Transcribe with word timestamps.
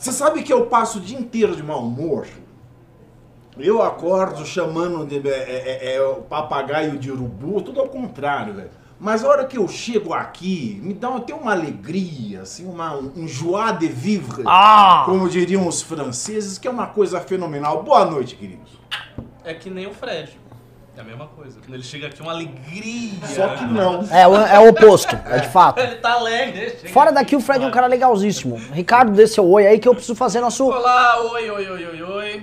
Você 0.00 0.12
sabe 0.12 0.42
que 0.42 0.50
eu 0.50 0.64
passo 0.64 0.96
o 0.96 1.00
dia 1.02 1.18
inteiro 1.18 1.54
de 1.54 1.62
mau 1.62 1.84
humor? 1.84 2.26
Eu 3.58 3.82
acordo 3.82 4.46
chamando 4.46 5.04
de 5.04 5.28
é, 5.28 5.92
é, 5.92 5.94
é, 5.96 6.02
o 6.02 6.22
papagaio 6.22 6.98
de 6.98 7.10
urubu, 7.10 7.60
tudo 7.60 7.82
ao 7.82 7.88
contrário, 7.90 8.54
velho. 8.54 8.70
Mas 8.98 9.22
a 9.22 9.28
hora 9.28 9.44
que 9.44 9.58
eu 9.58 9.68
chego 9.68 10.14
aqui, 10.14 10.80
me 10.82 10.94
dá 10.94 11.14
até 11.14 11.34
uma 11.34 11.52
alegria, 11.52 12.40
assim, 12.40 12.66
uma, 12.66 12.96
um 12.96 13.28
joie 13.28 13.76
de 13.76 13.88
vivre, 13.88 14.42
Ah! 14.46 15.02
como 15.04 15.28
diriam 15.28 15.68
os 15.68 15.82
franceses, 15.82 16.56
que 16.56 16.66
é 16.66 16.70
uma 16.70 16.86
coisa 16.86 17.20
fenomenal. 17.20 17.82
Boa 17.82 18.06
noite, 18.06 18.36
queridos. 18.36 18.70
É 19.44 19.52
que 19.52 19.68
nem 19.68 19.86
o 19.86 19.92
Fred. 19.92 20.40
É 21.00 21.02
a 21.02 21.06
mesma 21.06 21.26
coisa. 21.28 21.58
Quando 21.64 21.72
ele 21.74 21.82
chega 21.82 22.08
aqui, 22.08 22.20
é 22.20 22.22
uma 22.22 22.32
alegria. 22.32 23.26
Só 23.26 23.48
que 23.56 23.64
não. 23.64 24.06
É, 24.12 24.28
o- 24.28 24.36
é 24.36 24.58
o 24.60 24.68
oposto, 24.68 25.18
é 25.26 25.38
de 25.38 25.48
fato. 25.48 25.80
Ele 25.80 25.94
tá 25.96 26.12
alegre. 26.12 26.76
chega 26.78 26.88
Fora 26.90 27.08
aqui, 27.08 27.14
daqui 27.14 27.36
o 27.36 27.40
Fred 27.40 27.64
é 27.64 27.66
um 27.66 27.70
cara 27.70 27.86
legalzíssimo. 27.86 28.56
Ricardo, 28.70 29.12
dê 29.12 29.26
seu 29.26 29.48
oi 29.50 29.66
aí 29.66 29.78
que 29.78 29.88
eu 29.88 29.94
preciso 29.94 30.14
fazer 30.14 30.40
nosso 30.40 30.66
Olá, 30.68 31.18
oi, 31.32 31.50
oi, 31.50 31.70
oi, 31.70 31.86
oi, 31.86 32.02
oi. 32.02 32.42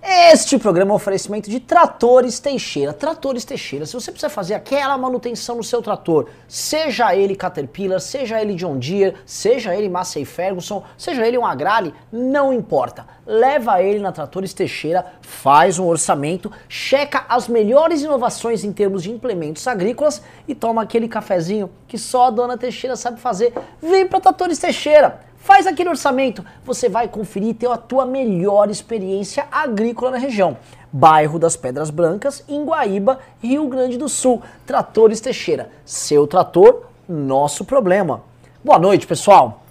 Este 0.00 0.58
programa 0.58 0.92
é 0.92 0.92
um 0.92 0.96
oferecimento 0.96 1.50
de 1.50 1.58
Tratores 1.58 2.38
Teixeira. 2.38 2.92
Tratores 2.92 3.44
Teixeira, 3.44 3.84
se 3.84 3.94
você 3.94 4.12
precisa 4.12 4.30
fazer 4.30 4.54
aquela 4.54 4.96
manutenção 4.96 5.56
no 5.56 5.64
seu 5.64 5.82
trator, 5.82 6.28
seja 6.46 7.16
ele 7.16 7.34
Caterpillar, 7.34 8.00
seja 8.00 8.40
ele 8.40 8.54
John 8.54 8.78
Deere, 8.78 9.16
seja 9.26 9.74
ele 9.74 9.88
Massey 9.88 10.24
Ferguson, 10.24 10.84
seja 10.96 11.26
ele 11.26 11.36
um 11.36 11.44
Agrale, 11.44 11.92
não 12.12 12.52
importa. 12.52 13.04
Leva 13.26 13.82
ele 13.82 13.98
na 13.98 14.12
Tratores 14.12 14.54
Teixeira, 14.54 15.04
faz 15.20 15.80
um 15.80 15.86
orçamento, 15.86 16.50
checa 16.68 17.26
as 17.28 17.48
melhores 17.48 18.02
inovações 18.02 18.62
em 18.62 18.72
termos 18.72 19.02
de 19.02 19.10
implementos 19.10 19.66
agrícolas 19.66 20.22
e 20.46 20.54
toma 20.54 20.82
aquele 20.82 21.08
cafezinho 21.08 21.70
que 21.88 21.98
só 21.98 22.26
a 22.26 22.30
dona 22.30 22.56
Teixeira 22.56 22.94
sabe 22.94 23.20
fazer. 23.20 23.52
Vem 23.82 24.06
para 24.06 24.20
Tratores 24.20 24.58
Teixeira. 24.58 25.27
Faz 25.48 25.66
aquele 25.66 25.88
orçamento, 25.88 26.44
você 26.62 26.90
vai 26.90 27.08
conferir 27.08 27.48
e 27.48 27.54
ter 27.54 27.70
a 27.70 27.78
tua 27.78 28.04
melhor 28.04 28.68
experiência 28.68 29.46
agrícola 29.50 30.10
na 30.10 30.18
região. 30.18 30.58
Bairro 30.92 31.38
das 31.38 31.56
Pedras 31.56 31.88
Brancas, 31.88 32.44
em 32.46 32.66
Guaíba, 32.66 33.18
Rio 33.42 33.66
Grande 33.66 33.96
do 33.96 34.10
Sul. 34.10 34.42
Tratores 34.66 35.22
Teixeira. 35.22 35.70
Seu 35.86 36.26
trator, 36.26 36.82
nosso 37.08 37.64
problema. 37.64 38.20
Boa 38.62 38.78
noite, 38.78 39.06
pessoal. 39.06 39.62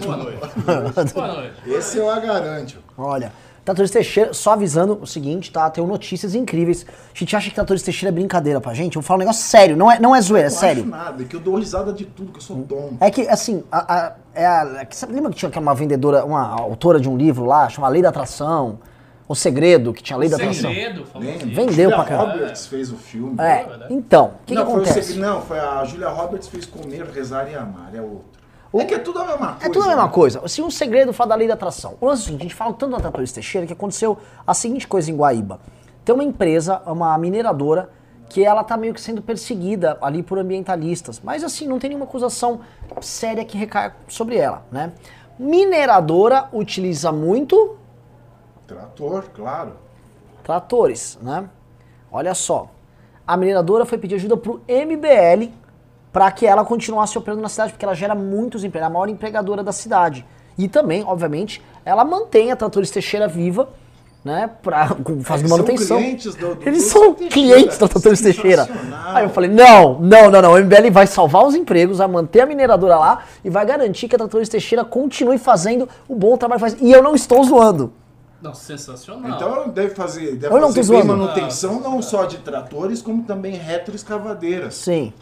Boa 0.00 0.16
noite. 0.16 0.38
Boa 1.12 1.26
noite. 1.26 1.54
Esse 1.66 1.98
eu 1.98 2.08
a 2.08 2.20
garanto. 2.20 2.78
Olha, 2.96 3.32
Tratores 3.70 3.90
Teixeira, 3.90 4.34
só 4.34 4.52
avisando 4.52 4.98
o 5.00 5.06
seguinte, 5.06 5.50
tá? 5.52 5.70
Tem 5.70 5.84
notícias 5.86 6.34
incríveis. 6.34 6.84
A 7.14 7.18
gente 7.18 7.34
acha 7.36 7.48
que 7.48 7.54
Tratores 7.54 7.82
Teixeira 7.82 8.10
é 8.10 8.14
brincadeira 8.14 8.60
pra 8.60 8.74
gente. 8.74 8.96
Eu 8.96 9.02
vou 9.02 9.06
falar 9.06 9.18
um 9.18 9.20
negócio 9.20 9.42
sério, 9.44 9.76
não 9.76 9.90
é, 9.90 9.98
não 10.00 10.14
é 10.14 10.20
zoeira, 10.20 10.48
é 10.48 10.50
Não 10.50 10.56
sério. 10.58 10.82
acho 10.82 10.90
nada, 10.90 11.24
que 11.24 11.36
eu 11.36 11.40
dou 11.40 11.54
risada 11.56 11.92
de 11.92 12.04
tudo, 12.04 12.32
que 12.32 12.38
eu 12.38 12.42
sou 12.42 12.56
tonto. 12.62 12.96
É 13.00 13.10
que, 13.10 13.28
assim, 13.28 13.62
a, 13.70 13.94
a- 13.94 14.12
é 14.34 14.46
a- 14.46 14.76
é 14.80 14.84
que 14.84 14.96
sabe, 14.96 15.12
lembra 15.12 15.30
que 15.30 15.36
tinha 15.36 15.50
uma 15.60 15.74
vendedora, 15.74 16.24
uma 16.24 16.42
autora 16.60 16.98
de 17.00 17.08
um 17.08 17.16
livro 17.16 17.44
lá, 17.44 17.68
chamada 17.68 17.92
Lei 17.92 18.02
da 18.02 18.08
Atração? 18.08 18.78
O 19.28 19.34
Segredo, 19.36 19.92
que 19.92 20.02
tinha 20.02 20.16
a 20.16 20.18
Lei 20.18 20.28
da 20.28 20.34
Atração. 20.36 20.70
Segredo. 20.70 21.04
Lembra? 21.14 21.46
Vendeu 21.46 21.68
Julia 21.68 21.88
pra 21.94 22.04
caramba. 22.04 22.32
Roberts 22.32 22.66
fez 22.66 22.90
o 22.90 22.96
filme. 22.96 23.36
É, 23.40 23.64
então, 23.88 24.24
o 24.24 24.30
que, 24.44 24.46
que 24.46 24.54
não, 24.54 24.64
foi 24.64 24.72
o 24.72 24.76
acontece? 24.82 25.02
segredo- 25.12 25.26
não, 25.28 25.42
foi 25.42 25.60
a 25.60 25.84
Julia 25.84 26.08
Roberts 26.08 26.48
fez 26.48 26.66
Comer, 26.66 27.04
Rezar 27.04 27.48
e 27.48 27.54
Amar, 27.54 27.90
é 27.94 28.00
outro. 28.00 28.39
É 28.72 28.84
que 28.84 28.94
é 28.94 28.98
tudo 28.98 29.18
a 29.18 29.26
mesma 29.26 29.46
coisa. 29.48 29.66
É 29.66 29.68
tudo 29.68 29.84
a 29.84 29.88
mesma 29.88 30.06
né? 30.06 30.12
coisa. 30.12 30.44
Assim, 30.44 30.62
um 30.62 30.70
segredo 30.70 31.12
fala 31.12 31.30
da 31.30 31.34
lei 31.34 31.48
da 31.48 31.54
atração. 31.54 31.96
O 32.00 32.06
lance 32.06 32.22
é 32.22 32.22
o 32.22 32.26
seguinte, 32.26 32.40
a 32.40 32.44
gente 32.44 32.54
fala 32.54 32.72
tanto 32.72 32.92
da 32.92 33.00
Tratores 33.00 33.32
Teixeira 33.32 33.66
que 33.66 33.72
aconteceu 33.72 34.18
a 34.46 34.54
seguinte 34.54 34.86
coisa 34.86 35.10
em 35.10 35.16
Guaíba. 35.16 35.58
Tem 36.04 36.14
uma 36.14 36.24
empresa, 36.24 36.80
uma 36.86 37.16
mineradora, 37.18 37.90
que 38.28 38.44
ela 38.44 38.62
tá 38.62 38.76
meio 38.76 38.94
que 38.94 39.00
sendo 39.00 39.20
perseguida 39.20 39.98
ali 40.00 40.22
por 40.22 40.38
ambientalistas. 40.38 41.20
Mas 41.22 41.42
assim, 41.42 41.66
não 41.66 41.80
tem 41.80 41.90
nenhuma 41.90 42.06
acusação 42.06 42.60
séria 43.00 43.44
que 43.44 43.58
recai 43.58 43.92
sobre 44.06 44.36
ela, 44.36 44.64
né? 44.70 44.92
Mineradora 45.38 46.48
utiliza 46.52 47.10
muito 47.10 47.76
Trator, 48.66 49.24
claro. 49.34 49.72
tratores, 50.44 51.18
né? 51.20 51.50
Olha 52.12 52.34
só. 52.34 52.70
A 53.26 53.36
mineradora 53.36 53.84
foi 53.84 53.98
pedir 53.98 54.14
ajuda 54.14 54.36
pro 54.36 54.60
MBL 54.68 55.52
para 56.12 56.30
que 56.32 56.46
ela 56.46 56.64
continuasse 56.64 57.16
operando 57.16 57.42
na 57.42 57.48
cidade, 57.48 57.72
porque 57.72 57.84
ela 57.84 57.94
gera 57.94 58.14
muitos 58.14 58.64
empregos, 58.64 58.84
é 58.84 58.86
a 58.86 58.90
maior 58.92 59.08
empregadora 59.08 59.62
da 59.62 59.72
cidade. 59.72 60.24
E 60.58 60.68
também, 60.68 61.04
obviamente, 61.06 61.62
ela 61.84 62.04
mantém 62.04 62.50
a 62.52 62.56
Tratores 62.56 62.90
Teixeira 62.90 63.26
viva, 63.28 63.68
né, 64.22 64.50
pra 64.62 64.88
fazer 65.22 65.46
É, 65.46 65.48
manutenção. 65.48 65.86
São 65.86 65.98
clientes 65.98 66.34
do, 66.34 66.54
do 66.56 66.68
Eles 66.68 66.82
são 66.82 67.14
Teixeira, 67.14 67.32
clientes 67.56 67.78
da 67.78 67.88
Tratores 67.88 68.20
Teixeira. 68.20 68.64
sensacional. 68.66 69.16
Aí 69.16 69.24
eu 69.24 69.30
falei, 69.30 69.48
não, 69.48 69.98
não, 70.00 70.30
não, 70.30 70.42
não, 70.42 70.52
o 70.52 70.58
MBL 70.58 70.90
vai 70.90 71.06
salvar 71.06 71.46
os 71.46 71.54
empregos, 71.54 71.98
vai 71.98 72.08
manter 72.08 72.40
a 72.42 72.46
mineradora 72.46 72.96
lá 72.98 73.22
e 73.44 73.48
vai 73.48 73.64
garantir 73.64 74.08
que 74.08 74.14
a 74.16 74.18
Tratores 74.18 74.48
Teixeira 74.48 74.84
continue 74.84 75.38
fazendo 75.38 75.88
o 76.08 76.14
bom 76.14 76.36
trabalho 76.36 76.60
que 76.62 76.70
faz. 76.70 76.82
E 76.82 76.92
eu 76.92 77.02
não 77.02 77.14
estou 77.14 77.42
zoando. 77.44 77.92
Não, 78.42 78.54
sensacional. 78.54 79.30
Então 79.30 79.54
ela 79.54 79.68
deve 79.68 79.94
fazer, 79.94 80.34
deve 80.36 80.54
Eu 80.54 80.60
não 80.60 80.68
fazer 80.68 80.82
zoando. 80.82 81.06
manutenção 81.06 81.78
não 81.80 82.02
só 82.02 82.24
de 82.24 82.38
tratores, 82.38 83.00
como 83.00 83.22
também 83.22 83.54
retroescavadeiras 83.54 84.74
Sim, 84.74 85.12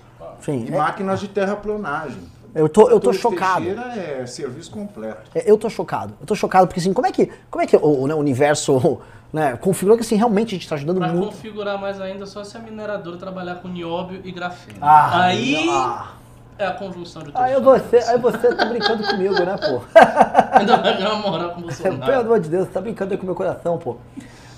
sim. 0.40 0.66
e 0.68 0.74
É- 0.74 0.76
máquinas 0.78 1.20
de 1.20 1.28
terraplanagem. 1.28 2.22
Eu 2.54 2.68
tô, 2.68 2.82
eu 2.82 2.98
tô 2.98 3.10
Tratores 3.12 3.20
chocado. 3.20 3.64
Teixeira 3.66 3.92
é 4.22 4.26
serviço 4.26 4.70
completo. 4.70 5.30
É, 5.34 5.50
Eu 5.50 5.58
tô 5.58 5.68
chocado. 5.68 6.14
Eu 6.20 6.26
tô 6.26 6.34
chocado 6.34 6.66
porque 6.66 6.80
assim, 6.80 6.92
como 6.92 7.06
é 7.06 7.12
que, 7.12 7.30
como 7.50 7.62
é 7.62 7.66
que 7.66 7.76
o, 7.76 8.06
né, 8.06 8.14
o 8.14 8.18
universo 8.18 8.98
né, 9.32 9.56
configurou 9.58 9.96
que 9.98 10.02
assim, 10.02 10.16
realmente 10.16 10.48
a 10.54 10.58
gente 10.58 10.68
tá 10.68 10.74
ajudando 10.74 10.98
Pra 10.98 11.08
muito. 11.08 11.26
configurar 11.26 11.78
mais 11.78 12.00
ainda, 12.00 12.24
só 12.26 12.42
se 12.42 12.56
a 12.56 12.60
mineradora 12.60 13.16
trabalhar 13.18 13.56
com 13.56 13.68
nióbio 13.68 14.20
e 14.24 14.32
grafeno. 14.32 14.78
Ah, 14.80 15.24
aí 15.24 15.68
ah. 15.70 16.12
é 16.58 16.66
a 16.66 16.72
conjunção 16.72 17.22
de 17.22 17.30
tudo. 17.32 17.38
Aí 17.40 17.60
você, 17.60 17.96
aí 17.98 18.18
você 18.18 18.54
tá 18.54 18.64
brincando 18.64 19.04
comigo, 19.06 19.34
né, 19.34 19.56
pô? 19.58 19.82
Ainda 20.58 20.76
vai 20.78 20.96
ganhar 20.96 21.14
moral 21.16 21.50
com 21.50 21.60
o 21.60 21.66
Pelo 21.68 21.96
Bolsonaro. 21.96 22.20
amor 22.20 22.40
de 22.40 22.48
Deus, 22.48 22.66
você 22.66 22.72
tá 22.72 22.80
brincando 22.80 23.12
aí 23.12 23.18
com 23.18 23.24
o 23.24 23.26
meu 23.26 23.34
coração, 23.36 23.76
pô. 23.78 23.98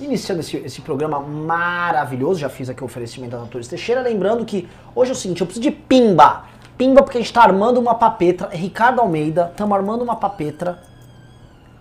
Iniciando 0.01 0.41
esse, 0.41 0.57
esse 0.57 0.81
programa 0.81 1.21
maravilhoso, 1.21 2.41
já 2.41 2.49
fiz 2.49 2.71
aqui 2.71 2.83
o 2.83 2.87
oferecimento 2.87 3.33
da 3.33 3.39
Natores 3.39 3.69
Teixeira, 3.69 4.01
lembrando 4.01 4.45
que 4.45 4.67
hoje 4.95 5.11
é 5.11 5.13
o 5.13 5.17
seguinte, 5.17 5.43
eu 5.43 5.47
preciso 5.47 5.63
de 5.63 5.71
pimba. 5.71 6.45
Pimba 6.79 7.03
porque 7.03 7.19
a 7.19 7.21
gente 7.21 7.33
tá 7.33 7.43
armando 7.43 7.79
uma 7.79 7.95
papetra, 7.95 8.49
Ricardo 8.51 9.01
Almeida, 9.01 9.49
estamos 9.51 9.77
armando 9.77 10.03
uma 10.03 10.17
papetra 10.17 10.90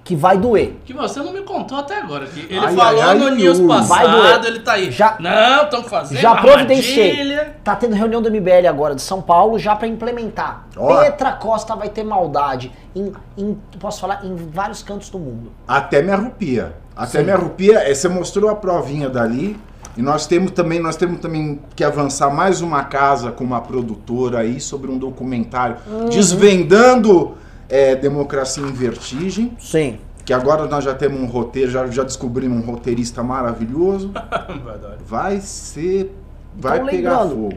que 0.03 0.15
vai 0.15 0.37
doer. 0.37 0.77
Que 0.85 0.93
você 0.93 1.19
não 1.19 1.31
me 1.31 1.41
contou 1.41 1.77
até 1.77 1.97
agora. 1.99 2.25
Que 2.25 2.39
ele 2.49 2.57
Ai, 2.59 2.75
falou 2.75 3.01
ai, 3.01 3.09
ai, 3.09 3.17
no 3.19 3.29
news 3.29 3.59
passado, 3.59 4.09
doer. 4.11 4.45
ele 4.45 4.59
tá 4.61 4.73
aí. 4.73 4.89
Já- 4.91 5.17
não, 5.19 5.63
estamos 5.65 5.87
fazendo 5.87 6.19
Já 6.19 6.35
providenciei. 6.35 7.37
Tá 7.63 7.75
tendo 7.75 7.93
reunião 7.95 8.21
do 8.21 8.29
MBL 8.31 8.67
agora 8.67 8.95
de 8.95 9.01
São 9.01 9.21
Paulo 9.21 9.59
já 9.59 9.75
pra 9.75 9.87
implementar. 9.87 10.65
Ó. 10.75 10.99
Petra 11.01 11.33
Costa 11.33 11.75
vai 11.75 11.89
ter 11.89 12.03
maldade 12.03 12.71
em, 12.95 13.11
em- 13.37 13.57
posso 13.79 14.01
falar, 14.01 14.25
em 14.25 14.35
vários 14.35 14.81
cantos 14.81 15.09
do 15.09 15.19
mundo. 15.19 15.51
Até 15.67 16.01
me 16.01 16.11
arrupia. 16.11 16.73
Até 16.95 17.19
Sim. 17.19 17.25
me 17.25 17.31
arrupia. 17.31 17.79
É, 17.79 17.93
Você 17.93 18.07
mostrou 18.09 18.49
a 18.49 18.55
provinha 18.55 19.09
dali. 19.09 19.59
E 19.97 20.01
nós 20.01 20.25
temos 20.25 20.51
também, 20.51 20.79
nós 20.79 20.95
temos 20.95 21.19
também 21.19 21.59
que 21.75 21.83
avançar 21.83 22.29
mais 22.29 22.61
uma 22.61 22.83
casa 22.85 23.31
com 23.31 23.43
uma 23.43 23.59
produtora 23.59 24.39
aí 24.39 24.59
sobre 24.61 24.89
um 24.89 24.97
documentário 24.97 25.75
Uhum. 25.87 26.07
desvendando 26.09 27.35
é, 27.69 27.95
democracia 27.95 28.63
em 28.63 28.71
vertigem. 28.73 29.55
Sim. 29.59 29.99
Que 30.25 30.33
agora 30.33 30.65
nós 30.67 30.83
já 30.83 30.93
temos 30.93 31.19
um 31.21 31.25
roteiro, 31.25 31.71
já, 31.71 31.87
já 31.87 32.03
descobrimos 32.03 32.63
um 32.63 32.65
roteirista 32.69 33.23
maravilhoso. 33.23 34.11
Vai 35.05 35.39
ser. 35.39 36.15
Vai 36.55 36.77
Então, 36.77 36.89
pegar 36.89 37.19
fogo. 37.27 37.53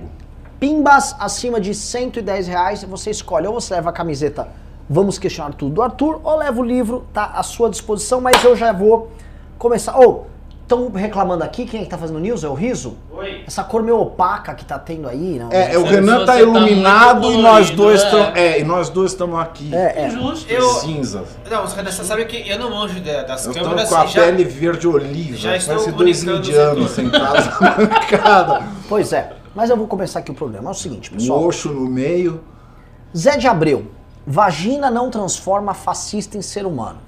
Pimbas 0.61 1.17
acima 1.19 1.61
de 1.61 1.75
110 1.75 2.47
reais, 2.47 2.85
você 2.85 3.11
escolhe. 3.11 3.47
Ou 3.47 3.55
você 3.55 3.75
leva 3.75 3.91
a 3.91 3.93
camiseta 3.93 4.49
Vamos 4.89 5.19
Questionar 5.19 5.55
Tudo 5.55 5.75
do 5.75 5.83
Arthur, 5.83 6.21
ou 6.23 6.37
leva 6.37 6.61
o 6.61 6.65
livro, 6.65 7.05
tá 7.13 7.33
à 7.35 7.43
sua 7.43 7.71
disposição, 7.71 8.21
mas 8.21 8.43
eu 8.45 8.55
já 8.55 8.73
vou 8.73 9.11
começar. 9.59 9.97
Ou, 9.99 10.27
estão 10.73 10.91
reclamando 10.91 11.45
aqui, 11.45 11.65
quem 11.67 11.81
é 11.81 11.85
que 11.85 11.91
tá 11.91 11.99
fazendo 11.99 12.19
news? 12.19 12.43
É 12.43 12.49
o 12.49 12.55
Riso? 12.55 12.97
Oi. 13.13 13.45
Essa 13.47 13.63
cor 13.63 13.83
meio 13.83 13.99
opaca 14.01 14.55
que 14.55 14.65
tá 14.65 14.79
tendo 14.79 15.09
aí, 15.09 15.39
não? 15.39 15.51
É, 15.53 15.75
é, 15.75 15.79
o 15.79 15.85
Renan 15.85 16.21
tá 16.21 16.33
tá 16.33 16.41
iluminado 16.41 17.23
muito 17.23 17.39
e 17.39 17.43
nós 17.43 17.71
dois 17.71 18.01
é. 18.01 18.05
estamos. 18.05 18.39
É, 18.39 18.61
e 18.61 18.65
nós 18.65 18.89
dois 18.89 19.13
estamos 19.13 19.39
aqui. 19.39 19.75
É, 19.75 20.05
é. 20.07 20.11
Justo. 20.11 20.51
Eu- 20.51 20.69
Cinzas. 20.75 21.29
Não, 21.51 21.63
você 21.67 22.05
sabe 22.05 22.25
que 22.25 22.49
eu 22.49 22.59
não 22.59 22.71
manjo 22.71 23.01
da- 23.01 23.23
das 23.23 23.47
Eu 23.47 23.53
câmeras 23.55 23.89
tô 23.89 23.95
com 23.95 24.01
a 24.01 24.07
já- 24.07 24.23
pele 24.23 24.45
verde 24.45 24.89
oliva. 24.89 25.37
já 25.37 25.57
estou 25.57 25.75
Parece 25.77 25.93
dois 25.93 26.25
indianos 26.25 26.91
sentados 26.91 27.47
na 27.61 27.71
bancada. 27.71 28.63
Pois 28.89 29.13
é. 29.13 29.33
Mas 29.55 29.69
eu 29.69 29.77
vou 29.77 29.87
começar 29.87 30.21
aqui 30.21 30.31
o 30.31 30.35
programa. 30.35 30.71
É 30.71 30.73
o 30.73 30.75
seguinte, 30.75 31.11
pessoal. 31.11 31.45
oxo 31.45 31.69
no 31.69 31.89
meio. 31.89 32.41
Zé 33.17 33.37
de 33.37 33.47
Abreu. 33.47 33.87
Vagina 34.27 34.91
não 34.91 35.11
transforma 35.11 35.75
fascista 35.75 36.39
em 36.39 36.43
ser 36.43 36.65
humano. 36.65 36.99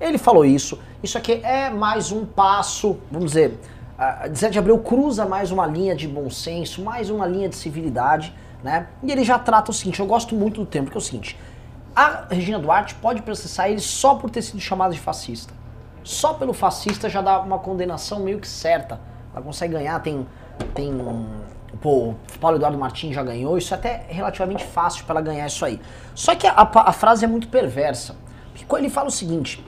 Ele 0.00 0.18
falou 0.18 0.44
isso. 0.44 0.78
Isso 1.02 1.18
aqui 1.18 1.40
é 1.42 1.68
mais 1.68 2.12
um 2.12 2.24
passo, 2.24 2.96
vamos 3.10 3.32
dizer, 3.32 3.58
a 3.98 4.28
Zé 4.32 4.48
de 4.48 4.56
Abreu 4.56 4.78
cruza 4.78 5.26
mais 5.26 5.50
uma 5.50 5.66
linha 5.66 5.96
de 5.96 6.06
bom 6.06 6.30
senso, 6.30 6.80
mais 6.80 7.10
uma 7.10 7.26
linha 7.26 7.48
de 7.48 7.56
civilidade, 7.56 8.32
né? 8.62 8.86
E 9.02 9.10
ele 9.10 9.24
já 9.24 9.36
trata 9.36 9.72
o 9.72 9.74
seguinte, 9.74 9.98
eu 9.98 10.06
gosto 10.06 10.36
muito 10.36 10.60
do 10.60 10.66
termo, 10.66 10.86
porque 10.86 10.96
é 10.96 11.00
o 11.00 11.02
seguinte, 11.02 11.36
a 11.94 12.26
Regina 12.30 12.56
Duarte 12.60 12.94
pode 12.94 13.20
processar 13.20 13.68
ele 13.68 13.80
só 13.80 14.14
por 14.14 14.30
ter 14.30 14.42
sido 14.42 14.60
chamada 14.60 14.94
de 14.94 15.00
fascista. 15.00 15.52
Só 16.04 16.34
pelo 16.34 16.52
fascista 16.52 17.08
já 17.08 17.20
dá 17.20 17.40
uma 17.40 17.58
condenação 17.58 18.20
meio 18.20 18.38
que 18.38 18.46
certa. 18.46 19.00
Ela 19.34 19.44
consegue 19.44 19.72
ganhar, 19.72 19.98
tem. 19.98 20.24
tem 20.72 20.96
pô, 21.80 22.10
o 22.10 22.16
Paulo 22.40 22.58
Eduardo 22.58 22.78
Martins 22.78 23.12
já 23.12 23.24
ganhou, 23.24 23.58
isso 23.58 23.74
é 23.74 23.76
até 23.76 24.04
relativamente 24.08 24.64
fácil 24.64 25.04
para 25.04 25.16
ela 25.18 25.20
ganhar 25.20 25.46
isso 25.48 25.64
aí. 25.64 25.80
Só 26.14 26.36
que 26.36 26.46
a, 26.46 26.52
a, 26.52 26.90
a 26.90 26.92
frase 26.92 27.24
é 27.24 27.28
muito 27.28 27.48
perversa. 27.48 28.14
Porque 28.54 28.76
ele 28.76 28.88
fala 28.88 29.08
o 29.08 29.12
seguinte: 29.12 29.64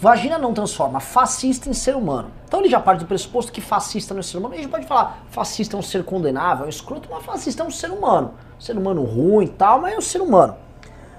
vagina 0.00 0.38
não 0.38 0.54
transforma 0.54 0.98
fascista 0.98 1.68
em 1.68 1.74
ser 1.74 1.94
humano. 1.94 2.30
Então 2.48 2.60
ele 2.60 2.70
já 2.70 2.80
parte 2.80 3.00
do 3.00 3.06
pressuposto 3.06 3.52
que 3.52 3.60
fascista 3.60 4.14
não 4.14 4.20
é 4.20 4.22
ser 4.22 4.38
humano. 4.38 4.54
A 4.54 4.56
gente 4.56 4.70
pode 4.70 4.86
falar 4.86 5.22
fascista 5.28 5.76
é 5.76 5.78
um 5.78 5.82
ser 5.82 6.04
condenável, 6.04 6.64
é 6.64 6.66
um 6.66 6.70
escroto, 6.70 7.06
mas 7.10 7.22
fascista 7.22 7.62
é 7.62 7.66
um 7.66 7.70
ser 7.70 7.90
humano. 7.90 8.32
ser 8.58 8.76
humano 8.78 9.04
ruim 9.04 9.44
e 9.44 9.48
tal, 9.48 9.82
mas 9.82 9.92
é 9.92 9.98
um 9.98 10.00
ser 10.00 10.22
humano. 10.22 10.56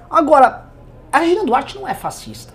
Agora, 0.10 0.66
a 1.12 1.20
Regina 1.20 1.46
Duarte 1.46 1.76
não 1.76 1.88
é 1.88 1.94
fascista. 1.94 2.54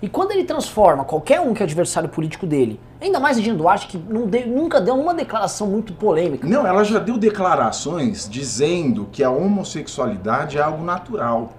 E 0.00 0.08
quando 0.08 0.30
ele 0.30 0.44
transforma 0.44 1.04
qualquer 1.04 1.40
um 1.40 1.52
que 1.52 1.62
é 1.62 1.64
adversário 1.64 2.08
político 2.08 2.46
dele, 2.46 2.78
ainda 3.00 3.18
mais 3.18 3.36
a 3.36 3.40
Regina 3.40 3.58
Duarte, 3.58 3.88
que 3.88 3.98
deu, 3.98 4.46
nunca 4.46 4.80
deu 4.80 4.94
uma 4.94 5.12
declaração 5.12 5.66
muito 5.66 5.92
polêmica. 5.92 6.46
Não, 6.46 6.64
ela 6.64 6.84
já 6.84 7.00
deu 7.00 7.18
declarações 7.18 8.28
dizendo 8.28 9.08
que 9.10 9.24
a 9.24 9.30
homossexualidade 9.30 10.56
é 10.56 10.62
algo 10.62 10.84
natural. 10.84 11.52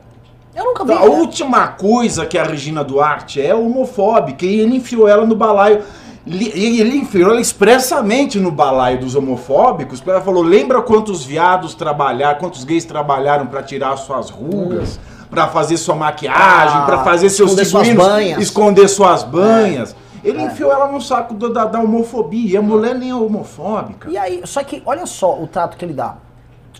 Eu 0.55 0.63
nunca 0.63 0.85
vi. 0.85 0.93
A 0.93 0.99
né? 0.99 1.05
última 1.05 1.67
coisa 1.67 2.25
que 2.25 2.37
a 2.37 2.43
Regina 2.43 2.83
Duarte 2.83 3.41
é 3.41 3.53
homofóbica 3.53 4.45
e 4.45 4.61
ele 4.61 4.77
enfiou 4.77 5.07
ela 5.07 5.25
no 5.25 5.35
balaio. 5.35 5.83
Ele, 6.25 6.97
enfiou 6.97 7.29
ela 7.29 7.41
expressamente 7.41 8.39
no 8.39 8.49
balaio 8.49 8.99
dos 8.99 9.13
homofóbicos, 9.13 9.99
porque 9.99 10.11
ela 10.11 10.21
falou: 10.21 10.41
lembra 10.41 10.81
quantos 10.81 11.23
viados 11.23 11.75
trabalharam, 11.75 12.39
quantos 12.39 12.63
gays 12.63 12.85
trabalharam 12.85 13.45
para 13.45 13.61
tirar 13.61 13.95
suas 13.97 14.29
rugas? 14.29 14.97
Hum 15.11 15.15
para 15.29 15.47
fazer 15.47 15.77
sua 15.77 15.95
maquiagem, 15.95 16.77
ah, 16.77 16.85
para 16.85 17.03
fazer 17.03 17.29
seus 17.29 17.51
esconder 17.51 17.65
suas 17.65 17.93
banhas. 17.93 18.41
esconder 18.41 18.87
suas 18.87 19.23
banhas. 19.23 19.95
É. 20.23 20.29
Ele 20.29 20.39
é. 20.39 20.45
enfiou 20.45 20.71
ela 20.71 20.91
no 20.91 21.01
saco 21.01 21.33
do, 21.33 21.51
da, 21.51 21.65
da, 21.65 21.79
homofobia. 21.79 22.53
E 22.53 22.57
a 22.57 22.61
mulher 22.61 22.95
nem 22.95 23.11
é 23.11 23.15
homofóbica. 23.15 24.09
E 24.09 24.17
aí, 24.17 24.41
só 24.45 24.63
que 24.63 24.81
olha 24.85 25.05
só 25.05 25.39
o 25.39 25.45
trato 25.45 25.77
que 25.77 25.85
ele 25.85 25.93
dá. 25.93 26.15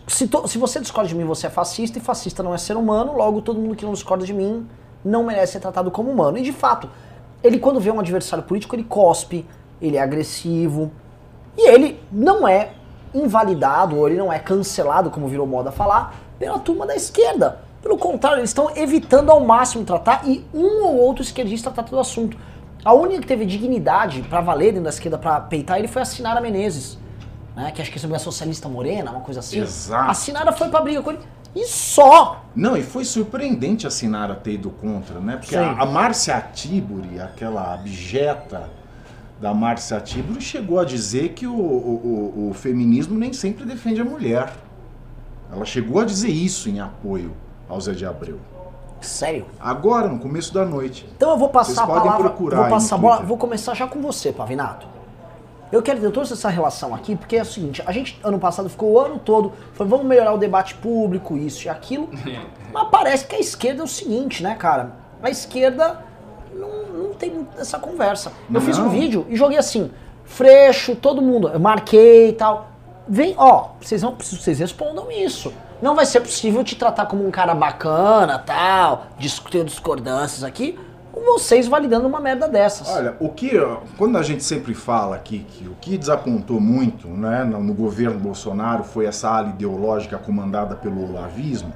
Se, 0.07 0.27
to, 0.27 0.47
se 0.47 0.57
você 0.57 0.79
discorda 0.79 1.07
de 1.07 1.15
mim, 1.15 1.25
você 1.25 1.47
é 1.47 1.49
fascista, 1.49 1.97
e 1.97 2.01
fascista 2.01 2.43
não 2.43 2.53
é 2.53 2.57
ser 2.57 2.77
humano, 2.77 3.13
logo 3.13 3.41
todo 3.41 3.59
mundo 3.59 3.75
que 3.75 3.85
não 3.85 3.93
discorda 3.93 4.25
de 4.25 4.33
mim 4.33 4.67
não 5.03 5.23
merece 5.23 5.53
ser 5.53 5.59
tratado 5.59 5.89
como 5.89 6.11
humano. 6.11 6.37
E 6.37 6.41
de 6.41 6.51
fato, 6.51 6.89
ele 7.43 7.59
quando 7.59 7.79
vê 7.79 7.91
um 7.91 7.99
adversário 7.99 8.43
político, 8.43 8.75
ele 8.75 8.83
cospe, 8.83 9.45
ele 9.81 9.97
é 9.97 10.01
agressivo, 10.01 10.91
e 11.57 11.67
ele 11.67 11.99
não 12.11 12.47
é 12.47 12.73
invalidado, 13.13 13.97
ou 13.97 14.07
ele 14.07 14.17
não 14.17 14.31
é 14.31 14.39
cancelado, 14.39 15.09
como 15.09 15.27
virou 15.27 15.47
moda 15.47 15.71
falar, 15.71 16.15
pela 16.37 16.59
turma 16.59 16.85
da 16.85 16.95
esquerda. 16.95 17.59
Pelo 17.81 17.97
contrário, 17.97 18.39
eles 18.39 18.49
estão 18.49 18.75
evitando 18.75 19.29
ao 19.29 19.39
máximo 19.39 19.85
tratar 19.85 20.27
e 20.27 20.43
um 20.53 20.83
ou 20.83 20.97
outro 20.97 21.23
esquerdista 21.23 21.71
trata 21.71 21.91
do 21.91 21.99
assunto. 21.99 22.37
A 22.83 22.93
única 22.93 23.21
que 23.21 23.27
teve 23.27 23.45
dignidade 23.45 24.21
para 24.23 24.41
valer 24.41 24.67
dentro 24.67 24.83
da 24.83 24.89
esquerda 24.89 25.17
para 25.17 25.39
peitar 25.41 25.79
ele 25.79 25.87
foi 25.87 26.01
a 26.01 26.05
Sinara 26.05 26.41
Menezes, 26.41 26.97
né? 27.55 27.71
Que 27.71 27.81
acho 27.81 27.91
que 27.91 27.97
é 27.97 28.01
sobre 28.01 28.15
a 28.15 28.19
socialista 28.19 28.67
morena, 28.67 29.11
uma 29.11 29.21
coisa 29.21 29.39
assim. 29.39 29.59
Exato. 29.59 30.11
A 30.11 30.13
Sinara 30.13 30.51
foi 30.51 30.69
pra 30.69 30.81
briga 30.81 31.01
com 31.01 31.11
ele. 31.11 31.19
E 31.55 31.65
só! 31.65 32.43
Não, 32.53 32.75
e 32.75 32.83
foi 32.83 33.05
surpreendente 33.05 33.87
a 33.87 33.89
Sinara 33.89 34.35
ter 34.35 34.53
ido 34.53 34.69
contra, 34.69 35.19
né? 35.19 35.37
Porque 35.37 35.55
a, 35.55 35.71
a 35.71 35.85
Márcia 35.85 36.39
Tiburi, 36.53 37.19
aquela 37.19 37.73
abjeta 37.73 38.69
da 39.39 39.53
Márcia 39.53 40.01
Tiburi, 40.01 40.41
chegou 40.41 40.79
a 40.79 40.83
dizer 40.85 41.29
que 41.29 41.47
o, 41.47 41.53
o, 41.53 42.33
o, 42.35 42.49
o 42.49 42.53
feminismo 42.53 43.17
nem 43.17 43.31
sempre 43.31 43.63
defende 43.63 44.01
a 44.01 44.05
mulher. 44.05 44.53
Ela 45.51 45.63
chegou 45.63 46.01
a 46.01 46.05
dizer 46.05 46.29
isso 46.29 46.67
em 46.67 46.81
apoio 46.81 47.33
ao 47.69 47.79
Zé 47.79 47.93
de 47.93 48.05
Abreu. 48.05 48.39
Sério? 48.99 49.45
Agora, 49.59 50.07
no 50.09 50.19
começo 50.19 50.53
da 50.53 50.65
noite. 50.65 51.07
Então 51.15 51.31
eu 51.31 51.37
vou 51.37 51.49
passar 51.49 51.73
Vocês 51.73 51.79
a 51.79 51.87
podem 51.87 52.03
palavra, 52.03 52.29
procurar 52.29 52.57
vou 52.57 52.69
passar 52.69 52.97
bola, 52.97 53.21
vou 53.21 53.37
começar 53.37 53.73
já 53.75 53.87
com 53.87 54.01
você, 54.01 54.33
Pavinato. 54.33 54.87
Eu 55.75 55.81
quero 55.81 55.99
ter 55.99 56.09
toda 56.09 56.31
essa 56.31 56.47
relação 56.47 56.95
aqui, 56.95 57.17
porque 57.17 57.35
é 57.35 57.41
o 57.41 57.45
seguinte, 57.45 57.83
a 57.85 57.91
gente 57.91 58.17
ano 58.23 58.39
passado 58.39 58.69
ficou 58.69 58.93
o 58.93 58.97
ano 58.97 59.19
todo, 59.19 59.51
foi 59.73 59.85
vamos 59.85 60.05
melhorar 60.05 60.31
o 60.31 60.37
debate 60.37 60.73
público, 60.75 61.35
isso 61.35 61.67
e 61.67 61.69
aquilo, 61.69 62.09
mas 62.71 62.87
parece 62.89 63.27
que 63.27 63.35
a 63.35 63.39
esquerda 63.39 63.81
é 63.81 63.83
o 63.83 63.87
seguinte, 63.87 64.41
né, 64.41 64.55
cara? 64.55 64.93
A 65.21 65.29
esquerda 65.29 65.99
não, 66.53 66.87
não 67.07 67.13
tem 67.13 67.45
essa 67.57 67.77
conversa. 67.77 68.31
Eu 68.53 68.61
fiz 68.61 68.79
um 68.79 68.87
vídeo 68.87 69.25
e 69.27 69.35
joguei 69.35 69.57
assim, 69.57 69.91
freixo, 70.23 70.95
todo 70.95 71.21
mundo, 71.21 71.49
eu 71.49 71.59
marquei 71.59 72.29
e 72.29 72.33
tal. 72.33 72.69
Vem, 73.05 73.35
ó, 73.37 73.71
vocês 73.81 74.01
não 74.01 74.15
vocês 74.15 74.59
respondam 74.59 75.11
isso. 75.11 75.51
Não 75.81 75.93
vai 75.93 76.05
ser 76.05 76.21
possível 76.21 76.63
te 76.63 76.77
tratar 76.77 77.05
como 77.05 77.27
um 77.27 77.31
cara 77.31 77.53
bacana, 77.53 78.39
tal, 78.39 79.07
ter 79.51 79.65
discordâncias 79.65 80.41
aqui, 80.41 80.79
com 81.15 81.21
vocês 81.21 81.65
validando 81.65 82.05
uma 82.05 82.19
merda 82.19 82.45
dessas. 82.45 82.89
Olha, 82.89 83.15
o 83.21 83.29
que, 83.29 83.51
quando 83.97 84.17
a 84.17 84.21
gente 84.21 84.43
sempre 84.43 84.73
fala 84.73 85.15
aqui 85.15 85.45
que 85.47 85.65
o 85.65 85.75
que 85.79 85.97
desapontou 85.97 86.59
muito 86.59 87.07
né, 87.07 87.45
no, 87.45 87.63
no 87.63 87.73
governo 87.73 88.19
Bolsonaro 88.19 88.83
foi 88.83 89.05
essa 89.05 89.29
ala 89.29 89.49
ideológica 89.49 90.17
comandada 90.17 90.75
pelo 90.75 91.09
olavismo, 91.09 91.73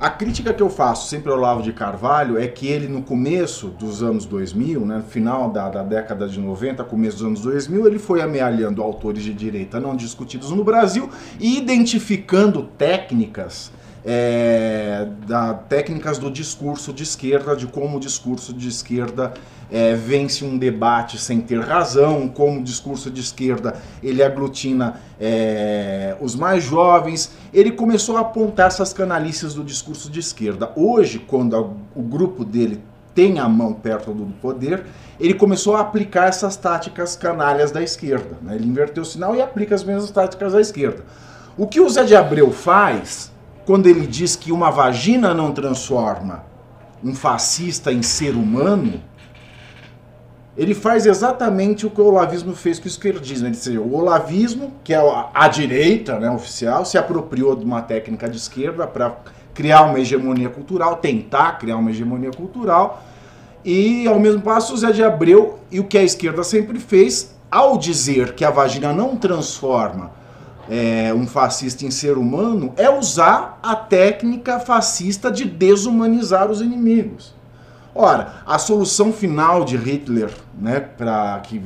a 0.00 0.08
crítica 0.08 0.54
que 0.54 0.62
eu 0.62 0.70
faço 0.70 1.08
sempre 1.08 1.32
ao 1.32 1.36
Olavo 1.36 1.60
de 1.60 1.72
Carvalho 1.72 2.38
é 2.38 2.46
que 2.46 2.68
ele 2.68 2.86
no 2.86 3.02
começo 3.02 3.66
dos 3.66 4.00
anos 4.00 4.24
2000, 4.24 4.86
né, 4.86 5.02
final 5.08 5.50
da, 5.50 5.68
da 5.68 5.82
década 5.82 6.28
de 6.28 6.38
90, 6.38 6.84
começo 6.84 7.16
dos 7.16 7.26
anos 7.26 7.40
2000, 7.40 7.88
ele 7.88 7.98
foi 7.98 8.22
amealhando 8.22 8.80
autores 8.80 9.24
de 9.24 9.34
direita 9.34 9.80
não 9.80 9.96
discutidos 9.96 10.52
no 10.52 10.62
Brasil 10.62 11.10
e 11.40 11.58
identificando 11.58 12.62
técnicas 12.62 13.72
é, 14.10 15.06
da, 15.26 15.52
técnicas 15.52 16.16
do 16.16 16.30
discurso 16.30 16.94
de 16.94 17.02
esquerda, 17.02 17.54
de 17.54 17.66
como 17.66 17.98
o 17.98 18.00
discurso 18.00 18.54
de 18.54 18.66
esquerda 18.66 19.34
é, 19.70 19.94
vence 19.94 20.46
um 20.46 20.56
debate 20.56 21.18
sem 21.18 21.42
ter 21.42 21.60
razão, 21.60 22.26
como 22.26 22.60
o 22.60 22.64
discurso 22.64 23.10
de 23.10 23.20
esquerda 23.20 23.76
ele 24.02 24.22
aglutina 24.22 24.94
é, 25.20 26.16
os 26.22 26.34
mais 26.34 26.64
jovens. 26.64 27.32
Ele 27.52 27.70
começou 27.70 28.16
a 28.16 28.20
apontar 28.20 28.68
essas 28.68 28.94
canalices 28.94 29.52
do 29.52 29.62
discurso 29.62 30.10
de 30.10 30.20
esquerda. 30.20 30.70
Hoje, 30.74 31.18
quando 31.18 31.54
a- 31.54 31.60
o 31.94 32.02
grupo 32.02 32.46
dele 32.46 32.80
tem 33.14 33.38
a 33.38 33.46
mão 33.48 33.74
perto 33.74 34.12
do 34.12 34.24
poder, 34.40 34.86
ele 35.20 35.34
começou 35.34 35.76
a 35.76 35.80
aplicar 35.80 36.28
essas 36.28 36.56
táticas 36.56 37.14
canalhas 37.14 37.70
da 37.70 37.82
esquerda. 37.82 38.38
né? 38.40 38.54
Ele 38.54 38.66
inverteu 38.66 39.02
o 39.02 39.06
sinal 39.06 39.36
e 39.36 39.42
aplica 39.42 39.74
as 39.74 39.84
mesmas 39.84 40.10
táticas 40.10 40.54
da 40.54 40.60
esquerda. 40.62 41.04
O 41.58 41.66
que 41.66 41.78
o 41.80 41.88
Zé 41.90 42.04
de 42.04 42.16
Abreu 42.16 42.50
faz 42.52 43.30
quando 43.68 43.86
ele 43.86 44.06
diz 44.06 44.34
que 44.34 44.50
uma 44.50 44.70
vagina 44.70 45.34
não 45.34 45.52
transforma 45.52 46.42
um 47.04 47.14
fascista 47.14 47.92
em 47.92 48.00
ser 48.00 48.34
humano, 48.34 48.98
ele 50.56 50.72
faz 50.72 51.04
exatamente 51.04 51.86
o 51.86 51.90
que 51.90 52.00
o 52.00 52.06
olavismo 52.06 52.56
fez 52.56 52.78
com 52.78 52.86
o 52.86 52.88
esquerdismo. 52.88 53.46
Ele, 53.46 53.54
seja, 53.54 53.78
o 53.78 53.94
olavismo, 53.94 54.72
que 54.82 54.94
é 54.94 55.30
a, 55.34 55.48
direita 55.48 56.18
né, 56.18 56.30
oficial, 56.30 56.86
se 56.86 56.96
apropriou 56.96 57.54
de 57.54 57.62
uma 57.62 57.82
técnica 57.82 58.26
de 58.26 58.38
esquerda 58.38 58.86
para 58.86 59.18
criar 59.52 59.82
uma 59.82 60.00
hegemonia 60.00 60.48
cultural, 60.48 60.96
tentar 60.96 61.58
criar 61.58 61.76
uma 61.76 61.90
hegemonia 61.90 62.30
cultural, 62.30 63.04
e 63.62 64.08
ao 64.08 64.18
mesmo 64.18 64.40
passo 64.40 64.72
o 64.72 64.78
Zé 64.78 64.92
de 64.92 65.04
Abreu, 65.04 65.58
e 65.70 65.78
o 65.78 65.84
que 65.84 65.98
a 65.98 66.02
esquerda 66.02 66.42
sempre 66.42 66.78
fez, 66.78 67.36
ao 67.50 67.76
dizer 67.76 68.32
que 68.32 68.46
a 68.46 68.50
vagina 68.50 68.94
não 68.94 69.14
transforma 69.14 70.16
é, 70.68 71.12
um 71.14 71.26
fascista 71.26 71.86
em 71.86 71.90
ser 71.90 72.18
humano, 72.18 72.72
é 72.76 72.90
usar 72.90 73.58
a 73.62 73.74
técnica 73.74 74.60
fascista 74.60 75.30
de 75.30 75.44
desumanizar 75.44 76.50
os 76.50 76.60
inimigos. 76.60 77.34
Ora, 77.94 78.42
a 78.46 78.58
solução 78.58 79.12
final 79.12 79.64
de 79.64 79.76
Hitler, 79.76 80.30
né, 80.56 80.78
para 80.80 81.40
que 81.40 81.60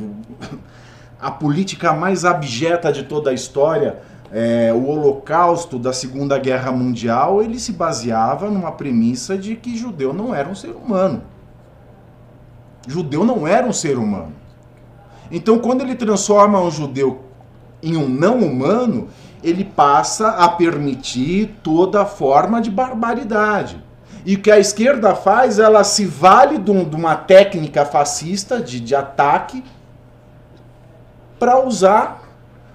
a 1.21 1.31
política 1.31 1.93
mais 1.93 2.25
abjeta 2.25 2.93
de 2.93 3.03
toda 3.03 3.31
a 3.31 3.35
história, 3.35 3.99
é, 4.33 4.73
o 4.73 4.87
Holocausto 4.87 5.79
da 5.79 5.93
Segunda 5.93 6.39
Guerra 6.39 6.73
Mundial, 6.73 7.43
ele 7.43 7.59
se 7.59 7.73
baseava 7.73 8.51
numa 8.51 8.73
premissa 8.73 9.37
de 9.37 9.57
que 9.57 9.77
judeu 9.77 10.15
não 10.15 10.35
era 10.35 10.49
um 10.49 10.55
ser 10.55 10.71
humano. 10.71 11.23
Judeu 12.87 13.25
não 13.25 13.47
era 13.47 13.67
um 13.67 13.73
ser 13.73 13.99
humano. 13.99 14.33
Então, 15.31 15.59
quando 15.59 15.83
ele 15.83 15.95
transforma 15.95 16.61
um 16.61 16.71
judeu 16.71 17.25
em 17.83 17.97
um 17.97 18.09
não 18.09 18.39
humano, 18.39 19.09
ele 19.43 19.65
passa 19.65 20.29
a 20.29 20.49
permitir 20.49 21.57
toda 21.63 22.05
forma 22.07 22.61
de 22.61 22.71
barbaridade. 22.71 23.83
E 24.25 24.37
o 24.37 24.41
que 24.41 24.51
a 24.53 24.59
esquerda 24.59 25.15
faz, 25.17 25.59
ela 25.59 25.83
se 25.83 26.05
vale 26.05 26.59
de, 26.59 26.71
um- 26.71 26.85
de 26.89 26.95
uma 26.95 27.17
técnica 27.17 27.85
fascista 27.85 28.61
de, 28.61 28.79
de 28.79 28.95
ataque 28.95 29.65
para 31.39 31.59
usar, 31.65 32.23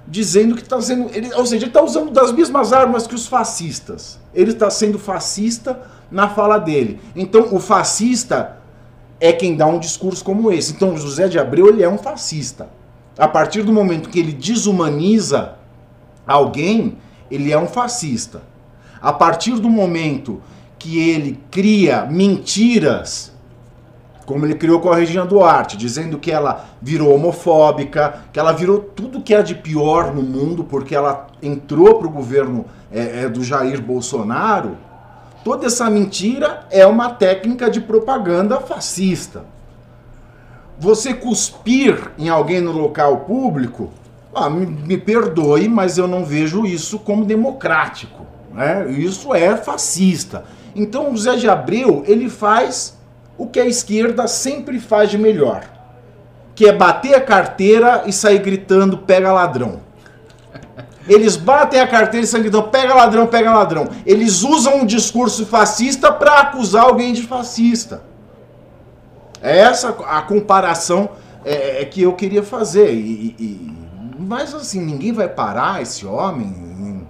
dizendo 0.06 0.56
que 0.56 0.62
está 0.62 0.82
sendo. 0.82 1.10
Ele, 1.16 1.34
ou 1.34 1.46
seja, 1.46 1.64
ele 1.64 1.70
está 1.70 1.82
usando 1.82 2.12
das 2.12 2.32
mesmas 2.34 2.74
armas 2.74 3.08
que 3.08 3.16
os 3.16 3.28
fascistas. 3.28 4.20
Ele 4.34 4.52
está 4.52 4.70
sendo 4.70 5.00
fascista 5.00 5.80
na 6.12 6.28
fala 6.30 6.58
dele. 6.58 7.00
Então, 7.16 7.48
o 7.56 7.60
fascista 7.60 8.58
é 9.20 9.32
quem 9.32 9.56
dá 9.56 9.66
um 9.68 9.80
discurso 9.80 10.24
como 10.24 10.52
esse. 10.52 10.74
Então, 10.74 10.98
José 10.98 11.28
de 11.30 11.40
Abreu 11.40 11.70
ele 11.70 11.82
é 11.82 11.90
um 11.90 11.98
fascista. 11.98 12.68
A 13.18 13.28
partir 13.28 13.64
do 13.64 13.74
momento 13.74 14.10
que 14.10 14.20
ele 14.20 14.32
desumaniza 14.32 15.56
alguém, 16.26 16.98
ele 17.32 17.52
é 17.52 17.58
um 17.58 17.68
fascista. 17.68 18.44
A 19.02 19.12
partir 19.12 19.54
do 19.54 19.70
momento 19.70 20.42
que 20.78 21.00
ele 21.10 21.40
cria 21.50 22.06
mentiras, 22.06 23.34
como 24.26 24.46
ele 24.46 24.56
criou 24.56 24.80
com 24.80 24.92
a 24.92 24.96
Regina 24.98 25.26
Duarte, 25.26 25.78
dizendo 25.78 26.20
que 26.20 26.32
ela 26.32 26.66
virou 26.82 27.16
homofóbica, 27.16 28.24
que 28.32 28.40
ela 28.40 28.52
virou 28.52 28.80
tudo 28.80 29.22
que 29.22 29.34
há 29.34 29.42
de 29.42 29.56
pior 29.56 30.14
no 30.14 30.22
mundo 30.22 30.64
porque 30.64 30.94
ela 30.94 31.28
entrou 31.42 31.96
para 31.96 32.08
o 32.08 32.12
governo 32.12 32.66
é, 32.92 33.24
é, 33.24 33.30
do 33.30 33.44
Jair 33.44 33.82
Bolsonaro, 33.82 34.78
toda 35.44 35.66
essa 35.66 35.90
mentira 35.90 36.68
é 36.70 36.86
uma 36.86 37.10
técnica 37.10 37.70
de 37.70 37.82
propaganda 37.82 38.60
fascista. 38.60 39.46
Você 40.80 41.14
cuspir 41.14 42.12
em 42.18 42.30
alguém 42.30 42.62
no 42.62 42.72
local 42.72 43.22
público, 43.22 43.90
ah, 44.34 44.50
me, 44.50 44.66
me 44.66 44.98
perdoe, 44.98 45.68
mas 45.68 45.98
eu 45.98 46.08
não 46.08 46.24
vejo 46.24 46.66
isso 46.66 47.00
como 47.00 47.26
democrático. 47.26 48.26
Né? 48.54 48.92
Isso 48.92 49.34
é 49.34 49.58
fascista. 49.58 50.46
Então 50.76 51.12
o 51.12 51.18
Zé 51.18 51.36
de 51.36 51.50
Abreu 51.50 52.04
ele 52.06 52.30
faz 52.30 52.96
o 53.38 53.48
que 53.48 53.60
a 53.60 53.66
esquerda 53.66 54.28
sempre 54.28 54.80
faz 54.80 55.10
de 55.10 55.18
melhor, 55.18 55.64
que 56.54 56.68
é 56.68 56.74
bater 56.74 57.16
a 57.16 57.22
carteira 57.22 58.04
e 58.06 58.14
sair 58.14 58.40
gritando 58.40 59.00
pega 59.00 59.34
ladrão. 59.34 59.88
Eles 61.08 61.38
batem 61.38 61.80
a 61.80 61.88
carteira 61.88 62.26
e 62.26 62.28
saem 62.28 62.44
gritando 62.44 62.68
pega 62.68 62.94
ladrão, 62.94 63.28
pega 63.28 63.54
ladrão. 63.54 63.88
Eles 64.06 64.44
usam 64.44 64.82
um 64.82 64.86
discurso 64.86 65.46
fascista 65.46 66.12
para 66.12 66.42
acusar 66.42 66.84
alguém 66.84 67.14
de 67.14 67.24
fascista. 67.24 68.04
É 69.48 69.60
essa 69.60 69.90
a 69.90 70.22
comparação 70.22 71.10
é, 71.46 71.82
é, 71.82 71.86
que 71.86 72.02
eu 72.02 72.14
queria 72.14 72.44
fazer. 72.44 72.94
E, 72.94 73.36
e, 73.40 73.78
mas 74.20 74.54
assim, 74.54 74.82
ninguém 74.82 75.14
vai 75.14 75.30
parar 75.30 75.82
esse 75.82 76.06
homem, 76.06 77.06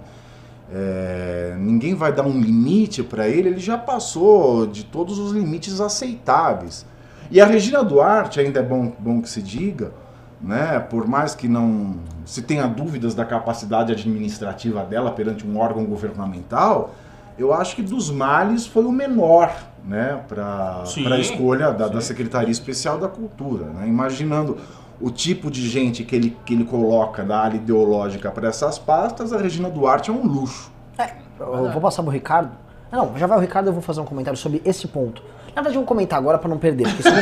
é, 0.72 1.56
ninguém 1.60 1.96
vai 1.96 2.12
dar 2.12 2.24
um 2.24 2.40
limite 2.40 3.02
para 3.02 3.28
ele, 3.28 3.50
ele 3.50 3.60
já 3.60 3.78
passou 3.78 4.68
de 4.68 4.84
todos 4.84 5.18
os 5.18 5.32
limites 5.32 5.82
aceitáveis. 5.82 6.86
E 7.32 7.42
a 7.42 7.46
Regina 7.46 7.84
Duarte, 7.84 8.40
ainda 8.40 8.60
é 8.60 8.64
bom, 8.64 8.94
bom 9.00 9.22
que 9.22 9.30
se 9.30 9.42
diga, 9.42 9.92
né, 10.40 10.80
por 10.80 11.08
mais 11.08 11.34
que 11.34 11.48
não 11.48 11.96
se 12.26 12.42
tenha 12.42 12.68
dúvidas 12.68 13.16
da 13.16 13.26
capacidade 13.26 13.92
administrativa 13.92 14.84
dela 14.84 15.12
perante 15.12 15.46
um 15.46 15.58
órgão 15.58 15.86
governamental, 15.86 16.94
eu 17.38 17.54
acho 17.54 17.76
que 17.76 17.82
dos 17.82 18.10
males 18.12 18.68
foi 18.68 18.86
o 18.86 18.92
menor 18.92 19.52
né, 19.88 20.20
para 20.28 20.84
a 20.84 21.20
escolha 21.20 21.72
da, 21.72 21.88
da, 21.88 22.02
Secretaria 22.02 22.52
Especial 22.52 22.98
da 22.98 23.08
Cultura. 23.08 23.66
Né? 23.66 23.88
Imaginando 23.88 24.58
o 25.00 25.10
tipo 25.10 25.50
de 25.50 25.68
gente 25.68 26.04
que 26.04 26.16
ele, 26.16 26.38
que 26.46 26.54
ele 26.54 26.66
coloca 26.66 27.24
da 27.24 27.40
área 27.40 27.56
ideológica 27.56 28.30
para 28.30 28.50
essas 28.50 28.78
pastas, 28.78 29.32
a 29.32 29.38
Regina 29.38 29.70
Duarte 29.70 30.10
é 30.10 30.14
um 30.14 30.26
luxo. 30.26 30.72
É, 30.98 31.12
eu 31.40 31.72
vou 31.72 31.82
passar 31.82 32.04
pro 32.04 32.12
Ricardo. 32.12 32.52
Não, 32.92 33.18
já 33.18 33.28
vai 33.28 33.38
o 33.38 33.42
Ricardo, 33.42 33.68
eu 33.68 33.74
vou 33.74 33.82
fazer 33.82 34.02
um 34.02 34.06
comentário 34.06 34.38
sobre 34.38 34.62
esse 34.66 34.88
ponto. 34.88 35.22
Na 35.56 35.62
verdade, 35.62 35.76
eu 35.76 35.82
vou 35.82 35.88
comentar 35.88 36.20
agora 36.20 36.38
para 36.38 36.50
não 36.50 36.58
perder, 36.58 36.84
porque 36.88 37.04
senão 37.04 37.22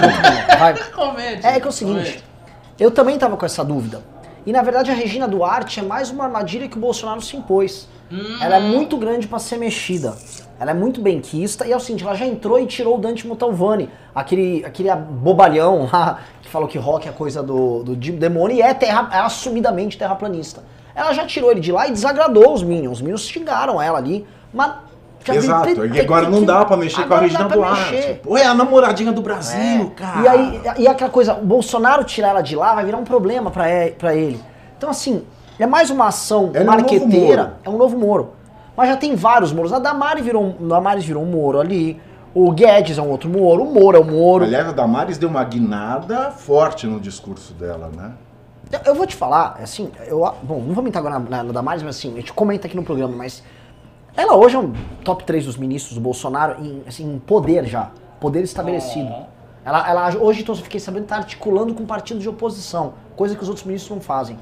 vai. 0.59 0.75
Comédia. 0.91 1.47
É 1.47 1.59
que 1.59 1.65
é 1.65 1.69
o 1.69 1.71
seguinte, 1.71 2.23
eu 2.79 2.91
também 2.91 3.17
tava 3.17 3.37
com 3.37 3.45
essa 3.45 3.63
dúvida. 3.63 4.01
E 4.45 4.51
na 4.51 4.61
verdade 4.61 4.91
a 4.91 4.93
Regina 4.93 5.27
Duarte 5.27 5.79
é 5.79 5.83
mais 5.83 6.11
uma 6.11 6.25
armadilha 6.25 6.67
que 6.67 6.77
o 6.77 6.79
Bolsonaro 6.79 7.21
se 7.21 7.35
impôs. 7.35 7.87
Hum. 8.11 8.37
Ela 8.39 8.57
é 8.57 8.59
muito 8.59 8.95
grande 8.97 9.27
para 9.27 9.39
ser 9.39 9.57
mexida. 9.57 10.15
Ela 10.59 10.71
é 10.71 10.73
muito 10.73 11.01
benquista 11.01 11.67
e 11.67 11.71
é 11.71 11.75
o 11.75 11.79
seguinte, 11.79 12.03
ela 12.03 12.15
já 12.15 12.25
entrou 12.25 12.59
e 12.59 12.65
tirou 12.65 12.95
o 12.95 12.97
Dante 12.97 13.27
Montalvani, 13.27 13.89
aquele, 14.13 14.63
aquele 14.65 14.93
bobalhão 14.95 15.89
lá 15.91 16.19
que 16.41 16.49
falou 16.49 16.67
que 16.67 16.77
rock 16.77 17.07
é 17.07 17.11
coisa 17.11 17.43
do, 17.43 17.83
do 17.83 17.95
demônio 17.95 18.55
e 18.55 18.61
é, 18.61 18.73
terra, 18.73 19.09
é 19.11 19.17
assumidamente 19.19 19.97
terraplanista. 19.97 20.63
Ela 20.95 21.11
já 21.11 21.25
tirou 21.25 21.51
ele 21.51 21.59
de 21.59 21.73
lá 21.73 21.87
e 21.87 21.91
desagradou 21.91 22.53
os 22.53 22.63
Minions. 22.63 22.93
Os 22.93 23.01
Minions 23.01 23.27
xingaram 23.27 23.81
ela 23.81 23.97
ali, 23.97 24.25
mas 24.53 24.75
Exato, 25.33 25.85
e 25.87 25.99
agora 25.99 26.29
não 26.29 26.43
dá 26.43 26.63
pra 26.65 26.77
mexer 26.77 27.07
com 27.07 27.13
a 27.15 27.19
Regina 27.19 27.45
Duarte. 27.45 28.19
Pô, 28.21 28.37
é 28.37 28.45
a 28.45 28.53
namoradinha 28.53 29.11
do 29.11 29.21
Brasil, 29.21 29.91
é. 29.91 29.95
cara. 29.95 30.21
E 30.21 30.27
aí, 30.27 30.61
e 30.79 30.87
aquela 30.87 31.09
coisa, 31.09 31.33
o 31.33 31.43
Bolsonaro 31.43 32.03
tirar 32.03 32.29
ela 32.29 32.41
de 32.41 32.55
lá 32.55 32.75
vai 32.75 32.85
virar 32.85 32.97
um 32.97 33.03
problema 33.03 33.49
pra, 33.49 34.15
ele. 34.15 34.39
Então, 34.77 34.89
assim, 34.89 35.23
é 35.57 35.65
mais 35.65 35.89
uma 35.89 36.07
ação 36.07 36.51
é 36.53 36.63
marqueteira, 36.63 37.57
um 37.65 37.71
é 37.71 37.73
um 37.73 37.77
novo 37.77 37.97
Moro. 37.97 38.34
Mas 38.75 38.89
já 38.89 38.97
tem 38.97 39.15
vários 39.15 39.51
Moros. 39.53 39.71
A 39.71 39.79
Damares 39.79 40.23
virou, 40.23 40.55
a 40.59 40.67
Damares 40.67 41.05
virou 41.05 41.23
um 41.23 41.27
Moro 41.27 41.59
ali. 41.59 41.99
O 42.33 42.51
Guedes 42.51 42.97
é 42.97 43.01
um 43.01 43.09
outro 43.09 43.29
Moro. 43.29 43.63
O 43.63 43.73
Moro 43.73 43.97
é 43.97 43.99
um 43.99 44.11
Moro. 44.11 44.43
Aliás, 44.43 44.67
a 44.67 44.71
Damares 44.71 45.17
deu 45.17 45.29
uma 45.29 45.43
guinada 45.43 46.31
forte 46.31 46.85
no 46.85 46.99
discurso 46.99 47.53
dela, 47.53 47.89
né? 47.95 48.11
Eu, 48.71 48.79
eu 48.87 48.95
vou 48.95 49.05
te 49.05 49.15
falar, 49.15 49.59
assim, 49.61 49.91
eu, 50.07 50.19
bom, 50.41 50.59
não 50.59 50.73
vou 50.73 50.85
entrar 50.85 50.99
agora 50.99 51.19
na, 51.19 51.43
na 51.43 51.53
Damares, 51.53 51.83
mas 51.83 51.97
assim, 51.97 52.13
a 52.13 52.15
gente 52.15 52.33
comenta 52.33 52.67
aqui 52.67 52.75
no 52.75 52.83
programa, 52.83 53.15
mas 53.15 53.43
ela 54.17 54.35
hoje 54.35 54.55
é 54.55 54.59
um 54.59 54.73
top 55.03 55.23
3 55.23 55.45
dos 55.45 55.57
ministros 55.57 55.95
do 55.95 56.01
Bolsonaro 56.01 56.63
em, 56.63 56.81
assim, 56.87 57.15
em 57.15 57.19
poder 57.19 57.65
já. 57.65 57.91
Poder 58.19 58.43
estabelecido. 58.43 59.13
Ela, 59.63 59.89
ela 59.89 60.17
hoje, 60.17 60.41
então, 60.41 60.55
eu 60.55 60.61
fiquei 60.61 60.79
sabendo, 60.79 61.03
está 61.03 61.17
articulando 61.17 61.73
com 61.73 61.85
partidos 61.85 62.23
de 62.23 62.29
oposição, 62.29 62.93
coisa 63.15 63.35
que 63.35 63.41
os 63.41 63.49
outros 63.49 63.65
ministros 63.65 63.95
não 63.95 64.01
fazem. 64.01 64.37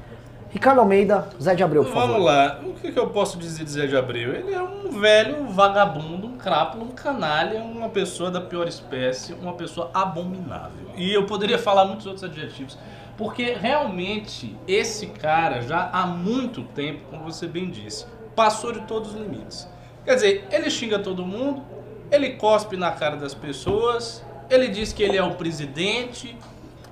Ricardo 0.54 0.78
Almeida, 0.78 1.28
Zé 1.42 1.52
de 1.56 1.64
Abreu, 1.64 1.82
por 1.82 1.92
favor. 1.92 2.12
Vamos 2.12 2.26
lá. 2.26 2.60
O 2.64 2.74
que, 2.74 2.96
eu 2.96 3.08
posso 3.08 3.36
dizer 3.36 3.64
de 3.64 3.70
Zé 3.72 3.88
de 3.88 3.96
Abreu? 3.96 4.32
Ele 4.32 4.54
é 4.54 4.62
um 4.62 4.88
velho 5.00 5.48
vagabundo, 5.48 6.28
um 6.28 6.38
crápula, 6.38 6.84
um 6.84 6.92
canalha, 6.92 7.60
uma 7.60 7.88
pessoa 7.88 8.30
da 8.30 8.40
pior 8.40 8.68
espécie, 8.68 9.32
uma 9.32 9.54
pessoa 9.54 9.90
abominável. 9.92 10.92
E 10.96 11.12
eu 11.12 11.26
poderia 11.26 11.58
falar 11.58 11.84
muitos 11.86 12.06
outros 12.06 12.22
adjetivos. 12.22 12.78
Porque 13.16 13.52
realmente 13.52 14.56
esse 14.68 15.08
cara 15.08 15.60
já 15.60 15.90
há 15.92 16.06
muito 16.06 16.62
tempo, 16.62 17.00
como 17.10 17.24
você 17.24 17.48
bem 17.48 17.68
disse, 17.68 18.06
passou 18.36 18.70
de 18.70 18.82
todos 18.82 19.12
os 19.12 19.20
limites. 19.20 19.68
Quer 20.04 20.14
dizer, 20.14 20.46
ele 20.52 20.70
xinga 20.70 21.00
todo 21.00 21.26
mundo, 21.26 21.64
ele 22.12 22.34
cospe 22.34 22.76
na 22.76 22.92
cara 22.92 23.16
das 23.16 23.34
pessoas, 23.34 24.24
ele 24.48 24.68
diz 24.68 24.92
que 24.92 25.02
ele 25.02 25.16
é 25.16 25.22
o 25.24 25.34
presidente, 25.34 26.38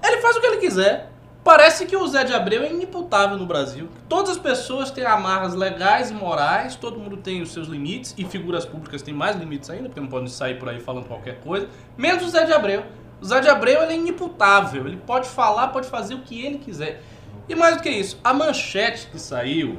ele 0.03 0.21
faz 0.21 0.35
o 0.35 0.41
que 0.41 0.47
ele 0.49 0.57
quiser. 0.57 1.12
Parece 1.45 1.87
que 1.87 1.97
o 1.97 2.07
Zé 2.07 2.23
de 2.23 2.33
Abreu 2.33 2.63
é 2.63 2.71
inimputável 2.71 3.37
no 3.37 3.45
Brasil. 3.45 3.89
Todas 4.09 4.31
as 4.31 4.39
pessoas 4.39 4.93
têm 4.93 5.05
amarras 5.05 5.55
legais 5.55 6.11
e 6.11 6.15
morais, 6.15 6.77
todo 6.77 7.01
mundo 7.01 7.17
tem 7.17 7.43
os 7.43 7.53
seus 7.53 7.67
limites, 7.67 8.15
e 8.17 8.25
figuras 8.25 8.65
públicas 8.65 9.03
têm 9.03 9.13
mais 9.13 9.35
limites 9.35 9.69
ainda, 9.69 9.89
porque 9.89 10.01
não 10.01 10.07
podem 10.07 10.29
sair 10.29 10.57
por 10.57 10.69
aí 10.69 10.79
falando 10.79 11.07
qualquer 11.07 11.41
coisa, 11.41 11.69
menos 11.99 12.23
o 12.23 12.29
Zé 12.29 12.45
de 12.45 12.53
Abreu. 12.53 12.85
O 13.21 13.25
Zé 13.25 13.41
de 13.41 13.49
Abreu 13.49 13.81
é 13.83 13.95
inimputável, 13.95 14.87
ele 14.87 14.99
pode 14.99 15.29
falar, 15.29 15.69
pode 15.69 15.89
fazer 15.89 16.15
o 16.15 16.21
que 16.21 16.45
ele 16.45 16.59
quiser. 16.59 17.03
E 17.49 17.57
mais 17.57 17.77
do 17.77 17.83
que 17.83 17.91
isso, 17.91 18.21
a 18.23 18.33
manchete 18.33 19.09
que 19.09 19.19
saiu 19.19 19.79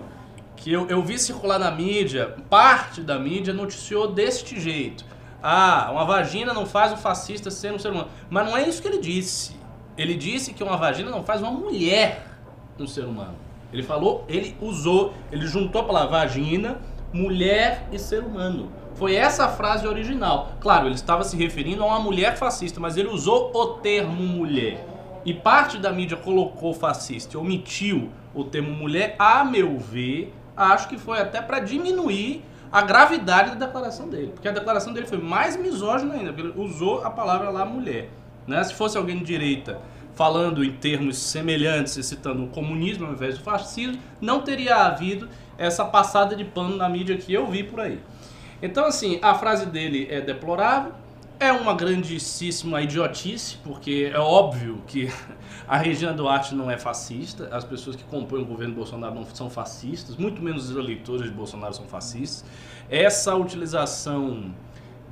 que 0.58 0.72
eu, 0.72 0.88
eu 0.88 1.02
vi 1.02 1.18
circular 1.18 1.58
na 1.58 1.72
mídia, 1.72 2.36
parte 2.50 3.02
da 3.02 3.18
mídia 3.18 3.54
noticiou 3.54 4.10
deste 4.10 4.60
jeito. 4.60 5.06
Ah, 5.42 5.90
uma 5.92 6.06
vagina 6.06 6.54
não 6.54 6.66
faz 6.66 6.94
um 6.94 6.98
fascista 6.98 7.52
ser 7.52 7.74
um 7.74 7.80
ser 7.80 7.92
humano. 7.92 8.08
Mas 8.30 8.46
não 8.46 8.56
é 8.56 8.68
isso 8.68 8.82
que 8.82 8.88
ele 8.88 9.00
disse. 9.00 9.63
Ele 9.98 10.16
disse 10.16 10.54
que 10.54 10.64
uma 10.64 10.78
vagina 10.78 11.10
não 11.12 11.24
faz 11.24 11.42
uma 11.42 11.52
mulher 11.52 12.34
um 12.80 12.88
ser 12.88 13.06
humano. 13.06 13.36
Ele 13.72 13.84
falou, 13.84 14.24
ele 14.28 14.56
usou, 14.62 15.14
ele 15.32 15.48
juntou 15.48 15.82
a 15.82 15.86
palavra 15.86 16.20
vagina, 16.20 16.80
mulher 17.12 17.88
e 17.92 18.00
ser 18.00 18.24
humano. 18.24 18.72
Foi 18.96 19.16
essa 19.16 19.46
a 19.46 19.50
frase 19.50 19.88
original. 19.88 20.54
Claro, 20.60 20.88
ele 20.88 20.96
estava 20.96 21.24
se 21.24 21.36
referindo 21.36 21.84
a 21.84 21.88
uma 21.88 22.00
mulher 22.00 22.38
fascista, 22.38 22.80
mas 22.80 22.98
ele 22.98 23.08
usou 23.08 23.52
o 23.54 23.66
termo 23.80 24.22
mulher. 24.24 24.86
E 25.26 25.34
parte 25.34 25.78
da 25.78 25.92
mídia 25.92 26.18
colocou 26.18 26.74
fascista 26.74 27.38
omitiu 27.40 28.10
o 28.34 28.44
termo 28.44 28.72
mulher, 28.72 29.16
a 29.18 29.44
meu 29.44 29.78
ver, 29.80 30.34
acho 30.56 30.88
que 30.88 30.98
foi 30.98 31.20
até 31.20 31.42
para 31.42 31.60
diminuir 31.60 32.44
a 32.72 32.82
gravidade 32.82 33.52
da 33.56 33.66
declaração 33.66 34.10
dele. 34.10 34.32
Porque 34.34 34.48
a 34.48 34.52
declaração 34.52 34.94
dele 34.94 35.08
foi 35.08 35.20
mais 35.20 35.56
misógina 35.56 36.16
ainda, 36.16 36.34
porque 36.34 36.48
ele 36.48 36.62
usou 36.62 37.04
a 37.04 37.10
palavra 37.10 37.50
lá 37.50 37.66
mulher. 37.66 38.10
Né? 38.48 38.64
Se 38.64 38.74
fosse 38.74 38.98
alguém 38.98 39.18
de 39.18 39.26
direita 39.26 39.80
falando 40.16 40.64
em 40.64 40.72
termos 40.72 41.18
semelhantes 41.18 41.98
e 41.98 42.04
citando 42.04 42.44
o 42.44 42.48
comunismo 42.48 43.06
ao 43.06 43.14
invés 43.14 43.38
do 43.38 43.44
fascismo, 43.44 44.00
não 44.22 44.42
teria 44.42 44.76
havido 44.76 45.28
essa 45.58 45.86
passada 45.86 46.36
de 46.36 46.44
pano 46.44 46.76
na 46.76 46.88
mídia 46.88 47.18
que 47.18 47.34
eu 47.34 47.48
vi 47.48 47.64
por 47.64 47.80
aí. 47.80 48.00
Então, 48.62 48.86
assim, 48.86 49.20
a 49.22 49.34
frase 49.36 49.66
dele 49.66 50.08
é 50.10 50.22
deplorável, 50.22 50.94
é 51.40 51.52
uma 51.52 51.74
grandíssima 51.74 52.82
idiotice, 52.82 53.58
porque 53.64 54.10
é 54.14 54.20
óbvio 54.20 54.82
que 54.88 55.12
a 55.68 55.78
Regina 55.78 56.14
Duarte 56.14 56.56
não 56.56 56.72
é 56.72 56.78
fascista, 56.78 57.50
as 57.52 57.66
pessoas 57.66 57.96
que 57.96 58.04
compõem 58.04 58.42
o 58.42 58.46
governo 58.46 58.76
Bolsonaro 58.76 59.16
não 59.16 59.26
são 59.26 59.50
fascistas, 59.50 60.16
muito 60.16 60.42
menos 60.42 60.70
os 60.70 60.78
eleitores 60.78 61.26
de 61.26 61.32
Bolsonaro 61.32 61.74
são 61.74 61.86
fascistas. 61.86 62.46
Essa 62.90 63.36
utilização 63.36 64.54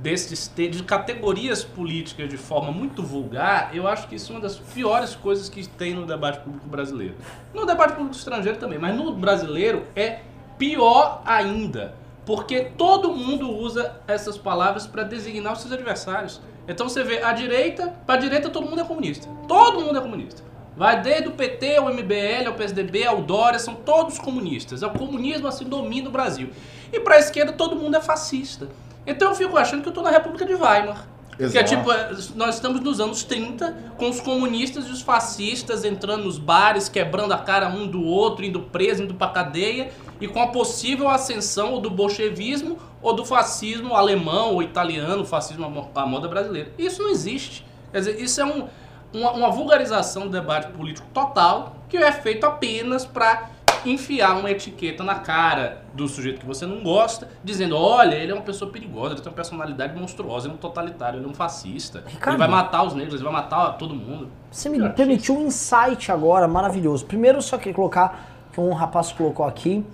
desses 0.02 0.50
de 0.56 0.82
categorias 0.82 1.62
políticas 1.62 2.28
de 2.28 2.36
forma 2.36 2.72
muito 2.72 3.02
vulgar, 3.04 3.70
eu 3.72 3.86
acho 3.86 4.08
que 4.08 4.16
isso 4.16 4.32
é 4.32 4.34
uma 4.34 4.40
das 4.40 4.58
piores 4.58 5.14
coisas 5.14 5.48
que 5.48 5.66
tem 5.68 5.94
no 5.94 6.04
debate 6.04 6.40
público 6.40 6.66
brasileiro. 6.66 7.14
No 7.54 7.64
debate 7.64 7.94
público 7.94 8.16
estrangeiro 8.16 8.58
também, 8.58 8.78
mas 8.78 8.96
no 8.96 9.12
brasileiro 9.12 9.86
é 9.94 10.20
pior 10.58 11.22
ainda. 11.24 11.94
Porque 12.26 12.60
todo 12.76 13.14
mundo 13.14 13.50
usa 13.50 13.96
essas 14.06 14.36
palavras 14.36 14.86
para 14.86 15.04
designar 15.04 15.52
os 15.52 15.60
seus 15.60 15.72
adversários. 15.72 16.40
Então 16.66 16.88
você 16.88 17.02
vê 17.04 17.22
a 17.22 17.32
direita, 17.32 17.88
pra 18.04 18.16
direita 18.16 18.50
todo 18.50 18.68
mundo 18.68 18.80
é 18.80 18.84
comunista. 18.84 19.28
Todo 19.46 19.80
mundo 19.80 19.98
é 19.98 20.00
comunista. 20.00 20.42
Vai 20.76 21.00
desde 21.00 21.28
o 21.28 21.32
PT, 21.32 21.76
ao 21.76 21.92
MBL, 21.92 22.46
ao 22.46 22.54
PSDB, 22.54 23.04
ao 23.04 23.22
Dória, 23.22 23.58
são 23.58 23.74
todos 23.74 24.18
comunistas. 24.18 24.82
É 24.82 24.86
o 24.86 24.90
comunismo 24.90 25.46
assim 25.46 25.64
domina 25.64 26.08
o 26.08 26.12
Brasil. 26.12 26.50
E 26.92 26.98
pra 26.98 27.18
esquerda 27.18 27.52
todo 27.52 27.76
mundo 27.76 27.96
é 27.96 28.00
fascista. 28.00 28.68
Então 29.06 29.30
eu 29.30 29.34
fico 29.34 29.56
achando 29.56 29.82
que 29.82 29.88
eu 29.88 29.92
tô 29.92 30.02
na 30.02 30.10
República 30.10 30.44
de 30.46 30.54
Weimar. 30.54 31.08
Que 31.36 31.44
é 31.44 31.46
Exato. 31.46 31.68
tipo, 31.70 31.90
é, 31.90 32.10
nós 32.36 32.56
estamos 32.56 32.80
nos 32.82 33.00
anos 33.00 33.24
30, 33.24 33.74
com 33.96 34.08
os 34.10 34.20
comunistas 34.20 34.86
e 34.86 34.90
os 34.90 35.00
fascistas 35.00 35.82
entrando 35.84 36.24
nos 36.24 36.36
bares, 36.38 36.88
quebrando 36.90 37.32
a 37.32 37.38
cara 37.38 37.68
um 37.68 37.86
do 37.86 38.04
outro, 38.04 38.44
indo 38.44 38.60
preso, 38.60 39.02
indo 39.02 39.14
pra 39.14 39.28
cadeia, 39.28 39.90
e 40.20 40.28
com 40.28 40.40
a 40.40 40.48
possível 40.48 41.08
ascensão 41.08 41.72
ou 41.72 41.80
do 41.80 41.90
bolchevismo 41.90 42.78
ou 43.00 43.14
do 43.14 43.24
fascismo 43.24 43.94
alemão 43.96 44.52
ou 44.54 44.62
italiano, 44.62 45.24
fascismo 45.24 45.64
à 45.64 45.68
mo- 45.70 45.90
à 45.94 46.06
moda 46.06 46.28
brasileira. 46.28 46.70
Isso 46.78 47.02
não 47.02 47.08
existe. 47.10 47.64
Quer 47.90 47.98
dizer, 48.00 48.20
isso 48.20 48.40
é 48.40 48.44
um- 48.44 48.68
uma, 49.12 49.32
uma 49.32 49.50
vulgarização 49.50 50.24
do 50.24 50.28
debate 50.28 50.70
político 50.72 51.08
total 51.14 51.76
que 51.88 51.96
é 51.96 52.12
feito 52.12 52.44
apenas 52.44 53.04
para 53.04 53.50
enfiar 53.84 54.38
uma 54.38 54.50
etiqueta 54.50 55.02
na 55.02 55.16
cara 55.16 55.82
do 55.94 56.08
sujeito 56.08 56.40
que 56.40 56.46
você 56.46 56.66
não 56.66 56.82
gosta, 56.82 57.28
dizendo, 57.42 57.76
olha, 57.76 58.14
ele 58.14 58.32
é 58.32 58.34
uma 58.34 58.42
pessoa 58.42 58.70
perigosa, 58.70 59.14
ele 59.14 59.20
tem 59.20 59.30
uma 59.30 59.36
personalidade 59.36 59.98
monstruosa, 59.98 60.46
ele 60.46 60.54
é 60.54 60.56
um 60.56 60.58
totalitário, 60.58 61.18
ele 61.18 61.26
é 61.26 61.28
um 61.28 61.34
fascista, 61.34 62.02
Ricardo. 62.06 62.30
ele 62.30 62.38
vai 62.38 62.48
matar 62.48 62.82
os 62.84 62.94
negros, 62.94 63.14
ele 63.14 63.24
vai 63.24 63.32
matar 63.32 63.72
todo 63.72 63.94
mundo. 63.94 64.28
Você 64.50 64.68
me 64.68 64.88
permitiu 64.90 65.36
um 65.36 65.46
insight 65.46 66.10
agora 66.10 66.48
maravilhoso. 66.48 67.04
Primeiro, 67.04 67.38
eu 67.38 67.42
só 67.42 67.58
queria 67.58 67.74
colocar 67.74 68.28
que 68.52 68.60
um 68.60 68.72
rapaz 68.72 69.12
colocou 69.12 69.46
aqui. 69.46 69.84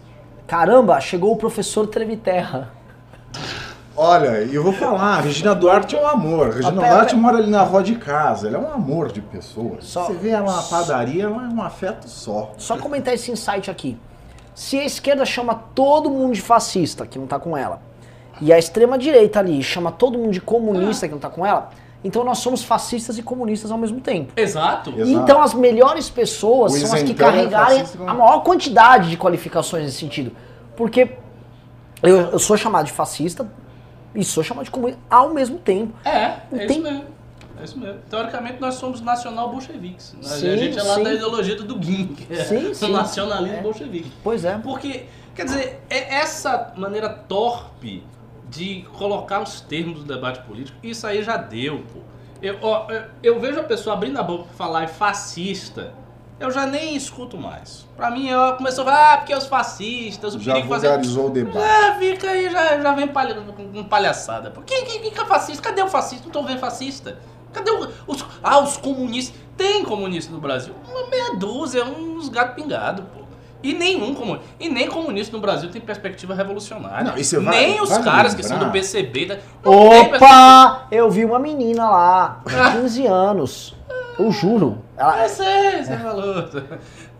Caramba, 0.47 1.00
chegou 1.00 1.33
o 1.33 1.37
professor 1.37 1.87
Treviterra. 1.87 2.73
Olha, 3.99 4.45
e 4.45 4.55
eu 4.55 4.62
vou 4.62 4.73
falar, 4.73 5.17
a 5.17 5.21
Regina 5.21 5.55
Duarte 5.57 5.97
é 5.97 6.00
um 6.00 6.07
amor. 6.07 6.47
A 6.49 6.50
Regina 6.52 6.71
Duarte 6.71 7.07
pera. 7.14 7.17
mora 7.21 7.38
ali 7.38 7.50
na 7.50 7.62
rua 7.62 7.83
de 7.83 7.97
casa. 7.97 8.47
Ela 8.47 8.59
é 8.59 8.61
um 8.61 8.73
amor 8.73 9.11
de 9.11 9.21
pessoa. 9.21 9.78
Só- 9.81 10.05
Você 10.05 10.12
vê 10.12 10.31
ela 10.31 10.55
na 10.55 10.62
padaria, 10.62 11.25
ela 11.25 11.45
é 11.45 11.49
um 11.49 11.61
afeto 11.61 12.09
só. 12.09 12.52
Só 12.57 12.76
comentar 12.78 13.12
esse 13.12 13.31
insight 13.33 13.69
aqui. 13.69 13.99
Se 14.55 14.78
a 14.78 14.85
esquerda 14.85 15.25
chama 15.25 15.55
todo 15.75 16.09
mundo 16.11 16.33
de 16.35 16.40
fascista, 16.40 17.05
que 17.07 17.19
não 17.19 17.26
tá 17.26 17.40
com 17.40 17.57
ela, 17.57 17.81
e 18.40 18.52
a 18.52 18.59
extrema 18.59 18.97
direita 18.97 19.40
ali 19.40 19.61
chama 19.64 19.90
todo 19.90 20.17
mundo 20.17 20.31
de 20.31 20.40
comunista, 20.40 21.09
que 21.09 21.12
não 21.14 21.21
tá 21.21 21.28
com 21.31 21.45
ela, 21.45 21.71
então 22.05 22.23
nós 22.23 22.38
somos 22.38 22.62
fascistas 22.62 23.19
e 23.19 23.23
comunistas 23.23 23.73
ao 23.73 23.78
mesmo 23.78 24.00
tempo. 24.00 24.33
Exato. 24.37 24.90
Exato. 24.90 25.09
Então 25.11 25.43
as 25.43 25.55
melhores 25.55 26.09
pessoas 26.09 26.73
O 26.75 26.87
são 26.87 26.95
as 26.97 27.02
que 27.02 27.11
é 27.11 27.14
carregarem 27.17 27.85
como- 27.85 28.09
a 28.09 28.14
maior 28.14 28.40
quantidade 28.45 29.11
de 29.11 29.17
qualificações 29.17 29.85
nesse 29.85 29.99
sentido. 29.99 30.31
Porque 30.76 31.17
eu, 32.00 32.17
eu 32.31 32.38
sou 32.38 32.57
chamado 32.57 32.87
de 32.87 32.93
fascista 32.93 33.45
e 34.15 34.25
sou 34.25 34.43
chamado 34.43 34.65
de 34.65 34.71
comunista 34.71 35.00
ao 35.11 35.33
mesmo 35.35 35.59
tempo. 35.59 35.93
É, 36.05 36.11
é 36.11 36.43
Não 36.50 36.59
isso 36.59 36.67
tem- 36.69 36.81
mesmo. 36.83 37.05
É 37.61 37.65
isso 37.65 37.79
mesmo. 37.79 37.99
Teoricamente, 38.09 38.61
nós 38.61 38.75
somos 38.77 39.00
nacional 39.00 39.50
bolcheviques. 39.50 40.15
A 40.21 40.23
Sim, 40.23 40.57
gente 40.57 40.79
é 40.79 40.83
lá 40.83 40.95
sim. 40.95 41.03
da 41.03 41.12
ideologia 41.15 41.57
do 41.57 41.65
Dugin, 41.65 42.07
que 42.15 42.33
é 42.33 42.45
Sim, 42.45 42.73
sim. 42.73 42.93
nacionalismo 42.93 43.59
É. 43.59 43.62
bolchevique. 43.62 44.12
Pois 44.23 44.45
é. 44.45 44.57
Porque, 44.59 45.07
quer 45.35 45.45
dizer, 45.45 45.83
é 45.91 46.15
essa 46.17 46.73
maneira 46.77 47.09
torpe 47.09 48.05
de 48.49 48.83
colocar 48.97 49.43
os 49.43 49.61
termos 49.61 49.99
do 50.00 50.05
debate 50.05 50.41
político, 50.43 50.79
isso 50.83 51.05
aí 51.07 51.23
já 51.23 51.37
deu, 51.37 51.79
pô. 51.93 51.99
Eu, 52.41 52.59
ó, 52.62 52.87
eu, 53.23 53.41
vejo 53.41 53.59
a 53.59 53.65
pessoa 53.65 53.95
abrindo 53.97 54.17
a 54.19 54.23
boca 54.23 54.45
pra 54.45 54.53
falar 54.55 54.85
em 54.85 54.88
fascista, 54.88 55.93
eu 56.40 56.50
já 56.50 56.66
nem 56.66 56.95
escuto 56.97 57.37
mais. 57.37 57.87
Pra 57.97 58.11
mim, 58.11 58.28
ela 58.28 58.52
começou 58.52 58.83
a 58.83 58.87
falar, 58.87 59.12
ah, 59.12 59.16
porque 59.18 59.35
os 59.35 59.47
fascistas, 59.47 60.35
o 60.35 60.40
Já 60.40 60.52
perigo 60.54 60.73
fazer... 60.73 60.87
vulgarizou 60.88 61.26
o 61.26 61.30
debate. 61.30 61.59
Já 61.59 61.95
fica 61.99 62.30
aí, 62.30 62.50
já, 62.50 62.80
já 62.80 62.92
vem 62.92 63.09
palha, 63.09 63.35
com 63.35 63.85
palhaçada. 63.85 64.52
Quem, 64.64 64.85
quem, 64.85 65.00
quem 65.00 65.11
que 65.11 65.21
é 65.21 65.25
fascista? 65.25 65.62
Cadê 65.62 65.83
o 65.83 65.88
fascista? 65.88 66.25
Não 66.26 66.33
tô 66.33 66.42
vendo 66.42 66.59
fascista. 66.61 67.18
Cadê 67.52 67.71
o- 67.71 67.88
os. 68.07 68.25
Ah, 68.42 68.61
os 68.61 68.76
comunistas. 68.76 69.35
Tem 69.57 69.83
comunista 69.85 70.30
no 70.33 70.38
Brasil? 70.40 70.73
Uma 70.88 71.09
meia 71.09 71.35
dúzia, 71.37 71.85
uns 71.85 72.28
gato 72.28 72.54
pingado, 72.54 73.03
pô. 73.03 73.18
E 73.61 73.72
nenhum 73.74 74.14
comunista. 74.14 74.46
E 74.61 74.68
nem 74.68 74.87
comunista 74.87 75.35
no 75.35 75.40
Brasil 75.42 75.68
tem 75.68 75.81
perspectiva 75.81 76.33
revolucionária. 76.33 77.12
Não, 77.12 77.42
vai- 77.44 77.57
nem 77.57 77.81
os 77.83 77.88
vai 77.88 78.03
caras 78.05 78.35
que 78.35 78.42
são 78.44 78.57
do 78.59 78.70
PCB. 78.70 79.27
da-. 79.27 79.38
Opa! 79.64 80.87
Eu 80.92 81.11
vi 81.11 81.24
uma 81.24 81.38
menina 81.40 81.88
lá, 81.90 82.40
com 82.44 82.51
15 82.83 83.07
anos. 83.07 83.74
Eu 84.18 84.33
juro. 84.33 84.83
Ela, 84.96 85.22
Eu 85.24 85.28
sei, 85.28 85.85
você 85.85 85.96
falou. 85.96 86.48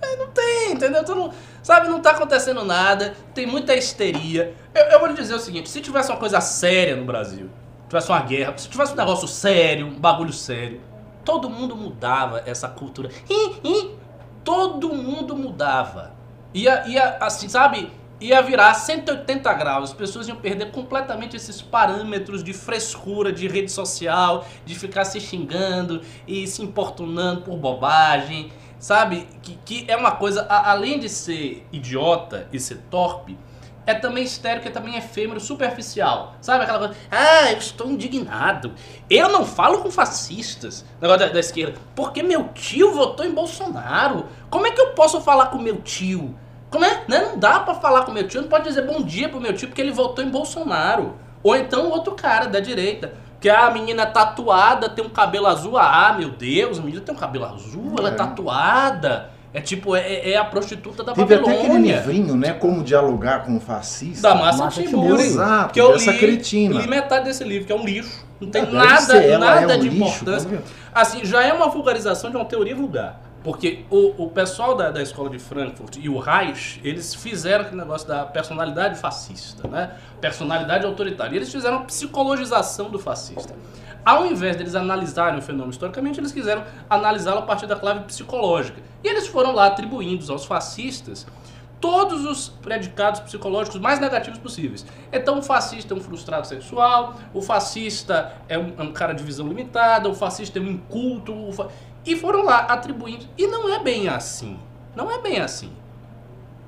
É, 0.01 0.17
Não 0.17 0.29
tem, 0.29 0.73
entendeu? 0.73 1.05
Tu 1.05 1.15
não, 1.15 1.33
sabe, 1.63 1.89
não 1.89 2.01
tá 2.01 2.11
acontecendo 2.11 2.65
nada, 2.65 3.15
tem 3.35 3.47
muita 3.47 3.75
histeria. 3.75 4.55
Eu, 4.75 4.85
eu 4.85 4.99
vou 4.99 5.09
lhe 5.09 5.15
dizer 5.15 5.35
o 5.35 5.39
seguinte, 5.41 5.69
se 5.69 5.81
tivesse 5.81 6.11
uma 6.11 6.19
coisa 6.19 6.41
séria 6.41 6.97
no 6.97 7.05
Brasil, 7.05 7.49
tivesse 7.89 8.09
uma 8.09 8.21
guerra, 8.21 8.57
se 8.57 8.69
tivesse 8.69 8.93
um 8.93 8.97
negócio 8.97 9.27
sério, 9.27 9.87
um 9.87 9.99
bagulho 9.99 10.33
sério, 10.33 10.81
todo 11.25 11.49
mundo 11.51 11.77
mudava 11.77 12.43
essa 12.47 12.69
cultura. 12.69 13.11
Todo 14.45 14.89
mundo 14.95 15.37
mudava. 15.37 16.13
Ia, 16.55 16.87
ia 16.89 17.19
assim, 17.21 17.49
sabe? 17.49 17.91
Ia 18.21 18.43
virar 18.43 18.75
180 18.75 19.53
graus. 19.55 19.91
As 19.91 19.97
pessoas 19.97 20.27
iam 20.27 20.37
perder 20.37 20.73
completamente 20.73 21.37
esses 21.37 21.63
parâmetros 21.63 22.43
de 22.43 22.53
frescura 22.53 23.33
de 23.33 23.47
rede 23.47 23.71
social, 23.71 24.45
de 24.65 24.75
ficar 24.75 25.05
se 25.05 25.21
xingando 25.21 26.03
e 26.27 26.47
se 26.47 26.61
importunando 26.63 27.43
por 27.43 27.57
bobagem, 27.57 28.51
sabe? 28.79 29.29
Que, 29.41 29.57
que 29.65 29.85
é 29.87 29.97
uma 29.97 30.11
coisa, 30.13 30.45
a- 30.49 30.71
além 30.73 30.99
de 30.99 31.09
ser 31.09 31.65
idiota 31.73 32.49
e 32.53 32.59
ser 32.59 32.79
torpe, 32.91 33.39
é 33.87 33.95
também 33.95 34.25
histérico 34.25 34.67
e 34.67 34.71
também 34.71 34.97
efêmero, 34.97 35.39
superficial. 35.41 36.35
Sabe 36.43 36.65
aquela 36.65 36.79
coisa? 36.81 36.97
Ah, 37.11 37.53
eu 37.53 37.59
estou 37.59 37.89
indignado. 37.89 38.75
Eu 39.09 39.29
não 39.29 39.45
falo 39.47 39.79
com 39.79 39.91
fascistas, 39.93 40.85
negócio 41.01 41.21
da, 41.27 41.33
da 41.33 41.41
esquerda, 41.41 41.79
porque 41.95 42.23
meu 42.23 42.49
tio 42.49 42.93
votou 42.93 43.25
em 43.25 43.33
Bolsonaro. 43.33 44.27
Como 44.51 44.67
é 44.67 44.73
que 44.73 44.81
eu 44.81 44.89
posso 44.89 45.21
falar 45.21 45.47
com 45.47 45.59
meu 45.59 45.81
tio? 45.81 46.37
Como 46.71 46.85
é? 46.85 47.03
Né? 47.09 47.21
Não 47.31 47.39
dá 47.39 47.61
pra 47.61 47.75
falar 47.75 48.03
com 48.03 48.13
meu 48.13 48.27
tio, 48.29 48.43
não 48.43 48.49
pode 48.49 48.65
dizer 48.65 48.83
bom 48.83 49.03
dia 49.03 49.29
pro 49.29 49.41
meu 49.41 49.53
tio 49.55 49.69
porque 49.69 49.81
ele 49.81 49.91
votou 49.93 50.25
em 50.25 50.29
Bolsonaro. 50.29 51.15
Ou 51.43 51.57
então 51.57 51.89
outro 51.91 52.15
cara 52.15 52.47
da 52.47 52.61
direita. 52.61 53.13
Que 53.41 53.49
a 53.49 53.71
menina 53.71 54.05
tatuada 54.05 54.89
tem 54.89 55.05
um 55.05 55.09
cabelo 55.09 55.47
azul. 55.47 55.79
Ah, 55.79 56.15
meu 56.19 56.31
Deus, 56.31 56.79
a 56.79 56.83
menina 56.83 57.01
tem 57.01 57.15
um 57.15 57.19
cabelo 57.19 57.45
azul, 57.45 57.95
ela 57.97 58.09
é 58.09 58.13
É. 58.13 58.17
tatuada. 58.17 59.31
É 59.55 59.61
tipo, 59.63 59.97
é, 59.97 60.31
é 60.33 60.37
a 60.37 60.45
prostituta 60.45 61.03
da 61.03 61.13
Teve 61.15 61.35
até 61.35 61.43
aquele 61.45 61.57
Babilônia. 61.69 61.97
livrinho, 61.97 62.37
né? 62.37 62.53
Como 62.53 62.83
dialogar 62.85 63.45
com 63.47 63.57
o 63.57 63.61
fascista. 63.61 64.29
Da 64.29 64.35
Massa 64.35 64.65
Massa 64.65 64.83
Timuri. 64.83 65.23
Exato, 65.23 65.73
que 65.73 65.81
eu 65.81 65.93
dessa 65.93 66.11
li, 66.11 66.19
cretina. 66.19 66.79
li 66.81 66.87
metade 66.87 67.25
desse 67.25 67.45
livro, 67.45 67.67
que 67.67 67.73
é 67.73 67.77
um 67.77 67.85
lixo. 67.85 68.27
Não 68.41 68.51
tem 68.51 68.63
Deve 68.65 68.77
nada, 68.77 69.39
nada 69.39 69.73
é 69.73 69.77
um 69.77 69.81
de 69.81 69.89
lixo, 69.89 69.97
importância. 70.23 70.49
como- 70.51 70.63
Assim, 70.95 71.25
já 71.25 71.43
é 71.43 71.53
uma 71.53 71.69
vulgarização 71.69 72.31
de 72.31 72.37
uma 72.37 72.45
teoria 72.45 72.75
vulgar. 72.77 73.21
Porque 73.45 73.85
o, 73.89 74.25
o 74.25 74.31
pessoal 74.31 74.75
da, 74.75 74.91
da 74.91 75.01
escola 75.01 75.31
de 75.31 75.39
Frankfurt 75.39 75.97
e 76.01 76.09
o 76.09 76.19
Reich, 76.19 76.81
eles 76.83 77.15
fizeram 77.15 77.63
aquele 77.65 77.81
negócio 77.81 78.07
da 78.07 78.25
personalidade 78.27 78.99
fascista, 78.99 79.69
né? 79.69 79.97
Personalidade 80.21 80.85
autoritária. 80.85 81.35
E 81.35 81.37
eles 81.39 81.51
fizeram 81.51 81.79
uma 81.79 81.85
psicologização 81.85 82.91
do 82.91 82.99
fascista. 82.99 83.55
Ao 84.05 84.27
invés 84.27 84.57
deles 84.57 84.75
analisarem 84.75 85.39
o 85.39 85.43
fenômeno 85.43 85.71
historicamente, 85.71 86.19
eles 86.19 86.33
quiseram 86.33 86.65
analisá-lo 86.91 87.39
a 87.41 87.43
partir 87.43 87.67
da 87.67 87.77
clave 87.77 88.01
psicológica. 88.05 88.81
E 89.05 89.09
eles 89.09 89.27
foram 89.27 89.53
lá 89.53 89.67
atribuindo 89.67 90.31
aos 90.33 90.45
fascistas 90.45 91.27
todos 91.81 92.25
os 92.25 92.49
predicados 92.49 93.21
psicológicos 93.21 93.79
mais 93.81 94.01
negativos 94.01 94.37
possíveis. 94.41 94.85
Então, 95.13 95.39
o 95.39 95.43
fascista 95.43 95.95
é 95.95 95.97
um 95.97 96.01
frustrado 96.01 96.45
sexual, 96.45 97.15
o 97.33 97.41
fascista 97.41 98.33
é 98.49 98.59
um, 98.59 98.73
é 98.77 98.83
um 98.83 98.93
cara 98.93 99.13
de 99.13 99.23
visão 99.23 99.47
limitada, 99.47 100.09
o 100.09 100.15
fascista 100.15 100.59
é 100.59 100.63
um 100.63 100.67
inculto. 100.67 101.53
fa- 101.53 101.69
E 102.05 102.17
foram 102.17 102.45
lá 102.45 102.59
atribuindo. 102.61 103.27
E 103.37 103.47
não 103.47 103.73
é 103.73 103.79
bem 103.79 104.09
assim. 104.09 104.59
Não 104.95 105.11
é 105.11 105.19
bem 105.19 105.41
assim. 105.41 105.73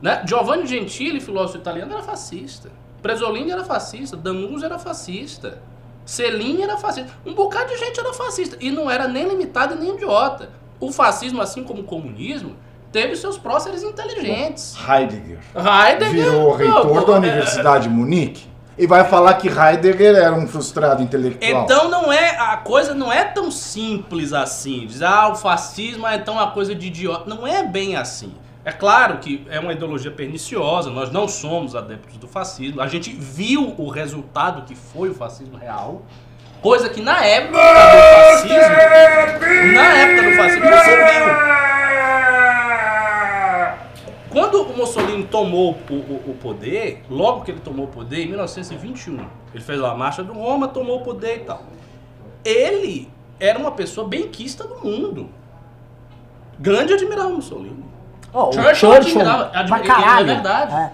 Né? 0.02 0.22
Giovanni 0.26 0.66
Gentili, 0.66 1.20
filósofo 1.20 1.58
italiano, 1.58 1.92
era 1.92 2.02
fascista. 2.02 2.70
Presolini 3.02 3.50
era 3.50 3.64
fascista. 3.64 4.16
Danunzio 4.16 4.66
era 4.66 4.78
fascista. 4.78 5.60
Celini 6.04 6.62
era 6.62 6.76
fascista. 6.76 7.10
Um 7.24 7.34
bocado 7.34 7.68
de 7.68 7.78
gente 7.78 8.00
era 8.00 8.12
fascista. 8.12 8.56
E 8.60 8.70
não 8.70 8.90
era 8.90 9.06
nem 9.06 9.28
limitado 9.28 9.74
nem 9.76 9.94
idiota. 9.94 10.50
O 10.78 10.90
fascismo, 10.90 11.40
assim 11.40 11.62
como 11.62 11.82
o 11.82 11.84
comunismo, 11.84 12.56
teve 12.90 13.14
seus 13.16 13.38
próceres 13.38 13.82
inteligentes. 13.82 14.74
Heidegger. 14.88 15.38
Heidegger 15.54 16.24
Virou 16.30 16.54
reitor 16.54 16.94
não, 16.94 17.04
da 17.04 17.12
é- 17.12 17.18
Universidade 17.18 17.84
de 17.84 17.90
Munique 17.90 18.49
e 18.80 18.86
vai 18.86 19.04
falar 19.04 19.34
que 19.34 19.46
Heidegger 19.46 20.16
era 20.16 20.34
um 20.34 20.48
frustrado 20.48 21.02
intelectual. 21.02 21.64
Então 21.64 21.90
não 21.90 22.10
é 22.10 22.30
a 22.38 22.56
coisa 22.56 22.94
não 22.94 23.12
é 23.12 23.24
tão 23.24 23.50
simples 23.50 24.32
assim. 24.32 24.86
Dizer, 24.86 25.04
ah, 25.04 25.28
o 25.28 25.34
fascismo 25.34 26.06
é 26.06 26.16
então 26.16 26.34
uma 26.34 26.50
coisa 26.50 26.74
de 26.74 26.86
idiota. 26.86 27.28
Não 27.28 27.46
é 27.46 27.62
bem 27.62 27.94
assim. 27.96 28.32
É 28.64 28.72
claro 28.72 29.18
que 29.18 29.46
é 29.50 29.60
uma 29.60 29.72
ideologia 29.72 30.10
perniciosa, 30.10 30.90
nós 30.90 31.10
não 31.10 31.28
somos 31.28 31.76
adeptos 31.76 32.16
do 32.16 32.26
fascismo. 32.26 32.80
A 32.80 32.86
gente 32.86 33.10
viu 33.10 33.74
o 33.76 33.90
resultado 33.90 34.62
que 34.62 34.74
foi 34.74 35.10
o 35.10 35.14
fascismo 35.14 35.58
real, 35.58 36.02
coisa 36.62 36.88
que 36.88 37.02
na 37.02 37.24
época 37.24 37.58
do 37.58 38.32
fascismo, 38.32 39.74
na 39.74 39.94
época 39.94 40.30
do 40.30 40.36
fascismo 40.36 40.66
você 40.68 40.96
viu. 40.96 42.29
Quando 44.30 44.62
o 44.62 44.76
Mussolini 44.76 45.24
tomou 45.24 45.76
o, 45.90 45.94
o- 45.94 46.22
o 46.30 46.34
poder, 46.40 47.02
logo 47.10 47.40
que 47.42 47.50
ele 47.50 47.60
tomou 47.60 47.86
o 47.86 47.88
poder, 47.88 48.24
em 48.24 48.28
1921, 48.28 49.18
ele 49.54 49.62
fez 49.64 49.82
a 49.82 49.94
marcha 49.94 50.22
do 50.22 50.32
Roma, 50.32 50.68
tomou 50.68 51.00
o 51.00 51.04
poder 51.04 51.36
e 51.36 51.40
tal. 51.40 51.62
ele 52.44 53.08
era 53.38 53.58
uma 53.58 53.72
pessoa 53.72 54.06
benquista 54.06 54.64
do 54.68 54.76
mundo. 54.86 55.28
Gandhi 56.58 56.92
admirava 56.94 57.30
Mussolini. 57.30 57.84
Ó, 58.32 58.50
o 58.50 58.52
Churchill 58.52 58.74
Churchill, 58.74 58.96
admirava- 59.20 59.44
pra 59.46 59.60
admi- 59.60 59.80
caralho. 59.86 60.30
é 60.30 60.34
verdade. 60.34 60.74
É. 60.74 60.92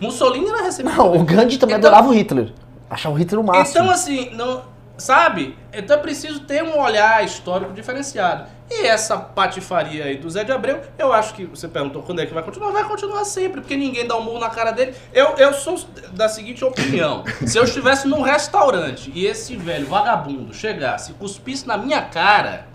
Mussolini 0.00 0.48
era 0.48 0.62
recebido. 0.62 0.94
Não, 0.96 1.16
o 1.16 1.24
Gandhi 1.24 1.58
também 1.58 1.76
Então- 1.76 1.90
adorava 1.90 2.08
o 2.08 2.14
Hitler. 2.14 2.52
Achava 2.88 3.14
o 3.14 3.18
Hitler 3.18 3.40
o 3.40 3.44
máximo. 3.44 3.80
Então, 3.80 3.90
assim, 3.92 4.30
não, 4.34 4.62
sabe? 4.98 5.56
Então 5.72 5.96
é 5.96 6.00
preciso 6.00 6.40
ter 6.40 6.62
um 6.62 6.78
olhar 6.78 7.24
histórico 7.24 7.72
diferenciado. 7.72 8.44
E 8.70 8.86
essa 8.86 9.16
patifaria 9.16 10.04
aí 10.04 10.18
do 10.18 10.28
Zé 10.28 10.44
de 10.44 10.52
Abreu, 10.52 10.80
eu 10.98 11.10
acho 11.10 11.32
que 11.32 11.46
você 11.46 11.66
perguntou 11.66 12.02
quando 12.02 12.20
é 12.20 12.26
que 12.26 12.34
vai 12.34 12.42
continuar, 12.42 12.70
vai 12.70 12.84
continuar 12.84 13.24
sempre, 13.24 13.62
porque 13.62 13.76
ninguém 13.76 14.06
dá 14.06 14.16
um 14.16 14.22
murro 14.22 14.38
na 14.38 14.50
cara 14.50 14.72
dele. 14.72 14.94
Eu, 15.14 15.36
eu 15.36 15.54
sou 15.54 15.80
da 16.12 16.28
seguinte 16.28 16.62
opinião: 16.62 17.24
se 17.46 17.56
eu 17.56 17.64
estivesse 17.64 18.06
num 18.06 18.20
restaurante 18.20 19.10
e 19.14 19.26
esse 19.26 19.56
velho 19.56 19.86
vagabundo 19.86 20.52
chegasse 20.52 21.12
e 21.12 21.14
cuspisse 21.14 21.66
na 21.66 21.78
minha 21.78 22.02
cara, 22.02 22.66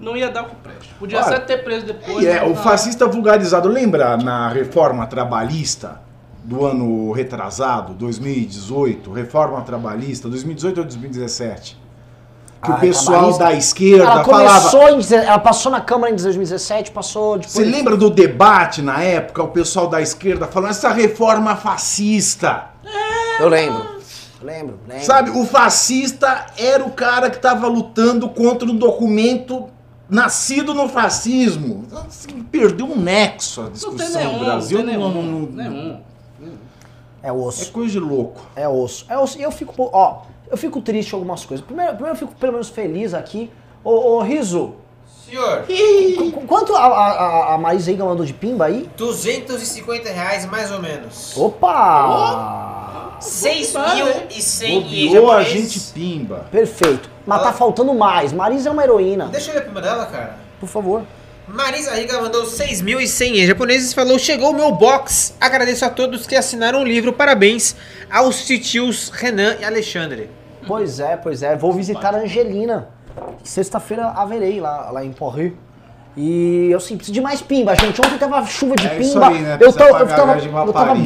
não 0.00 0.16
ia 0.16 0.28
dar 0.30 0.42
o 0.42 0.46
que 0.46 0.56
preste. 0.56 0.92
Podia 0.94 1.18
Olha, 1.20 1.36
até 1.36 1.56
ter 1.56 1.62
preso 1.62 1.86
depois. 1.86 2.24
E 2.24 2.26
é, 2.26 2.42
o 2.42 2.56
fascista 2.56 3.06
vulgarizado, 3.06 3.68
lembra 3.68 4.16
na 4.16 4.48
reforma 4.48 5.06
trabalhista 5.06 6.05
do 6.46 6.64
ano 6.64 7.10
retrasado, 7.12 7.92
2018, 7.94 9.10
reforma 9.12 9.60
trabalhista, 9.62 10.28
2018 10.28 10.78
ou 10.78 10.84
2017? 10.84 11.76
Que 12.62 12.70
Ah, 12.70 12.74
o 12.76 12.80
pessoal 12.80 13.36
da 13.36 13.52
esquerda 13.52 14.04
Ela 14.04 14.24
falava. 14.24 14.70
começou 14.70 14.88
em, 15.18 15.24
ela 15.24 15.38
passou 15.40 15.70
na 15.72 15.80
Câmara 15.80 16.12
em 16.12 16.16
2017, 16.16 16.90
passou 16.92 17.34
depois. 17.38 17.52
Você 17.52 17.64
lembra 17.64 17.96
do 17.96 18.08
debate 18.10 18.80
na 18.80 19.02
época, 19.02 19.42
o 19.42 19.48
pessoal 19.48 19.88
da 19.88 20.00
esquerda 20.00 20.46
falando 20.46 20.70
essa 20.70 20.90
reforma 20.92 21.56
fascista? 21.56 22.66
Eu 23.40 23.48
lembro. 23.48 23.84
Lembro, 24.42 24.78
lembro. 24.88 25.04
Sabe, 25.04 25.30
o 25.30 25.44
fascista 25.44 26.46
era 26.56 26.84
o 26.84 26.90
cara 26.90 27.28
que 27.28 27.36
estava 27.36 27.66
lutando 27.66 28.28
contra 28.28 28.68
um 28.68 28.76
documento 28.76 29.66
nascido 30.08 30.72
no 30.72 30.88
fascismo. 30.88 31.84
Perdeu 32.52 32.86
um 32.86 32.96
nexo 32.96 33.60
a 33.60 33.64
Não 33.64 33.70
tem 33.70 33.74
discussão 33.80 34.20
nenhum, 34.22 34.38
no 34.38 34.44
Brasil. 34.44 34.78
não 34.78 34.86
tem 34.86 34.96
não- 34.98 35.08
nenhum, 35.12 35.22
não- 35.22 35.40
não- 35.40 35.50
nenhum. 35.70 36.00
É 37.26 37.30
É 37.30 37.32
osso. 37.32 37.72
coisa 37.72 37.90
de 37.92 37.98
louco. 38.00 38.40
É 38.54 38.68
osso. 38.68 39.04
É 39.08 39.18
osso. 39.18 39.38
E 39.38 39.42
eu 39.42 39.50
fico, 39.50 39.72
ó, 39.92 40.22
eu 40.50 40.56
fico 40.56 40.80
triste 40.80 41.10
com 41.10 41.16
algumas 41.16 41.44
coisas. 41.44 41.64
Primeiro, 41.66 41.92
primeiro 41.94 42.14
eu 42.14 42.18
fico 42.18 42.34
pelo 42.38 42.52
menos 42.52 42.68
feliz 42.68 43.12
aqui. 43.14 43.50
Ô, 43.82 44.16
ô 44.16 44.20
Riso, 44.20 44.74
Senhor, 45.28 45.64
qu- 45.66 46.30
qu- 46.32 46.46
quanto 46.46 46.74
a, 46.76 46.80
a, 46.86 47.54
a- 47.54 47.58
Marisa 47.58 47.90
Iga 47.90 48.04
mandou 48.04 48.24
de 48.24 48.32
pimba 48.32 48.66
aí? 48.66 48.88
250 48.96 50.08
reais 50.10 50.46
mais 50.46 50.70
ou 50.70 50.80
menos. 50.80 51.36
Opa! 51.36 53.16
6.100 53.20 54.68
em 54.68 55.06
Bobeou 55.08 55.32
a 55.32 55.42
gente 55.42 55.80
pimba. 55.92 56.46
Perfeito. 56.50 57.10
Mas 57.26 57.38
tá 57.40 57.48
Ela- 57.48 57.52
faltando 57.54 57.92
mais. 57.94 58.32
Marisa 58.32 58.68
é 58.68 58.72
uma 58.72 58.84
heroína. 58.84 59.26
Deixa 59.26 59.50
eu 59.50 59.54
ver 59.54 59.60
a 59.60 59.62
prima 59.62 59.80
dela, 59.80 60.06
cara. 60.06 60.36
Por 60.60 60.68
favor. 60.68 61.02
Marisa 61.48 61.94
Riga 61.94 62.20
mandou 62.20 62.42
6.100 62.44 63.26
em 63.36 63.46
japoneses 63.46 63.92
e 63.92 63.94
falou: 63.94 64.18
Chegou 64.18 64.50
o 64.50 64.54
meu 64.54 64.72
box. 64.72 65.34
Agradeço 65.40 65.84
a 65.84 65.90
todos 65.90 66.26
que 66.26 66.34
assinaram 66.34 66.80
o 66.82 66.84
livro. 66.84 67.12
Parabéns 67.12 67.76
aos 68.10 68.44
titios 68.44 69.10
Renan 69.10 69.56
e 69.60 69.64
Alexandre. 69.64 70.28
Pois 70.66 70.98
é, 70.98 71.16
pois 71.16 71.42
é. 71.44 71.54
Vou 71.54 71.72
visitar 71.72 72.14
a 72.14 72.18
Angelina. 72.18 72.88
Sexta-feira 73.44 74.08
haverei 74.08 74.60
lá, 74.60 74.90
lá 74.90 75.04
em 75.04 75.12
Porri. 75.12 75.56
E 76.16 76.68
eu 76.70 76.80
sim, 76.80 76.96
preciso 76.96 77.14
de 77.14 77.20
mais 77.20 77.40
pimba, 77.40 77.76
gente. 77.76 78.00
Ontem 78.00 78.18
tava 78.18 78.44
chuva 78.46 78.74
de 78.74 78.86
É 78.86 78.90
pimba. 78.90 79.02
isso 79.04 79.22
aí, 79.22 79.38
né? 79.40 79.58
Eu, 79.60 79.72
tô, 79.72 79.84
eu 79.84 80.06
tava, 80.08 80.38
eu 80.38 80.72
tava 80.72 80.96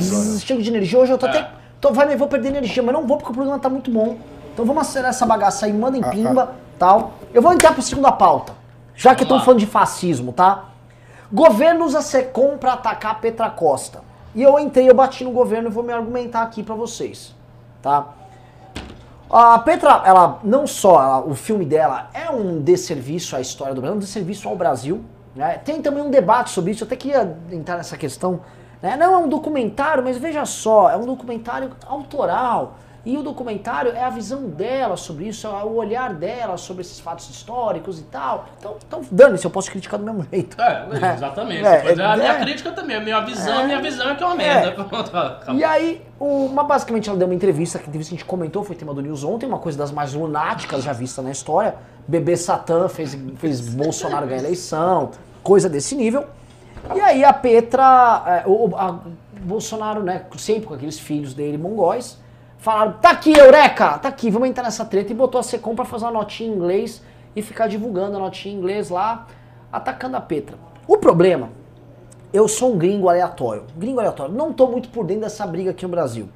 cheio 0.40 0.62
de 0.62 0.68
energia. 0.70 0.98
Hoje 0.98 1.12
eu 1.12 1.18
tô 1.18 1.26
É. 1.26 1.30
até. 1.30 1.50
Tô, 1.80 1.92
vai, 1.92 2.16
vou 2.16 2.28
perder 2.28 2.48
energia, 2.48 2.82
mas 2.82 2.94
não 2.94 3.06
vou 3.06 3.16
porque 3.18 3.30
o 3.32 3.34
programa 3.34 3.58
tá 3.58 3.68
muito 3.68 3.90
bom. 3.90 4.16
Então 4.54 4.64
vamos 4.64 4.82
acelerar 4.82 5.10
essa 5.10 5.26
bagaça 5.26 5.66
aí, 5.66 5.72
mandem 5.72 6.02
pimba 6.02 6.54
tal. 6.78 7.12
Eu 7.34 7.42
vou 7.42 7.52
entrar 7.52 7.72
pra 7.72 7.82
segunda 7.82 8.10
pauta. 8.12 8.59
Já 9.00 9.14
que 9.14 9.22
estão 9.22 9.40
falando 9.40 9.60
de 9.60 9.66
fascismo, 9.66 10.30
tá? 10.30 10.64
Governo 11.32 11.86
usa 11.86 12.02
SECOM 12.02 12.58
pra 12.58 12.74
atacar 12.74 13.18
Petra 13.18 13.48
Costa. 13.48 14.02
E 14.34 14.42
eu 14.42 14.58
entrei, 14.58 14.90
eu 14.90 14.94
bati 14.94 15.24
no 15.24 15.30
governo 15.30 15.70
e 15.70 15.72
vou 15.72 15.82
me 15.82 15.90
argumentar 15.90 16.42
aqui 16.42 16.62
pra 16.62 16.74
vocês, 16.74 17.34
tá? 17.80 18.08
A 19.30 19.58
Petra, 19.60 20.02
ela 20.04 20.38
não 20.44 20.66
só 20.66 21.02
ela- 21.02 21.20
o 21.20 21.34
filme 21.34 21.64
dela 21.64 22.10
é 22.12 22.30
um 22.30 22.60
desserviço 22.60 23.34
à 23.34 23.40
história 23.40 23.74
do 23.74 23.80
Brasil, 23.80 23.96
um 23.96 24.00
desserviço 24.00 24.46
ao 24.46 24.54
Brasil. 24.54 25.02
né? 25.34 25.56
Tem 25.64 25.80
também 25.80 26.02
um 26.02 26.10
debate 26.10 26.50
sobre 26.50 26.72
isso, 26.72 26.82
eu 26.82 26.86
até 26.86 26.96
queria 26.96 27.38
entrar 27.52 27.76
nessa 27.78 27.96
questão. 27.96 28.40
né? 28.82 28.96
Não 28.96 29.14
é 29.14 29.16
um 29.16 29.28
documentário, 29.28 30.02
mas 30.02 30.18
veja 30.18 30.44
só, 30.44 30.90
é 30.90 30.96
um 30.96 31.06
documentário 31.06 31.70
autoral. 31.86 32.74
E 33.04 33.16
o 33.16 33.22
documentário 33.22 33.92
é 33.92 34.04
a 34.04 34.10
visão 34.10 34.42
dela 34.48 34.94
sobre 34.96 35.26
isso, 35.28 35.46
é 35.46 35.50
o 35.64 35.74
olhar 35.74 36.12
dela 36.12 36.56
sobre 36.58 36.82
esses 36.82 37.00
fatos 37.00 37.30
históricos 37.30 37.98
e 37.98 38.02
tal. 38.02 38.46
Então, 38.58 38.76
então 38.86 39.00
dane-se, 39.10 39.44
eu 39.46 39.50
posso 39.50 39.70
criticar 39.70 39.98
do 39.98 40.04
mesmo 40.04 40.26
jeito. 40.30 40.60
É, 40.60 40.86
exatamente. 41.16 41.64
É, 41.66 41.80
Pois 41.80 41.98
é, 41.98 42.04
a 42.04 42.16
minha 42.16 42.32
é. 42.32 42.40
crítica 42.40 42.72
também, 42.72 42.96
a 42.96 43.00
minha 43.00 43.20
visão, 43.20 43.58
a 43.58 43.62
É. 43.62 43.66
minha 43.66 43.80
visão 43.80 44.10
é 44.10 44.14
que 44.14 44.22
é 44.22 44.26
uma 44.26 44.34
merda. 44.34 44.82
Acabou. 45.00 45.54
E 45.54 45.64
aí, 45.64 46.02
uma, 46.20 46.62
basicamente 46.62 47.08
ela 47.08 47.18
deu 47.18 47.26
uma 47.26 47.34
entrevista, 47.34 47.78
que 47.78 47.86
a 47.86 47.88
entrevista 47.88 48.10
que 48.10 48.16
a 48.16 48.18
gente 48.18 48.26
comentou, 48.28 48.62
foi 48.62 48.76
tema 48.76 48.92
do 48.92 49.00
News 49.00 49.24
ontem, 49.24 49.46
uma 49.46 49.58
coisa 49.58 49.78
das 49.78 49.90
mais 49.90 50.12
lunáticas 50.12 50.82
já 50.84 50.92
vista 50.92 51.22
na 51.22 51.30
história. 51.30 51.76
Bebê 52.06 52.36
Satã 52.36 52.86
fez, 52.88 53.16
fez 53.36 53.60
Bolsonaro 53.70 54.26
ganhar 54.26 54.40
a 54.40 54.44
eleição, 54.44 55.10
coisa 55.42 55.68
desse 55.70 55.94
nível. 55.94 56.26
E 56.94 57.00
aí 57.00 57.24
a 57.24 57.32
Petra, 57.32 58.22
é, 58.26 58.42
o, 58.46 58.74
a- 58.76 58.90
o 58.90 59.40
Bolsonaro, 59.40 60.02
né, 60.02 60.24
sempre 60.36 60.66
com 60.66 60.74
aqueles 60.74 60.98
filhos 60.98 61.32
dele 61.32 61.56
mongóis, 61.56 62.18
falaram, 62.60 62.92
tá 62.94 63.10
aqui, 63.10 63.36
Eureka, 63.36 63.98
tá 63.98 64.08
aqui, 64.08 64.30
vamos 64.30 64.48
entrar 64.48 64.62
nessa 64.62 64.84
treta, 64.84 65.12
e 65.12 65.14
botou 65.14 65.38
a 65.40 65.42
Secom 65.42 65.74
pra 65.74 65.84
fazer 65.84 66.04
uma 66.04 66.12
notinha 66.12 66.48
em 66.48 66.54
inglês 66.54 67.02
e 67.34 67.42
ficar 67.42 67.66
divulgando 67.66 68.16
a 68.16 68.20
notinha 68.20 68.54
em 68.54 68.58
inglês 68.58 68.88
lá, 68.88 69.26
atacando 69.72 70.16
a 70.16 70.20
Petra. 70.20 70.56
O 70.86 70.96
problema 70.96 71.50
eu 72.32 72.46
sou 72.46 72.74
um 72.74 72.78
gringo 72.78 73.08
aleatório. 73.08 73.64
Gringo 73.76 73.98
aleatório. 73.98 74.32
Não 74.32 74.52
tô 74.52 74.68
muito 74.68 74.88
por 74.88 75.04
dentro 75.04 75.22
dessa 75.22 75.46
briga 75.46 75.72
aqui 75.72 75.82
no 75.82 75.88
Brasil. 75.88 76.28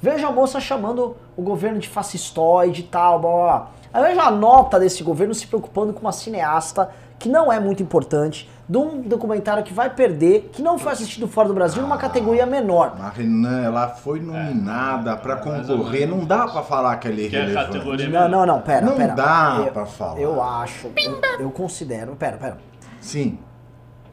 Vejo 0.00 0.26
a 0.26 0.30
moça 0.32 0.60
chamando 0.60 1.16
o 1.36 1.42
governo 1.42 1.78
de 1.78 1.88
fascistoide 1.88 2.82
e 2.82 2.84
tal, 2.84 3.18
blá 3.18 3.30
blá 3.30 3.42
blá. 3.42 3.70
Aí 3.92 4.02
vejo 4.04 4.20
a 4.20 4.30
nota 4.30 4.78
desse 4.78 5.02
governo 5.02 5.34
se 5.34 5.46
preocupando 5.46 5.92
com 5.92 6.00
uma 6.00 6.12
cineasta 6.12 6.90
que 7.18 7.28
não 7.28 7.52
é 7.52 7.60
muito 7.60 7.82
importante, 7.82 8.48
de 8.70 8.78
um 8.78 9.00
documentário 9.00 9.64
que 9.64 9.74
vai 9.74 9.90
perder, 9.90 10.48
que 10.52 10.62
não 10.62 10.78
foi 10.78 10.92
assistido 10.92 11.26
fora 11.26 11.48
do 11.48 11.54
Brasil, 11.54 11.82
numa 11.82 11.98
categoria 11.98 12.46
menor. 12.46 12.94
A 13.00 13.08
Renan, 13.08 13.62
ela 13.64 13.88
foi 13.88 14.20
nominada 14.20 15.16
pra 15.16 15.44
mais 15.44 15.68
ou 15.68 15.78
concorrer. 15.78 16.08
Não 16.08 16.24
dá 16.24 16.46
pra 16.46 16.62
falar 16.62 16.96
que 16.98 17.08
ela 17.08 17.16
é 17.16 17.20
é 17.20 17.24
irrelevante. 17.24 18.06
Não, 18.06 18.28
não, 18.28 18.46
não, 18.46 18.60
pera, 18.60 18.86
Não 18.86 18.94
pera. 18.94 19.12
dá 19.12 19.56
eu, 19.66 19.72
pra 19.72 19.86
falar. 19.86 20.20
Eu 20.20 20.40
acho, 20.40 20.86
eu, 20.96 21.20
eu 21.40 21.50
considero, 21.50 22.14
pera, 22.14 22.36
pera. 22.36 22.58
Sim. 23.00 23.40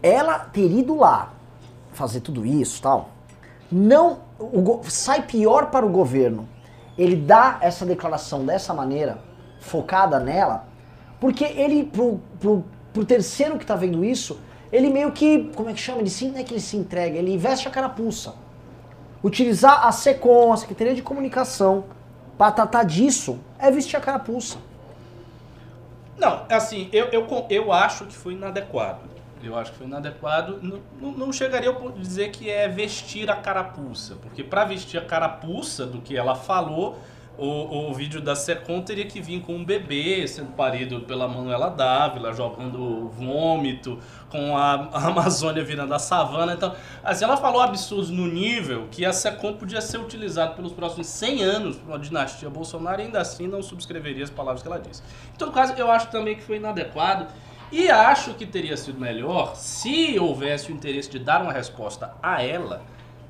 ela 0.02 0.40
ter 0.40 0.72
ido 0.72 0.96
lá 0.96 1.34
fazer 1.94 2.22
tudo 2.22 2.44
isso 2.44 2.82
tal, 2.82 3.10
não 3.72 4.20
o 4.40 4.82
sai 4.88 5.22
pior 5.22 5.68
para 5.68 5.86
o 5.86 5.90
governo 5.90 6.50
ele 6.98 7.16
dá 7.16 7.60
essa 7.62 7.86
declaração 7.86 8.44
dessa 8.44 8.74
maneira, 8.74 9.20
focada 9.60 10.20
nela, 10.20 10.66
porque 11.20 11.44
ele, 11.44 11.84
pro, 11.84 12.20
pro, 12.40 12.66
pro 12.92 13.06
terceiro 13.06 13.60
que 13.60 13.66
tá 13.66 13.76
vendo 13.76 14.04
isso, 14.04 14.40
ele 14.72 14.90
meio 14.90 15.12
que, 15.12 15.52
como 15.56 15.70
é 15.70 15.74
que 15.74 15.80
chama? 15.80 16.00
Ele 16.00 16.10
se, 16.10 16.28
não 16.28 16.38
é 16.38 16.44
que 16.44 16.54
ele 16.54 16.62
se 16.62 16.78
entrega, 16.78 17.18
ele 17.18 17.38
veste 17.38 17.68
a 17.68 17.72
carapuça. 17.72 18.36
Utilizar 19.24 19.86
a 19.88 19.92
SECOM, 19.92 20.54
a 20.54 20.58
Secretaria 20.58 20.94
de 20.94 21.02
Comunicação, 21.02 21.86
para 22.38 22.52
tratar 22.52 22.84
disso, 22.84 23.40
é 23.58 23.72
vestir 23.72 23.98
a 23.98 24.02
carapuça. 24.02 24.58
Não, 26.18 26.46
assim, 26.50 26.90
eu, 26.92 27.06
eu, 27.08 27.28
eu 27.50 27.72
acho 27.72 28.06
que 28.06 28.16
foi 28.16 28.34
inadequado. 28.34 29.08
Eu 29.42 29.56
acho 29.58 29.72
que 29.72 29.78
foi 29.78 29.88
inadequado. 29.88 30.60
Não, 30.62 31.12
não, 31.12 31.32
chegaria 31.32 31.72
de 31.72 32.00
dizer 32.00 32.32
que 32.32 32.50
é 32.50 32.68
vestir 32.68 33.30
a 33.30 33.36
carapuça. 33.36 34.16
Porque 34.16 34.44
para 34.44 34.66
vestir 34.66 35.00
a 35.00 35.06
carapuça 35.06 35.86
do 35.86 36.02
que 36.02 36.18
ela 36.18 36.36
falou, 36.36 36.98
o, 37.38 37.90
o 37.90 37.94
vídeo 37.94 38.20
da 38.20 38.36
Secom 38.36 38.82
teria 38.82 39.06
que 39.06 39.22
vir 39.22 39.42
com 39.42 39.56
um 39.56 39.64
bebê 39.64 40.28
sendo 40.28 40.52
parido 40.54 41.02
pela 41.02 41.28
Manuela 41.28 41.70
Dávila, 41.70 42.34
jogando 42.34 43.10
vômito, 43.10 44.00
com 44.30 44.58
a, 44.58 44.90
a 44.92 45.08
Amazônia 45.08 45.64
virando 45.64 45.94
a 45.94 46.00
savana. 46.00 46.54
Então, 46.54 46.76
assim, 47.04 47.24
ela 47.24 47.38
falou 47.38 47.62
absurdos 47.62 48.10
no 48.10 48.28
nível 48.28 48.88
que 48.92 49.06
a 49.06 49.14
Secom 49.14 49.54
podia 49.54 49.82
ser 49.82 50.00
utilizada 50.00 50.54
pelos 50.54 50.74
próximos 50.74 51.08
100 51.08 51.44
anos 51.44 51.76
para 51.78 51.90
uma 51.90 52.00
dinastia 52.00 52.50
Bolsonaro 52.50 53.02
e 53.02 53.06
ainda 53.06 53.22
assim 53.22 53.48
não 53.48 53.62
subscreveria 53.62 54.24
as 54.24 54.30
palavras 54.30 54.62
que 54.62 54.68
ela 54.68 54.80
disse. 54.80 55.04
Em 55.34 55.38
todo 55.38 55.52
caso, 55.52 55.74
eu 55.74 55.92
acho 55.92 56.08
também 56.10 56.36
que 56.36 56.42
foi 56.42 56.58
inadequado 56.58 57.28
e 57.72 57.90
acho 57.90 58.34
que 58.34 58.46
teria 58.46 58.78
sido 58.78 59.00
melhor 59.00 59.56
se 59.56 60.18
houvesse 60.18 60.72
o 60.72 60.76
interesse 60.76 61.10
de 61.10 61.20
dar 61.20 61.42
uma 61.42 61.52
resposta 61.52 62.14
a 62.24 62.42
ela 62.42 62.82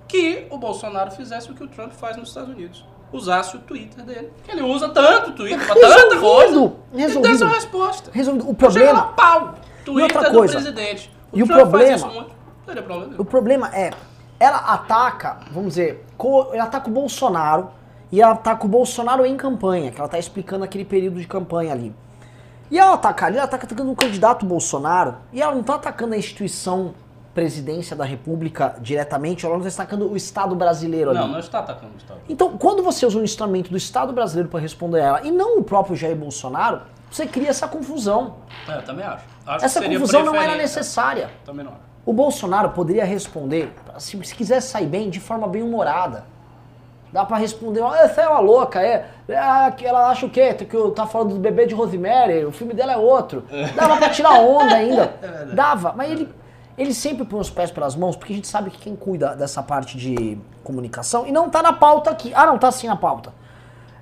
que 0.07 0.47
o 0.49 0.57
Bolsonaro 0.57 1.11
fizesse 1.11 1.51
o 1.51 1.53
que 1.53 1.63
o 1.63 1.67
Trump 1.67 1.91
faz 1.91 2.15
nos 2.15 2.29
Estados 2.29 2.49
Unidos. 2.49 2.85
Usasse 3.11 3.55
o 3.55 3.59
Twitter 3.59 4.03
dele. 4.03 4.31
Que 4.43 4.51
ele 4.51 4.61
usa 4.61 4.89
tanto 4.89 5.29
o 5.29 5.33
Twitter 5.33 5.65
pra 5.65 5.75
tanta 5.75 6.19
coisa. 6.19 6.73
Resolvido, 6.93 7.27
E 7.27 7.31
desse 7.31 7.45
resposta. 7.45 8.11
Resolvido. 8.13 8.43
O 8.43 8.47
Chega 8.47 8.57
problema, 8.57 8.93
lá, 8.93 9.01
pau. 9.07 9.55
Twitter 9.85 10.15
outra 10.17 10.29
do 10.31 10.37
coisa. 10.37 10.53
presidente. 10.55 11.13
E 11.33 11.43
o 11.43 11.47
Trump 11.47 11.71
faz 11.71 12.01
problema- 12.01 12.07
muito. 12.13 12.37
Problema 12.65 13.05
nenhum. 13.05 13.21
O 13.21 13.25
problema 13.25 13.69
é, 13.73 13.91
ela 14.39 14.57
ataca, 14.57 15.37
vamos 15.51 15.69
dizer, 15.69 16.05
ela 16.53 16.63
ataca 16.65 16.89
o 16.89 16.91
Bolsonaro 16.91 17.69
e 18.11 18.21
ela 18.21 18.33
ataca 18.33 18.65
o 18.65 18.67
Bolsonaro 18.69 19.25
em 19.25 19.37
campanha, 19.37 19.89
que 19.91 19.99
ela 19.99 20.09
tá 20.09 20.19
explicando 20.19 20.65
aquele 20.65 20.83
período 20.83 21.17
de 21.19 21.25
campanha 21.27 21.71
ali. 21.71 21.95
E 22.69 22.77
ela 22.77 22.95
ataca 22.95 23.25
ali, 23.25 23.37
ela 23.37 23.47
tá 23.47 23.55
atacando 23.55 23.89
um 23.89 23.95
candidato 23.95 24.45
Bolsonaro, 24.45 25.15
e 25.31 25.41
ela 25.41 25.55
não 25.55 25.63
tá 25.63 25.75
atacando 25.75 26.13
a 26.13 26.17
instituição 26.17 26.93
presidência 27.37 27.95
da 27.95 28.03
república 28.03 28.75
diretamente, 28.81 29.45
ela 29.45 29.55
não 29.55 29.61
tá 29.61 29.69
atacando 29.69 30.11
o 30.11 30.17
Estado 30.17 30.55
brasileiro 30.55 31.11
ali. 31.11 31.19
Não, 31.19 31.27
não 31.27 31.39
está 31.39 31.59
atacando 31.59 31.93
o 31.93 31.97
Estado. 31.97 32.19
Então, 32.27 32.57
quando 32.57 32.81
você 32.81 33.05
usa 33.05 33.19
um 33.19 33.23
instrumento 33.23 33.69
do 33.69 33.77
Estado 33.77 34.11
brasileiro 34.11 34.49
para 34.49 34.59
responder 34.59 35.01
a 35.01 35.05
ela, 35.05 35.21
e 35.21 35.29
não 35.29 35.59
o 35.59 35.63
próprio 35.63 35.95
Jair 35.95 36.15
Bolsonaro, 36.15 36.81
você 37.11 37.27
cria 37.27 37.49
essa 37.49 37.67
confusão. 37.67 38.37
É, 38.67 38.77
eu 38.77 38.81
também 38.81 39.05
acho. 39.05 39.23
Acho 39.45 39.65
Essa 39.65 39.83
confusão 39.83 40.25
não 40.25 40.33
era 40.33 40.55
necessária. 40.55 41.29
Também 41.45 41.63
não 41.63 41.73
acho. 41.73 41.81
O 42.03 42.11
Bolsonaro 42.11 42.69
poderia 42.69 43.05
responder, 43.05 43.71
se, 43.99 44.19
se 44.25 44.33
quisesse 44.33 44.69
sair 44.69 44.87
bem, 44.87 45.07
de 45.07 45.19
forma 45.19 45.47
bem 45.47 45.61
humorada. 45.61 46.25
Dá 47.11 47.23
pra 47.23 47.37
responder, 47.37 47.81
essa 47.99 48.21
é 48.21 48.27
uma 48.27 48.39
louca, 48.39 48.81
é. 48.81 49.05
é 49.29 49.85
ela 49.85 50.09
acha 50.09 50.25
o 50.25 50.29
quê? 50.29 50.55
Que 50.55 50.75
eu 50.75 50.89
tá 50.89 51.05
falando 51.05 51.35
do 51.35 51.39
bebê 51.39 51.67
de 51.67 51.75
Rosemary, 51.75 52.45
o 52.45 52.51
filme 52.51 52.73
dela 52.73 52.93
é 52.93 52.97
outro. 52.97 53.45
Dava 53.75 53.97
pra 53.97 54.09
tirar 54.09 54.39
onda 54.39 54.73
ainda. 54.73 55.13
Dava, 55.53 55.93
mas 55.95 56.11
ele, 56.11 56.29
ele 56.77 56.93
sempre 56.93 57.25
põe 57.25 57.39
os 57.39 57.49
pés 57.49 57.71
pelas 57.71 57.95
mãos, 57.95 58.15
porque 58.15 58.33
a 58.33 58.35
gente 58.35 58.47
sabe 58.47 58.69
que 58.69 58.77
quem 58.77 58.95
cuida 58.95 59.35
dessa 59.35 59.63
parte 59.63 59.97
de 59.97 60.37
comunicação, 60.63 61.25
e 61.25 61.31
não 61.31 61.49
tá 61.49 61.63
na 61.63 61.73
pauta 61.73 62.11
aqui. 62.11 62.31
Ah, 62.35 62.45
não, 62.45 62.57
tá 62.57 62.71
sim 62.71 62.87
na 62.87 62.95
pauta. 62.95 63.33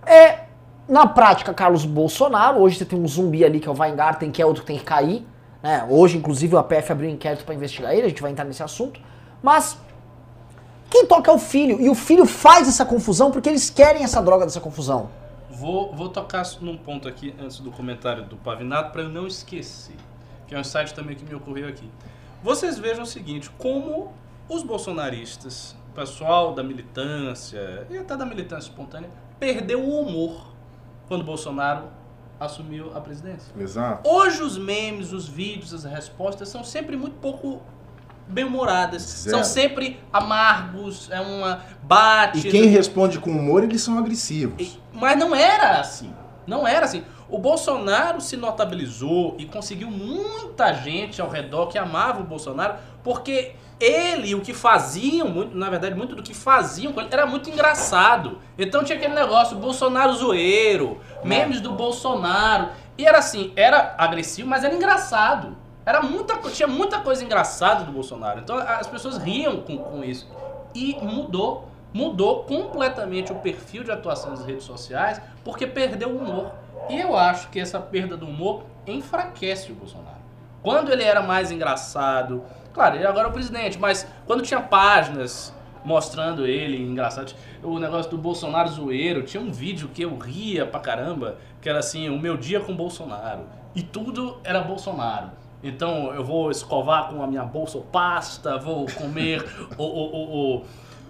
É, 0.05 0.45
na 0.87 1.07
prática, 1.07 1.53
Carlos 1.53 1.85
Bolsonaro, 1.85 2.59
hoje 2.59 2.77
você 2.77 2.85
tem 2.85 2.99
um 2.99 3.07
zumbi 3.07 3.45
ali 3.45 3.59
que 3.59 3.67
é 3.67 3.71
o 3.71 3.75
Weingarten, 3.79 4.29
que 4.29 4.41
é 4.41 4.45
outro 4.45 4.63
que 4.63 4.67
tem 4.67 4.77
que 4.77 4.83
cair. 4.83 5.25
Né? 5.63 5.87
Hoje, 5.89 6.17
inclusive, 6.17 6.53
o 6.53 6.59
APF 6.59 6.91
abriu 6.91 7.09
um 7.09 7.13
inquérito 7.13 7.45
para 7.45 7.55
investigar 7.55 7.93
ele, 7.93 8.03
a 8.03 8.09
gente 8.09 8.21
vai 8.21 8.31
entrar 8.31 8.43
nesse 8.43 8.61
assunto. 8.61 8.99
Mas 9.41 9.77
quem 10.89 11.05
toca 11.05 11.31
é 11.31 11.33
o 11.33 11.39
filho, 11.39 11.79
e 11.79 11.89
o 11.89 11.95
filho 11.95 12.25
faz 12.25 12.67
essa 12.67 12.85
confusão 12.85 13.31
porque 13.31 13.49
eles 13.49 13.69
querem 13.69 14.03
essa 14.03 14.21
droga 14.21 14.45
dessa 14.45 14.59
confusão. 14.59 15.09
Vou, 15.49 15.95
vou 15.95 16.09
tocar 16.09 16.43
num 16.59 16.77
ponto 16.77 17.07
aqui 17.07 17.33
antes 17.39 17.59
do 17.59 17.71
comentário 17.71 18.23
do 18.25 18.35
Pavinato 18.35 18.91
para 18.91 19.03
eu 19.03 19.09
não 19.09 19.25
esquecer, 19.25 19.95
que 20.45 20.53
é 20.53 20.57
um 20.57 20.61
insight 20.61 20.93
também 20.93 21.15
que 21.15 21.23
me 21.23 21.33
ocorreu 21.33 21.69
aqui. 21.69 21.89
Vocês 22.45 22.77
vejam 22.77 23.01
o 23.01 23.07
seguinte, 23.07 23.49
como 23.57 24.13
os 24.47 24.61
bolsonaristas, 24.61 25.75
o 25.89 25.95
pessoal 25.95 26.53
da 26.53 26.61
militância 26.61 27.87
e 27.89 27.97
até 27.97 28.15
da 28.15 28.23
militância 28.23 28.69
espontânea, 28.69 29.09
perdeu 29.39 29.81
o 29.81 30.01
humor 30.01 30.53
quando 31.07 31.23
Bolsonaro 31.23 31.85
assumiu 32.39 32.95
a 32.95 33.01
presidência. 33.01 33.51
Exato. 33.59 34.07
Hoje 34.07 34.43
os 34.43 34.59
memes, 34.59 35.11
os 35.11 35.27
vídeos, 35.27 35.73
as 35.73 35.85
respostas 35.85 36.47
são 36.47 36.63
sempre 36.63 36.95
muito 36.95 37.15
pouco 37.15 37.63
bem-humoradas. 38.27 39.01
São 39.01 39.43
sempre 39.43 39.99
amargos, 40.13 41.09
é 41.09 41.19
uma 41.19 41.63
bate. 41.81 42.47
E 42.47 42.51
quem 42.51 42.67
responde 42.67 43.17
com 43.17 43.31
humor, 43.31 43.63
eles 43.63 43.81
são 43.81 43.97
agressivos. 43.97 44.79
Mas 44.93 45.17
não 45.17 45.33
era 45.33 45.79
assim. 45.79 46.13
Não 46.45 46.67
era 46.67 46.85
assim. 46.85 47.03
O 47.27 47.39
Bolsonaro 47.39 48.21
se 48.21 48.37
notabilizou 48.37 49.35
e 49.39 49.45
conseguiu 49.45 49.89
muita 49.89 50.73
gente 50.73 51.21
ao 51.21 51.29
redor 51.29 51.67
que 51.67 51.77
amava 51.77 52.21
o 52.21 52.23
Bolsonaro, 52.23 52.75
porque 53.03 53.55
ele 53.79 54.33
o 54.35 54.41
que 54.41 54.53
faziam, 54.53 55.27
muito, 55.27 55.57
na 55.57 55.69
verdade, 55.69 55.95
muito 55.95 56.15
do 56.15 56.23
que 56.23 56.33
faziam 56.33 56.93
com 56.93 57.01
ele 57.01 57.09
era 57.11 57.25
muito 57.25 57.49
engraçado. 57.49 58.39
Então 58.57 58.83
tinha 58.83 58.97
aquele 58.97 59.13
negócio, 59.13 59.57
Bolsonaro 59.57 60.13
zoeiro, 60.13 60.99
memes 61.23 61.59
do 61.59 61.71
Bolsonaro. 61.71 62.69
E 62.97 63.05
era 63.05 63.17
assim, 63.17 63.51
era 63.55 63.95
agressivo, 63.97 64.47
mas 64.47 64.63
era 64.63 64.73
engraçado. 64.73 65.57
Era 65.85 66.01
muita, 66.01 66.37
tinha 66.49 66.67
muita 66.67 66.99
coisa 66.99 67.23
engraçada 67.23 67.83
do 67.83 67.91
Bolsonaro. 67.91 68.39
Então 68.39 68.57
as 68.57 68.87
pessoas 68.87 69.17
riam 69.17 69.57
com, 69.57 69.77
com 69.77 70.03
isso. 70.03 70.27
E 70.73 70.95
mudou. 71.01 71.69
Mudou 71.93 72.43
completamente 72.43 73.31
o 73.31 73.35
perfil 73.35 73.83
de 73.83 73.91
atuação 73.91 74.31
das 74.31 74.45
redes 74.45 74.65
sociais 74.65 75.21
porque 75.43 75.65
perdeu 75.65 76.09
o 76.09 76.17
humor. 76.17 76.51
E 76.89 76.99
eu 76.99 77.15
acho 77.15 77.49
que 77.49 77.59
essa 77.59 77.79
perda 77.79 78.15
do 78.15 78.25
humor 78.25 78.63
enfraquece 78.85 79.71
o 79.71 79.75
Bolsonaro. 79.75 80.15
Quando 80.61 80.91
ele 80.91 81.03
era 81.03 81.21
mais 81.21 81.51
engraçado, 81.51 82.43
claro, 82.73 82.95
ele 82.95 83.05
agora 83.05 83.27
é 83.27 83.29
o 83.29 83.33
presidente, 83.33 83.77
mas 83.77 84.07
quando 84.25 84.43
tinha 84.43 84.61
páginas 84.61 85.53
mostrando 85.83 86.47
ele 86.47 86.81
engraçado, 86.81 87.33
o 87.61 87.77
negócio 87.77 88.09
do 88.09 88.17
Bolsonaro 88.17 88.67
zoeiro, 88.69 89.21
tinha 89.21 89.41
um 89.41 89.51
vídeo 89.51 89.89
que 89.93 90.01
eu 90.01 90.17
ria 90.17 90.65
pra 90.65 90.79
caramba, 90.79 91.37
que 91.61 91.69
era 91.69 91.79
assim, 91.79 92.09
o 92.09 92.19
meu 92.19 92.35
dia 92.35 92.59
com 92.59 92.75
Bolsonaro. 92.75 93.41
E 93.75 93.83
tudo 93.83 94.39
era 94.43 94.61
Bolsonaro. 94.61 95.29
Então 95.63 96.13
eu 96.13 96.23
vou 96.23 96.51
escovar 96.51 97.09
com 97.09 97.23
a 97.23 97.27
minha 97.27 97.43
bolsa 97.43 97.79
pasta, 97.91 98.57
vou 98.57 98.85
comer 98.87 99.43
o, 99.77 99.83
o, 99.83 100.15
o, 100.15 100.55
o, 100.57 100.65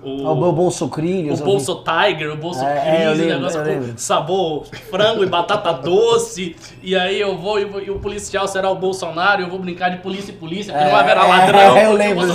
o- 0.06 0.32
O 0.32 0.36
meu 0.36 0.52
Bolso 0.52 0.88
Crilhos. 0.88 1.39
o 1.39 1.44
eu 1.44 1.46
bolso 1.46 1.84
Tiger, 1.84 2.32
o 2.34 2.38
bolso 2.38 2.63
É, 2.63 2.78
é, 3.04 3.06
eu 3.08 3.10
Cris, 3.10 3.20
lembro, 3.20 3.36
negócio 3.38 3.60
eu 3.60 3.82
com 3.91 3.98
sabor 3.98 4.65
frango 4.89 5.24
e 5.24 5.28
batata 5.28 5.74
doce. 5.74 6.56
E 6.84 6.96
aí 6.96 7.20
eu 7.20 7.38
vou 7.38 7.60
e, 7.60 7.89
o 7.89 8.00
policial 8.00 8.48
será 8.48 8.70
o 8.70 8.76
Bolsonaro, 8.76 9.41
eu 9.41 9.50
vou 9.50 9.60
brincar 9.60 9.89
de 9.89 9.98
polícia 9.98 10.32
e 10.32 10.36
polícia, 10.36 10.72
porque 10.74 10.88
É, 10.88 10.91
não 10.91 10.98
haverá 11.00 11.26
é, 11.26 11.28
ladrão. 11.28 11.60
eu 11.65 11.74
porque 11.74 11.86
o 11.88 11.94
lembro. 11.94 12.26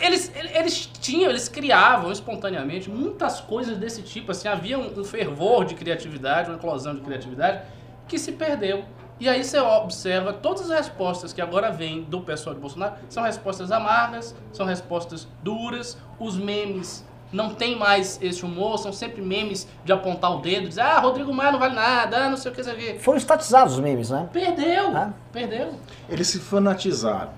Eles, 0.00 0.32
eles 0.54 0.88
tinham, 1.00 1.28
eles 1.30 1.48
criavam 1.50 2.10
espontaneamente 2.10 2.88
muitas 2.88 3.40
coisas 3.42 3.76
desse 3.76 4.00
tipo. 4.02 4.32
Assim, 4.32 4.48
havia 4.48 4.78
um, 4.78 5.00
um 5.00 5.04
fervor 5.04 5.66
de 5.66 5.74
criatividade, 5.74 6.48
uma 6.48 6.56
eclosão 6.56 6.94
de 6.94 7.02
criatividade 7.02 7.60
que 8.08 8.18
se 8.18 8.32
perdeu. 8.32 8.84
E 9.18 9.28
aí 9.28 9.42
você 9.42 9.58
observa 9.58 10.32
todas 10.32 10.70
as 10.70 10.76
respostas 10.78 11.32
que 11.32 11.40
agora 11.40 11.70
vêm 11.70 12.02
do 12.02 12.20
pessoal 12.20 12.54
de 12.54 12.60
Bolsonaro 12.60 12.94
são 13.08 13.22
respostas 13.22 13.72
amargas, 13.72 14.34
são 14.52 14.66
respostas 14.66 15.26
duras, 15.42 15.96
os 16.20 16.36
memes 16.36 17.04
não 17.32 17.54
tem 17.54 17.76
mais 17.78 18.18
esse 18.22 18.44
humor, 18.44 18.78
são 18.78 18.92
sempre 18.92 19.20
memes 19.22 19.66
de 19.84 19.92
apontar 19.92 20.32
o 20.36 20.40
dedo, 20.40 20.68
dizer, 20.68 20.82
ah, 20.82 21.00
Rodrigo 21.00 21.32
Maia 21.32 21.50
não 21.52 21.58
vale 21.58 21.74
nada, 21.74 22.26
ah, 22.26 22.30
não 22.30 22.36
sei 22.36 22.52
o 22.52 22.54
que, 22.54 22.62
sei 22.62 22.74
o 22.74 22.76
que. 22.76 22.98
Foram 23.00 23.18
estatizados 23.18 23.74
os 23.74 23.80
memes, 23.80 24.10
né? 24.10 24.28
Perdeu, 24.32 24.96
Ah. 24.96 25.10
perdeu. 25.32 25.72
Eles 26.08 26.28
se 26.28 26.38
fanatizaram. 26.38 27.30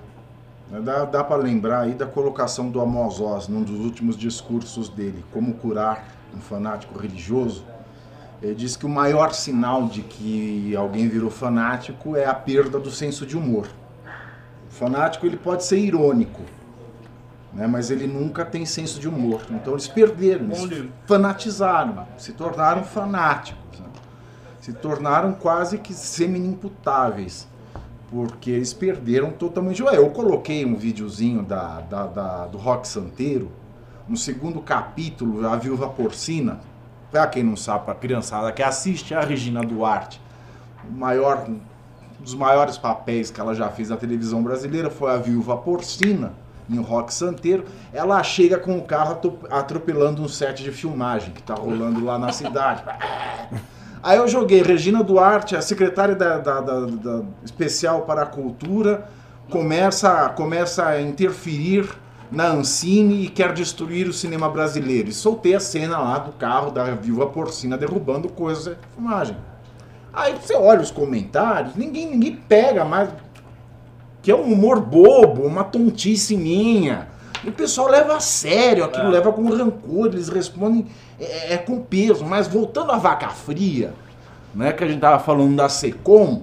Né, 0.71 0.81
Dá, 0.81 1.05
dá 1.05 1.25
para 1.25 1.37
lembrar 1.37 1.81
aí 1.83 1.95
da 1.95 2.07
colocação 2.07 2.69
do 2.69 2.81
Amos 2.81 3.21
Oz 3.21 3.49
num 3.49 3.63
dos 3.63 3.79
últimos 3.81 4.17
discursos 4.17 4.89
dele, 4.89 5.25
como 5.33 5.55
curar 5.55 6.05
um 6.37 6.41
fanático 6.41 6.99
religioso. 6.99 7.65
Ele 8.41 8.55
diz 8.55 8.77
que 8.77 8.87
o 8.87 8.89
maior 8.89 9.33
sinal 9.33 9.87
de 9.89 10.03
que 10.03 10.75
alguém 10.77 11.09
virou 11.09 11.31
fanático 11.31 12.17
é 12.17 12.25
a 12.25 12.35
perda 12.35 12.79
do 12.79 12.91
senso 12.91 13.27
de 13.27 13.37
humor. 13.37 13.67
O 14.71 14.73
fanático 14.75 15.27
ele 15.27 15.37
pode 15.37 15.65
ser 15.65 15.79
irônico, 15.79 16.43
né, 17.53 17.67
mas 17.67 17.91
ele 17.91 18.07
nunca 18.07 18.45
tem 18.45 18.65
senso 18.65 19.01
de 19.01 19.09
humor. 19.09 19.41
Então 19.51 19.73
eles 19.73 19.89
perderam, 19.89 20.47
eles 20.53 20.89
fanatizaram, 21.07 22.07
se 22.17 22.33
tornaram 22.33 22.85
fanáticos, 22.85 23.81
né? 23.81 23.87
se 24.61 24.73
tornaram 24.73 25.33
quase 25.33 25.79
que 25.79 25.93
semi-imputáveis 25.93 27.49
porque 28.11 28.51
eles 28.51 28.73
perderam 28.73 29.31
totalmente. 29.33 29.83
Ué, 29.83 29.97
eu 29.99 30.09
coloquei 30.11 30.65
um 30.65 30.75
videozinho 30.77 31.43
da, 31.43 31.81
da- 31.81 32.07
da- 32.07 32.47
do 32.47 32.57
Rock 32.57 32.87
Santeiro, 32.89 33.51
no 34.09 34.17
segundo 34.17 34.61
capítulo, 34.63 35.47
a 35.47 35.57
Viúva 35.57 35.89
Porcina. 35.89 36.61
Pra 37.11 37.27
quem 37.27 37.43
não 37.43 37.57
sabe, 37.57 37.85
pra 37.87 37.95
criançada 37.95 38.53
que 38.53 38.63
assiste 38.63 39.15
a 39.15 39.21
Regina 39.21 39.63
Duarte, 39.63 40.21
maior, 40.91 41.45
um 41.49 41.59
dos 42.21 42.35
maiores 42.35 42.77
papéis 42.77 43.31
que 43.31 43.41
ela 43.41 43.55
já 43.55 43.69
fez 43.71 43.89
na 43.89 43.97
televisão 43.97 44.43
brasileira 44.43 44.91
foi 44.91 45.11
a 45.11 45.17
Viúva 45.17 45.57
Porcina, 45.57 46.33
em 46.69 46.79
Rock 46.81 47.15
Santeiro. 47.15 47.65
Ela 47.95 48.23
chega 48.23 48.59
com 48.59 48.77
o 48.77 48.83
carro 48.83 49.19
atropelando 49.51 50.23
um 50.23 50.29
set 50.29 50.63
de 50.63 50.71
filmagem 50.71 51.33
que 51.33 51.43
tá 51.43 51.55
rolando 51.55 52.05
lá 52.05 52.19
na 52.19 52.31
cidade. 52.31 52.83
Aí 54.03 54.19
eu 54.19 54.29
joguei 54.29 54.63
Regina 54.63 55.03
Duarte, 55.03 55.57
a 55.57 55.63
secretária 55.63 56.15
da, 56.15 56.39
da- 56.39 56.61
da- 56.61 56.81
da- 56.87 57.23
especial 57.43 58.03
para 58.03 58.23
a 58.23 58.27
cultura, 58.27 59.09
começa, 59.51 60.29
começa 60.31 60.87
a 60.87 61.01
interferir 61.01 61.89
na 62.31 62.49
Ancine 62.49 63.25
e 63.25 63.29
quer 63.29 63.53
destruir 63.53 64.07
o 64.07 64.13
cinema 64.13 64.49
brasileiro. 64.49 65.09
E 65.09 65.13
soltei 65.13 65.55
a 65.55 65.61
cena 65.61 65.99
lá 65.99 66.19
do 66.19 66.33
carro 66.33 66.71
da 66.71 66.85
viúva 66.95 67.27
porcina 67.27 67.77
derrubando 67.77 68.29
coisas 68.29 68.65
de 68.65 68.77
filmagem. 68.95 69.37
Aí 70.13 70.35
você 70.35 70.55
olha 70.55 70.81
os 70.81 70.91
comentários, 70.91 71.75
ninguém, 71.77 72.11
ninguém 72.11 72.37
pega 72.37 72.85
mais. 72.85 73.11
Que 74.21 74.31
é 74.31 74.35
um 74.35 74.53
humor 74.53 74.81
bobo, 74.81 75.43
uma 75.43 75.65
tontice 75.65 76.37
minha. 76.37 77.09
E 77.45 77.49
o 77.51 77.53
pessoal 77.53 77.89
leva 77.89 78.17
a 78.17 78.21
sério, 78.21 78.85
aquilo 78.85 79.07
É. 79.07 79.11
leva 79.11 79.33
com 79.33 79.49
rancor, 79.49 80.07
eles 80.07 80.29
respondem 80.29 80.87
é, 81.21 81.55
é 81.55 81.57
com 81.57 81.81
peso. 81.81 82.25
Mas 82.25 82.49
voltando 82.49 82.91
à 82.91 82.99
vaca 82.99 83.29
fria, 83.29 83.95
né, 84.55 84.73
que 84.73 84.83
a 84.83 84.89
gente 84.89 85.01
tava 85.01 85.23
falando 85.23 85.55
da 85.57 85.69
SECOM, 85.69 86.43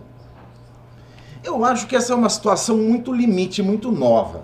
eu 1.43 1.63
acho 1.63 1.85
que 1.85 1.95
essa 1.95 2.13
é 2.13 2.15
uma 2.15 2.29
situação 2.29 2.77
muito 2.77 3.13
limite, 3.13 3.61
muito 3.61 3.91
nova. 3.91 4.43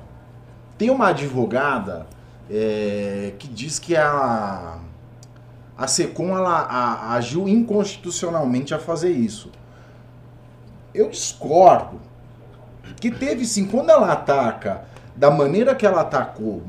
Tem 0.82 0.90
uma 0.90 1.10
advogada 1.10 2.08
é, 2.50 3.34
que 3.38 3.48
diz 3.48 3.78
que 3.78 3.96
a, 3.96 4.80
a 5.78 5.86
SECOM 5.86 6.36
ela, 6.36 6.62
a- 6.62 7.14
agiu 7.14 7.48
inconstitucionalmente 7.48 8.74
a 8.74 8.80
fazer 8.80 9.12
isso. 9.12 9.52
Eu 10.92 11.12
discordo. 11.12 12.00
Que 13.00 13.12
teve 13.12 13.46
sim, 13.46 13.68
quando 13.68 13.92
ela 13.92 14.12
ataca 14.12 14.82
da 15.16 15.30
maneira 15.30 15.76
que 15.76 15.86
ela 15.86 16.02
atacou, 16.02 16.64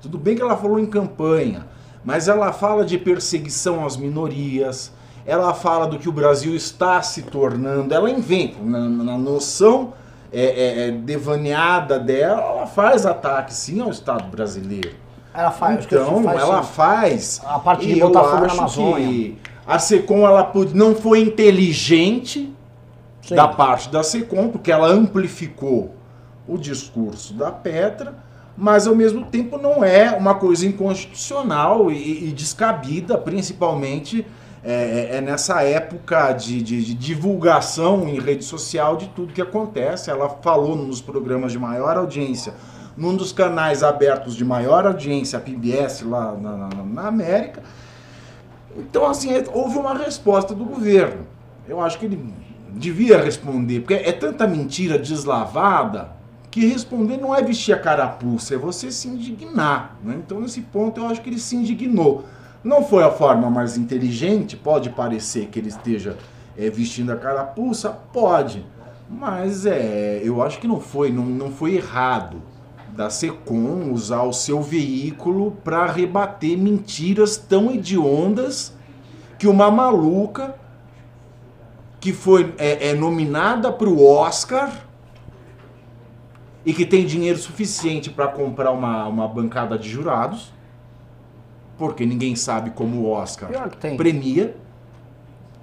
tudo 0.00 0.16
bem 0.16 0.34
que 0.34 0.40
ela 0.40 0.56
falou 0.56 0.78
em 0.78 0.86
campanha, 0.86 1.66
mas 2.02 2.26
ela 2.26 2.54
fala 2.54 2.86
de 2.86 2.96
perseguição 2.96 3.84
às 3.84 3.98
minorias, 3.98 4.94
ela 5.26 5.52
fala 5.52 5.86
do 5.86 5.98
que 5.98 6.08
o 6.08 6.12
Brasil 6.12 6.56
está 6.56 7.02
se 7.02 7.20
tornando, 7.20 7.92
ela 7.92 8.08
inventa, 8.10 8.56
na, 8.62 8.80
na 8.88 9.18
noção 9.18 9.92
é, 10.32 10.42
é, 10.42 10.88
é, 10.88 10.90
devaneada 10.92 11.98
dela, 11.98 12.40
ela 12.40 12.66
faz 12.66 13.04
ataque 13.04 13.52
sim 13.52 13.80
ao 13.80 13.90
Estado 13.90 14.28
brasileiro. 14.30 14.94
Ela 15.34 15.50
faz, 15.50 15.84
Então, 15.84 16.22
faz 16.24 16.40
ela 16.40 16.62
faz. 16.62 17.40
A 17.44 17.58
parte 17.58 17.86
de 17.86 18.00
botar 18.00 18.24
fogo 18.24 18.46
na 18.46 18.52
Amazônia. 18.52 19.06
que 19.06 19.38
a 19.66 19.78
SECOM 19.78 20.26
ela 20.26 20.52
não 20.74 20.94
foi 20.94 21.20
inteligente 21.20 22.52
Sim. 23.22 23.34
da 23.34 23.46
parte 23.46 23.88
da 23.88 24.02
SECOM, 24.02 24.48
porque 24.48 24.72
ela 24.72 24.88
amplificou 24.88 25.94
o 26.48 26.58
discurso 26.58 27.34
da 27.34 27.52
Petra, 27.52 28.14
mas 28.56 28.86
ao 28.86 28.94
mesmo 28.94 29.24
tempo 29.24 29.56
não 29.56 29.84
é 29.84 30.10
uma 30.10 30.34
coisa 30.34 30.66
inconstitucional 30.66 31.90
e, 31.90 32.28
e 32.28 32.32
descabida, 32.32 33.16
principalmente 33.16 34.26
é, 34.62 35.16
é 35.16 35.20
nessa 35.20 35.62
época 35.62 36.32
de, 36.32 36.60
de- 36.62 36.84
de 36.84 36.94
divulgação 36.94 38.06
em 38.08 38.20
rede 38.20 38.44
social 38.44 38.96
de 38.96 39.08
tudo 39.08 39.32
que 39.32 39.40
acontece. 39.40 40.10
Ela 40.10 40.28
falou 40.28 40.76
nos 40.76 41.00
programas 41.00 41.52
de 41.52 41.58
maior 41.58 41.96
audiência, 41.96 42.52
num 42.96 43.16
dos 43.16 43.32
canais 43.32 43.82
abertos 43.82 44.36
de 44.36 44.44
maior 44.44 44.86
audiência, 44.86 45.38
a 45.38 45.40
PBS 45.40 46.02
lá 46.02 46.32
na, 46.32 46.56
na- 46.56 46.68
na 46.84 47.08
América. 47.08 47.62
Então, 48.76 49.06
assim, 49.06 49.32
é- 49.32 49.44
houve 49.52 49.78
uma 49.78 49.94
resposta 49.94 50.54
do 50.54 50.64
governo. 50.64 51.26
Eu 51.68 51.80
acho 51.80 51.98
que 51.98 52.06
ele 52.06 52.22
devia 52.72 53.20
responder, 53.20 53.80
porque 53.80 53.94
é 53.94 54.12
tanta 54.12 54.46
mentira 54.46 54.98
deslavada 54.98 56.12
que 56.50 56.66
responder 56.66 57.16
não 57.16 57.34
é 57.34 57.42
vestir 57.42 57.72
a 57.72 57.78
carapuça, 57.78 58.54
é 58.54 58.58
você 58.58 58.90
se 58.90 59.08
indignar. 59.08 59.96
né? 60.04 60.16
Então, 60.24 60.40
nesse 60.40 60.60
ponto, 60.60 61.00
eu 61.00 61.06
acho 61.06 61.20
que 61.22 61.30
ele 61.30 61.38
se 61.38 61.56
indignou. 61.56 62.24
Não 62.62 62.84
foi 62.84 63.02
a 63.02 63.10
forma 63.10 63.48
mais 63.48 63.76
inteligente, 63.76 64.56
pode 64.56 64.90
parecer 64.90 65.46
que 65.46 65.58
ele 65.58 65.68
esteja 65.68 66.16
é, 66.56 66.68
vestindo 66.68 67.10
a 67.10 67.16
carapuça, 67.16 67.90
pode. 68.12 68.64
Mas 69.08 69.64
é, 69.64 70.20
eu 70.22 70.42
acho 70.42 70.58
que 70.58 70.68
não 70.68 70.78
foi, 70.78 71.10
não, 71.10 71.24
não 71.24 71.50
foi 71.50 71.76
errado 71.76 72.42
da 72.94 73.08
SECOM 73.08 73.92
usar 73.92 74.22
o 74.24 74.32
seu 74.32 74.60
veículo 74.60 75.52
para 75.64 75.86
rebater 75.86 76.58
mentiras 76.58 77.36
tão 77.36 77.70
hediondas 77.70 78.74
que 79.38 79.46
uma 79.46 79.70
maluca 79.70 80.54
que 81.98 82.12
foi 82.12 82.54
é, 82.58 82.90
é 82.90 82.94
nominada 82.94 83.72
para 83.72 83.88
o 83.88 84.06
Oscar 84.06 84.86
e 86.64 86.74
que 86.74 86.84
tem 86.84 87.06
dinheiro 87.06 87.38
suficiente 87.38 88.10
para 88.10 88.28
comprar 88.28 88.70
uma, 88.70 89.06
uma 89.06 89.26
bancada 89.26 89.78
de 89.78 89.88
jurados, 89.88 90.52
porque 91.80 92.04
ninguém 92.04 92.36
sabe 92.36 92.68
como 92.72 93.00
o 93.00 93.10
Oscar 93.10 93.48
premia. 93.96 94.54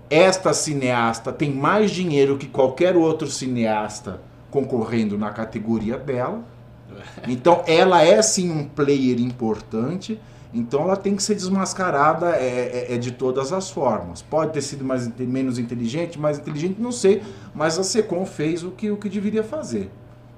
Esta 0.09 0.51
cineasta 0.51 1.31
tem 1.31 1.53
mais 1.53 1.91
dinheiro 1.91 2.39
que 2.39 2.47
qualquer 2.47 2.95
outro 2.97 3.27
cineasta 3.27 4.19
concorrendo 4.49 5.15
na 5.15 5.29
categoria 5.29 5.95
dela. 5.95 6.41
Então 7.27 7.63
ela 7.67 8.01
é 8.01 8.19
sim 8.23 8.49
um 8.49 8.63
player 8.67 9.19
importante. 9.19 10.19
Então 10.51 10.81
ela 10.81 10.95
tem 10.95 11.15
que 11.15 11.21
ser 11.21 11.35
desmascarada 11.35 12.31
é, 12.31 12.87
é- 12.89 12.95
é 12.95 12.97
de 12.97 13.11
todas 13.11 13.53
as 13.53 13.69
formas. 13.69 14.23
Pode 14.23 14.53
ter 14.53 14.61
sido 14.61 14.83
mais, 14.83 15.07
menos 15.19 15.59
inteligente, 15.59 16.17
mais 16.17 16.39
inteligente, 16.39 16.81
não 16.81 16.91
sei. 16.91 17.21
Mas 17.53 17.77
a 17.77 17.83
Secom 17.83 18.25
fez 18.25 18.63
o 18.63 18.71
que, 18.71 18.89
o 18.89 18.97
que 18.97 19.07
deveria 19.09 19.43
fazer, 19.43 19.91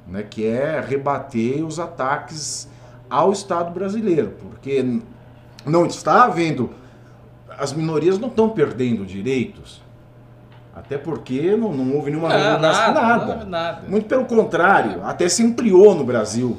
né? 0.05 0.23
que 0.29 0.45
é 0.45 0.81
rebater 0.81 1.63
os 1.63 1.79
ataques 1.79 2.67
ao 3.09 3.31
Estado 3.31 3.71
brasileiro, 3.71 4.33
porque 4.41 4.99
não 5.65 5.85
está 5.85 6.23
havendo 6.23 6.71
as 7.57 7.73
minorias 7.73 8.17
não 8.17 8.29
estão 8.29 8.47
perdendo 8.49 9.05
direitos. 9.05 9.81
Até 10.73 10.97
porque 10.97 11.57
não, 11.57 11.73
não 11.73 11.93
houve 11.95 12.09
nenhuma 12.09 12.29
Não, 12.29 12.59
nada, 12.59 12.91
nada. 12.93 13.45
nada. 13.45 13.81
Muito 13.87 14.05
pelo 14.07 14.23
contrário, 14.25 15.01
até 15.03 15.27
se 15.27 15.43
ampliou 15.43 15.93
no 15.93 16.05
Brasil. 16.05 16.57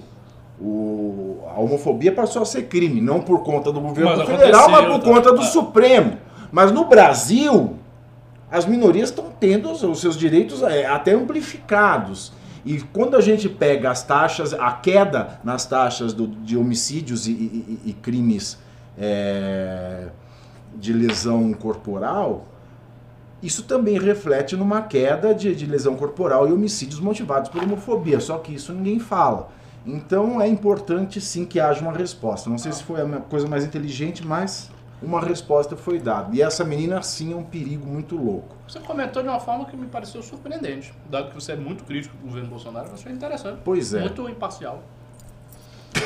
O- 0.60 1.38
a 1.56 1.58
homofobia 1.58 2.12
passou 2.12 2.42
a 2.42 2.44
ser 2.44 2.64
crime, 2.64 3.00
não 3.00 3.20
por 3.22 3.42
conta 3.42 3.72
do 3.72 3.80
governo 3.80 4.14
Mas 4.18 4.26
federal, 4.28 4.68
mas 4.70 4.84
por 4.86 4.98
tá? 5.00 5.04
conta 5.10 5.32
do 5.32 5.40
É. 5.40 5.46
Supremo. 5.46 6.18
Mas 6.52 6.70
no 6.70 6.84
Brasil, 6.84 7.76
as 8.50 8.66
minorias 8.66 9.08
estão 9.08 9.26
tendo 9.40 9.70
os, 9.70 10.00
seus 10.00 10.16
direitos 10.18 10.62
é, 10.62 10.84
até 10.86 11.12
amplificados. 11.14 12.32
E 12.64 12.78
quando 12.92 13.16
a 13.16 13.22
gente 13.22 13.48
pega 13.48 13.90
as 13.90 14.02
taxas, 14.02 14.52
a 14.52 14.70
queda 14.72 15.40
nas 15.42 15.64
taxas 15.64 16.12
do- 16.12 16.26
de 16.26 16.58
homicídios 16.58 17.26
e- 17.26 17.30
e- 17.32 17.80
e 17.86 17.92
crimes 17.94 18.58
é, 19.00 20.08
de 20.76 20.92
lesão 20.92 21.52
corporal, 21.54 22.46
isso 23.42 23.62
também 23.62 23.98
reflete 23.98 24.54
numa 24.54 24.82
queda 24.82 25.34
de, 25.34 25.54
de 25.54 25.64
lesão 25.64 25.96
corporal 25.96 26.46
e 26.46 26.52
homicídios 26.52 27.00
motivados 27.00 27.50
por 27.50 27.62
homofobia, 27.62 28.20
só 28.20 28.36
que 28.38 28.54
isso 28.54 28.72
ninguém 28.72 28.98
fala. 28.98 29.48
Então 29.86 30.40
é 30.40 30.46
importante 30.46 31.20
sim 31.22 31.46
que 31.46 31.58
haja 31.58 31.80
uma 31.80 31.92
resposta. 31.92 32.50
Não 32.50 32.58
sei 32.58 32.70
se 32.72 32.84
foi 32.84 33.00
a 33.00 33.20
coisa 33.20 33.48
mais 33.48 33.64
inteligente, 33.64 34.26
mas 34.26 34.70
uma 35.02 35.18
resposta 35.18 35.74
foi 35.74 35.98
dada. 35.98 36.36
E 36.36 36.42
essa 36.42 36.62
menina 36.62 37.00
sim 37.00 37.32
é 37.32 37.36
um 37.36 37.42
perigo 37.42 37.86
muito 37.86 38.14
louco. 38.14 38.54
Você 38.68 38.78
comentou 38.80 39.22
de 39.22 39.28
uma 39.28 39.40
forma 39.40 39.64
que 39.64 39.74
me 39.74 39.86
pareceu 39.86 40.22
surpreendente. 40.22 40.92
Dado 41.08 41.30
que 41.30 41.34
você 41.34 41.52
é 41.52 41.56
muito 41.56 41.84
crítico 41.84 42.14
do 42.18 42.26
governo 42.26 42.50
Bolsonaro, 42.50 42.88
eu 42.88 42.94
achei 42.94 43.10
interessante. 43.10 43.60
Pois 43.64 43.94
é. 43.94 44.00
Muito 44.00 44.28
imparcial. 44.28 44.82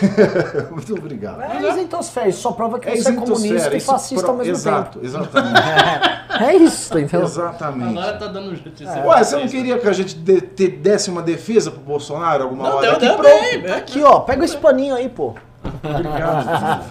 muito 0.70 0.94
obrigado. 0.94 1.40
É 1.42 1.70
isentosfera, 1.70 2.28
isso 2.28 2.40
só 2.40 2.52
prova 2.52 2.78
que 2.78 2.88
É 2.88 2.92
você 2.92 2.96
é 2.96 3.00
isentosfera, 3.12 3.36
comunista 3.36 3.76
e 3.76 3.80
fascista 3.80 4.22
pro- 4.24 4.32
ao 4.32 4.36
mesmo 4.38 4.52
Exato, 4.54 4.98
tempo. 4.98 5.06
exatamente. 5.06 5.60
É 6.34 6.56
isso, 6.56 6.98
então. 6.98 7.22
exatamente. 7.22 7.96
Agora 7.96 8.18
tá 8.18 8.26
dando 8.26 8.56
de 8.56 8.76
ser 8.78 9.06
Ué, 9.06 9.22
você 9.22 9.36
não 9.36 9.46
queria 9.46 9.78
que 9.78 9.86
a 9.86 9.92
gente 9.92 10.16
de- 10.16 10.40
te- 10.40 10.66
desse 10.68 11.08
uma 11.08 11.22
defesa 11.22 11.70
pro 11.70 11.80
Bolsonaro 11.80 12.42
alguma 12.42 12.68
Não, 12.68 12.76
hora? 12.78 12.86
deu, 12.86 12.92
Aqui, 12.96 13.06
deu 13.06 13.16
pronto. 13.16 13.40
bem, 13.52 13.62
bem. 13.62 13.72
Aqui, 13.72 14.02
ó, 14.02 14.18
pega 14.20 14.44
esse 14.44 14.56
paninho 14.56 14.96
aí, 14.96 15.08
pô. 15.08 15.34
Obrigado. 15.64 16.84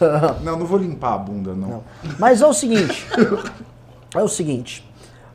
não, 0.44 0.58
não 0.58 0.66
vou 0.66 0.78
limpar 0.78 1.14
a 1.14 1.18
bunda, 1.18 1.54
não. 1.54 1.82
Mas 2.18 2.42
é 2.42 2.46
o 2.46 2.52
seguinte. 2.52 3.06
é 4.14 4.22
o 4.22 4.28
seguinte. 4.28 4.86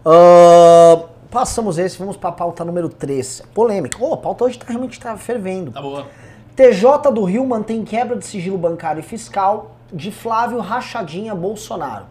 ahn, 0.06 1.06
passamos 1.32 1.78
esse, 1.80 1.98
vamos 1.98 2.18
pra 2.18 2.32
pauta 2.32 2.64
número 2.64 2.88
3. 2.90 3.42
Polêmica. 3.54 3.98
Ô, 4.04 4.14
a 4.14 4.18
pauta 4.18 4.46
hoje 4.46 4.60
tá, 4.60 4.66
realmente 4.70 5.00
tá 5.00 5.18
fervendo. 5.18 5.72
Tá 5.72 5.82
boa. 5.82 6.06
TJ 6.60 7.14
do 7.14 7.24
Rio 7.24 7.48
mantém 7.48 7.86
quebra 7.86 8.18
de 8.18 8.26
sigilo 8.26 8.58
bancário 8.58 9.00
e 9.00 9.02
fiscal 9.02 9.78
de 9.94 10.12
Flávio 10.12 10.60
Rachadinha 10.60 11.34
Bolsonaro. 11.34 12.06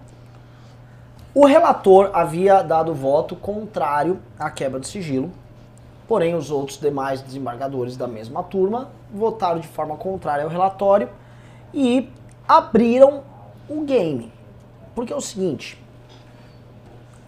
O 1.35 1.45
relator 1.45 2.11
havia 2.15 2.63
dado 2.63 2.95
voto 2.95 3.37
contrário 3.37 4.19
à 4.39 4.51
quebra 4.51 4.81
de 4.81 4.89
sigilo, 4.89 5.31
porém 6.09 6.35
os 6.35 6.51
outros 6.51 6.81
demais 6.81 7.21
desembargadores 7.21 7.95
da 7.95 8.09
mesma 8.09 8.43
turma 8.43 8.89
votaram 9.13 9.61
de 9.61 9.69
forma 9.69 9.99
contrária 9.99 10.45
ao 10.45 10.51
relatório 10.51 11.11
e 11.75 12.09
abriram 12.49 13.25
o 13.69 13.83
game. 13.83 14.33
Porque 14.95 15.13
é 15.13 15.17
o 15.17 15.21
seguinte, 15.21 15.79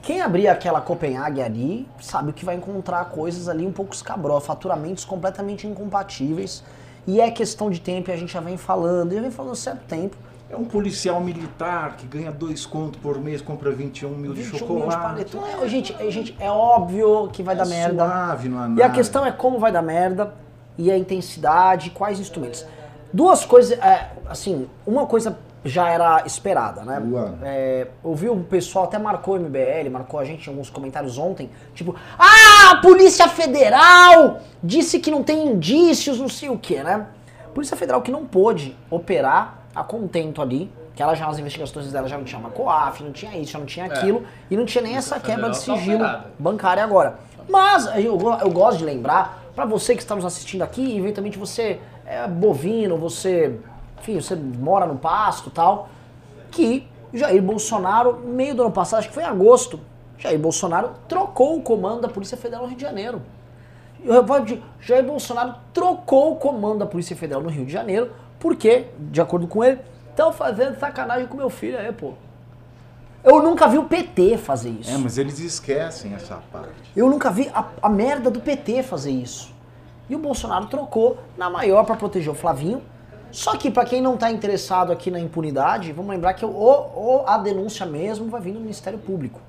quem 0.00 0.22
abrir 0.22 0.48
aquela 0.48 0.80
Copenhague 0.80 1.42
ali 1.42 1.86
sabe 2.00 2.32
que 2.32 2.46
vai 2.46 2.54
encontrar 2.54 3.04
coisas 3.10 3.46
ali 3.46 3.66
um 3.66 3.72
pouco 3.72 3.94
escabrosas, 3.94 4.46
faturamentos 4.46 5.04
completamente 5.04 5.66
incompatíveis. 5.66 6.64
E 7.10 7.20
é 7.20 7.28
questão 7.28 7.68
de 7.70 7.80
tempo, 7.80 8.08
e 8.08 8.12
a 8.12 8.16
gente 8.16 8.32
já 8.32 8.38
vem 8.38 8.56
falando, 8.56 9.12
já 9.12 9.20
vem 9.20 9.32
falando 9.32 9.54
há 9.54 9.56
certo 9.56 9.82
tempo. 9.88 10.16
É 10.48 10.56
um 10.56 10.64
policial 10.64 11.20
militar 11.20 11.96
que 11.96 12.06
ganha 12.06 12.30
dois 12.30 12.64
contos 12.64 13.00
por 13.00 13.18
mês, 13.18 13.42
compra 13.42 13.72
21 13.72 14.10
mil 14.10 14.32
de 14.32 14.42
21 14.42 14.68
mil 14.68 14.76
de 14.76 14.92
chocolate. 14.92 15.32
paletó. 15.32 15.64
É, 15.64 15.68
gente, 15.68 15.96
é, 15.98 16.08
gente, 16.08 16.36
é 16.38 16.48
óbvio 16.48 17.28
que 17.32 17.42
vai 17.42 17.56
É 17.56 17.58
dar 17.58 17.66
merda. 17.66 18.04
Suave, 18.06 18.48
não 18.48 18.64
é 18.64 18.78
E 18.78 18.82
a 18.84 18.90
questão 18.90 19.26
é 19.26 19.32
como 19.32 19.58
vai 19.58 19.72
dar 19.72 19.82
merda, 19.82 20.32
e 20.78 20.88
a 20.88 20.96
intensidade, 20.96 21.90
quais 21.90 22.20
instrumentos. 22.20 22.64
Duas 23.12 23.44
coisas, 23.44 23.76
é, 23.80 24.12
assim, 24.28 24.68
uma 24.86 25.04
coisa 25.04 25.36
já 25.64 25.88
era 25.88 26.22
esperada, 26.24 26.82
né? 26.82 27.02
É, 27.42 27.86
ouvi 28.02 28.28
o 28.28 28.36
pessoal, 28.36 28.86
até 28.86 28.98
marcou 28.98 29.36
o 29.36 29.40
MBL, 29.40 29.90
marcou 29.90 30.18
a 30.18 30.24
gente 30.24 30.46
em 30.46 30.50
alguns 30.50 30.70
comentários 30.70 31.18
ontem, 31.18 31.50
tipo, 31.74 31.94
ah, 32.18 32.72
a 32.72 32.76
Polícia 32.76 33.28
Federal 33.28 34.40
disse 34.62 34.98
que 34.98 35.10
não 35.10 35.22
tem 35.22 35.48
indícios, 35.48 36.18
não 36.18 36.28
sei 36.28 36.48
o 36.48 36.58
que, 36.58 36.82
né? 36.82 37.06
Polícia 37.54 37.76
Federal 37.76 38.00
que 38.00 38.10
não 38.10 38.24
pôde 38.24 38.76
operar 38.90 39.58
a 39.74 39.84
contento 39.84 40.40
ali, 40.40 40.70
que 40.94 41.02
ela 41.02 41.14
já, 41.14 41.26
as 41.28 41.38
investigações 41.38 41.92
dela 41.92 42.08
já 42.08 42.16
não 42.16 42.24
tinha 42.24 42.38
uma 42.38 42.50
COAF, 42.50 43.02
não 43.02 43.12
tinha 43.12 43.36
isso, 43.36 43.52
já 43.52 43.58
não 43.58 43.66
tinha 43.66 43.86
aquilo, 43.86 44.24
e 44.50 44.56
não 44.56 44.64
tinha 44.64 44.82
nem 44.82 44.96
essa 44.96 45.20
quebra 45.20 45.50
de 45.50 45.58
Federal 45.58 45.76
tá 45.76 45.82
sigilo 45.82 46.04
operada. 46.04 46.26
bancária 46.38 46.84
agora. 46.84 47.18
Mas 47.48 47.86
eu, 47.96 48.18
eu 48.40 48.50
gosto 48.50 48.78
de 48.78 48.84
lembrar, 48.84 49.50
pra 49.54 49.64
você 49.64 49.94
que 49.94 50.02
está 50.02 50.14
nos 50.14 50.24
assistindo 50.24 50.62
aqui, 50.62 50.96
eventualmente 50.96 51.38
você 51.38 51.80
é 52.06 52.26
bovino, 52.26 52.96
você, 52.96 53.58
enfim, 54.00 54.20
você 54.20 54.34
mora 54.34 54.86
no 54.86 54.96
pasto 54.96 55.48
e 55.48 55.52
tal, 55.52 55.88
que 56.50 56.88
Jair 57.12 57.42
Bolsonaro, 57.42 58.20
meio 58.20 58.54
do 58.54 58.62
ano 58.62 58.72
passado, 58.72 59.00
acho 59.00 59.08
que 59.08 59.14
foi 59.14 59.22
em 59.22 59.26
agosto, 59.26 59.80
Jair 60.18 60.38
Bolsonaro 60.38 60.92
trocou 61.08 61.58
o 61.58 61.62
comando 61.62 62.02
da 62.02 62.08
Polícia 62.08 62.36
Federal 62.36 62.62
no 62.62 62.68
Rio 62.68 62.76
de 62.76 62.82
Janeiro. 62.82 63.22
Reparo 64.04 64.44
de 64.44 64.62
Jair 64.80 65.04
Bolsonaro 65.04 65.54
trocou 65.72 66.32
o 66.32 66.36
comando 66.36 66.78
da 66.78 66.86
Polícia 66.86 67.16
Federal 67.16 67.42
no 67.42 67.50
Rio 67.50 67.66
de 67.66 67.72
Janeiro, 67.72 68.10
porque, 68.38 68.86
de 68.98 69.20
acordo 69.20 69.46
com 69.46 69.62
ele, 69.62 69.80
estão 70.08 70.32
fazendo 70.32 70.78
sacanagem 70.78 71.26
com 71.26 71.36
meu 71.36 71.50
filho 71.50 71.78
aí, 71.78 71.92
pô. 71.92 72.14
Eu 73.22 73.42
nunca 73.42 73.68
vi 73.68 73.76
o 73.76 73.84
PT 73.84 74.38
fazer 74.38 74.70
isso. 74.70 74.90
É, 74.90 74.96
mas 74.96 75.18
eles 75.18 75.38
esquecem 75.38 76.14
essa 76.14 76.36
parte. 76.50 76.90
Eu 76.96 77.08
nunca 77.10 77.30
vi 77.30 77.50
a, 77.54 77.66
a 77.82 77.88
merda 77.88 78.30
do 78.30 78.40
PT 78.40 78.82
fazer 78.82 79.10
isso. 79.10 79.52
E 80.08 80.16
o 80.16 80.18
Bolsonaro 80.18 80.66
trocou 80.66 81.18
na 81.36 81.50
maior 81.50 81.84
pra 81.84 81.96
proteger 81.96 82.32
o 82.32 82.34
Flavinho. 82.34 82.82
Só 83.32 83.56
que 83.56 83.70
pra 83.70 83.84
quem 83.84 84.02
não 84.02 84.16
tá 84.16 84.30
interessado 84.30 84.92
aqui 84.92 85.10
na 85.10 85.20
impunidade, 85.20 85.92
vamos 85.92 86.10
lembrar 86.10 86.34
que 86.34 86.44
a 87.26 87.38
denúncia 87.38 87.86
mesmo 87.86 88.28
vai 88.28 88.40
vir 88.40 88.52
do 88.52 88.60
Ministério 88.60 88.98
Público. 88.98 89.40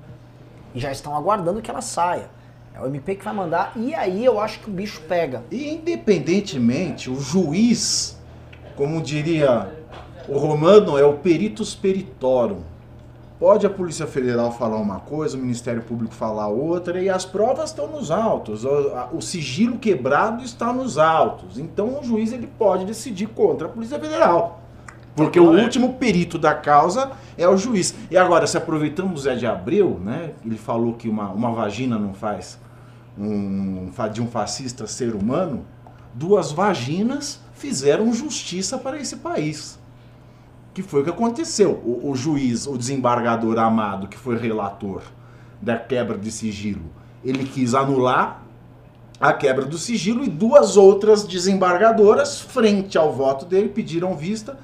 E 0.74 0.80
já 0.80 0.90
estão 0.90 1.16
aguardando 1.16 1.60
que 1.60 1.70
ela 1.70 1.80
saia. 1.80 2.30
É 2.74 2.80
o 2.80 2.86
MP 2.86 3.16
que 3.16 3.24
vai 3.24 3.34
mandar 3.34 3.72
e 3.76 3.94
aí 3.94 4.24
eu 4.24 4.40
acho 4.40 4.60
que 4.60 4.70
o 4.70 4.72
bicho 4.72 5.02
pega. 5.02 5.44
E 5.50 5.74
independentemente, 5.74 7.10
o 7.10 7.20
juiz, 7.20 8.18
como 8.76 9.02
diria 9.02 9.70
o 10.26 10.38
Romano, 10.38 10.96
é 10.96 11.04
o 11.04 11.14
peritus 11.14 11.74
peritorum. 11.74 12.62
Pode 13.42 13.66
a 13.66 13.70
Polícia 13.70 14.06
Federal 14.06 14.52
falar 14.52 14.76
uma 14.76 15.00
coisa, 15.00 15.36
o 15.36 15.40
Ministério 15.40 15.82
Público 15.82 16.14
falar 16.14 16.46
outra, 16.46 17.02
e 17.02 17.10
as 17.10 17.24
provas 17.24 17.70
estão 17.70 17.88
nos 17.88 18.08
autos. 18.08 18.64
O, 18.64 19.20
sigilo 19.20 19.78
quebrado 19.78 20.44
está 20.44 20.72
nos 20.72 20.96
autos. 20.96 21.58
Então 21.58 21.98
o 21.98 22.04
juiz 22.04 22.32
ele 22.32 22.46
pode 22.46 22.84
decidir 22.84 23.26
contra 23.26 23.66
a 23.66 23.68
Polícia 23.68 23.98
Federal. 23.98 24.62
Porque 25.16 25.40
o 25.40 25.46
Correto. 25.46 25.64
último 25.64 25.94
perito 25.94 26.38
da 26.38 26.54
causa 26.54 27.10
é 27.36 27.48
o 27.48 27.56
juiz. 27.56 27.92
E 28.08 28.16
agora, 28.16 28.46
se 28.46 28.56
aproveitamos 28.56 29.22
o 29.22 29.22
Zé 29.24 29.34
de 29.34 29.44
Abreu, 29.44 29.98
né? 30.00 30.34
Ele 30.46 30.56
falou 30.56 30.94
que 30.94 31.08
uma, 31.08 31.28
uma 31.30 31.50
vagina 31.50 31.98
não 31.98 32.14
faz 32.14 32.60
um, 33.18 33.90
de 34.12 34.22
um 34.22 34.28
fascista 34.28 34.86
ser 34.86 35.16
humano. 35.16 35.64
Duas 36.14 36.52
vaginas 36.52 37.40
fizeram 37.54 38.12
justiça 38.12 38.78
para 38.78 39.00
esse 39.00 39.16
país. 39.16 39.81
Que 40.74 40.82
foi 40.82 41.02
o 41.02 41.04
que 41.04 41.10
aconteceu. 41.10 41.72
O, 41.84 42.10
o 42.10 42.14
juiz, 42.14 42.66
o 42.66 42.76
desembargador 42.76 43.58
Amado, 43.58 44.08
que 44.08 44.16
foi 44.16 44.36
relator 44.38 45.02
da 45.60 45.76
quebra 45.76 46.18
de 46.18 46.30
sigilo, 46.32 46.90
ele 47.24 47.44
quis 47.44 47.74
anular 47.74 48.42
a 49.20 49.32
quebra 49.32 49.64
do 49.64 49.78
sigilo 49.78 50.24
e 50.24 50.28
duas 50.28 50.76
outras 50.76 51.24
desembargadoras, 51.24 52.40
frente 52.40 52.98
ao 52.98 53.12
voto 53.12 53.44
dele, 53.44 53.68
pediram 53.68 54.16
vista 54.16 54.58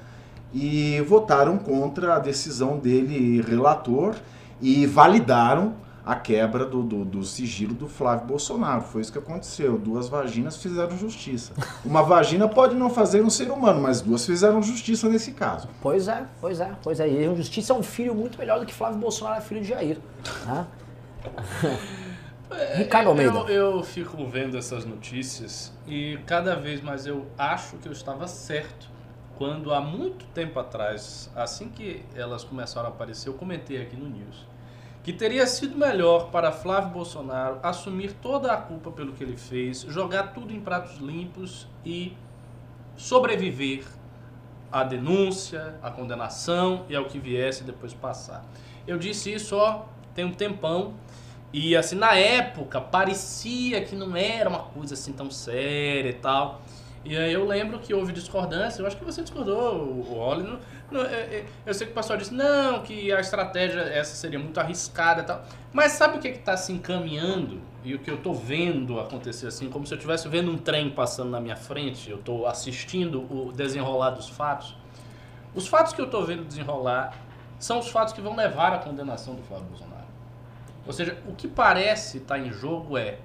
e 0.52 1.00
votaram 1.02 1.56
contra 1.56 2.16
a 2.16 2.18
decisão 2.18 2.76
dele, 2.76 3.40
relator, 3.40 4.16
e 4.60 4.84
validaram 4.84 5.74
a 6.08 6.16
quebra 6.16 6.64
do, 6.64 6.82
do, 6.82 7.04
do 7.04 7.22
sigilo 7.22 7.74
do 7.74 7.86
Flávio 7.86 8.26
Bolsonaro. 8.28 8.80
Foi 8.80 9.02
isso 9.02 9.12
que 9.12 9.18
aconteceu. 9.18 9.76
Duas 9.76 10.08
vaginas 10.08 10.56
fizeram 10.56 10.96
justiça. 10.96 11.52
Uma 11.84 12.02
vagina 12.02 12.48
pode 12.48 12.74
não 12.74 12.88
fazer 12.88 13.22
um 13.22 13.28
ser 13.28 13.50
humano, 13.50 13.82
mas 13.82 14.00
duas 14.00 14.24
fizeram 14.24 14.62
justiça 14.62 15.06
nesse 15.06 15.32
caso. 15.32 15.68
Pois 15.82 16.08
é, 16.08 16.24
pois 16.40 16.60
é, 16.60 16.72
pois 16.82 16.98
é. 16.98 17.06
E 17.06 17.26
a 17.26 17.34
Justiça 17.34 17.74
é 17.74 17.76
um 17.76 17.82
filho 17.82 18.14
muito 18.14 18.38
melhor 18.38 18.58
do 18.58 18.64
que 18.64 18.72
Flávio 18.72 18.98
Bolsonaro 18.98 19.36
é 19.36 19.42
filho 19.42 19.60
de 19.60 19.68
Jair. 19.68 19.98
né? 20.46 20.66
Ricardo 22.76 23.08
Almeida. 23.10 23.40
Eu, 23.40 23.74
eu 23.76 23.82
fico 23.82 24.26
vendo 24.26 24.56
essas 24.56 24.86
notícias 24.86 25.74
e 25.86 26.18
cada 26.24 26.56
vez 26.56 26.80
mais 26.80 27.06
eu 27.06 27.26
acho 27.36 27.76
que 27.76 27.86
eu 27.86 27.92
estava 27.92 28.26
certo. 28.26 28.88
Quando 29.36 29.74
há 29.74 29.80
muito 29.82 30.24
tempo 30.28 30.58
atrás, 30.58 31.30
assim 31.36 31.68
que 31.68 32.02
elas 32.14 32.44
começaram 32.44 32.88
a 32.88 32.90
aparecer, 32.90 33.28
eu 33.28 33.34
comentei 33.34 33.82
aqui 33.82 33.94
no 33.94 34.08
News 34.08 34.48
que 35.08 35.12
teria 35.14 35.46
sido 35.46 35.74
melhor 35.74 36.30
para 36.30 36.52
Flávio 36.52 36.90
Bolsonaro 36.90 37.60
assumir 37.62 38.12
toda 38.20 38.52
a 38.52 38.58
culpa 38.58 38.90
pelo 38.90 39.14
que 39.14 39.24
ele 39.24 39.38
fez, 39.38 39.80
jogar 39.88 40.34
tudo 40.34 40.52
em 40.52 40.60
pratos 40.60 40.98
limpos 40.98 41.66
e 41.82 42.14
sobreviver 42.94 43.86
à 44.70 44.84
denúncia, 44.84 45.76
à 45.82 45.90
condenação 45.90 46.84
e 46.90 46.94
ao 46.94 47.06
que 47.06 47.18
viesse 47.18 47.64
depois 47.64 47.94
passar. 47.94 48.44
Eu 48.86 48.98
disse 48.98 49.32
isso 49.32 49.56
ó, 49.56 49.86
tem 50.14 50.26
um 50.26 50.32
tempão 50.34 50.92
e 51.54 51.74
assim 51.74 51.96
na 51.96 52.14
época 52.14 52.78
parecia 52.78 53.82
que 53.82 53.96
não 53.96 54.14
era 54.14 54.50
uma 54.50 54.64
coisa 54.64 54.92
assim 54.92 55.14
tão 55.14 55.30
séria 55.30 56.10
e 56.10 56.16
tal. 56.20 56.60
E 57.02 57.16
aí 57.16 57.32
eu 57.32 57.46
lembro 57.46 57.78
que 57.78 57.94
houve 57.94 58.12
discordância, 58.12 58.82
eu 58.82 58.86
acho 58.86 58.98
que 58.98 59.04
você 59.06 59.22
discordou, 59.22 59.74
o 59.74 60.18
Oli. 60.18 60.58
É, 60.92 61.00
é, 61.00 61.46
Eu 61.66 61.74
sei 61.74 61.86
que 61.86 61.92
o 61.92 61.94
pessoal 61.94 62.18
disse, 62.18 62.32
não, 62.32 62.82
que 62.82 63.12
a 63.12 63.20
estratégia 63.20 63.80
essa 63.80 64.14
seria 64.14 64.38
muito 64.38 64.58
arriscada 64.58 65.22
e 65.22 65.24
tal. 65.24 65.42
Mas 65.72 65.92
sabe 65.92 66.18
o 66.18 66.20
que 66.20 66.28
está 66.28 66.56
se 66.56 66.72
encaminhando? 66.72 67.60
E 67.84 67.94
o 67.94 67.98
que 67.98 68.10
eu 68.10 68.16
estou 68.16 68.34
vendo 68.34 68.98
acontecer 68.98 69.46
assim, 69.46 69.68
como 69.68 69.86
se 69.86 69.94
eu 69.94 69.96
estivesse 69.96 70.28
vendo 70.28 70.50
um 70.50 70.56
trem 70.58 70.90
passando 70.90 71.30
na 71.30 71.40
minha 71.40 71.56
frente, 71.56 72.10
eu 72.10 72.18
estou 72.18 72.46
assistindo 72.46 73.20
o 73.32 73.52
desenrolar 73.52 74.10
dos 74.10 74.28
fatos. 74.28 74.76
Os 75.54 75.66
fatos 75.66 75.92
que 75.92 76.00
eu 76.00 76.06
estou 76.06 76.24
vendo 76.24 76.44
desenrolar 76.44 77.14
são 77.58 77.78
os 77.78 77.88
fatos 77.88 78.12
que 78.12 78.20
vão 78.20 78.36
levar 78.36 78.72
à 78.72 78.78
condenação 78.78 79.34
do 79.34 79.42
Flávio 79.42 79.66
Bolsonaro. 79.66 80.06
Ou 80.86 80.92
seja, 80.92 81.18
o 81.26 81.34
que 81.34 81.46
parece 81.46 82.18
estar 82.18 82.38
em 82.38 82.50
jogo 82.50 82.96
é 82.96 83.18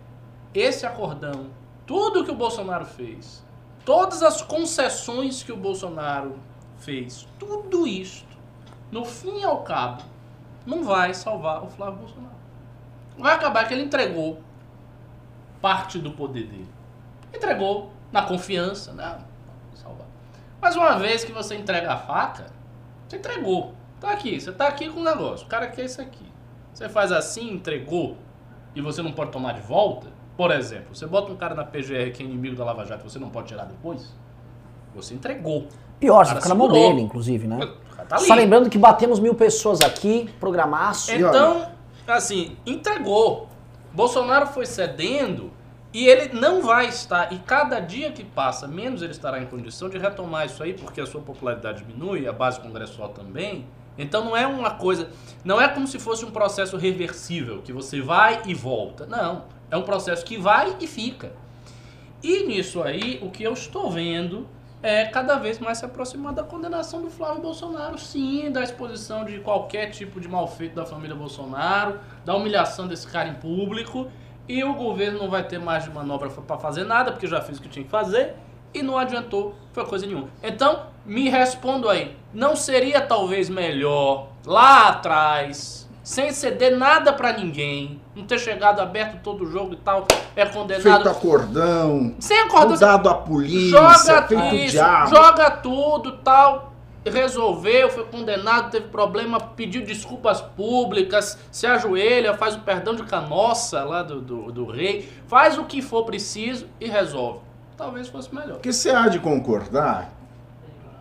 esse 0.54 0.86
acordão, 0.86 1.48
tudo 1.86 2.24
que 2.24 2.32
o 2.32 2.36
Bolsonaro 2.36 2.86
fez, 2.86 3.44
todas 3.86 4.22
as 4.22 4.42
concessões 4.42 5.44
que 5.44 5.52
o 5.52 5.58
Bolsonaro 5.58 6.40
fez, 6.84 7.28
tudo 7.40 7.88
isto, 7.88 8.38
no 8.92 9.04
fim 9.06 9.40
e 9.40 9.44
ao 9.44 9.64
cabo, 9.64 10.04
não 10.66 10.84
vai 10.84 11.14
salvar 11.14 11.64
o 11.64 11.68
Flávio 11.68 12.00
Bolsonaro. 12.00 12.36
Vai 13.18 13.36
acabar 13.36 13.68
que 13.68 13.74
ele 13.74 13.84
entregou 13.84 14.42
parte 15.62 16.00
do 16.00 16.12
poder 16.12 16.48
dele. 16.48 16.70
Entregou 17.34 17.92
na 18.12 18.24
confiança, 18.24 18.94
vai 18.94 19.20
salvar. 19.76 20.08
Mas 20.62 20.76
uma 20.76 20.98
vez 20.98 21.24
que 21.24 21.32
você 21.32 21.56
entrega 21.56 21.94
a 21.94 21.98
faca, 21.98 22.48
você 23.08 23.18
entregou. 23.18 23.74
Tá 24.00 24.12
aqui, 24.12 24.40
você 24.40 24.52
tá 24.52 24.68
aqui 24.68 24.90
com 24.90 25.00
o 25.00 25.04
negócio. 25.04 25.46
O 25.46 25.50
cara 25.50 25.68
quer 25.68 25.86
isso 25.86 26.02
aqui. 26.02 26.26
Você 26.74 26.90
faz 26.90 27.12
assim, 27.12 27.52
entregou, 27.52 28.18
e 28.76 28.82
você 28.82 29.02
não 29.02 29.12
pode 29.12 29.32
tomar 29.32 29.54
de 29.54 29.62
volta. 29.62 30.08
Por 30.36 30.52
exemplo, 30.52 30.96
você 30.96 31.06
bota 31.06 31.32
um 31.32 31.36
cara 31.36 31.54
na 31.54 31.64
PGR 31.64 32.12
que 32.12 32.24
é 32.24 32.26
inimigo 32.26 32.56
da 32.56 32.66
Lava 32.66 32.86
Jato 32.86 33.08
você 33.08 33.20
não 33.20 33.30
pode 33.30 33.48
tirar 33.48 33.66
depois. 33.66 34.14
Você 34.96 35.14
entregou. 35.14 35.68
Pior, 36.00 36.26
você 36.26 36.36
fica 36.36 36.50
na 36.50 36.56
mão 36.56 36.68
dele, 36.70 37.02
inclusive, 37.02 37.48
né? 37.48 37.60
Tá. 38.10 38.18
Só 38.18 38.34
lembrando 38.34 38.70
que 38.70 38.78
batemos 38.78 39.20
mil 39.20 39.34
pessoas 39.34 39.82
aqui, 39.82 40.30
programaço. 40.40 41.12
Então, 41.12 41.68
assim, 42.08 42.58
entregou. 42.66 43.48
Bolsonaro 43.94 44.48
foi 44.48 44.66
cedendo 44.66 45.52
e 45.94 46.08
ele 46.08 46.34
não 46.34 46.62
vai 46.62 46.88
estar, 46.88 47.32
e 47.32 47.38
cada 47.38 47.80
dia 47.80 48.12
que 48.12 48.24
passa, 48.24 48.68
menos 48.68 49.04
ele 49.04 49.12
estará 49.12 49.40
em 49.40 49.46
condição 49.46 49.88
de 49.88 50.00
retomar 50.00 50.48
isso 50.48 50.64
aí, 50.64 50.74
porque 50.74 51.00
a 51.00 51.06
sua 51.06 51.22
popularidade 51.22 51.84
diminui, 51.84 52.28
a 52.28 52.34
base 52.34 52.60
congressual 52.60 53.10
também. 53.10 53.68
Então 53.96 54.26
não 54.26 54.36
é 54.36 54.48
uma 54.48 54.72
coisa, 54.72 55.10
não 55.46 55.62
é 55.62 55.68
como 55.68 55.88
se 55.88 56.00
fosse 56.00 56.26
um 56.26 56.32
processo 56.32 56.78
reversível, 56.78 57.62
que 57.62 57.72
você 57.72 58.02
vai 58.02 58.42
e 58.48 58.56
volta. 58.56 59.06
Não, 59.06 59.44
é 59.70 59.78
um 59.78 59.84
processo 59.84 60.26
que 60.26 60.36
vai 60.36 60.76
e 60.80 60.88
fica. 60.88 61.32
E 62.24 62.44
nisso 62.48 62.82
aí, 62.82 63.20
o 63.22 63.30
que 63.30 63.44
eu 63.44 63.54
estou 63.54 63.92
vendo 63.92 64.48
é 64.84 65.06
cada 65.06 65.38
vez 65.38 65.60
mais 65.60 65.78
se 65.78 65.86
aproximar 65.86 66.34
da 66.34 66.44
condenação 66.44 67.02
do 67.02 67.10
Flávio 67.10 67.42
Bolsonaro, 67.42 67.98
sim, 67.98 68.52
da 68.52 68.62
exposição 68.62 69.24
de 69.24 69.40
qualquer 69.40 69.92
tipo 69.92 70.20
de 70.20 70.28
malfeito 70.28 70.76
da 70.76 70.86
família 70.86 71.16
Bolsonaro, 71.16 72.02
da 72.26 72.36
humilhação 72.36 72.86
desse 72.86 73.08
cara 73.08 73.30
em 73.30 73.36
público, 73.36 74.12
e 74.46 74.62
o 74.62 74.74
governo 74.74 75.20
não 75.20 75.30
vai 75.30 75.48
ter 75.48 75.58
mais 75.58 75.86
de 75.86 75.90
manobra 75.90 76.30
para 76.30 76.58
fazer 76.58 76.84
nada, 76.84 77.14
porque 77.14 77.26
já 77.26 77.40
fez 77.42 77.60
o 77.60 77.62
que 77.62 77.70
tinha 77.70 77.86
que 77.86 77.90
fazer, 77.90 78.36
e 78.74 78.84
não 78.84 78.98
adiantou, 78.98 79.56
foi 79.72 79.86
coisa 79.86 80.06
nenhuma. 80.06 80.28
Então, 80.44 80.88
me 81.06 81.30
respondo 81.30 81.88
aí, 81.88 82.18
não 82.34 82.54
seria 82.54 83.00
talvez 83.00 83.50
melhor 83.50 84.28
lá 84.46 84.90
atrás, 84.90 85.83
sem 86.04 86.32
ceder 86.34 86.78
nada 86.78 87.14
para 87.14 87.32
ninguém, 87.32 88.02
não 88.14 88.26
ter 88.26 88.38
chegado 88.38 88.82
aberto 88.82 89.24
todo 89.24 89.46
o 89.46 89.52
jogo 89.52 89.74
e 89.74 89.78
tal, 89.78 90.06
é 90.36 90.46
condenado 90.46 90.84
Feito 90.84 91.10
acordão, 91.10 92.14
sem 92.20 92.38
acordar, 92.42 92.78
dado 92.78 93.10
a 93.10 93.16
polícia, 93.16 93.70
joga 93.70 94.28
feito 94.28 94.56
isso, 94.56 94.72
diabo. 94.72 95.10
joga 95.16 95.50
tudo, 95.50 96.18
tal. 96.18 96.74
Resolveu, 97.06 97.90
foi 97.90 98.06
condenado, 98.06 98.72
teve 98.72 98.88
problema, 98.88 99.38
pediu 99.38 99.84
desculpas 99.84 100.40
públicas, 100.40 101.38
se 101.52 101.68
ajoelha, 101.68 102.34
faz 102.34 102.56
o 102.56 102.60
perdão 102.60 102.96
de 102.96 103.04
canossa 103.04 103.84
lá 103.84 104.02
do, 104.02 104.22
do, 104.22 104.52
do 104.54 104.66
rei, 104.72 105.10
faz 105.28 105.58
o 105.58 105.66
que 105.66 105.82
for 105.82 106.06
preciso 106.06 106.66
e 106.80 106.88
resolve. 106.88 107.40
Talvez 107.76 108.08
fosse 108.08 108.34
melhor. 108.34 108.54
Porque 108.54 108.72
você 108.72 108.90
há 108.92 109.10
de 109.10 109.20
concordar 109.20 110.14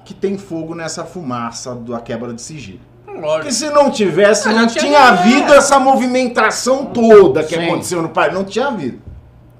que 0.04 0.12
tem 0.12 0.36
fogo 0.36 0.74
nessa 0.74 1.04
fumaça 1.04 1.72
da 1.76 2.00
quebra 2.00 2.34
de 2.34 2.42
sigilo. 2.42 2.91
Porque 3.20 3.52
se 3.52 3.70
não 3.70 3.90
tivesse, 3.90 4.48
não 4.48 4.60
não 4.62 4.66
tinha 4.66 4.84
tinha- 4.84 5.08
havido 5.08 5.52
essa 5.54 5.78
movimentação 5.78 6.86
toda 6.86 7.42
que 7.44 7.54
Sim. 7.54 7.64
aconteceu 7.66 8.02
no 8.02 8.08
país. 8.08 8.32
Não 8.34 8.44
tinha 8.44 8.66
havido. 8.68 9.00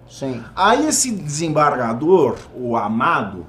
Sim. 0.09 0.43
Aí 0.55 0.87
esse 0.87 1.11
desembargador, 1.11 2.37
o 2.55 2.77
Amado, 2.77 3.47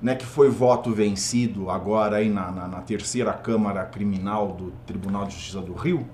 né, 0.00 0.14
que 0.14 0.24
foi 0.24 0.48
voto 0.48 0.92
vencido 0.92 1.70
agora 1.70 2.16
aí 2.16 2.28
na, 2.30 2.50
na- 2.50 2.68
na 2.68 2.80
terceira 2.80 3.32
Câmara 3.32 3.84
Criminal 3.84 4.48
do 4.48 4.72
Tribunal 4.86 5.26
de 5.26 5.34
Justiça 5.34 5.60
do 5.60 5.72
Rio, 5.74 6.06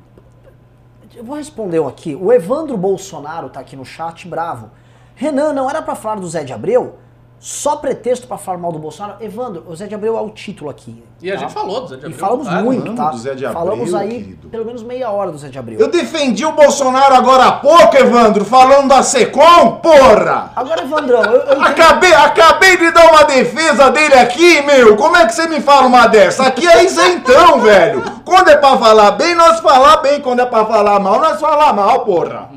Eu 1.14 1.24
vou 1.24 1.36
responder 1.36 1.80
um 1.80 1.86
aqui. 1.88 2.14
O 2.14 2.30
Evandro 2.32 2.76
Bolsonaro 2.76 3.48
tá 3.48 3.60
aqui 3.60 3.74
no 3.76 3.84
chat, 3.86 4.28
bravo. 4.28 4.70
Renan, 5.14 5.52
não 5.54 5.70
era 5.70 5.80
pra 5.80 5.94
falar 5.94 6.16
do 6.16 6.28
Zé 6.28 6.44
de 6.44 6.52
Abreu? 6.52 6.98
Só 7.46 7.76
pretexto 7.76 8.26
pra 8.26 8.36
falar 8.36 8.58
mal 8.58 8.72
do 8.72 8.78
Bolsonaro. 8.80 9.22
Evandro, 9.22 9.62
o 9.68 9.76
Zé 9.76 9.86
de 9.86 9.94
Abreu 9.94 10.18
é 10.18 10.20
o 10.20 10.30
título 10.30 10.68
aqui. 10.68 11.00
E 11.22 11.30
a 11.30 11.34
tá? 11.34 11.40
gente 11.42 11.52
falou 11.52 11.82
do 11.82 11.86
Zé 11.86 11.94
de 11.94 12.02
E 12.02 12.06
Abreu. 12.06 12.18
falamos 12.18 12.48
claro. 12.48 12.64
muito, 12.64 12.80
falamos 12.82 13.00
tá? 13.04 13.10
do 13.10 13.18
Zé 13.18 13.34
de 13.36 13.46
Abreu, 13.46 13.60
falamos 13.62 13.94
aí 13.94 14.08
querido. 14.08 14.48
pelo 14.48 14.64
menos 14.64 14.82
meia 14.82 15.10
hora 15.10 15.30
do 15.30 15.38
Zé 15.38 15.48
de 15.48 15.56
Abreu. 15.56 15.78
Eu 15.78 15.88
defendi 15.88 16.44
o 16.44 16.50
Bolsonaro 16.50 17.14
agora 17.14 17.44
há 17.44 17.52
pouco, 17.52 17.96
Evandro, 17.96 18.44
falando 18.44 18.88
da 18.88 19.00
Secom, 19.04 19.76
porra! 19.80 20.50
Agora, 20.56 20.82
Evandrão, 20.82 21.22
eu, 21.22 21.40
eu 21.42 21.60
Acabei, 21.62 22.12
acabei 22.14 22.76
de 22.78 22.90
dar 22.90 23.10
uma 23.12 23.22
defesa 23.22 23.90
dele 23.92 24.14
aqui, 24.14 24.62
meu. 24.62 24.96
Como 24.96 25.16
é 25.16 25.24
que 25.24 25.32
você 25.32 25.46
me 25.46 25.60
fala 25.60 25.86
uma 25.86 26.08
dessa? 26.08 26.46
Aqui 26.48 26.66
é 26.66 26.84
isentão, 26.84 27.60
velho. 27.62 28.02
Quando 28.24 28.48
é 28.48 28.56
pra 28.56 28.76
falar 28.76 29.12
bem, 29.12 29.36
nós 29.36 29.60
falar 29.60 29.98
bem. 29.98 30.20
Quando 30.20 30.40
é 30.40 30.46
pra 30.46 30.64
falar 30.64 30.98
mal, 30.98 31.20
nós 31.20 31.38
falar 31.40 31.72
mal, 31.72 32.00
porra. 32.04 32.50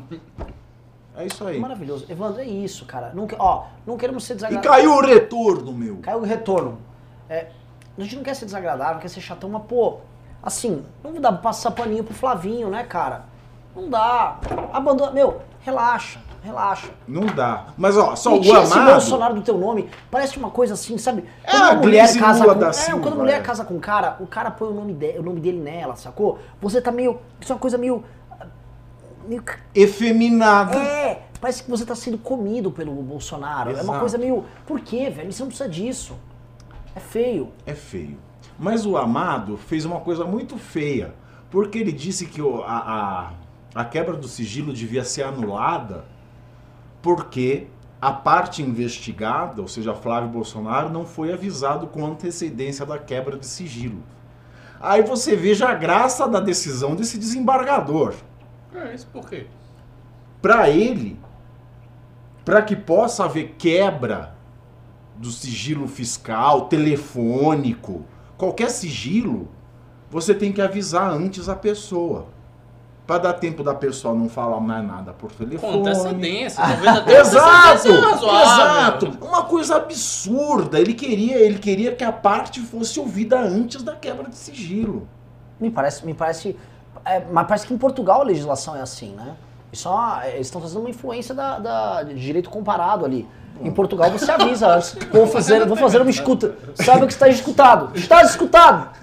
É 1.20 1.26
isso 1.26 1.46
aí. 1.46 1.58
Maravilhoso. 1.58 2.06
Evandro, 2.08 2.40
é 2.40 2.44
isso, 2.46 2.84
cara. 2.86 3.12
Não, 3.14 3.28
ó, 3.38 3.64
não 3.86 3.96
queremos 3.96 4.24
ser 4.24 4.32
E 4.32 4.36
desagradáveis. 4.36 4.74
caiu 4.74 4.92
o 4.96 5.00
retorno, 5.00 5.72
meu. 5.72 5.98
Caiu 5.98 6.18
o 6.18 6.24
retorno. 6.24 6.78
É, 7.28 7.48
a 7.98 8.02
gente 8.02 8.16
não 8.16 8.22
quer 8.22 8.34
ser 8.34 8.46
desagradável, 8.46 9.00
quer 9.00 9.08
ser 9.08 9.20
chatão, 9.20 9.50
mas, 9.50 9.62
pô, 9.64 9.98
assim, 10.42 10.82
não 11.04 11.12
dá 11.20 11.30
pra 11.30 11.42
passar 11.42 11.70
paninho 11.72 12.02
pro 12.02 12.14
Flavinho, 12.14 12.70
né, 12.70 12.84
cara? 12.84 13.24
Não 13.76 13.88
dá. 13.90 14.38
Abandona. 14.72 15.12
Meu, 15.12 15.42
relaxa, 15.60 16.20
relaxa. 16.42 16.88
Não 17.06 17.26
dá. 17.26 17.66
Mas, 17.76 17.96
ó, 17.96 18.16
só 18.16 18.34
E 18.34 18.38
o 18.38 18.40
tira 18.40 18.62
esse 18.62 18.72
amado... 18.72 18.92
Bolsonaro 18.92 19.34
do 19.34 19.42
teu 19.42 19.58
nome. 19.58 19.88
Parece 20.10 20.38
uma 20.38 20.50
coisa 20.50 20.74
assim, 20.74 20.96
sabe? 20.98 21.24
É 21.44 21.50
Quando 21.50 21.62
a 21.62 21.72
uma 21.72 21.82
mulher 21.82 22.18
casa 22.18 22.44
com. 22.46 22.58
da 22.58 22.68
é, 22.68 22.72
Silva, 22.72 23.00
quando 23.02 23.14
a 23.14 23.16
mulher 23.16 23.40
é. 23.40 23.42
casa 23.42 23.64
com 23.64 23.74
um 23.74 23.80
cara, 23.80 24.16
o 24.20 24.26
cara 24.26 24.50
põe 24.50 24.68
o 24.68 24.74
nome, 24.74 24.94
de, 24.94 25.18
o 25.18 25.22
nome 25.22 25.40
dele 25.40 25.60
nela, 25.60 25.94
sacou? 25.96 26.38
Você 26.60 26.80
tá 26.80 26.90
meio. 26.90 27.20
Isso 27.40 27.52
é 27.52 27.54
uma 27.54 27.60
coisa 27.60 27.76
meio. 27.76 28.02
Meio 29.26 29.42
Efeminado. 29.74 30.76
é, 30.76 31.22
parece 31.40 31.62
que 31.62 31.70
você 31.70 31.84
tá 31.84 31.94
sendo 31.94 32.18
comido 32.18 32.70
pelo 32.70 32.92
Bolsonaro. 33.02 33.70
É 33.70 33.74
uma 33.74 33.82
Exato. 33.82 34.00
coisa 34.00 34.18
meio. 34.18 34.44
Por 34.66 34.80
quê, 34.80 35.10
velho? 35.10 35.32
Você 35.32 35.42
não 35.42 35.48
precisa 35.48 35.68
disso. 35.68 36.16
É 36.94 37.00
feio. 37.00 37.48
É 37.66 37.74
feio. 37.74 38.18
Mas 38.58 38.84
o 38.84 38.96
Amado 38.96 39.56
fez 39.56 39.84
uma 39.84 40.00
coisa 40.00 40.24
muito 40.24 40.56
feia. 40.58 41.14
Porque 41.50 41.78
ele 41.78 41.92
disse 41.92 42.26
que 42.26 42.40
a, 42.40 43.32
a, 43.74 43.80
a 43.80 43.84
quebra 43.84 44.16
do 44.16 44.28
sigilo 44.28 44.72
devia 44.72 45.02
ser 45.04 45.22
anulada 45.22 46.04
porque 47.02 47.66
a 48.00 48.12
parte 48.12 48.62
investigada, 48.62 49.60
ou 49.60 49.68
seja, 49.68 49.94
Flávio 49.94 50.30
Bolsonaro, 50.30 50.88
não 50.88 51.04
foi 51.04 51.32
avisado 51.32 51.86
com 51.86 52.06
antecedência 52.06 52.86
da 52.86 52.98
quebra 52.98 53.36
de 53.38 53.46
sigilo. 53.46 54.02
Aí 54.80 55.02
você 55.02 55.36
veja 55.36 55.68
a 55.68 55.74
graça 55.74 56.26
da 56.26 56.40
decisão 56.40 56.94
desse 56.94 57.18
desembargador. 57.18 58.14
É, 58.74 58.94
isso 58.94 59.06
por 59.12 59.28
quê? 59.28 59.46
Para 60.40 60.70
ele, 60.70 61.18
para 62.44 62.62
que 62.62 62.74
possa 62.76 63.24
haver 63.24 63.54
quebra 63.58 64.34
do 65.16 65.30
sigilo 65.30 65.86
fiscal, 65.86 66.62
telefônico, 66.62 68.04
qualquer 68.38 68.70
sigilo, 68.70 69.48
você 70.10 70.34
tem 70.34 70.50
que 70.50 70.62
avisar 70.62 71.10
antes 71.12 71.48
a 71.48 71.54
pessoa. 71.54 72.26
Para 73.06 73.18
dar 73.18 73.32
tempo 73.34 73.64
da 73.64 73.74
pessoa 73.74 74.14
não 74.14 74.28
falar 74.28 74.60
mais 74.60 74.86
nada 74.86 75.12
por 75.12 75.32
Com 75.32 75.38
telefone. 75.44 75.80
antecedência, 75.80 76.62
talvez 76.62 76.96
até 76.96 77.20
Exato, 77.20 77.88
exato. 77.88 79.18
Uma 79.20 79.44
coisa 79.44 79.76
absurda. 79.76 80.78
Ele 80.78 80.94
queria, 80.94 81.36
ele 81.38 81.58
queria 81.58 81.94
que 81.94 82.04
a 82.04 82.12
parte 82.12 82.60
fosse 82.60 83.00
ouvida 83.00 83.40
antes 83.40 83.82
da 83.82 83.96
quebra 83.96 84.28
de 84.28 84.36
sigilo. 84.36 85.08
Me 85.58 85.70
parece, 85.70 86.06
me 86.06 86.14
parece. 86.14 86.56
É, 87.04 87.20
mas 87.20 87.46
parece 87.46 87.66
que 87.66 87.74
em 87.74 87.78
Portugal 87.78 88.20
a 88.20 88.24
legislação 88.24 88.76
é 88.76 88.80
assim, 88.80 89.14
né? 89.14 89.36
Isso 89.72 89.88
é 89.88 89.90
uma- 89.90 90.26
eles 90.28 90.46
estão 90.46 90.60
fazendo 90.60 90.80
uma 90.80 90.90
influência 90.90 91.34
da, 91.34 91.58
da- 91.58 92.02
de 92.02 92.14
direito 92.14 92.50
comparado 92.50 93.04
ali. 93.04 93.26
Em 93.62 93.70
Portugal 93.70 94.10
você 94.10 94.30
avisa 94.30 94.68
antes. 94.76 94.96
Vou 95.12 95.26
fazer, 95.26 95.66
vou 95.66 95.76
fazer 95.76 96.00
uma 96.00 96.10
escuta. 96.10 96.54
Sabe 96.74 97.06
que 97.06 97.12
está 97.12 97.28
escutado. 97.28 97.90
Está 97.94 98.22
escutado. 98.22 98.98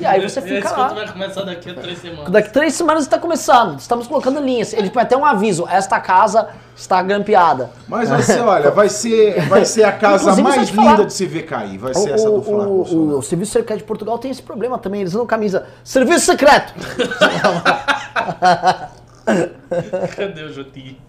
E 0.00 0.06
aí 0.06 0.20
você 0.22 0.38
E 0.38 0.42
a 0.42 0.46
fica 0.46 0.58
escuta 0.58 0.80
lá. 0.80 0.88
vai 0.94 1.08
começar 1.08 1.42
daqui 1.42 1.70
a 1.70 1.74
três 1.74 1.98
semanas. 1.98 2.30
Daqui 2.30 2.50
três 2.52 2.74
semanas 2.74 3.02
está 3.02 3.18
começando. 3.18 3.76
Estamos 3.80 4.06
colocando 4.06 4.38
linhas. 4.38 4.72
Ele 4.72 4.88
põe 4.88 5.02
até 5.02 5.16
um 5.16 5.24
aviso. 5.26 5.66
Esta 5.68 5.98
casa 5.98 6.48
está 6.76 7.02
grampeada. 7.02 7.70
Mas 7.88 8.08
vai 8.08 8.22
ser, 8.22 8.38
olha, 8.40 8.70
vai 8.70 8.88
ser, 8.88 9.40
vai 9.48 9.64
ser 9.64 9.82
a 9.82 9.90
casa 9.90 10.30
Inclusive, 10.30 10.42
mais 10.48 10.68
linda 10.70 10.82
falar. 10.92 11.04
de 11.06 11.12
se 11.12 11.26
ver 11.26 11.42
cair. 11.42 11.76
Vai 11.76 11.90
O, 11.90 11.94
ser 11.96 12.10
essa 12.12 12.30
do 12.30 12.40
Flávio 12.40 12.68
o, 12.68 12.82
o, 13.14 13.18
o 13.18 13.22
Serviço 13.22 13.50
Secreto 13.50 13.78
de 13.80 13.84
Portugal 13.84 14.16
tem 14.16 14.30
esse 14.30 14.42
problema 14.42 14.78
também. 14.78 15.00
Eles 15.00 15.12
usam 15.14 15.26
camisa. 15.26 15.66
Serviço 15.82 16.26
Secreto! 16.26 16.72
Cadê 20.16 20.42
o 20.44 20.52
Jotinho? 20.52 20.96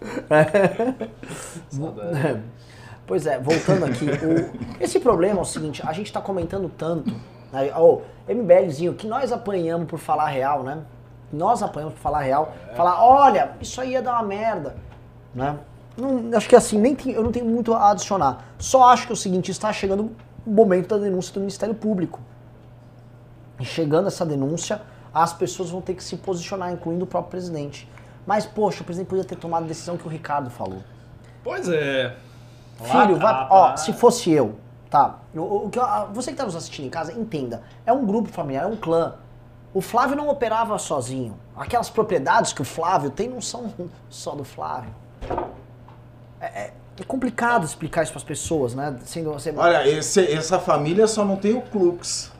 Pois 3.06 3.26
é, 3.26 3.38
voltando 3.38 3.84
aqui, 3.86 4.04
o- 4.04 4.82
esse 4.82 5.00
problema 5.00 5.38
é 5.40 5.42
o 5.42 5.44
seguinte, 5.44 5.82
a 5.84 5.92
gente 5.92 6.12
tá 6.12 6.20
comentando 6.20 6.68
tanto, 6.68 7.12
né, 7.52 7.72
ô, 7.76 8.02
MBLzinho, 8.28 8.94
que 8.94 9.06
nós 9.06 9.32
apanhamos 9.32 9.88
por 9.88 9.98
falar 9.98 10.26
real, 10.28 10.62
né? 10.62 10.78
Nós 11.32 11.62
apanhamos 11.62 11.94
por 11.94 12.00
falar 12.00 12.20
real, 12.20 12.52
falar, 12.76 13.02
olha, 13.04 13.52
isso 13.60 13.80
aí 13.80 13.92
ia 13.92 14.02
dar 14.02 14.12
uma 14.14 14.22
merda, 14.22 14.76
né? 15.34 15.56
Não, 15.96 16.36
acho 16.36 16.48
que 16.48 16.54
assim, 16.54 16.78
nem 16.78 16.94
tem- 16.94 17.12
eu 17.12 17.22
não 17.22 17.32
tenho 17.32 17.44
muito 17.46 17.74
a 17.74 17.90
adicionar. 17.90 18.44
Só 18.58 18.84
acho 18.92 19.06
que 19.06 19.12
é 19.12 19.14
o 19.14 19.16
seguinte, 19.16 19.50
está 19.50 19.72
chegando 19.72 20.10
o 20.46 20.50
momento 20.50 20.88
da 20.88 20.98
denúncia 20.98 21.34
do 21.34 21.40
Ministério 21.40 21.74
Público. 21.74 22.20
E 23.58 23.64
chegando 23.64 24.06
essa 24.08 24.24
denúncia, 24.24 24.80
as 25.12 25.32
pessoas 25.32 25.70
vão 25.70 25.80
ter 25.80 25.94
que 25.94 26.02
se 26.04 26.16
posicionar, 26.16 26.72
incluindo 26.72 27.04
o 27.04 27.08
próprio 27.08 27.30
presidente. 27.32 27.88
Mas, 28.30 28.46
poxa, 28.46 28.82
o 28.82 28.84
presidente 28.84 29.08
podia 29.08 29.24
ter 29.24 29.34
tomado 29.34 29.64
a 29.64 29.66
decisão 29.66 29.96
que 29.96 30.06
o 30.06 30.08
Ricardo 30.08 30.50
falou. 30.50 30.84
Pois 31.42 31.68
é. 31.68 32.14
Filho, 32.80 33.16
vai, 33.16 33.32
Lá, 33.32 33.48
ó, 33.50 33.70
tá. 33.70 33.76
se 33.76 33.92
fosse 33.92 34.30
eu, 34.30 34.54
tá? 34.88 35.18
O, 35.34 35.68
eu- 35.74 36.08
você 36.14 36.30
que 36.30 36.36
tá 36.36 36.44
nos 36.44 36.54
assistindo 36.54 36.86
em 36.86 36.90
casa, 36.90 37.12
entenda. 37.12 37.60
É 37.84 37.92
um 37.92 38.06
grupo 38.06 38.28
familiar, 38.28 38.62
é 38.62 38.66
um 38.68 38.76
clã. 38.76 39.14
O 39.74 39.80
Flávio 39.80 40.14
não 40.16 40.28
operava 40.28 40.78
sozinho. 40.78 41.36
Aquelas 41.56 41.90
propriedades 41.90 42.52
que 42.52 42.62
o 42.62 42.64
Flávio 42.64 43.10
tem 43.10 43.28
não 43.28 43.40
são 43.40 43.74
só 44.08 44.32
do 44.36 44.44
Flávio. 44.44 44.90
É, 46.40 46.46
é- 46.46 46.72
é 47.00 47.02
complicado 47.04 47.64
explicar 47.64 48.04
isso 48.04 48.12
para 48.12 48.18
as 48.20 48.24
pessoas, 48.24 48.76
né? 48.76 48.94
Sendo 49.06 49.32
você. 49.32 49.52
Olha, 49.56 49.88
esse- 49.88 50.32
essa 50.32 50.60
família 50.60 51.08
só 51.08 51.24
não 51.24 51.34
tem 51.34 51.52
o 51.54 51.62
Klux. 51.62 52.30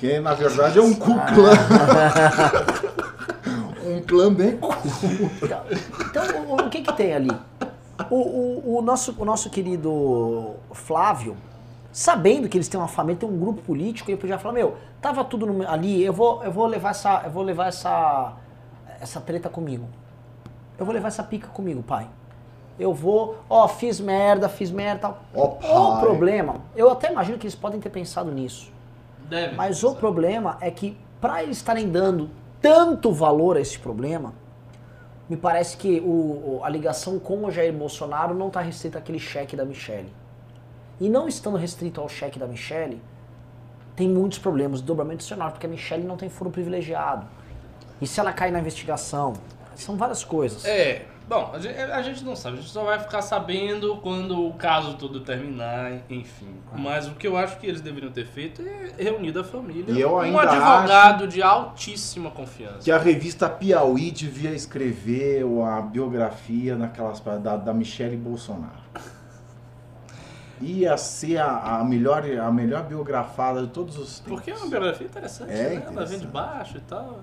Que 0.00 0.18
na 0.18 0.34
verdade 0.34 0.80
é 0.80 0.82
um 0.82 0.92
Ku 0.92 1.12
Clã. 1.14 1.52
um 3.92 4.02
clã 4.02 4.32
bem 4.32 4.56
cu. 4.56 4.68
Então, 5.42 6.46
o, 6.48 6.66
o 6.66 6.70
que 6.70 6.82
que 6.82 6.92
tem 6.92 7.12
ali? 7.14 7.30
O, 8.10 8.16
o- 8.16 8.78
o 8.78 8.82
nosso, 8.82 9.14
o 9.18 9.24
nosso 9.24 9.48
querido 9.50 10.54
Flávio, 10.72 11.36
sabendo 11.92 12.48
que 12.48 12.56
eles 12.56 12.68
têm 12.68 12.78
uma 12.80 12.88
família, 12.88 13.20
tem 13.20 13.28
um 13.28 13.38
grupo 13.38 13.62
político, 13.62 14.10
ele 14.10 14.18
podia 14.18 14.38
falar, 14.38 14.54
meu, 14.54 14.76
tava 15.00 15.24
tudo 15.24 15.46
no- 15.46 15.68
ali, 15.68 16.02
eu 16.04 16.12
vou, 16.12 16.42
eu 16.42 16.50
vou 16.50 16.66
levar 16.66 16.90
essa, 16.90 17.22
eu 17.24 17.30
vou 17.30 17.42
levar 17.42 17.66
essa, 17.68 18.32
essa 19.00 19.20
treta 19.20 19.48
comigo. 19.48 19.86
Eu 20.78 20.84
vou 20.84 20.94
levar 20.94 21.08
essa 21.08 21.22
pica 21.22 21.48
comigo, 21.48 21.82
pai. 21.82 22.08
Eu 22.78 22.92
vou, 22.94 23.36
ó, 23.48 23.68
fiz 23.68 24.00
merda, 24.00 24.48
fiz 24.48 24.70
merda, 24.70 25.00
tal. 25.00 25.22
O 25.34 26.00
problema, 26.00 26.56
eu 26.74 26.90
até 26.90 27.12
imagino 27.12 27.38
que 27.38 27.44
eles 27.46 27.54
podem 27.54 27.78
ter 27.78 27.90
pensado 27.90 28.30
nisso. 28.32 28.72
Deve. 29.28 29.54
Mas 29.54 29.84
o 29.84 29.94
problema 29.94 30.56
é 30.60 30.70
que, 30.70 30.96
para 31.20 31.42
eles 31.42 31.58
estarem 31.58 31.88
dando 31.88 32.30
tanto 32.62 33.12
valor 33.12 33.56
a 33.56 33.60
esse 33.60 33.78
problema, 33.78 34.32
me 35.28 35.36
parece 35.36 35.76
que 35.76 36.00
o, 36.00 36.60
a 36.62 36.68
ligação 36.68 37.18
com 37.18 37.44
o 37.44 37.50
Jair 37.50 37.72
Bolsonaro 37.72 38.34
não 38.34 38.48
está 38.48 38.60
restrita 38.60 38.98
àquele 38.98 39.18
cheque 39.18 39.56
da 39.56 39.64
Michelle. 39.64 40.12
E 41.00 41.08
não 41.08 41.26
estando 41.26 41.56
restrito 41.56 42.00
ao 42.00 42.08
cheque 42.08 42.38
da 42.38 42.46
Michelle, 42.46 43.02
tem 43.96 44.08
muitos 44.08 44.38
problemas, 44.38 44.80
dobramento 44.80 45.16
adicional, 45.16 45.50
porque 45.50 45.66
a 45.66 45.68
Michelle 45.68 46.04
não 46.04 46.16
tem 46.16 46.28
foro 46.28 46.50
privilegiado. 46.50 47.26
E 48.00 48.06
se 48.06 48.20
ela 48.20 48.32
cai 48.32 48.50
na 48.50 48.60
investigação? 48.60 49.34
São 49.74 49.96
várias 49.96 50.22
coisas. 50.24 50.64
É, 50.64 51.06
bom, 51.32 51.50
a 51.54 51.58
gente, 51.58 51.78
a 51.78 52.02
gente 52.02 52.24
não 52.24 52.36
sabe, 52.36 52.58
a 52.58 52.60
gente 52.60 52.70
só 52.70 52.84
vai 52.84 52.98
ficar 52.98 53.22
sabendo 53.22 53.96
quando 53.96 54.46
o 54.46 54.52
caso 54.54 54.94
todo 54.94 55.20
terminar, 55.20 56.02
enfim. 56.10 56.54
Ah. 56.70 56.76
Mas 56.76 57.08
o 57.08 57.12
que 57.12 57.26
eu 57.26 57.36
acho 57.36 57.58
que 57.58 57.66
eles 57.66 57.80
deveriam 57.80 58.12
ter 58.12 58.26
feito 58.26 58.62
é 58.62 59.02
reunido 59.02 59.40
a 59.40 59.44
família. 59.44 59.92
E 59.92 60.00
eu 60.00 60.14
um 60.14 60.20
ainda 60.20 60.42
advogado 60.42 61.26
de 61.26 61.42
altíssima 61.42 62.30
confiança. 62.30 62.80
Que 62.80 62.90
a 62.90 62.98
revista 62.98 63.48
Piauí 63.48 64.10
devia 64.10 64.50
escrever 64.50 65.44
a 65.66 65.80
biografia 65.80 66.76
naquelas 66.76 67.20
da, 67.20 67.56
da 67.56 67.72
Michelle 67.72 68.16
Bolsonaro. 68.16 68.82
Ia 70.60 70.96
ser 70.96 71.38
a, 71.38 71.78
a 71.78 71.84
melhor, 71.84 72.24
a 72.24 72.52
melhor 72.52 72.84
biografada 72.84 73.62
de 73.62 73.68
todos 73.68 73.98
os 73.98 74.20
tempos. 74.20 74.32
Porque 74.32 74.50
é 74.52 74.54
uma 74.54 74.68
biografia 74.68 75.06
interessante, 75.06 75.50
É 75.50 75.54
né? 75.54 75.62
Ela 75.62 75.80
vem 75.80 75.90
interessante. 75.90 76.20
de 76.20 76.26
baixo 76.26 76.76
e 76.76 76.80
tal. 76.82 77.20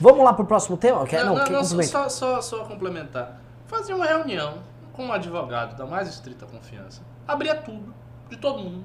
Vamos 0.00 0.24
lá 0.24 0.32
pro 0.32 0.44
próximo 0.44 0.76
tema? 0.76 1.04
Quer, 1.06 1.24
não, 1.24 1.34
não, 1.34 1.44
não, 1.44 1.52
não, 1.52 1.82
só, 1.82 2.08
só, 2.08 2.40
só 2.40 2.64
complementar. 2.64 3.40
Fazia 3.66 3.94
uma 3.94 4.06
reunião 4.06 4.58
com 4.92 5.06
um 5.06 5.12
advogado 5.12 5.76
da 5.76 5.86
mais 5.86 6.08
estrita 6.08 6.46
confiança. 6.46 7.02
Abria 7.26 7.54
tudo, 7.54 7.94
de 8.28 8.36
todo 8.36 8.62
mundo. 8.62 8.84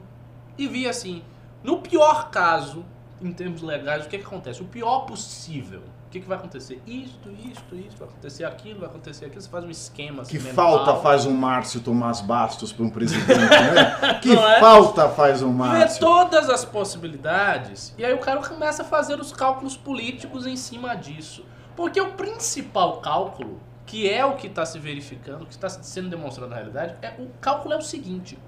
E 0.58 0.68
via 0.68 0.89
assim, 0.89 1.24
no 1.64 1.80
pior 1.80 2.30
caso, 2.30 2.86
em 3.22 3.32
termos 3.32 3.62
legais, 3.62 4.05
o 4.05 4.10
que, 4.10 4.18
que 4.18 4.26
acontece? 4.26 4.62
O 4.62 4.66
pior 4.66 5.01
possível 5.01 5.84
O 6.08 6.10
que, 6.10 6.22
que 6.22 6.28
vai 6.28 6.38
acontecer? 6.38 6.82
Isto, 6.88 7.30
isto, 7.32 7.76
isto, 7.76 7.97
vai 7.99 8.08
acontecer 8.08 8.45
aquilo, 8.45 8.80
vai 8.80 8.88
acontecer 8.88 9.26
aquilo. 9.26 9.41
Você 9.41 9.49
faz 9.49 9.66
um 9.66 9.70
esquema 9.70 10.22
assim, 10.22 10.38
Que 10.38 10.43
mental. 10.43 10.86
falta 10.86 11.01
faz 11.01 11.26
um 11.26 11.34
Márcio 11.34 11.82
Tomás 11.82 12.22
Bastos 12.22 12.72
para 12.72 12.86
um 12.86 12.89
presidente, 12.89 13.38
né? 13.38 14.20
Que 14.24 14.32
é? 14.32 14.60
falta 14.62 15.10
faz 15.10 15.41
um 15.41 15.51
Vê 15.51 15.58
Márcio. 15.58 15.99
todas 15.99 16.49
as 16.49 16.64
possibilidades 16.64 17.93
e 17.97 18.05
aí 18.05 18.14
o 18.14 18.20
cara 18.20 18.41
começa 18.41 18.84
a 18.84 18.86
fazer 18.86 19.20
os 19.20 19.34
cálculos 19.34 19.76
políticos 19.76 20.47
em 20.47 20.55
cima 20.55 20.95
disso. 20.95 21.45
Porque 21.76 21.99
o 21.99 22.14
principal 22.14 23.01
cálculo, 23.01 23.60
que 23.86 24.10
é 24.10 24.26
o 24.26 24.36
que 24.36 24.47
está 24.47 24.66
se 24.66 24.80
verificando, 24.80 25.41
o 25.43 25.45
que 25.45 25.53
está 25.53 25.68
sendo 25.70 26.10
demonstrado 26.10 26.49
na 26.49 26.55
realidade, 26.55 26.95
é 27.01 27.14
o 27.20 27.28
cálculo 27.41 27.74
é 27.74 27.78
o 27.78 27.82
seguinte: 27.82 28.39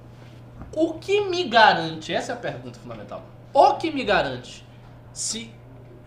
o 0.74 0.94
que 0.94 1.22
me 1.30 1.44
garante? 1.44 2.14
Essa 2.14 2.32
é 2.32 2.36
a 2.36 2.38
pergunta 2.38 2.80
fundamental. 2.80 3.22
O 3.54 3.74
que 3.74 3.92
me 3.92 4.04
garante 4.06 4.66
se 5.12 5.52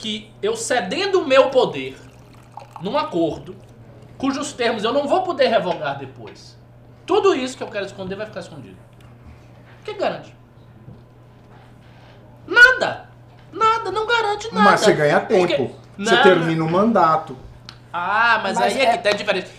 que 0.02 0.32
eu 0.42 0.56
cedendo 0.56 1.20
o 1.20 1.26
meu 1.26 1.48
poder 1.50 1.96
num 2.82 2.98
acordo 2.98 3.54
cujos 4.18 4.52
termos 4.52 4.82
eu 4.82 4.92
não 4.92 5.06
vou 5.06 5.22
poder 5.22 5.46
revogar 5.46 5.96
depois, 5.96 6.58
tudo 7.06 7.34
isso 7.34 7.56
que 7.56 7.62
eu 7.62 7.68
quero 7.68 7.86
esconder 7.86 8.16
vai 8.16 8.26
ficar 8.26 8.40
escondido? 8.40 8.76
O 9.80 9.84
que 9.84 9.94
garante? 9.94 10.34
Nada. 12.46 13.08
Nada, 13.52 13.90
não 13.90 14.06
garante 14.06 14.52
nada. 14.52 14.70
Mas 14.70 14.80
você 14.80 14.92
ganha 14.92 15.20
tempo. 15.20 15.46
Porque- 15.46 15.82
Você 15.98 16.14
Não, 16.16 16.22
termina 16.22 16.64
o 16.64 16.70
mandato. 16.70 17.36
Ah, 17.92 18.40
mas, 18.42 18.58
Mas 18.58 18.72
aí 18.74 18.80
é, 18.80 18.84
é- 18.86 18.96
que 18.96 19.04
tá 19.04 19.12
diferente. 19.12 19.50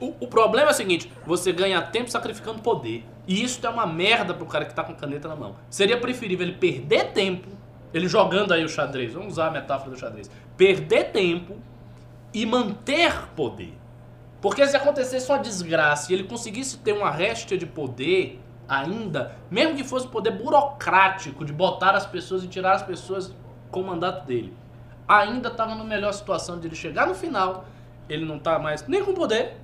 O, 0.00 0.14
o 0.20 0.26
problema 0.26 0.70
é 0.70 0.72
o 0.72 0.74
seguinte, 0.74 1.12
você 1.26 1.52
ganha 1.52 1.80
tempo 1.82 2.10
sacrificando 2.10 2.60
poder. 2.62 3.04
E 3.28 3.44
isso 3.44 3.64
é 3.64 3.68
uma 3.68 3.86
merda 3.86 4.32
pro 4.34 4.46
cara 4.46 4.64
que 4.64 4.74
tá 4.74 4.82
com 4.82 4.94
caneta 4.94 5.28
na 5.28 5.36
mão. 5.36 5.56
Seria 5.70 5.98
preferível 6.00 6.46
ele 6.46 6.56
perder 6.56 7.12
tempo, 7.12 7.48
ele 7.94 8.08
jogando 8.08 8.52
aí 8.52 8.64
o 8.64 8.68
xadrez, 8.68 9.12
vamos 9.12 9.34
usar 9.34 9.46
a 9.46 9.50
metáfora 9.52 9.92
do 9.92 9.96
xadrez. 9.96 10.28
Perder 10.56 11.12
tempo 11.12 11.56
e 12.32 12.44
manter 12.44 13.28
poder. 13.36 13.72
Porque 14.42 14.66
se 14.66 14.76
acontecesse 14.76 15.30
uma 15.30 15.38
desgraça 15.38 16.10
e 16.10 16.16
ele 16.16 16.24
conseguisse 16.24 16.76
ter 16.78 16.92
uma 16.92 17.10
réstia 17.10 17.56
de 17.56 17.64
poder 17.64 18.40
ainda, 18.68 19.36
mesmo 19.48 19.76
que 19.76 19.84
fosse 19.84 20.08
poder 20.08 20.32
burocrático 20.32 21.44
de 21.44 21.52
botar 21.52 21.92
as 21.92 22.04
pessoas 22.04 22.42
e 22.42 22.48
tirar 22.48 22.72
as 22.72 22.82
pessoas 22.82 23.32
com 23.70 23.80
o 23.80 23.86
mandato 23.86 24.26
dele, 24.26 24.52
ainda 25.06 25.48
estava 25.48 25.74
na 25.74 25.84
melhor 25.84 26.12
situação 26.12 26.58
de 26.58 26.66
ele 26.66 26.74
chegar 26.74 27.06
no 27.06 27.14
final, 27.14 27.64
ele 28.08 28.24
não 28.24 28.38
tá 28.38 28.58
mais 28.58 28.86
nem 28.88 29.04
com 29.04 29.14
poder 29.14 29.56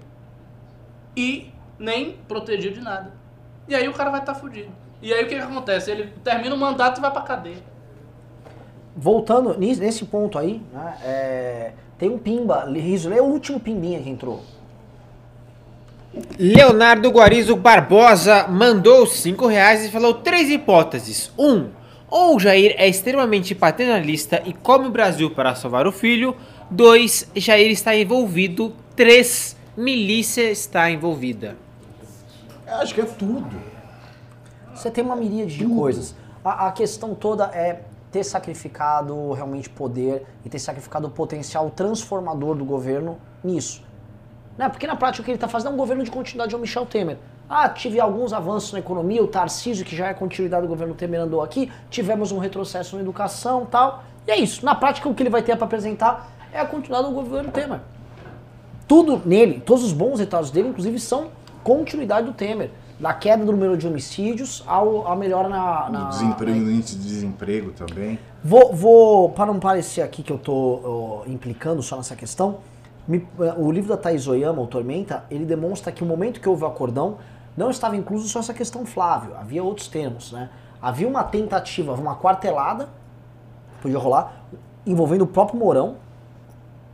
e 1.17 1.53
nem 1.79 2.13
protegido 2.29 2.77
de 2.77 2.81
nada. 2.81 3.13
E 3.67 3.75
aí 3.75 3.89
o 3.89 3.93
cara 3.93 4.11
vai 4.11 4.21
estar 4.21 4.35
tá 4.35 4.39
fudido. 4.39 4.71
E 5.03 5.13
aí 5.13 5.25
o 5.25 5.29
que, 5.29 5.35
que 5.35 5.43
acontece? 5.43 5.91
Ele 5.91 6.13
termina 6.23 6.55
o 6.55 6.59
mandato 6.59 6.99
e 6.99 7.01
vai 7.01 7.11
pra 7.11 7.23
cadeia. 7.23 7.63
Voltando 9.01 9.59
nesse 9.59 10.05
ponto 10.05 10.39
aí, 10.39 10.61
né, 10.75 10.95
é, 11.03 11.73
tem 11.99 12.11
um 12.11 12.19
pimba, 12.19 12.67
Riso, 12.67 13.09
lê 13.09 13.19
o 13.19 13.25
último 13.25 13.59
pimbinha 13.59 13.99
que 13.99 14.11
entrou. 14.11 14.43
Leonardo 16.39 17.09
Guarizo 17.09 17.57
Barbosa 17.57 18.47
mandou 18.47 19.07
5 19.07 19.47
reais 19.47 19.87
e 19.87 19.91
falou 19.91 20.13
três 20.13 20.51
hipóteses. 20.51 21.33
1. 21.39 21.51
Um, 21.51 21.71
ou 22.11 22.39
Jair 22.39 22.75
é 22.77 22.87
extremamente 22.87 23.55
paternalista 23.55 24.43
e 24.45 24.53
come 24.53 24.89
o 24.89 24.91
Brasil 24.91 25.31
para 25.31 25.55
salvar 25.55 25.87
o 25.87 25.93
filho. 25.93 26.37
2. 26.71 27.31
Jair 27.37 27.71
está 27.71 27.97
envolvido. 27.97 28.75
3. 28.97 29.57
Milícia 29.79 30.51
está 30.51 30.91
envolvida. 30.91 31.57
Eu 32.67 32.75
Acho 32.75 32.95
que 32.95 33.01
é 33.01 33.05
tudo. 33.05 33.57
Você 34.75 34.91
tem 34.91 35.03
uma 35.03 35.17
miríade 35.17 35.57
de 35.57 35.65
coisas. 35.65 36.15
A, 36.45 36.67
a 36.67 36.73
questão 36.73 37.15
toda 37.15 37.45
é 37.47 37.81
ter 38.11 38.25
sacrificado 38.25 39.33
realmente 39.33 39.69
poder 39.71 40.27
e 40.45 40.49
ter 40.49 40.59
sacrificado 40.59 41.07
o 41.07 41.11
potencial 41.11 41.71
transformador 41.71 42.57
do 42.57 42.65
governo 42.65 43.19
nisso. 43.43 43.83
Né? 44.59 44.69
Porque 44.69 44.87
na 44.87 44.97
prática 44.97 45.23
o 45.23 45.25
que 45.25 45.31
ele 45.31 45.37
está 45.37 45.49
fazendo 45.49 45.71
é 45.71 45.75
um 45.75 45.77
governo 45.77 46.03
de 46.03 46.11
continuidade 46.11 46.55
ao 46.55 46.61
Michel 46.61 46.85
Temer. 46.87 47.19
Ah, 47.49 47.69
tive 47.69 47.99
alguns 47.99 48.33
avanços 48.33 48.73
na 48.73 48.79
economia, 48.79 49.23
o 49.23 49.27
Tarcísio, 49.27 49.85
que 49.85 49.97
já 49.97 50.09
é 50.09 50.15
continuidade 50.15 50.63
do 50.63 50.69
governo 50.69 50.95
Temer, 50.95 51.21
andou 51.21 51.43
aqui, 51.43 51.71
tivemos 51.89 52.31
um 52.31 52.39
retrocesso 52.39 52.97
na 52.97 53.03
educação 53.03 53.67
tal. 53.67 54.05
E 54.27 54.31
é 54.31 54.39
isso. 54.39 54.65
Na 54.65 54.75
prática 54.75 55.09
o 55.09 55.15
que 55.15 55.23
ele 55.23 55.31
vai 55.31 55.43
ter 55.43 55.57
para 55.57 55.65
apresentar 55.65 56.31
é 56.53 56.61
a 56.61 56.67
continuidade 56.67 57.09
do 57.09 57.15
governo 57.15 57.51
Temer. 57.51 57.81
Tudo 58.87 59.23
nele, 59.25 59.61
todos 59.61 59.85
os 59.85 59.93
bons 59.93 60.19
resultados 60.19 60.51
dele, 60.51 60.69
inclusive, 60.69 60.99
são 60.99 61.29
continuidade 61.63 62.27
do 62.27 62.33
Temer. 62.33 62.71
Da 63.01 63.15
queda 63.15 63.45
do 63.47 63.53
número 63.53 63.79
de 63.79 63.87
homicídios 63.89 64.63
ao, 64.67 65.09
à 65.11 65.17
melhora 65.17 65.49
na. 65.49 65.89
na 65.89 66.05
desemprego, 66.11 66.61
no 66.61 66.71
índice 66.71 66.97
de 66.97 67.03
desemprego 67.09 67.73
também. 67.73 68.19
Vou, 68.45 68.75
vou, 68.75 69.31
para 69.31 69.47
não 69.47 69.59
parecer 69.59 70.03
aqui 70.03 70.23
que 70.23 70.31
eu 70.31 70.39
ó, 70.47 71.23
implicando 71.27 71.83
só 71.83 71.97
nessa 71.97 72.15
questão, 72.15 72.59
me- 73.09 73.27
o 73.57 73.71
livro 73.73 73.89
da 73.89 73.97
Thais 73.97 74.29
Oyama, 74.29 74.61
o 74.61 74.67
Tormenta, 74.67 75.25
ele 75.31 75.47
demonstra 75.47 75.91
que 75.91 76.03
o 76.05 76.07
momento 76.07 76.41
que 76.41 76.49
houve 76.49 76.63
o 76.63 76.67
acordão 76.67 77.17
não 77.57 77.71
estava 77.71 77.97
incluso 77.97 78.29
só 78.29 78.41
essa 78.41 78.53
questão 78.53 78.85
Flávio, 78.85 79.35
havia 79.35 79.63
outros 79.65 79.89
termos, 79.89 80.31
né? 80.33 80.51
Havia 80.81 81.09
uma 81.09 81.25
tentativa, 81.25 81.95
uma 81.95 82.17
quartelada, 82.17 82.89
podia 83.81 83.99
rolar, 83.99 84.43
envolvendo 84.87 85.23
o 85.23 85.27
próprio 85.27 85.59
Mourão, 85.59 85.97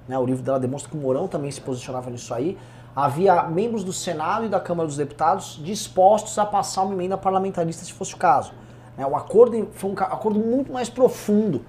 né? 0.08 0.16
O 0.16 0.24
livro 0.24 0.42
dela 0.44 0.60
demonstra 0.60 0.88
que 0.90 0.96
o 0.96 1.00
Mourão 1.00 1.26
também 1.26 1.50
se 1.50 1.60
posicionava 1.60 2.10
nisso 2.10 2.32
aí. 2.32 2.56
Havia 2.96 3.42
membros 3.42 3.84
do 3.84 3.92
Senado 3.92 4.46
e 4.46 4.48
da 4.48 4.58
Câmara 4.58 4.86
dos 4.86 4.96
Deputados 4.96 5.60
dispostos 5.62 6.38
a 6.38 6.46
passar 6.46 6.82
uma 6.82 6.94
emenda 6.94 7.18
parlamentarista 7.18 7.84
se 7.84 7.92
fosse 7.92 8.14
o 8.14 8.16
caso. 8.16 8.52
né? 8.96 9.06
O 9.06 9.14
acordo 9.14 9.68
foi 9.72 9.90
um 9.90 9.94
acordo 9.98 10.38
muito 10.38 10.72
mais 10.72 10.88
profundo. 10.88 11.62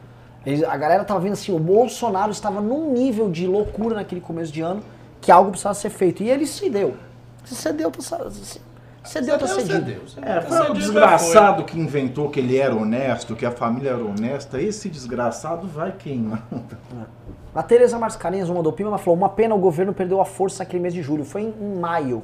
A 0.69 0.77
galera 0.77 1.01
estava 1.01 1.19
vendo 1.19 1.33
assim, 1.33 1.53
o 1.53 1.59
Bolsonaro 1.59 2.31
estava 2.31 2.61
num 2.61 2.93
nível 2.93 3.29
de 3.29 3.45
loucura 3.45 3.95
naquele 3.95 4.21
começo 4.21 4.53
de 4.53 4.61
ano 4.61 4.81
que 5.19 5.29
algo 5.29 5.49
precisava 5.49 5.75
ser 5.75 5.89
feito. 5.89 6.23
E 6.23 6.29
ele 6.29 6.47
cedeu. 6.47 6.95
Se 7.43 7.55
cedeu, 7.55 7.91
tá, 9.07 9.13
sa- 9.13 9.19
se- 9.19 9.25
cedeu, 9.25 9.37
tá 9.39 9.47
cedido. 9.47 10.09
cedeu. 10.09 10.29
É, 10.29 10.41
foi 10.41 10.69
o 10.69 10.73
desgraçado 10.73 11.63
que 11.63 11.79
inventou 11.79 12.29
que 12.29 12.39
ele 12.39 12.57
era 12.57 12.75
honesto, 12.75 13.35
que 13.35 13.45
a 13.45 13.51
família 13.51 13.91
era 13.91 14.03
honesta. 14.03 14.61
Esse 14.61 14.89
desgraçado 14.89 15.67
vai 15.67 15.91
queimar. 15.91 16.43
A 17.55 17.63
Tereza 17.63 17.97
Mascarenhas, 17.97 18.49
uma 18.49 18.61
do 18.61 18.71
Pima, 18.71 18.89
ela 18.89 18.97
falou: 18.99 19.17
uma 19.17 19.29
pena 19.29 19.55
o 19.55 19.57
governo 19.57 19.91
perdeu 19.91 20.21
a 20.21 20.25
força 20.25 20.63
naquele 20.63 20.81
mês 20.83 20.93
de 20.93 21.01
julho. 21.01 21.25
Foi 21.25 21.41
em, 21.41 21.53
em 21.59 21.79
maio. 21.79 22.21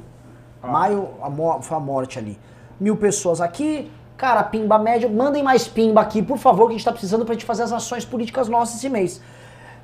Maio 0.62 1.08
a 1.20 1.60
foi 1.60 1.76
a 1.76 1.80
morte 1.80 2.18
ali. 2.20 2.38
Mil 2.78 2.96
pessoas 2.96 3.40
aqui. 3.40 3.90
Cara, 4.16 4.44
pimba 4.44 4.78
média. 4.78 5.08
Mandem 5.08 5.42
mais 5.42 5.66
pimba 5.66 6.00
aqui, 6.00 6.22
por 6.22 6.38
favor, 6.38 6.66
que 6.66 6.74
a 6.74 6.76
gente 6.76 6.84
tá 6.84 6.92
precisando 6.92 7.24
pra 7.24 7.34
gente 7.34 7.44
fazer 7.44 7.64
as 7.64 7.72
ações 7.72 8.04
políticas 8.04 8.48
nossas 8.48 8.76
esse 8.76 8.88
mês. 8.88 9.20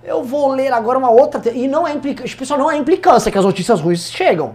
Eu 0.05 0.23
vou 0.23 0.49
ler 0.53 0.73
agora 0.73 0.97
uma 0.97 1.11
outra. 1.11 1.43
E 1.53 1.67
não 1.67 1.87
é 1.87 1.93
implicância. 1.93 2.37
Pessoal, 2.39 2.59
não 2.59 2.71
é 2.71 2.77
implicância 2.77 3.31
que 3.33 3.37
as 3.37 3.45
notícias 3.45 3.81
ruins 3.81 4.09
chegam. 4.11 4.55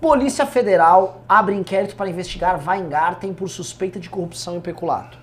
Polícia 0.00 0.46
Federal 0.46 1.22
abre 1.28 1.54
inquérito 1.54 1.96
para 1.96 2.08
investigar 2.08 2.60
Weingarten 2.66 3.32
por 3.34 3.48
suspeita 3.48 3.98
de 3.98 4.08
corrupção 4.08 4.56
e 4.56 4.60
peculato. 4.60 5.18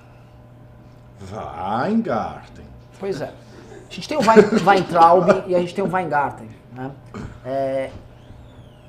Weingarten. 1.32 2.66
Pois 3.00 3.22
é. 3.22 3.32
A 3.90 3.94
gente 3.94 4.08
tem 4.08 4.18
o 4.18 4.22
Wein- 4.22 4.64
Weintraub 4.68 5.44
e 5.48 5.56
a 5.56 5.60
gente 5.60 5.74
tem 5.74 5.84
o 5.84 5.88
Weingarten. 5.92 6.50
Né? 6.74 6.92
É, 7.46 7.90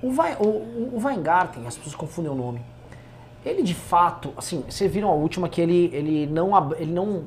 o, 0.03 0.09
Wein- 0.09 0.37
o- 0.41 0.97
o 0.97 1.01
Weingarten, 1.05 1.65
as 1.67 1.77
pessoas 1.77 1.95
confundem 1.95 2.33
o 2.33 2.35
nome. 2.35 2.61
Ele 3.45 3.63
de 3.63 3.75
fato, 3.75 4.33
assim, 4.37 4.65
vocês 4.69 4.93
viram 4.93 5.09
a 5.09 5.15
última 5.15 5.49
que 5.49 5.61
ele, 5.61 5.89
ele, 5.93 6.27
não, 6.27 6.73
ele 6.75 6.93
não 6.93 7.25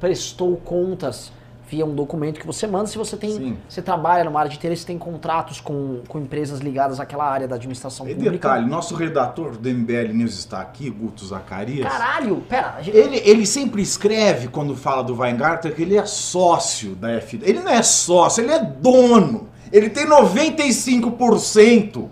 prestou 0.00 0.56
contas 0.56 1.30
via 1.68 1.84
um 1.86 1.94
documento 1.94 2.38
que 2.38 2.46
você 2.46 2.66
manda. 2.66 2.86
Se 2.86 2.98
você 2.98 3.16
tem. 3.16 3.30
Sim. 3.30 3.56
Você 3.68 3.80
trabalha 3.82 4.24
numa 4.24 4.38
área 4.38 4.50
de 4.50 4.56
interesse, 4.56 4.84
tem 4.84 4.98
contratos 4.98 5.60
com, 5.60 6.00
com 6.06 6.18
empresas 6.18 6.60
ligadas 6.60 7.00
àquela 7.00 7.24
área 7.24 7.48
da 7.48 7.56
administração 7.56 8.06
E 8.06 8.10
pública. 8.14 8.32
detalhe, 8.32 8.66
nosso 8.68 8.94
redator 8.94 9.56
do 9.56 9.68
MBL 9.68 10.12
News 10.12 10.34
está 10.38 10.60
aqui, 10.60 10.90
Guto 10.90 11.24
Zacarias. 11.24 11.90
Caralho, 11.90 12.36
pera. 12.48 12.76
gente- 12.82 12.96
Ele, 12.96 13.16
ele 13.24 13.46
sempre 13.46 13.80
escreve, 13.82 14.48
quando 14.48 14.76
fala 14.76 15.02
do 15.02 15.16
Weingarten, 15.18 15.72
que 15.72 15.82
ele 15.82 15.96
é 15.96 16.04
sócio 16.04 16.94
da 16.94 17.10
F. 17.12 17.40
Ele 17.42 17.60
não 17.60 17.72
é 17.72 17.82
sócio, 17.82 18.42
ele 18.44 18.52
é 18.52 18.62
dono. 18.62 19.48
Ele 19.72 19.88
tem 19.90 20.06
95% 20.06 22.08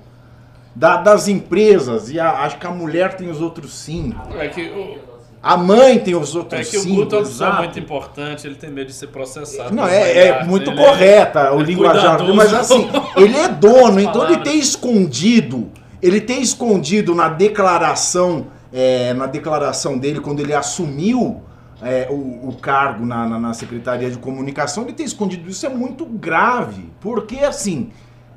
da, 0.75 0.97
das 0.97 1.29
empresas. 1.29 2.11
E 2.11 2.19
a- 2.19 2.41
acho 2.41 2.59
que 2.59 2.67
a 2.67 2.71
mulher 2.71 3.15
tem 3.17 3.31
os 3.31 3.41
outros 3.41 3.73
5%. 3.73 4.15
É 4.39 4.49
que 4.49 4.99
A 5.43 5.57
mãe 5.57 5.99
tem 5.99 6.15
os 6.15 6.37
outros 6.37 6.61
é 6.61 6.65
que 6.65 6.77
o 6.77 6.85
5%. 6.85 6.95
Guto 6.95 7.17
é 7.17 7.59
muito 7.59 7.79
importante, 7.79 8.47
ele 8.47 8.55
tem 8.55 8.71
medo 8.71 8.87
de 8.87 8.93
ser 8.93 9.09
processado. 9.09 9.75
Não, 9.75 9.89
é, 9.89 10.29
é 10.29 10.45
muito 10.45 10.71
ele 10.71 10.77
correta 10.81 11.53
o 11.53 11.61
é 11.61 11.65
linguajar, 11.65 12.17
cuidadoso 12.19 12.35
mas 12.35 12.55
assim, 12.55 12.89
ele 13.17 13.37
é 13.37 13.49
dono, 13.49 13.99
então 13.99 14.25
ele 14.25 14.37
tem 14.39 14.59
escondido, 14.59 15.69
ele 16.01 16.21
tem 16.21 16.41
escondido 16.41 17.13
na 17.13 17.29
declaração, 17.29 18.47
é, 18.73 19.13
na 19.15 19.27
declaração 19.27 19.99
dele 19.99 20.21
quando 20.21 20.39
ele 20.39 20.55
assumiu 20.55 21.43
é, 21.83 22.07
o, 22.09 22.51
o 22.51 22.57
cargo 22.61 23.05
na, 23.05 23.27
na- 23.27 23.41
na 23.41 23.53
Secretaria 23.53 24.09
de 24.11 24.19
Comunicação, 24.19 24.85
ele 24.85 24.93
tem 24.93 25.05
escondido 25.05 25.51
isso 25.51 25.67
é 25.67 25.69
muito 25.69 26.05
grave, 26.07 26.89
porque 27.01 27.39
assim 27.41 27.91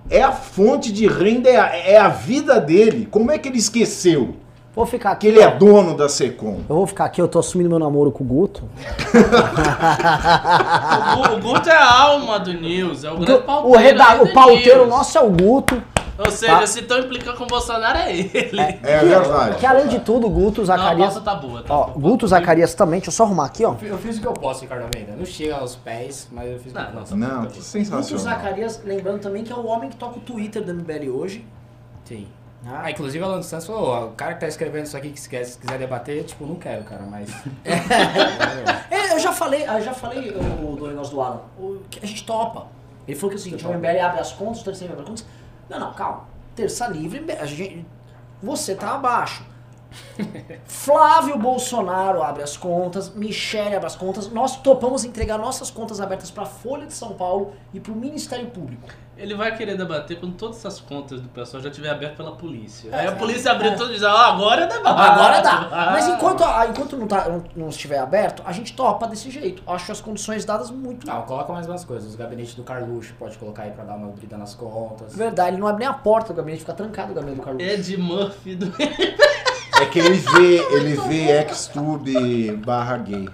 é 0.09 0.23
a 0.23 0.31
fonte 0.31 0.91
de 0.91 1.07
renda, 1.07 1.49
é 1.49 1.57
a, 1.57 1.75
é 1.75 1.97
a 1.97 2.07
vida 2.09 2.59
dele. 2.59 3.07
Como 3.11 3.31
é 3.31 3.37
que 3.37 3.47
ele 3.49 3.57
esqueceu? 3.59 4.35
Vou 4.75 4.85
ficar 4.85 5.11
aqui. 5.11 5.21
Que 5.21 5.27
ele 5.27 5.39
é 5.39 5.49
dono 5.49 5.95
da 5.95 6.09
Secom. 6.09 6.59
Eu 6.67 6.75
vou 6.75 6.85
ficar 6.87 7.05
aqui, 7.05 7.21
eu 7.21 7.27
tô 7.27 7.39
assumindo 7.39 7.69
meu 7.69 7.79
namoro 7.79 8.11
com 8.11 8.23
o 8.23 8.27
Guto. 8.27 8.63
O, 11.17 11.35
o 11.35 11.39
Guto 11.41 11.69
é 11.69 11.75
a 11.75 12.01
alma 12.01 12.39
do 12.39 12.53
News, 12.53 13.03
é 13.03 13.11
o 13.11 13.15
grande 13.15 13.31
O, 13.33 13.41
pauteiro. 13.43 13.79
reda- 13.79 14.05
aí 14.09 14.19
o 14.21 14.33
pauteiro 14.33 14.79
News. 14.79 14.89
nosso 14.89 15.17
é 15.17 15.21
o 15.21 15.29
Guto. 15.29 15.81
Ou 16.17 16.31
seja, 16.31 16.59
tá? 16.59 16.67
se 16.67 16.79
estão 16.79 16.97
implicando 16.99 17.37
com 17.37 17.43
o 17.43 17.47
Bolsonaro 17.47 17.97
é 17.97 18.15
ele. 18.17 18.59
É 18.83 18.99
verdade. 19.03 19.57
Que 19.57 19.65
além 19.65 19.87
de 19.87 19.99
tudo, 19.99 20.27
o 20.27 20.29
Guto, 20.29 20.61
o 20.61 20.65
Não, 20.65 20.73
a 20.73 20.77
Zacarias. 20.77 21.13
tá 21.19 21.35
boa. 21.35 21.61
Tá 21.61 21.73
Ó, 21.73 21.83
boa. 21.87 21.97
Guto, 21.99 22.25
Zacarias 22.27 22.73
também, 22.73 22.99
deixa 22.99 23.09
eu 23.09 23.13
só 23.13 23.23
arrumar 23.23 23.45
aqui, 23.45 23.65
ó. 23.65 23.75
Eu 23.81 23.97
fiz 23.97 24.17
o 24.17 24.21
que 24.21 24.27
eu 24.27 24.33
posso, 24.33 24.61
Ricardo 24.61 24.83
Almeida. 24.83 25.13
Não 25.17 25.25
chega 25.25 25.55
aos 25.57 25.75
pés, 25.75 26.29
mas 26.31 26.49
eu 26.49 26.57
fiz 26.59 26.71
o 26.71 26.75
que 26.75 26.81
Não, 26.81 26.87
eu 26.87 26.93
não, 26.93 26.99
posso. 27.01 27.15
Não, 27.17 27.41
que 27.41 27.47
Guto 27.47 27.61
sensacional. 27.61 28.23
Zacarias, 28.23 28.81
lembrando 28.85 29.19
também 29.19 29.43
que 29.43 29.51
é 29.51 29.55
o 29.55 29.65
homem 29.65 29.89
que 29.89 29.97
toca 29.97 30.17
o 30.17 30.21
Twitter 30.21 30.63
da 30.63 30.73
MBL 30.73 31.09
hoje. 31.09 31.45
Sim. 32.05 32.27
Ah. 32.65 32.81
Ah, 32.85 32.91
inclusive 32.91 33.23
a 33.23 33.27
Alan 33.27 33.37
dos 33.37 33.45
Santos 33.45 33.67
falou, 33.67 33.87
ó, 33.87 34.05
o 34.05 34.11
cara 34.13 34.33
que 34.33 34.39
tá 34.39 34.47
escrevendo 34.47 34.85
isso 34.85 34.97
aqui, 34.97 35.11
que 35.11 35.19
se, 35.19 35.29
quer, 35.29 35.45
se 35.45 35.57
quiser 35.57 35.77
debater, 35.77 36.23
tipo, 36.23 36.45
não 36.45 36.55
quero, 36.55 36.83
cara, 36.83 37.03
mas... 37.03 37.29
É, 38.89 39.13
eu 39.13 39.19
já 39.19 39.31
falei, 39.31 39.63
eu 39.63 39.81
já 39.81 39.93
falei 39.93 40.31
o, 40.31 40.75
do 40.75 40.87
negócio 40.87 41.13
do 41.13 41.21
Alan. 41.21 41.41
O, 41.57 41.81
que 41.89 42.03
a 42.03 42.07
gente 42.07 42.25
topa. 42.25 42.67
Ele 43.07 43.15
falou 43.15 43.29
que 43.29 43.35
é 43.35 43.39
o 43.39 43.41
seguinte, 43.41 43.67
o 43.67 43.73
MBL 43.73 43.99
abre 44.01 44.19
as 44.19 44.31
contas, 44.31 44.61
o 44.61 44.65
terceiro 44.65 44.93
abre 44.93 45.03
as 45.03 45.09
contas. 45.09 45.25
Não, 45.69 45.79
não, 45.79 45.93
calma. 45.93 46.25
Terça 46.55 46.87
livre, 46.87 47.23
a 47.31 47.45
gente, 47.45 47.85
você 48.41 48.73
tá 48.75 48.95
abaixo. 48.95 49.45
Flávio 50.65 51.37
Bolsonaro 51.37 52.21
abre 52.23 52.43
as 52.43 52.57
contas, 52.57 53.13
Michele 53.13 53.75
abre 53.75 53.87
as 53.87 53.95
contas. 53.95 54.31
Nós 54.31 54.57
topamos 54.57 55.03
entregar 55.03 55.37
nossas 55.37 55.69
contas 55.69 55.99
abertas 55.99 56.31
para 56.31 56.43
a 56.43 56.47
Folha 56.47 56.85
de 56.85 56.93
São 56.93 57.13
Paulo 57.13 57.53
e 57.73 57.79
para 57.79 57.91
o 57.91 57.95
Ministério 57.95 58.47
Público. 58.47 58.87
Ele 59.17 59.33
vai 59.33 59.55
querer 59.55 59.77
debater 59.77 60.19
quando 60.19 60.35
todas 60.35 60.57
essas 60.57 60.81
contas 60.81 61.21
do 61.21 61.29
pessoal 61.29 61.63
já 61.63 61.69
estiver 61.69 61.89
aberto 61.89 62.17
pela 62.17 62.33
polícia. 62.33 62.89
É, 62.91 62.99
Aí 62.99 63.07
a 63.07 63.11
é. 63.11 63.15
polícia 63.15 63.51
abriu 63.51 63.73
tudo 63.75 63.91
e 63.91 63.93
diz, 63.93 64.03
ó, 64.03 64.09
agora 64.09 64.63
é 64.63 64.67
debate. 64.67 65.01
Agora 65.01 65.41
dá. 65.41 65.69
Ah. 65.71 65.91
Mas 65.91 66.07
enquanto, 66.07 66.43
ah, 66.43 66.67
enquanto 66.69 66.97
não, 66.97 67.07
tá, 67.07 67.25
não, 67.55 67.69
estiver 67.69 67.97
aberto, 67.99 68.43
a 68.45 68.51
gente 68.51 68.73
topa 68.73 69.07
desse 69.07 69.31
jeito. 69.31 69.63
Acho 69.65 69.93
as 69.93 70.01
condições 70.01 70.43
dadas 70.43 70.69
muito. 70.69 71.07
Não, 71.07 71.21
coloca 71.21 71.53
mais 71.53 71.65
umas 71.65 71.85
coisas. 71.85 72.09
Os 72.09 72.15
gabinetes 72.15 72.55
do 72.55 72.63
Carluxo 72.63 73.13
pode 73.17 73.37
colocar 73.37 73.63
aí 73.63 73.71
pra 73.71 73.85
dar 73.85 73.95
uma 73.95 74.09
brida 74.09 74.37
nas 74.37 74.53
contas. 74.53 75.15
Verdade, 75.15 75.51
ele 75.51 75.61
não 75.61 75.67
abre 75.67 75.85
nem 75.85 75.87
a 75.87 75.93
porta 75.93 76.33
do 76.33 76.37
gabinete, 76.37 76.59
fica 76.59 76.73
trancado 76.73 77.13
o 77.13 77.15
gabinete 77.15 77.37
do 77.39 77.43
Carlos. 77.43 77.63
Ed 77.63 77.97
Murphy 77.97 78.55
do... 78.55 78.65
É 79.81 79.85
que 79.85 79.99
ele 79.99 80.13
vê, 80.17 80.57
ele 80.75 80.95
vê 81.07 81.53
Xtube 81.53 82.51
barra 82.65 82.97
gay. 82.97 83.29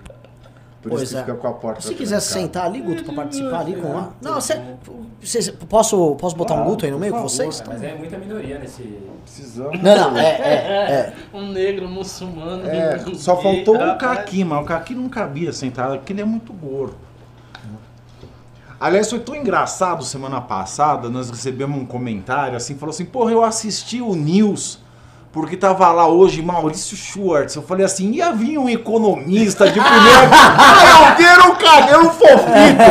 Por 0.82 0.90
Pois 0.90 1.04
isso 1.04 1.14
que 1.14 1.20
é. 1.20 1.24
fica 1.24 1.38
com 1.38 1.48
a 1.48 1.54
porta 1.54 1.80
Se 1.82 1.94
quiser 1.94 2.20
sentar 2.20 2.66
ali, 2.66 2.82
Guto, 2.82 3.04
pra 3.04 3.14
participar 3.14 3.60
ali 3.60 3.76
com 3.76 3.94
lá. 3.94 4.10
Não, 4.20 4.42
você, 4.42 4.60
vocês- 5.22 5.50
posso, 5.70 6.16
posso 6.16 6.36
botar 6.36 6.56
um 6.56 6.64
Guto 6.64 6.86
aí 6.86 6.92
no 6.92 6.98
meio 6.98 7.14
com 7.14 7.22
por 7.22 7.30
favor. 7.30 7.52
vocês? 7.54 7.64
Mas 7.68 7.84
é 7.84 7.94
muita 7.94 8.18
minoria 8.18 8.58
nesse... 8.58 8.82
Precisamos. 9.24 9.80
Não, 9.80 10.12
não, 10.12 10.18
é, 10.18 10.24
é, 10.24 10.92
é. 10.92 11.14
Um 11.38 11.52
negro 11.52 11.88
muçulmano. 11.88 12.68
É, 12.68 13.00
um 13.08 13.14
só 13.14 13.40
faltou 13.40 13.76
o 13.76 13.78
rapaz. 13.78 14.18
Caqui, 14.18 14.44
mas 14.44 14.64
o 14.64 14.66
Caqui 14.66 14.96
não 14.96 15.08
cabia 15.08 15.54
sentado, 15.54 15.98
porque 16.00 16.14
ele 16.14 16.22
é 16.22 16.26
muito 16.26 16.52
gordo. 16.52 16.96
Aliás, 18.80 19.08
foi 19.08 19.20
tão 19.20 19.36
engraçado 19.36 20.04
semana 20.04 20.42
passada, 20.42 21.08
nós 21.08 21.30
recebemos 21.30 21.80
um 21.80 21.86
comentário 21.86 22.58
assim, 22.58 22.74
falou 22.76 22.90
assim, 22.90 23.06
porra, 23.06 23.32
eu 23.32 23.44
assisti 23.44 24.02
o 24.02 24.16
News, 24.16 24.80
porque 25.32 25.56
tava 25.56 25.90
lá 25.92 26.08
hoje 26.08 26.42
Maurício 26.42 26.96
Schwartz. 26.98 27.56
Eu 27.56 27.62
falei 27.64 27.86
assim, 27.86 28.12
ia 28.12 28.32
vir 28.34 28.58
um 28.58 28.68
economista 28.70 29.66
de 29.66 29.80
primeira. 29.80 30.30
ah, 30.32 31.10
eu 31.10 31.16
quero 31.16 31.52
um 31.52 31.56
cabelo 31.56 32.10
fofito! 32.12 32.82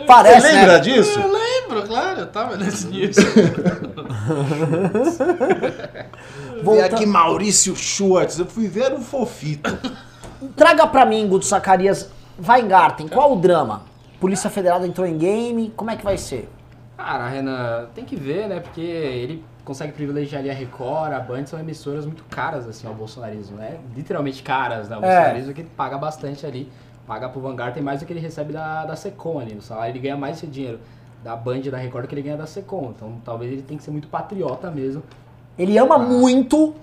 Parece, 0.06 0.40
Você 0.48 0.52
lembra 0.52 0.72
né? 0.74 0.78
disso? 0.80 1.20
Eu 1.20 1.32
lembro, 1.32 1.82
claro, 1.86 2.20
eu 2.20 2.26
tava 2.26 2.56
nesse. 2.56 2.88
E 6.56 6.62
Volta- 6.62 6.84
aqui 6.96 7.06
Maurício 7.06 7.74
Schwartz, 7.74 8.38
eu 8.38 8.44
fui 8.46 8.68
ver 8.68 8.92
um 8.92 9.00
fofito. 9.00 9.78
Traga 10.56 10.86
pra 10.86 11.06
mim, 11.06 11.26
Guto 11.26 11.46
Zacarias, 11.46 12.10
Weingarten, 12.46 13.08
qual 13.08 13.32
o 13.32 13.36
drama? 13.36 13.82
Polícia 14.20 14.50
Federal 14.50 14.84
entrou 14.84 15.06
em 15.06 15.16
game, 15.16 15.72
como 15.74 15.90
é 15.90 15.96
que 15.96 16.04
vai 16.04 16.18
ser? 16.18 16.50
Cara, 17.02 17.28
Renan, 17.28 17.86
tem 17.94 18.04
que 18.04 18.14
ver, 18.14 18.46
né? 18.46 18.60
Porque 18.60 18.82
ele 18.82 19.42
consegue 19.64 19.90
privilegiar 19.92 20.40
ali 20.40 20.50
a 20.50 20.52
Record, 20.54 21.14
a 21.14 21.18
Band, 21.18 21.46
são 21.46 21.58
emissoras 21.58 22.04
muito 22.04 22.22
caras, 22.24 22.68
assim, 22.68 22.86
ao 22.86 22.92
bolsonarismo, 22.92 23.56
né? 23.56 23.78
Literalmente 23.96 24.42
caras, 24.42 24.86
né? 24.90 24.96
O 24.98 25.04
É. 25.04 25.16
bolsonarismo 25.16 25.54
que 25.54 25.60
ele 25.62 25.70
paga 25.74 25.96
bastante 25.96 26.44
ali. 26.44 26.70
Paga 27.06 27.30
pro 27.30 27.40
Vanguard, 27.40 27.72
tem 27.72 27.82
mais 27.82 28.00
do 28.00 28.06
que 28.06 28.12
ele 28.12 28.20
recebe 28.20 28.52
da, 28.52 28.84
da 28.84 28.94
Secom 28.96 29.40
ali 29.40 29.54
no 29.54 29.62
salário. 29.62 29.92
Ele 29.92 29.98
ganha 29.98 30.16
mais 30.16 30.36
esse 30.36 30.46
dinheiro 30.46 30.78
da 31.24 31.34
Band 31.34 31.60
e 31.60 31.70
da 31.70 31.78
Record 31.78 32.04
do 32.04 32.08
que 32.08 32.14
ele 32.14 32.20
ganha 32.22 32.36
da 32.36 32.46
Secom. 32.46 32.92
Então, 32.94 33.14
talvez 33.24 33.50
ele 33.50 33.62
tenha 33.62 33.78
que 33.78 33.82
ser 33.84 33.90
muito 33.90 34.06
patriota 34.06 34.70
mesmo. 34.70 35.02
Ele 35.58 35.78
ama 35.78 35.98
muito 35.98 36.74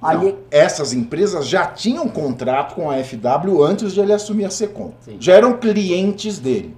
ali. 0.00 0.32
Não, 0.32 0.38
essas 0.52 0.92
empresas 0.92 1.48
já 1.48 1.66
tinham 1.66 2.08
contrato 2.08 2.76
com 2.76 2.88
a 2.88 2.94
FW 3.02 3.60
antes 3.64 3.92
de 3.92 3.98
ele 4.00 4.12
assumir 4.12 4.44
a 4.44 4.50
Secom. 4.50 4.92
Sim. 5.00 5.16
Já 5.18 5.34
eram 5.34 5.54
clientes 5.56 6.38
dele. 6.38 6.76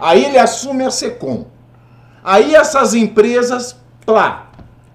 Aí 0.00 0.24
ele 0.24 0.38
assume 0.38 0.82
a 0.84 0.90
Secom. 0.90 1.46
Aí 2.26 2.54
essas 2.56 2.92
empresas, 2.92 3.76
plá, 4.04 4.46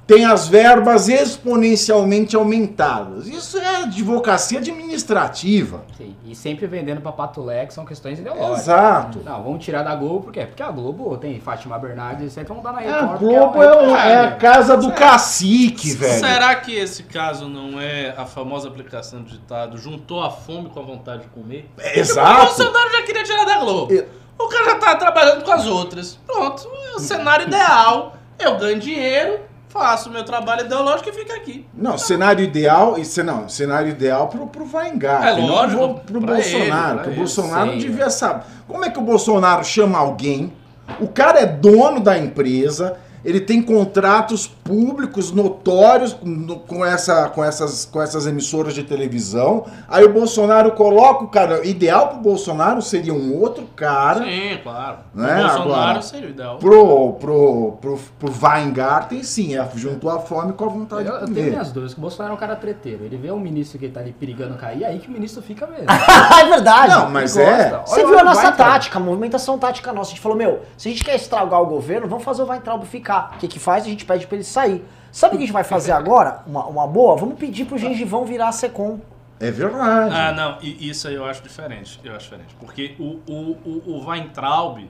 têm 0.05 0.25
as 0.25 0.49
verbas 0.49 1.07
exponencialmente 1.07 2.35
aumentadas. 2.35 3.25
Isso 3.27 3.57
é 3.57 3.83
advocacia 3.83 4.59
administrativa. 4.59 5.85
Sim. 5.97 6.13
E 6.25 6.35
sempre 6.35 6.67
vendendo 6.67 6.99
pra 6.99 7.11
Patulé, 7.13 7.65
que 7.65 7.73
são 7.73 7.85
questões 7.85 8.19
ideológicas. 8.19 8.61
Exato. 8.63 9.19
Não, 9.23 9.43
vamos 9.43 9.63
tirar 9.63 9.83
da 9.83 9.95
Globo, 9.95 10.23
por 10.25 10.33
quê? 10.33 10.45
Porque 10.45 10.61
a 10.61 10.69
Globo 10.71 11.15
tem 11.17 11.39
Fátima 11.39 11.79
Bernardes, 11.79 12.35
etc. 12.35 12.47
Vamos 12.47 12.63
dar 12.63 12.73
na 12.73 12.79
A 12.79 12.81
Record. 12.81 13.09
porque 13.19 13.25
Globo 13.25 13.63
é, 13.63 13.65
é, 13.65 13.71
uma- 13.73 13.93
o- 13.93 13.97
é 13.97 14.19
a 14.27 14.31
casa 14.35 14.75
do 14.75 14.91
cacique, 14.91 15.93
velho. 15.93 16.19
Será 16.19 16.55
que 16.55 16.75
esse 16.75 17.03
caso 17.03 17.47
não 17.47 17.79
é 17.79 18.13
a 18.17 18.25
famosa 18.25 18.67
aplicação 18.67 19.23
de 19.23 19.31
ditado 19.31 19.77
juntou 19.77 20.21
a 20.21 20.29
fome 20.29 20.69
com 20.69 20.79
a 20.79 20.83
vontade 20.83 21.23
de 21.23 21.29
comer? 21.29 21.69
É, 21.77 21.97
O 21.97 21.99
Exato. 22.01 22.45
Bolsonaro 22.47 22.91
já 22.91 23.01
queria 23.03 23.23
tirar 23.23 23.45
da 23.45 23.59
Globo. 23.59 23.93
Eu- 23.93 24.05
O 24.45 24.49
cara 24.49 24.65
já 24.65 24.75
tá 24.75 24.95
trabalhando 24.95 25.43
com 25.43 25.51
as 25.51 25.65
outras. 25.67 26.17
Pronto, 26.25 26.67
é 26.91 26.95
o 26.95 26.99
cenário 26.99 27.47
ideal. 27.47 28.15
Eu 28.39 28.57
ganho 28.57 28.79
dinheiro, 28.79 29.39
faço 29.69 30.09
o 30.09 30.11
meu 30.11 30.23
trabalho 30.25 30.65
ideológico 30.65 31.09
e 31.09 31.13
fico 31.13 31.31
aqui. 31.31 31.65
Não, 31.73 31.97
cenário 31.97 32.43
ideal, 32.43 32.95
ce- 33.03 33.21
não, 33.23 33.47
cenário 33.47 33.89
ideal 33.89 34.27
pro, 34.27 34.47
pro 34.47 34.65
Weingarten, 34.71 35.45
É 35.45 35.47
lógico, 35.47 35.81
não 35.81 35.93
pro, 35.95 36.19
Bolsonaro, 36.21 36.99
ele, 36.99 37.03
que 37.03 37.09
o 37.09 37.15
Bolsonaro 37.15 37.71
sim, 37.71 37.77
devia 37.77 38.09
saber. 38.09 38.43
Como 38.67 38.83
é 38.83 38.89
que 38.89 38.97
o 38.99 39.03
Bolsonaro 39.03 39.63
chama 39.63 39.97
alguém? 39.99 40.51
O 40.99 41.07
cara 41.07 41.39
é 41.39 41.45
dono 41.45 41.99
da 41.99 42.17
empresa, 42.17 42.97
ele 43.23 43.39
tem 43.39 43.61
contratos 43.61 44.51
públicos 44.71 45.33
notórios 45.33 46.15
no- 46.23 46.59
com, 46.59 46.85
essa, 46.85 47.27
com, 47.27 47.43
essas, 47.43 47.83
com 47.83 48.01
essas 48.01 48.25
emissoras 48.25 48.73
de 48.73 48.83
televisão. 48.83 49.65
Aí 49.89 50.05
o 50.05 50.13
Bolsonaro 50.13 50.71
coloca 50.71 51.25
o 51.25 51.27
cara. 51.27 51.65
Ideal 51.67 52.07
pro 52.07 52.19
Bolsonaro 52.19 52.81
seria 52.81 53.13
um 53.13 53.37
outro 53.37 53.65
cara. 53.75 54.23
Sim, 54.23 54.57
claro. 54.63 54.99
Né, 55.13 55.25
o 55.25 55.47
Bolsonaro 55.47 55.61
agora? 55.73 56.01
seria 56.01 56.27
o 56.27 56.31
ideal. 56.31 56.57
Pro, 56.57 57.13
pro, 57.19 57.77
pro, 57.81 57.99
pro 58.17 58.33
Weingarten, 58.41 59.21
sim, 59.23 59.57
é, 59.57 59.69
juntou 59.75 60.09
a 60.09 60.19
fome 60.19 60.53
com 60.53 60.63
a 60.63 60.69
vontade 60.69 61.05
Eu, 61.05 61.15
de 61.17 61.21
eu 61.21 61.25
tenho 61.25 61.35
comer. 61.35 61.49
minhas 61.49 61.71
dúvidas, 61.73 61.93
que 61.93 61.99
o 61.99 62.01
Bolsonaro 62.01 62.31
é 62.33 62.35
um 62.37 62.39
cara 62.39 62.55
treteiro. 62.55 63.03
Ele 63.03 63.17
vê 63.17 63.29
um 63.29 63.39
ministro 63.39 63.77
que 63.77 63.89
tá 63.89 63.99
ali 63.99 64.13
perigando 64.13 64.55
cair, 64.55 64.85
aí 64.85 64.99
que 64.99 65.09
o 65.09 65.11
ministro 65.11 65.41
fica 65.41 65.67
mesmo. 65.67 65.87
é 66.39 66.45
verdade. 66.45 66.93
Não, 66.95 67.09
mas 67.09 67.35
é. 67.35 67.69
gosta. 67.71 67.81
Você 67.87 67.99
Olha 67.99 68.07
viu 68.07 68.19
a 68.19 68.23
nossa 68.23 68.51
tática, 68.53 68.97
a 68.97 69.01
movimentação 69.01 69.59
tática 69.59 69.91
nossa. 69.91 70.11
A 70.11 70.13
gente 70.13 70.21
falou, 70.21 70.37
meu, 70.37 70.61
se 70.77 70.87
a 70.87 70.91
gente 70.91 71.03
quer 71.03 71.15
estragar 71.15 71.61
o 71.61 71.65
governo, 71.65 72.07
vamos 72.07 72.23
fazer 72.23 72.41
o 72.41 72.47
Weintraub 72.47 72.85
ficar. 72.85 73.33
O 73.35 73.39
que 73.39 73.49
que 73.49 73.59
faz? 73.59 73.83
A 73.83 73.87
gente 73.87 74.05
pede 74.05 74.25
pra 74.27 74.35
ele 74.35 74.43
sair. 74.61 74.85
Sabe 75.11 75.35
o 75.35 75.37
que 75.37 75.43
a 75.43 75.47
gente 75.47 75.53
vai 75.53 75.63
fazer 75.63 75.91
agora? 75.91 76.39
Uma, 76.47 76.65
uma 76.67 76.87
boa? 76.87 77.15
Vamos 77.17 77.37
pedir 77.37 77.65
pro 77.65 77.77
Gengivão 77.77 78.25
virar 78.25 78.47
a 78.47 78.51
Secom. 78.51 78.99
É 79.39 79.49
verdade. 79.51 80.15
Ah, 80.15 80.31
não, 80.31 80.57
e 80.61 80.87
isso 80.89 81.07
aí 81.07 81.15
eu 81.15 81.25
acho 81.25 81.41
diferente. 81.41 81.99
Eu 82.03 82.15
acho 82.15 82.25
diferente. 82.25 82.55
Porque 82.59 82.95
o, 82.99 83.19
o, 83.27 83.57
o, 83.65 83.83
o 83.87 84.07
Weintraub, 84.07 84.87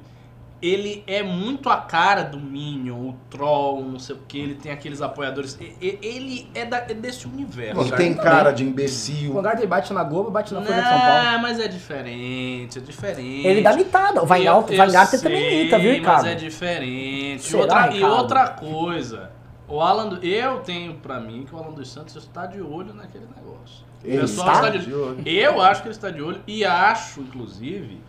ele 0.62 1.04
é 1.08 1.24
muito 1.24 1.70
a 1.70 1.78
cara 1.78 2.22
do 2.22 2.38
Minion, 2.40 2.96
o 3.10 3.16
Troll, 3.32 3.82
não 3.84 3.98
sei 3.98 4.16
o 4.16 4.20
que, 4.28 4.38
ele 4.38 4.54
tem 4.56 4.72
aqueles 4.72 5.02
apoiadores. 5.02 5.58
E- 5.60 5.98
Ele 6.04 6.48
é, 6.54 6.66
da- 6.66 6.80
é 6.88 6.94
desse 6.94 7.26
universo. 7.26 7.82
Ele 7.82 7.92
tem 7.94 8.14
cara 8.14 8.52
de 8.52 8.64
O 8.64 8.68
imbecil. 8.68 9.34
Vanguard 9.34 9.66
bate 9.66 9.92
na 9.94 10.04
Globo, 10.04 10.30
bate 10.30 10.54
na 10.54 10.62
Folha 10.62 10.82
de 10.84 10.88
São 10.88 11.00
Paulo. 11.00 11.24
Não, 11.32 11.40
mas 11.42 11.60
é 11.60 11.68
diferente, 11.68 12.78
é 12.78 12.82
diferente. 12.82 13.48
Ele 13.48 13.62
dá 13.62 13.74
mitada. 13.74 14.22
O 14.22 14.28
Weingarten, 14.30 14.78
Eu- 14.78 14.86
eu 14.86 14.92
também 14.92 15.18
sei, 15.18 15.62
imita, 15.62 15.80
viu, 15.80 15.94
Ricardo? 15.94 16.24
Mas 16.24 16.32
é 16.32 16.36
diferente. 16.36 17.40
E 17.40 17.50
Será, 17.50 17.62
outra, 17.64 17.88
e 17.88 17.94
Ricardo? 17.96 18.16
outra 18.18 18.48
coisa, 18.50 19.32
o 19.72 19.82
Alan, 19.82 20.20
eu 20.22 20.60
tenho 20.60 20.96
pra 20.96 21.20
mim 21.20 21.46
que 21.46 21.56
o 21.56 21.58
Alan 21.58 21.72
dos 21.72 21.90
Santos 21.90 22.16
está 22.16 22.46
de 22.46 22.62
olho 22.62 22.94
naquele 22.94 23.26
negócio. 23.26 23.86
O 24.04 24.08
Ele 24.08 24.20
pessoal 24.20 24.52
está? 24.54 24.68
está 24.68 24.80
de 24.86 24.94
olho. 24.94 25.24
Eu 25.26 25.62
acho 25.62 25.82
que 25.82 25.88
ele 25.88 25.96
está 25.96 26.10
de 26.10 26.22
olho 26.22 26.42
e 26.46 26.66
acho, 26.66 27.22
inclusive, 27.22 28.02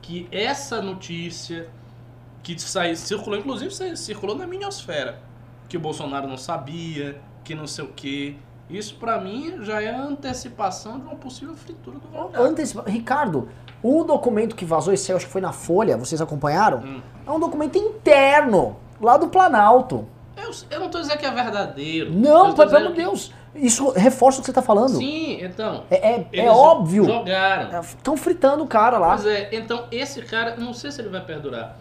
que 0.00 0.28
essa 0.30 0.80
notícia 0.80 1.68
que 2.42 2.56
sai, 2.60 2.94
circulou, 2.94 3.38
inclusive 3.38 3.96
circulou 3.96 4.36
na 4.36 4.46
miniosfera, 4.46 5.18
que 5.68 5.76
o 5.76 5.80
Bolsonaro 5.80 6.28
não 6.28 6.36
sabia, 6.36 7.20
que 7.42 7.54
não 7.54 7.66
sei 7.66 7.84
o 7.84 7.88
quê. 7.88 8.36
Isso 8.70 8.94
pra 8.96 9.20
mim 9.20 9.64
já 9.64 9.82
é 9.82 9.94
antecipação 9.94 11.00
de 11.00 11.06
uma 11.06 11.16
possível 11.16 11.54
fritura 11.56 11.98
do 11.98 12.08
Valdir. 12.08 12.40
Antes, 12.40 12.74
Ricardo, 12.86 13.48
o 13.82 14.04
documento 14.04 14.54
que 14.54 14.64
vazou, 14.64 14.92
esse 14.94 15.12
acho 15.12 15.26
que 15.26 15.32
foi 15.32 15.40
na 15.40 15.52
Folha, 15.52 15.96
vocês 15.96 16.20
acompanharam? 16.20 16.78
Hum. 16.78 17.00
É 17.26 17.30
um 17.30 17.40
documento 17.40 17.76
interno, 17.76 18.76
lá 19.00 19.16
do 19.16 19.28
Planalto. 19.28 20.06
Eu 20.42 20.50
Eu, 20.70 20.80
não 20.80 20.88
tô 20.88 21.00
dizendo 21.00 21.18
que 21.18 21.26
é 21.26 21.30
verdadeiro. 21.30 22.12
Não, 22.12 22.52
pelo 22.52 22.62
amor 22.62 22.66
dizendo 22.66 22.88
de 22.88 23.02
Deus. 23.02 23.32
Isso 23.54 23.90
reforça 23.90 24.38
o 24.38 24.40
que 24.42 24.46
você 24.46 24.52
tá 24.52 24.62
falando. 24.62 24.96
Sim, 24.96 25.38
então. 25.42 25.84
É, 25.90 26.12
é, 26.12 26.28
é 26.32 26.50
óbvio. 26.50 27.04
Jogaram. 27.04 27.80
Estão 27.80 28.16
fritando 28.16 28.62
o 28.62 28.66
cara 28.66 28.98
lá. 28.98 29.16
Pois 29.16 29.26
é, 29.26 29.48
então 29.52 29.86
esse 29.90 30.22
cara, 30.22 30.56
não 30.56 30.72
sei 30.72 30.90
se 30.92 31.00
ele 31.00 31.08
vai 31.08 31.20
perdurar. 31.24 31.76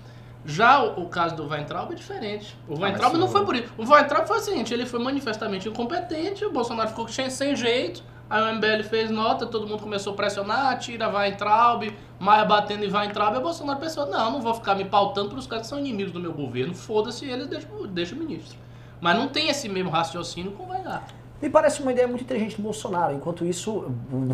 Já 0.46 0.82
o, 0.82 1.04
o 1.04 1.10
caso 1.10 1.36
do 1.36 1.48
Weintraub 1.48 1.92
é 1.92 1.96
diferente. 1.96 2.58
O 2.68 2.80
Weintraub 2.80 3.12
mas 3.12 3.20
não 3.20 3.28
foi 3.28 3.46
por 3.46 3.56
isso. 3.56 3.68
O 3.78 3.84
Weintraub 3.84 4.26
foi 4.26 4.38
o 4.38 4.42
seguinte, 4.42 4.74
ele 4.74 4.86
foi 4.86 5.00
manifestamente 5.00 5.68
incompetente, 5.68 6.46
o 6.46 6.52
Bolsonaro 6.52 6.90
ficou 6.90 7.08
sem, 7.08 7.30
sem 7.30 7.56
jeito, 7.56 8.02
aí 8.30 8.42
o 8.42 8.56
MBL 8.56 8.84
fez 8.90 9.10
nota, 9.10 9.46
todo 9.46 9.68
mundo 9.68 9.82
começou 9.82 10.14
a 10.14 10.16
pressionar, 10.16 10.78
tira 10.80 11.08
Weintraub, 11.10 11.84
Maia 12.20 12.46
batendo 12.46 12.84
em 12.84 12.92
Weintraub, 12.92 13.36
e 13.36 13.38
o 13.38 13.42
Bolsonaro 13.42 13.80
pensou, 13.80 14.06
não, 14.08 14.32
não 14.32 14.42
vou 14.42 14.54
ficar 14.54 14.76
me 14.76 14.86
pautando 14.86 15.30
pelos 15.30 15.46
caras 15.48 15.64
que 15.64 15.70
são 15.70 15.80
inimigos 15.80 16.12
do 16.12 16.20
meu 16.20 16.34
governo, 16.34 16.74
foda-se 16.74 17.26
eles, 17.26 17.48
deixa, 17.48 17.68
deixa 17.90 18.16
o 18.16 18.18
ministro. 18.18 18.58
Mas 19.00 19.16
não 19.18 19.28
tem 19.28 19.50
esse 19.50 19.70
mesmo 19.70 19.90
raciocínio 19.92 20.52
com 20.52 20.64
o 20.64 20.70
Weintraub. 20.72 21.04
Me 21.40 21.52
parece 21.52 21.84
uma 21.84 21.92
ideia 21.92 22.08
muito 22.08 22.24
inteligente 22.24 22.56
do 22.56 22.64
Bolsonaro. 22.64 23.14
Enquanto 23.14 23.46
isso, 23.46 23.86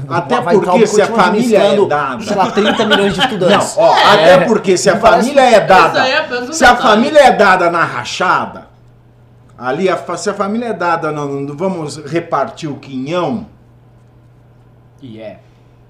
Até 0.08 0.40
vai 0.40 0.54
porque 0.56 0.66
Traub 0.70 0.88
se 0.88 1.02
a 1.02 1.08
família 1.08 1.58
é 1.60 1.86
dada- 1.86 2.24
Sei 2.24 2.34
lá, 2.38 2.50
30 2.50 2.86
milhões 2.86 3.12
de 3.14 3.20
Não, 3.20 3.26
estudantes. 3.26 3.76
ó, 3.78 3.94
até 3.94 4.46
porque 4.46 4.78
se 4.78 4.90
a 4.90 4.96
parece- 4.98 5.28
família 5.28 5.42
é 5.58 5.60
dada. 5.60 6.08
É 6.08 6.52
se 6.54 6.64
a 6.64 6.78
família 6.78 7.20
é 7.20 7.32
dada 7.34 7.70
na 7.70 7.84
rachada, 7.84 8.70
ali, 9.58 9.90
a 9.90 9.98
se 10.18 10.30
a 10.30 10.34
família 10.34 10.68
é 10.68 10.74
dada 10.74 11.12
no, 11.12 11.42
no- 11.42 11.58
vamos 11.58 11.98
repartir 11.98 12.70
o 12.72 12.76
quinhão, 12.78 13.48
E 15.04 15.20
é. 15.20 15.42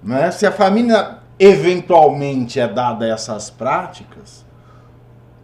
né? 0.02 0.32
Se 0.32 0.44
a 0.48 0.52
família 0.52 1.20
eventualmente 1.38 2.60
é 2.60 2.68
dada 2.68 3.06
a 3.06 3.10
essas 3.10 3.52
práticas, 3.52 4.44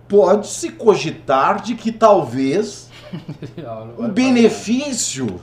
pode-se 0.08 0.72
cogitar 0.72 1.62
de 1.62 1.76
que 1.76 1.92
talvez 1.92 2.90
o 3.96 4.08
benefício 4.08 5.40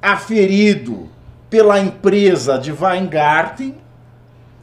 aferido 0.00 1.10
pela 1.50 1.78
empresa 1.78 2.58
de 2.58 2.72
Weingarten 2.72 3.76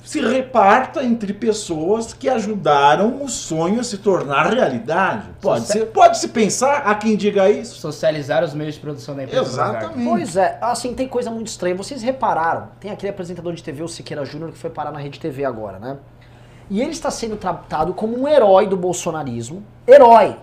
se 0.04 0.20
reparta 0.20 1.04
entre 1.04 1.32
pessoas 1.34 2.14
que 2.14 2.28
ajudaram 2.28 3.24
o 3.24 3.30
sonho 3.30 3.80
a 3.80 3.84
se 3.84 3.99
tornar 3.99 4.52
realidade. 4.52 5.28
Pode 5.39 5.62
Socia- 5.66 5.82
ser, 5.82 5.88
pode 5.88 6.18
se 6.18 6.30
pensar 6.30 6.78
a 6.88 6.95
quem 6.95 7.16
diga 7.16 7.49
isso. 7.49 7.76
Socializar 7.80 8.43
os 8.43 8.54
meios 8.54 8.76
de 8.76 8.82
produção 8.82 9.16
da 9.16 9.24
empresa. 9.24 9.41
Exatamente. 9.43 10.10
Pois 10.10 10.36
é, 10.36 10.58
assim, 10.62 10.93
tem 10.93 11.08
coisa 11.08 11.30
muito 11.30 11.47
estranha. 11.47 11.76
Vocês 11.76 12.02
repararam, 12.02 12.70
tem 12.80 12.89
aquele 12.91 13.12
apresentador 13.12 13.54
de 13.54 13.62
TV, 13.64 13.84
o 13.84 13.88
Siqueira 13.88 14.26
Júnior, 14.26 14.52
que 14.52 14.58
foi 14.58 14.70
parar 14.70 14.91
na 14.91 14.99
Rede 14.99 15.20
TV 15.20 15.45
agora, 15.45 15.78
né? 15.80 15.97
E 16.70 16.82
ele 16.82 16.91
está 16.91 17.12
sendo 17.12 17.36
tratado 17.36 17.93
como 17.93 18.18
um 18.18 18.28
herói 18.28 18.66
do 18.68 18.78
bolsonarismo. 18.78 19.64
Herói! 19.88 20.36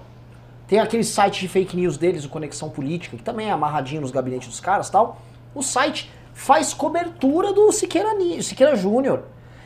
Tem 0.69 0.79
aquele 0.79 1.03
site 1.03 1.41
de 1.41 1.49
fake 1.49 1.75
news 1.75 1.97
deles, 1.97 2.25
o 2.27 2.29
Conexão 2.29 2.69
Política, 2.69 3.17
que 3.17 3.23
também 3.23 3.49
é 3.49 3.51
amarradinho 3.51 4.03
nos 4.03 4.11
gabinetes 4.11 4.49
dos 4.49 4.61
caras 4.61 4.89
e 4.89 4.93
tal. 4.93 5.19
O 5.55 5.63
site 5.63 6.13
faz 6.35 6.75
cobertura 6.75 7.53
do 7.55 7.73
Siqueira, 7.73 8.11
Siqueira 8.43 8.77
Júnior. 8.77 9.23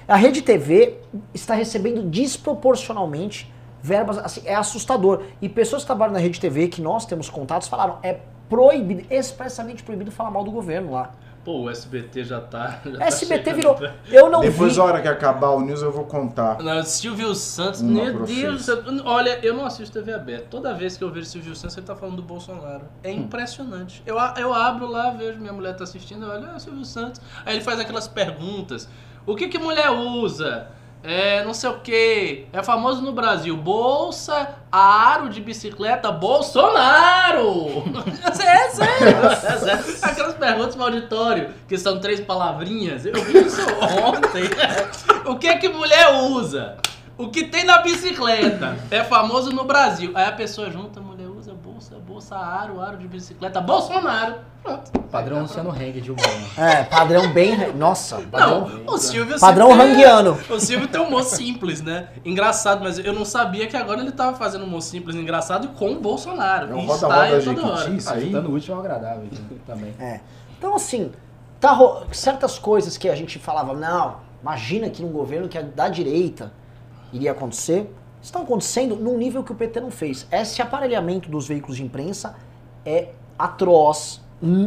A 0.07 0.16
Rede 0.16 0.42
TV 0.42 0.98
está 1.32 1.55
recebendo 1.55 2.03
desproporcionalmente 2.03 3.53
verbas, 3.82 4.18
assim, 4.18 4.42
é 4.44 4.55
assustador. 4.55 5.22
E 5.40 5.48
pessoas 5.48 5.82
que 5.82 5.86
trabalham 5.86 6.12
na 6.12 6.20
Rede 6.20 6.40
TV, 6.40 6.68
que 6.68 6.80
nós 6.80 7.05
temos 7.05 7.28
contatos, 7.28 7.68
falaram, 7.68 7.98
é 8.03 8.20
proibido, 8.48 9.05
expressamente 9.11 9.82
proibido 9.82 10.11
falar 10.11 10.30
mal 10.30 10.44
do 10.44 10.50
governo 10.50 10.92
lá. 10.92 11.12
Pô, 11.44 11.62
o 11.62 11.70
SBT 11.70 12.22
já 12.22 12.40
tá. 12.40 12.80
Já 12.84 12.98
tá 12.98 13.07
SBT 13.07 13.50
chegando 13.50 13.57
virou. 13.57 13.90
Eu 14.09 14.30
não 14.30 14.40
Depois, 14.40 14.74
vi. 14.74 14.80
a 14.80 14.84
hora 14.84 15.03
que 15.03 15.09
acabar 15.09 15.50
o 15.50 15.61
news, 15.61 15.82
eu 15.82 15.90
vou 15.90 16.05
contar. 16.05 16.62
Não, 16.62 16.84
Silvio 16.84 17.34
Santos, 17.34 17.80
Uma 17.80 18.05
meu. 18.05 18.24
Deus. 18.24 18.68
Olha, 19.05 19.40
eu 19.42 19.53
não 19.53 19.66
assisto 19.66 19.92
TV 19.98 20.12
aberta. 20.12 20.46
Toda 20.48 20.72
vez 20.72 20.96
que 20.96 21.03
eu 21.03 21.11
vejo 21.11 21.26
Silvio 21.26 21.57
Santos, 21.57 21.76
ele 21.76 21.86
tá 21.86 21.96
falando 21.96 22.16
do 22.16 22.22
Bolsonaro. 22.22 22.84
É 23.03 23.11
impressionante. 23.11 24.05
Eu, 24.07 24.16
eu 24.38 24.55
abro 24.55 24.86
lá, 24.86 25.11
vejo 25.11 25.40
minha 25.40 25.53
mulher 25.53 25.74
tá 25.74 25.82
assistindo, 25.82 26.26
eu 26.26 26.30
olho, 26.30 26.48
ah, 26.55 26.61
Silvio 26.61 26.84
Santos. 26.84 27.20
Aí 27.44 27.57
ele 27.57 27.64
faz 27.64 27.80
aquelas 27.80 28.07
perguntas. 28.07 28.88
O 29.24 29.36
que 29.36 29.48
que 29.48 29.58
mulher 29.58 29.90
usa? 29.90 30.68
É, 31.04 31.44
não 31.44 31.52
sei 31.52 31.70
o 31.70 31.80
que. 31.80 32.46
É 32.52 32.62
famoso 32.62 33.02
no 33.02 33.12
Brasil. 33.12 33.56
Bolsa, 33.56 34.56
aro 34.70 35.28
de 35.28 35.40
bicicleta, 35.40 36.12
Bolsonaro! 36.12 37.84
é 38.22 38.32
sério, 38.32 39.26
é 39.26 39.34
sério. 39.58 39.96
Aquelas 40.02 40.34
perguntas 40.34 40.76
no 40.76 40.84
auditório, 40.84 41.50
que 41.68 41.76
são 41.76 41.98
três 41.98 42.20
palavrinhas. 42.20 43.04
Eu 43.04 43.14
vi 43.14 43.38
isso 43.46 43.60
ontem. 44.04 44.42
O 45.24 45.36
que 45.36 45.56
que 45.58 45.68
mulher 45.68 46.12
usa? 46.14 46.78
O 47.16 47.28
que 47.28 47.44
tem 47.44 47.62
na 47.62 47.78
bicicleta? 47.78 48.76
É 48.90 49.04
famoso 49.04 49.52
no 49.52 49.62
Brasil. 49.62 50.10
Aí 50.16 50.24
a 50.24 50.32
pessoa 50.32 50.68
junta, 50.68 51.00
mulher 51.00 51.11
bolsa, 52.33 52.39
bolsa, 52.39 52.39
aro, 52.39 52.80
aro 52.80 52.97
de 52.97 53.07
bicicleta, 53.09 53.61
Bolsonaro. 53.61 54.37
Pronto. 54.62 54.93
Padrão 55.11 55.43
Luciano 55.43 55.70
Heng 55.74 56.01
de 56.01 56.12
humor. 56.12 56.24
né? 56.57 56.80
É, 56.80 56.85
padrão 56.85 57.28
bem. 57.33 57.72
Nossa, 57.74 58.20
padrão. 58.30 58.68
Não, 58.68 58.95
o 58.95 58.99
Silvio 58.99 59.39
Padrão 59.41 59.70
sempre 59.70 59.83
é- 59.83 59.89
ranguiano. 59.89 60.39
O 60.49 60.61
Silvio 60.61 60.87
tem 60.89 61.01
um 61.01 61.09
humor 61.09 61.24
simples, 61.24 61.83
né? 61.83 62.09
Engraçado, 62.24 62.80
mas 62.83 62.97
eu 62.99 63.12
não 63.12 63.24
sabia 63.24 63.66
que 63.66 63.76
agora 63.76 64.01
ele 64.01 64.12
tava 64.12 64.37
fazendo 64.37 64.62
um 64.62 64.68
humor 64.68 64.80
simples 64.83 65.16
engraçado 65.16 65.68
com 65.76 65.93
o 65.93 66.01
Bolsonaro. 66.01 66.70
É 66.70 66.74
um 66.76 66.87
roda 66.87 66.95
está 66.95 67.07
roda 67.09 67.22
aí 67.37 67.45
toda 67.45 67.66
hora. 67.66 67.76
Jequiti, 67.78 67.97
isso 67.99 68.12
aí. 68.12 68.24
juntando 68.26 68.49
o 68.49 68.53
último 68.53 68.74
ao 68.76 68.80
agradável 68.80 69.24
então, 69.24 69.59
também. 69.66 69.95
É. 69.99 70.20
Então, 70.57 70.76
assim, 70.76 71.11
tá 71.59 71.72
ro- 71.72 72.05
certas 72.12 72.57
coisas 72.59 72.97
que 72.97 73.09
a 73.09 73.16
gente 73.16 73.41
falava, 73.41 73.74
não, 73.74 74.18
imagina 74.41 74.89
que 74.89 75.03
num 75.03 75.11
governo 75.11 75.49
que 75.49 75.59
é 75.59 75.62
da 75.64 75.89
direita 75.89 76.53
iria 77.12 77.33
acontecer, 77.33 77.93
estão 78.22 78.42
acontecendo 78.42 78.96
num 78.96 79.18
nível 79.18 79.42
que 79.42 79.52
o 79.52 79.54
PT 79.54 79.80
não 79.80 79.90
fez. 79.90 80.26
Esse 80.30 80.62
aparelhamento 80.62 81.28
dos 81.28 81.48
veículos 81.48 81.76
de 81.76 81.84
imprensa 81.84 82.36
é 82.86 83.08
atroz. 83.38 84.20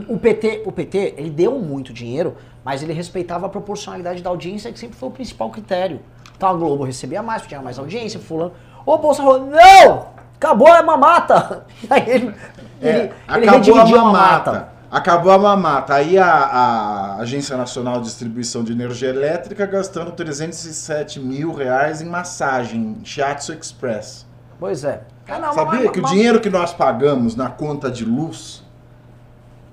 O 0.07 0.17
PT, 0.17 0.63
o 0.65 0.71
PT, 0.71 1.15
ele 1.17 1.29
deu 1.29 1.59
muito 1.59 1.91
dinheiro, 1.91 2.35
mas 2.63 2.81
ele 2.83 2.93
respeitava 2.93 3.45
a 3.45 3.49
proporcionalidade 3.49 4.21
da 4.21 4.29
audiência, 4.29 4.71
que 4.71 4.79
sempre 4.79 4.97
foi 4.97 5.09
o 5.09 5.11
principal 5.11 5.49
critério. 5.49 5.99
Então 6.35 6.49
a 6.49 6.53
Globo 6.53 6.83
recebia 6.83 7.21
mais, 7.23 7.41
tinha 7.43 7.61
mais 7.61 7.79
audiência, 7.79 8.19
fulano. 8.19 8.53
O 8.85 8.97
Bolsonaro 8.97 9.39
falou, 9.39 9.51
não! 9.51 10.07
Acabou 10.35 10.67
a 10.67 10.83
mamata! 10.83 11.65
Aí 11.89 12.09
ele, 12.09 12.35
É, 12.81 12.89
ele, 12.89 12.99
ele 12.99 13.13
acabou 13.27 13.49
a 13.49 13.51
redividiu 13.51 13.97
mamata. 13.97 14.74
Acabou 14.95 15.29
a 15.33 15.37
mamata. 15.37 15.93
Aí 15.93 16.17
a, 16.17 16.25
a 16.25 17.15
Agência 17.17 17.57
Nacional 17.57 17.97
de 17.99 18.05
Distribuição 18.05 18.63
de 18.63 18.71
Energia 18.71 19.09
Elétrica 19.09 19.65
gastando 19.65 20.11
307 20.13 21.19
mil 21.19 21.51
reais 21.53 22.01
em 22.01 22.05
massagem, 22.05 22.95
Shiatsu 23.03 23.51
Express. 23.51 24.25
Pois 24.57 24.85
é. 24.85 25.01
Ah, 25.27 25.37
não, 25.37 25.51
Sabia 25.53 25.81
mas- 25.81 25.91
que 25.91 25.99
o 25.99 26.03
dinheiro 26.05 26.39
que 26.39 26.49
nós 26.49 26.71
pagamos 26.73 27.35
na 27.35 27.49
conta 27.49 27.91
de 27.91 28.05
luz, 28.05 28.63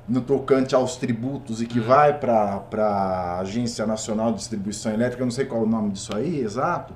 no 0.08 0.20
tocante 0.20 0.74
aos 0.74 0.96
tributos 0.96 1.62
e 1.62 1.66
que 1.66 1.78
vai 1.78 2.18
para 2.18 2.60
a 2.76 3.38
Agência 3.38 3.86
Nacional 3.86 4.32
de 4.32 4.38
Distribuição 4.38 4.92
Elétrica, 4.92 5.22
eu 5.22 5.26
não 5.26 5.30
sei 5.30 5.44
qual 5.44 5.60
é 5.60 5.64
o 5.64 5.68
nome 5.68 5.90
disso 5.90 6.16
aí, 6.16 6.40
exato, 6.40 6.92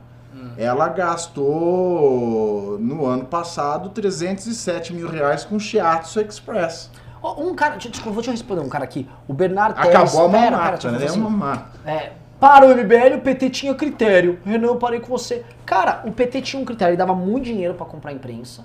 ela 0.58 0.88
gastou 0.88 2.76
no 2.80 3.06
ano 3.06 3.24
passado 3.24 3.88
307 3.90 4.92
mil 4.92 5.08
reais 5.08 5.44
com 5.44 5.58
Shiatsu 5.60 6.20
Express. 6.20 6.90
Um 7.34 7.54
cara, 7.54 7.76
desculpa, 7.76 8.10
vou 8.10 8.22
te 8.22 8.30
responder 8.30 8.60
um 8.60 8.68
cara 8.68 8.84
aqui. 8.84 9.08
O 9.26 9.32
Bernardo. 9.34 9.78
Acabou 9.78 10.24
a 10.24 10.28
mamata, 10.28 10.86
eu 10.86 10.92
né? 10.92 10.98
fazer 10.98 11.04
É 11.04 11.08
assim. 11.08 11.20
uma 11.20 11.30
mamata. 11.30 11.66
É, 11.86 12.12
para 12.38 12.66
o 12.66 12.68
MBL, 12.68 13.16
o 13.16 13.20
PT 13.20 13.50
tinha 13.50 13.74
critério. 13.74 14.38
Renan, 14.44 14.68
eu 14.68 14.76
parei 14.76 15.00
com 15.00 15.08
você. 15.08 15.44
Cara, 15.64 16.02
o 16.04 16.12
PT 16.12 16.42
tinha 16.42 16.62
um 16.62 16.64
critério, 16.64 16.90
ele 16.92 16.98
dava 16.98 17.14
muito 17.14 17.44
dinheiro 17.44 17.74
pra 17.74 17.86
comprar 17.86 18.12
imprensa, 18.12 18.64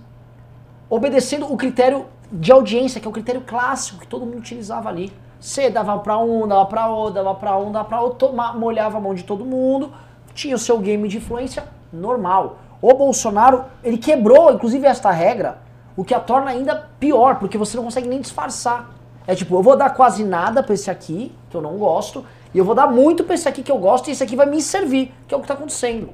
obedecendo 0.89 1.51
o 1.51 1.55
critério 1.57 2.05
de 2.31 2.51
audiência, 2.51 2.99
que 2.99 3.07
é 3.07 3.09
o 3.09 3.13
critério 3.13 3.41
clássico 3.41 3.99
que 3.99 4.07
todo 4.07 4.25
mundo 4.25 4.37
utilizava 4.39 4.89
ali. 4.89 5.11
Você 5.39 5.69
dava 5.69 5.97
pra 5.99 6.17
um, 6.17 6.47
dava 6.47 6.65
pra 6.65 6.87
outro, 6.87 7.13
dava 7.15 7.35
pra 7.35 7.57
um, 7.57 7.71
dava 7.71 7.85
pra 7.85 8.01
outro, 8.01 8.31
molhava 8.55 8.97
a 8.97 9.01
mão 9.01 9.13
de 9.13 9.23
todo 9.23 9.43
mundo, 9.43 9.91
tinha 10.33 10.55
o 10.55 10.59
seu 10.59 10.77
game 10.77 11.07
de 11.07 11.17
influência 11.17 11.63
normal. 11.91 12.59
O 12.81 12.93
Bolsonaro, 12.93 13.65
ele 13.83 13.97
quebrou, 13.97 14.51
inclusive, 14.53 14.85
esta 14.85 15.11
regra, 15.11 15.59
o 15.95 16.03
que 16.03 16.13
a 16.13 16.19
torna 16.19 16.51
ainda 16.51 16.89
pior, 16.99 17.35
porque 17.35 17.57
você 17.57 17.75
não 17.77 17.83
consegue 17.83 18.07
nem 18.07 18.21
disfarçar. 18.21 18.91
É 19.27 19.35
tipo, 19.35 19.55
eu 19.55 19.61
vou 19.61 19.75
dar 19.75 19.91
quase 19.91 20.23
nada 20.23 20.63
pra 20.63 20.73
esse 20.73 20.89
aqui, 20.89 21.33
que 21.49 21.55
eu 21.55 21.61
não 21.61 21.77
gosto, 21.77 22.25
e 22.53 22.57
eu 22.57 22.65
vou 22.65 22.75
dar 22.75 22.87
muito 22.87 23.23
pra 23.23 23.35
esse 23.35 23.47
aqui 23.47 23.63
que 23.63 23.71
eu 23.71 23.77
gosto, 23.77 24.07
e 24.09 24.11
esse 24.11 24.23
aqui 24.23 24.35
vai 24.35 24.45
me 24.45 24.61
servir, 24.61 25.13
que 25.27 25.33
é 25.33 25.37
o 25.37 25.41
que 25.41 25.47
tá 25.47 25.53
acontecendo. 25.53 26.09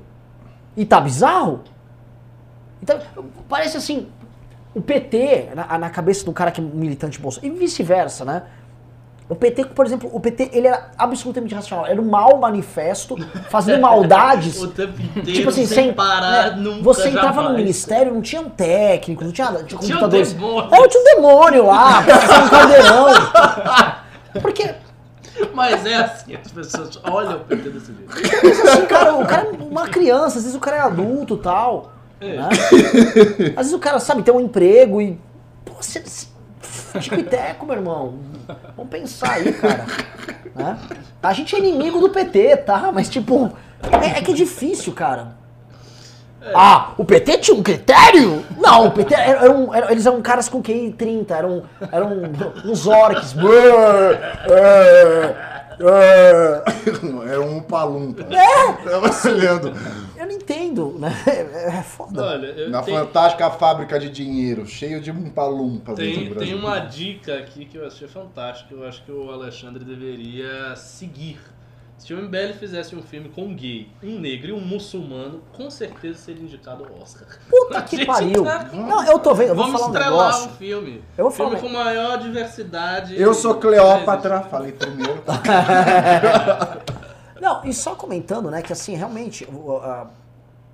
E 0.75 0.85
tá 0.85 0.99
bizarro? 0.99 1.61
Então, 2.81 2.99
parece 3.49 3.77
assim, 3.77 4.07
o 4.75 4.81
PT, 4.81 5.49
na, 5.55 5.77
na 5.77 5.89
cabeça 5.89 6.23
do 6.23 6.31
cara 6.31 6.51
que 6.51 6.61
é 6.61 6.63
militante 6.63 7.19
bolso, 7.19 7.39
e 7.43 7.49
vice-versa, 7.49 8.23
né? 8.23 8.43
O 9.29 9.35
PT, 9.35 9.65
por 9.65 9.85
exemplo, 9.85 10.09
o 10.13 10.19
PT, 10.21 10.51
ele 10.53 10.67
era 10.67 10.89
absolutamente 10.97 11.53
racional. 11.53 11.85
Era 11.85 12.01
um 12.01 12.05
mau 12.09 12.37
manifesto, 12.37 13.15
fazendo 13.49 13.81
maldades. 13.81 14.55
O 14.63 14.67
tempo 14.69 15.01
inteiro, 15.01 15.31
Tipo 15.33 15.49
assim, 15.49 15.65
sem 15.65 15.83
sem 15.85 15.93
parar, 15.93 16.51
né, 16.55 16.55
nunca, 16.61 16.83
Você 16.83 17.09
entrava 17.09 17.29
no 17.29 17.35
jamais. 17.41 17.57
ministério, 17.57 18.13
não 18.13 18.21
tinha 18.21 18.41
um 18.41 18.49
técnico, 18.49 19.25
não 19.25 19.31
tinha 19.33 19.47
tinha 19.47 19.63
Tinha 19.65 19.77
um 19.77 19.81
computadores. 19.81 20.31
demônio. 20.33 20.69
Tinha 20.87 21.01
um 21.01 21.03
demônio 21.03 21.65
lá, 21.65 21.99
um 22.45 22.49
caldeirão. 22.49 23.05
Porque, 24.41 24.73
Mas 25.53 25.85
é 25.85 25.95
assim, 25.95 26.35
as 26.35 26.51
pessoas 26.51 26.99
olham 27.03 27.37
o 27.37 27.39
PT 27.41 27.69
desse 27.69 27.93
jeito. 27.93 28.41
pensa 28.41 28.71
assim, 28.71 28.85
cara, 28.85 29.13
o 29.15 29.25
cara 29.25 29.47
é 29.47 29.63
uma 29.63 29.87
criança, 29.89 30.37
às 30.37 30.43
vezes 30.43 30.55
o 30.55 30.59
cara 30.59 30.77
é 30.77 30.81
adulto 30.81 31.35
e 31.35 31.39
tal. 31.39 31.91
É. 32.21 32.35
né? 32.37 32.49
Às 33.51 33.67
vezes 33.67 33.73
o 33.73 33.79
cara, 33.79 33.99
sabe, 33.99 34.23
tem 34.23 34.33
um 34.33 34.39
emprego 34.39 35.01
e 35.01 35.19
você, 35.77 35.99
você- 35.99 36.27
tico 36.99 37.15
e 37.19 37.23
teco, 37.23 37.65
meu 37.65 37.75
irmão. 37.75 38.15
Vamos 38.75 38.89
pensar 38.91 39.33
aí, 39.33 39.53
cara. 39.53 39.85
Né? 40.55 40.77
A 41.21 41.33
gente 41.33 41.55
é 41.55 41.59
inimigo 41.59 41.99
do 41.99 42.09
PT, 42.09 42.57
tá? 42.57 42.91
Mas, 42.93 43.09
tipo, 43.09 43.51
é, 44.01 44.17
é 44.19 44.21
que 44.21 44.31
é 44.31 44.33
difícil, 44.33 44.93
cara. 44.93 45.35
Ah, 46.55 46.91
o 46.97 47.03
PT 47.03 47.39
tinha 47.39 47.57
um 47.57 47.61
critério? 47.63 48.41
Não, 48.57 48.87
o 48.87 48.91
PT 48.91 49.13
era, 49.13 49.43
era 49.43 49.51
um- 49.51 49.73
era- 49.73 49.91
eles 49.91 50.05
eram 50.05 50.21
caras 50.21 50.47
com 50.47 50.61
QI 50.61 50.93
30, 50.97 51.35
eram, 51.35 51.63
eram 51.91 52.09
uns 52.63 52.87
orcs. 52.87 53.33
Era 55.79 57.41
um 57.41 57.61
palumpa. 57.61 58.23
É! 58.23 58.73
Tava 58.89 59.29
olhando. 59.29 59.73
Eu 60.15 60.25
não 60.25 60.33
entendo, 60.33 60.95
né? 60.97 61.13
É, 61.27 61.77
é 61.77 61.83
foda. 61.83 62.23
Olha, 62.23 62.47
eu 62.47 62.69
Na 62.69 62.81
tenho, 62.81 62.97
fantástica 62.97 63.49
fábrica 63.51 63.99
de 63.99 64.09
dinheiro, 64.09 64.65
cheio 64.65 64.99
de 65.01 65.11
palumpa 65.11 65.93
dentro 65.93 66.35
tem, 66.35 66.47
tem 66.47 66.55
uma 66.55 66.79
dica 66.79 67.37
aqui 67.37 67.65
que 67.65 67.77
eu 67.77 67.85
achei 67.85 68.07
fantástica. 68.07 68.73
Eu 68.73 68.87
acho 68.87 69.03
que 69.03 69.11
o 69.11 69.29
Alexandre 69.29 69.83
deveria 69.83 70.75
seguir. 70.75 71.39
Se 71.97 72.13
o 72.13 72.17
MBL 72.21 72.53
fizesse 72.59 72.95
um 72.95 73.01
filme 73.01 73.27
com 73.29 73.45
um 73.45 73.55
gay, 73.55 73.89
um 74.03 74.19
negro 74.19 74.49
e 74.49 74.53
um 74.53 74.61
muçulmano, 74.61 75.41
com 75.51 75.69
certeza 75.69 76.19
seria 76.19 76.43
indicado 76.43 76.85
ao 76.85 77.01
Oscar. 77.01 77.27
Puta 77.49 77.81
que 77.81 78.01
pariu. 78.05 78.43
tá- 78.43 78.69
Não, 78.71 79.03
eu 79.03 79.17
tô 79.19 79.33
vendo, 79.33 79.49
eu 79.49 79.55
vou 79.55 79.65
Vamos 79.65 79.79
falar 79.81 79.91
um 79.91 79.95
estrelar 79.95 80.27
negócio. 80.27 80.49
um 80.51 80.55
filme. 80.55 81.03
Eu 81.17 81.23
vou 81.25 81.31
filme 81.31 81.51
falar- 81.57 81.61
com 81.63 81.69
maior 81.69 82.17
diversidade. 82.19 83.19
Eu 83.19 83.33
sou 83.33 83.55
Cleópatra, 83.55 84.41
falei 84.41 84.71
primeiro. 84.73 85.23
Não, 87.41 87.63
e 87.65 87.73
só 87.73 87.95
comentando, 87.95 88.49
né, 88.49 88.61
que 88.61 88.73
assim, 88.73 88.95
realmente, 88.95 89.47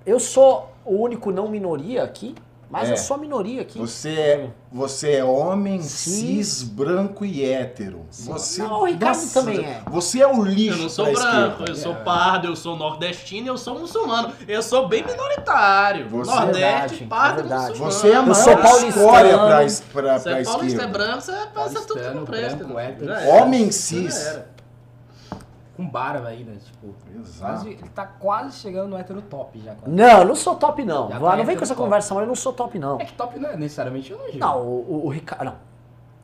eu 0.06 0.20
sou 0.20 0.72
o 0.86 0.96
único 1.02 1.32
não 1.32 1.48
minoria 1.48 2.04
aqui, 2.04 2.36
mas 2.74 2.90
É. 2.90 2.94
eu 2.94 2.98
sou 2.98 3.16
a 3.18 3.20
minoria 3.20 3.62
aqui. 3.62 3.78
Você 3.78 4.10
é, 4.10 4.50
você 4.72 5.12
é 5.14 5.24
homem, 5.24 5.80
Cis. 5.82 6.48
cis, 6.48 6.64
branco 6.64 7.24
e 7.24 7.46
hétero. 7.46 8.02
Você, 8.12 8.64
Não, 8.64 8.82
o 8.82 8.86
Ricardo 8.86 9.32
também 9.32 9.60
é. 9.64 9.82
Você 9.92 10.22
é 10.22 10.28
o 10.28 10.44
lixo 10.44 10.78
Eu 10.80 10.82
não 10.84 10.90
sou 10.90 11.06
branco, 11.06 11.20
esquerda. 11.20 11.66
eu 11.72 11.76
sou 11.76 11.96
pardo, 11.96 12.48
eu 12.48 12.56
sou 12.56 12.76
nordestino, 12.76 13.48
eu 13.50 13.58
sou 13.58 13.78
muçulmano. 13.80 14.34
Eu 14.48 14.64
sou 14.64 14.88
bem 14.88 15.06
minoritário. 15.06 16.10
Você- 16.10 16.32
Nordeste, 16.32 16.60
Verdade, 16.98 17.06
pardo 17.06 17.40
é 17.42 17.46
e 17.46 17.48
verdade. 17.48 17.68
muçulmano. 17.80 17.92
Você 17.94 18.08
é 18.10 18.16
a 18.16 18.26
Eu 18.26 18.34
sou 18.36 18.46
maior 18.56 18.62
paulistano. 18.64 19.46
pra, 19.48 19.64
es- 19.64 19.80
pra, 19.94 20.18
Você 20.20 20.30
pra 20.30 20.40
é 20.40 20.44
paulista, 20.44 20.82
é 20.84 20.88
branco, 20.88 21.22
você 21.22 21.32
é 21.32 21.46
passa 21.46 21.82
tudo 21.82 22.00
que 22.02 22.10
não 22.10 22.26
presta. 22.26 22.56
branco, 22.58 22.80
hétero. 22.80 23.14
Homem 23.30 23.72
cis. 23.72 24.40
Com 25.76 25.88
barba 25.88 26.28
ainda, 26.28 26.52
tipo. 26.54 26.94
Exato. 27.20 27.40
Quase, 27.54 27.70
ele 27.70 27.90
tá 27.90 28.06
quase 28.06 28.58
chegando 28.58 28.90
no 28.90 28.98
hétero 28.98 29.22
top 29.24 29.60
já. 29.60 29.74
quase. 29.74 29.90
Não, 29.96 30.20
eu 30.20 30.26
não 30.26 30.36
sou 30.36 30.56
top 30.56 30.84
não. 30.86 31.10
Já 31.10 31.20
tá 31.20 31.36
não 31.36 31.46
vem 31.46 31.58
com 31.58 31.64
essa 31.64 31.74
top. 31.74 31.84
conversa, 31.86 32.14
mas 32.14 32.22
eu 32.24 32.28
não 32.28 32.36
sou 32.36 32.54
top 32.54 32.78
não. 32.78 33.00
É 33.02 33.06
que 33.06 33.14
top 33.14 33.40
não 33.40 33.50
é 33.50 33.58
necessariamente 33.58 34.14
um 34.14 34.18
elogio. 34.18 34.40
Não, 34.40 34.62
o, 34.62 34.86
o, 35.04 35.06
o 35.08 35.10
Ricardo, 35.10 35.46
não, 35.46 35.56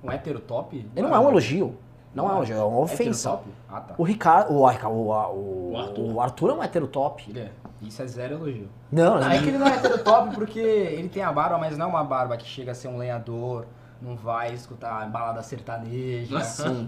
Um 0.04 0.12
hétero 0.12 0.40
top? 0.40 0.78
ele 0.96 1.08
não 1.08 1.16
é 1.16 1.20
um 1.20 1.30
elogio. 1.30 1.76
Não 2.14 2.28
é 2.28 2.34
um 2.34 2.36
elogio, 2.38 2.56
é 2.58 2.64
uma 2.64 2.80
ofensa. 2.80 3.30
top? 3.32 3.44
Ah, 3.70 3.82
tá. 3.82 3.96
O 3.98 4.04
Ricardo, 4.04 4.54
o, 4.54 4.66
Arca- 4.68 4.88
o, 4.90 5.14
a- 5.14 5.30
o, 5.30 5.72
O 5.74 5.78
Arthur. 5.78 6.14
o 6.14 6.22
Arthur 6.22 6.50
é 6.50 6.54
um 6.54 6.64
hétero 6.64 6.88
top. 6.88 7.26
Ele 7.30 7.40
é. 7.42 7.52
Isso 7.82 8.02
é 8.02 8.08
zero 8.08 8.36
elogio. 8.36 8.68
Não, 8.92 9.16
Não, 9.16 9.22
não 9.22 9.32
é 9.32 9.40
que 9.40 9.48
ele 9.48 9.58
não 9.58 9.68
é 9.68 9.76
hétero 9.76 10.04
top 10.04 10.34
porque 10.36 10.60
ele 10.60 11.08
tem 11.10 11.24
a 11.24 11.32
barba, 11.32 11.58
mas 11.58 11.78
não 11.78 11.86
é 11.86 11.90
uma 11.90 12.04
barba 12.04 12.36
que 12.38 12.46
chega 12.46 12.72
a 12.72 12.76
ser 12.76 12.88
um 12.88 12.98
lenhador, 12.98 13.66
não 14.02 14.16
vai 14.16 14.54
escutar 14.54 15.06
balada 15.10 15.42
sertaneja. 15.44 16.38
Assim. 16.38 16.88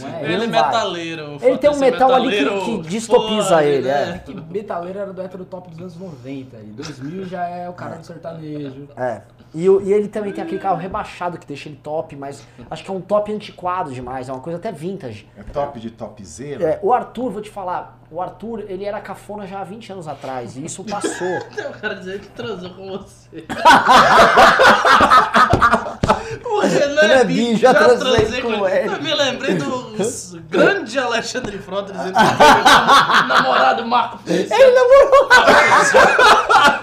Não 0.00 0.08
é 0.08 0.22
Ele 0.24 0.34
Ele 0.34 0.44
é 0.44 0.46
metaleiro. 0.46 1.36
o 1.36 1.44
Ele 1.44 1.58
tem 1.58 1.70
um 1.70 1.74
ser 1.74 1.90
metal 1.90 2.14
ali 2.14 2.30
que- 2.30 2.60
que 2.64 2.78
destopiza 2.88 3.56
fode, 3.56 3.66
ele, 3.68 3.88
né? 3.88 4.22
que 4.24 4.34
metaleiro 4.34 4.98
era 4.98 5.12
do 5.12 5.20
hétero 5.20 5.44
top 5.44 5.70
dos 5.70 5.80
anos 5.80 5.96
90. 5.96 6.56
E 6.58 6.66
2000 6.66 7.24
já 7.26 7.46
é 7.48 7.68
o 7.68 7.72
cara 7.72 7.96
do 7.96 8.06
sertanejo. 8.06 8.88
É. 8.96 9.22
E, 9.54 9.66
e 9.66 9.92
ele 9.92 10.08
também 10.08 10.32
tem 10.32 10.42
aquele 10.42 10.58
carro 10.60 10.76
rebaixado 10.76 11.38
que 11.38 11.46
deixa 11.46 11.68
ele 11.68 11.78
top, 11.80 12.16
mas 12.16 12.44
acho 12.70 12.82
que 12.84 12.90
é 12.90 12.94
um 12.94 13.00
top 13.00 13.32
antiquado 13.32 13.92
demais, 13.92 14.28
é 14.28 14.32
uma 14.32 14.40
coisa 14.40 14.58
até 14.58 14.72
vintage. 14.72 15.28
É 15.36 15.44
top 15.44 15.78
de 15.78 15.90
topzera? 15.92 16.64
É, 16.64 16.78
o 16.82 16.92
Arthur, 16.92 17.30
vou 17.30 17.40
te 17.40 17.50
falar, 17.50 18.00
o 18.10 18.20
Arthur, 18.20 18.64
ele 18.68 18.84
era 18.84 19.00
cafona 19.00 19.46
já 19.46 19.60
há 19.60 19.64
20 19.64 19.92
anos 19.92 20.08
atrás, 20.08 20.56
e 20.56 20.64
isso 20.64 20.82
passou. 20.82 21.40
Tem 21.54 21.68
um 21.68 21.72
cara 21.72 21.94
dizendo 21.94 22.18
que 22.20 22.28
transou 22.30 22.70
com 22.70 22.98
você. 22.98 23.44
o 26.42 26.60
Renan 26.60 27.02
é 27.02 27.56
já 27.56 27.72
já, 27.72 27.74
transei 27.74 28.12
transei 28.12 28.42
com 28.42 28.68
ele. 28.68 28.88
Eu 28.88 29.02
me 29.02 29.14
lembrei 29.14 29.54
do 29.54 29.94
grande 30.48 30.98
Alexandre 30.98 31.58
Frota 31.58 31.92
dizendo 31.92 32.14
que 32.14 32.20
foi 32.36 33.26
meu 33.26 33.28
namorado 33.28 33.86
Marco 33.86 34.18
Feliciano. 34.18 34.62
Ele 34.62 34.72
namorou! 34.74 35.28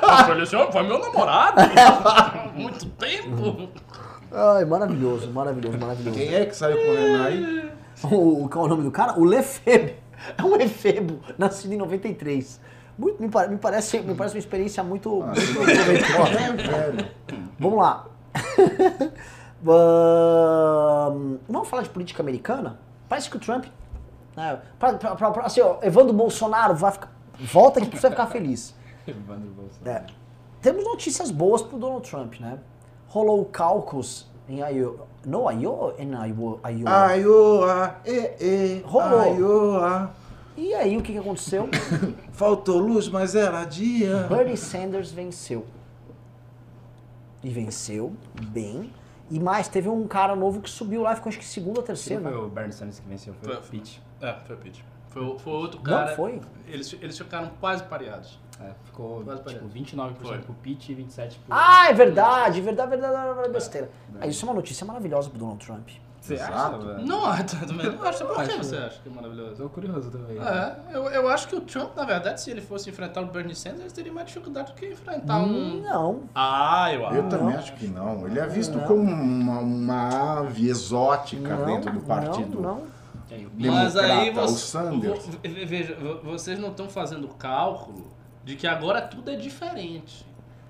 Marco 0.02 0.32
Feliciano 0.32 0.72
foi 0.72 0.84
meu 0.84 1.00
namorado. 1.00 1.62
Muito 2.56 2.86
tempo. 2.86 3.70
Ai, 4.32 4.66
maravilhoso, 4.66 5.30
maravilhoso, 5.32 5.78
maravilhoso. 5.78 6.18
Quem 6.18 6.34
é 6.34 6.46
que 6.46 6.56
saiu 6.56 6.78
com 6.78 6.92
o 6.92 6.96
Renan 6.96 7.26
aí? 7.26 7.72
O, 8.04 8.50
qual 8.50 8.66
é 8.66 8.68
o 8.68 8.70
nome 8.70 8.84
do 8.84 8.92
cara? 8.92 9.20
O 9.20 9.26
Lefebvre. 9.26 9.96
É 10.38 10.44
um 10.44 10.56
efebo, 10.56 11.20
nascido 11.38 11.74
em 11.74 11.78
93. 11.78 12.60
Muito, 12.98 13.22
me, 13.22 13.28
me 13.28 13.58
parece, 13.58 14.00
me 14.02 14.14
parece 14.14 14.36
uma 14.36 14.40
experiência 14.40 14.84
muito, 14.84 15.10
muito 15.10 15.54
proveitosa. 15.54 16.40
É. 16.40 17.36
Vamos 17.60 17.80
lá. 17.80 18.06
Vamos 19.64 21.40
vamos 21.48 21.68
falar 21.68 21.84
de 21.84 21.90
política 21.90 22.22
americana? 22.24 22.80
Parece 23.08 23.30
que 23.30 23.38
o 23.38 23.40
Trump. 23.40 23.66
Né, 24.36 24.60
pra, 24.80 24.94
pra- 24.94 25.16
pra- 25.16 25.32
pra- 25.32 25.46
assim, 25.46 25.60
ó, 25.62 25.78
Evandro 25.82 26.14
Bolsonaro 26.14 26.74
vai 26.74 26.92
ficar, 26.92 27.12
volta 27.40 27.80
aqui 27.80 27.90
pra 27.90 28.00
você 28.00 28.10
ficar 28.10 28.28
feliz. 28.28 28.74
Evandro 29.06 29.50
Bolsonaro. 29.50 30.06
É, 30.06 30.06
temos 30.62 30.84
notícias 30.86 31.30
boas 31.30 31.62
pro 31.62 31.78
Donald 31.78 32.10
Trump, 32.10 32.40
né? 32.40 32.58
Rolou 33.08 33.42
o 33.42 33.46
caucus 33.46 34.26
em 34.48 34.60
Iowa. 34.60 35.06
No, 35.26 35.52
Iowa? 35.52 35.96
Em 36.00 36.12
Iowa. 36.12 36.60
Iowa. 36.72 36.92
Aioa, 36.92 37.96
e, 38.06 38.34
e, 38.40 38.82
Rolou. 38.86 39.20
Aioa. 39.20 40.12
E 40.58 40.74
aí, 40.74 40.98
o 40.98 41.02
que, 41.02 41.12
que 41.14 41.18
aconteceu? 41.20 41.70
Faltou 42.32 42.78
luz, 42.80 43.10
mas 43.10 43.36
era 43.36 43.64
dia. 43.66 44.28
Bernie 44.30 44.56
Sanders 44.58 45.12
venceu. 45.12 45.66
E 47.44 47.50
venceu 47.50 48.14
bem. 48.50 48.94
E 49.32 49.40
mais, 49.40 49.70
teve 49.70 49.88
um 49.88 50.06
cara 50.08 50.36
novo 50.36 50.60
que 50.62 50.70
subiu 50.70 51.02
lá, 51.04 51.16
ficou 51.16 51.30
acho 51.30 51.40
que 51.40 51.46
segundo 51.46 51.78
ou 51.78 51.82
Não 51.82 51.84
terceiro. 51.88 52.22
foi 52.22 52.32
né? 52.32 52.38
o 52.38 52.50
Bernie 52.50 52.74
Sanders 52.74 53.00
que 53.00 53.08
venceu, 53.08 53.34
foi 53.42 53.54
o 53.56 53.62
Foi- 53.62 53.80
Pete. 53.80 54.02
É, 54.20 54.34
foi 54.46 54.56
o 54.58 54.60
Pete. 54.60 54.86
Foi, 55.08 55.40
foi 55.40 55.54
outro 55.54 55.78
Não 55.80 55.86
cara. 55.86 56.16
foi? 56.16 56.42
Eles, 56.68 56.92
eles 57.02 57.18
ficaram 57.18 57.50
quase 57.60 57.84
pareados. 57.84 58.38
É, 58.60 58.72
ficou 58.84 59.24
Quase 59.24 59.42
tipo, 59.44 59.60
parecido. 59.66 59.98
29% 59.98 60.16
Foi. 60.22 60.38
pro 60.40 60.54
Pete 60.56 60.92
e 60.92 60.96
27% 60.96 61.30
pro... 61.30 61.34
Ah, 61.50 61.88
é 61.90 61.94
verdade, 61.94 62.62
verdade, 62.62 62.90
verdade, 62.90 63.26
verdade, 63.26 63.50
besteira. 63.50 63.90
Ah, 64.20 64.28
isso 64.28 64.46
é 64.46 64.50
uma 64.50 64.54
notícia 64.56 64.86
maravilhosa 64.86 65.30
pro 65.30 65.40
Donald 65.40 65.66
Trump. 65.66 65.88
Você 66.22 66.36
Exato. 66.36 66.54
acha, 66.54 66.78
velho? 66.78 67.06
Não, 67.08 67.22
também 67.68 67.92
não 67.92 68.04
acho. 68.04 68.24
Por 68.26 68.44
que 68.48 68.58
você 68.58 68.78
acha 68.78 69.00
que 69.02 69.10
é 69.10 69.12
maravilhoso? 69.12 69.56
Tô 69.56 69.70
curioso 69.70 70.12
também. 70.12 70.38
É, 70.38 70.76
eu, 70.94 71.06
eu 71.10 71.28
acho 71.28 71.48
que 71.48 71.56
o 71.56 71.62
Trump, 71.62 71.96
na 71.98 72.06
verdade, 72.06 72.40
se 72.40 72.52
ele 72.52 72.62
fosse 72.62 72.92
enfrentar 72.92 73.22
o 73.22 73.26
Bernie 73.26 73.56
Sanders, 73.56 73.82
ele 73.86 73.92
teria 73.92 74.14
mais 74.14 74.28
dificuldade 74.28 74.72
do 74.72 74.76
que 74.78 74.86
enfrentar 74.86 75.40
um. 75.40 75.82
Não. 75.82 76.24
Ah, 76.36 76.94
eu 76.94 77.08
acho. 77.08 77.16
Eu 77.18 77.28
também 77.28 77.56
acho 77.56 77.74
que 77.74 77.88
não. 77.88 78.28
Ele 78.28 78.40
é 78.40 78.46
visto 78.46 78.78
como 78.82 79.02
uma, 79.02 79.60
uma 79.62 80.40
ave 80.42 80.70
exótica 80.70 81.56
Não, 81.58 81.66
dentro 81.66 81.92
do 81.92 82.02
partido. 82.02 82.62
Não, 82.62 82.76
não. 82.76 83.02
Mas 83.58 83.96
aí 83.98 84.30
você, 84.30 84.78
veja, 85.66 85.96
vo- 85.96 86.20
vocês 86.22 86.60
não 86.60 86.70
estão 86.70 86.88
fazendo 86.88 87.26
o 87.26 87.34
cálculo 87.34 88.08
de 88.44 88.56
que 88.56 88.68
agora 88.68 89.02
tudo 89.02 89.32
é 89.32 89.36
diferente. 89.36 90.24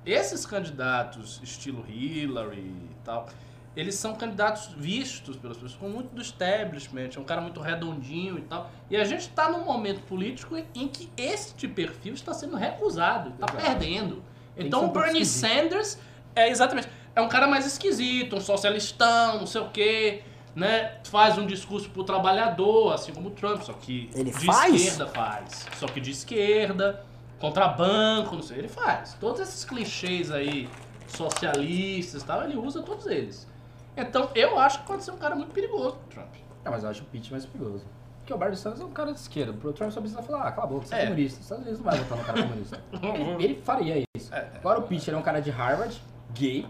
Esses 0.05 0.45
candidatos, 0.45 1.41
estilo 1.43 1.83
Hillary 1.89 2.59
e 2.59 2.95
tal, 3.03 3.27
eles 3.75 3.95
são 3.95 4.13
candidatos 4.15 4.73
vistos 4.75 5.37
pelas 5.37 5.57
pessoas 5.57 5.75
com 5.75 5.89
muito 5.89 6.13
do 6.13 6.21
establishment, 6.21 7.11
é 7.15 7.19
um 7.19 7.23
cara 7.23 7.39
muito 7.39 7.61
redondinho 7.61 8.37
e 8.37 8.41
tal. 8.41 8.69
E 8.89 8.97
a 8.97 9.03
gente 9.03 9.21
está 9.21 9.49
num 9.49 9.63
momento 9.63 10.01
político 10.01 10.57
em 10.75 10.87
que 10.87 11.09
este 11.15 11.67
perfil 11.67 12.13
está 12.13 12.33
sendo 12.33 12.57
recusado, 12.57 13.29
está 13.29 13.45
perdendo. 13.47 14.23
Então 14.57 14.85
o 14.85 14.91
Bernie. 14.91 15.25
Sanders 15.25 15.97
é 16.35 16.49
exatamente, 16.49 16.89
é 17.15 17.21
um 17.21 17.29
cara 17.29 17.47
mais 17.47 17.65
esquisito, 17.65 18.35
um 18.35 18.41
socialistão, 18.41 19.39
não 19.39 19.47
sei 19.47 19.61
o 19.61 19.69
quê, 19.69 20.23
né? 20.53 20.97
Faz 21.05 21.37
um 21.37 21.45
discurso 21.45 21.89
pro 21.89 22.03
trabalhador, 22.03 22.93
assim 22.93 23.13
como 23.13 23.29
o 23.29 23.31
Trump, 23.31 23.61
só 23.61 23.73
que 23.73 24.09
Ele 24.13 24.31
de 24.31 24.45
faz? 24.45 24.75
esquerda 24.75 25.07
faz. 25.07 25.65
Só 25.77 25.87
que 25.87 26.01
de 26.01 26.11
esquerda, 26.11 27.05
contra 27.39 27.69
banco, 27.69 28.35
não 28.35 28.43
sei, 28.43 28.59
ele 28.59 28.67
faz. 28.67 29.15
Todos 29.19 29.39
esses 29.39 29.63
clichês 29.63 30.29
aí 30.29 30.69
socialistas 31.07 32.21
e 32.21 32.25
tal, 32.25 32.43
ele 32.43 32.57
usa 32.57 32.81
todos 32.81 33.05
eles. 33.07 33.47
Então, 33.95 34.29
eu 34.35 34.57
acho 34.59 34.79
que 34.81 34.87
pode 34.87 35.03
ser 35.03 35.11
um 35.11 35.17
cara 35.17 35.35
muito 35.35 35.51
perigoso 35.51 35.95
pro 35.97 36.09
Trump. 36.09 36.33
É, 36.63 36.69
mas 36.69 36.83
eu 36.83 36.89
acho 36.89 37.01
o 37.03 37.05
Pete 37.05 37.31
mais 37.31 37.45
perigoso. 37.45 37.83
Porque 38.19 38.33
o 38.33 38.37
Bernie 38.37 38.55
Sanders 38.57 38.81
é 38.81 38.85
um 38.85 38.91
cara 38.91 39.11
de 39.11 39.19
esquerda. 39.19 39.51
Pro 39.53 39.73
Trump 39.73 39.91
só 39.91 39.99
precisa 39.99 40.21
falar, 40.21 40.47
ah, 40.47 40.51
cala 40.51 40.67
a 40.67 40.69
boca, 40.69 40.85
você 40.85 40.95
é, 40.95 40.99
É. 40.99 41.03
comunista. 41.07 41.39
Os 41.39 41.43
Estados 41.45 41.63
Unidos 41.65 41.83
não 41.83 41.91
vai 41.91 41.99
votar 41.99 42.17
no 42.17 42.23
cara 42.23 42.43
comunista. 42.43 42.81
ele, 43.39 43.43
ele 43.43 43.61
faria 43.61 44.03
isso. 44.15 44.31
Agora 44.33 44.79
o 44.79 44.83
Pete 44.83 45.09
ele 45.09 45.17
é 45.17 45.19
um 45.19 45.23
cara 45.23 45.39
de 45.41 45.49
Harvard, 45.49 46.01
gay, 46.33 46.65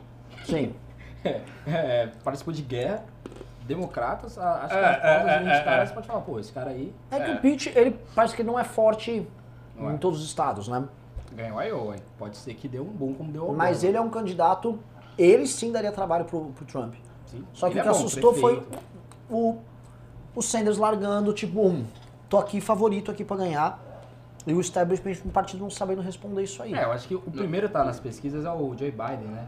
Sim. 0.46 0.74
é, 1.68 2.08
participou 2.24 2.54
de 2.54 2.62
guerra, 2.64 3.04
democratas, 3.68 4.38
acho 4.38 4.70
que 4.70 4.76
É, 4.76 4.86
as 4.86 5.28
é, 5.28 5.38
de 5.38 5.44
20 5.46 5.54
é, 5.54 5.64
caras, 5.64 5.82
é. 5.84 5.86
você 5.88 5.94
pode 5.94 6.08
falar, 6.08 6.22
pô, 6.22 6.40
esse 6.40 6.52
cara 6.52 6.70
aí 6.72 6.94
É 7.12 7.20
que 7.20 7.32
É. 7.32 7.34
o 7.36 7.42
Pete, 7.42 7.70
ele 7.76 8.00
parece 8.16 8.36
que 8.36 8.42
ele 8.42 8.50
não 8.50 8.58
é 8.60 8.64
forte 8.64 9.28
Não 9.76 9.92
em 9.92 9.96
é. 9.96 9.98
todos 9.98 10.20
os 10.22 10.26
estados, 10.26 10.68
né? 10.68 10.84
ganhou 11.34 11.60
a 11.60 11.64
Iowa. 11.64 11.96
hein? 11.96 12.02
Pode 12.18 12.36
ser 12.38 12.54
que 12.56 12.68
deu 12.68 12.84
um 12.84 12.92
bom 12.92 13.14
como 13.14 13.32
deu 13.32 13.46
o 13.48 13.56
Mas 13.56 13.84
ele 13.86 13.96
é 13.96 14.02
um 14.02 14.10
candidato 14.10 14.80
ele 15.18 15.46
sim 15.48 15.72
daria 15.72 15.92
trabalho 15.92 16.26
pro, 16.26 16.46
pro 16.54 16.66
Trump. 16.66 16.96
Sim. 17.32 17.44
Só 17.54 17.68
que 17.70 17.74
Ele 17.74 17.80
o 17.80 17.84
que 17.84 17.90
é 17.90 17.92
bom, 17.92 17.98
assustou 17.98 18.34
foi 18.34 18.56
prefeito. 18.58 18.84
o, 19.30 19.58
o 20.36 20.42
Sanders 20.42 20.78
largando, 20.78 21.32
tipo, 21.34 21.66
um, 21.66 21.86
tô 22.30 22.38
aqui 22.38 22.60
favorito 22.62 23.10
aqui 23.10 23.24
pra 23.24 23.38
ganhar. 23.38 23.80
E 24.46 24.54
o 24.54 24.60
establishment 24.60 25.14
do 25.24 25.30
partido 25.32 25.62
não 25.62 25.70
sabendo 25.70 26.02
responder 26.02 26.44
isso 26.44 26.62
aí. 26.64 26.74
É, 26.74 26.84
eu 26.84 26.92
acho 26.92 27.08
que 27.08 27.16
o 27.16 27.22
primeiro 27.22 27.70
tá 27.70 27.84
nas 27.84 28.00
pesquisas 28.00 28.44
é 28.44 28.52
o 28.52 28.76
Joe 28.78 28.90
Biden, 28.92 29.28
né? 29.30 29.48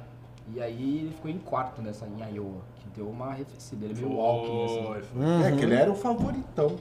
E 0.53 0.61
aí 0.61 0.99
ele 0.99 1.11
ficou 1.11 1.31
em 1.31 1.39
quarto 1.39 1.81
nessa 1.81 2.05
em 2.05 2.36
Iowa, 2.36 2.61
que 2.79 2.89
deu 2.95 3.09
uma 3.09 3.27
arrefecida. 3.27 3.86
Ele 3.86 3.93
é 3.93 3.97
meio 4.05 4.15
walking, 4.15 4.65
assim. 4.65 4.84
Foi, 4.86 5.01
foi. 5.01 5.21
Uhum. 5.21 5.43
É 5.45 5.51
que 5.51 5.63
ele 5.63 5.73
era 5.73 5.91
o 5.91 5.95
favoritão. 5.95 6.75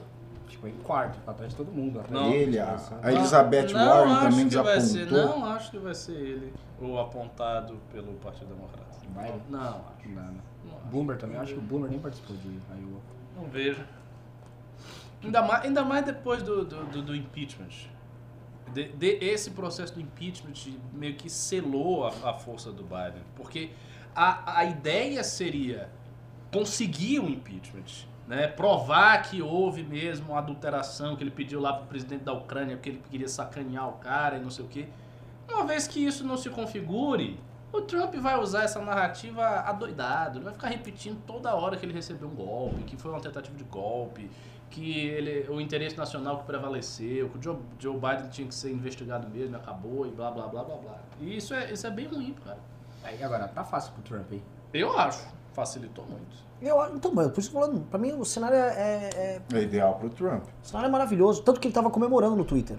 Ficou 0.47 0.69
em 0.69 0.73
quarto, 0.83 1.17
pra 1.25 1.33
trás 1.33 1.51
de 1.51 1.57
todo 1.57 1.71
mundo. 1.71 1.99
atrás 2.01 2.31
ele, 2.31 2.59
a, 2.59 2.67
pessoas. 2.67 3.03
a 3.03 3.11
Elizabeth 3.11 3.73
não, 3.73 3.87
Warren 3.87 4.13
acho 4.13 4.29
também 4.29 4.47
que 4.47 4.53
já 4.53 4.61
vai 4.61 4.77
apontou. 4.77 4.93
ser, 4.93 5.11
Não, 5.11 5.45
acho 5.45 5.71
que 5.71 5.77
vai 5.79 5.95
ser 5.95 6.11
ele, 6.11 6.53
o 6.79 6.99
apontado 6.99 7.77
pelo 7.91 8.13
Partido 8.13 8.53
Democrata. 8.53 8.83
Não, 9.15 9.21
acho. 9.23 9.33
Não, 9.49 10.21
não. 10.21 10.52
Boomer 10.85 11.17
também, 11.17 11.37
acho 11.37 11.53
que 11.53 11.59
o 11.59 11.61
Boomer 11.61 11.89
nem 11.89 11.99
participou 11.99 12.35
de 12.37 12.47
Iowa. 12.47 12.99
Não 13.35 13.45
vejo. 13.45 13.81
Ainda 15.23 15.41
mais, 15.41 15.63
ainda 15.65 15.83
mais 15.85 16.05
depois 16.05 16.43
do, 16.43 16.65
do, 16.65 16.83
do- 16.85 17.01
do 17.01 17.15
impeachment. 17.15 17.69
De, 18.73 18.89
de- 18.89 19.17
esse 19.23 19.51
processo 19.51 19.93
do 19.93 20.01
impeachment 20.01 20.53
meio 20.93 21.15
que 21.15 21.29
selou 21.29 22.05
a, 22.05 22.09
a 22.29 22.33
força 22.33 22.71
do 22.71 22.83
Biden. 22.83 23.21
Porque 23.35 23.69
a, 24.15 24.59
a 24.59 24.65
ideia 24.65 25.23
seria 25.23 25.89
conseguir 26.51 27.19
um 27.19 27.29
impeachment. 27.29 28.07
Né? 28.27 28.47
Provar 28.47 29.21
que 29.23 29.41
houve 29.41 29.83
mesmo 29.83 30.31
uma 30.31 30.39
adulteração 30.39 31.15
que 31.15 31.23
ele 31.23 31.31
pediu 31.31 31.59
lá 31.59 31.73
pro 31.73 31.87
presidente 31.87 32.23
da 32.23 32.33
Ucrânia 32.33 32.75
porque 32.77 32.89
ele 32.89 33.01
queria 33.09 33.27
sacanear 33.27 33.89
o 33.89 33.93
cara 33.93 34.37
e 34.37 34.41
não 34.41 34.49
sei 34.49 34.63
o 34.65 34.67
quê. 34.67 34.87
Uma 35.49 35.65
vez 35.65 35.87
que 35.87 36.05
isso 36.05 36.25
não 36.25 36.37
se 36.37 36.49
configure, 36.49 37.37
o 37.73 37.81
Trump 37.81 38.13
vai 38.15 38.39
usar 38.39 38.63
essa 38.63 38.79
narrativa 38.79 39.43
adoidado. 39.61 40.37
Ele 40.37 40.45
vai 40.45 40.53
ficar 40.53 40.67
repetindo 40.69 41.19
toda 41.25 41.53
hora 41.55 41.75
que 41.75 41.85
ele 41.85 41.93
recebeu 41.93 42.27
um 42.29 42.35
golpe, 42.35 42.83
que 42.83 42.95
foi 42.95 43.11
uma 43.11 43.19
tentativa 43.19 43.57
de 43.57 43.63
golpe, 43.65 44.29
que 44.69 44.99
ele, 45.07 45.49
o 45.49 45.59
interesse 45.59 45.97
nacional 45.97 46.39
que 46.39 46.45
prevaleceu, 46.45 47.29
que 47.29 47.37
o 47.37 47.41
Joe, 47.41 47.57
Joe 47.79 47.97
Biden 47.97 48.29
tinha 48.29 48.47
que 48.47 48.55
ser 48.55 48.71
investigado 48.71 49.27
mesmo, 49.29 49.55
acabou 49.55 50.05
e 50.05 50.11
blá 50.11 50.31
blá 50.31 50.47
blá 50.47 50.63
blá 50.63 50.75
blá. 50.77 50.97
E 51.19 51.35
isso 51.37 51.53
é, 51.53 51.71
isso 51.71 51.85
é 51.85 51.91
bem 51.91 52.07
ruim, 52.07 52.33
cara. 52.45 52.57
Aí 53.03 53.21
agora, 53.21 53.47
tá 53.47 53.63
fácil 53.63 53.91
pro 53.93 54.01
Trump, 54.03 54.31
hein? 54.31 54.41
Eu 54.73 54.97
acho. 54.97 55.27
Facilitou 55.53 56.05
muito. 56.05 56.43
Eu, 56.61 56.95
então, 56.95 57.11
mas 57.13 57.27
por 57.29 57.39
isso 57.41 57.51
que 57.51 57.57
eu 57.57 57.61
tô 57.61 57.67
falando, 57.67 57.85
pra 57.87 57.99
mim 57.99 58.13
o 58.13 58.23
cenário 58.23 58.55
é, 58.57 58.69
é- 58.69 59.41
é- 59.53 59.57
É 59.57 59.61
ideal 59.61 59.95
pro 59.95 60.09
Trump. 60.09 60.43
o 60.63 60.65
cenário 60.65 60.87
é 60.87 60.91
maravilhoso. 60.91 61.43
Tanto 61.43 61.59
que 61.59 61.67
ele 61.67 61.75
tava 61.75 61.89
comemorando 61.91 62.35
no 62.35 62.45
Twitter. 62.45 62.77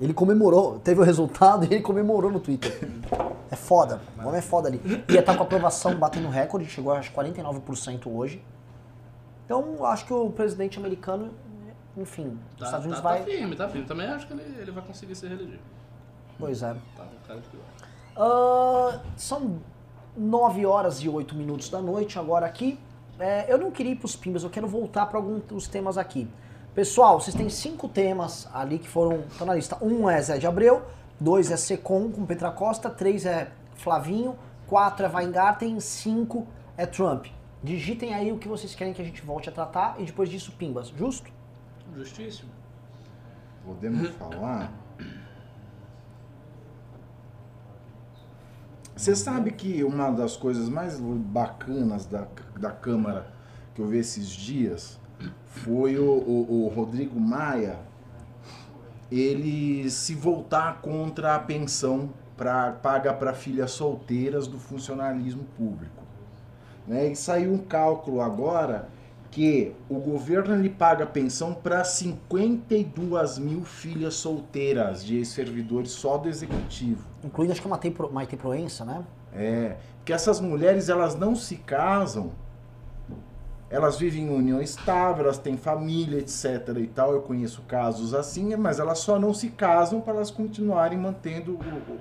Ele 0.00 0.14
comemorou, 0.14 0.78
teve 0.78 1.00
o 1.00 1.04
resultado 1.04 1.64
e 1.70 1.74
ele 1.74 1.82
comemorou 1.82 2.30
no 2.30 2.40
Twitter. 2.40 2.88
É 3.50 3.56
foda, 3.56 4.00
o 4.16 4.26
homem 4.26 4.38
é 4.38 4.42
foda 4.42 4.68
ali. 4.68 4.80
Ia 5.08 5.20
estar 5.20 5.34
com 5.34 5.42
a 5.42 5.46
aprovação 5.46 5.94
batendo 5.96 6.28
recorde, 6.28 6.66
chegou 6.66 6.92
a 6.92 6.98
acho, 6.98 7.12
49% 7.12 8.06
hoje. 8.06 8.42
Então, 9.44 9.84
acho 9.86 10.04
que 10.06 10.12
o 10.12 10.30
presidente 10.30 10.78
americano, 10.78 11.30
enfim, 11.96 12.38
os 12.52 12.58
Tá, 12.58 12.64
Estados 12.66 12.84
Unidos 12.84 13.02
tá, 13.02 13.08
vai. 13.08 13.18
tá 13.20 13.24
firme, 13.24 13.56
tá 13.56 13.68
firme. 13.68 13.86
Também 13.86 14.06
acho 14.06 14.26
que 14.26 14.34
ele, 14.34 14.60
ele 14.60 14.70
vai 14.70 14.84
conseguir 14.84 15.14
se 15.14 15.26
reeleger. 15.26 15.58
Pois 16.38 16.62
é. 16.62 16.74
Tá 16.96 17.04
com 17.04 17.26
cara 17.26 17.40
de 17.40 17.48
vai. 17.48 17.88
Ah, 18.16 19.00
são 19.16 19.58
9 20.16 20.66
horas 20.66 20.98
e 21.02 21.08
8 21.08 21.34
minutos 21.34 21.70
da 21.70 21.80
noite 21.80 22.18
agora 22.18 22.44
aqui. 22.44 22.78
É, 23.18 23.52
eu 23.52 23.58
não 23.58 23.70
queria 23.70 23.92
ir 23.92 23.96
pros 23.96 24.14
pimbas, 24.14 24.44
eu 24.44 24.50
quero 24.50 24.68
voltar 24.68 25.06
para 25.06 25.18
alguns 25.18 25.66
temas 25.66 25.96
aqui. 25.98 26.28
Pessoal, 26.78 27.20
vocês 27.20 27.34
têm 27.34 27.50
cinco 27.50 27.88
temas 27.88 28.48
ali 28.54 28.78
que 28.78 28.88
foram 28.88 29.24
estão 29.28 29.44
na 29.44 29.56
lista. 29.56 29.76
Um 29.82 30.08
é 30.08 30.22
Zé 30.22 30.38
de 30.38 30.46
Abreu, 30.46 30.86
dois 31.18 31.50
é 31.50 31.56
Secom 31.56 32.08
com 32.08 32.24
Petra 32.24 32.52
Costa, 32.52 32.88
três 32.88 33.26
é 33.26 33.50
Flavinho, 33.74 34.38
quatro 34.64 35.04
é 35.04 35.08
Weingarten, 35.08 35.80
cinco 35.80 36.46
é 36.76 36.86
Trump. 36.86 37.26
Digitem 37.64 38.14
aí 38.14 38.30
o 38.30 38.38
que 38.38 38.46
vocês 38.46 38.76
querem 38.76 38.94
que 38.94 39.02
a 39.02 39.04
gente 39.04 39.20
volte 39.22 39.48
a 39.48 39.52
tratar 39.52 39.96
e 39.98 40.04
depois 40.04 40.28
disso 40.28 40.52
pimbas, 40.52 40.86
justo? 40.96 41.32
Justíssimo. 41.96 42.52
Podemos 43.66 44.10
falar? 44.14 44.72
Você 48.94 49.16
sabe 49.16 49.50
que 49.50 49.82
uma 49.82 50.12
das 50.12 50.36
coisas 50.36 50.68
mais 50.68 51.00
bacanas 51.00 52.06
da, 52.06 52.28
da 52.56 52.70
Câmara 52.70 53.32
que 53.74 53.82
eu 53.82 53.86
vi 53.88 53.98
esses 53.98 54.28
dias 54.28 54.96
foi 55.64 55.98
o, 55.98 56.04
o- 56.04 56.64
o 56.66 56.68
Rodrigo 56.68 57.18
Maia 57.20 57.76
ele 59.10 59.88
se 59.90 60.14
voltar 60.14 60.80
contra 60.82 61.34
a 61.34 61.38
pensão 61.38 62.10
pra, 62.36 62.72
paga 62.72 63.12
para 63.12 63.32
filhas 63.32 63.70
solteiras 63.70 64.46
do 64.46 64.58
funcionalismo 64.58 65.44
público. 65.56 66.02
Né? 66.86 67.08
E 67.08 67.16
saiu 67.16 67.52
um 67.52 67.58
cálculo 67.58 68.20
agora 68.20 68.88
que 69.30 69.72
o 69.88 69.98
governo 69.98 70.54
ele 70.54 70.70
paga 70.70 71.04
pensão 71.06 71.52
para 71.54 71.84
52 71.84 73.38
mil 73.38 73.62
filhas 73.64 74.14
solteiras 74.14 75.04
de 75.04 75.24
servidores 75.24 75.90
só 75.90 76.16
do 76.16 76.28
executivo. 76.28 77.04
Incluindo 77.24 77.52
acho 77.52 77.60
que 77.60 77.66
a 77.66 77.70
Maite 77.70 77.90
Pro- 77.90 78.12
Maite 78.12 78.36
Proença, 78.36 78.84
né? 78.84 79.04
É, 79.34 79.76
porque 79.98 80.12
essas 80.12 80.40
mulheres 80.40 80.88
elas 80.88 81.14
não 81.14 81.34
se 81.36 81.56
casam, 81.56 82.30
elas 83.70 83.98
vivem 83.98 84.22
em 84.24 84.30
união 84.34 84.60
estável, 84.62 85.24
elas 85.24 85.38
têm 85.38 85.56
família, 85.56 86.18
etc. 86.18 86.68
e 86.78 86.86
tal. 86.86 87.12
Eu 87.12 87.20
conheço 87.22 87.62
casos 87.68 88.14
assim, 88.14 88.56
mas 88.56 88.78
elas 88.80 88.98
só 89.00 89.18
não 89.18 89.34
se 89.34 89.48
casam 89.50 90.00
para 90.00 90.14
elas 90.14 90.30
continuarem 90.30 90.96
mantendo 90.98 91.52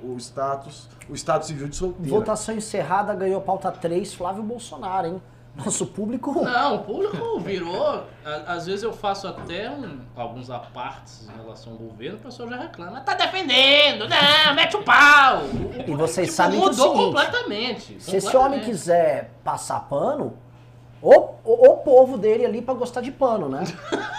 o, 0.03 0.07
o- 0.07 0.13
o 0.13 0.17
status, 0.17 0.87
o 1.09 1.13
estado 1.13 1.45
civil 1.45 1.67
de 1.67 1.75
solteira. 1.75 2.09
Votação 2.09 2.55
encerrada, 2.55 3.13
ganhou 3.13 3.41
pauta 3.41 3.71
3, 3.71 4.13
Flávio 4.13 4.43
Bolsonaro, 4.43 5.07
hein? 5.07 5.21
Nosso 5.55 5.87
público. 5.87 6.31
Não, 6.43 6.75
o 6.75 6.79
público 6.83 7.39
virou. 7.39 8.03
Às 8.45 8.67
vezes 8.67 8.83
eu 8.83 8.93
faço 8.93 9.27
até 9.27 9.67
um- 9.71 10.01
alguns 10.15 10.51
apartes 10.51 11.27
em 11.27 11.35
relação 11.35 11.73
ao 11.73 11.79
governo, 11.79 12.17
o 12.19 12.21
pessoal 12.21 12.47
já 12.47 12.57
reclama. 12.57 13.01
Tá 13.01 13.15
defendendo, 13.15 14.07
não, 14.07 14.53
mete 14.55 14.77
o 14.77 14.83
pau. 14.83 15.41
E 15.87 15.95
vocês 15.95 16.27
Tipo, 16.27 16.37
sabem 16.37 16.59
que 16.59 16.65
é 16.65 16.69
o 16.69 16.71
mudou 16.71 16.91
seguinte, 16.91 17.05
completamente. 17.05 17.97
Se 18.03 18.15
esse 18.17 18.27
homem 18.27 18.59
completamente. 18.59 18.65
quiser 18.69 19.31
passar 19.43 19.79
pano, 19.89 20.37
o, 21.01 21.13
o, 21.43 21.69
o 21.69 21.77
povo 21.77 22.17
dele 22.17 22.45
ali 22.45 22.61
pra 22.61 22.73
gostar 22.73 23.01
de 23.01 23.11
pano, 23.11 23.47
né? 23.49 23.63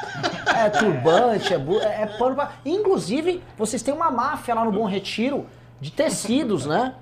É 0.57 0.69
turbante, 0.71 1.55
é, 1.55 1.59
bu- 1.59 1.79
é, 1.79 2.03
é 2.03 2.07
pano 2.19 2.35
pra... 2.35 2.51
Inclusive, 2.65 3.41
vocês 3.57 3.81
têm 3.81 3.95
uma 3.95 4.11
máfia 4.11 4.55
lá 4.57 4.65
no 4.65 4.73
Bom 4.73 4.87
Retiro 4.87 5.47
de 5.81 5.93
tecidos, 5.93 6.67
né? 6.67 6.95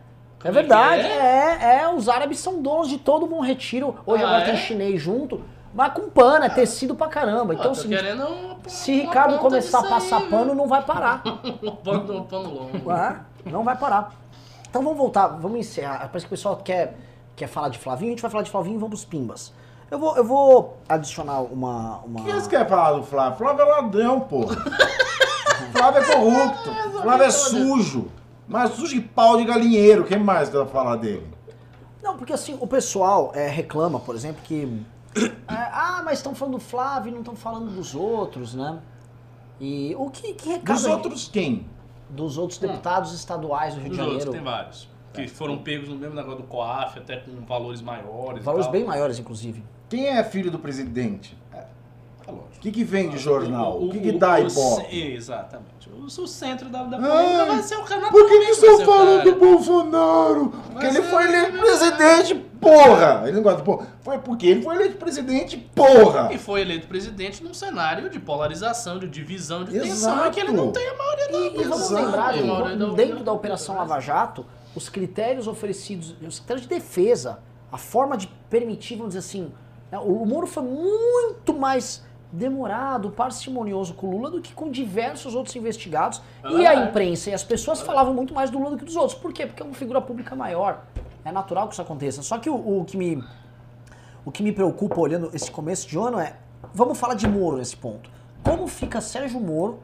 É 0.45 0.49
é 0.49 0.51
verdade, 0.51 1.01
é? 1.07 1.59
é, 1.63 1.79
é, 1.83 1.89
os 1.89 2.07
árabes 2.07 2.39
são 2.39 2.61
donos 2.61 2.89
de 2.91 2.99
todo 2.99 3.23
o 3.25 3.27
Bom 3.29 3.41
Retiro. 3.41 3.97
Hoje 4.05 4.23
Ah, 4.23 4.27
agora 4.27 4.43
é? 4.43 4.47
tem 4.47 4.57
chinês 4.59 5.01
junto, 5.01 5.43
mas 5.73 5.91
com 5.95 6.11
pano, 6.11 6.45
é 6.45 6.51
tecido 6.51 6.95
pra 6.95 7.09
caramba. 7.09 7.55
Pô, 7.55 7.61
Então, 7.61 7.73
é 7.73 7.75
seguinte, 7.75 7.97
querendo 8.03 8.27
uma- 8.27 8.57
se 8.67 8.93
uma 8.93 9.03
Ricardo 9.05 9.39
começar 9.39 9.79
a 9.79 9.89
passar 9.89 10.19
aí, 10.19 10.29
pano, 10.29 10.55
não 10.55 10.67
vai 10.69 10.83
parar. 10.83 11.23
Pano, 11.83 12.25
pano 12.25 12.51
longo. 12.53 12.91
Ah, 12.91 13.21
não 13.47 13.65
vai 13.65 13.77
parar. 13.79 14.13
Então 14.69 14.83
vamos 14.83 14.99
voltar, 14.99 15.29
vamos 15.29 15.59
encerrar. 15.61 16.01
Parece 16.09 16.27
que 16.27 16.27
o 16.27 16.37
pessoal 16.37 16.57
quer, 16.59 16.95
quer 17.35 17.47
falar 17.47 17.71
de 17.71 17.79
Flavinho, 17.79 18.11
a 18.11 18.13
gente 18.13 18.23
vai 18.23 18.31
falar 18.31 18.43
de 18.45 18.51
Flavinho 18.51 18.75
e 18.75 18.79
vamos 18.79 18.91
pros 19.01 19.05
pimbas. 19.07 19.53
Eu 19.91 19.99
vou, 19.99 20.17
eu 20.17 20.25
vou 20.25 20.77
adicionar 20.89 21.41
uma. 21.43 21.99
uma... 22.05 22.21
O 22.21 22.25
que 22.25 22.31
eles 22.31 22.47
querem 22.47 22.67
falar 22.69 22.93
do 22.93 23.03
Flávio? 23.05 23.39
Flávio 23.39 23.63
é 23.63 23.65
ladrão, 23.65 24.21
porra. 24.21 24.57
Flávio 25.73 26.03
é 26.03 26.05
corrupto. 26.13 27.01
Flávio 27.03 27.27
é 27.27 27.31
sujo. 27.31 28.09
Mas 28.49 28.71
sujo 28.73 28.95
de 28.95 29.01
pau 29.01 29.37
de 29.37 29.45
galinheiro. 29.45 30.05
Quem 30.05 30.19
mais 30.19 30.49
vai 30.49 30.67
falar 30.67 30.97
dele? 30.97 31.27
Não, 32.03 32.17
porque 32.17 32.33
assim, 32.33 32.57
o 32.61 32.67
pessoal 32.67 33.33
é, 33.35 33.47
reclama, 33.49 34.01
por 34.01 34.15
exemplo, 34.15 34.41
que. 34.45 34.83
é, 35.17 35.31
ah, 35.49 36.03
mas 36.05 36.19
estão 36.19 36.35
falando 36.35 36.55
do 36.55 36.61
Flávio 36.61 37.11
e 37.11 37.13
não 37.13 37.21
estão 37.21 37.37
falando 37.37 37.71
dos 37.75 37.95
outros, 37.95 38.55
né? 38.55 38.79
E 39.61 39.95
o 39.99 40.11
que, 40.11 40.35
que 40.35 40.49
recado 40.51 40.75
Dos 40.77 40.85
outros 40.85 41.29
quem? 41.33 41.67
dos 42.11 42.39
outros 42.39 42.59
deputados 42.59 43.13
estaduais 43.13 43.75
do 43.75 43.81
Rio 43.81 43.91
Os 43.91 43.97
de 43.97 44.03
outros, 44.03 44.25
Janeiro. 44.25 44.45
tem 44.45 44.53
vários. 44.53 44.89
Que 45.13 45.27
foram 45.27 45.59
pegos 45.59 45.89
no 45.89 45.97
mesmo 45.97 46.15
negócio 46.15 46.43
do 46.43 46.45
COAF, 46.47 46.99
até 46.99 47.17
com 47.17 47.33
valores 47.47 47.81
maiores. 47.81 48.41
e 48.43 48.45
Valores 48.45 48.67
tal. 48.67 48.73
bem 48.73 48.85
maiores, 48.85 49.19
inclusive. 49.19 49.65
Quem 49.89 50.07
é 50.09 50.23
filho 50.25 50.51
do 50.51 50.59
presidente? 50.59 51.37
Tá 51.53 52.33
lógico. 52.33 52.57
O 52.57 52.61
que, 52.61 52.73
que 52.73 52.83
vem 52.85 53.09
de 53.09 53.19
jornal? 53.19 53.81
O, 53.81 53.91
que, 53.91 54.01
que 54.01 54.11
o- 54.11 54.19
dá 54.19 54.35
o 54.35 54.39
Ibope? 54.49 54.87
ce- 54.91 54.97
Exatamente. 55.13 55.89
O, 55.89 56.05
o 56.07 56.27
centro 56.27 56.69
da, 56.69 56.83
da 56.83 56.99
polêmica 56.99 57.45
vai 57.47 57.63
ser 57.63 57.77
o 57.77 57.85
canal. 57.85 58.11
Por 58.11 58.27
que, 58.29 58.39
que 58.47 58.51
estão 58.51 58.85
falando 58.85 59.23
do 59.25 59.37
Bolsonaro? 59.37 60.53
Porque 60.73 60.87
ele 60.87 60.99
é- 60.99 61.03
foi 61.03 61.25
eleito 61.25 61.59
presidente, 61.59 62.35
porra! 62.61 63.23
Ele 63.25 63.33
não 63.33 63.43
gosta 63.43 63.59
de 63.59 63.65
porra. 63.65 63.87
Foi 64.01 64.19
porque 64.19 64.47
ele 64.47 64.63
foi 64.63 64.75
eleito 64.75 64.97
presidente, 64.97 65.57
porra! 65.57 66.33
E 66.33 66.39
foi 66.39 66.63
eleito 66.63 66.89
presidente 66.89 67.45
num 67.45 67.55
cenário 67.55 68.11
de 68.11 68.19
polarização, 68.19 68.99
de 68.99 69.07
divisão, 69.09 69.65
de 69.65 69.71
tensão, 69.73 70.13
Exato. 70.15 70.29
e 70.29 70.31
que 70.33 70.41
ele 70.41 70.53
não 70.53 70.73
tem 70.73 70.89
a 70.89 70.95
maioria 70.97 71.29
da 71.31 71.39
E, 71.39 71.47
e 71.61 71.65
vamos 71.65 71.87
Exato. 71.91 72.05
lembrar, 72.05 72.33
que 72.35 72.97
dentro 72.97 73.23
da 73.23 73.33
Operação 73.33 73.77
Lava 73.77 74.01
Jato, 74.01 74.45
os 74.75 74.89
critérios 74.89 75.47
oferecidos, 75.47 76.15
os 76.27 76.39
critérios 76.41 76.63
de 76.67 76.75
defesa, 76.75 77.39
a 77.71 77.79
forma 77.79 78.17
de 78.17 78.27
permitir, 78.51 78.97
vamos 78.97 79.15
dizer 79.15 79.21
assim, 79.21 79.43
né, 79.43 79.51
o 79.93 80.25
Moro 80.27 80.47
foi 80.47 80.63
muito 80.63 81.55
mais 81.55 82.05
demorado, 82.33 83.11
parcimonioso 83.11 83.95
com 83.95 84.09
o 84.09 84.11
Lula 84.11 84.31
do 84.31 84.41
que 84.41 84.53
com 84.53 84.71
diversos 84.71 85.35
outros 85.35 85.55
investigados. 85.57 86.21
É 86.43 86.49
e 86.49 86.67
a 86.67 86.71
verdade. 86.71 86.89
imprensa 86.89 87.31
e 87.31 87.35
as 87.35 87.45
pessoas 87.45 87.81
falavam 87.81 88.13
muito 88.13 88.35
mais 88.35 88.51
do 88.51 88.59
Lula 88.59 88.73
do 88.73 88.79
que 88.79 88.85
dos 88.85 88.97
outros. 88.97 89.19
Por 89.19 89.33
quê? 89.33 89.47
Porque 89.47 89.63
é 89.63 89.67
uma 89.67 89.75
figura 89.75 90.01
pública 90.01 90.35
maior. 90.35 90.85
É 91.25 91.33
natural 91.33 91.69
que 91.69 91.75
isso 91.75 91.83
aconteça. 91.83 92.23
Só 92.23 92.39
que 92.39 92.51
o, 92.51 92.81
o 92.81 92.85
que 92.85 92.97
me 92.97 93.23
o 94.25 94.33
que 94.33 94.43
me 94.43 94.51
preocupa 94.51 95.01
olhando 95.01 95.31
esse 95.33 95.49
começo 95.53 95.89
de 95.89 95.97
ano 95.97 96.19
é, 96.19 96.35
vamos 96.75 96.99
falar 96.99 97.15
de 97.15 97.29
Moro 97.29 97.59
nesse 97.59 97.77
ponto. 97.77 98.11
Como 98.43 98.67
fica 98.67 99.01
Sérgio 99.01 99.39
Moro 99.39 99.79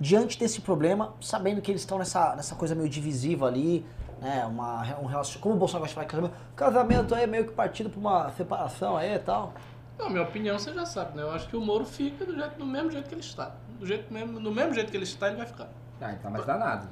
diante 0.00 0.38
desse 0.38 0.62
problema, 0.62 1.12
sabendo 1.20 1.60
que 1.60 1.70
eles 1.70 1.82
estão 1.82 1.98
nessa, 1.98 2.34
nessa 2.34 2.54
coisa 2.54 2.74
meio 2.74 2.88
divisiva 2.88 3.46
ali, 3.46 3.84
né, 4.20 4.44
uma, 4.46 4.80
um 5.00 5.06
relacionamento, 5.06 5.38
como 5.40 5.54
o 5.54 5.58
Bolsonaro 5.58 5.84
gosta 5.84 5.88
de 5.88 5.94
falar, 5.94 6.06
casamento, 6.06 6.34
casamento 6.56 7.14
aí 7.14 7.24
é 7.24 7.26
meio 7.26 7.44
que 7.46 7.52
partido 7.52 7.90
pra 7.90 8.00
uma 8.00 8.30
separação 8.32 8.96
aí 8.96 9.14
e 9.14 9.18
tal. 9.18 9.52
Não, 9.98 10.10
minha 10.10 10.22
opinião 10.22 10.58
você 10.58 10.72
já 10.72 10.84
sabe, 10.86 11.16
né? 11.16 11.22
Eu 11.22 11.30
acho 11.32 11.48
que 11.48 11.56
o 11.56 11.60
Moro 11.60 11.84
fica 11.84 12.24
do, 12.24 12.34
jeito, 12.34 12.56
do 12.58 12.66
mesmo 12.66 12.90
jeito 12.90 13.08
que 13.08 13.14
ele 13.14 13.20
está. 13.20 13.52
Do, 13.78 13.86
jeito 13.86 14.12
mesmo, 14.12 14.40
do 14.40 14.50
mesmo 14.50 14.74
jeito 14.74 14.90
que 14.90 14.96
ele 14.96 15.04
está, 15.04 15.28
ele 15.28 15.36
vai 15.36 15.46
ficar. 15.46 15.68
Ah, 16.00 16.12
então 16.12 16.30
mais 16.30 16.44
danado. 16.44 16.88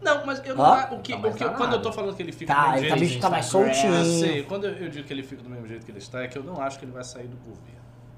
Não, 0.00 0.26
mas 0.26 0.44
eu 0.44 0.54
não. 0.56 0.64
Hã? 0.64 0.88
O 0.92 1.00
que, 1.00 1.12
Tá 1.12 1.28
o 1.28 1.32
que, 1.32 1.44
quando 1.50 1.72
eu 1.74 1.82
tô 1.82 1.92
falando 1.92 2.14
que 2.14 2.22
ele 2.22 2.32
fica 2.32 2.52
do 2.52 2.56
Tá, 2.56 2.72
mesmo 2.72 2.78
ele 2.78 2.88
tá, 2.90 2.96
jeito. 2.96 3.08
bicho 3.08 3.20
tá 3.20 3.30
mais 3.30 3.46
Instagram, 3.46 3.68
Eu 3.68 3.74
soltinho. 3.74 4.20
sei, 4.20 4.42
quando 4.42 4.64
eu, 4.66 4.72
eu 4.74 4.88
digo 4.90 5.06
que 5.06 5.12
ele 5.12 5.22
fica 5.22 5.42
do 5.42 5.48
mesmo 5.48 5.66
jeito 5.66 5.84
que 5.84 5.90
ele 5.90 5.98
está, 5.98 6.22
é 6.22 6.28
que 6.28 6.36
eu 6.36 6.42
não 6.42 6.60
acho 6.60 6.78
que 6.78 6.84
ele 6.84 6.92
vai 6.92 7.04
sair 7.04 7.28
do 7.28 7.36
governo. 7.36 7.76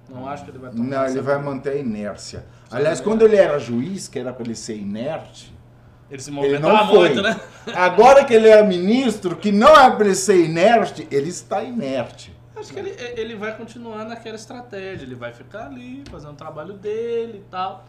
Não 0.08 0.26
acho 0.26 0.44
que 0.44 0.50
ele 0.50 0.58
vai 0.58 0.70
tomar 0.70 0.84
Não, 0.84 1.06
ele 1.06 1.20
vai 1.20 1.38
manter 1.38 1.70
a 1.70 1.76
inércia. 1.76 2.46
Aliás, 2.70 3.00
quando 3.00 3.22
ele 3.22 3.36
era 3.36 3.58
juiz, 3.58 4.08
que 4.08 4.18
era 4.18 4.32
pra 4.32 4.42
ele 4.42 4.54
ser 4.54 4.76
inerte, 4.78 5.54
Ele 6.10 6.22
se 6.22 6.30
ele 6.30 6.36
movimentava 6.36 6.72
não 6.72 6.86
foi. 6.88 7.08
muito, 7.08 7.22
né? 7.22 7.40
Agora 7.74 8.24
que 8.24 8.32
ele 8.32 8.48
é 8.48 8.62
ministro, 8.62 9.36
que 9.36 9.52
não 9.52 9.74
é 9.76 9.90
pra 9.90 10.06
ele 10.06 10.14
ser 10.14 10.44
inerte, 10.44 11.06
ele 11.10 11.28
está 11.28 11.62
inerte. 11.62 12.34
Acho 12.56 12.72
que 12.72 12.78
ele, 12.78 12.96
ele 13.16 13.36
vai 13.36 13.56
continuar 13.56 14.04
naquela 14.04 14.36
estratégia. 14.36 15.04
Ele 15.04 15.14
vai 15.14 15.32
ficar 15.32 15.66
ali, 15.66 16.02
fazendo 16.10 16.32
o 16.32 16.36
trabalho 16.36 16.74
dele 16.74 17.38
e 17.38 17.50
tal. 17.50 17.84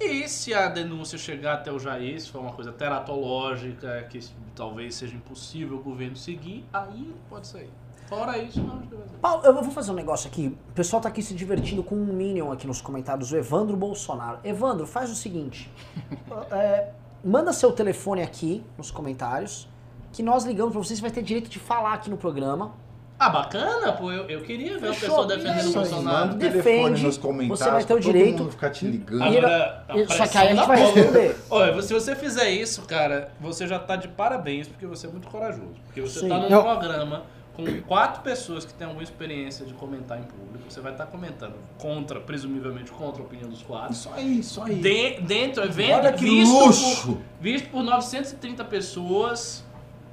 E 0.00 0.28
se 0.28 0.52
a 0.52 0.68
denúncia 0.68 1.16
chegar 1.16 1.54
até 1.54 1.70
o 1.70 1.78
Jair, 1.78 2.20
se 2.20 2.28
for 2.28 2.40
uma 2.40 2.52
coisa 2.52 2.72
teratológica, 2.72 4.04
que 4.10 4.18
talvez 4.54 4.96
seja 4.96 5.14
impossível 5.14 5.76
o 5.76 5.80
governo 5.80 6.16
seguir, 6.16 6.64
aí 6.72 7.00
ele 7.00 7.16
pode 7.28 7.46
sair. 7.46 7.70
Fora 8.08 8.36
isso, 8.36 8.60
não 8.60 8.76
acho 8.78 8.88
que 8.88 8.94
vai 8.96 9.06
sair. 9.06 9.18
Paulo, 9.18 9.44
eu 9.44 9.54
vou 9.54 9.70
fazer 9.70 9.92
um 9.92 9.94
negócio 9.94 10.28
aqui. 10.28 10.58
O 10.70 10.72
pessoal 10.72 11.00
tá 11.00 11.08
aqui 11.08 11.22
se 11.22 11.32
divertindo 11.32 11.82
com 11.82 11.94
um 11.94 12.12
Minion 12.12 12.52
aqui 12.52 12.66
nos 12.66 12.82
comentários, 12.82 13.32
o 13.32 13.36
Evandro 13.36 13.76
Bolsonaro. 13.76 14.40
Evandro, 14.44 14.86
faz 14.86 15.10
o 15.10 15.14
seguinte: 15.14 15.70
é, 16.50 16.90
manda 17.24 17.52
seu 17.52 17.72
telefone 17.72 18.22
aqui 18.22 18.62
nos 18.76 18.90
comentários, 18.90 19.68
que 20.12 20.22
nós 20.22 20.44
ligamos 20.44 20.72
pra 20.72 20.82
você, 20.82 20.94
você 20.94 21.02
vai 21.02 21.10
ter 21.10 21.22
direito 21.22 21.48
de 21.48 21.58
falar 21.58 21.94
aqui 21.94 22.08
no 22.10 22.16
programa. 22.16 22.72
Ah, 23.18 23.28
bacana, 23.28 23.92
pô. 23.92 24.10
Eu, 24.10 24.28
eu 24.28 24.40
queria 24.42 24.72
ver 24.78 24.88
Fechou. 24.92 24.92
o 24.92 25.00
pessoal 25.00 25.26
defendendo 25.26 25.54
o 25.56 25.68
Isso 25.68 25.78
aí, 25.78 25.88
Bolsonaro. 25.88 26.18
Manda 26.26 26.34
o 26.34 26.38
Defende, 26.38 26.62
telefone 26.64 27.02
nos 27.02 27.16
comentários. 27.18 27.58
você 27.58 27.70
vai 27.70 27.84
ter 27.84 27.94
o 27.94 27.96
pra 27.96 28.02
todo 28.04 28.12
direito. 28.12 28.38
mundo 28.42 28.50
ficar 28.50 28.70
te 28.70 28.86
ligando. 28.86 29.22
Agora, 29.22 29.84
a 29.88 29.96
E- 29.96 30.06
Só 30.08 30.26
que 30.26 30.38
aí 30.38 30.46
a 30.46 30.50
gente 30.50 30.56
da 30.60 30.66
vai 30.66 30.76
responder. 30.80 31.36
Olha, 31.48 31.82
se 31.82 31.94
você 31.94 32.16
fizer 32.16 32.50
isso, 32.50 32.82
cara, 32.82 33.30
você 33.40 33.66
já 33.68 33.78
tá 33.78 33.94
de 33.96 34.08
parabéns, 34.08 34.66
porque 34.66 34.84
você 34.84 35.06
é 35.06 35.10
muito 35.10 35.28
corajoso. 35.28 35.70
Porque 35.86 36.00
você 36.00 36.20
Sim. 36.20 36.28
tá 36.28 36.38
num 36.38 36.48
Eu- 36.48 36.62
programa 36.62 37.22
com 37.56 37.64
quatro 37.82 38.22
pessoas 38.22 38.64
que 38.64 38.72
têm 38.74 38.84
alguma 38.86 39.02
experiência 39.02 39.64
de 39.64 39.72
comentar 39.74 40.18
em 40.18 40.22
público. 40.24 40.64
Você 40.68 40.80
vai 40.80 40.92
estar 40.92 41.06
comentando 41.06 41.54
contra, 41.78 42.20
presumivelmente 42.20 42.90
contra 42.90 43.22
a 43.22 43.24
opinião 43.24 43.48
dos 43.48 43.62
quatro. 43.62 43.92
Isso 43.92 44.10
aí, 44.14 44.38
isso 44.40 44.62
aí. 44.62 44.74
De, 44.76 45.20
dentro, 45.20 45.62
evento 45.64 45.94
Olha 45.98 46.12
que 46.12 46.24
visto, 46.24 46.52
luxo! 46.52 47.06
Por, 47.12 47.18
visto 47.40 47.68
por 47.70 47.82
930 47.82 48.64
pessoas. 48.64 49.64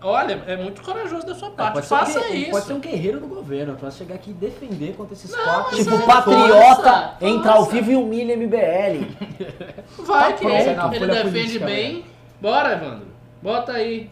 Olha, 0.04 0.44
é 0.48 0.58
muito 0.58 0.82
corajoso 0.82 1.28
da 1.28 1.36
sua 1.36 1.52
parte. 1.52 1.74
pode 1.74 1.86
ser 1.88 1.94
um 1.94 1.98
Faça 1.98 2.20
guerreiro- 2.22 2.42
isso. 2.42 2.52
Pode 2.52 2.66
ser 2.66 2.74
um 2.74 2.80
guerreiro 2.80 3.20
do 3.20 3.28
governo, 3.28 3.76
pra 3.76 3.92
chegar 3.92 4.16
aqui 4.16 4.32
e 4.32 4.34
defender 4.34 4.96
contra 4.96 5.14
esses 5.14 5.30
Não, 5.32 5.44
quatro. 5.44 5.76
Tipo, 5.78 5.92
Faça, 5.92 6.06
patriota 6.08 6.84
faça. 6.84 7.18
entra 7.22 7.52
ao 7.52 7.66
vivo 7.66 7.92
e 7.92 7.96
humilha 7.96 8.36
MBL. 8.36 9.06
Vai 10.00 10.32
Tá 10.32 10.38
que 10.38 10.46
pronto, 10.46 10.56
ele, 10.96 10.96
ele 10.96 11.08
defende 11.08 11.32
política, 11.32 11.66
bem. 11.66 12.06
Bora, 12.42 12.74
Evandro. 12.74 13.08
Bota 13.44 13.74
aí. 13.74 14.10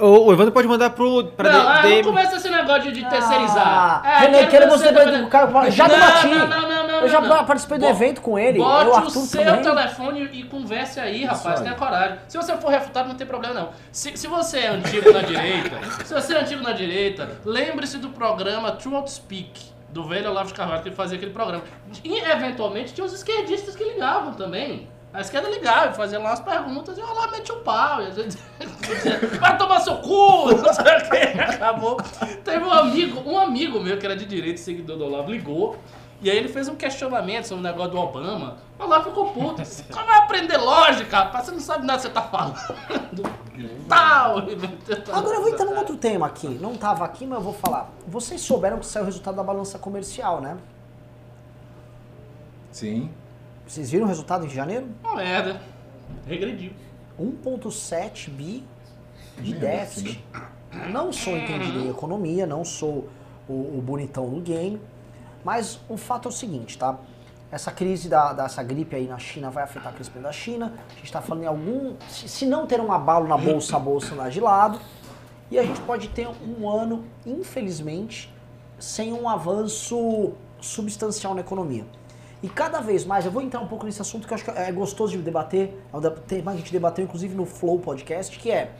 O, 0.00 0.26
o 0.26 0.32
Evandro 0.32 0.50
pode 0.52 0.66
mandar 0.66 0.90
pro. 0.90 1.24
Pra 1.28 1.52
não, 1.52 1.60
D- 1.60 1.66
ah, 1.68 1.82
não 1.96 2.02
começa 2.02 2.36
esse 2.36 2.50
negócio 2.50 2.82
de, 2.92 3.00
de 3.02 3.08
terceirizar. 3.08 4.02
Ah, 4.04 4.18
René, 4.18 4.46
quero 4.46 4.68
você 4.68 4.92
também- 4.92 5.22
o 5.22 5.28
cara 5.28 5.70
já 5.70 5.86
não, 5.86 5.94
debati. 5.94 6.26
Não, 6.28 6.48
não, 6.48 6.68
não, 6.68 6.86
não, 6.88 6.94
Eu 7.02 7.08
já 7.08 7.20
não. 7.20 7.44
participei 7.44 7.78
do 7.78 7.84
Bo- 7.84 7.90
evento 7.90 8.20
com 8.20 8.36
ele. 8.36 8.58
Bote 8.58 8.84
eu, 8.86 8.90
o 8.90 8.94
Arthur 8.96 9.10
seu 9.20 9.44
também. 9.44 9.62
telefone 9.62 10.22
e 10.32 10.42
converse 10.42 10.98
aí, 10.98 11.24
rapaz. 11.24 11.60
Tenha 11.60 11.74
coragem. 11.76 12.18
Se 12.26 12.36
você 12.36 12.56
for 12.56 12.68
refutado, 12.70 13.08
não 13.08 13.14
tem 13.14 13.26
problema, 13.26 13.54
não. 13.54 13.68
Se, 13.92 14.16
se 14.16 14.26
você 14.26 14.58
é 14.58 14.68
antigo 14.70 15.12
na 15.12 15.22
direita, 15.22 15.76
se 16.04 16.12
você 16.12 16.34
é 16.34 16.40
antigo 16.40 16.62
na 16.64 16.72
direita, 16.72 17.30
lembre-se 17.44 17.98
do 17.98 18.08
programa 18.08 18.72
True 18.72 19.06
Speak, 19.06 19.66
do 19.90 20.02
velho 20.08 20.30
Olavo 20.30 20.48
de 20.48 20.54
Carvalho, 20.54 20.82
que 20.82 20.90
fazia 20.90 21.16
aquele 21.16 21.32
programa. 21.32 21.62
E, 22.02 22.18
eventualmente, 22.18 22.92
tinha 22.92 23.04
os 23.04 23.12
esquerdistas 23.12 23.76
que 23.76 23.84
ligavam 23.84 24.32
também. 24.34 24.88
A 25.16 25.22
esquerda 25.22 25.48
ligava, 25.48 25.94
fazia 25.94 26.18
lá 26.18 26.28
umas 26.28 26.40
perguntas 26.40 26.98
e 26.98 27.00
o 27.00 27.10
Olavo 27.10 27.32
metia 27.32 27.54
o 27.54 27.60
pau. 27.60 28.02
E 28.02 28.06
às 28.08 28.16
vezes 28.16 28.36
dizia, 28.82 29.18
vai 29.40 29.56
tomar 29.56 29.80
seu 29.80 29.96
cu, 29.96 30.52
não 30.60 30.74
sei 30.74 30.84
o 30.84 31.08
que. 31.08 31.40
Acabou. 31.40 31.96
Teve 32.44 32.62
um 32.62 32.70
amigo, 32.70 33.22
um 33.26 33.38
amigo 33.38 33.80
meu 33.80 33.96
que 33.96 34.04
era 34.04 34.14
de 34.14 34.26
direita, 34.26 34.58
seguidor 34.58 34.98
do 34.98 35.06
Olavo, 35.06 35.30
ligou. 35.30 35.78
E 36.20 36.30
aí 36.30 36.36
ele 36.36 36.48
fez 36.48 36.68
um 36.68 36.74
questionamento 36.74 37.44
sobre 37.46 37.60
o 37.60 37.66
negócio 37.66 37.92
do 37.92 37.98
Obama. 37.98 38.58
O 38.78 38.82
Olavo 38.84 39.08
ficou 39.08 39.30
puto. 39.32 39.64
Você 39.64 39.84
vai 39.90 40.18
aprender 40.18 40.58
lógica, 40.58 41.16
rapaz. 41.16 41.46
Você 41.46 41.52
não 41.52 41.60
sabe 41.60 41.86
nada 41.86 41.98
que 41.98 42.08
você 42.08 42.12
tá 42.12 42.20
falando. 42.20 42.56
Tal. 43.88 44.38
Agora 45.14 45.34
eu 45.36 45.40
vou 45.40 45.48
entrar 45.48 45.64
num 45.64 45.78
outro 45.78 45.96
tema 45.96 46.26
aqui. 46.26 46.48
Não 46.48 46.76
tava 46.76 47.06
aqui, 47.06 47.26
mas 47.26 47.38
eu 47.38 47.44
vou 47.44 47.54
falar. 47.54 47.90
Vocês 48.06 48.42
souberam 48.42 48.78
que 48.80 48.84
saiu 48.84 49.04
o 49.04 49.06
resultado 49.06 49.36
da 49.36 49.42
balança 49.42 49.78
comercial, 49.78 50.42
né? 50.42 50.58
Sim. 52.70 53.10
Vocês 53.66 53.90
viram 53.90 54.04
o 54.04 54.08
resultado 54.08 54.46
de 54.46 54.54
janeiro? 54.54 54.88
Uma 55.02 55.16
merda. 55.16 55.60
Regrediu. 56.24 56.72
1,7 57.20 58.30
bi 58.30 58.64
de 59.40 59.54
déficit. 59.54 60.24
Não 60.90 61.12
sou 61.12 61.36
entendido 61.36 61.80
em 61.80 61.90
economia, 61.90 62.46
não 62.46 62.64
sou 62.64 63.08
o, 63.48 63.78
o 63.78 63.82
bonitão 63.84 64.28
do 64.28 64.40
game, 64.40 64.80
mas 65.44 65.80
o 65.88 65.96
fato 65.96 66.28
é 66.28 66.30
o 66.30 66.32
seguinte, 66.32 66.78
tá? 66.78 66.98
Essa 67.50 67.72
crise 67.72 68.08
da, 68.08 68.32
dessa 68.32 68.62
gripe 68.62 68.94
aí 68.94 69.06
na 69.06 69.18
China 69.18 69.50
vai 69.50 69.64
afetar 69.64 69.92
o 69.92 69.94
crescimento 69.94 70.24
da 70.24 70.32
China. 70.32 70.72
A 70.88 70.94
gente 70.94 71.04
está 71.04 71.20
falando 71.20 71.44
em 71.44 71.46
algum. 71.46 71.96
Se, 72.08 72.28
se 72.28 72.46
não 72.46 72.66
ter 72.66 72.80
um 72.80 72.92
abalo 72.92 73.26
na 73.26 73.36
bolsa, 73.36 73.76
a 73.76 73.80
bolsa 73.80 74.14
andar 74.14 74.30
de 74.30 74.40
lado. 74.40 74.80
E 75.50 75.58
a 75.58 75.62
gente 75.62 75.80
pode 75.80 76.08
ter 76.08 76.28
um 76.28 76.68
ano, 76.68 77.04
infelizmente, 77.24 78.32
sem 78.78 79.12
um 79.12 79.28
avanço 79.28 80.32
substancial 80.60 81.34
na 81.34 81.40
economia. 81.40 81.84
E 82.42 82.48
cada 82.48 82.80
vez 82.80 83.04
mais, 83.04 83.24
eu 83.24 83.32
vou 83.32 83.42
entrar 83.42 83.60
um 83.60 83.66
pouco 83.66 83.86
nesse 83.86 84.00
assunto 84.00 84.26
que 84.26 84.32
eu 84.32 84.34
acho 84.34 84.44
que 84.44 84.50
é 84.50 84.70
gostoso 84.70 85.16
de 85.16 85.22
debater, 85.22 85.74
é 85.92 85.96
um 85.96 86.00
tema 86.00 86.52
que 86.52 86.58
a 86.58 86.60
gente 86.60 86.72
debateu 86.72 87.04
inclusive 87.04 87.34
no 87.34 87.46
Flow 87.46 87.78
Podcast, 87.78 88.38
que 88.38 88.50
é 88.50 88.72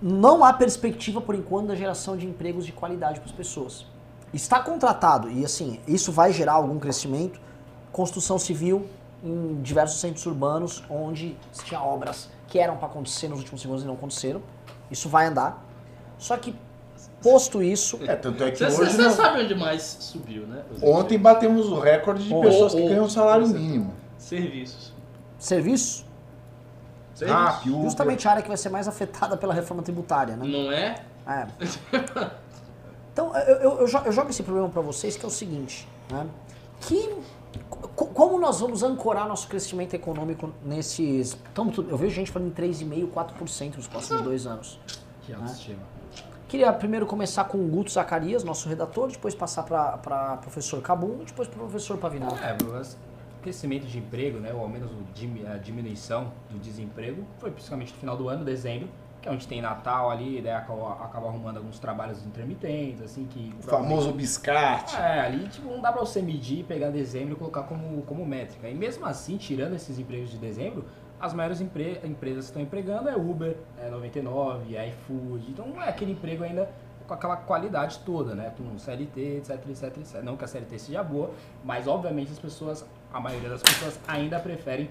não 0.00 0.44
há 0.44 0.52
perspectiva 0.52 1.20
por 1.20 1.34
enquanto 1.34 1.68
da 1.68 1.74
geração 1.74 2.16
de 2.16 2.26
empregos 2.26 2.64
de 2.64 2.72
qualidade 2.72 3.18
para 3.18 3.28
as 3.28 3.34
pessoas. 3.34 3.84
Está 4.32 4.60
contratado, 4.60 5.30
e 5.30 5.44
assim, 5.44 5.80
isso 5.88 6.12
vai 6.12 6.32
gerar 6.32 6.52
algum 6.52 6.78
crescimento, 6.78 7.40
construção 7.90 8.38
civil 8.38 8.86
em 9.22 9.60
diversos 9.62 10.00
centros 10.00 10.24
urbanos 10.26 10.84
onde 10.88 11.36
tinha 11.64 11.80
obras 11.80 12.28
que 12.46 12.58
eram 12.58 12.76
para 12.76 12.86
acontecer 12.86 13.28
nos 13.28 13.40
últimos 13.40 13.60
segundos 13.60 13.82
e 13.82 13.86
não 13.86 13.94
aconteceram. 13.94 14.40
Isso 14.90 15.08
vai 15.08 15.26
andar. 15.26 15.64
Só 16.18 16.36
que, 16.36 16.54
posto 17.22 17.62
isso, 17.62 17.98
É, 18.06 18.14
tanto 18.16 18.42
é 18.44 18.50
que 18.50 18.58
Você 18.58 18.64
hoje. 18.82 18.92
você 18.92 19.02
não- 19.02 19.10
sabe 19.10 19.42
onde 19.42 19.54
mais 19.54 19.82
subiu, 20.00 20.46
né? 20.46 20.62
Ontem 20.82 21.18
batemos 21.18 21.66
o 21.68 21.78
recorde 21.80 22.24
de 22.26 22.32
Ô, 22.34 22.40
pessoas 22.40 22.74
que 22.74 22.80
ô, 22.82 22.88
ganham 22.88 23.08
salário 23.08 23.46
mínimo. 23.48 23.92
Serviços. 24.16 24.92
serviço, 25.38 26.04
Serviços. 27.14 27.40
RAP, 27.42 27.66
Uber. 27.66 27.82
justamente 27.82 28.26
a 28.26 28.30
área 28.30 28.42
que 28.42 28.48
vai 28.48 28.56
ser 28.56 28.68
mais 28.68 28.86
afetada 28.88 29.36
pela 29.36 29.52
reforma 29.54 29.82
tributária, 29.82 30.36
né? 30.36 30.46
Não 30.46 30.70
é? 30.72 30.94
É. 31.26 31.46
Então, 33.12 33.36
eu, 33.36 33.56
eu, 33.56 33.78
eu 33.80 33.86
jo- 33.88 34.02
eu 34.04 34.12
jogo 34.12 34.30
esse 34.30 34.44
problema 34.44 34.68
para 34.68 34.80
vocês 34.80 35.16
que 35.16 35.24
é 35.24 35.28
o 35.28 35.30
seguinte, 35.30 35.88
né? 36.08 36.24
Que, 36.82 37.16
co- 37.68 38.06
como 38.06 38.38
nós 38.38 38.60
vamos 38.60 38.84
ancorar 38.84 39.26
nosso 39.26 39.48
crescimento 39.48 39.92
econômico 39.94 40.52
nesses... 40.64 41.36
Tamo, 41.52 41.72
tudo- 41.72 41.90
eu 41.90 41.96
vejo 41.96 42.14
gente 42.14 42.30
falando 42.30 42.46
em 42.48 42.52
3,5%, 42.52 43.08
4% 43.10 43.74
nos 43.76 43.88
próximos 43.88 44.22
dois 44.22 44.46
anos. 44.46 44.78
Que 45.22 45.32
autoestima. 45.32 45.80
Queria 46.48 46.72
primeiro 46.72 47.04
começar 47.04 47.44
com 47.44 47.58
o 47.58 47.68
Guto 47.68 47.90
Zacarias, 47.90 48.42
nosso 48.42 48.70
redator, 48.70 49.10
depois 49.10 49.34
passar 49.34 49.64
para 49.64 50.38
professor 50.38 50.80
Cabum 50.80 51.18
e 51.20 51.26
depois 51.26 51.46
para 51.46 51.58
professor 51.58 51.98
Pavinato. 51.98 52.42
É, 52.42 52.56
mas 52.64 52.94
o 53.38 53.42
crescimento 53.42 53.86
de 53.86 53.98
emprego, 53.98 54.38
né, 54.38 54.50
ou 54.54 54.62
ao 54.62 54.68
menos 54.68 54.90
o 54.90 55.52
a 55.52 55.58
diminuição 55.58 56.32
do 56.48 56.58
desemprego, 56.58 57.22
foi 57.38 57.50
principalmente 57.50 57.92
no 57.92 57.98
final 57.98 58.16
do 58.16 58.30
ano, 58.30 58.46
dezembro, 58.46 58.88
que 59.20 59.28
é 59.28 59.32
onde 59.32 59.46
tem 59.46 59.60
Natal 59.60 60.10
ali, 60.10 60.40
daí 60.40 60.54
acaba, 60.54 60.92
acaba 61.04 61.28
arrumando 61.28 61.58
alguns 61.58 61.78
trabalhos 61.78 62.24
intermitentes, 62.24 63.02
assim, 63.02 63.26
que... 63.26 63.54
O 63.58 63.62
famoso 63.64 64.10
biscate. 64.12 64.96
É, 64.96 65.20
ali 65.20 65.48
tipo, 65.48 65.68
não 65.68 65.82
dá 65.82 65.92
pra 65.92 66.00
você 66.00 66.22
medir, 66.22 66.64
pegar 66.64 66.88
dezembro 66.88 67.34
e 67.34 67.36
colocar 67.36 67.64
como, 67.64 68.00
como 68.02 68.24
métrica. 68.24 68.70
E 68.70 68.74
mesmo 68.74 69.04
assim, 69.04 69.36
tirando 69.36 69.74
esses 69.74 69.98
empregos 69.98 70.30
de 70.30 70.38
dezembro, 70.38 70.86
as 71.20 71.34
maiores 71.34 71.60
empre- 71.60 72.00
empresas 72.04 72.44
que 72.44 72.50
estão 72.50 72.62
empregando 72.62 73.08
é 73.08 73.16
Uber, 73.16 73.56
é 73.78 73.90
99, 73.90 74.76
é 74.76 74.88
iFood. 74.88 75.50
Então 75.50 75.66
não 75.66 75.82
é 75.82 75.88
aquele 75.88 76.12
emprego 76.12 76.44
ainda 76.44 76.68
com 77.06 77.14
aquela 77.14 77.36
qualidade 77.36 78.00
toda, 78.00 78.34
né? 78.34 78.52
Com 78.56 78.78
CLT, 78.78 79.38
etc, 79.38 79.50
etc, 79.68 79.84
etc. 79.98 80.22
Não 80.22 80.36
que 80.36 80.44
a 80.44 80.48
CLT 80.48 80.78
seja 80.78 81.02
boa, 81.02 81.30
mas 81.64 81.86
obviamente 81.88 82.30
as 82.32 82.38
pessoas, 82.38 82.84
a 83.12 83.18
maioria 83.18 83.48
das 83.48 83.62
pessoas 83.62 83.98
ainda 84.06 84.38
preferem 84.38 84.90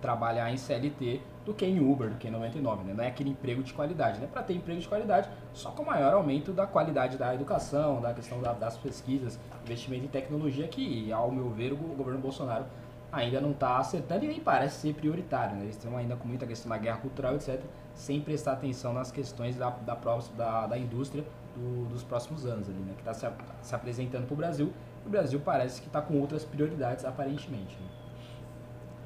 trabalhar 0.00 0.50
em 0.50 0.56
CLT 0.56 1.20
do 1.44 1.52
que 1.52 1.66
em 1.66 1.78
Uber, 1.80 2.08
do 2.08 2.16
que 2.16 2.28
em 2.28 2.30
99, 2.30 2.84
né? 2.84 2.94
Não 2.96 3.04
é 3.04 3.08
aquele 3.08 3.30
emprego 3.30 3.62
de 3.62 3.72
qualidade, 3.74 4.18
né? 4.20 4.28
Para 4.32 4.42
ter 4.42 4.54
emprego 4.54 4.80
de 4.80 4.88
qualidade, 4.88 5.28
só 5.52 5.70
com 5.72 5.84
maior 5.84 6.14
aumento 6.14 6.52
da 6.52 6.66
qualidade 6.66 7.18
da 7.18 7.34
educação, 7.34 8.00
da 8.00 8.14
questão 8.14 8.40
da- 8.40 8.52
das 8.52 8.76
pesquisas, 8.78 9.38
investimento 9.64 10.04
em 10.04 10.08
tecnologia, 10.08 10.66
que, 10.68 11.12
ao 11.12 11.30
meu 11.30 11.50
ver, 11.50 11.72
o 11.72 11.76
go- 11.76 11.94
governo 11.94 12.18
Bolsonaro 12.20 12.64
ainda 13.12 13.40
não 13.40 13.50
está 13.50 13.78
acertando 13.78 14.24
e 14.24 14.28
nem 14.28 14.40
parece 14.40 14.80
ser 14.80 14.94
prioritário, 14.94 15.56
né? 15.56 15.64
Eles 15.64 15.76
estão 15.76 15.96
ainda 15.96 16.16
com 16.16 16.26
muita 16.28 16.46
questão 16.46 16.68
da 16.70 16.78
guerra 16.78 16.98
cultural, 16.98 17.34
etc., 17.34 17.60
sem 17.94 18.20
prestar 18.20 18.52
atenção 18.52 18.92
nas 18.92 19.10
questões 19.10 19.56
da, 19.56 19.70
da, 19.70 19.94
da, 20.36 20.66
da 20.68 20.78
indústria 20.78 21.24
do- 21.56 21.86
dos 21.88 22.02
próximos 22.04 22.46
anos 22.46 22.68
ali, 22.68 22.78
né? 22.78 22.92
Que 22.94 23.00
está 23.08 23.12
se, 23.14 23.26
se 23.62 23.74
apresentando 23.74 24.26
para 24.26 24.34
o 24.34 24.36
Brasil 24.36 24.72
o 25.04 25.08
Brasil 25.08 25.40
parece 25.42 25.80
que 25.80 25.86
está 25.86 26.02
com 26.02 26.20
outras 26.20 26.44
prioridades, 26.44 27.04
aparentemente. 27.06 27.74
né? 27.80 27.88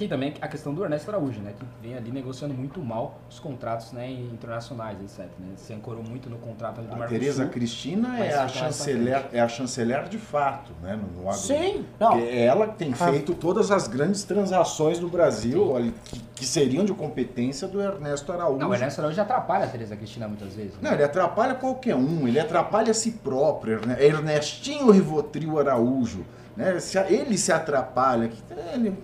E 0.04 0.08
também 0.08 0.34
a 0.38 0.46
questão 0.46 0.74
do 0.74 0.84
Ernesto 0.84 1.10
Araújo, 1.10 1.40
né, 1.40 1.54
que 1.58 1.64
vem 1.80 1.96
ali 1.96 2.10
negociando 2.10 2.52
muito 2.52 2.78
mal 2.82 3.18
os 3.30 3.38
contratos 3.40 3.90
né, 3.92 4.10
internacionais, 4.10 4.98
etc. 5.00 5.20
Né? 5.38 5.54
Se 5.56 5.72
ancorou 5.72 6.02
muito 6.04 6.28
no 6.28 6.36
contrato 6.36 6.80
ali 6.80 6.88
do 6.88 6.92
A 6.94 6.96
Mercosul. 6.98 7.18
Tereza 7.18 7.46
Cristina 7.46 8.18
é 8.22 8.34
a, 8.34 8.38
pra 8.40 8.48
chanceler, 8.48 9.24
é 9.32 9.40
a 9.40 9.48
chanceler 9.48 10.06
de 10.08 10.18
fato, 10.18 10.72
né? 10.82 10.94
No, 10.94 11.22
no 11.22 11.28
agro. 11.28 11.40
Sim, 11.40 11.86
não. 11.98 12.18
É 12.18 12.44
ela 12.44 12.66
que 12.68 12.76
tem 12.76 12.92
feito 12.92 13.32
todas 13.34 13.70
as 13.70 13.88
grandes 13.88 14.24
transações 14.24 15.00
no 15.00 15.08
Brasil 15.08 15.74
ali, 15.74 15.94
que, 16.04 16.20
que 16.34 16.44
seriam 16.44 16.84
de 16.84 16.92
competência 16.92 17.66
do 17.66 17.80
Ernesto 17.80 18.30
Araújo. 18.30 18.58
Não, 18.58 18.68
o 18.68 18.74
Ernesto 18.74 19.00
Araújo 19.00 19.18
atrapalha 19.22 19.64
a 19.64 19.68
Tereza 19.68 19.96
Cristina 19.96 20.28
muitas 20.28 20.52
vezes. 20.54 20.74
Não, 20.82 20.90
Né? 20.90 20.96
ele 20.98 21.04
atrapalha 21.04 21.54
qualquer 21.54 21.94
um, 21.96 22.28
ele 22.28 22.38
atrapalha 22.38 22.90
a 22.90 22.94
si 22.94 23.12
próprio. 23.12 23.78
Erne- 23.78 24.02
Ernestinho 24.04 24.90
Rivotril 24.90 25.58
Araújo, 25.58 26.26
né? 26.54 26.76
Ele 27.08 27.38
se 27.38 27.50
atrapalha. 27.52 28.28
que- 28.28 28.42
ele- 28.74 28.94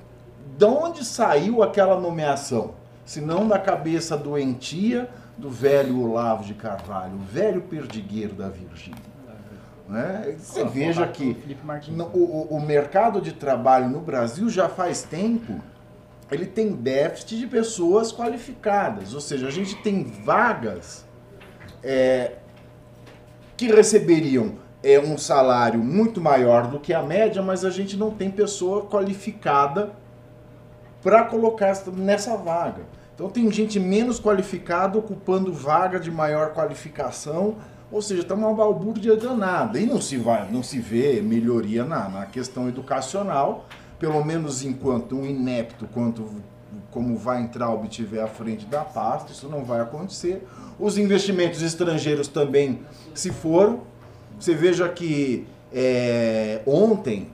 De 0.57 0.65
onde 0.65 1.05
saiu 1.05 1.63
aquela 1.63 1.99
nomeação? 1.99 2.75
Se 3.05 3.21
não 3.21 3.49
da 3.49 3.59
cabeça 3.59 4.17
doentia 4.17 5.09
do 5.37 5.49
velho 5.51 6.01
Olavo 6.03 6.45
de 6.45 6.55
Carvalho, 6.55 7.15
o 7.15 7.19
velho 7.19 7.63
perdigueiro 7.63 8.35
da 8.35 8.49
Virgínia. 8.49 9.11
Né? 9.89 10.37
Você 10.39 10.65
veja 10.65 11.05
que 11.09 11.35
no- 11.91 12.07
o, 12.13 12.47
o- 12.53 12.57
o 12.57 12.61
mercado 12.61 13.21
de 13.21 13.33
trabalho 13.33 13.89
no 13.89 14.01
Brasil 14.01 14.49
já 14.49 14.69
faz 14.69 15.03
tempo 15.03 15.59
ele 16.31 16.47
tem 16.47 16.71
déficit 16.71 17.37
de 17.41 17.47
pessoas 17.49 18.13
qualificadas, 18.13 19.15
ou 19.15 19.21
seja, 19.21 19.49
a 19.49 19.51
gente 19.51 19.75
tem 19.83 20.05
vagas 20.05 21.05
é, 21.83 22.35
que 23.57 23.67
receberiam 23.67 24.53
é, 24.81 25.01
um 25.01 25.19
salário 25.19 25.81
muito 25.81 26.21
maior 26.21 26.69
do 26.69 26.79
que 26.79 26.95
a 26.95 27.03
média, 27.03 27.43
mas 27.43 27.65
a 27.65 27.71
gente 27.71 27.97
não 27.97 28.13
tem 28.13 28.31
pessoa 28.31 28.87
qualificada 28.87 29.91
para 31.03 31.25
colocar 31.25 31.69
essa- 31.69 31.91
nessa 31.91 32.37
vaga. 32.37 32.83
Então 33.15 33.29
tem 33.29 33.51
gente 33.53 33.79
menos 33.79 34.19
qualificada 34.21 34.99
ocupando 34.99 35.53
vaga 35.53 36.01
de 36.01 36.11
maior 36.11 36.53
qualificação, 36.55 37.57
ou 37.93 38.01
seja, 38.01 38.23
está 38.23 38.35
uma 38.35 38.55
balbúrdia 38.55 39.17
danada. 39.17 39.79
E 39.79 39.85
não 39.85 40.01
se, 40.01 40.17
vai, 40.17 40.51
não 40.51 40.63
se 40.63 40.79
vê 40.79 41.21
melhoria 41.21 41.85
na, 41.85 42.09
na 42.09 42.27
questão 42.27 42.69
educacional, 42.69 43.67
pelo 43.99 44.25
menos 44.25 44.65
enquanto 44.65 45.17
um 45.17 45.27
inepto, 45.27 45.87
quanto 45.93 46.27
como 46.91 47.17
vai 47.17 47.43
entrar 47.43 47.69
obtiver 47.71 48.23
à 48.23 48.29
frente 48.29 48.65
da 48.65 48.81
pasta, 48.83 49.33
isso 49.33 49.49
não 49.49 49.65
vai 49.65 49.81
acontecer. 49.81 50.47
Os 50.79 50.97
investimentos 50.97 51.61
estrangeiros 51.63 52.29
também 52.29 52.81
se 53.13 53.31
foram. 53.31 53.81
Você 54.39 54.55
veja 54.55 54.89
que 54.89 55.47
é, 55.73 56.63
ontem 56.67 57.29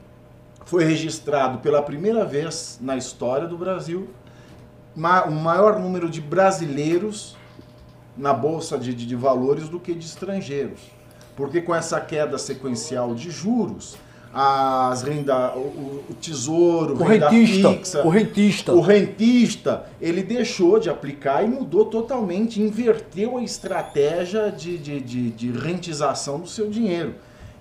foi 0.66 0.84
registrado 0.84 1.58
pela 1.58 1.80
primeira 1.80 2.24
vez 2.26 2.78
na 2.82 2.96
história 2.96 3.48
do 3.48 3.56
Brasil 3.56 4.08
um 4.96 5.30
maior 5.40 5.78
número 5.78 6.10
de 6.10 6.20
brasileiros 6.20 7.36
na 8.16 8.32
bolsa 8.32 8.76
de, 8.78 8.92
de- 8.94 9.06
de 9.06 9.14
valores 9.16 9.68
do 9.68 9.78
que 9.78 9.94
de 9.94 10.04
estrangeiros. 10.06 10.80
Porque 11.36 11.60
com 11.60 11.74
essa 11.74 12.00
queda 12.00 12.38
sequencial 12.38 13.14
de 13.14 13.30
juros, 13.30 13.96
as 14.32 15.02
renda, 15.02 15.52
o, 15.54 15.58
o- 15.60 16.04
o 16.10 16.14
tesouro, 16.14 16.94
O 16.94 17.04
renda 17.04 17.28
rentista, 17.28 17.72
fixa, 17.74 18.06
o 18.06 18.08
rentista. 18.08 18.72
o 18.74 18.80
rentista, 18.80 19.84
ele 20.00 20.22
deixou 20.22 20.78
de 20.80 20.88
aplicar 20.90 21.44
e 21.44 21.46
mudou 21.46 21.84
totalmente, 21.86 22.60
inverteu 22.60 23.36
a 23.36 23.42
estratégia 23.42 24.50
de, 24.50 24.78
de, 24.78 25.00
de, 25.00 25.30
de 25.30 25.50
rentização 25.52 26.40
do 26.40 26.48
seu 26.48 26.68
dinheiro. 26.70 27.14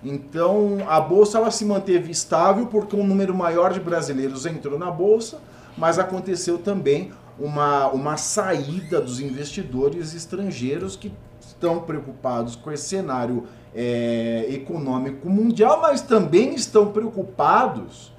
Então, 0.08 0.78
a 0.86 1.00
bolsa 1.00 1.36
ela 1.36 1.50
se 1.50 1.64
manteve 1.64 2.12
estável 2.12 2.68
porque 2.68 2.94
um 2.94 3.04
número 3.04 3.34
maior 3.34 3.72
de 3.72 3.80
brasileiros 3.80 4.46
entrou 4.46 4.78
na 4.78 4.88
bolsa, 4.88 5.40
mas 5.76 5.98
aconteceu 5.98 6.58
também 6.58 7.10
uma, 7.36 7.88
uma 7.88 8.16
saída 8.16 9.00
dos 9.00 9.18
investidores 9.18 10.14
estrangeiros 10.14 10.94
que 10.94 11.12
estão 11.40 11.80
preocupados 11.80 12.54
com 12.54 12.70
esse 12.70 12.88
cenário 12.88 13.48
é, 13.74 14.46
econômico 14.48 15.28
mundial, 15.28 15.80
mas 15.80 16.02
também 16.02 16.54
estão 16.54 16.92
preocupados 16.92 18.14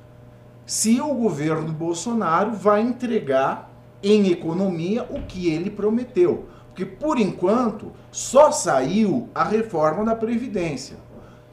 se 0.66 1.00
o 1.00 1.14
governo 1.14 1.72
Bolsonaro 1.72 2.52
vai 2.52 2.82
entregar 2.82 3.72
em 4.04 4.30
economia 4.30 5.04
o 5.10 5.22
que 5.22 5.48
ele 5.48 5.70
prometeu. 5.70 6.48
Porque, 6.68 6.86
por 6.86 7.18
enquanto, 7.18 7.94
só 8.12 8.52
saiu 8.52 9.30
a 9.34 9.46
reforma 9.46 10.04
da 10.04 10.16
Previdência. 10.16 11.07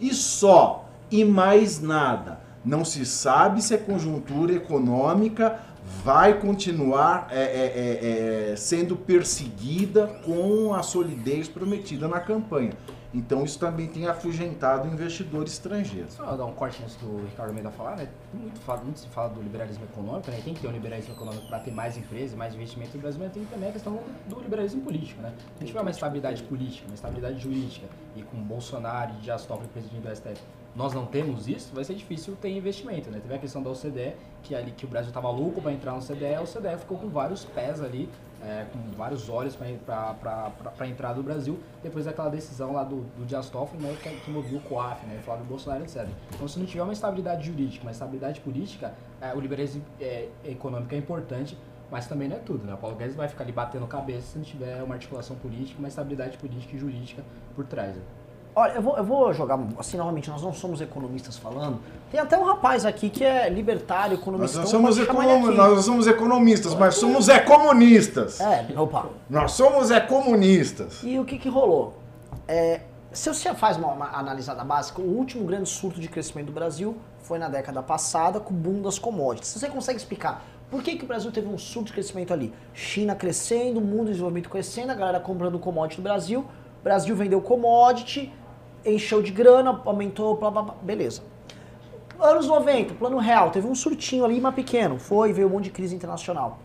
E 0.05 0.13
só, 0.13 0.85
e 1.11 1.25
mais 1.25 1.81
nada. 1.81 2.39
Não 2.63 2.85
se 2.85 3.07
sabe 3.07 3.63
se 3.63 3.73
a 3.73 3.79
conjuntura 3.79 4.53
econômica 4.53 5.59
vai 6.05 6.39
continuar 6.39 7.29
é, 7.31 7.41
é, 7.41 7.41
é, 7.41 8.51
é, 8.53 8.57
sendo 8.57 8.97
perseguida 8.97 10.07
com 10.23 10.75
a 10.75 10.83
solidez 10.83 11.49
prometida 11.49 12.07
na 12.07 12.21
campanha. 12.21 12.73
Então 13.15 13.45
isso 13.45 13.61
também 13.61 13.87
tem 13.87 14.09
afugentado 14.09 14.89
o 14.89 14.93
investidor 14.93 15.45
estrangeiro. 15.47 16.11
Só 16.11 16.35
dar 16.37 16.45
um 16.47 16.53
corte 16.53 16.83
antes 16.83 16.97
do 16.97 17.25
Ricardo 17.25 17.51
Almeida 17.51 17.71
falar, 17.71 17.95
né? 17.97 18.09
Muito, 18.33 18.59
fala- 18.61 18.83
muito 18.83 18.99
se 18.99 19.09
fala 19.09 19.29
do 19.29 19.41
liberalismo 19.41 19.85
econômico, 19.85 20.31
né? 20.33 20.41
Tem 20.45 20.53
que 20.53 20.61
ter 20.61 20.67
um 20.67 20.73
liberalismo 20.73 21.15
econômico 21.15 21.47
para 21.47 21.61
ter 21.61 21.71
mais 21.71 21.97
empresas, 21.97 22.37
mais 22.37 22.55
investimento 22.55 22.97
no 22.97 23.01
Brasil, 23.03 23.21
mas 23.23 23.33
tem 23.33 23.45
também 23.45 23.69
a 23.69 23.73
questão 23.73 24.01
do 24.29 24.41
liberalismo 24.41 24.83
político, 24.83 25.23
né? 25.23 25.33
A 25.57 25.59
gente 25.61 25.69
tiver 25.69 25.81
uma 25.81 25.91
estabilidade 25.93 26.43
política, 26.43 26.89
uma 26.89 26.95
estabilidade 26.95 27.39
jurídica, 27.39 27.87
e 28.17 28.23
com 28.23 28.37
Bolsonaro 28.43 29.13
e 29.15 29.23
Dias 29.23 29.47
Toffoli 29.47 29.69
presidindo 29.69 30.09
o 30.09 30.17
STF, 30.17 30.41
nós 30.75 30.93
não 30.93 31.07
temos 31.07 31.47
isso, 31.47 31.73
vai 31.73 31.85
ser 31.85 31.95
difícil 31.95 32.35
ter 32.35 32.51
investimento, 32.51 33.09
né? 33.09 33.21
Teve 33.23 33.35
a 33.35 33.39
questão 33.39 33.63
da 33.63 33.71
OCDE, 33.71 34.15
que 34.43 34.57
ali 34.57 34.73
que 34.73 34.85
o 34.85 34.89
Brasil 34.89 35.11
estava 35.11 35.31
louco 35.31 35.63
para 35.63 35.73
entrar 35.73 35.93
no 35.93 36.01
CDE, 36.03 36.35
a 36.35 36.41
OCDE 36.43 36.79
ficou 36.81 36.99
com 36.99 37.09
vários 37.09 37.45
pés 37.45 37.81
ali, 37.81 38.09
é, 38.45 38.67
com 38.73 38.79
vários 38.97 39.29
olhos 39.29 39.57
para 39.57 40.53
a 40.79 40.87
entrada 40.87 41.15
do 41.15 41.23
Brasil, 41.23 41.59
depois 41.83 42.05
daquela 42.05 42.29
decisão 42.29 42.73
lá 42.73 42.85
do, 42.85 43.03
do 43.17 43.25
Dias 43.25 43.49
Toffoli, 43.49 43.83
né, 43.83 43.97
que, 44.03 44.09
que 44.09 44.31
moveu 44.31 44.59
o 44.59 44.63
COAF, 44.63 45.05
né, 45.07 45.21
Flávio 45.25 45.45
Bolsonaro, 45.45 45.83
etc. 45.83 46.07
Então, 46.35 46.47
se 46.47 46.59
não 46.59 46.67
tiver 46.67 46.83
uma 46.83 46.93
estabilidade 46.93 47.47
jurídica, 47.47 47.85
uma 47.85 47.93
estabilidade 47.93 48.41
política, 48.41 48.95
é, 49.21 49.35
o 49.35 49.41
liberalismo 49.41 49.83
é, 50.01 50.29
econômico 50.45 50.95
é 50.95 50.99
importante, 50.99 51.57
mas 51.91 52.07
também 52.07 52.29
não 52.29 52.37
é 52.37 52.41
tudo, 52.41 52.67
né? 52.67 52.75
O 52.75 52.77
Paulo 52.77 52.97
Guedes 52.97 53.15
vai 53.15 53.29
ficar 53.29 53.45
ali 53.45 53.53
batendo 53.53 53.87
cabeça 53.87 54.33
se 54.33 54.39
não 54.39 54.45
tiver 54.45 54.83
uma 54.83 54.95
articulação 54.95 55.37
política, 55.37 55.79
uma 55.79 55.89
estabilidade 55.89 56.37
política 56.39 56.75
e 56.75 56.79
jurídica 56.79 57.23
por 57.55 57.65
trás. 57.67 57.95
Né? 57.95 58.03
Olha, 58.57 58.73
eu 58.73 58.83
vou, 58.83 58.97
eu 58.97 59.05
vou 59.05 59.33
jogar 59.33 59.59
assim 59.79 59.97
novamente, 59.97 60.31
nós 60.31 60.43
não 60.43 60.53
somos 60.53 60.81
economistas 60.81 61.37
falando. 61.37 61.81
Tem 62.15 62.21
até 62.21 62.39
um 62.39 62.45
rapaz 62.45 62.87
aqui 62.87 63.11
que 63.11 63.25
é 63.25 63.49
libertário, 63.49 64.13
Nós 64.13 64.21
economista. 64.23 64.59
então 64.59 64.71
somos, 64.71 64.97
econom- 65.01 65.51
nós 65.51 65.85
somos 65.85 66.07
economistas, 66.07 66.73
mas 66.73 66.95
somos 66.95 67.29
economistas. 67.29 68.41
É, 68.41 68.65
opa. 68.77 69.07
Nós 69.29 69.51
somos 69.51 69.91
economistas. 69.91 71.01
E 71.03 71.19
o 71.19 71.25
que, 71.25 71.37
que 71.39 71.49
rolou? 71.49 71.95
É, 72.47 72.83
se 73.11 73.29
você 73.29 73.53
faz 73.53 73.77
uma, 73.77 73.89
uma 73.89 74.17
analisada 74.17 74.63
básica, 74.63 75.03
o 75.03 75.05
último 75.05 75.45
grande 75.45 75.69
surto 75.69 75.99
de 76.01 76.07
crescimento 76.07 76.47
do 76.47 76.53
Brasil 76.53 76.97
foi 77.25 77.37
na 77.41 77.49
década 77.49 77.83
passada 77.83 78.39
com 78.39 78.55
o 78.55 78.57
boom 78.57 78.81
das 78.81 78.97
commodities. 78.97 79.51
Você 79.53 79.69
consegue 79.69 79.99
explicar 79.99 80.45
por 80.71 80.85
que, 80.85 80.95
que 80.95 81.03
o 81.05 81.09
Brasil 81.09 81.33
teve 81.33 81.49
um 81.49 81.59
surto 81.59 81.87
de 81.89 81.95
crescimento 81.95 82.33
ali? 82.33 82.55
China 82.73 83.17
crescendo, 83.17 83.81
mundo 83.81 84.05
de 84.05 84.11
desenvolvimento 84.13 84.49
crescendo, 84.51 84.93
a 84.93 84.95
galera 84.95 85.19
comprando 85.19 85.59
commodity 85.59 85.99
no 85.99 86.05
Brasil, 86.05 86.43
o 86.81 86.85
Brasil 86.85 87.17
vendeu 87.17 87.41
commodity, 87.41 88.33
encheu 88.87 89.21
de 89.21 89.33
grana, 89.33 89.81
aumentou, 89.85 90.37
blá 90.37 90.49
blá 90.49 90.63
blá, 90.63 90.75
beleza. 90.81 91.34
Anos 92.25 92.47
90, 92.47 92.95
plano 92.95 93.19
real, 93.19 93.51
teve 93.51 93.67
um 93.67 93.75
surtinho 93.75 94.25
ali, 94.25 94.41
mas 94.41 94.55
pequeno, 94.55 94.99
foi, 94.99 95.31
veio 95.31 95.47
um 95.47 95.51
monte 95.51 95.65
de 95.65 95.71
crise 95.71 95.95
internacional. 95.95 96.59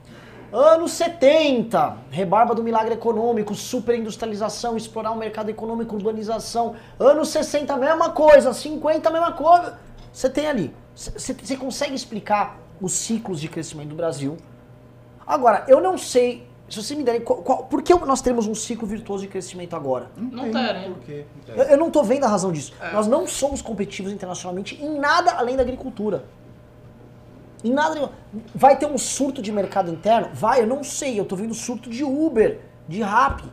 Anos 0.54 0.94
70, 0.94 1.98
rebarba 2.10 2.56
do 2.56 2.64
milagre 2.64 2.94
econômico, 2.94 3.54
superindustrialização, 3.54 4.78
explorar 4.78 5.12
o 5.12 5.18
mercado 5.18 5.50
econômico, 5.50 5.96
urbanização. 5.96 6.76
Anos 6.98 7.28
60, 7.28 7.76
mesma 7.76 8.10
coisa, 8.12 8.54
50, 8.54 9.12
mesma 9.12 9.34
coisa. 9.34 9.78
Você 10.14 10.30
tem 10.30 10.48
ali. 10.48 10.74
Você 10.96 11.58
consegue 11.58 11.94
explicar 11.94 12.58
os 12.82 12.94
ciclos 12.94 13.40
de 13.42 13.50
crescimento 13.50 13.90
do 13.90 13.96
Brasil. 13.96 14.38
Agora, 15.28 15.66
eu 15.68 15.82
não 15.82 15.98
sei, 15.98 16.48
se 16.70 16.82
você 16.82 16.96
me 16.96 17.04
der, 17.04 17.22
qual, 17.22 17.42
qual, 17.42 17.64
por 17.64 17.82
que 17.82 17.94
nós 17.94 18.22
temos 18.22 18.46
um 18.48 18.54
ciclo 18.54 18.88
virtuoso 18.88 19.24
de 19.24 19.30
crescimento 19.30 19.76
agora? 19.76 20.12
Não 20.16 20.44
tem 20.44 20.52
terem. 20.52 20.94
por 20.94 21.04
quê. 21.04 21.26
Eu, 21.48 21.64
eu 21.64 21.78
não 21.78 21.90
tô 21.90 22.04
vendo 22.04 22.26
a 22.26 22.28
razão 22.28 22.52
disso. 22.52 22.74
Nós 22.94 23.08
não 23.08 23.26
somos 23.28 23.62
competitivos 23.62 24.12
internacionalmente 24.12 24.82
em 24.82 25.00
nada 25.00 25.32
além 25.32 25.56
da 25.56 25.64
agricultura. 25.64 26.26
Em 27.64 27.72
nada. 27.72 28.12
Vai 28.54 28.78
ter 28.78 28.86
um 28.86 28.98
surto 28.98 29.42
de 29.42 29.52
mercado 29.52 29.92
interno? 29.92 30.30
Vai, 30.34 30.62
eu 30.62 30.68
não 30.68 30.84
sei. 30.84 31.20
Eu 31.20 31.26
tô 31.26 31.36
vendo 31.36 31.54
surto 31.54 31.90
de 31.90 32.04
Uber, 32.04 32.60
de 32.88 33.02
Rap. 33.02 33.44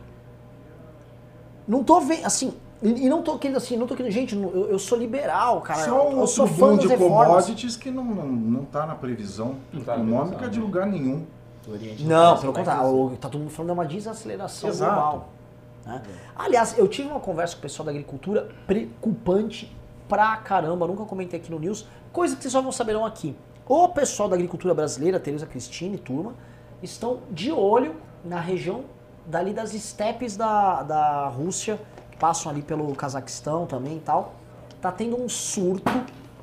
Não 1.67 1.83
tô 1.83 1.99
vendo, 1.99 2.25
assim, 2.25 2.53
e 2.81 3.09
não 3.09 3.23
tô 3.23 3.39
querendo 3.39 3.57
assim, 3.57 3.75
não 3.75 3.87
tô 3.87 3.95
querendo, 3.95 4.11
gente, 4.11 4.35
eu, 4.35 4.69
eu 4.69 4.77
sou 4.77 4.97
liberal, 4.97 5.61
cara. 5.61 5.83
Só 5.83 6.11
eu 6.11 6.27
sou 6.27 6.45
fã 6.45 6.77
de 6.77 6.87
commodities 6.95 7.75
que 7.75 7.89
não, 7.89 8.05
não, 8.05 8.27
não 8.27 8.65
tá 8.65 8.85
na 8.85 8.93
previsão 8.93 9.55
tá 9.83 9.97
na 9.97 10.03
econômica 10.03 10.37
previsão, 10.37 10.49
de 10.49 10.59
né? 10.59 10.65
lugar 10.65 10.85
nenhum. 10.85 11.25
O 11.67 11.71
Oriente 11.71 12.03
Não, 12.03 12.37
pelo 12.39 12.53
contrário, 12.53 12.81
crescer. 12.81 12.95
o- 12.95 13.17
tá 13.17 13.29
todo 13.29 13.41
mundo 13.41 13.51
falando 13.51 13.67
de 13.73 13.79
uma 13.79 13.85
desaceleração 13.85 14.69
Exato. 14.69 14.93
global. 14.93 15.29
né? 15.85 16.01
Aliás, 16.35 16.77
eu 16.77 16.87
tive 16.87 17.09
uma 17.09 17.19
conversa 17.19 17.55
com 17.55 17.59
o 17.59 17.61
pessoal 17.61 17.85
da 17.85 17.91
agricultura 17.91 18.49
preocupante 18.65 19.75
pra 20.07 20.35
caramba, 20.37 20.87
nunca 20.87 21.03
comentei 21.05 21.39
aqui 21.39 21.51
no 21.51 21.59
News, 21.59 21.85
coisa 22.11 22.35
que 22.35 22.41
vocês 22.41 22.51
só 22.51 22.61
vão 22.61 22.71
saberão 22.71 23.05
aqui. 23.05 23.35
O 23.67 23.87
pessoal 23.89 24.29
da 24.29 24.35
agricultura 24.35 24.73
brasileira, 24.73 25.19
Tereza 25.19 25.45
Cristina 25.45 25.95
e 25.95 25.97
turma, 25.97 26.33
estão 26.81 27.19
de 27.31 27.51
olho 27.51 27.95
na 28.23 28.39
região 28.39 28.85
dali 29.25 29.53
das 29.53 29.73
estepes 29.73 30.37
da, 30.37 30.83
da 30.83 31.27
Rússia, 31.27 31.77
que 32.11 32.17
passam 32.17 32.49
ali 32.51 32.61
pelo 32.61 32.93
Cazaquistão 32.95 33.65
também 33.65 33.97
e 33.97 33.99
tal. 33.99 34.33
Tá 34.81 34.91
tendo 34.91 35.21
um 35.21 35.27
surto 35.27 35.91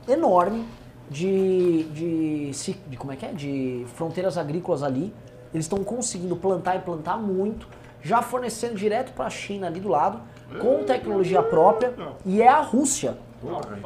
enorme 0.06 0.66
de, 1.10 1.84
de, 1.84 2.50
de 2.88 2.96
como 2.96 3.12
é 3.12 3.16
que 3.16 3.26
é? 3.26 3.32
De 3.32 3.86
fronteiras 3.94 4.38
agrícolas 4.38 4.82
ali. 4.82 5.12
Eles 5.52 5.66
estão 5.66 5.84
conseguindo 5.84 6.34
plantar 6.36 6.76
e 6.76 6.80
plantar 6.80 7.16
muito, 7.16 7.68
já 8.02 8.20
fornecendo 8.22 8.74
direto 8.74 9.12
para 9.12 9.26
a 9.26 9.30
China 9.30 9.68
ali 9.68 9.78
do 9.78 9.88
lado, 9.88 10.20
com 10.60 10.82
tecnologia 10.84 11.42
própria, 11.42 11.94
e 12.24 12.42
é 12.42 12.48
a 12.48 12.60
Rússia. 12.60 13.16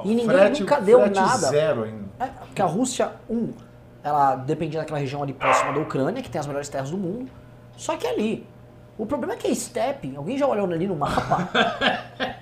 E 0.04 0.14
ninguém 0.14 0.50
nunca 0.60 0.80
deu 0.80 1.00
frete 1.00 1.20
nada. 1.20 1.48
zero 1.48 1.82
ainda. 1.84 2.04
É, 2.18 2.26
porque 2.26 2.62
a 2.62 2.66
Rússia, 2.66 3.12
um, 3.28 3.50
ela 4.02 4.36
dependia 4.36 4.80
daquela 4.80 4.98
região 4.98 5.22
ali 5.22 5.32
próxima 5.32 5.72
da 5.72 5.80
Ucrânia, 5.80 6.22
que 6.22 6.30
tem 6.30 6.38
as 6.38 6.46
melhores 6.46 6.68
terras 6.68 6.90
do 6.90 6.96
mundo. 6.96 7.30
Só 7.76 7.96
que 7.96 8.06
ali. 8.06 8.46
O 8.98 9.06
problema 9.06 9.34
é 9.34 9.36
que 9.36 9.46
a 9.46 9.54
steppe, 9.54 10.12
alguém 10.16 10.36
já 10.36 10.44
olhou 10.44 10.66
ali 10.66 10.88
no 10.88 10.96
mapa? 10.96 11.48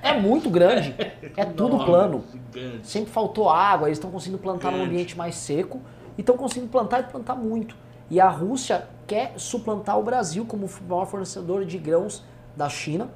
é 0.02 0.18
muito 0.18 0.48
grande. 0.48 0.94
É 1.36 1.44
tudo 1.44 1.84
plano. 1.84 2.24
Gigante. 2.32 2.86
Sempre 2.86 3.12
faltou 3.12 3.50
água, 3.50 3.88
eles 3.88 3.98
estão 3.98 4.10
conseguindo 4.10 4.38
plantar 4.38 4.72
num 4.72 4.82
ambiente 4.82 5.18
mais 5.18 5.34
seco 5.34 5.82
e 6.16 6.22
estão 6.22 6.34
conseguindo 6.34 6.72
plantar 6.72 7.00
e 7.00 7.02
plantar 7.04 7.34
muito. 7.34 7.76
E 8.10 8.18
a 8.18 8.28
Rússia 8.30 8.88
quer 9.06 9.34
suplantar 9.36 9.98
o 9.98 10.02
Brasil 10.02 10.46
como 10.46 10.66
o 10.66 10.70
maior 10.88 11.04
fornecedor 11.04 11.66
de 11.66 11.76
grãos 11.76 12.24
da 12.56 12.70
China. 12.70 13.10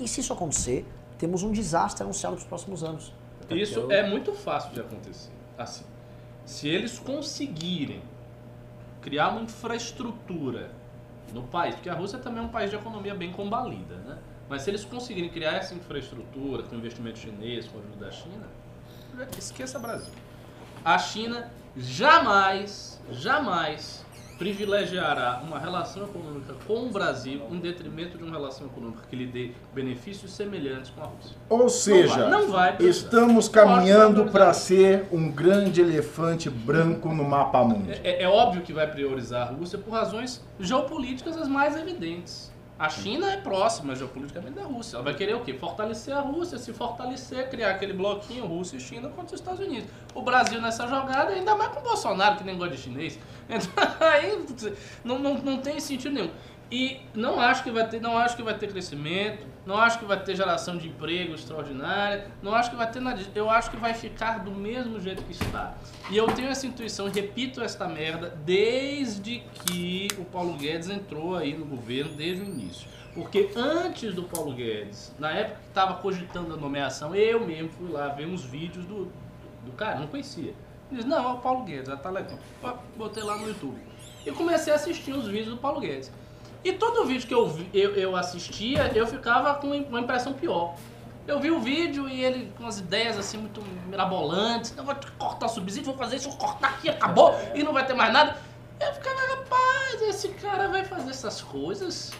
E 0.00 0.08
se 0.08 0.20
isso 0.20 0.32
acontecer, 0.32 0.84
temos 1.16 1.44
um 1.44 1.52
desastre 1.52 2.02
anunciado 2.02 2.34
para 2.34 2.42
os 2.42 2.48
próximos 2.48 2.82
anos. 2.82 3.12
Isso 3.50 3.92
é 3.92 4.08
muito 4.08 4.32
fácil 4.32 4.72
de 4.72 4.80
acontecer. 4.80 5.30
Assim, 5.56 5.84
se 6.44 6.68
eles 6.68 6.98
conseguirem 6.98 8.02
criar 9.00 9.28
uma 9.28 9.42
infraestrutura 9.42 10.70
no 11.34 11.42
país, 11.42 11.74
porque 11.74 11.90
a 11.90 11.94
Rússia 11.94 12.18
também 12.18 12.42
é 12.42 12.46
um 12.46 12.48
país 12.48 12.70
de 12.70 12.76
economia 12.76 13.14
bem 13.14 13.32
combalida, 13.32 13.96
né? 13.96 14.18
Mas 14.48 14.62
se 14.62 14.70
eles 14.70 14.84
conseguirem 14.84 15.28
criar 15.28 15.52
essa 15.52 15.74
infraestrutura 15.74 16.62
com 16.62 16.76
investimento 16.76 17.18
chinês, 17.18 17.66
com 17.66 17.78
a 17.78 17.80
ajuda 17.80 17.96
da 17.96 18.10
China, 18.12 18.46
esqueça 19.36 19.78
Brasil. 19.78 20.12
A 20.84 20.96
China 20.98 21.50
jamais, 21.76 23.00
jamais 23.10 24.03
privilegiará 24.38 25.40
uma 25.44 25.58
relação 25.58 26.04
econômica 26.04 26.54
com 26.66 26.86
o 26.86 26.90
Brasil 26.90 27.42
em 27.50 27.58
detrimento 27.58 28.18
de 28.18 28.24
uma 28.24 28.32
relação 28.32 28.66
econômica 28.66 29.02
que 29.08 29.16
lhe 29.16 29.26
dê 29.26 29.52
benefícios 29.74 30.32
semelhantes 30.32 30.90
com 30.90 31.02
a 31.02 31.06
Rússia. 31.06 31.36
Ou 31.48 31.68
seja, 31.68 32.28
não 32.28 32.50
vai 32.50 32.76
estamos 32.80 33.32
Eu 33.32 33.38
acho 33.38 33.50
que 33.50 33.58
caminhando 33.58 34.24
vai 34.24 34.32
para 34.32 34.52
ser 34.52 35.06
um 35.12 35.30
grande 35.30 35.80
elefante 35.80 36.50
branco 36.50 37.08
no 37.08 37.24
mapa 37.24 37.64
mundo. 37.64 37.90
É, 37.90 38.22
é 38.22 38.28
óbvio 38.28 38.62
que 38.62 38.72
vai 38.72 38.90
priorizar 38.90 39.48
a 39.48 39.50
Rússia 39.50 39.78
por 39.78 39.92
razões 39.92 40.44
geopolíticas 40.58 41.36
as 41.36 41.48
mais 41.48 41.76
evidentes. 41.76 42.53
A 42.76 42.88
China 42.88 43.30
é 43.30 43.36
próxima 43.36 43.94
geopoliticamente 43.94 44.56
da 44.56 44.64
Rússia. 44.64 44.96
Ela 44.96 45.04
vai 45.04 45.14
querer 45.14 45.34
o 45.34 45.44
quê? 45.44 45.54
Fortalecer 45.54 46.12
a 46.12 46.20
Rússia, 46.20 46.58
se 46.58 46.72
fortalecer, 46.72 47.48
criar 47.48 47.70
aquele 47.70 47.92
bloquinho 47.92 48.46
Rússia 48.46 48.76
e 48.76 48.80
China 48.80 49.08
contra 49.10 49.36
os 49.36 49.40
Estados 49.40 49.60
Unidos. 49.60 49.88
O 50.12 50.22
Brasil 50.22 50.60
nessa 50.60 50.88
jogada, 50.88 51.30
ainda 51.30 51.54
mais 51.54 51.70
com 51.70 51.78
o 51.78 51.82
Bolsonaro, 51.84 52.36
que 52.36 52.42
nem 52.42 52.58
gosta 52.58 52.74
de 52.74 52.82
chinês. 52.82 53.18
Então, 53.46 54.08
aí 54.08 54.42
não, 55.04 55.18
não, 55.18 55.34
não 55.34 55.58
tem 55.58 55.78
sentido 55.78 56.14
nenhum. 56.14 56.30
E 56.74 57.00
não 57.14 57.38
acho 57.38 57.62
que 57.62 57.70
vai 57.70 57.86
ter, 57.86 58.00
não 58.00 58.18
acho 58.18 58.34
que 58.34 58.42
vai 58.42 58.58
ter 58.58 58.68
crescimento, 58.68 59.46
não 59.64 59.76
acho 59.76 59.96
que 59.96 60.04
vai 60.04 60.20
ter 60.20 60.34
geração 60.34 60.76
de 60.76 60.88
emprego 60.88 61.32
extraordinária, 61.32 62.26
não 62.42 62.52
acho 62.52 62.68
que 62.70 62.74
vai 62.74 62.90
ter 62.90 62.98
nada. 62.98 63.22
Eu 63.32 63.48
acho 63.48 63.70
que 63.70 63.76
vai 63.76 63.94
ficar 63.94 64.40
do 64.40 64.50
mesmo 64.50 64.98
jeito 64.98 65.22
que 65.22 65.30
está. 65.30 65.74
E 66.10 66.16
eu 66.16 66.26
tenho 66.26 66.48
essa 66.48 66.66
intuição, 66.66 67.08
repito 67.08 67.62
esta 67.62 67.86
merda, 67.86 68.36
desde 68.44 69.38
que 69.38 70.08
o 70.18 70.24
Paulo 70.24 70.54
Guedes 70.54 70.90
entrou 70.90 71.36
aí 71.36 71.56
no 71.56 71.64
governo, 71.64 72.12
desde 72.16 72.42
o 72.42 72.44
início. 72.44 72.88
Porque 73.14 73.50
antes 73.54 74.12
do 74.12 74.24
Paulo 74.24 74.52
Guedes, 74.52 75.14
na 75.16 75.30
época 75.30 75.60
que 75.60 75.68
estava 75.68 75.94
cogitando 76.02 76.54
a 76.54 76.56
nomeação, 76.56 77.14
eu 77.14 77.46
mesmo 77.46 77.68
fui 77.68 77.88
lá 77.88 78.08
ver 78.08 78.26
uns 78.26 78.42
vídeos 78.42 78.84
do, 78.84 79.12
do 79.64 79.70
cara, 79.76 80.00
não 80.00 80.08
conhecia. 80.08 80.52
Disse, 80.90 81.06
não, 81.06 81.22
é 81.24 81.34
o 81.34 81.38
Paulo 81.38 81.62
Guedes, 81.62 81.86
já 81.86 81.96
tá 81.96 82.10
legal. 82.10 82.36
Botei 82.96 83.22
lá 83.22 83.36
no 83.36 83.46
YouTube. 83.46 83.78
E 84.26 84.32
comecei 84.32 84.72
a 84.72 84.76
assistir 84.76 85.12
os 85.12 85.28
vídeos 85.28 85.50
do 85.50 85.56
Paulo 85.58 85.78
Guedes. 85.80 86.10
E 86.64 86.72
todo 86.72 87.04
vídeo 87.04 87.26
que 87.28 87.34
eu, 87.34 87.46
vi- 87.46 87.68
eu, 87.74 87.94
eu 87.94 88.16
assistia, 88.16 88.90
eu 88.94 89.06
ficava 89.06 89.54
com 89.54 89.66
uma 89.68 90.00
impressão 90.00 90.32
pior. 90.32 90.74
Eu 91.26 91.38
vi 91.40 91.50
o 91.50 91.60
vídeo 91.60 92.08
e 92.08 92.22
ele 92.22 92.52
com 92.56 92.66
as 92.66 92.78
ideias 92.78 93.18
assim 93.18 93.36
muito 93.38 93.62
mirabolantes. 93.86 94.74
Eu 94.76 94.84
vou 94.84 94.94
cortar 95.18 95.46
o 95.46 95.48
subsídio, 95.48 95.86
vou 95.86 95.96
fazer 95.96 96.16
isso, 96.16 96.28
vou 96.28 96.38
cortar 96.38 96.68
aqui, 96.68 96.88
acabou, 96.88 97.34
e 97.54 97.62
não 97.62 97.72
vai 97.72 97.84
ter 97.86 97.94
mais 97.94 98.12
nada. 98.12 98.36
Eu 98.80 98.92
ficava, 98.94 99.20
rapaz, 99.36 100.02
esse 100.02 100.28
cara 100.28 100.68
vai 100.68 100.84
fazer 100.84 101.10
essas 101.10 101.40
coisas. 101.42 102.12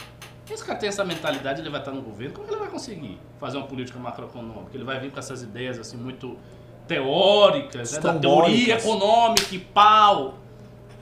Esse 0.51 0.63
cara 0.65 0.79
tem 0.79 0.89
essa 0.91 1.05
mentalidade, 1.05 1.61
ele 1.61 1.71
vai 1.71 1.81
estar 1.81 1.91
no 1.91 2.03
governo, 2.03 2.35
como 2.35 2.47
ele 2.49 2.57
vai 2.57 2.69
conseguir 2.69 3.19
fazer 3.41 3.57
uma 3.57 3.67
política 3.67 3.99
macroeconômica? 3.99 4.71
Ele 4.75 4.85
vai 4.85 5.01
vir 5.01 5.11
com 5.11 5.19
essas 5.19 5.43
ideias 5.43 5.79
assim 5.79 5.97
muito 5.97 6.39
teóricas, 6.87 7.93
né, 7.93 7.99
da 8.01 8.13
teoria 8.21 8.75
econômica 8.87 9.55
e 9.55 9.59
pau. 9.59 10.35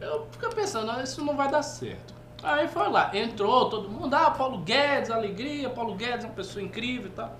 Eu 0.00 0.26
fico 0.30 0.54
pensando, 0.54 0.90
"Ah, 0.90 1.02
isso 1.02 1.24
não 1.24 1.36
vai 1.36 1.50
dar 1.50 1.62
certo. 1.62 2.11
Aí 2.42 2.66
foi 2.68 2.88
lá, 2.88 3.10
entrou 3.14 3.68
todo 3.68 3.88
mundo, 3.88 4.12
ah, 4.14 4.30
Paulo 4.30 4.58
Guedes, 4.58 5.10
alegria, 5.10 5.70
Paulo 5.70 5.94
Guedes 5.94 6.24
é 6.24 6.28
uma 6.28 6.34
pessoa 6.34 6.62
incrível 6.62 7.06
e 7.06 7.12
tal. 7.14 7.36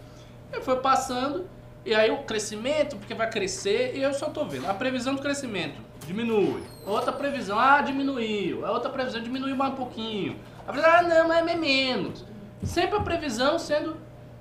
E 0.53 0.61
foi 0.61 0.77
passando, 0.81 1.47
e 1.85 1.93
aí 1.95 2.11
o 2.11 2.19
crescimento, 2.25 2.97
porque 2.97 3.13
vai 3.15 3.29
crescer, 3.29 3.97
e 3.97 4.03
eu 4.03 4.15
só 4.15 4.27
tô 4.27 4.45
vendo. 4.45 4.69
A 4.69 4.75
previsão 4.75 5.15
do 5.15 5.23
crescimento 5.23 5.81
diminui. 6.07 6.63
Outra 6.87 7.13
previsão, 7.13 7.59
ah, 7.59 7.81
diminuiu. 7.81 8.65
A 8.65 8.71
outra 8.71 8.91
previsão 8.91 9.21
diminuiu 9.21 9.57
mais 9.57 9.73
um 9.73 9.77
pouquinho. 9.77 10.37
A 10.67 10.73
previsão, 10.73 10.93
ah, 10.99 11.03
não, 11.03 11.29
mas 11.29 11.49
é 11.49 11.57
menos. 11.57 12.25
Sempre 12.63 12.97
a 12.99 13.01
previsão 13.01 13.59
sendo 13.59 13.97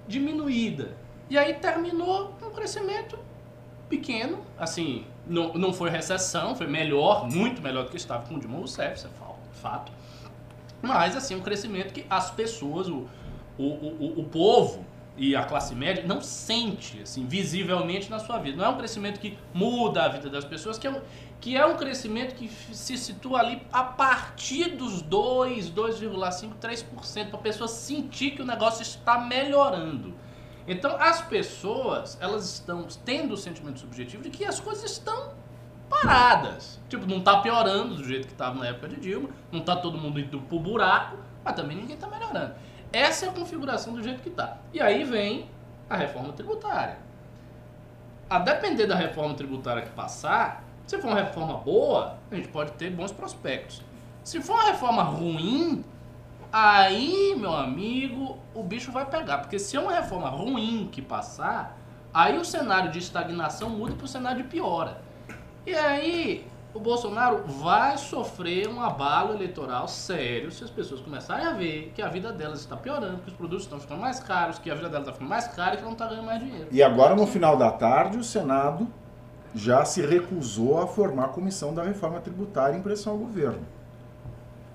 diminuída. 0.08 0.96
E 1.30 1.38
aí 1.38 1.54
terminou 1.56 2.36
um 2.44 2.52
crescimento 2.52 3.18
pequeno, 3.90 4.40
assim, 4.60 5.06
não, 5.26 5.54
não 5.54 5.74
foi 5.74 5.90
recessão, 5.90 6.56
foi 6.56 6.68
melhor, 6.68 7.28
muito 7.28 7.62
melhor 7.62 7.86
do 7.86 7.90
que 7.90 7.98
estava 7.98 8.26
com 8.26 8.36
o 8.36 8.40
Dilma 8.40 8.58
Rousseff, 8.58 8.96
isso 8.96 9.08
é 9.08 9.10
fa- 9.20 9.36
fato. 9.54 9.92
Mas, 10.82 11.16
assim, 11.16 11.36
um 11.36 11.42
crescimento 11.42 11.94
que 11.94 12.06
as 12.10 12.32
pessoas, 12.32 12.88
o, 12.88 13.08
o, 13.58 13.64
o, 13.64 14.20
o 14.22 14.24
povo 14.24 14.86
e 15.18 15.36
a 15.36 15.44
classe 15.44 15.76
média 15.76 16.04
não 16.06 16.22
sente, 16.22 17.02
assim, 17.02 17.26
visivelmente 17.26 18.10
na 18.10 18.20
sua 18.20 18.40
vida. 18.40 18.58
Não 18.58 18.66
é 18.66 18.70
um 18.70 18.78
crescimento 18.78 19.20
que 19.20 19.38
muda 19.54 20.06
a 20.06 20.08
vida 20.08 20.30
das 20.30 20.46
pessoas, 20.46 20.78
que 20.78 20.88
é 20.88 20.90
um, 20.90 21.02
que 21.40 21.56
é 21.58 21.66
um 21.66 21.76
crescimento 21.76 22.36
que 22.36 22.48
se 22.48 22.98
situa 22.98 23.40
ali 23.40 23.62
a 23.72 23.84
partir 23.84 24.76
dos 24.76 25.02
2, 25.02 25.70
2,5, 25.70 26.54
3%, 26.60 27.30
para 27.30 27.40
a 27.40 27.42
pessoa 27.42 27.68
sentir 27.68 28.32
que 28.32 28.42
o 28.42 28.46
negócio 28.46 28.82
está 28.82 29.20
melhorando. 29.20 30.14
Então, 30.68 30.96
as 30.98 31.22
pessoas, 31.22 32.18
elas 32.22 32.54
estão 32.54 32.88
tendo 33.04 33.34
o 33.34 33.38
sentimento 33.38 33.80
subjetivo 33.80 34.24
de 34.24 34.30
que 34.30 34.46
as 34.46 34.60
coisas 34.60 34.92
estão 34.92 35.34
paradas. 35.92 36.80
Tipo, 36.88 37.06
não 37.06 37.22
tá 37.22 37.42
piorando 37.42 37.96
do 37.96 38.04
jeito 38.04 38.26
que 38.26 38.34
estava 38.34 38.58
na 38.58 38.68
época 38.68 38.88
de 38.88 38.96
Dilma, 38.96 39.30
não 39.52 39.60
tá 39.60 39.76
todo 39.76 39.98
mundo 39.98 40.20
indo 40.20 40.40
pro 40.42 40.60
buraco, 40.60 41.18
mas 41.44 41.54
também 41.54 41.76
ninguém 41.78 41.98
tá 41.98 42.08
melhorando. 42.08 42.56
Essa 42.92 43.26
é 43.26 43.30
a 43.30 43.32
configuração 43.32 43.94
do 43.94 44.02
jeito 44.02 44.22
que 44.22 44.30
tá. 44.30 44.58
E 44.74 44.82
aí 44.82 45.04
vem 45.04 45.50
a 45.90 45.96
reforma 45.96 46.34
tributária. 46.34 46.98
A 48.30 48.40
depender 48.40 48.88
da 48.88 48.96
reforma 48.96 49.34
tributária 49.34 49.82
que 49.82 49.90
passar, 49.92 50.64
se 50.88 50.98
for 50.98 51.08
uma 51.08 51.18
reforma 51.18 51.58
boa, 51.58 52.18
a 52.32 52.36
gente 52.36 52.48
pode 52.48 52.72
ter 52.74 52.90
bons 52.90 53.12
prospectos. 53.12 53.82
Se 54.24 54.42
for 54.42 54.54
uma 54.54 54.64
reforma 54.64 55.04
ruim, 55.04 55.84
aí, 56.52 57.36
meu 57.38 57.54
amigo, 57.54 58.38
o 58.54 58.64
bicho 58.64 58.92
vai 58.92 59.06
pegar. 59.06 59.40
Porque 59.40 59.60
se 59.60 59.76
é 59.76 59.80
uma 59.80 59.94
reforma 59.94 60.30
ruim 60.30 60.90
que 60.92 61.02
passar, 61.02 61.78
aí 62.14 62.38
o 62.38 62.46
cenário 62.46 62.92
de 62.92 63.00
estagnação 63.00 63.70
muda 63.70 63.96
para 63.96 64.06
o 64.06 64.08
cenário 64.08 64.44
de 64.44 64.50
piora. 64.50 65.02
E 65.66 65.76
aí, 65.76 66.48
o 66.74 66.80
Bolsonaro 66.80 67.44
vai 67.46 67.98
sofrer 67.98 68.68
um 68.68 68.82
abalo 68.82 69.34
eleitoral 69.34 69.88
sério 69.88 70.52
se 70.52 70.64
as 70.64 70.72
pessoas 70.72 71.02
começarem 71.02 71.46
a 71.46 71.54
ver 71.54 71.92
que 71.94 72.02
a 72.02 72.08
vida 72.08 72.32
delas 72.32 72.62
está 72.62 72.76
piorando, 72.76 73.20
que 73.20 73.30
os 73.30 73.36
produtos 73.36 73.66
estão 73.66 73.80
ficando 73.80 74.02
mais 74.02 74.20
caros, 74.20 74.58
que 74.58 74.72
a 74.72 74.76
vida 74.76 74.90
delas 74.90 75.04
está 75.04 75.14
ficando 75.14 75.30
mais 75.30 75.48
cara 75.48 75.76
e 75.76 75.78
que 75.78 75.84
ela 75.84 75.86
não 75.86 75.94
está 75.94 76.08
ganhando 76.08 76.26
mais 76.26 76.40
dinheiro. 76.40 76.68
E 76.72 76.82
agora, 76.82 77.16
no 77.16 77.28
final 77.28 77.58
da 77.58 77.72
tarde, 77.72 78.18
o 78.18 78.24
Senado 78.24 78.88
já 79.54 79.86
se 79.86 80.02
recusou 80.02 80.82
a 80.82 80.88
formar 80.88 81.26
a 81.26 81.30
comissão 81.30 81.74
da 81.74 81.84
reforma 81.84 82.20
tributária 82.20 82.76
em 82.76 82.82
pressão 82.82 83.14
ao 83.14 83.20
governo. 83.20 83.66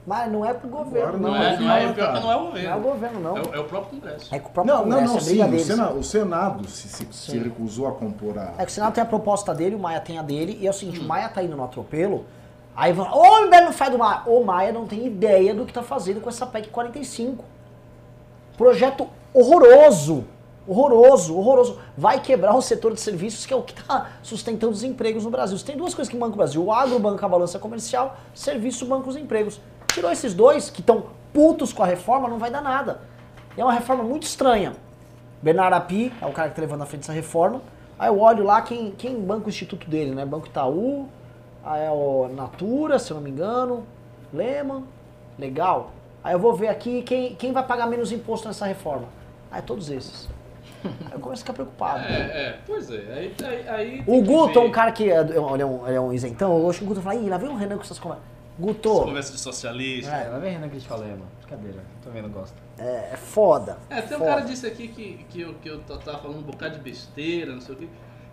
Mas 0.07 0.31
não 0.31 0.45
é 0.47 0.55
pro 0.55 0.69
governo, 0.69 1.19
não. 1.19 1.31
Não, 1.31 1.37
é, 1.37 1.59
não 1.59 1.71
é, 1.73 1.87
não, 1.87 1.93
pior 1.95 2.07
cara. 2.07 2.19
que 2.21 2.25
não 2.25 2.33
é 2.33 2.37
o 2.37 2.41
Não 2.41 2.47
é 2.57 2.77
o 2.77 2.81
governo. 2.81 2.81
governo, 2.81 3.21
não. 3.21 3.37
É 3.37 3.41
o, 3.43 3.55
é 3.57 3.59
o 3.59 3.65
próprio 3.65 3.99
Congresso. 4.01 4.33
É 4.35 4.39
que 4.39 4.47
o 4.47 4.51
próprio 4.51 4.73
Não, 4.75 4.87
não, 4.87 4.91
Congresso 4.99 5.13
não, 5.13 5.45
é 5.45 5.49
sim. 5.49 5.55
O. 5.57 5.59
Senado, 5.65 5.99
o 5.99 6.05
Senado 6.05 6.69
se, 6.69 6.89
se- 6.89 7.09
se 7.11 7.39
recusou 7.39 7.89
a 7.89 7.93
compor 7.93 8.39
a. 8.39 8.53
É 8.57 8.65
que 8.65 8.71
o 8.71 8.75
Senado 8.75 8.95
tem 8.95 9.03
a 9.03 9.07
proposta 9.07 9.53
dele, 9.53 9.75
o 9.75 9.79
Maia 9.81 10.01
tem 10.01 10.17
a 10.17 10.23
dele, 10.23 10.57
e 10.61 10.67
é 10.67 10.71
o 10.71 10.73
seguinte, 10.73 11.01
Hum. 11.01 11.05
o 11.05 11.09
Maia 11.09 11.29
tá 11.29 11.43
indo 11.43 11.57
no 11.57 11.65
atropelo, 11.65 12.25
aí 12.77 12.93
vão, 12.93 13.05
ô, 13.13 13.47
o 13.47 13.47
não 13.51 13.73
faz 13.73 13.91
do 13.91 13.99
Maia. 13.99 14.23
O 14.27 14.45
Maia 14.45 14.71
não 14.73 14.87
tem 14.87 15.05
ideia 15.07 15.53
do 15.53 15.67
que 15.67 15.73
tá 15.73 15.83
fazendo 15.83 16.21
com 16.21 16.29
essa 16.29 16.47
PEC 16.47 16.69
45. 16.69 17.45
Projeto 18.57 19.09
horroroso, 19.35 20.25
horroroso, 20.69 21.37
horroroso. 21.37 21.79
Vai 21.97 22.21
quebrar 22.21 22.55
o 22.57 22.63
setor 22.63 22.95
de 22.95 23.01
serviços, 23.01 23.45
que 23.45 23.53
é 23.53 23.57
o 23.57 23.63
que 23.63 23.75
tá 23.75 24.11
sustentando 24.23 24.73
os 24.73 24.83
empregos 24.83 25.25
no 25.25 25.31
Brasil. 25.31 25.59
Você 25.59 25.65
tem 25.67 25.77
duas 25.77 25.95
coisas 25.95 26.09
que 26.11 26.17
bancam 26.17 26.35
o 26.35 26.37
Brasil, 26.37 26.65
o 26.65 26.73
agro 26.73 26.99
banca 26.99 27.27
a 27.27 27.29
balança 27.29 27.59
comercial, 27.59 28.17
serviço 28.35 28.87
banca 28.87 29.09
os 29.09 29.17
empregos. 29.17 29.61
Tirou 29.97 30.13
esses 30.13 30.35
dois, 30.35 30.69
que 30.69 30.83
estão 30.83 31.07
putos 31.33 31.73
com 31.73 31.83
a 31.83 31.87
reforma, 31.87 32.29
não 32.29 32.39
vai 32.39 32.51
dar 32.51 32.61
nada. 32.61 33.01
É 33.57 33.65
uma 33.65 33.73
reforma 33.73 34.05
muito 34.05 34.25
estranha. 34.25 34.75
Bernardo 35.41 35.73
Api 35.73 36.13
é 36.21 36.27
o 36.27 36.33
cara 36.33 36.51
que 36.51 36.55
tá 36.55 36.61
levando 36.61 36.83
à 36.83 36.87
frente 36.87 37.05
essa 37.05 37.15
reforma. 37.15 37.63
Aí 37.99 38.11
eu 38.11 38.21
olho 38.21 38.45
lá 38.45 38.61
quem, 38.61 38.91
quem 38.91 39.19
banca 39.19 39.47
o 39.47 39.49
instituto 39.49 39.89
dele, 39.89 40.15
né? 40.15 40.27
Banco 40.27 40.49
Itaú, 40.49 41.09
aí 41.65 41.83
é 41.83 41.91
o 41.91 42.29
Natura, 42.29 42.99
se 42.99 43.11
eu 43.11 43.15
não 43.15 43.23
me 43.23 43.31
engano, 43.31 43.87
Lehman, 44.35 44.85
legal. 45.39 45.93
Aí 46.23 46.35
eu 46.35 46.39
vou 46.39 46.53
ver 46.53 46.69
aqui 46.69 47.01
quem, 47.01 47.35
quem 47.35 47.51
vai 47.51 47.63
pagar 47.63 47.87
menos 47.87 48.13
imposto 48.13 48.49
nessa 48.49 48.67
reforma. 48.67 49.09
Aí 49.51 49.63
todos 49.63 49.89
esses. 49.89 50.29
Aí 50.85 51.13
eu 51.13 51.21
começo 51.21 51.41
a 51.41 51.45
ficar 51.47 51.55
preocupado. 51.55 52.05
É, 52.05 52.21
é, 52.21 52.59
pois 52.67 52.91
é. 52.91 52.97
Aí, 53.15 53.35
aí, 53.43 53.69
aí 53.71 54.05
O 54.07 54.21
Guto 54.21 54.59
é 54.59 54.63
um 54.63 54.71
cara 54.71 54.93
que 54.93 55.11
é, 55.11 55.21
ele 55.21 55.39
é 55.39 55.65
um, 55.65 55.87
ele 55.87 55.97
é 55.97 56.01
um 56.03 56.13
isentão. 56.13 56.59
Eu 56.59 56.69
acho 56.69 56.81
que 56.81 56.85
o 56.85 56.89
Guto 56.89 57.01
fala, 57.01 57.17
ih, 57.17 57.31
lá 57.31 57.39
vem 57.39 57.49
o 57.49 57.57
Renan 57.57 57.77
com 57.77 57.83
essas 57.83 57.99
conversas. 57.99 58.36
Essa 58.59 58.73
Guto, 58.73 58.91
conversa 59.03 59.33
de 59.33 59.39
socialista. 59.39 60.11
É, 60.11 60.29
lá 60.29 60.39
vem 60.39 60.53
Renan 60.53 60.69
criticar 60.69 60.99
o 60.99 61.01
Lema. 61.01 61.27
Brincadeira, 61.41 61.85
tô 62.03 62.11
vendo, 62.11 62.29
gosto. 62.29 62.55
é, 62.79 63.11
é 63.13 63.17
foda. 63.17 63.79
É, 63.91 64.01
tem 64.01 64.17
um 64.17 64.21
foda. 64.21 64.31
cara 64.31 64.41
disse 64.43 64.67
aqui 64.67 64.89
que, 64.89 65.25
que, 65.29 65.41
eu, 65.43 65.55
que 65.55 65.69
eu 65.69 65.81
tava 65.83 66.19
falando 66.19 66.39
um 66.39 66.43
bocado 66.43 66.75
de 66.77 66.81
besteira, 66.81 67.53
não 67.53 67.61
sei 67.61 67.75
o 67.75 67.79
quê. 67.79 67.89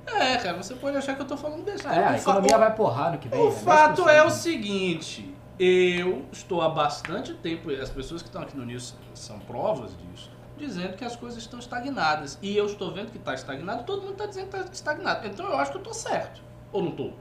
É, 0.06 0.38
cara, 0.38 0.58
você 0.62 0.76
pode 0.76 0.98
achar 0.98 1.16
que 1.16 1.22
eu 1.22 1.28
tô 1.28 1.38
falando 1.38 1.64
besteira. 1.64 1.96
É, 1.96 2.06
a 2.06 2.18
economia 2.18 2.56
o- 2.56 2.60
vai 2.60 2.76
porrar 2.76 3.12
no 3.14 3.18
que 3.18 3.28
vem. 3.28 3.40
O 3.40 3.46
né? 3.50 3.52
fato 3.52 4.04
10%. 4.04 4.08
é 4.10 4.24
o 4.24 4.30
seguinte, 4.30 5.34
eu 5.60 6.26
estou 6.32 6.62
há 6.62 6.70
bastante 6.70 7.34
tempo, 7.36 7.72
e 7.72 7.80
as 7.80 7.90
pessoas 7.90 8.22
que 8.22 8.28
estão 8.28 8.42
aqui 8.42 8.58
no 8.58 8.66
News 8.66 8.96
são 9.14 9.40
provas 9.40 9.92
disso, 9.98 10.30
dizendo 10.58 10.96
que 10.98 11.06
as 11.06 11.16
coisas 11.16 11.42
estão 11.42 11.60
estagnadas. 11.60 12.38
E 12.42 12.56
eu 12.58 12.66
estou 12.66 12.92
vendo 12.94 13.12
que 13.12 13.18
está 13.18 13.34
estagnado, 13.34 13.84
todo 13.84 14.02
mundo 14.02 14.14
está 14.14 14.26
dizendo 14.26 14.50
que 14.50 14.58
está 14.58 14.72
estagnado. 14.74 15.28
Então 15.28 15.46
eu 15.48 15.58
acho 15.58 15.72
que 15.72 15.78
eu 15.78 15.82
estou 15.82 15.94
certo. 15.94 16.42
Ou 16.72 16.82
não 16.84 16.90
estou? 16.92 17.14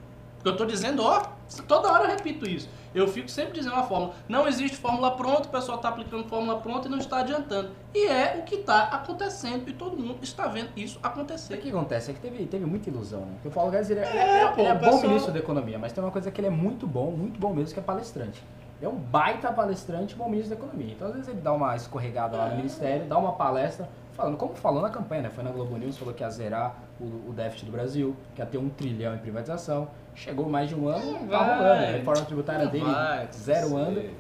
Porque 0.43 0.48
eu 0.48 0.52
estou 0.52 0.66
dizendo, 0.66 1.05
ó, 1.05 1.23
toda 1.69 1.93
hora 1.93 2.05
eu 2.05 2.10
repito 2.10 2.48
isso. 2.51 2.69
Eu 2.93 3.06
fico 3.06 3.28
sempre 3.31 3.52
dizendo 3.52 3.74
uma 3.74 3.85
fórmula. 3.85 4.12
Não 4.28 4.47
existe 4.48 4.77
fórmula 4.77 5.12
pronta, 5.12 5.48
o 5.48 5.51
pessoal 5.52 5.77
está 5.77 5.89
aplicando 5.89 6.24
fórmula 6.28 6.59
pronta 6.59 6.89
e 6.89 6.90
não 6.90 6.98
está 6.98 7.19
adiantando. 7.19 7.70
E 7.94 8.06
é 8.09 8.36
o 8.39 8.43
que 8.43 8.56
está 8.56 8.82
acontecendo 8.89 9.69
e 9.69 9.73
todo 9.73 9.97
mundo 9.97 10.19
está 10.20 10.48
vendo 10.48 10.70
isso 10.77 10.98
O 11.02 11.06
acontecer. 11.06 11.56
que 11.59 11.69
acontece 11.70 12.10
é 12.10 12.14
que 12.14 12.20
teve, 12.20 12.44
teve 12.47 12.66
muita 12.66 12.90
ilusão, 12.90 13.20
né? 13.20 13.32
Porque 13.35 13.48
o 13.48 13.51
Paulo 13.52 13.70
Guedes 13.70 13.89
ele 13.90 14.01
é, 14.01 14.05
É, 14.05 14.40
ele 14.44 14.48
pô, 14.52 14.60
ele 14.60 14.69
é 14.69 14.73
o 14.73 14.78
bom 14.78 14.81
pessoal- 14.86 15.02
ministro 15.09 15.32
da 15.32 15.39
economia, 15.39 15.78
mas 15.78 15.93
tem 15.93 16.02
uma 16.02 16.10
coisa 16.10 16.31
que 16.31 16.40
ele 16.40 16.48
é 16.48 16.51
muito 16.51 16.86
bom, 16.86 17.12
muito 17.12 17.39
bom 17.39 17.55
mesmo, 17.55 17.73
que 17.73 17.78
é 17.81 17.82
palestrante. 17.82 18.43
Ele 18.78 18.86
é 18.86 18.89
um 18.89 18.97
baita 18.98 19.52
palestrante, 19.52 20.14
bom 20.16 20.28
ministro 20.28 20.56
da 20.56 20.62
economia. 20.62 20.93
Então 20.93 21.06
às 21.06 21.14
vezes 21.14 21.28
ele 21.28 21.40
dá 21.40 21.52
uma 21.52 21.74
escorregada 21.77 22.36
lá 22.36 22.48
no 22.48 22.56
ministério, 22.56 23.06
dá 23.06 23.16
uma 23.16 23.32
palestra, 23.32 23.89
falando, 24.12 24.36
como 24.36 24.55
falou 24.55 24.82
na 24.82 24.90
campanha, 24.90 25.22
né? 25.22 25.30
Foi 25.30 25.43
na 25.44 25.51
Globo 25.51 25.76
News, 25.76 25.97
falou 25.98 26.12
que 26.14 26.22
ia 26.22 26.30
zerar 26.30 26.76
o, 27.01 27.05
o 27.30 27.32
déficit 27.34 27.66
do 27.66 27.72
Brasil, 27.72 28.16
que 28.34 28.40
ia 28.40 28.47
ter 28.47 28.59
um 28.59 28.68
trilhão 28.68 29.14
em 29.14 29.18
privatização. 29.18 29.89
Chegou 30.14 30.48
mais 30.48 30.68
de 30.68 30.74
um 30.74 30.89
ano, 30.89 31.12
Não 31.12 31.26
tá 31.28 31.39
vai, 31.39 31.56
rolando. 31.59 31.82
A 31.84 31.86
reforma 31.90 32.22
tributária 32.26 32.64
não 32.66 32.72
dele 32.72 32.84
vai 32.84 33.28
zero 33.32 33.66
acontecer. 33.76 34.01
anda, 34.01 34.10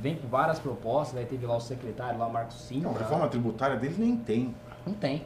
vem 0.00 0.16
com 0.16 0.26
várias 0.28 0.58
propostas, 0.58 1.18
aí 1.18 1.26
teve 1.26 1.44
lá 1.46 1.56
o 1.56 1.60
secretário, 1.60 2.18
lá 2.18 2.26
o 2.26 2.32
Marcos 2.32 2.56
Sintra. 2.62 2.88
Não, 2.88 2.96
a 2.96 2.98
reforma 2.98 3.28
tributária 3.28 3.76
dele 3.76 3.94
nem 3.98 4.16
tem. 4.16 4.54
Não 4.86 4.94
tem. 4.94 5.24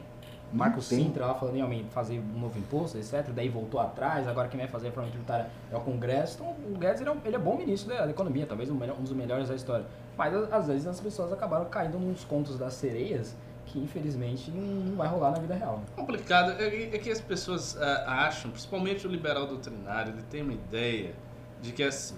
Tem. 0.87 1.03
Sintra 1.03 1.25
lá 1.25 1.33
falando 1.33 1.57
em 1.57 1.83
fazer 1.89 2.19
um 2.19 2.39
novo 2.39 2.57
imposto, 2.57 2.97
etc. 2.97 3.27
Daí 3.35 3.49
voltou 3.49 3.81
atrás, 3.81 4.27
agora 4.29 4.47
quem 4.47 4.57
vai 4.57 4.67
fazer 4.69 4.87
a 4.87 4.89
reforma 4.91 5.09
tributária 5.09 5.47
é 5.71 5.75
o 5.75 5.81
Congresso. 5.81 6.35
Então 6.41 6.55
o 6.73 6.77
Guedes 6.77 7.01
ele 7.01 7.09
é, 7.09 7.11
um, 7.11 7.17
ele 7.25 7.35
é 7.35 7.39
bom 7.39 7.57
ministro 7.57 7.93
da, 7.93 8.05
da 8.05 8.11
economia, 8.11 8.45
talvez 8.45 8.69
um, 8.69 8.75
melhor- 8.75 8.97
um 8.97 9.03
dos 9.03 9.11
melhores 9.11 9.49
da 9.49 9.55
história. 9.55 9.85
Mas 10.17 10.33
às 10.51 10.67
vezes 10.67 10.87
as 10.87 11.01
pessoas 11.01 11.33
acabaram 11.33 11.65
caindo 11.65 11.99
nos 11.99 12.23
contos 12.23 12.57
das 12.57 12.73
sereias 12.75 13.35
que 13.77 13.83
infelizmente 13.83 14.51
não, 14.51 14.95
vai 14.95 15.07
rolar 15.07 15.31
na 15.31 15.39
vida 15.39 15.53
real. 15.53 15.81
complicado 15.95 16.51
é, 16.59 16.95
é 16.95 16.97
que 16.97 17.11
as 17.11 17.21
pessoas 17.21 17.77
ah, 17.79 18.25
acham, 18.25 18.51
principalmente 18.51 19.05
o 19.05 19.09
liberal 19.09 19.45
doutrinário, 19.45 20.13
ele 20.13 20.23
tem 20.23 20.41
uma 20.41 20.53
ideia 20.53 21.13
de 21.61 21.71
que 21.71 21.83
assim, 21.83 22.15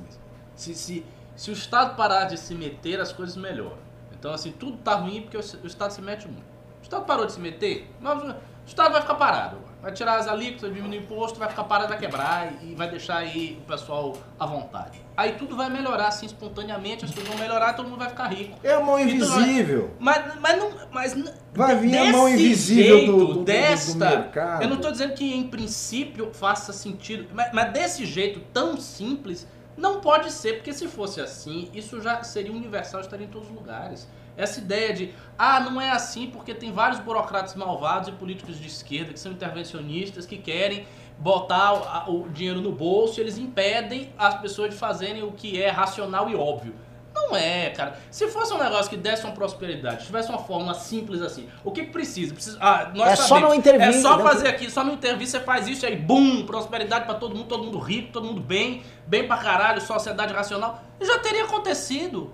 se, 0.55 0.73
se, 0.73 1.05
se 1.35 1.49
o 1.49 1.53
Estado 1.53 1.95
parar 1.95 2.25
de 2.25 2.37
se 2.37 2.55
meter, 2.55 2.99
as 2.99 3.11
coisas 3.11 3.35
melhoram. 3.35 3.89
Então, 4.17 4.33
assim, 4.33 4.51
tudo 4.51 4.77
tá 4.77 4.95
ruim 4.95 5.21
porque 5.21 5.37
o, 5.37 5.63
o 5.63 5.67
Estado 5.67 5.91
se 5.91 6.01
mete 6.01 6.27
muito. 6.27 6.49
O 6.79 6.83
Estado 6.83 7.05
parou 7.05 7.25
de 7.25 7.33
se 7.33 7.39
meter, 7.39 7.89
mas 7.99 8.35
o 8.69 8.71
Estado 8.71 8.91
vai 8.91 9.01
ficar 9.01 9.15
parado. 9.15 9.57
Vai 9.81 9.91
tirar 9.93 10.17
as 10.19 10.27
alíquotas, 10.27 10.71
diminuir 10.73 10.99
o 10.99 11.01
imposto, 11.01 11.39
vai 11.39 11.47
ficar 11.49 11.63
parado, 11.63 11.87
vai 11.89 11.97
quebrar 11.97 12.51
e 12.61 12.75
vai 12.75 12.89
deixar 12.89 13.17
aí 13.17 13.57
o 13.61 13.65
pessoal 13.65 14.15
à 14.37 14.45
vontade. 14.45 15.01
Aí 15.15 15.33
tudo 15.33 15.55
vai 15.55 15.69
melhorar, 15.69 16.09
assim, 16.09 16.25
espontaneamente, 16.25 17.05
as 17.05 17.11
coisas 17.11 17.29
vão 17.31 17.39
melhorar, 17.41 17.73
todo 17.73 17.87
mundo 17.89 17.97
vai 17.99 18.09
ficar 18.09 18.27
rico. 18.27 18.59
É 18.63 18.73
a 18.73 18.79
mão 18.81 18.99
Então, 18.99 19.15
invisível. 19.15 19.91
Mas, 19.97 20.35
mas 20.39 20.57
não. 20.59 20.71
Mas 20.91 21.15
Vai 21.53 21.75
vir 21.77 21.97
a 21.97 22.11
mão 22.11 22.27
invisível 22.29 22.97
jeito, 22.97 23.11
do- 23.11 23.17
do- 23.19 23.25
do- 23.27 23.33
do 23.35 23.43
desta. 23.45 24.09
mercado. 24.09 24.61
Eu 24.63 24.67
não 24.69 24.75
estou 24.75 24.91
dizendo 24.91 25.13
que 25.13 25.33
em 25.33 25.47
princípio 25.47 26.29
faça 26.33 26.71
sentido, 26.73 27.27
mas, 27.33 27.49
mas 27.53 27.71
desse 27.71 28.05
jeito 28.05 28.41
tão 28.53 28.77
simples, 28.77 29.47
não 29.77 30.01
pode 30.01 30.29
ser, 30.31 30.55
porque 30.57 30.73
se 30.73 30.87
fosse 30.89 31.21
assim, 31.21 31.69
isso 31.73 32.01
já 32.01 32.21
seria 32.21 32.51
universal, 32.51 32.99
estaria 32.99 33.25
em 33.25 33.29
todos 33.29 33.47
os 33.49 33.55
lugares. 33.55 34.07
Essa 34.39 34.59
ideia 34.59 34.93
de, 34.93 35.13
ah, 35.37 35.59
não 35.59 35.79
é 35.81 35.89
assim 35.91 36.27
porque 36.27 36.53
tem 36.53 36.71
vários 36.71 36.99
burocratas 36.99 37.55
malvados 37.55 38.07
e 38.07 38.11
políticos 38.13 38.57
de 38.59 38.67
esquerda 38.67 39.11
que 39.13 39.19
são 39.19 39.31
intervencionistas, 39.31 40.25
que 40.25 40.37
querem 40.37 40.85
botar 41.17 42.09
o, 42.09 42.29
dinheiro 42.29 42.61
no 42.61 42.71
bolso 42.71 43.19
e 43.19 43.21
eles 43.21 43.37
impedem 43.37 44.11
as 44.17 44.35
pessoas 44.39 44.69
de 44.69 44.77
fazerem 44.77 45.21
o 45.23 45.33
que 45.33 45.61
é 45.61 45.69
racional 45.69 46.29
e 46.29 46.35
óbvio. 46.35 46.73
Não 47.13 47.35
é, 47.35 47.71
cara. 47.71 47.99
Se 48.09 48.27
fosse 48.29 48.53
um 48.53 48.57
negócio 48.57 48.89
que 48.89 48.95
desse 48.95 49.25
uma 49.25 49.33
prosperidade, 49.33 50.05
tivesse 50.05 50.29
uma 50.29 50.37
fórmula 50.37 50.73
simples 50.73 51.21
assim, 51.21 51.49
o 51.65 51.71
que 51.71 51.83
precisa? 51.83 52.33
precisa 52.33 52.57
ah, 52.61 52.91
nós 52.95 53.09
É 53.09 53.15
só 53.17 53.23
sabemos. 53.27 53.49
não 53.49 53.55
intervir, 53.55 53.87
É 53.87 53.91
só 53.93 54.15
não- 54.15 54.23
fazer 54.23 54.47
aqui, 54.47 54.71
só 54.71 54.83
não 54.85 54.93
intervir, 54.93 55.27
você 55.27 55.39
faz 55.41 55.67
isso 55.67 55.85
aí, 55.85 55.97
bum, 55.97 56.45
prosperidade 56.45 57.03
pra 57.05 57.15
todo 57.15 57.35
mundo, 57.35 57.47
todo 57.47 57.63
mundo 57.65 57.79
rico, 57.79 58.13
todo 58.13 58.25
mundo 58.25 58.39
bem, 58.39 58.83
bem 59.05 59.27
pra 59.27 59.35
caralho, 59.37 59.81
sociedade 59.81 60.31
racional. 60.33 60.81
Já 61.01 61.19
teria 61.19 61.43
acontecido. 61.43 62.31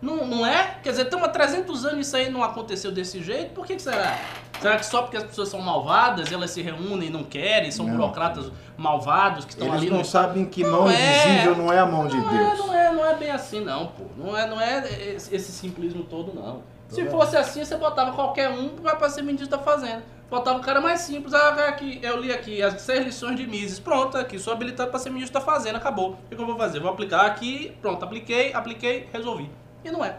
Não, 0.00 0.26
não 0.26 0.46
é? 0.46 0.76
Quer 0.82 0.90
dizer, 0.90 1.02
estamos 1.04 1.26
há 1.26 1.30
300 1.30 1.84
anos 1.84 1.98
e 1.98 2.00
isso 2.02 2.16
aí 2.16 2.30
não 2.30 2.42
aconteceu 2.42 2.92
desse 2.92 3.22
jeito, 3.22 3.52
por 3.54 3.66
que, 3.66 3.76
que 3.76 3.82
será? 3.82 4.18
Será 4.60 4.76
que 4.76 4.86
só 4.86 5.02
porque 5.02 5.16
as 5.16 5.24
pessoas 5.24 5.48
são 5.48 5.60
malvadas, 5.60 6.30
elas 6.32 6.50
se 6.50 6.62
reúnem 6.62 7.08
e 7.08 7.10
não 7.10 7.24
querem, 7.24 7.70
são 7.70 7.86
Não. 7.86 7.94
burocratas 7.96 8.50
malvados 8.76 9.44
que 9.44 9.52
estão 9.52 9.68
Eles 9.68 9.80
ali 9.80 9.90
não 9.90 9.98
no 9.98 10.04
sabem 10.04 10.44
que 10.46 10.62
Não 10.62 10.70
mão 10.82 10.90
é. 10.90 10.94
invisível 10.94 11.56
não 11.56 11.72
é 11.72 11.78
a 11.78 11.86
mão 11.86 12.06
de 12.06 12.16
não 12.16 12.30
É, 12.30 12.44
Deus. 12.44 12.58
não 12.58 12.74
é, 12.74 12.92
não 12.92 13.04
é 13.06 13.14
bem 13.14 13.30
assim 13.30 13.60
não, 13.60 13.86
pô. 13.88 14.04
Não 14.16 14.36
é, 14.36 14.46
não 14.48 14.60
é 14.60 14.86
esse, 15.14 15.52
simplismo 15.52 16.04
todo 16.04 16.32
não. 16.34 16.62
Se 16.88 17.02
bem. 17.02 17.10
fosse 17.10 17.36
assim, 17.36 17.64
você 17.64 17.76
botava 17.76 18.12
qualquer 18.12 18.48
um 18.48 18.68
pra 18.68 19.08
ser 19.10 19.22
ministro 19.22 19.56
da 19.56 19.62
fazenda. 19.62 20.02
Botava 20.30 20.58
o 20.58 20.62
cara 20.62 20.80
mais 20.80 21.00
simples, 21.02 21.32
ah, 21.34 21.50
aqui, 21.68 22.00
eu 22.02 22.20
li 22.20 22.32
aqui 22.32 22.60
as 22.62 22.80
seis 22.80 23.04
lições 23.04 23.36
de 23.36 23.46
Mises, 23.46 23.78
pronto, 23.78 24.16
aqui, 24.18 24.38
sou 24.38 24.52
habilitado 24.52 24.90
pra 24.90 24.98
ser 24.98 25.10
ministro 25.10 25.38
da 25.38 25.40
fazenda, 25.44 25.78
acabou. 25.78 26.16
O 26.30 26.34
que 26.34 26.40
eu 26.40 26.46
vou 26.46 26.56
fazer? 26.56 26.80
Vou 26.80 26.90
aplicar 26.90 27.26
aqui, 27.26 27.76
pronto, 27.80 28.04
apliquei, 28.04 28.52
apliquei, 28.52 29.08
resolvi. 29.12 29.48
E 29.84 29.90
não 29.90 30.04
é. 30.04 30.18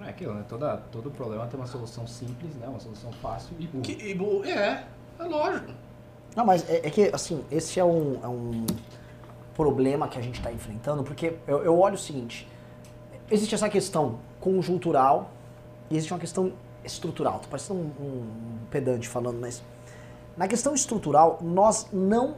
É 0.00 0.10
aquilo, 0.10 0.34
né? 0.34 0.44
Toda, 0.48 0.76
todo 0.92 1.10
problema 1.10 1.46
tem 1.46 1.58
uma 1.58 1.66
solução 1.66 2.06
simples, 2.06 2.54
né? 2.56 2.68
Uma 2.68 2.78
solução 2.78 3.10
fácil 3.12 3.56
e 3.58 3.66
burra. 3.66 3.82
Que, 3.82 3.92
e, 3.92 4.50
é, 4.50 4.86
é 5.18 5.22
lógico. 5.24 5.72
Não, 6.34 6.44
mas 6.44 6.68
é, 6.68 6.86
é 6.86 6.90
que, 6.90 7.10
assim, 7.12 7.44
esse 7.50 7.80
é 7.80 7.84
um, 7.84 8.20
é 8.22 8.28
um 8.28 8.66
problema 9.54 10.06
que 10.06 10.18
a 10.18 10.22
gente 10.22 10.38
está 10.38 10.52
enfrentando, 10.52 11.02
porque 11.02 11.36
eu, 11.46 11.64
eu 11.64 11.78
olho 11.78 11.94
o 11.94 11.98
seguinte: 11.98 12.46
existe 13.30 13.54
essa 13.54 13.68
questão 13.68 14.18
conjuntural 14.38 15.30
e 15.90 15.96
existe 15.96 16.12
uma 16.12 16.20
questão 16.20 16.52
estrutural. 16.84 17.40
Tô 17.40 17.48
parecendo 17.48 17.80
um, 17.80 18.04
um 18.04 18.58
pedante 18.70 19.08
falando, 19.08 19.40
mas 19.40 19.62
na 20.36 20.46
questão 20.46 20.74
estrutural, 20.74 21.38
nós 21.40 21.88
não 21.92 22.36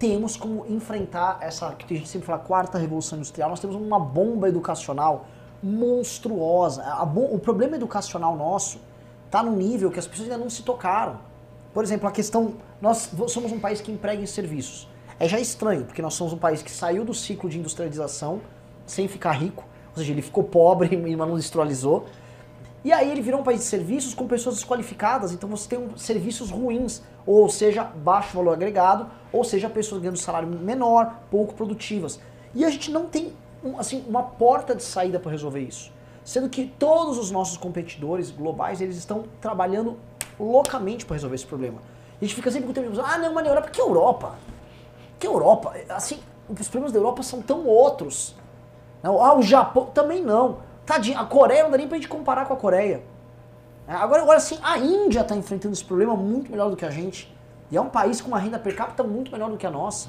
temos 0.00 0.34
como 0.34 0.64
enfrentar 0.66 1.38
essa, 1.42 1.72
que 1.74 1.94
a 1.94 1.96
gente 1.98 2.08
sempre 2.08 2.26
fala, 2.26 2.38
quarta 2.38 2.78
revolução 2.78 3.18
industrial, 3.18 3.50
nós 3.50 3.60
temos 3.60 3.76
uma 3.76 4.00
bomba 4.00 4.48
educacional 4.48 5.26
monstruosa. 5.62 6.82
O 7.14 7.38
problema 7.38 7.76
educacional 7.76 8.34
nosso 8.34 8.80
está 9.26 9.42
num 9.42 9.54
nível 9.54 9.90
que 9.90 9.98
as 9.98 10.06
pessoas 10.06 10.30
ainda 10.30 10.42
não 10.42 10.48
se 10.48 10.62
tocaram. 10.62 11.18
Por 11.74 11.84
exemplo, 11.84 12.08
a 12.08 12.10
questão, 12.10 12.54
nós 12.80 13.10
somos 13.28 13.52
um 13.52 13.60
país 13.60 13.82
que 13.82 13.92
emprega 13.92 14.22
em 14.22 14.26
serviços. 14.26 14.88
É 15.18 15.28
já 15.28 15.38
estranho, 15.38 15.84
porque 15.84 16.00
nós 16.00 16.14
somos 16.14 16.32
um 16.32 16.38
país 16.38 16.62
que 16.62 16.70
saiu 16.70 17.04
do 17.04 17.12
ciclo 17.12 17.50
de 17.50 17.58
industrialização 17.58 18.40
sem 18.86 19.06
ficar 19.06 19.32
rico, 19.32 19.64
ou 19.90 19.98
seja, 19.98 20.12
ele 20.12 20.22
ficou 20.22 20.44
pobre 20.44 20.96
e 20.96 21.14
não 21.14 21.28
industrializou. 21.32 22.06
E 22.82 22.92
aí 22.92 23.10
ele 23.10 23.20
virou 23.20 23.40
um 23.40 23.44
país 23.44 23.60
de 23.60 23.66
serviços 23.66 24.14
com 24.14 24.26
pessoas 24.26 24.56
desqualificadas, 24.56 25.32
então 25.32 25.48
você 25.48 25.68
tem 25.68 25.78
um, 25.78 25.96
serviços 25.96 26.50
ruins, 26.50 27.02
ou 27.26 27.48
seja, 27.48 27.84
baixo 27.84 28.34
valor 28.34 28.54
agregado, 28.54 29.06
ou 29.30 29.44
seja, 29.44 29.68
pessoas 29.68 30.00
ganhando 30.00 30.16
salário 30.16 30.48
menor, 30.48 31.14
pouco 31.30 31.52
produtivas. 31.52 32.18
E 32.54 32.64
a 32.64 32.70
gente 32.70 32.90
não 32.90 33.06
tem 33.06 33.32
um, 33.62 33.78
assim, 33.78 34.02
uma 34.08 34.22
porta 34.22 34.74
de 34.74 34.82
saída 34.82 35.20
para 35.20 35.30
resolver 35.30 35.60
isso. 35.60 35.92
Sendo 36.24 36.48
que 36.48 36.66
todos 36.78 37.18
os 37.18 37.30
nossos 37.30 37.58
competidores 37.58 38.30
globais, 38.30 38.80
eles 38.80 38.96
estão 38.96 39.24
trabalhando 39.40 39.96
loucamente 40.38 41.04
para 41.04 41.16
resolver 41.16 41.36
esse 41.36 41.46
problema. 41.46 41.82
A 42.20 42.24
gente 42.24 42.34
fica 42.34 42.50
sempre 42.50 42.66
com 42.66 42.72
o 42.72 42.74
tempo 42.74 42.90
de 42.92 43.00
ah, 43.00 43.18
não, 43.18 43.34
mas 43.34 43.44
na 43.44 43.50
Europa, 43.50 43.70
que 43.70 43.80
Europa? 43.80 44.34
Que 45.18 45.26
Europa? 45.26 45.74
Assim, 45.90 46.18
os 46.48 46.68
problemas 46.68 46.92
da 46.92 46.98
Europa 46.98 47.22
são 47.22 47.42
tão 47.42 47.66
outros. 47.66 48.34
Ah, 49.02 49.34
o 49.34 49.42
Japão 49.42 49.86
também 49.86 50.22
não. 50.22 50.58
A 50.94 51.24
Coreia 51.24 51.62
não 51.62 51.70
dá 51.70 51.76
nem 51.76 51.88
pra 51.88 51.96
gente 51.96 52.08
comparar 52.08 52.46
com 52.46 52.54
a 52.54 52.56
Coreia. 52.56 53.02
É, 53.86 53.92
Agora, 53.92 54.22
agora 54.22 54.40
sim, 54.40 54.58
a 54.62 54.78
Índia 54.78 55.20
está 55.20 55.36
enfrentando 55.36 55.74
esse 55.74 55.84
problema 55.84 56.14
muito 56.14 56.50
melhor 56.50 56.70
do 56.70 56.76
que 56.76 56.84
a 56.84 56.90
gente. 56.90 57.32
E 57.70 57.76
é 57.76 57.80
um 57.80 57.88
país 57.88 58.20
com 58.20 58.28
uma 58.28 58.38
renda 58.38 58.58
per 58.58 58.74
capita 58.74 59.02
muito 59.02 59.30
melhor 59.30 59.50
do 59.50 59.56
que 59.56 59.66
a 59.66 59.70
nossa. 59.70 60.08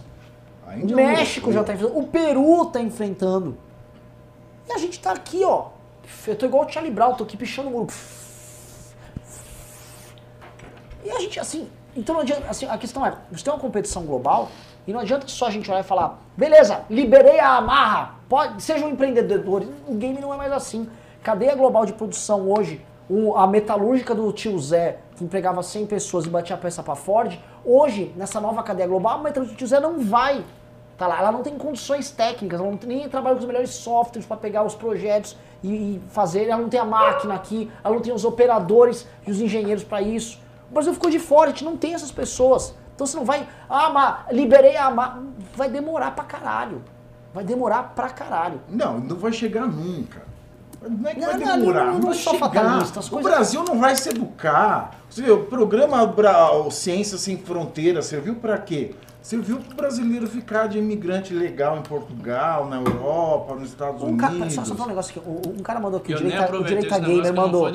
A 0.65 0.71
O 0.71 0.73
é 0.73 0.95
México 0.95 1.51
já 1.51 1.61
está 1.61 1.73
enfrentando, 1.73 1.99
o 1.99 2.07
Peru 2.07 2.63
está 2.63 2.79
enfrentando. 2.79 3.57
E 4.67 4.73
a 4.73 4.77
gente 4.77 4.99
tá 4.99 5.11
aqui, 5.11 5.43
ó. 5.43 5.69
Eu 6.25 6.35
tô 6.35 6.45
igual 6.45 6.65
o 6.65 6.69
Charlie 6.69 6.93
Brown, 6.93 7.13
tô 7.15 7.23
aqui 7.23 7.37
pichando 7.37 7.69
o 7.69 7.71
muro. 7.71 7.93
E 11.03 11.09
a 11.09 11.19
gente, 11.19 11.39
assim, 11.39 11.69
então 11.95 12.15
não 12.15 12.21
adianta, 12.21 12.47
assim, 12.47 12.67
a 12.67 12.77
questão 12.77 13.05
é, 13.05 13.15
você 13.31 13.43
tem 13.43 13.53
uma 13.53 13.59
competição 13.59 14.03
global 14.05 14.49
e 14.87 14.93
não 14.93 14.99
adianta 14.99 15.27
só 15.27 15.47
a 15.47 15.49
gente 15.49 15.69
olhar 15.69 15.81
e 15.81 15.83
falar, 15.83 16.19
beleza, 16.35 16.81
liberei 16.89 17.39
a 17.39 17.57
amarra, 17.57 18.15
pode, 18.27 18.61
sejam 18.63 18.89
empreendedores. 18.89 19.67
O 19.87 19.95
game 19.95 20.19
não 20.19 20.33
é 20.33 20.37
mais 20.37 20.51
assim. 20.51 20.89
Cadeia 21.23 21.55
global 21.55 21.85
de 21.85 21.93
produção 21.93 22.49
hoje, 22.49 22.83
o- 23.09 23.35
a 23.35 23.45
metalúrgica 23.45 24.15
do 24.15 24.31
tio 24.31 24.57
Zé, 24.59 24.97
que 25.15 25.23
empregava 25.23 25.61
100 25.61 25.85
pessoas 25.85 26.25
e 26.25 26.29
batia 26.29 26.55
a 26.55 26.59
peça 26.59 26.81
pra 26.81 26.95
Ford, 26.95 27.37
hoje, 27.63 28.11
nessa 28.15 28.39
nova 28.41 28.63
cadeia 28.63 28.87
global, 28.87 29.19
a 29.19 29.23
metalúrgica 29.23 29.55
do 29.55 29.57
tio 29.57 29.67
Zé 29.67 29.79
não 29.79 29.99
vai 29.99 30.43
Tá 30.97 31.07
lá, 31.07 31.17
ela 31.17 31.31
não 31.31 31.41
tem 31.41 31.57
condições 31.57 32.11
técnicas, 32.11 32.59
ela 32.59 32.69
não 32.69 32.77
tem, 32.77 32.87
nem 32.89 33.09
trabalha 33.09 33.35
com 33.35 33.41
os 33.41 33.47
melhores 33.47 33.71
softwares 33.71 34.23
para 34.23 34.37
pegar 34.37 34.63
os 34.63 34.75
projetos 34.75 35.35
e, 35.63 35.67
e 35.95 36.01
fazer, 36.09 36.47
ela 36.47 36.61
não 36.61 36.69
tem 36.69 36.79
a 36.79 36.85
máquina 36.85 37.33
aqui, 37.33 37.71
ela 37.83 37.95
não 37.95 38.01
tem 38.03 38.13
os 38.13 38.23
operadores 38.23 39.07
e 39.25 39.31
os 39.31 39.41
engenheiros 39.41 39.83
para 39.83 39.99
isso. 39.99 40.39
O 40.69 40.73
Brasil 40.75 40.93
ficou 40.93 41.09
de 41.09 41.17
fora, 41.17 41.45
a 41.47 41.49
gente 41.53 41.65
não 41.65 41.75
tem 41.75 41.95
essas 41.95 42.11
pessoas. 42.11 42.75
Então 43.01 43.07
você 43.07 43.17
não 43.17 43.25
vai, 43.25 43.47
ah, 43.67 43.89
mas 43.89 44.31
liberei 44.31 44.77
a 44.77 44.91
ma-" 44.91 45.17
vai 45.55 45.67
demorar 45.69 46.11
pra 46.11 46.23
caralho. 46.23 46.83
Vai 47.33 47.43
demorar 47.43 47.93
pra 47.95 48.09
caralho. 48.09 48.61
Não, 48.69 48.99
não 48.99 49.15
vai 49.15 49.31
chegar 49.33 49.65
nunca. 49.65 50.21
Não 50.87 51.09
é 51.09 51.13
que 51.15 51.19
Não, 51.21 51.27
vai 51.27 51.37
demorar, 51.39 51.85
não, 51.85 51.93
não, 51.93 51.99
não 51.99 52.07
vai 52.09 52.13
chegar. 52.15 52.37
fatalista, 52.39 52.99
as 52.99 53.07
O 53.07 53.11
coisas- 53.11 53.31
Brasil 53.31 53.63
não 53.63 53.79
vai 53.79 53.95
se 53.95 54.09
educar. 54.09 54.91
Você 55.09 55.23
vê, 55.23 55.31
o 55.31 55.45
programa 55.45 56.05
Bra... 56.05 56.51
o 56.53 56.69
Ciência 56.69 57.17
Sem 57.17 57.37
Fronteiras 57.37 58.05
serviu 58.05 58.35
para 58.35 58.57
quê? 58.59 58.93
Serviu 59.21 59.57
para 59.57 59.71
o 59.73 59.75
brasileiro 59.75 60.27
ficar 60.27 60.67
de 60.67 60.79
imigrante 60.79 61.31
legal 61.33 61.77
em 61.77 61.83
Portugal, 61.83 62.67
na 62.67 62.77
Europa, 62.77 63.53
nos 63.55 63.69
Estados 63.69 64.01
Um 64.03 64.17
cara, 64.17 64.33
Unidos. 64.33 64.53
só, 64.55 64.65
só 64.65 64.73
falar 64.73 64.85
um 64.85 64.89
negócio 64.89 65.19
aqui. 65.19 65.29
Um, 65.29 65.59
um 65.59 65.63
cara 65.63 65.79
mandou 65.79 65.99
aqui, 65.99 66.11
o 66.11 66.15
Eu 66.15 66.17
Direita, 66.23 66.55
o 66.55 66.63
Direita 66.63 66.99
Gamer 66.99 67.33
mandou. 67.33 67.67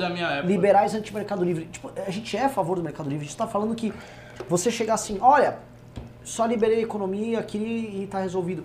Liberais 0.43 0.93
anti-mercado 0.93 1.43
livre. 1.45 1.65
Tipo, 1.71 1.89
a 2.05 2.11
gente 2.11 2.35
é 2.35 2.45
a 2.45 2.49
favor 2.49 2.75
do 2.75 2.83
mercado 2.83 3.07
livre. 3.09 3.23
A 3.25 3.27
gente 3.27 3.37
tá 3.37 3.47
falando 3.47 3.73
que 3.75 3.93
você 4.49 4.71
chegar 4.71 4.95
assim, 4.95 5.17
olha, 5.21 5.59
só 6.23 6.45
liberei 6.45 6.79
a 6.79 6.81
economia 6.81 7.39
aqui 7.39 7.57
e 7.57 8.07
tá 8.07 8.19
resolvido. 8.19 8.63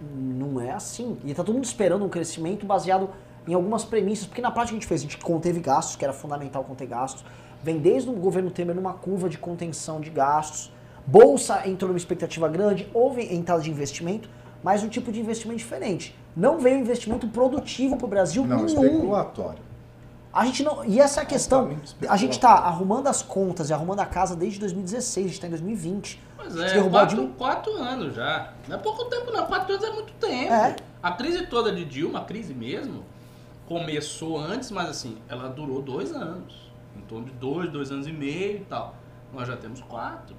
Não 0.00 0.60
é 0.60 0.72
assim. 0.72 1.16
E 1.24 1.32
tá 1.32 1.42
todo 1.42 1.54
mundo 1.54 1.64
esperando 1.64 2.04
um 2.04 2.08
crescimento 2.08 2.66
baseado 2.66 3.10
em 3.46 3.54
algumas 3.54 3.84
premissas, 3.84 4.26
porque 4.26 4.42
na 4.42 4.50
prática 4.50 4.76
a 4.76 4.78
gente 4.80 4.86
fez, 4.86 5.00
a 5.00 5.04
gente 5.04 5.18
conteve 5.18 5.60
gastos, 5.60 5.96
que 5.96 6.04
era 6.04 6.12
fundamental 6.12 6.64
conter 6.64 6.86
gastos. 6.86 7.24
Vem 7.62 7.78
desde 7.78 8.10
o 8.10 8.12
governo 8.12 8.50
Temer 8.50 8.74
numa 8.74 8.94
curva 8.94 9.28
de 9.28 9.38
contenção 9.38 10.00
de 10.00 10.10
gastos. 10.10 10.72
Bolsa 11.06 11.68
entrou 11.68 11.88
numa 11.88 11.98
expectativa 11.98 12.48
grande, 12.48 12.88
houve 12.92 13.34
entrada 13.34 13.62
de 13.62 13.70
investimento, 13.70 14.28
mas 14.62 14.82
um 14.82 14.88
tipo 14.88 15.12
de 15.12 15.20
investimento 15.20 15.58
diferente. 15.58 16.16
Não 16.36 16.58
veio 16.58 16.78
investimento 16.78 17.28
produtivo 17.28 17.96
para 17.96 18.06
o 18.06 18.08
Brasil 18.08 18.44
Não, 18.44 18.56
nenhum. 18.64 18.66
especulatório. 18.66 19.63
A 20.34 20.44
gente 20.44 20.64
não. 20.64 20.84
E 20.84 21.00
essa 21.00 21.20
é 21.20 21.22
a 21.22 21.26
questão. 21.26 21.60
Altamente 21.60 21.96
A 22.08 22.16
gente 22.16 22.40
tá 22.40 22.50
arrumando 22.50 23.06
as 23.06 23.22
contas 23.22 23.70
e 23.70 23.72
arrumando 23.72 24.00
a 24.00 24.06
casa 24.06 24.34
desde 24.34 24.58
2016, 24.58 25.26
a 25.26 25.28
gente 25.28 25.40
tá 25.40 25.46
em 25.46 25.50
2020. 25.50 26.20
Pois 26.36 26.56
é, 26.56 26.82
quatro, 26.90 27.16
Dilma. 27.16 27.34
quatro 27.38 27.72
anos 27.76 28.14
já. 28.16 28.52
Não 28.66 28.76
é 28.76 28.78
pouco 28.78 29.04
tempo 29.04 29.30
não, 29.30 29.46
quatro 29.46 29.72
anos 29.72 29.86
é 29.86 29.92
muito 29.92 30.12
tempo. 30.14 30.52
É. 30.52 30.76
A 31.00 31.12
crise 31.12 31.46
toda 31.46 31.72
de 31.72 31.84
Dilma, 31.84 32.18
a 32.18 32.24
crise 32.24 32.52
mesmo, 32.52 33.04
começou 33.66 34.36
antes, 34.36 34.72
mas 34.72 34.88
assim, 34.88 35.18
ela 35.28 35.48
durou 35.48 35.80
dois 35.80 36.12
anos. 36.12 36.70
Em 36.96 37.00
torno 37.02 37.26
de 37.26 37.32
dois, 37.32 37.70
dois 37.70 37.92
anos 37.92 38.08
e 38.08 38.12
meio 38.12 38.56
e 38.56 38.64
tal. 38.64 38.96
Nós 39.32 39.46
já 39.46 39.56
temos 39.56 39.80
quatro. 39.82 40.36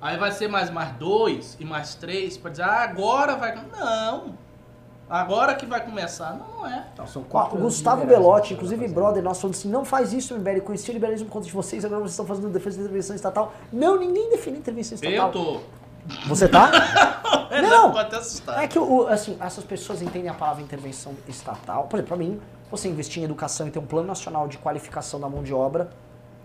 Aí 0.00 0.16
vai 0.16 0.32
ser 0.32 0.48
mais 0.48 0.70
mais 0.70 0.92
dois 0.96 1.56
e 1.60 1.64
mais 1.64 1.94
três 1.94 2.36
pra 2.36 2.50
dizer, 2.50 2.62
ah, 2.62 2.82
agora 2.82 3.36
vai... 3.36 3.54
Não! 3.54 4.36
Agora 5.14 5.54
que 5.54 5.64
vai 5.64 5.80
começar. 5.80 6.34
Não, 6.34 6.58
não 6.58 6.66
é. 6.66 6.86
Então, 6.92 7.06
são 7.06 7.22
quatro 7.22 7.56
o 7.56 7.60
Gustavo 7.60 8.04
Belotti, 8.04 8.54
inclusive 8.54 8.84
pra 8.86 8.94
brother 8.94 9.22
nosso, 9.22 9.42
falando 9.42 9.54
assim: 9.54 9.68
não 9.68 9.84
faz 9.84 10.12
isso, 10.12 10.36
MBL. 10.36 10.60
Conheci 10.60 10.90
o 10.90 10.94
liberalismo 10.94 11.28
contra 11.28 11.46
de 11.46 11.54
vocês, 11.54 11.84
agora 11.84 12.00
vocês 12.00 12.12
estão 12.12 12.26
fazendo 12.26 12.48
defesa 12.48 12.78
da 12.78 12.82
intervenção 12.82 13.14
estatal. 13.14 13.52
Não, 13.72 13.96
ninguém 13.96 14.28
defende 14.30 14.58
intervenção 14.58 14.96
estatal. 14.96 15.28
Eu 15.28 15.32
tô. 15.32 15.60
Você 16.26 16.48
tá? 16.48 16.70
Não! 17.62 17.70
Não! 17.70 17.92
Tô 17.92 17.98
até 17.98 18.16
assustado. 18.16 18.60
É 18.60 18.66
que 18.66 18.78
o, 18.78 19.06
assim, 19.06 19.36
essas 19.40 19.62
pessoas 19.62 20.02
entendem 20.02 20.28
a 20.28 20.34
palavra 20.34 20.62
intervenção 20.62 21.14
estatal. 21.28 21.84
Por 21.84 21.96
exemplo, 21.96 22.16
para 22.16 22.16
mim, 22.16 22.40
você 22.68 22.88
investir 22.88 23.22
em 23.22 23.24
educação 23.24 23.68
e 23.68 23.70
ter 23.70 23.78
um 23.78 23.86
plano 23.86 24.08
nacional 24.08 24.48
de 24.48 24.58
qualificação 24.58 25.20
da 25.20 25.28
mão 25.28 25.44
de 25.44 25.54
obra 25.54 25.90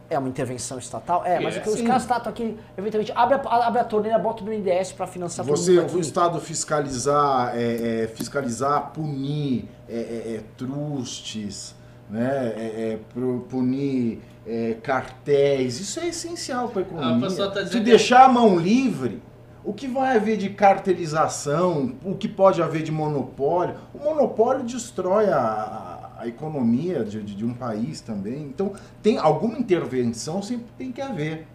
é 0.09 0.17
uma 0.17 0.27
intervenção 0.29 0.77
estatal? 0.79 1.23
É, 1.25 1.39
mas 1.39 1.55
É, 1.55 1.59
o 1.59 1.63
que 1.63 1.69
os 1.69 1.81
caras 1.81 2.05
tratam 2.05 2.31
aqui, 2.31 2.57
eventualmente, 2.77 3.11
abre 3.15 3.35
a, 3.35 3.67
abre 3.67 3.79
a 3.79 3.83
torneira, 3.83 4.17
bota 4.17 4.43
no 4.43 4.51
NDS 4.51 4.91
para 4.93 5.05
financiar 5.07 5.45
Você, 5.45 5.75
todo 5.75 5.83
mundo 5.83 5.97
o. 5.97 5.99
Estado 6.01 6.39
fiscalizar, 6.41 7.53
é, 7.55 8.03
é, 8.03 8.07
fiscalizar, 8.07 8.91
punir 8.93 9.67
é, 9.87 9.93
é, 9.95 10.35
é, 10.35 10.43
trustes, 10.57 11.75
né, 12.09 12.53
é, 12.57 12.91
é, 12.93 12.99
pro- 13.13 13.45
punir 13.49 14.19
é, 14.47 14.75
cartéis, 14.81 15.79
isso 15.79 15.99
é 15.99 16.07
essencial 16.07 16.69
para 16.69 16.81
a 16.81 16.85
economia. 16.85 17.51
tá 17.51 17.65
Se 17.67 17.79
deixar 17.79 18.25
a 18.25 18.29
mão 18.29 18.57
livre, 18.57 19.21
o 19.63 19.73
que 19.73 19.87
vai 19.87 20.15
haver 20.17 20.37
de 20.37 20.49
cartelização, 20.49 21.93
o 22.03 22.15
que 22.15 22.27
pode 22.27 22.61
haver 22.61 22.81
de 22.81 22.91
monopólio, 22.91 23.75
o 23.93 23.99
monopólio 24.03 24.63
destrói 24.63 25.29
a, 25.29 25.37
a- 25.37 25.98
a 26.19 26.27
economia 26.27 27.03
de, 27.03 27.23
de- 27.23 27.35
de 27.35 27.45
um 27.45 27.53
país 27.53 28.01
também. 28.01 28.43
Então, 28.43 28.73
tem 29.01 29.17
alguma 29.17 29.57
intervenção 29.57 30.41
sempre 30.41 30.67
tem 30.77 30.91
que 30.91 31.01
haver. 31.01 31.47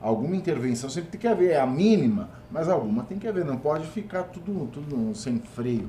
Alguma 0.00 0.36
intervenção 0.36 0.88
sempre 0.88 1.10
tem 1.10 1.20
que 1.20 1.26
haver, 1.28 1.50
é 1.52 1.60
a 1.60 1.66
mínima, 1.66 2.30
mas 2.50 2.68
alguma 2.68 3.02
tem 3.02 3.18
que 3.18 3.26
haver, 3.28 3.44
não 3.44 3.56
pode 3.58 3.86
ficar 3.86 4.22
tudo, 4.24 4.66
tudo 4.68 5.14
sem 5.14 5.38
freio. 5.38 5.88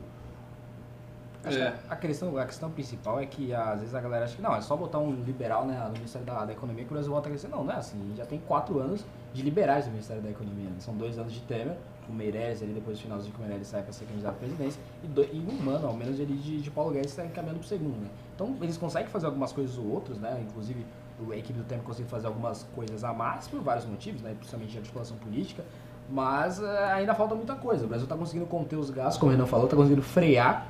É. 1.43 1.73
A 1.89 1.95
questão, 1.95 2.37
a 2.37 2.45
questão 2.45 2.69
principal 2.69 3.19
é 3.19 3.25
que 3.25 3.51
às 3.51 3.79
vezes 3.79 3.95
a 3.95 3.99
galera 4.01 4.25
acha 4.25 4.35
que 4.35 4.41
não, 4.43 4.55
é 4.55 4.61
só 4.61 4.75
botar 4.77 4.99
um 4.99 5.11
liberal 5.23 5.65
né, 5.65 5.81
no 5.87 5.93
Ministério 5.93 6.25
da, 6.27 6.45
da 6.45 6.51
Economia 6.53 6.83
que 6.83 6.91
o 6.91 6.93
Brasil 6.93 7.11
volta 7.11 7.29
a 7.29 7.31
crescer. 7.31 7.47
Não, 7.47 7.63
não 7.63 7.73
é 7.73 7.77
assim. 7.77 7.97
Já 8.15 8.25
tem 8.27 8.39
quatro 8.47 8.77
anos 8.79 9.03
de 9.33 9.41
liberais 9.41 9.85
no 9.85 9.91
Ministério 9.91 10.21
da 10.21 10.29
Economia. 10.29 10.69
né? 10.69 10.75
São 10.79 10.93
dois 10.95 11.17
anos 11.17 11.33
de 11.33 11.39
Temer, 11.41 11.77
o 12.09 12.13
Meirelles 12.13 12.63
ali, 12.63 12.73
depois 12.73 12.97
do 12.97 13.03
finalzinho 13.03 13.33
que 13.33 13.39
o 13.39 13.43
Meirelles 13.43 13.67
sai 13.67 13.83
para 13.83 13.91
ser 13.91 14.05
candidato 14.05 14.35
à 14.35 14.37
presidência, 14.37 14.81
e, 15.03 15.07
do, 15.07 15.23
e 15.23 15.39
um 15.39 15.69
ano, 15.69 15.87
ao 15.87 15.93
menos, 15.93 16.19
ali 16.19 16.33
de, 16.33 16.61
de 16.61 16.71
Paulo 16.71 16.91
Guedes 16.91 17.11
está 17.11 17.25
encaminhando 17.25 17.59
para 17.59 17.65
o 17.65 17.69
segundo. 17.69 17.97
Né? 17.97 18.09
Então 18.35 18.55
eles 18.61 18.77
conseguem 18.77 19.09
fazer 19.09 19.25
algumas 19.25 19.51
coisas 19.51 19.77
ou 19.77 19.89
outras, 19.91 20.17
né? 20.17 20.43
Inclusive 20.47 20.85
a 21.29 21.35
equipe 21.35 21.59
do 21.59 21.65
Temer 21.65 21.83
consegue 21.83 22.09
fazer 22.09 22.27
algumas 22.27 22.63
coisas 22.75 23.03
a 23.03 23.13
mais 23.13 23.47
por 23.47 23.61
vários 23.61 23.85
motivos, 23.85 24.21
né? 24.21 24.33
principalmente 24.33 24.71
de 24.71 24.77
articulação 24.79 25.17
política. 25.17 25.63
Mas 26.09 26.61
eh, 26.61 26.93
ainda 26.93 27.13
falta 27.13 27.35
muita 27.35 27.55
coisa. 27.55 27.85
O 27.85 27.87
Brasil 27.87 28.05
está 28.05 28.17
conseguindo 28.17 28.45
conter 28.45 28.75
os 28.75 28.89
gastos, 28.89 29.17
como 29.17 29.31
o 29.31 29.35
Renan 29.35 29.45
falou, 29.45 29.65
está 29.65 29.77
conseguindo 29.77 30.01
frear 30.01 30.67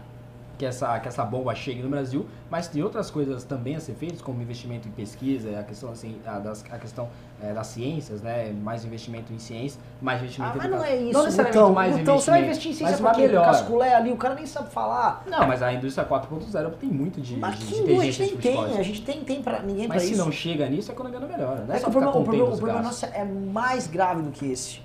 que 0.61 0.65
essa, 0.67 0.99
que 0.99 1.07
essa 1.07 1.25
bomba 1.25 1.55
chegue 1.55 1.81
no 1.81 1.89
Brasil, 1.89 2.23
mas 2.47 2.67
tem 2.67 2.83
outras 2.83 3.09
coisas 3.09 3.43
também 3.43 3.75
a 3.75 3.79
ser 3.79 3.93
feitas, 3.95 4.21
como 4.21 4.39
investimento 4.43 4.87
em 4.87 4.91
pesquisa, 4.91 5.59
a 5.59 5.63
questão, 5.63 5.89
assim, 5.91 6.17
a, 6.23 6.37
das, 6.37 6.63
a 6.71 6.77
questão 6.77 7.09
eh, 7.41 7.51
das 7.51 7.65
ciências, 7.65 8.21
né? 8.21 8.53
mais 8.61 8.85
investimento 8.85 9.33
em 9.33 9.39
ciência, 9.39 9.81
mais 9.99 10.19
investimento 10.21 10.51
Ah, 10.53 10.55
em 10.55 10.57
mas 10.59 10.69
não 10.69 10.77
educação. 10.77 10.95
é 10.95 11.01
isso, 11.03 11.13
Não 11.17 11.23
necessariamente 11.23 11.57
Gutão. 11.57 11.73
mais 11.73 11.97
Gutão, 11.97 12.19
você 12.19 12.29
vai 12.29 12.43
investimento, 12.43 12.77
investir 12.77 12.87
em 12.87 12.91
mas 12.91 12.97
ciência 12.99 13.15
quê? 13.15 13.21
Pro 13.21 13.27
melhora. 13.39 13.47
Casculé 13.57 13.95
ali, 13.95 14.11
o 14.11 14.17
cara 14.17 14.35
nem 14.35 14.45
sabe 14.45 14.69
falar. 14.69 15.23
Não, 15.25 15.47
mas 15.47 15.63
a 15.63 15.73
indústria 15.73 16.07
4.0 16.07 16.71
tem 16.79 16.89
muito 16.91 17.19
de, 17.19 17.37
Mas 17.37 17.57
de, 17.57 17.65
que 17.65 17.73
de 17.73 17.79
indústria 17.81 18.11
a 18.11 18.29
tem, 18.29 18.35
artificial. 18.35 18.65
a 18.79 18.83
gente 18.83 19.01
tem, 19.01 19.23
tem 19.23 19.41
pra 19.41 19.63
ninguém 19.63 19.87
Mas 19.87 19.97
pra 19.97 20.05
se 20.05 20.13
isso. 20.13 20.23
não 20.23 20.31
chega 20.31 20.69
nisso, 20.69 20.91
a 20.91 20.93
economia 20.93 21.19
não 21.19 21.27
melhora. 21.27 21.65
Não 21.65 21.73
é, 21.73 21.77
É 21.77 21.79
que 21.79 21.87
o 21.87 21.91
problema, 21.91 22.15
o 22.15 22.23
problema, 22.23 22.45
o 22.45 22.57
problema 22.57 22.81
nosso 22.83 23.03
é 23.07 23.25
mais 23.25 23.87
grave 23.87 24.21
do 24.21 24.29
que 24.29 24.45
esse. 24.51 24.79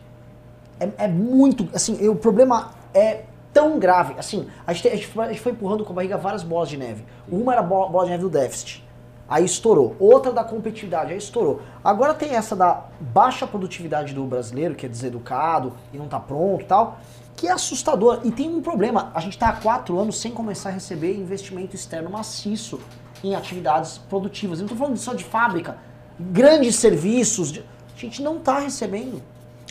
É, 0.80 0.88
é 1.04 1.08
muito, 1.08 1.68
assim, 1.74 2.08
o 2.08 2.16
problema 2.16 2.70
é 2.94 3.24
tão 3.56 3.78
grave. 3.78 4.14
Assim, 4.18 4.46
a 4.66 4.72
gente, 4.74 4.86
a 4.88 4.94
gente 4.96 5.40
foi, 5.40 5.52
empurrando 5.52 5.82
com 5.82 5.92
a 5.92 5.96
barriga 5.96 6.18
várias 6.18 6.42
bolas 6.42 6.68
de 6.68 6.76
neve. 6.76 7.04
Uma 7.26 7.52
era 7.52 7.62
a 7.62 7.64
bola, 7.64 8.04
de 8.04 8.10
neve 8.10 8.22
do 8.24 8.28
déficit. 8.28 8.84
aí 9.26 9.44
estourou. 9.46 9.96
Outra 9.98 10.30
da 10.30 10.44
competitividade, 10.44 11.10
aí 11.12 11.18
estourou. 11.18 11.62
Agora 11.82 12.12
tem 12.12 12.34
essa 12.36 12.54
da 12.54 12.84
baixa 13.00 13.46
produtividade 13.46 14.12
do 14.14 14.24
brasileiro, 14.24 14.74
que 14.74 14.84
é 14.84 14.88
deseducado 14.88 15.72
e 15.92 15.96
não 15.96 16.06
tá 16.06 16.20
pronto 16.20 16.62
e 16.62 16.66
tal, 16.66 16.98
que 17.34 17.48
é 17.48 17.52
assustador. 17.52 18.20
E 18.24 18.30
tem 18.30 18.48
um 18.54 18.60
problema, 18.60 19.10
a 19.14 19.20
gente 19.20 19.38
tá 19.38 19.48
há 19.48 19.52
quatro 19.54 19.98
anos 19.98 20.20
sem 20.20 20.30
começar 20.30 20.68
a 20.68 20.72
receber 20.72 21.16
investimento 21.16 21.74
externo 21.74 22.10
maciço 22.10 22.78
em 23.24 23.34
atividades 23.34 23.96
produtivas. 23.98 24.58
Eu 24.60 24.64
não 24.64 24.68
tô 24.68 24.76
falando 24.76 24.96
só 24.98 25.14
de 25.14 25.24
fábrica, 25.24 25.78
grandes 26.20 26.76
serviços, 26.76 27.50
de- 27.50 27.60
a 27.96 27.98
gente 27.98 28.22
não 28.22 28.38
tá 28.38 28.58
recebendo. 28.58 29.22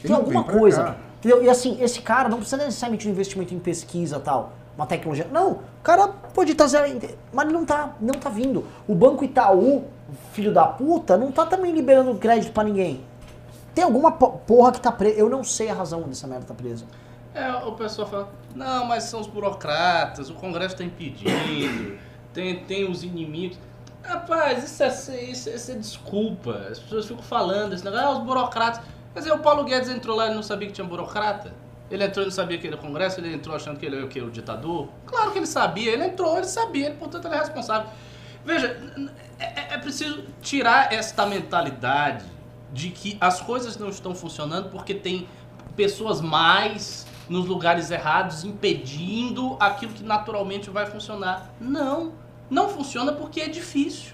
Tem 0.01 0.13
alguma 0.15 0.43
coisa. 0.43 0.83
cá. 0.83 0.95
Entendeu? 1.25 1.43
E 1.43 1.49
assim, 1.49 1.81
esse 1.81 2.01
cara 2.01 2.29
não 2.29 2.37
precisa 2.37 2.57
necessariamente 2.63 3.01
de 3.01 3.09
um 3.09 3.11
investimento 3.11 3.51
em 3.51 3.57
pesquisa 3.57 4.19
tal, 4.19 4.53
uma 4.77 4.85
tecnologia. 4.85 5.27
Não, 5.31 5.53
o 5.53 5.59
cara 5.81 6.07
pode 6.07 6.53
trazer, 6.53 7.17
mas 7.33 7.45
ele 7.45 7.53
não 7.57 7.65
tá, 7.65 7.95
não 7.99 8.13
tá 8.13 8.29
vindo. 8.29 8.63
O 8.87 8.93
Banco 8.93 9.23
Itaú, 9.25 9.85
filho 10.33 10.53
da 10.53 10.67
puta, 10.67 11.17
não 11.17 11.31
tá 11.31 11.43
também 11.47 11.71
liberando 11.71 12.13
crédito 12.13 12.53
pra 12.53 12.63
ninguém. 12.63 13.03
Tem 13.73 13.83
alguma 13.83 14.11
po- 14.11 14.33
porra 14.45 14.71
que 14.71 14.79
tá 14.79 14.91
presa. 14.91 15.17
Eu 15.17 15.27
não 15.27 15.43
sei 15.43 15.67
a 15.67 15.73
razão 15.73 16.03
dessa 16.03 16.27
merda 16.27 16.45
tá 16.45 16.53
presa. 16.53 16.85
É, 17.33 17.51
o 17.65 17.71
pessoal 17.71 18.07
fala, 18.07 18.29
não, 18.53 18.85
mas 18.85 19.05
são 19.05 19.19
os 19.19 19.25
burocratas, 19.27 20.29
o 20.29 20.35
Congresso 20.35 20.75
está 20.75 20.83
impedindo, 20.83 21.97
tem, 22.31 22.59
tem 22.65 22.87
os 22.87 23.03
inimigos. 23.03 23.57
Rapaz, 24.03 24.63
isso 24.63 24.83
é, 24.83 25.23
isso, 25.23 25.49
isso 25.49 25.71
é 25.71 25.73
desculpa. 25.75 26.51
As 26.69 26.77
pessoas 26.77 27.07
ficam 27.07 27.23
falando 27.23 27.73
esse 27.73 27.83
negócio, 27.83 28.05
ah, 28.05 28.11
os 28.11 28.19
burocratas. 28.23 28.79
Quer 29.15 29.19
dizer, 29.19 29.31
o 29.31 29.39
Paulo 29.39 29.63
Guedes 29.63 29.87
entrou 29.87 30.13
lá 30.13 30.29
e 30.29 30.35
não 30.35 30.43
sabia 30.43 30.67
que 30.67 30.73
tinha 30.73 30.85
burocrata? 30.85 31.53
Ele 31.89 32.03
entrou 32.03 32.23
e 32.23 32.27
não 32.27 32.33
sabia 32.33 32.57
que 32.57 32.67
era 32.67 32.75
Congresso, 32.75 33.21
ele 33.21 33.33
entrou 33.33 33.55
achando 33.55 33.79
que 33.79 33.85
ele 33.85 33.95
era 33.95 34.05
o, 34.05 34.09
quê? 34.09 34.19
o 34.19 34.29
ditador? 34.29 34.89
Claro 35.05 35.31
que 35.31 35.39
ele 35.39 35.45
sabia, 35.45 35.93
ele 35.93 36.03
entrou, 36.03 36.35
ele 36.37 36.47
sabia, 36.47 36.87
ele, 36.87 36.95
portanto 36.95 37.23
ele 37.23 37.35
é 37.35 37.39
responsável. 37.39 37.89
Veja, 38.43 38.77
é, 39.39 39.45
é- 39.45 39.67
é 39.75 39.77
preciso 39.77 40.21
tirar 40.41 40.91
esta 40.91 41.25
mentalidade 41.25 42.25
de 42.73 42.89
que 42.89 43.17
as 43.21 43.39
coisas 43.39 43.77
não 43.77 43.87
estão 43.87 44.13
funcionando 44.13 44.69
porque 44.69 44.93
tem 44.93 45.29
pessoas 45.77 46.19
mais 46.19 47.07
nos 47.29 47.45
lugares 47.45 47.91
errados 47.91 48.43
impedindo 48.43 49.55
aquilo 49.61 49.93
que 49.93 50.03
naturalmente 50.03 50.69
vai 50.69 50.85
funcionar. 50.87 51.53
Não, 51.61 52.11
não 52.49 52.67
funciona 52.67 53.13
porque 53.13 53.39
é 53.39 53.47
difícil. 53.47 54.11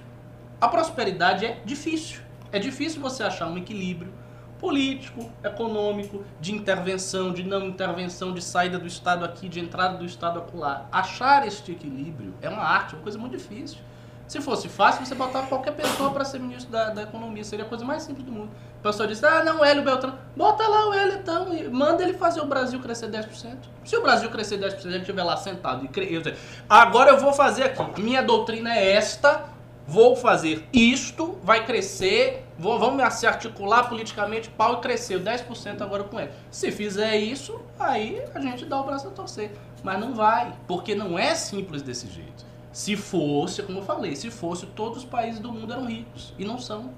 A 0.62 0.68
prosperidade 0.68 1.44
é 1.44 1.60
difícil. 1.66 2.22
É 2.52 2.60
difícil 2.60 3.02
você 3.02 3.24
achar 3.24 3.48
um 3.48 3.58
equilíbrio 3.58 4.21
político, 4.62 5.28
econômico, 5.44 6.24
de 6.40 6.54
intervenção, 6.54 7.34
de 7.34 7.44
não 7.44 7.66
intervenção, 7.66 8.32
de 8.32 8.44
saída 8.44 8.78
do 8.78 8.86
Estado 8.86 9.26
aqui, 9.26 9.50
de 9.50 9.60
entrada 9.60 9.98
do 9.98 10.06
Estado 10.06 10.38
acolá. 10.38 10.86
Achar 10.92 11.48
este 11.48 11.72
equilíbrio 11.72 12.36
é 12.44 12.48
uma 12.48 12.62
arte, 12.62 12.94
uma 12.94 13.02
coisa 13.02 13.18
muito 13.18 13.36
difícil. 13.36 13.80
Se 14.28 14.40
fosse 14.40 14.70
fácil, 14.70 15.06
você 15.06 15.16
botava 15.16 15.48
qualquer 15.48 15.72
pessoa 15.72 16.12
para 16.12 16.24
ser 16.24 16.40
ministro 16.40 16.72
da, 16.72 16.92
da 16.92 17.02
economia, 17.02 17.44
seria 17.44 17.66
a 17.66 17.68
coisa 17.68 17.84
mais 17.84 18.04
simples 18.04 18.24
do 18.24 18.32
mundo. 18.32 18.52
O 18.80 18.84
pessoal 18.84 19.10
disse, 19.10 19.26
ah, 19.26 19.44
não, 19.44 19.66
Hélio 19.66 19.84
Beltrão. 19.84 20.18
Bota 20.38 20.66
lá 20.68 20.88
o 20.88 20.94
Hélio 20.94 21.16
então, 21.16 21.54
e 21.54 21.68
manda 21.68 22.02
ele 22.04 22.14
fazer 22.14 22.40
o 22.40 22.46
Brasil 22.46 22.80
crescer 22.80 23.10
10%. 23.10 23.58
Se 23.84 23.98
o 23.98 24.02
Brasil 24.02 24.30
crescer 24.30 24.58
10%, 24.58 24.86
ele 24.86 24.98
estiver 25.00 25.24
lá 25.24 25.36
sentado 25.36 25.84
e 25.84 25.88
cre... 25.88 26.14
eu 26.14 26.22
dizer, 26.22 26.38
agora 26.70 27.10
eu 27.12 27.20
vou 27.20 27.34
fazer 27.34 27.64
aqui, 27.64 28.02
minha 28.02 28.22
doutrina 28.22 28.74
é 28.74 28.94
esta, 28.94 29.50
vou 29.86 30.16
fazer 30.16 30.66
isto, 30.72 31.38
vai 31.44 31.66
crescer, 31.66 32.46
vou, 32.62 32.78
vamos 32.78 33.14
se 33.16 33.26
articular 33.26 33.90
politicamente, 33.90 34.48
pau 34.50 34.76
e 34.76 34.82
cresceu 34.82 35.20
10% 35.20 35.82
agora 35.82 36.04
com 36.04 36.20
ele. 36.20 36.32
Se 36.52 36.72
fizer 36.72 37.18
isso, 37.18 37.60
aí 37.80 38.24
a 38.36 38.40
gente 38.40 38.66
dá 38.66 38.80
o 38.80 38.84
braço 38.84 39.08
a 39.08 39.12
torcer. 39.12 39.52
Mas 39.84 40.00
não 40.00 40.14
vai, 40.14 40.54
porque 40.68 40.94
não 40.94 41.18
é 41.18 41.34
simples 41.34 41.82
desse 41.82 42.08
jeito. 42.08 42.46
Se 42.72 42.96
fosse, 42.96 43.64
como 43.64 43.80
eu 43.80 43.84
falei, 43.84 44.16
se 44.16 44.30
fosse, 44.30 44.68
todos 44.68 45.00
os 45.00 45.06
países 45.06 45.40
do 45.40 45.52
mundo 45.52 45.74
eram 45.74 45.88
ricos. 45.88 46.36
E 46.38 46.46
não 46.46 46.60
são. 46.60 46.92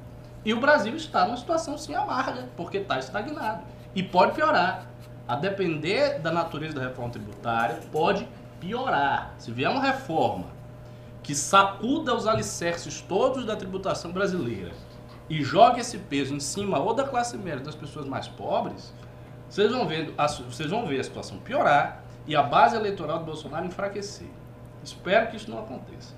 E 0.43 0.53
o 0.53 0.59
Brasil 0.59 0.93
está 0.97 1.25
numa 1.25 1.37
situação 1.37 1.77
sim 1.77 1.95
amarga, 1.95 2.49
porque 2.57 2.79
está 2.79 2.99
estagnado. 2.99 3.63
E 3.95 4.03
pode 4.03 4.33
piorar. 4.33 4.85
A 5.25 5.37
depender 5.37 6.19
da 6.19 6.29
natureza 6.29 6.75
da 6.75 6.81
reforma 6.81 7.09
tributária, 7.11 7.79
pode 7.89 8.27
piorar. 8.59 9.33
Se 9.37 9.49
vier 9.49 9.69
uma 9.69 9.81
reforma 9.81 10.47
que 11.23 11.33
sacuda 11.33 12.13
os 12.13 12.27
alicerces 12.27 12.99
todos 12.99 13.45
da 13.45 13.55
tributação 13.55 14.11
brasileira 14.11 14.73
e 15.29 15.41
joga 15.43 15.79
esse 15.79 15.97
peso 15.97 16.33
em 16.33 16.39
cima 16.39 16.79
ou 16.79 16.93
da 16.93 17.03
classe 17.03 17.37
média 17.37 17.61
das 17.61 17.75
pessoas 17.75 18.05
mais 18.05 18.27
pobres, 18.27 18.93
vocês 19.49 19.71
vão 19.71 19.87
a, 20.17 20.27
vocês 20.27 20.69
vão 20.69 20.85
ver 20.85 20.99
a 20.99 21.03
situação 21.03 21.37
piorar 21.37 22.03
e 22.25 22.35
a 22.35 22.43
base 22.43 22.75
eleitoral 22.75 23.19
do 23.19 23.25
Bolsonaro 23.25 23.65
enfraquecer. 23.65 24.27
Espero 24.83 25.27
que 25.27 25.37
isso 25.37 25.49
não 25.49 25.59
aconteça. 25.59 26.13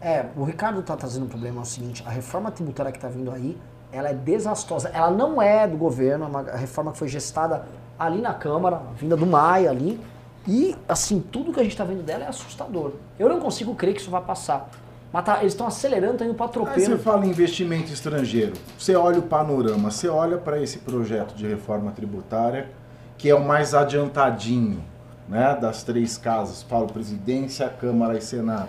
É, 0.00 0.26
o 0.36 0.44
Ricardo 0.44 0.82
tá 0.82 0.96
trazendo 0.96 1.24
um 1.24 1.28
problema 1.28 1.60
é 1.60 1.62
o 1.62 1.64
seguinte, 1.64 2.02
a 2.06 2.10
reforma 2.10 2.50
tributária 2.50 2.92
que 2.92 2.98
tá 2.98 3.08
vindo 3.08 3.30
aí, 3.30 3.56
ela 3.90 4.08
é 4.08 4.14
desastrosa. 4.14 4.90
Ela 4.90 5.10
não 5.10 5.40
é 5.40 5.66
do 5.66 5.76
governo, 5.76 6.24
é 6.24 6.28
uma 6.28 6.42
reforma 6.42 6.92
que 6.92 6.98
foi 6.98 7.08
gestada 7.08 7.64
ali 7.98 8.20
na 8.20 8.34
Câmara, 8.34 8.82
vinda 8.96 9.16
do 9.16 9.26
Maia 9.26 9.70
ali. 9.70 10.00
E, 10.46 10.76
assim, 10.88 11.20
tudo 11.20 11.52
que 11.52 11.60
a 11.60 11.62
gente 11.64 11.76
tá 11.76 11.84
vendo 11.84 12.04
dela 12.04 12.24
é 12.24 12.28
assustador. 12.28 12.92
Eu 13.18 13.28
não 13.28 13.40
consigo 13.40 13.74
crer 13.74 13.94
que 13.94 14.00
isso 14.00 14.10
vai 14.10 14.22
passar. 14.22 14.68
Mas 15.12 15.24
tá, 15.24 15.38
eles 15.40 15.52
estão 15.52 15.66
acelerando, 15.66 16.12
estão 16.14 16.26
indo 16.28 16.34
pra 16.36 16.46
Aí 16.72 16.80
você 16.80 16.98
fala 16.98 17.24
em 17.24 17.30
investimento 17.30 17.92
estrangeiro. 17.92 18.52
Você 18.78 18.94
olha 18.94 19.18
o 19.18 19.22
panorama, 19.22 19.90
você 19.90 20.08
olha 20.08 20.36
para 20.36 20.60
esse 20.60 20.78
projeto 20.78 21.34
de 21.34 21.46
reforma 21.46 21.90
tributária, 21.92 22.68
que 23.16 23.30
é 23.30 23.34
o 23.34 23.42
mais 23.44 23.72
adiantadinho 23.72 24.82
né, 25.28 25.56
das 25.60 25.82
três 25.82 26.18
casas, 26.18 26.62
falo 26.62 26.86
presidência, 26.88 27.68
Câmara 27.68 28.18
e 28.18 28.20
Senado. 28.22 28.68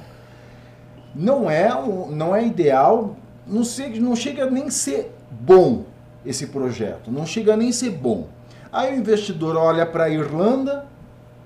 Não 1.13 1.49
é, 1.49 1.69
não 2.09 2.35
é 2.35 2.45
ideal, 2.45 3.15
não, 3.45 3.63
se- 3.63 3.99
não 3.99 4.15
chega 4.15 4.49
nem 4.49 4.69
ser 4.69 5.13
bom 5.31 5.83
esse 6.25 6.47
projeto, 6.47 7.11
não 7.11 7.25
chega 7.25 7.55
nem 7.57 7.71
ser 7.71 7.89
bom. 7.91 8.27
Aí 8.71 8.93
o 8.95 8.99
investidor 8.99 9.55
olha 9.55 9.85
para 9.85 10.05
a 10.05 10.09
Irlanda 10.09 10.85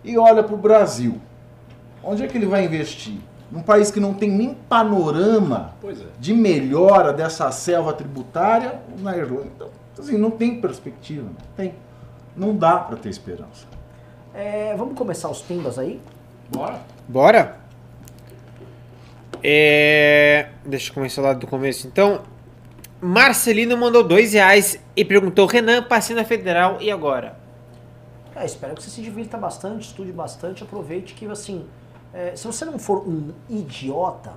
e 0.04 0.18
olha 0.18 0.44
para 0.44 0.56
o 0.56 0.58
Brasil. 0.58 1.20
Onde 2.04 2.24
é 2.24 2.28
que 2.28 2.38
ele 2.38 2.48
vai 2.48 2.66
investir? 2.66 3.18
Num 3.52 3.62
país 3.62 3.92
que 3.92 4.00
não 4.00 4.14
tem 4.14 4.30
nem 4.30 4.54
panorama 4.54 5.74
é. 5.84 5.94
de 6.18 6.34
melhora 6.34 7.12
dessa 7.12 7.52
selva 7.52 7.92
tributária 7.92 8.80
na 9.00 9.18
Irlanda. 9.18 9.70
Então, 9.92 10.06
assim, 10.06 10.18
não 10.18 10.32
tem 10.32 10.62
perspectiva, 10.62 11.24
não 11.24 11.56
tem. 11.56 11.74
Não 12.36 12.56
dá 12.56 12.78
para 12.78 12.96
ter 12.96 13.10
esperança. 13.10 13.68
É, 14.34 14.74
vamos 14.78 14.98
começar 14.98 15.30
os 15.30 15.42
pimbas 15.42 15.78
aí? 15.78 16.00
Bora? 16.50 16.80
Bora? 17.08 17.58
É... 19.44 20.50
Deixa 20.66 20.90
eu 20.90 20.94
começar 20.94 21.22
lá 21.22 21.34
do 21.34 21.46
começo. 21.46 21.88
Então, 21.88 22.22
Marcelino 23.02 23.76
mandou 23.76 24.04
dois 24.04 24.34
reais 24.34 24.80
e 24.96 25.04
perguntou: 25.04 25.46
Renan, 25.46 25.84
passei 25.84 26.16
na 26.16 26.24
federal 26.24 26.78
e 26.80 26.90
agora? 26.90 27.36
É, 28.36 28.46
espero 28.46 28.76
que 28.76 28.84
você 28.84 28.90
se 28.90 29.02
divirta 29.02 29.38
bastante, 29.38 29.88
estude 29.88 30.12
bastante, 30.12 30.64
aproveite 30.64 31.14
que, 31.14 31.26
assim, 31.26 31.66
é, 32.14 32.36
se 32.36 32.46
você 32.46 32.66
não 32.66 32.78
for 32.78 33.08
um 33.08 33.30
idiota, 33.50 34.34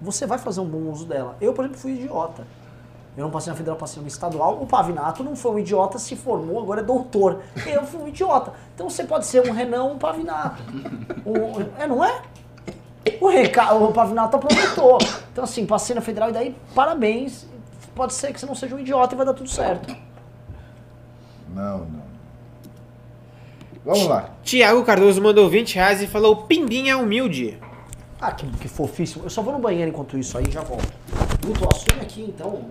você 0.00 0.26
vai 0.26 0.38
fazer 0.38 0.60
um 0.60 0.66
bom 0.66 0.90
uso 0.90 1.06
dela. 1.06 1.36
Eu, 1.40 1.52
por 1.52 1.64
exemplo, 1.64 1.80
fui 1.80 1.92
idiota. 1.92 2.46
Eu 3.16 3.22
não 3.24 3.30
passei 3.30 3.52
na 3.52 3.56
federal, 3.56 3.78
passei 3.78 4.02
no 4.02 4.08
estadual. 4.08 4.60
O 4.60 4.66
Pavinato 4.66 5.22
não 5.22 5.36
foi 5.36 5.52
um 5.52 5.58
idiota, 5.60 5.98
se 5.98 6.16
formou, 6.16 6.60
agora 6.60 6.80
é 6.80 6.84
doutor. 6.84 7.42
Eu 7.64 7.84
fui 7.84 8.00
um 8.02 8.08
idiota. 8.08 8.52
Então 8.74 8.90
você 8.90 9.04
pode 9.04 9.24
ser 9.26 9.48
um 9.48 9.52
Renan, 9.52 9.84
um 9.84 9.98
Pavinato. 9.98 10.60
Um- 11.24 11.80
é, 11.80 11.86
não 11.86 12.04
é? 12.04 12.22
O, 13.20 13.28
Reca, 13.28 13.72
o 13.74 13.92
Pavinato 13.92 14.36
aproveitou. 14.36 14.98
Então, 15.32 15.44
assim, 15.44 15.64
passei 15.64 15.94
na 15.94 16.00
federal 16.00 16.30
e 16.30 16.32
daí, 16.32 16.56
parabéns. 16.74 17.46
Pode 17.94 18.14
ser 18.14 18.32
que 18.32 18.40
você 18.40 18.46
não 18.46 18.54
seja 18.54 18.74
um 18.74 18.78
idiota 18.80 19.14
e 19.14 19.16
vai 19.16 19.24
dar 19.26 19.34
tudo 19.34 19.48
certo. 19.48 19.94
Não, 21.54 21.78
não. 21.78 22.03
Vamos 23.84 24.06
lá. 24.06 24.30
Tiago 24.42 24.82
Cardoso 24.82 25.20
mandou 25.20 25.48
20 25.48 25.74
reais 25.74 26.02
e 26.02 26.06
falou: 26.06 26.36
Pimbinha 26.36 26.96
humilde. 26.96 27.58
Ah, 28.20 28.32
que, 28.32 28.46
que 28.46 28.68
fofíssimo. 28.68 29.24
Eu 29.24 29.30
só 29.30 29.42
vou 29.42 29.52
no 29.52 29.58
banheiro 29.58 29.90
enquanto 29.90 30.16
isso 30.16 30.38
aí, 30.38 30.50
já 30.50 30.62
volto. 30.62 30.90
Guto, 31.44 31.68
assume 31.70 32.00
aqui 32.00 32.22
então. 32.22 32.64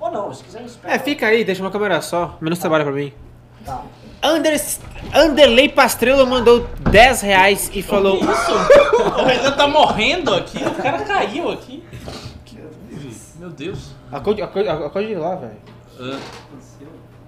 Ou 0.00 0.10
não, 0.10 0.34
se 0.34 0.42
quiser 0.42 0.64
espera. 0.64 0.94
É, 0.94 0.98
fica 0.98 1.26
aí, 1.26 1.44
deixa 1.44 1.62
uma 1.62 1.70
câmera 1.70 2.00
só. 2.02 2.36
Menos 2.40 2.58
trabalho 2.58 2.84
pra 2.84 2.92
mim. 2.92 3.12
Tá. 3.64 3.84
Anders, 4.22 4.80
Anderley 5.14 5.68
Pastrello 5.68 6.26
mandou 6.26 6.66
10 6.90 7.20
reais 7.20 7.70
e 7.72 7.82
falou: 7.82 8.16
Isso? 8.16 9.00
O 9.00 9.24
Renan 9.24 9.52
tá 9.52 9.66
morrendo 9.66 10.34
aqui, 10.34 10.58
o 10.58 10.74
cara 10.74 11.02
caiu 11.04 11.50
aqui. 11.50 11.82
Meu 13.38 13.48
Deus. 13.48 13.92
Acorde, 14.12 14.42
acorde, 14.42 14.68
acorde 14.68 15.14
lá, 15.14 15.36
velho. 15.36 15.56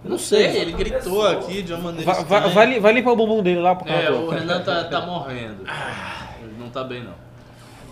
Ah, 0.04 0.08
não 0.08 0.18
sei, 0.18 0.46
ele 0.56 0.72
gritou 0.72 1.26
aqui 1.26 1.62
de 1.62 1.72
uma 1.72 1.82
maneira. 1.84 2.12
Vai, 2.12 2.24
vai, 2.24 2.50
vai, 2.50 2.66
li- 2.66 2.80
vai 2.80 2.92
limpar 2.92 3.12
o 3.12 3.16
bumbum 3.16 3.42
dele 3.42 3.60
lá 3.60 3.74
pro 3.74 3.88
É, 3.90 4.06
canto. 4.06 4.18
o 4.18 4.28
Renan 4.30 4.60
tá, 4.62 4.84
tá 4.84 5.00
morrendo. 5.02 5.64
Ele 6.42 6.54
não 6.58 6.68
tá 6.68 6.82
bem, 6.84 7.02
não. 7.04 7.14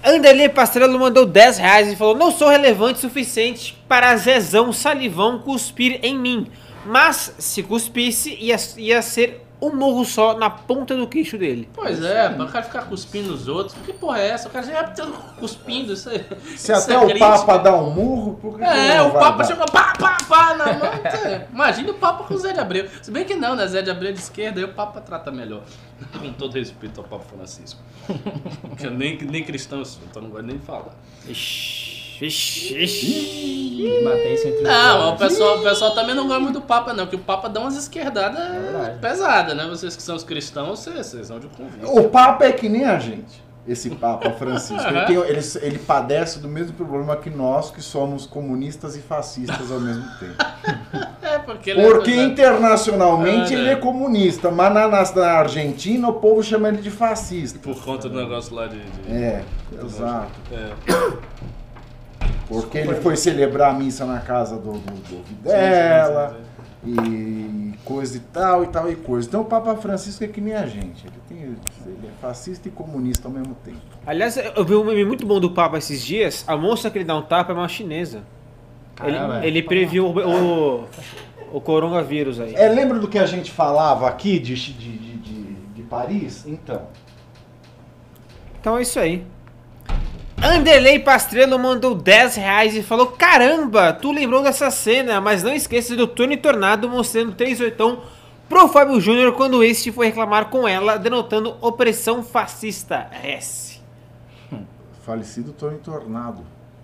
Anderley 0.05 0.49
Pastrello 0.49 0.99
mandou 0.99 1.27
10 1.27 1.59
reais 1.59 1.93
e 1.93 1.97
falou: 1.97 2.17
Não 2.17 2.31
sou 2.31 2.49
relevante 2.49 2.99
o 2.99 3.01
suficiente 3.03 3.77
para 3.87 4.17
Zezão 4.17 4.73
Salivão 4.73 5.39
cuspir 5.39 6.01
em 6.03 6.19
mim. 6.19 6.47
Mas 6.87 7.35
se 7.39 7.63
cuspisse, 7.63 8.35
ia, 8.41 8.57
ia 8.79 9.03
ser 9.03 9.47
um 9.63 9.75
morro 9.75 10.05
só 10.05 10.37
na 10.39 10.49
ponta 10.49 10.97
do 10.97 11.07
queixo 11.07 11.37
dele. 11.37 11.69
Pois 11.75 12.03
é, 12.03 12.29
o 12.29 12.47
cara 12.47 12.63
ficar 12.65 12.83
cuspindo 12.83 13.31
nos 13.31 13.47
outros. 13.49 13.77
Que 13.85 13.93
porra 13.93 14.19
é 14.21 14.29
essa? 14.29 14.49
O 14.49 14.51
cara 14.51 14.67
já 14.67 14.79
é 14.79 14.93
cuspindo 15.39 15.93
isso 15.93 16.09
aí. 16.09 16.25
Se 16.57 16.73
Isso 16.73 16.73
até 16.73 16.95
é 16.95 16.99
o 16.99 17.03
crítica. 17.07 17.27
Papa 17.29 17.59
dá 17.59 17.75
um 17.77 17.91
murro, 17.91 18.35
por 18.41 18.59
que 18.59 18.65
É, 18.65 19.03
o 19.03 19.11
Papa 19.13 19.39
dar? 19.39 19.45
chegou 19.45 19.67
pá, 19.67 19.93
pá, 19.99 20.17
pá 20.29 20.55
na 20.55 20.73
mão. 20.73 20.87
É, 21.05 21.47
Imagina 21.53 21.91
o 21.91 21.95
Papa 21.95 22.25
com 22.25 22.35
o 22.35 22.39
Zé 22.39 22.53
de 22.53 22.61
Abreu. 22.61 22.89
Se 23.03 23.11
bem 23.11 23.25
que 23.25 23.35
não, 23.35 23.55
né? 23.55 23.67
Zé 23.67 23.83
de 23.83 23.91
Abreu 23.91 24.11
é 24.11 24.13
de 24.13 24.19
esquerda, 24.21 24.61
aí 24.61 24.65
o 24.65 24.73
Papa 24.73 25.01
trata 25.01 25.31
melhor. 25.31 25.63
Com 26.19 26.33
todo 26.33 26.55
respeito 26.55 26.99
ao 27.01 27.07
Papa 27.07 27.25
Francisco. 27.25 27.81
Porque 28.63 28.87
eu 28.87 28.91
nem, 28.91 29.19
nem 29.19 29.45
cristão 29.45 29.81
eu 29.81 29.85
sou, 29.85 30.01
então 30.11 30.23
não 30.23 30.31
gosto 30.31 30.47
nem 30.47 30.57
de 30.57 30.65
falar. 30.65 30.95
Ixi, 31.29 31.90
ixi, 32.27 32.77
ixi. 32.79 34.01
Bater 34.05 34.35
isso 34.35 34.49
entre 34.49 34.63
Não, 34.63 35.15
o 35.15 35.17
pessoal, 35.17 35.59
o 35.59 35.63
pessoal 35.63 35.95
também 35.95 36.15
não 36.15 36.27
gosta 36.27 36.41
muito 36.41 36.61
do 36.61 36.67
Papa, 36.67 36.93
não, 36.93 37.07
que 37.07 37.17
o 37.17 37.21
Papa 37.21 37.49
dá 37.49 37.61
umas 37.61 37.77
esquerdadas 37.77 38.39
verdade. 38.51 38.99
pesadas, 38.99 39.57
né? 39.57 39.67
Vocês 39.69 39.97
que 39.97 40.03
são 40.03 40.17
os 40.17 40.25
cristãos, 40.25 40.81
vocês, 40.81 41.07
vocês 41.07 41.27
são 41.27 41.39
de 41.41 41.47
convite. 41.49 41.85
O 41.85 42.09
Papa 42.09 42.45
é 42.45 42.53
que 42.53 42.69
nem 42.69 42.85
a 42.85 42.99
gente. 42.99 43.43
Esse 43.69 43.91
Papa 43.91 44.31
Francisco. 44.37 44.87
Ele, 44.89 45.05
tem- 45.07 45.17
ele, 45.17 45.41
ele 45.63 45.79
padece 45.79 46.39
do 46.41 46.49
mesmo 46.49 46.73
problema 46.75 47.15
que 47.17 47.29
nós, 47.31 47.71
que 47.71 47.81
somos 47.83 48.27
comunistas 48.27 48.97
e 48.97 49.01
fascistas 49.01 49.71
ao 49.71 49.81
mesmo 49.81 50.05
tempo. 50.19 50.35
É, 51.23 51.39
porque 51.39 51.71
ele 51.71 51.83
Porque 51.85 52.11
é, 52.11 52.25
internacionalmente 52.25 53.55
Ah, 53.55 53.57
né? 53.57 53.63
ele 53.63 53.69
é 53.69 53.77
comunista, 53.77 54.51
mas 54.51 54.75
na, 54.75 54.89
na, 54.89 55.13
na 55.15 55.33
Argentina 55.35 56.09
o 56.09 56.15
povo 56.15 56.43
chama 56.43 56.67
ele 56.69 56.79
de 56.79 56.91
fascista. 56.91 57.57
por 57.61 57.81
conta 57.85 58.09
do 58.09 58.19
negócio 58.21 58.53
lá 58.53 58.67
de. 58.67 58.81
de- 58.81 59.13
É, 59.13 59.45
exato. 59.81 60.33
é. 60.51 60.71
Porque 62.51 62.79
ele 62.79 62.97
foi 62.97 63.17
celebrar 63.17 63.71
a 63.71 63.79
missa 63.79 64.05
na 64.05 64.19
casa 64.19 64.57
do, 64.57 64.73
do, 64.73 64.93
do 65.09 65.23
Videla 65.23 66.37
e 66.85 67.75
coisa 67.85 68.17
e 68.17 68.21
tal 68.21 68.65
e 68.65 68.67
tal 68.67 68.91
e 68.91 68.97
coisa. 68.97 69.29
Então 69.29 69.43
o 69.43 69.45
Papa 69.45 69.77
Francisco 69.77 70.25
é 70.25 70.27
que 70.27 70.41
nem 70.41 70.55
a 70.55 70.67
gente. 70.67 71.07
Ele, 71.07 71.15
tem, 71.29 71.39
ele 71.39 72.09
é 72.09 72.21
fascista 72.21 72.67
e 72.67 72.71
comunista 72.73 73.29
ao 73.29 73.33
mesmo 73.33 73.55
tempo. 73.65 73.79
Aliás, 74.05 74.37
eu 74.37 74.65
vi 74.65 74.75
um 74.75 74.83
meme 74.83 75.05
muito 75.05 75.25
bom 75.25 75.39
do 75.39 75.53
Papa 75.53 75.79
esses 75.79 76.03
dias. 76.03 76.45
A 76.49 76.57
moça 76.57 76.91
que 76.91 76.99
ele 76.99 77.05
dá 77.05 77.17
um 77.17 77.23
tapa 77.23 77.53
é 77.53 77.55
uma 77.55 77.69
chinesa. 77.69 78.23
Ele, 79.01 79.17
Caramba. 79.17 79.47
ele 79.47 79.63
previu 79.63 80.07
o, 80.07 80.19
o, 80.19 80.89
o 81.53 81.61
coronavírus 81.61 82.41
aí. 82.41 82.55
É, 82.57 82.69
lembra 82.69 82.99
do 82.99 83.07
que 83.07 83.19
a 83.19 83.27
gente 83.27 83.53
falava 83.53 84.09
aqui 84.09 84.41
de, 84.41 84.57
de, 84.57 84.73
de, 84.73 85.17
de, 85.19 85.55
de 85.77 85.83
Paris? 85.85 86.45
Então. 86.49 86.83
Então 88.61 88.77
é 88.77 88.83
isso 88.83 88.99
aí. 88.99 89.25
Anderley 90.43 90.99
Pastrello 90.99 91.59
mandou 91.59 91.95
10 91.95 92.37
reais 92.37 92.75
e 92.75 92.83
falou: 92.83 93.09
Caramba, 93.09 93.93
tu 93.93 94.11
lembrou 94.11 94.43
dessa 94.43 94.71
cena, 94.71 95.21
mas 95.21 95.43
não 95.43 95.53
esqueça 95.53 95.95
do 95.95 96.07
Tony 96.07 96.37
Tornado 96.37 96.89
mostrando 96.89 97.33
3 97.33 97.61
oitão 97.61 98.03
pro 98.49 98.69
Fábio 98.69 98.99
Júnior 99.01 99.35
quando 99.35 99.63
este 99.63 99.93
foi 99.93 100.07
reclamar 100.07 100.47
com 100.47 100.67
ela, 100.67 100.97
denotando 100.97 101.57
opressão 101.61 102.23
fascista. 102.23 103.09
S. 103.23 103.81
Falecido 105.05 105.53
Tony 105.53 105.79
Tornado. 105.79 106.43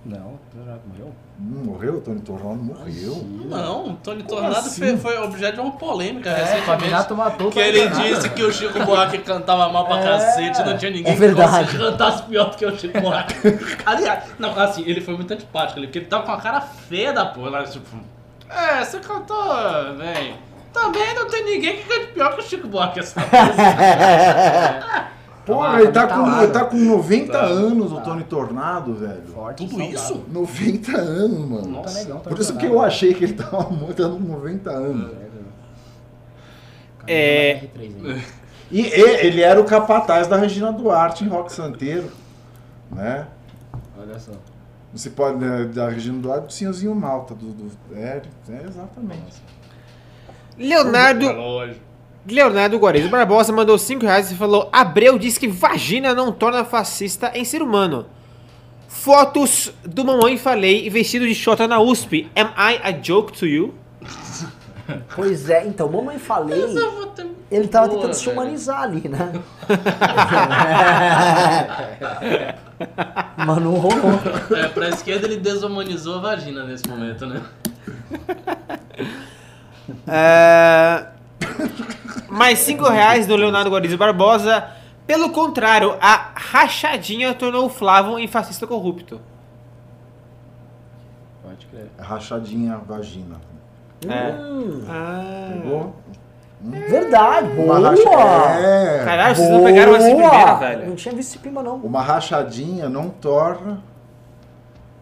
Não, 0.08 0.38
já 0.54 0.76
morreu. 0.86 1.12
Não 1.38 1.64
morreu? 1.64 2.00
Tony 2.00 2.20
Tornado 2.20 2.54
morreu. 2.62 3.24
Não, 3.48 3.88
o 3.90 3.96
Tony 3.96 4.22
Como 4.22 4.40
Tornado 4.40 4.58
assim? 4.66 4.96
foi, 4.96 5.14
foi 5.14 5.18
objeto 5.24 5.54
de 5.56 5.60
uma 5.60 5.72
polêmica 5.72 6.30
É, 6.30 6.44
recentemente. 6.44 7.12
Matou 7.14 7.48
o 7.48 7.50
Que 7.50 7.58
ele 7.58 7.80
Tornado. 7.88 8.02
disse 8.04 8.28
que 8.30 8.42
o 8.44 8.52
Chico 8.52 8.84
Buarque 8.84 9.18
cantava 9.18 9.68
mal 9.72 9.84
pra 9.86 10.02
cacete, 10.02 10.62
não 10.62 10.76
tinha 10.78 10.90
ninguém 10.92 11.12
é 11.12 11.16
verdade. 11.16 11.70
que 11.72 11.78
cantasse 11.82 12.22
pior 12.22 12.50
do 12.50 12.56
que 12.56 12.64
o 12.66 12.78
Chico 12.78 13.00
Buarque. 13.00 13.34
Aliás, 13.84 14.24
não, 14.38 14.58
assim, 14.58 14.82
ele 14.86 15.00
foi 15.00 15.14
muito 15.16 15.32
antipático, 15.34 15.78
ele- 15.80 15.88
porque 15.88 15.98
ele 15.98 16.06
tava 16.06 16.22
com 16.24 16.32
a 16.32 16.40
cara 16.40 16.60
feia 16.60 17.12
da 17.12 17.26
porra, 17.26 17.50
lá, 17.50 17.64
tipo... 17.64 17.84
É, 18.48 18.84
você 18.84 19.00
cantou, 19.00 19.44
velho. 19.96 20.34
Também 20.72 21.14
não 21.14 21.26
tem 21.28 21.44
ninguém 21.44 21.78
que 21.78 21.84
cante 21.84 22.06
pior 22.12 22.34
que 22.36 22.40
o 22.42 22.44
Chico 22.44 22.68
Buarque 22.68 23.00
essa 23.00 23.18
Pô, 25.46 25.52
Tá 25.54 25.58
lá, 25.60 25.80
ele, 25.80 25.92
tá 25.92 26.06
tá 26.08 26.14
com, 26.18 26.42
ele 26.42 26.52
tá 26.52 26.64
com 26.64 26.76
90 26.76 27.32
Tá. 27.32 27.44
anos, 27.44 27.92
o 27.92 28.00
Tony 28.00 28.24
Tornado, 28.24 28.94
velho. 28.94 29.22
Forte 29.32 29.58
Tudo 29.64 29.70
saudável. 29.78 29.94
isso? 29.94 30.24
90 30.32 30.96
anos, 30.98 31.38
mano. 31.48 31.82
Tá 31.82 31.90
legal, 31.90 32.18
tá 32.18 32.30
Por 32.30 32.38
isso 32.40 32.56
que 32.56 32.66
eu 32.66 32.80
achei 32.82 33.14
que 33.14 33.24
ele 33.24 33.34
tava 33.34 33.62
morto 33.70 34.02
com 34.10 34.18
90 34.18 34.70
anos. 34.70 35.12
É. 37.06 37.68
R3 37.76 37.80
aí. 38.04 38.22
E 38.72 38.80
e- 38.80 39.26
ele 39.26 39.40
era 39.42 39.60
o 39.60 39.64
capataz 39.64 40.26
da 40.26 40.36
Regina 40.36 40.72
Duarte 40.72 41.22
em 41.24 41.28
Rock 41.28 41.52
Santeiro, 41.52 42.10
né? 42.90 43.28
Olha 43.96 44.18
só. 44.18 44.32
Você 44.92 45.10
pode, 45.10 45.36
né, 45.38 45.66
da 45.72 45.88
Regina 45.88 46.18
Duarte, 46.20 46.46
do 46.48 46.52
Senhorzinho 46.52 46.94
Malta, 46.94 47.34
do, 47.34 47.52
do 47.52 47.70
é, 47.94 48.22
é, 48.50 48.64
exatamente. 48.68 49.40
Leonardo. 50.58 51.26
Leonardo 52.28 52.76
Guarez 52.78 53.08
Barbosa 53.08 53.52
mandou 53.52 53.78
5 53.78 54.04
reais 54.04 54.30
e 54.30 54.34
falou: 54.34 54.68
Abreu 54.72 55.18
diz 55.18 55.38
que 55.38 55.48
vagina 55.48 56.14
não 56.14 56.32
torna 56.32 56.64
fascista 56.64 57.30
em 57.34 57.44
ser 57.44 57.62
humano. 57.62 58.06
Fotos 58.88 59.72
do 59.84 60.04
Mamãe 60.04 60.36
Falei 60.36 60.88
vestido 60.90 61.26
de 61.26 61.34
xota 61.34 61.68
na 61.68 61.80
USP. 61.80 62.28
Am 62.34 62.50
I 62.58 62.80
a 62.82 62.92
joke 63.02 63.32
to 63.32 63.46
you? 63.46 63.74
Pois 65.16 65.50
é, 65.50 65.66
então, 65.66 65.90
mamãe 65.90 66.16
falei, 66.16 66.62
ter- 67.16 67.26
ele 67.50 67.66
tava 67.66 67.88
Boa, 67.88 67.98
tentando 67.98 68.14
se 68.14 68.28
humanizar 68.28 68.82
ali, 68.82 69.08
né? 69.08 69.32
Mas 73.36 73.58
não 73.58 73.74
rolou. 73.74 74.20
É, 74.56 74.68
pra 74.68 74.88
esquerda 74.90 75.26
ele 75.26 75.38
desumanizou 75.38 76.18
a 76.18 76.20
vagina 76.20 76.62
nesse 76.64 76.86
momento, 76.88 77.26
né? 77.26 77.42
É... 80.06 81.06
Mais 82.28 82.58
5 82.60 82.84
reais 82.88 83.26
do 83.26 83.36
Leonardo 83.36 83.70
Guarez 83.70 83.94
Barbosa. 83.94 84.68
Pelo 85.06 85.30
contrário, 85.30 85.96
a 86.00 86.30
rachadinha 86.34 87.32
tornou 87.34 87.66
o 87.66 87.68
Flávio 87.68 88.18
em 88.18 88.26
fascista 88.26 88.66
corrupto. 88.66 89.20
Pode 91.42 91.66
crer. 91.66 91.88
Rachadinha 91.98 92.78
vagina. 92.78 93.36
É. 94.08 94.32
Hum, 94.32 94.84
Ah. 94.88 95.48
Pegou? 95.52 95.94
verdade, 96.60 97.48
Uma 97.52 97.74
boa! 97.80 97.90
racha- 97.90 98.60
É. 98.60 99.04
Caralho, 99.04 99.36
vocês 99.36 99.50
não 99.50 99.62
pegaram 99.62 99.94
essa 99.94 100.10
Boa! 100.10 100.28
primeira, 100.28 100.54
velho. 100.54 100.88
Não 100.88 100.96
tinha 100.96 101.14
visto 101.14 101.30
esse 101.30 101.38
pimba, 101.38 101.62
não. 101.62 101.76
Uma 101.76 102.02
rachadinha 102.02 102.88
não 102.88 103.08
torna 103.10 103.80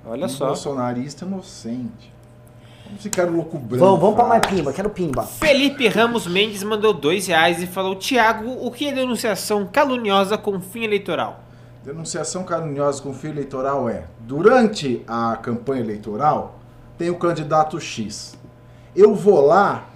Olha 0.07 0.27
um 0.27 0.29
só. 0.29 0.47
bolsonarista 0.47 1.25
inocente. 1.25 2.13
Vamos 2.95 3.03
ficar 3.03 3.25
louco 3.25 3.59
branco. 3.59 3.85
Vamos, 3.85 4.01
vamos 4.01 4.15
pra 4.15 4.25
mais 4.25 4.47
pimba, 4.47 4.73
quero 4.73 4.89
pimba. 4.89 5.25
Felipe 5.25 5.89
Ramos 5.89 6.29
Mendes 6.29 6.63
mandou 6.63 6.93
2 6.93 7.27
reais 7.27 7.61
e 7.61 7.67
falou: 7.67 7.97
Tiago, 7.97 8.65
o 8.65 8.71
que 8.71 8.87
é 8.87 8.93
denunciação 8.93 9.67
caluniosa 9.67 10.39
com 10.39 10.61
fim 10.61 10.85
eleitoral? 10.85 11.41
Denunciação 11.85 12.45
caluniosa 12.45 13.03
com 13.03 13.13
fio 13.13 13.31
eleitoral 13.31 13.89
é: 13.89 14.05
durante 14.21 15.03
a 15.09 15.37
campanha 15.37 15.83
eleitoral, 15.83 16.61
tem 16.97 17.11
o 17.11 17.17
candidato 17.17 17.81
X. 17.81 18.37
Eu 18.95 19.13
vou 19.13 19.45
lá 19.45 19.87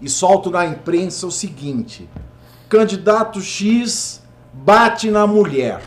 e 0.00 0.08
solto 0.08 0.50
na 0.50 0.64
imprensa 0.64 1.26
o 1.26 1.30
seguinte: 1.30 2.08
candidato 2.70 3.38
X 3.42 4.22
bate 4.50 5.10
na 5.10 5.26
mulher, 5.26 5.82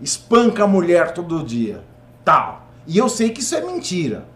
espanca 0.00 0.64
a 0.64 0.66
mulher 0.66 1.12
todo 1.12 1.44
dia, 1.44 1.84
tal. 2.24 2.62
E 2.86 2.96
eu 2.96 3.10
sei 3.10 3.28
que 3.28 3.40
isso 3.40 3.54
é 3.54 3.60
mentira. 3.60 4.29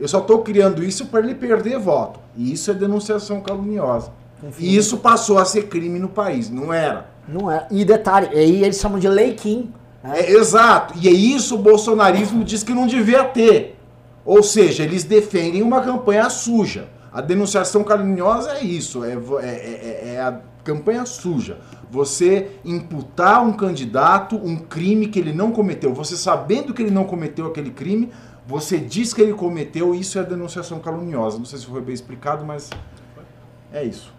Eu 0.00 0.08
só 0.08 0.18
estou 0.18 0.38
criando 0.38 0.82
isso 0.82 1.06
para 1.06 1.20
ele 1.20 1.34
perder 1.34 1.78
voto. 1.78 2.18
E 2.36 2.52
isso 2.52 2.70
é 2.70 2.74
denunciação 2.74 3.40
caluniosa. 3.40 4.10
E 4.58 4.74
isso 4.74 4.96
passou 4.98 5.36
a 5.38 5.44
ser 5.44 5.64
crime 5.68 5.98
no 5.98 6.08
país, 6.08 6.48
não 6.48 6.72
era. 6.72 7.10
Não 7.28 7.50
é. 7.50 7.66
E 7.70 7.84
detalhe, 7.84 8.28
aí 8.36 8.64
eles 8.64 8.78
chamam 8.78 8.98
de 8.98 9.06
Lei 9.08 9.34
Kim. 9.34 9.70
né? 10.02 10.20
É, 10.20 10.32
exato. 10.32 10.94
E 10.98 11.06
é 11.06 11.12
isso 11.12 11.56
o 11.56 11.58
bolsonarismo 11.58 12.42
diz 12.42 12.62
que 12.62 12.72
não 12.72 12.86
devia 12.86 13.22
ter. 13.24 13.76
Ou 14.24 14.42
seja, 14.42 14.82
eles 14.82 15.04
defendem 15.04 15.62
uma 15.62 15.82
campanha 15.82 16.28
suja. 16.30 16.88
A 17.12 17.20
denunciação 17.20 17.82
caluniosa 17.84 18.52
é 18.52 18.62
isso, 18.64 19.04
é, 19.04 19.16
vo- 19.16 19.40
é- 19.40 19.44
é- 19.44 20.12
é 20.14 20.20
a 20.20 20.40
campanha 20.64 21.04
suja. 21.04 21.58
Você 21.90 22.48
imputar 22.64 23.36
a 23.36 23.40
um 23.40 23.52
candidato 23.52 24.36
um 24.36 24.56
crime 24.56 25.08
que 25.08 25.18
ele 25.18 25.32
não 25.32 25.50
cometeu. 25.50 25.92
Você 25.92 26.16
sabendo 26.16 26.72
que 26.72 26.80
ele 26.82 26.90
não 26.90 27.04
cometeu 27.04 27.46
aquele 27.46 27.70
crime, 27.70 28.10
você 28.50 28.78
diz 28.78 29.14
que 29.14 29.22
ele 29.22 29.32
cometeu, 29.32 29.94
isso 29.94 30.18
é 30.18 30.24
denunciação 30.24 30.80
caluniosa. 30.80 31.38
Não 31.38 31.44
sei 31.44 31.60
se 31.60 31.66
foi 31.66 31.80
bem 31.80 31.94
explicado, 31.94 32.44
mas 32.44 32.68
é 33.72 33.84
isso. 33.84 34.12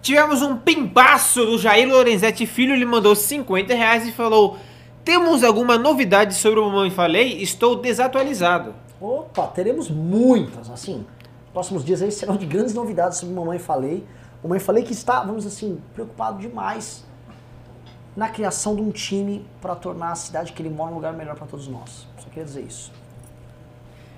Tivemos 0.00 0.42
um 0.42 0.56
pimbaço 0.56 1.44
do 1.44 1.58
Jair 1.58 1.88
Lorenzetti 1.88 2.46
Filho, 2.46 2.72
ele 2.72 2.84
mandou 2.84 3.16
50 3.16 3.74
reais 3.74 4.06
e 4.06 4.12
falou: 4.12 4.58
Temos 5.04 5.42
alguma 5.42 5.76
novidade 5.76 6.34
sobre 6.34 6.60
o 6.60 6.66
Mamãe 6.66 6.90
Falei? 6.90 7.42
Estou 7.42 7.74
desatualizado. 7.74 8.76
Opa, 9.00 9.48
teremos 9.48 9.90
muitas, 9.90 10.70
assim. 10.70 11.04
Próximos 11.52 11.84
dias 11.84 12.00
aí 12.00 12.12
serão 12.12 12.36
de 12.36 12.46
grandes 12.46 12.74
novidades 12.74 13.18
sobre 13.18 13.34
Mamãe 13.34 13.58
Falei. 13.58 14.06
Mamãe 14.40 14.60
Falei 14.60 14.84
que 14.84 14.92
está, 14.92 15.18
vamos 15.18 15.42
dizer 15.42 15.56
assim, 15.56 15.80
preocupado 15.94 16.38
demais 16.38 17.04
na 18.16 18.28
criação 18.28 18.76
de 18.76 18.82
um 18.82 18.92
time 18.92 19.44
para 19.60 19.74
tornar 19.74 20.12
a 20.12 20.14
cidade 20.14 20.52
que 20.52 20.62
ele 20.62 20.70
mora 20.70 20.92
um 20.92 20.94
lugar 20.94 21.12
melhor 21.12 21.34
para 21.34 21.46
todos 21.48 21.66
nós. 21.66 22.06
Só 22.18 22.28
queria 22.28 22.44
dizer 22.44 22.62
isso. 22.62 23.01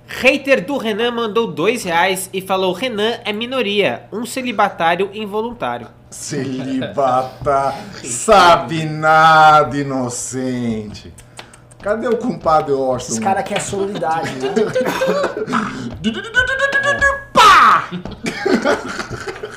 Hater 0.07 0.65
do 0.65 0.77
Renan 0.77 1.11
mandou 1.13 1.47
dois 1.47 1.83
reais 1.83 2.29
e 2.33 2.41
falou: 2.41 2.73
Renan 2.73 3.19
é 3.25 3.33
minoria, 3.33 4.07
um 4.13 4.25
celibatário 4.27 5.11
involuntário. 5.13 5.89
Celibata, 6.11 7.75
sabe 8.05 8.85
nada, 8.85 9.77
inocente. 9.77 11.13
Cadê 11.83 12.09
o 12.09 12.17
compadre 12.17 12.73
Orson? 12.73 13.13
Esse 13.13 13.21
cara 13.21 13.43
quer 13.43 13.61
sororidade, 13.61 14.31
né? 14.37 14.55
Pá! 17.33 17.91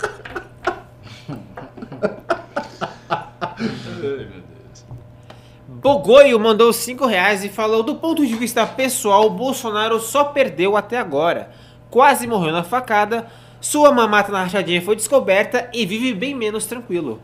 Ai, 3.59 4.01
meu 4.01 4.27
Deus. 4.27 4.85
Bogoio 5.77 6.39
mandou 6.39 6.73
5 6.73 7.05
reais 7.05 7.43
e 7.43 7.49
falou: 7.49 7.83
Do 7.83 7.95
ponto 7.95 8.25
de 8.25 8.33
vista 8.35 8.65
pessoal, 8.65 9.27
o 9.27 9.29
Bolsonaro 9.29 9.99
só 9.99 10.23
perdeu 10.23 10.75
até 10.75 10.97
agora. 10.97 11.51
Quase 11.91 12.25
morreu 12.25 12.51
na 12.51 12.63
facada, 12.63 13.27
sua 13.61 13.91
mamata 13.91 14.31
na 14.31 14.41
rachadinha 14.41 14.81
foi 14.81 14.95
descoberta 14.95 15.69
e 15.71 15.85
vive 15.85 16.15
bem 16.15 16.33
menos 16.33 16.65
tranquilo. 16.65 17.21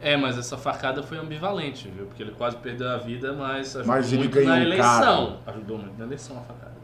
É, 0.00 0.16
mas 0.16 0.38
essa 0.38 0.56
facada 0.56 1.02
foi 1.02 1.18
ambivalente, 1.18 1.88
viu? 1.88 2.06
Porque 2.06 2.22
ele 2.22 2.30
quase 2.30 2.56
perdeu 2.58 2.88
a 2.88 2.98
vida, 2.98 3.32
mas 3.32 3.74
ajudou 3.74 3.94
Mas 3.96 4.12
ele 4.12 4.18
muito 4.18 4.34
ganhou 4.34 4.50
na 4.50 4.62
eleição. 4.62 5.38
Ajudou 5.44 5.78
muito 5.78 5.98
na 5.98 6.04
eleição 6.04 6.36
a 6.38 6.40
facada. 6.42 6.78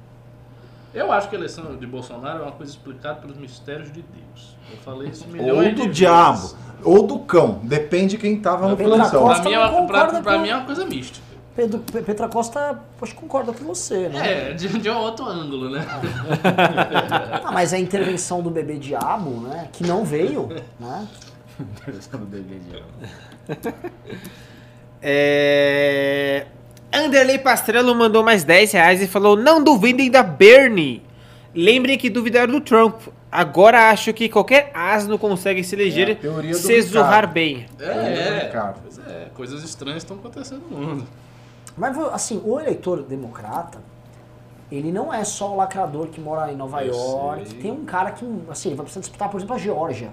Eu 0.94 1.10
acho 1.10 1.28
que 1.28 1.34
a 1.34 1.38
eleição 1.38 1.76
de 1.76 1.86
Bolsonaro 1.86 2.40
é 2.40 2.42
uma 2.42 2.52
coisa 2.52 2.70
explicada 2.70 3.16
pelos 3.20 3.36
mistérios 3.36 3.88
de 3.92 4.02
Deus. 4.02 4.56
Eu 4.70 4.76
falei 4.78 5.08
isso 5.08 5.26
milhões 5.28 5.50
Ou 5.50 5.62
de 5.64 5.70
do 5.70 5.82
vezes. 5.82 5.96
diabo, 5.96 6.54
ou 6.84 7.02
do 7.06 7.18
cão. 7.20 7.58
Depende 7.64 8.16
quem 8.16 8.40
tava 8.40 8.68
no 8.68 8.76
plantão. 8.76 9.26
Pra 9.26 9.42
mim, 9.42 9.52
é, 9.52 9.58
uma- 9.58 9.86
pra, 9.86 10.04
pra 10.06 10.22
com- 10.22 10.38
mim 10.38 10.48
é 10.50 10.56
uma 10.56 10.64
coisa 10.64 10.86
mística. 10.86 11.24
Pedro, 11.56 11.78
Pe- 11.80 12.02
Petra 12.02 12.28
Costa, 12.28 12.80
acho 13.00 13.14
que 13.14 13.20
concorda 13.20 13.52
com 13.52 13.64
você, 13.64 14.08
né? 14.08 14.50
É, 14.50 14.52
de, 14.54 14.66
de 14.78 14.90
um 14.90 14.96
outro 14.98 15.24
ângulo, 15.26 15.70
né? 15.70 15.84
Ah, 17.44 17.52
mas 17.52 17.72
a 17.72 17.78
intervenção 17.78 18.42
do 18.42 18.50
bebê 18.50 18.76
diabo, 18.78 19.30
né? 19.40 19.68
Que 19.72 19.86
não 19.86 20.04
veio, 20.04 20.48
né? 20.80 21.06
do 22.12 22.18
bebê 22.26 22.58
de 22.58 22.82
É... 25.02 26.46
Anderley 26.94 27.38
Pastrello 27.38 27.94
mandou 27.94 28.22
mais 28.22 28.44
10 28.44 28.72
reais 28.72 29.02
e 29.02 29.06
falou: 29.06 29.36
Não 29.36 29.62
duvidem 29.62 30.10
da 30.10 30.22
Bernie. 30.22 31.02
Lembrem 31.54 31.98
que 31.98 32.08
duvidaram 32.08 32.52
do 32.52 32.60
Trump. 32.60 33.00
Agora 33.30 33.90
acho 33.90 34.12
que 34.12 34.28
qualquer 34.28 34.70
asno 34.72 35.18
consegue 35.18 35.64
se 35.64 35.74
É 35.74 35.78
eleger 35.80 36.18
do 36.20 36.54
se 36.54 36.82
zurrar 36.82 37.30
bem. 37.30 37.66
É, 37.80 37.84
é. 37.84 38.52
É, 39.08 39.28
coisas 39.34 39.64
estranhas 39.64 39.98
estão 39.98 40.16
acontecendo 40.16 40.62
no 40.70 40.76
mundo. 40.78 41.06
Mas, 41.76 41.98
assim, 42.12 42.40
o 42.44 42.60
eleitor 42.60 43.02
democrata, 43.02 43.78
ele 44.70 44.92
não 44.92 45.12
é 45.12 45.24
só 45.24 45.52
o 45.52 45.56
lacrador 45.56 46.06
que 46.06 46.20
mora 46.20 46.52
em 46.52 46.56
Nova 46.56 46.84
Eu 46.84 46.94
York. 46.94 47.48
sei. 47.48 47.58
Tem 47.58 47.72
um 47.72 47.84
cara 47.84 48.12
que, 48.12 48.24
assim, 48.48 48.68
ele 48.68 48.76
vai 48.76 48.84
precisar 48.84 49.00
disputar, 49.00 49.28
por 49.28 49.38
exemplo, 49.38 49.56
a 49.56 49.58
Geórgia. 49.58 50.12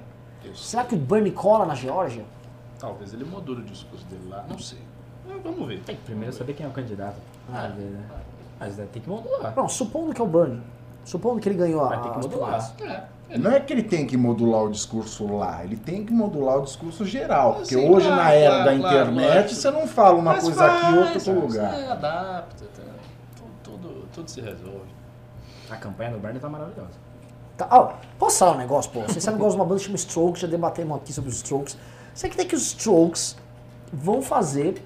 Será 0.56 0.84
que 0.84 0.96
o 0.96 0.98
Bernie 0.98 1.32
cola 1.32 1.66
na 1.66 1.76
Geórgia? 1.76 2.24
Talvez 2.80 3.14
ele 3.14 3.24
module 3.24 3.62
o 3.62 3.64
discurso 3.64 4.04
dele 4.08 4.24
lá, 4.28 4.44
não 4.50 4.58
sei. 4.58 4.80
Mas 5.28 5.42
vamos 5.44 5.68
ver. 5.68 5.80
Tem 5.82 5.96
que 5.96 6.02
primeiro 6.04 6.34
saber 6.34 6.54
quem 6.54 6.66
é 6.66 6.70
o 6.70 6.72
candidato. 6.72 7.16
Ah. 7.52 7.66
Às 7.66 7.74
vezes, 7.76 7.92
né? 7.92 8.04
Às 8.60 8.76
vezes 8.76 8.92
tem 8.92 9.02
que 9.02 9.10
modular. 9.10 9.54
Não, 9.56 9.68
supondo 9.68 10.14
que 10.14 10.22
é 10.22 10.24
o 10.24 10.28
Bernie. 10.28 10.62
Supondo 11.04 11.40
que 11.42 11.50
ele 11.50 11.58
ganhou 11.58 11.84
a, 11.84 11.90
Vai 11.90 12.02
ter 12.04 12.10
que 12.12 12.18
modular. 12.20 12.74
primeiras. 12.76 13.04
É, 13.30 13.38
Não 13.38 13.52
é 13.52 13.60
que 13.60 13.74
ele 13.74 13.82
tem 13.84 14.06
que 14.06 14.16
modular 14.18 14.64
o 14.64 14.70
discurso 14.70 15.26
lá, 15.36 15.64
ele 15.64 15.76
tem 15.78 16.06
que 16.06 16.12
modular 16.14 16.58
o 16.60 16.64
discurso 16.64 17.06
geral. 17.06 17.56
Porque 17.56 17.74
Sim, 17.76 17.90
hoje, 17.90 18.06
claro, 18.06 18.22
na 18.24 18.32
era 18.34 18.50
claro, 18.64 18.66
da 18.66 18.78
claro, 18.78 18.98
internet, 19.12 19.36
lógico. 19.44 19.56
você 19.62 19.72
não 19.72 19.88
fala 19.88 20.16
uma 20.20 20.34
Mas 20.34 20.44
coisa 20.44 20.66
aqui 20.66 20.86
e 20.86 20.98
outra 20.98 21.12
faz, 21.14 21.24
pro 21.24 21.40
lugar. 21.40 21.74
Você 21.74 21.86
adapta, 21.86 22.66
tá? 22.66 22.84
tudo, 23.64 23.78
tudo, 23.80 24.08
tudo 24.14 24.30
se 24.30 24.42
resolve. 24.42 24.92
A 25.70 25.76
campanha 25.78 26.12
do 26.12 26.20
Bernie 26.20 26.40
tá 26.40 26.50
maravilhosa. 26.50 26.92
Tá, 27.58 27.68
ó, 27.72 27.94
posso 28.20 28.38
falar 28.40 28.52
um 28.54 28.58
negócio, 28.58 28.92
pô? 28.92 29.02
Vocês 29.02 29.24
sabem 29.24 29.38
que 29.40 29.42
eu 29.44 29.46
gosto 29.46 29.56
de 29.56 29.62
uma 29.62 29.66
banda 29.68 29.80
que 29.80 29.86
chama 29.86 29.96
Strokes, 29.96 30.42
já 30.42 30.48
debatemos 30.48 30.98
aqui 30.98 31.14
sobre 31.14 31.30
os 31.30 31.38
Strokes. 31.38 31.78
Você 32.14 32.30
que 32.30 32.36
tem 32.38 32.46
que 32.48 32.56
os 32.56 32.68
Strokes 32.68 33.38
vão 33.92 34.22
fazer 34.22 34.84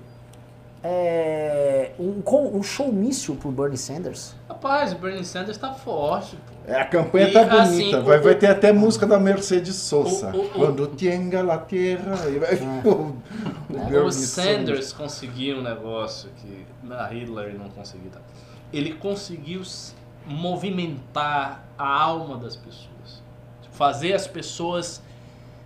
é, 0.88 1.91
um, 1.99 2.22
um 2.57 2.62
showmício 2.62 3.36
pro 3.36 3.49
Bernie 3.52 3.78
Sanders. 3.78 4.36
Rapaz, 4.48 4.94
o 4.94 4.98
Bernie 4.98 5.26
Sanders 5.26 5.57
tá 5.57 5.74
forte, 5.74 6.36
pô. 6.36 6.72
É, 6.72 6.80
a 6.80 6.86
campanha 6.86 7.28
E, 7.30 7.32
tá 7.34 7.40
bonita. 7.44 7.62
assim, 7.64 7.91
vai, 8.03 8.20
o- 8.20 8.24
vai 8.24 8.36
ter 8.36 8.48
até 8.48 8.72
música 8.72 9.07
da 9.07 9.20
Mercedes 9.20 9.76
Sosa. 9.76 10.30
O- 10.32 10.38
o- 10.38 10.45
o- 10.45 10.49
Quando 10.49 10.88
tenga 10.88 11.41
la 11.41 11.57
terra. 11.57 12.16
Vai 12.16 12.56
o, 12.86 12.90
o 12.90 13.16
O 13.70 13.86
Bernie 13.90 14.12
Sanders 14.12 14.94
conseguiu 14.94 15.57
um 15.57 15.62
negócio 15.64 16.30
que 16.38 16.66
na 16.84 17.12
Hillary 17.12 17.57
não 17.57 17.70
conseguiu. 17.70 18.12
Tá? 18.12 18.20
Ele 18.72 18.94
conseguiu 18.94 19.64
movimentar 20.28 21.64
a 21.78 21.88
alma 22.03 22.38
das 22.38 22.56
pessoas. 22.56 23.24
Tipo, 23.62 23.76
fazer 23.76 24.14
as 24.14 24.28
pessoas, 24.28 25.02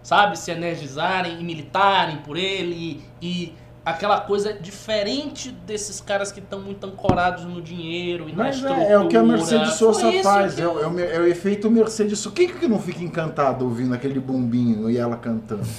sabe, 0.02 0.38
se 0.38 0.50
energizarem 0.52 1.40
e 1.40 1.44
militarem 1.44 2.18
por 2.18 2.38
ele 2.38 3.04
e 3.22 3.54
aquela 3.90 4.22
coisa 4.22 4.54
diferente 4.54 5.52
desses 5.52 6.00
caras 6.02 6.32
que 6.32 6.40
estão 6.40 6.60
muito 6.60 6.86
ancorados 6.86 7.44
no 7.46 7.62
dinheiro 7.62 8.28
e 8.30 8.32
na 8.34 8.46
Mas 8.46 8.56
estrutura. 8.58 8.84
é, 8.86 8.92
é 8.92 8.98
o 9.00 9.08
que 9.08 9.18
a 9.18 9.24
Mercedes 9.24 9.74
Sosa 9.74 10.12
faz, 10.24 10.56
que- 10.56 10.62
é, 10.62 10.68
o- 10.68 10.80
é 10.80 10.88
o, 10.88 11.00
é 11.00 11.20
o 11.20 11.28
efeito 11.28 11.70
Mercedes 11.70 12.20
Sosa. 12.20 12.36
Quem 12.36 12.48
que 12.50 12.68
não 12.68 12.80
fica 12.80 13.04
encantado 13.04 13.66
ouvindo 13.66 13.94
aquele 13.94 14.20
bombinho 14.20 14.90
e 14.90 14.98
ela 14.98 15.16
cantando? 15.18 15.64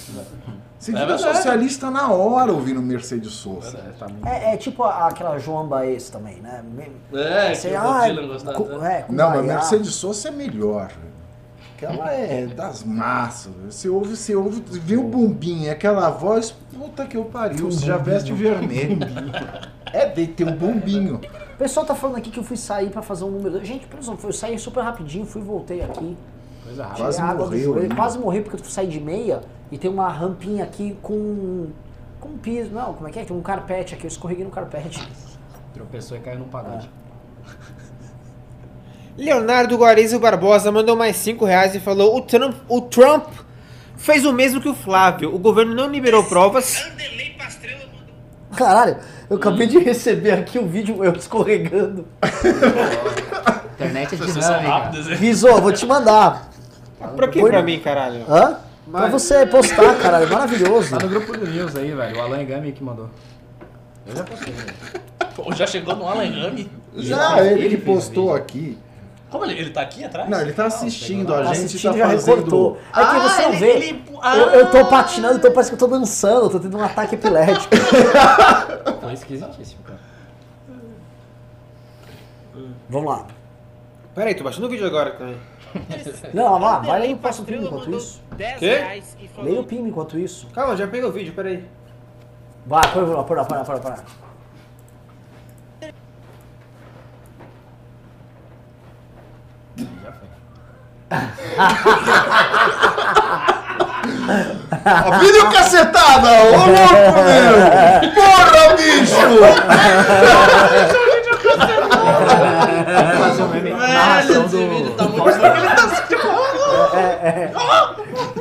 Você 0.78 0.92
É 0.92 0.94
vira 0.98 1.18
socialista 1.18 1.90
na 1.90 2.10
hora 2.10 2.52
ouvindo 2.52 2.80
Mercedes 2.80 3.32
Sosa. 3.32 3.76
Tá 3.98 4.08
muito... 4.08 4.26
É, 4.26 4.54
é 4.54 4.56
tipo 4.56 4.82
a- 4.82 5.08
aquela 5.08 5.38
Joan 5.38 5.66
Baez 5.68 6.08
também, 6.08 6.36
né? 6.40 6.64
É, 7.12 7.54
Você, 7.54 7.68
que 7.68 7.74
o 7.74 7.78
ah, 7.80 8.00
Dylan 8.08 8.26
gostava 8.28 8.88
é, 8.88 9.04
Não, 9.10 9.28
a 9.28 9.32
Gaiá. 9.36 9.42
Mercedes 9.42 9.94
Sosa 9.94 10.28
é 10.28 10.30
melhor. 10.30 10.90
Que 11.80 11.86
ela 11.86 12.12
é 12.12 12.44
das 12.44 12.84
massas. 12.84 13.50
Você 13.64 13.88
ouve, 13.88 14.14
você 14.14 14.36
ouve, 14.36 14.62
vê 14.66 14.98
o 14.98 15.02
bombinho, 15.02 15.72
aquela 15.72 16.10
voz, 16.10 16.50
puta 16.50 17.06
que 17.06 17.16
eu 17.16 17.24
pariu, 17.24 17.70
você 17.70 17.86
já 17.86 17.96
veste 17.96 18.34
vermelho. 18.34 18.98
É 19.90 20.06
de 20.06 20.26
ter 20.26 20.46
um 20.46 20.54
bombinho. 20.54 21.16
O 21.54 21.56
pessoal 21.56 21.86
tá 21.86 21.94
falando 21.94 22.18
aqui 22.18 22.30
que 22.30 22.38
eu 22.38 22.44
fui 22.44 22.58
sair 22.58 22.90
pra 22.90 23.00
fazer 23.00 23.24
um 23.24 23.30
número. 23.30 23.64
Gente, 23.64 23.86
pessoal, 23.86 24.18
eu 24.22 24.32
saí 24.32 24.58
super 24.58 24.84
rapidinho, 24.84 25.24
fui 25.24 25.40
e 25.40 25.44
voltei 25.44 25.82
aqui. 25.82 26.18
Coisa 26.62 26.84
rápida. 26.84 27.02
Quase 27.02 27.22
morreu, 27.22 27.64
joelho. 27.64 27.96
Quase 27.96 28.18
morri 28.18 28.40
porque 28.42 28.60
eu 28.60 28.64
saí 28.66 28.86
de 28.86 29.00
meia 29.00 29.40
e 29.72 29.78
tem 29.78 29.90
uma 29.90 30.10
rampinha 30.10 30.64
aqui 30.64 30.98
com. 31.00 31.68
com 32.20 32.36
piso. 32.36 32.70
Não, 32.74 32.92
como 32.92 33.08
é 33.08 33.10
que 33.10 33.20
é? 33.20 33.24
Tem 33.24 33.34
um 33.34 33.40
carpete 33.40 33.94
aqui, 33.94 34.04
eu 34.04 34.08
escorreguei 34.08 34.44
no 34.44 34.50
carpete. 34.50 35.00
Tropeçou 35.72 36.18
e 36.18 36.20
caiu 36.20 36.40
num 36.40 36.48
pagode. 36.48 36.90
Leonardo 39.20 39.76
Guarizo 39.76 40.18
Barbosa 40.18 40.72
mandou 40.72 40.96
mais 40.96 41.14
5 41.16 41.44
reais 41.44 41.74
e 41.74 41.80
falou: 41.80 42.16
o 42.16 42.22
Trump, 42.22 42.54
o 42.66 42.80
Trump 42.80 43.26
fez 43.94 44.24
o 44.24 44.32
mesmo 44.32 44.62
que 44.62 44.68
o 44.68 44.74
Flávio. 44.74 45.34
O 45.34 45.38
governo 45.38 45.74
não 45.74 45.88
liberou 45.88 46.24
provas. 46.24 46.82
Caralho, 48.56 48.96
eu 49.28 49.36
acabei 49.36 49.66
de 49.66 49.78
receber 49.78 50.32
aqui 50.32 50.58
um 50.58 50.66
vídeo 50.66 51.04
eu 51.04 51.12
escorregando. 51.12 52.06
Internet 53.74 54.14
é 54.14 54.18
dinâmica. 54.18 55.16
Visô, 55.16 55.60
vou 55.60 55.72
te 55.72 55.84
mandar. 55.84 56.50
Pra 57.14 57.28
que 57.28 57.42
pra 57.42 57.62
mim, 57.62 57.78
caralho? 57.78 58.24
Hã? 58.26 58.56
Pra 58.90 59.06
você 59.08 59.44
postar, 59.46 59.96
caralho, 59.98 60.28
maravilhoso. 60.30 60.96
Tá 60.96 61.04
no 61.04 61.10
grupo 61.10 61.36
do 61.36 61.46
News 61.46 61.76
aí, 61.76 61.92
velho. 61.92 62.16
O 62.16 62.20
Alan 62.22 62.44
Gami 62.44 62.72
que 62.72 62.82
mandou. 62.82 63.10
Eu 64.06 64.16
já 64.16 64.24
postei, 64.24 64.52
velho. 64.52 64.74
Pô, 65.36 65.52
já 65.52 65.66
chegou 65.66 65.94
no 65.94 66.08
Alan 66.08 66.30
Gami? 66.30 66.70
Já, 66.96 67.44
Ele 67.46 67.66
ele, 67.66 67.76
o 67.76 67.80
postou 67.82 68.34
aqui. 68.34 68.78
Como 69.30 69.44
ele? 69.44 69.60
Ele 69.60 69.70
tá 69.70 69.82
aqui 69.82 70.04
atrás? 70.04 70.28
Não, 70.28 70.40
ele 70.40 70.52
tá 70.52 70.66
assistindo, 70.66 71.32
a 71.32 71.38
Tá 71.38 71.54
gente 71.54 71.66
assistindo 71.66 71.92
tá 71.92 71.98
já 71.98 72.08
fazendo... 72.10 72.34
recortou. 72.36 72.78
É 72.90 72.92
que 72.94 73.00
Ah, 73.00 73.20
você 73.20 73.42
não 73.42 73.48
ele- 73.50 73.58
vê. 73.58 73.70
ele- 73.70 74.04
ah! 74.20 74.36
Eu, 74.36 74.46
eu 74.50 74.70
tô 74.70 74.84
patinando, 74.86 75.36
então 75.38 75.52
parece 75.52 75.70
que 75.70 75.74
eu 75.74 75.78
tô 75.78 75.86
dançando, 75.86 76.46
eu 76.46 76.50
tô 76.50 76.58
tendo 76.60 76.76
um 76.76 76.82
ataque 76.82 77.14
epilético. 77.14 77.74
Foi 79.00 79.12
esquisitíssimo, 79.12 79.82
cara. 79.84 80.00
Vamos 82.88 83.08
lá. 83.10 83.26
Peraí, 84.14 84.34
tô 84.34 84.42
baixando 84.42 84.66
o 84.66 84.70
vídeo 84.70 84.84
agora 84.86 85.12
também. 85.12 85.36
Não, 86.34 86.50
vai 86.58 86.60
lá, 86.60 86.78
vai 86.80 87.00
ler 87.00 87.10
e 87.10 87.14
passa 87.16 87.42
o 87.42 87.44
pino 87.44 87.64
enquanto 87.64 87.88
isso. 87.92 88.20
10 88.36 88.58
Quê? 88.58 89.02
Leia 89.40 89.60
o 89.60 89.64
pino 89.64 89.86
enquanto 89.86 90.18
isso. 90.18 90.48
Calma, 90.48 90.76
já 90.76 90.88
peguei 90.88 91.08
o 91.08 91.12
vídeo, 91.12 91.32
peraí. 91.32 91.64
Vai, 92.66 92.82
põe 92.92 93.04
lá, 93.04 93.22
põe 93.22 93.36
lá, 93.36 93.44
põe 93.44 93.56
lá, 93.58 93.64
põe 93.64 93.74
lá, 93.76 93.80
põe 93.80 93.90
lá. 93.92 94.04
Já 100.02 100.12
foi. 100.12 100.28
Ó, 100.28 100.98
Vídeo 105.20 105.50
cacetada! 105.50 106.28
Ô 106.28 106.50
louco, 106.52 107.20
meu! 107.26 107.54
Porra, 108.14 108.76
bicho! 108.76 109.28
Narração 113.76 114.46
esse 114.46 114.56
vídeo 114.56 114.90
tá 114.92 115.04
muito. 115.04 115.28
Ele 115.28 115.68
tá 115.68 115.84
assim, 115.84 116.02
tipo, 116.08 116.28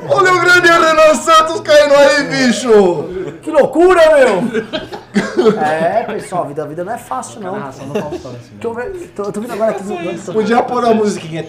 Olha 0.10 0.34
o 0.34 0.40
grande 0.40 0.68
Renan 0.68 1.16
Santos 1.16 1.62
caindo 1.62 1.96
aí, 1.96 2.24
bicho? 2.26 3.10
Que 3.42 3.52
loucura, 3.52 4.02
meu! 4.16 5.54
é, 5.62 6.04
pessoal, 6.04 6.44
a 6.44 6.48
vida, 6.48 6.64
a 6.64 6.68
vida 6.68 6.84
não 6.84 6.94
é 6.94 6.98
fácil, 6.98 7.40
não. 7.42 7.58
narração 7.58 7.88
do 7.88 8.00
Faustão 8.00 8.32
assim. 8.32 8.74
Ver, 8.76 9.08
tô, 9.16 9.32
tô 9.32 9.42
vendo 9.42 9.54
agora 9.54 9.72
aqui 9.72 9.84
no. 9.84 9.96
no- 10.14 10.34
Podia 10.34 10.62
pôr 10.64 10.84
a 10.86 10.94
musiquinha. 10.94 11.44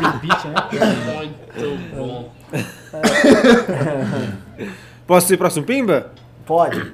Repeat, 0.00 0.48
né? 0.48 0.54
Muito 1.56 1.94
bom. 1.96 2.30
Posso 5.06 5.32
ir 5.32 5.36
próximo 5.36 5.64
Pimba? 5.66 6.10
Pode. 6.46 6.92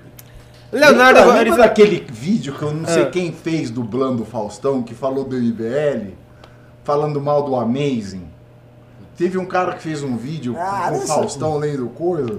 Leonardo 0.73 1.19
lembra, 1.21 1.35
lembra 1.43 1.57
daquele 1.59 2.07
vídeo 2.11 2.55
que 2.55 2.63
eu 2.63 2.73
não 2.73 2.87
sei 2.87 3.03
Ah. 3.05 3.11
quem 3.11 3.33
fez 3.33 3.71
dublando 3.71 4.23
o 4.23 4.27
Faustão, 4.27 4.83
que 4.83 4.95
falou 4.95 5.25
do 5.25 5.37
IBL, 5.37 6.13
falando 6.85 7.21
mal 7.21 7.43
do 7.43 7.57
Amazing? 7.57 8.29
Teve 9.17 9.37
um 9.39 9.45
cara 9.45 9.75
que 9.75 9.83
fez 9.83 10.03
um 10.03 10.17
vídeo 10.17 10.57
Ah, 10.59 10.89
com 10.91 10.99
o 10.99 11.01
Faustão 11.03 11.59
lendo 11.59 11.89
coisa, 11.91 12.39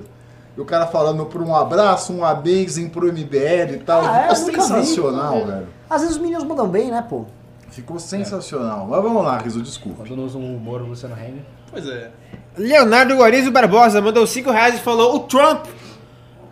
e 0.57 0.61
o 0.61 0.65
cara 0.65 0.88
falando 0.88 1.26
por 1.26 1.41
um 1.41 1.55
abraço, 1.55 2.11
um 2.11 2.26
Amazing 2.26 2.89
pro 2.89 3.07
MBL 3.11 3.73
e 3.76 3.81
tal. 3.85 4.01
Ah, 4.03 4.18
é? 4.18 4.27
Nunca 4.27 4.35
vi. 4.35 4.61
sensacional, 4.61 5.45
velho. 5.45 5.68
Às 5.89 6.01
vezes 6.01 6.15
os 6.15 6.22
meninos 6.22 6.43
mandam 6.43 6.68
bem, 6.68 6.89
né, 6.89 7.05
pô? 7.07 7.26
Ficou 7.69 7.99
sensacional. 7.99 8.85
Mas 8.89 9.01
vamos 9.01 9.23
lá, 9.23 9.38
Riso, 9.38 9.61
desculpa. 9.61 10.03
Quando 10.05 10.23
usa 10.23 10.38
um 10.38 10.55
humor, 10.57 10.81
Luciano 10.81 11.15
Heng. 11.15 11.41
Pois 11.69 11.88
é. 11.88 12.11
Leonardo 12.57 13.15
Guarizo 13.15 13.49
Barbosa 13.49 14.01
mandou 14.01 14.27
5 14.27 14.51
reais 14.51 14.76
e 14.76 14.80
falou: 14.80 15.15
O 15.15 15.19
Trump 15.19 15.65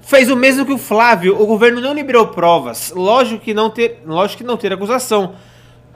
fez 0.02 0.30
o 0.30 0.36
mesmo 0.36 0.66
que 0.66 0.72
o 0.72 0.78
Flávio. 0.78 1.42
O 1.42 1.46
governo 1.46 1.82
não 1.82 1.94
liberou 1.94 2.28
provas. 2.28 2.92
Lógico 2.96 3.44
que 3.44 3.54
não 3.54 3.70
ter, 3.70 4.02
lógico 4.06 4.38
que 4.38 4.48
não 4.48 4.56
ter 4.56 4.72
acusação. 4.72 5.34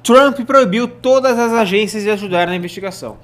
Trump 0.03 0.37
proibiu 0.41 0.85
todas 0.85 1.39
as 1.39 1.53
agências 1.53 2.03
de 2.03 2.09
ajudar 2.09 2.47
na 2.47 2.55
investigação. 2.55 3.17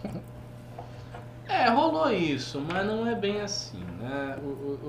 É, 1.46 1.68
rolou 1.70 2.10
isso, 2.10 2.64
mas 2.72 2.88
não 2.88 3.06
é 3.06 3.14
bem 3.14 3.42
assim. 3.42 3.84
Né? 4.00 4.38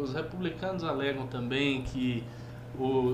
Os 0.00 0.14
republicanos 0.14 0.84
alegam 0.84 1.26
também 1.26 1.82
que 1.82 2.22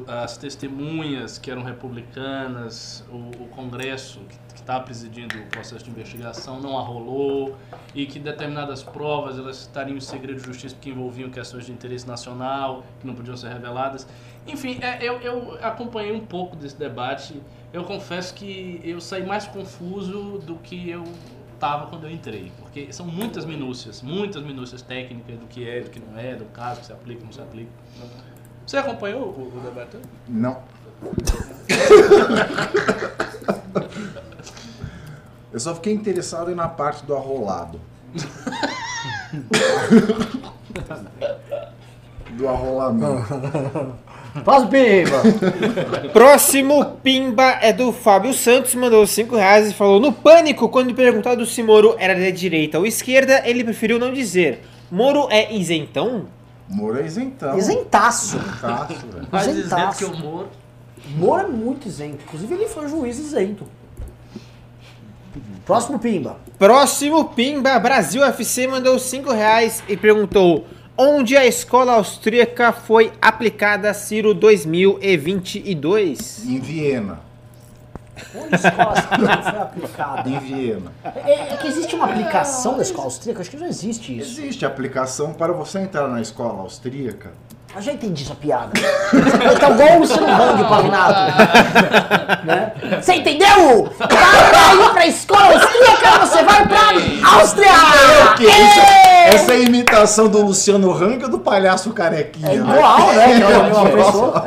as 0.07 0.37
testemunhas 0.37 1.39
que 1.39 1.51
eram 1.51 1.63
republicanas, 1.63 3.05
o, 3.11 3.45
o 3.45 3.49
Congresso 3.49 4.21
que 4.55 4.61
está 4.61 4.79
presidindo 4.79 5.39
o 5.39 5.47
processo 5.47 5.85
de 5.85 5.91
investigação 5.91 6.61
não 6.61 6.79
arrolou 6.79 7.57
e 7.95 8.07
que 8.07 8.19
determinadas 8.19 8.83
provas 8.83 9.39
elas 9.39 9.61
estariam 9.61 9.97
em 9.97 10.01
segredo 10.01 10.41
de 10.41 10.47
justiça 10.47 10.75
porque 10.75 10.91
envolviam 10.91 11.31
questões 11.31 11.67
de 11.67 11.73
interesse 11.73 12.07
nacional 12.07 12.85
que 13.01 13.07
não 13.07 13.15
podiam 13.15 13.37
ser 13.37 13.49
reveladas. 13.49 14.07
Enfim, 14.47 14.79
é, 14.81 14.99
eu, 15.03 15.21
eu 15.21 15.59
acompanhei 15.63 16.13
um 16.13 16.25
pouco 16.25 16.55
desse 16.55 16.77
debate. 16.77 17.41
Eu 17.77 17.85
confesso 17.85 18.33
que 18.33 18.81
eu 18.83 18.99
saí 19.03 19.27
mais 19.27 19.47
confuso 19.47 20.39
do 20.39 20.57
que 20.57 20.89
eu 20.89 21.05
estava 21.53 21.89
quando 21.89 22.05
eu 22.05 22.11
entrei, 22.11 22.51
porque 22.59 22.91
são 22.91 23.05
muitas 23.05 23.45
minúcias, 23.45 24.01
muitas 24.01 24.43
minúcias 24.43 24.81
técnicas 24.81 25.39
do 25.39 25.45
que 25.45 25.69
é, 25.69 25.83
do 25.83 25.91
que 25.91 26.01
não 26.01 26.19
é, 26.19 26.35
do 26.35 26.47
caso 26.47 26.81
que 26.81 26.87
se 26.87 26.93
aplica, 26.95 27.23
não 27.23 27.31
se 27.31 27.43
aplica. 27.43 27.71
Você 28.67 28.79
acompanhou 28.79 29.25
o, 29.25 29.59
o 29.59 29.61
debate? 29.61 29.99
Não. 30.27 30.63
Eu 35.53 35.61
só 35.61 35.75
fiquei 35.75 35.93
interessado 35.93 36.55
na 36.55 36.69
parte 36.69 37.05
do 37.05 37.15
arrolado. 37.15 37.79
do 42.39 42.49
arrolamento. 42.49 43.99
Próximo 44.45 44.71
Pimba! 44.71 46.11
Próximo 46.13 46.85
Pimba 47.03 47.59
é 47.63 47.73
do 47.73 47.93
Fábio 47.93 48.33
Santos, 48.33 48.75
mandou 48.75 49.07
5 49.07 49.37
reais 49.37 49.71
e 49.71 49.75
falou: 49.75 50.01
No 50.01 50.13
pânico, 50.13 50.69
quando 50.69 50.95
perguntado 50.95 51.45
se 51.47 51.63
Moro 51.63 51.95
era 51.99 52.15
de 52.15 52.33
direita 52.33 52.79
ou 52.79 52.87
esquerda, 52.87 53.43
ele 53.45 53.65
preferiu 53.65 53.99
não 53.99 54.13
dizer. 54.13 54.61
Moro 54.91 55.29
é 55.31 55.55
isentão? 55.55 56.27
Moro 56.69 56.99
é 56.99 57.07
isentão. 57.07 57.57
Isentaço. 57.57 58.37
Isentaço, 58.37 59.07
velho. 59.13 59.29
Mais 59.31 59.47
Isentaço. 59.47 60.05
isento 60.05 60.15
que 60.15 60.21
o 60.21 60.25
Moro. 60.25 60.49
Moro 61.17 61.43
é 61.43 61.47
muito 61.49 61.87
isento. 61.87 62.19
Inclusive, 62.25 62.55
ele 62.55 62.67
foi 62.67 62.85
um 62.85 62.89
juiz 62.89 63.19
isento. 63.19 63.67
Próximo 65.65 65.99
Pimba. 65.99 66.39
Próximo 66.59 67.27
Pimba, 67.27 67.79
Brasil 67.79 68.25
FC 68.25 68.67
mandou 68.67 68.99
5 68.99 69.33
reais 69.33 69.83
e 69.89 69.97
perguntou: 69.97 70.65
Onde 70.99 71.37
a 71.37 71.45
escola 71.45 71.93
austríaca 71.93 72.73
foi 72.73 73.13
aplicada 73.21 73.93
Ciro 73.93 74.33
2022? 74.33 76.47
Em 76.47 76.59
Viena. 76.59 77.21
Onde 78.35 78.55
a 78.55 78.57
escola 78.57 78.91
austríaca 78.91 79.43
foi 79.53 79.61
aplicada? 79.61 80.27
Em 80.27 80.39
Viena. 80.39 80.91
É, 81.05 81.53
é 81.53 81.57
que 81.59 81.67
existe 81.67 81.95
uma 81.95 82.07
aplicação 82.07 82.79
da 82.79 82.83
escola 82.83 83.09
austríaca? 83.09 83.43
Acho 83.43 83.51
que 83.51 83.59
não 83.59 83.67
existe 83.67 84.19
isso. 84.19 84.41
Existe 84.41 84.65
aplicação 84.65 85.35
para 85.35 85.53
você 85.53 85.81
entrar 85.81 86.09
na 86.09 86.23
escola 86.23 86.63
austríaca. 86.63 87.31
Eu 87.75 87.83
já 87.83 87.93
entendi 87.93 88.25
essa 88.25 88.35
piada. 88.35 88.73
Tá 89.61 89.71
igual 89.71 89.97
o 89.97 89.99
Luciano 90.01 90.27
Hang, 90.27 90.63
o 90.63 90.69
Pavinato. 90.69 92.45
né? 92.45 92.73
Você 93.01 93.15
entendeu? 93.15 93.91
Para 93.99 94.75
ir 94.75 94.91
pra 94.93 95.07
escola 95.07 95.55
austríaca, 95.55 96.27
você 96.27 96.43
vai 96.45 96.67
pra 96.67 97.39
Áustria! 97.39 97.73
Que 98.37 98.45
isso? 98.45 98.81
Essa 99.27 99.55
é 99.55 99.57
a 99.57 99.59
imitação 99.61 100.29
do 100.29 100.43
Luciano 100.45 100.93
Hang 100.93 101.25
ou 101.25 101.31
do 101.31 101.39
palhaço 101.39 101.93
carequinha? 101.93 102.51
É 102.51 102.55
igual, 102.55 103.13
né? 103.13 103.27
Que 103.37 103.43
é 103.53 103.69
Nossa. 103.69 103.91
pessoa. 103.91 104.45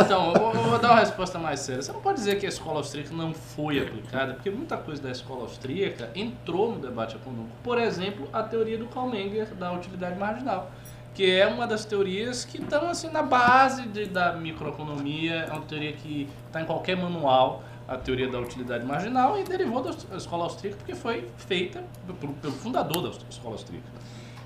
Então, 0.00 0.32
eu 0.32 0.40
vou, 0.40 0.54
eu 0.54 0.62
vou 0.62 0.78
dar 0.78 0.90
uma 0.90 1.00
resposta 1.00 1.38
mais 1.38 1.60
séria. 1.60 1.82
Você 1.82 1.92
não 1.92 2.00
pode 2.00 2.18
dizer 2.18 2.38
que 2.38 2.46
a 2.46 2.48
escola 2.48 2.78
austríaca 2.78 3.10
não 3.14 3.32
foi 3.32 3.80
aplicada, 3.80 4.34
porque 4.34 4.50
muita 4.50 4.76
coisa 4.76 5.02
da 5.02 5.10
escola 5.10 5.42
austríaca 5.42 6.10
entrou 6.14 6.72
no 6.72 6.78
debate 6.78 7.16
econômico. 7.16 7.54
Por 7.62 7.78
exemplo, 7.78 8.28
a 8.32 8.42
teoria 8.42 8.76
do 8.76 8.86
Karl 8.86 9.08
Menger 9.08 9.48
da 9.54 9.72
utilidade 9.72 10.18
marginal, 10.18 10.70
que 11.18 11.28
é 11.28 11.48
uma 11.48 11.66
das 11.66 11.84
teorias 11.84 12.44
que 12.44 12.58
estão 12.62 12.88
assim 12.88 13.10
na 13.10 13.24
base 13.24 13.82
de- 13.88 14.06
da 14.06 14.34
microeconomia, 14.34 15.34
é 15.48 15.50
uma 15.52 15.62
teoria 15.62 15.92
que 15.92 16.28
está 16.46 16.62
em 16.62 16.64
qualquer 16.64 16.96
manual, 16.96 17.64
a 17.88 17.96
teoria 17.96 18.28
da 18.30 18.38
utilidade 18.38 18.86
marginal, 18.86 19.36
e 19.36 19.42
derivou 19.42 19.82
da 19.82 19.90
escola 20.16 20.44
austríaca 20.44 20.76
porque 20.78 20.94
foi 20.94 21.28
feita 21.36 21.82
pelo, 22.20 22.34
pelo 22.34 22.52
fundador 22.52 23.02
da 23.02 23.08
escola 23.28 23.54
austríaca. 23.56 23.88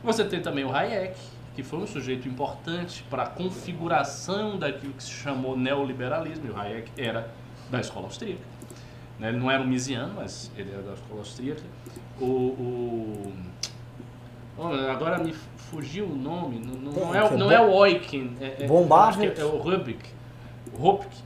Você 0.02 0.24
tem 0.24 0.40
também 0.40 0.64
o 0.64 0.74
Hayek, 0.74 1.14
que 1.54 1.62
foi 1.62 1.78
um 1.78 1.86
sujeito 1.86 2.26
importante 2.26 3.04
para 3.10 3.24
a 3.24 3.26
configuração 3.26 4.58
daquilo 4.58 4.94
que 4.94 5.02
se 5.02 5.10
chamou 5.10 5.54
neoliberalismo, 5.54 6.46
e 6.46 6.50
o 6.52 6.58
Hayek 6.58 6.90
era 6.96 7.28
da 7.70 7.80
escola 7.80 8.06
austríaca. 8.06 8.40
Né, 9.18 9.28
Ele 9.28 9.36
não 9.38 9.50
era 9.50 9.62
um 9.62 9.66
misiano, 9.66 10.14
mas 10.16 10.50
ele 10.56 10.72
era 10.72 10.80
da 10.80 10.94
escola 10.94 11.20
austríaca. 11.20 11.60
O, 12.18 12.24
o- 12.24 13.32
oh, 14.56 14.68
agora 14.90 15.18
me 15.18 15.34
fugiu 15.72 16.04
o 16.06 16.14
nome, 16.14 16.58
não, 16.58 16.74
não- 16.74 16.92
não 16.92 17.14
é, 17.14 17.24
o- 17.24 17.38
não 17.38 17.50
é 17.50 17.60
o 17.60 17.86
Eucken, 17.86 18.36
é, 18.40 18.64
é, 18.64 18.66
é 19.40 19.44
o 19.44 19.56
Rubik, 19.56 20.08
Rupik, 20.78 21.16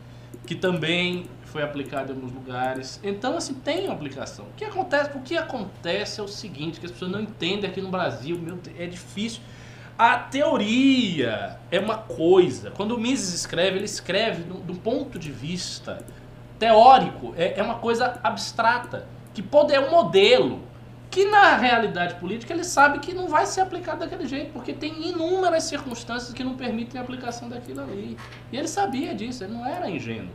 que 0.47 0.55
também 0.55 1.27
foi 1.45 1.63
aplicado 1.63 2.13
em 2.13 2.15
alguns 2.15 2.33
lugares. 2.33 3.01
Então, 3.03 3.37
assim, 3.37 3.55
tem 3.55 3.89
aplicação. 3.89 4.45
O 4.45 4.57
que 4.57 4.65
acontece, 4.65 5.11
o 5.17 5.21
que 5.21 5.37
acontece 5.37 6.21
é 6.21 6.23
o 6.23 6.29
seguinte, 6.29 6.79
que 6.79 6.87
as 6.87 6.93
pessoas 6.93 7.11
não 7.11 7.21
entendem 7.21 7.69
aqui 7.69 7.81
no 7.81 7.89
Brasil, 7.89 8.39
meu, 8.39 8.57
Deus, 8.57 8.77
é 8.79 8.87
difícil. 8.87 9.41
A 9.99 10.17
teoria 10.19 11.57
é 11.71 11.81
uma 11.81 11.97
coisa. 11.99 12.71
Quando 12.71 12.93
o 12.93 12.99
Mises 13.01 13.33
escreve, 13.35 13.77
ele 13.79 13.87
escreve 13.87 14.43
do, 14.43 14.55
do 14.55 14.75
ponto 14.75 15.19
de 15.19 15.33
vista 15.33 16.05
teórico, 16.59 17.35
é, 17.37 17.59
é 17.59 17.63
uma 17.63 17.77
coisa 17.77 18.19
abstrata, 18.23 19.07
que 19.35 19.43
pode 19.43 19.75
é 19.75 19.81
um 19.81 19.91
modelo, 19.91 20.61
que 21.17 21.25
na 21.25 21.57
realidade 21.57 22.17
política 22.17 22.53
ele 22.53 22.63
sabe 22.63 22.99
que 22.99 23.15
não 23.15 23.27
vai 23.27 23.47
ser 23.47 23.63
aplicado 23.63 24.01
daquele 24.01 24.29
jeito, 24.29 24.53
porque 24.53 24.75
tem 24.75 25.09
inúmeras 25.09 25.65
circunstâncias 25.65 26.35
que 26.35 26.45
não 26.45 26.57
permitem 26.57 27.01
a 27.01 27.03
aplicação 27.03 27.49
daquilo 27.49 27.81
ali. 27.81 28.19
E 28.53 28.57
ele 28.59 28.69
sabia 28.69 29.15
disso, 29.15 29.43
ele 29.43 29.55
não 29.55 29.65
era 29.65 29.89
ingênuo. 29.89 30.35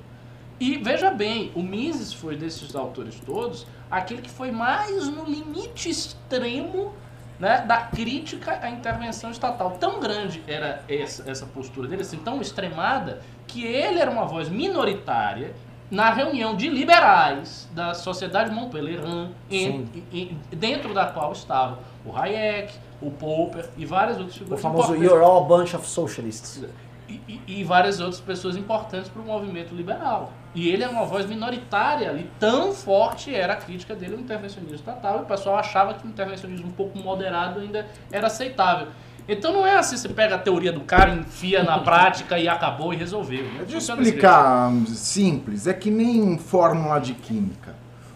E 0.60 0.78
veja 0.78 1.12
bem, 1.12 1.52
o 1.54 1.62
Mises 1.62 2.12
foi 2.12 2.36
desses 2.36 2.76
autores 2.76 3.20
todos 3.24 3.68
aquele 3.92 4.24
que 4.24 4.30
foi 4.32 4.50
mais 4.50 5.08
no 5.08 5.24
limite 5.24 5.88
extremo 5.88 6.96
né, 7.40 7.62
da 7.62 7.78
crítica 7.78 8.58
à 8.60 8.72
intervenção 8.72 9.30
estatal. 9.30 9.78
Tão 9.80 10.00
grande 10.00 10.44
era 10.48 10.84
essa, 10.90 11.30
essa 11.30 11.46
postura 11.46 11.88
dele, 11.88 12.02
assim, 12.02 12.18
tão 12.18 12.42
extremada, 12.42 13.22
que 13.46 13.64
ele 13.64 14.00
era 14.00 14.10
uma 14.10 14.26
voz 14.26 14.50
minoritária 14.50 15.54
na 15.92 16.10
reunião 16.10 16.56
de 16.56 16.70
liberais 16.70 17.68
da 17.74 17.94
Sociedade 17.94 18.50
Montpellier, 18.50 19.02
em, 19.50 19.86
em- 20.12 20.38
dentro 20.50 20.94
da 20.94 21.06
qual 21.08 21.34
estavam 21.34 21.78
o 22.06 22.16
Hayek, 22.16 22.74
o 23.02 23.12
Popper 23.12 23.70
e 23.78 23.86
várias 23.86 24.18
outras 24.18 24.36
O 24.36 24.40
figuras 24.40 24.62
famoso 24.62 24.84
importantes 24.96 25.12
You're 25.12 25.24
all 25.24 25.44
a 25.44 25.48
bunch 25.48 25.76
of 25.76 25.86
socialists. 25.88 26.64
e, 27.10 27.20
e- 27.28 27.42
e 27.60 27.64
várias 27.66 28.00
outras 28.00 28.22
pessoas 28.22 28.56
importantes 28.56 29.10
para 29.10 29.22
o 29.22 29.26
movimento 29.26 29.76
liberal. 29.76 30.32
E 30.56 30.70
ele 30.70 30.84
é 30.84 30.88
uma 30.88 31.04
voz 31.06 31.26
minoritária 31.26 32.10
ali, 32.10 32.30
tão 32.40 32.72
forte 32.74 33.34
era 33.36 33.54
a 33.54 33.56
crítica 33.58 33.94
dele 33.96 34.14
ao 34.16 34.20
intervencionismo 34.22 34.76
estatal, 34.76 35.20
e 35.20 35.22
o 35.24 35.26
pessoal 35.26 35.58
achava 35.58 35.94
que 35.94 36.06
o 36.06 36.10
intervencionismo 36.10 36.68
um 36.68 36.72
pouco 36.72 36.98
moderado 36.98 37.60
ainda 37.60 37.86
era 38.12 38.28
aceitável. 38.28 38.88
Então 39.34 39.54
não 39.54 39.66
é 39.66 39.78
assim, 39.78 39.96
você 39.98 40.10
pega 40.10 40.36
a 40.36 40.38
teoria 40.38 40.72
do 40.72 40.82
cara, 40.82 41.14
enfia 41.14 41.64
na 41.64 41.80
prática 41.84 42.38
e 42.38 42.48
acabou 42.48 42.94
e 42.94 42.98
resolveu. 42.98 43.46
Não 43.58 43.66
De 43.66 43.74
funciona 43.76 44.02
desse 44.02 44.10
explicar 44.16 44.72
simples, 44.88 45.68
é 45.68 45.74
que 45.74 45.90
nem 45.90 46.38
fórmula 46.38 47.00
de 47.00 47.14
química. 47.14 47.76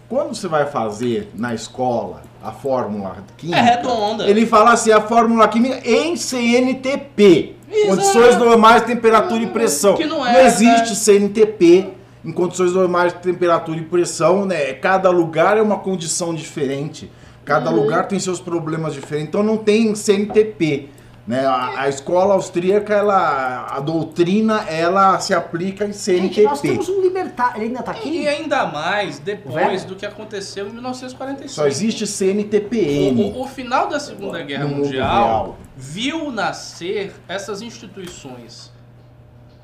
Quando 0.10 0.36
você 0.36 0.48
vai 0.48 0.66
fazer 0.68 1.32
na 1.34 1.54
escola 1.54 2.22
a 2.44 2.52
fórmula 2.52 3.18
química, 3.38 3.58
É 3.58 3.62
redonda. 3.62 4.28
ele 4.30 4.46
fala 4.46 4.74
assim, 4.74 4.92
a 4.92 5.02
fórmula 5.02 5.48
química 5.48 5.82
em 5.88 6.16
CNTP. 6.16 7.56
Exato. 7.72 7.90
Condições 7.96 8.38
normais 8.38 8.82
de 8.82 8.88
temperatura 8.88 9.42
e 9.44 9.48
pressão. 9.48 9.96
Que 9.96 10.06
não 10.06 10.26
é, 10.26 10.46
existe 10.46 10.90
né? 10.90 10.96
CNTP 10.96 11.90
em 12.24 12.32
condições 12.32 12.74
normais 12.74 13.14
de 13.14 13.20
temperatura 13.20 13.78
e 13.80 13.84
pressão, 13.84 14.46
né? 14.46 14.74
Cada 14.74 15.10
lugar 15.10 15.58
é 15.58 15.62
uma 15.62 15.78
condição 15.80 16.34
diferente. 16.34 17.12
Cada 17.44 17.70
Uhum. 17.72 17.76
lugar 17.78 18.08
tem 18.08 18.20
seus 18.20 18.40
problemas 18.40 18.94
diferentes. 18.94 19.30
Então 19.30 19.44
não 19.44 19.58
tem 19.58 19.94
CNTP. 19.96 20.90
Né? 21.27 21.43
A, 21.43 21.81
a 21.81 21.89
escola 21.89 22.35
austríaca, 22.35 22.93
ela, 22.93 23.65
a 23.68 23.80
doutrina, 23.80 24.61
ela 24.69 25.19
se 25.19 25.34
aplica 25.34 25.84
em 25.85 25.91
Gente, 25.91 26.43
nós 26.43 26.60
CNTP. 26.60 26.68
temos 26.68 26.88
um 26.89 27.02
libertário. 27.02 27.57
Ele 27.57 27.65
ainda 27.69 27.81
tá 27.81 27.93
E 27.93 27.97
aqui? 27.97 28.27
ainda 28.27 28.65
mais 28.68 29.18
depois 29.18 29.84
do 29.84 29.95
que 29.95 30.06
aconteceu 30.06 30.68
em 30.68 30.72
1945. 30.72 31.49
Só 31.49 31.65
existe 31.65 32.06
CNTPM. 32.06 33.23
O, 33.31 33.39
o- 33.39 33.41
o 33.41 33.47
final 33.47 33.88
da 33.88 33.99
Segunda 33.99 34.39
Guerra 34.43 34.65
no 34.65 34.76
Mundial 34.77 35.57
viu 35.76 36.31
nascer 36.31 37.15
essas 37.27 37.64
instituições 37.64 38.72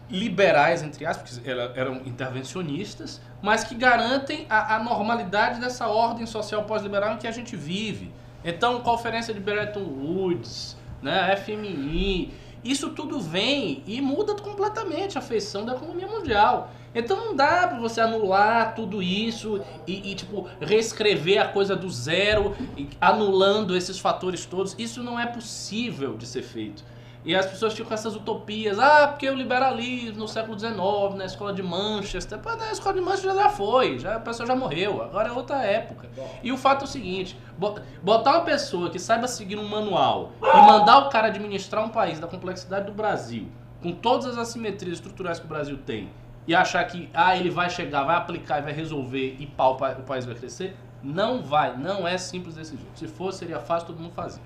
liberais, 0.09 0.83
entre 0.83 1.05
aspas, 1.05 1.38
porque 1.38 1.49
eram 1.49 2.01
intervencionistas, 2.05 3.21
mas 3.41 3.63
que 3.63 3.75
garantem 3.75 4.45
a, 4.49 4.75
a 4.75 4.83
normalidade 4.83 5.59
dessa 5.59 5.88
ordem 5.88 6.25
social 6.25 6.63
pós-liberal 6.63 7.13
em 7.13 7.17
que 7.17 7.27
a 7.27 7.31
gente 7.31 7.55
vive. 7.55 8.11
Então, 8.43 8.81
Conferência 8.81 9.33
de 9.33 9.39
Bretton 9.39 9.79
Woods, 9.83 10.75
né, 11.02 11.36
FMI, 11.36 12.32
isso 12.64 12.90
tudo 12.90 13.19
vem 13.19 13.84
e 13.88 13.99
muda 14.02 14.36
completamente 14.36 15.18
a 15.18 15.22
feição 15.22 15.65
da 15.65 15.73
economia 15.73 16.07
mundial. 16.07 16.72
Então 16.94 17.18
não 17.18 17.36
dá 17.36 17.68
pra 17.68 17.80
você 17.80 18.02
anular 18.02 18.76
tudo 18.76 19.02
isso 19.02 19.61
e, 19.88 20.11
e, 20.11 20.15
tipo, 20.15 20.48
reescrever 20.60 21.41
a 21.41 21.48
coisa 21.48 21.76
do 21.76 21.90
zero, 21.90 22.56
anulando 22.99 23.76
esses 23.76 23.98
fatores 23.98 24.45
todos. 24.45 24.76
Isso 24.78 25.02
não 25.02 25.19
é 25.19 25.26
possível 25.26 26.18
de 26.18 26.28
ser 26.28 26.44
feito. 26.44 26.84
E 27.23 27.35
as 27.35 27.45
pessoas 27.45 27.73
ficam 27.73 27.88
com 27.88 27.93
essas 27.93 28.15
utopias. 28.15 28.80
Ah, 28.80 29.07
porque 29.10 29.30
o 29.30 29.35
liberalismo 29.35 30.18
no 30.19 30.27
século 30.27 30.57
XIX, 30.57 30.73
na 31.15 31.26
escola 31.26 31.53
de 31.53 31.61
Manchester. 31.61 32.39
Pô, 32.39 32.56
na 32.56 32.72
escola 32.72 32.95
de 32.95 33.02
Manchester 33.02 33.35
já 33.35 33.49
foi, 33.49 33.99
já, 33.99 34.15
a 34.15 34.19
pessoa 34.19 34.48
já 34.48 34.56
morreu. 34.56 35.03
Agora 35.03 35.30
é 35.30 35.31
outra 35.31 35.64
época. 35.64 36.10
E 36.41 36.52
o 36.52 36.57
fato 36.57 36.81
é 36.81 36.84
o 36.85 36.88
seguinte: 36.88 37.38
bo- 37.57 37.76
botar 38.02 38.31
uma 38.31 38.41
pessoa 38.41 38.89
que 38.89 38.98
saiba 38.98 39.27
seguir 39.27 39.57
um 39.60 39.68
manual 39.68 40.31
e 40.41 40.61
mandar 40.65 40.98
o 40.99 41.10
cara 41.10 41.27
administrar 41.27 41.84
um 41.85 41.89
país 41.89 42.19
da 42.19 42.27
complexidade 42.27 42.85
do 42.88 42.91
Brasil, 42.91 43.48
com 43.84 43.91
todas 43.91 44.26
as 44.26 44.38
assimetrias 44.38 44.95
estruturais 44.98 45.39
que 45.39 45.45
o 45.45 45.49
Brasil 45.49 45.77
tem, 45.85 46.10
e 46.48 46.56
achar 46.56 46.84
que 46.85 47.07
ah, 47.14 47.38
ele 47.38 47.52
vai 47.52 47.69
chegar, 47.69 48.03
vai 48.03 48.15
aplicar 48.15 48.57
e 48.60 48.61
vai 48.64 48.73
resolver 48.73 49.35
e 49.39 49.45
pau, 49.45 49.73
o 49.73 49.77
pa- 49.77 49.91
o 49.99 50.02
país 50.03 50.26
vai 50.26 50.34
crescer, 50.34 50.76
não 51.03 51.43
vai, 51.43 51.77
não 51.77 52.07
é 52.07 52.18
simples 52.18 52.56
desse 52.56 52.76
jeito. 52.76 52.98
Se 52.98 53.07
fosse, 53.07 53.38
seria 53.39 53.60
fácil, 53.60 53.88
todo 53.89 53.99
mundo 53.99 54.14
fazia. 54.15 54.41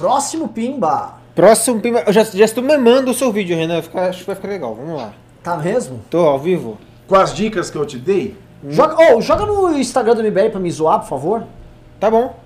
Próximo 0.00 0.48
Pimba. 0.48 1.14
Próximo, 1.34 1.78
Pimba- 1.80 2.02
eu 2.06 2.12
já, 2.12 2.24
já 2.24 2.44
estou 2.44 2.64
memando 2.64 3.10
o 3.10 3.14
seu 3.14 3.30
vídeo, 3.30 3.54
Renan. 3.56 3.78
acho 3.78 4.20
que 4.20 4.24
vai 4.26 4.34
ficar 4.34 4.48
legal. 4.48 4.74
Vamos 4.74 4.96
lá. 4.96 5.12
Tá 5.42 5.56
mesmo? 5.56 6.00
Tô 6.10 6.18
ao 6.26 6.38
vivo. 6.38 6.78
Com 7.06 7.16
as 7.16 7.34
dicas 7.34 7.70
que 7.70 7.76
eu 7.76 7.84
te 7.84 7.98
dei, 7.98 8.34
Joga, 8.68 8.96
oh, 9.14 9.20
joga 9.22 9.46
no 9.46 9.78
Instagram 9.78 10.14
do 10.14 10.22
MBL 10.22 10.50
pra 10.50 10.60
me 10.60 10.70
zoar, 10.70 11.00
por 11.00 11.08
favor. 11.08 11.44
Tá 11.98 12.10
bom. 12.10 12.38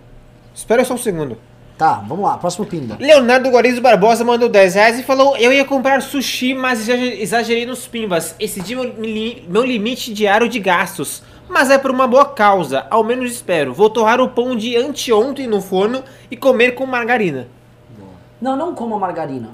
Espera 0.54 0.84
só 0.84 0.94
um 0.94 0.98
segundo. 0.98 1.36
Tá, 1.76 2.04
vamos 2.06 2.24
lá, 2.24 2.38
próximo 2.38 2.64
Pimba. 2.66 2.96
Leonardo 3.00 3.48
Guarizo 3.50 3.80
Barbosa 3.80 4.22
mandou 4.24 4.48
10 4.48 4.74
reais 4.76 4.98
e 4.98 5.02
falou: 5.02 5.36
Eu 5.36 5.52
ia 5.52 5.64
comprar 5.64 6.00
sushi, 6.02 6.54
mas 6.54 6.80
exager- 6.82 7.20
exagerei 7.20 7.66
nos 7.66 7.86
pimbas. 7.88 8.34
Excedi 8.38 8.76
meu, 8.76 8.84
li- 8.84 9.44
meu 9.48 9.64
limite 9.64 10.12
diário 10.14 10.48
de 10.48 10.60
gastos. 10.60 11.22
Mas 11.48 11.70
é 11.70 11.78
por 11.78 11.90
uma 11.90 12.06
boa 12.06 12.24
causa, 12.26 12.86
ao 12.90 13.04
menos 13.04 13.30
espero. 13.30 13.72
Vou 13.74 13.90
torrar 13.90 14.20
o 14.20 14.28
pão 14.30 14.56
de 14.56 14.76
anteontem 14.76 15.46
no 15.46 15.60
forno 15.60 16.02
e 16.30 16.36
comer 16.36 16.72
com 16.72 16.86
margarina. 16.86 17.48
Não, 18.40 18.56
não 18.56 18.74
coma 18.74 18.98
margarina. 18.98 19.50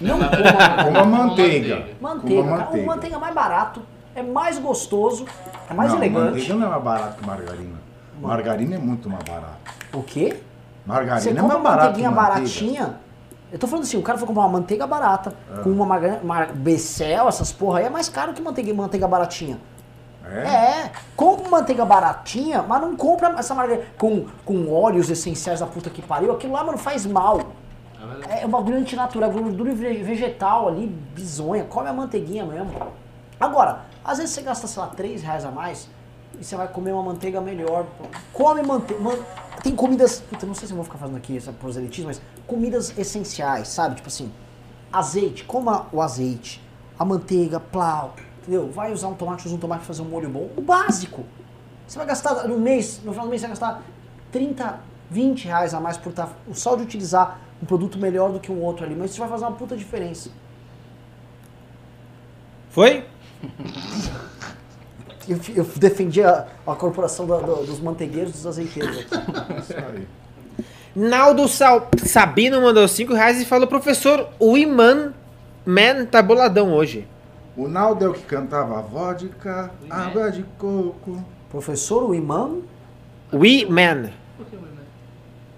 Não 0.00 0.18
coma 0.18 0.28
com 0.30 0.42
margarina. 0.42 0.90
uma 0.90 1.04
manteiga. 1.04 1.86
Manteiga, 2.00 2.42
Com 2.42 2.48
uma 2.48 2.56
cara. 2.56 2.62
O 2.62 2.66
manteiga. 2.70 2.86
manteiga 2.86 3.16
é 3.16 3.18
mais 3.18 3.34
barato, 3.34 3.82
é 4.14 4.22
mais 4.22 4.58
gostoso, 4.58 5.26
é 5.70 5.74
mais 5.74 5.90
não, 5.90 5.98
elegante. 5.98 6.24
Manteiga 6.30 6.54
não 6.54 6.66
é 6.66 6.70
mais 6.70 6.82
barato 6.82 7.20
que 7.20 7.26
margarina. 7.26 7.74
Margarina 8.20 8.74
é 8.76 8.78
muito 8.78 9.10
mais 9.10 9.24
barato. 9.24 9.56
O 9.92 10.02
quê? 10.02 10.36
Você 10.36 10.40
Margarina 10.86 11.30
é 11.38 11.42
compra 11.42 11.42
mais 11.42 11.54
uma 11.58 11.58
barato 11.70 11.86
manteiguinha 11.86 12.10
manteiga. 12.10 12.34
baratinha. 12.34 12.94
Eu 13.52 13.58
tô 13.58 13.66
falando 13.68 13.84
assim, 13.84 13.96
o 13.96 14.02
cara 14.02 14.18
foi 14.18 14.26
comprar 14.26 14.42
uma 14.42 14.48
manteiga 14.48 14.86
barata, 14.86 15.32
Ah. 15.52 15.60
com 15.62 15.70
uma 15.70 15.86
margarina, 15.86 16.20
mar, 16.24 16.52
becel, 16.52 17.28
essas 17.28 17.52
porra 17.52 17.80
aí, 17.80 17.84
é 17.86 17.90
mais 17.90 18.08
caro 18.08 18.32
que 18.32 18.42
manteiga, 18.42 18.72
manteiga 18.74 19.06
baratinha. 19.06 19.58
É? 20.30 20.38
É, 20.86 20.92
compra 21.16 21.48
uma 21.48 21.58
manteiga 21.58 21.84
baratinha, 21.84 22.62
mas 22.62 22.80
não 22.80 22.96
compra 22.96 23.28
essa 23.38 23.54
margarina 23.54 23.86
com, 23.98 24.26
com 24.44 24.72
óleos 24.72 25.10
essenciais 25.10 25.60
da 25.60 25.66
puta 25.66 25.90
que 25.90 26.00
pariu. 26.00 26.32
Aquilo 26.32 26.52
lá, 26.54 26.64
mano, 26.64 26.78
faz 26.78 27.04
mal. 27.04 27.40
É 28.28 28.46
um 28.46 28.50
bagulho 28.50 28.76
antinatural, 28.78 29.30
gordura 29.30 29.74
ve- 29.74 30.02
vegetal 30.02 30.68
ali, 30.68 30.86
bizonha. 30.86 31.64
Come 31.64 31.88
a 31.88 31.92
manteiguinha 31.92 32.44
mesmo. 32.44 32.70
Agora, 33.40 33.80
às 34.04 34.18
vezes 34.18 34.34
você 34.34 34.42
gasta, 34.42 34.66
sei 34.66 34.80
lá, 34.82 34.88
3 34.88 35.22
reais 35.22 35.44
a 35.44 35.50
mais 35.50 35.88
e 36.38 36.44
você 36.44 36.56
vai 36.56 36.68
comer 36.68 36.92
uma 36.92 37.02
manteiga 37.02 37.40
melhor. 37.40 37.86
Come 38.32 38.62
manteiga. 38.62 39.02
Tem 39.62 39.74
comidas. 39.74 40.20
Puta, 40.20 40.44
não 40.46 40.54
sei 40.54 40.66
se 40.66 40.72
eu 40.72 40.76
vou 40.76 40.84
ficar 40.84 40.98
fazendo 40.98 41.16
aqui 41.16 41.36
essa 41.36 41.52
proselitismo, 41.52 42.08
mas 42.08 42.20
comidas 42.46 42.96
essenciais, 42.98 43.68
sabe? 43.68 43.96
Tipo 43.96 44.08
assim, 44.08 44.30
azeite, 44.92 45.44
coma 45.44 45.86
o 45.92 46.00
azeite, 46.02 46.62
a 46.98 47.04
manteiga, 47.04 47.58
plau, 47.58 48.14
entendeu? 48.46 48.70
Vai 48.70 48.92
usar 48.92 49.08
um 49.08 49.14
tomate, 49.14 49.46
usa 49.46 49.54
um 49.56 49.58
tomate 49.58 49.80
pra 49.80 49.86
fazer 49.88 50.02
um 50.02 50.06
molho 50.06 50.28
bom. 50.28 50.48
O 50.56 50.60
básico. 50.60 51.24
Você 51.86 51.98
vai 51.98 52.06
gastar 52.06 52.46
no 52.48 52.58
mês, 52.58 53.00
no 53.04 53.10
final 53.12 53.26
do 53.26 53.30
mês 53.30 53.40
você 53.42 53.46
vai 53.48 53.56
gastar 53.56 53.82
30, 54.32 54.78
20 55.10 55.44
reais 55.46 55.74
a 55.74 55.80
mais 55.80 55.96
por 55.96 56.10
estar 56.10 56.32
só 56.52 56.76
de 56.76 56.82
utilizar 56.82 57.38
um 57.62 57.66
produto 57.66 57.98
melhor 57.98 58.32
do 58.32 58.40
que 58.40 58.50
um 58.50 58.60
outro 58.62 58.84
ali, 58.84 58.94
mas 58.94 59.10
isso 59.10 59.20
vai 59.20 59.28
fazer 59.28 59.44
uma 59.44 59.52
puta 59.52 59.76
diferença. 59.76 60.30
Foi? 62.70 63.04
Eu, 65.26 65.40
eu 65.56 65.64
defendi 65.76 66.22
a, 66.22 66.46
a 66.66 66.74
corporação 66.74 67.24
do- 67.26 67.40
do- 67.40 67.64
dos 67.64 67.80
manteigueiros 67.80 68.28
e 68.32 68.34
dos 68.34 68.46
azeiteiros 68.46 68.98
aqui. 68.98 69.14
Isso 69.58 69.72
aí. 69.74 70.06
Naldo 70.94 71.48
Sal- 71.48 71.88
Sabino 71.96 72.60
mandou 72.60 72.86
5 72.86 73.14
reais 73.14 73.40
e 73.40 73.46
falou: 73.46 73.66
Professor, 73.66 74.28
o 74.38 74.54
Iman 74.54 75.14
Man 75.64 76.04
tá 76.04 76.20
boladão 76.22 76.74
hoje. 76.74 77.08
O 77.56 77.68
Naldo 77.68 78.04
é 78.04 78.08
o 78.08 78.12
que 78.14 78.22
cantava 78.22 78.82
vodka, 78.82 79.70
água 79.88 80.30
de 80.30 80.42
coco. 80.58 81.24
Professor, 81.50 82.02
o 82.10 82.14
imã, 82.14 82.50
We 83.32 83.64
Man. 83.66 84.10
Por 84.36 84.46
que 84.46 84.56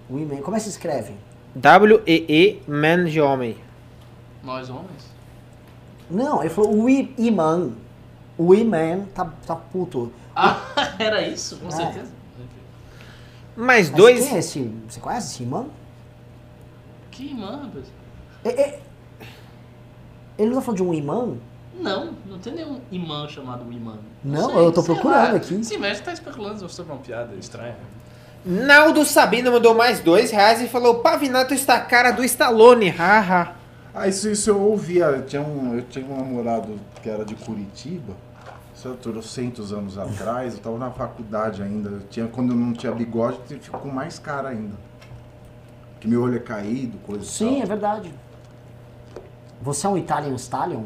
o 0.09 0.19
imã, 0.19 0.37
como 0.41 0.55
é 0.55 0.59
que 0.59 0.63
se 0.65 0.69
escreve? 0.69 1.13
W-E-E 1.55 2.61
Man 2.67 3.05
de 3.05 3.19
homem. 3.19 3.57
Nós 4.43 4.69
homens? 4.69 5.11
Não, 6.09 6.39
ele 6.41 6.49
falou 6.49 6.83
o 6.83 6.89
i- 6.89 7.13
imã. 7.17 7.71
O 8.37 8.53
imã 8.53 9.05
tá, 9.15 9.25
tá 9.45 9.55
puto. 9.55 10.11
Ah, 10.35 10.61
era 10.99 11.27
isso? 11.27 11.57
Com 11.57 11.67
É. 11.67 11.71
certeza. 11.71 12.11
Mais 13.55 13.89
Mas 13.89 13.97
dois. 13.97 14.25
quem 14.27 14.35
é 14.35 14.39
esse? 14.39 14.71
Você 14.87 14.99
conhece 14.99 15.33
esse 15.33 15.43
imã? 15.43 15.65
Que 17.09 17.31
imã, 17.31 17.63
rapaz? 17.63 17.85
É- 18.45 18.61
é- 18.61 18.79
ele 20.37 20.49
não 20.49 20.57
tá 20.57 20.61
falando 20.61 20.77
de 20.77 20.83
um 20.83 20.93
imã? 20.93 21.33
Não, 21.79 22.13
não 22.25 22.39
tem 22.39 22.53
nenhum 22.53 22.79
imã 22.91 23.27
chamado 23.27 23.71
imã. 23.71 23.95
Não, 24.23 24.59
eu 24.59 24.71
tô 24.71 24.81
sei 24.81 24.95
procurando 24.95 25.31
lá. 25.31 25.37
aqui. 25.37 25.63
Sim, 25.63 25.77
mas 25.77 25.99
tá 25.99 26.11
especulando 26.11 26.67
sobre 26.69 26.91
uma 26.91 27.01
piada 27.01 27.35
estranha. 27.35 27.75
Naldo 28.45 29.03
Sabino 29.05 29.51
mandou 29.51 29.75
mais 29.75 29.99
dois 29.99 30.31
reais 30.31 30.61
e 30.61 30.67
falou: 30.67 30.99
Pavinato 30.99 31.53
está 31.53 31.75
a 31.75 31.81
cara 31.81 32.11
do 32.11 32.23
Stallone. 32.23 32.89
Haha. 32.89 33.53
Ah, 33.93 34.07
isso, 34.07 34.29
isso 34.29 34.49
eu 34.49 34.61
ouvia. 34.61 35.05
Eu 35.05 35.25
tinha, 35.25 35.41
um, 35.41 35.75
eu 35.75 35.81
tinha 35.83 36.05
um 36.05 36.17
namorado 36.17 36.79
que 37.01 37.09
era 37.09 37.25
de 37.25 37.35
Curitiba. 37.35 38.13
Trocentos 39.01 39.73
anos 39.73 39.97
atrás. 39.97 40.53
Eu 40.53 40.59
tava 40.61 40.77
na 40.77 40.91
faculdade 40.91 41.61
ainda. 41.61 41.89
Eu 41.89 42.01
tinha, 42.09 42.27
quando 42.27 42.53
eu 42.53 42.55
não 42.55 42.73
tinha 42.73 42.91
bigode, 42.91 43.39
ficou 43.59 43.91
mais 43.91 44.17
cara 44.17 44.49
ainda. 44.49 44.75
Que 45.99 46.07
meu 46.07 46.21
olho 46.21 46.37
é 46.37 46.39
caído, 46.39 46.97
coisa 46.99 47.23
e 47.23 47.27
Sim, 47.27 47.61
é 47.61 47.65
verdade. 47.65 48.13
Você 49.61 49.85
é 49.87 49.89
um 49.89 49.97
Italian 49.97 50.35
Stallion? 50.35 50.83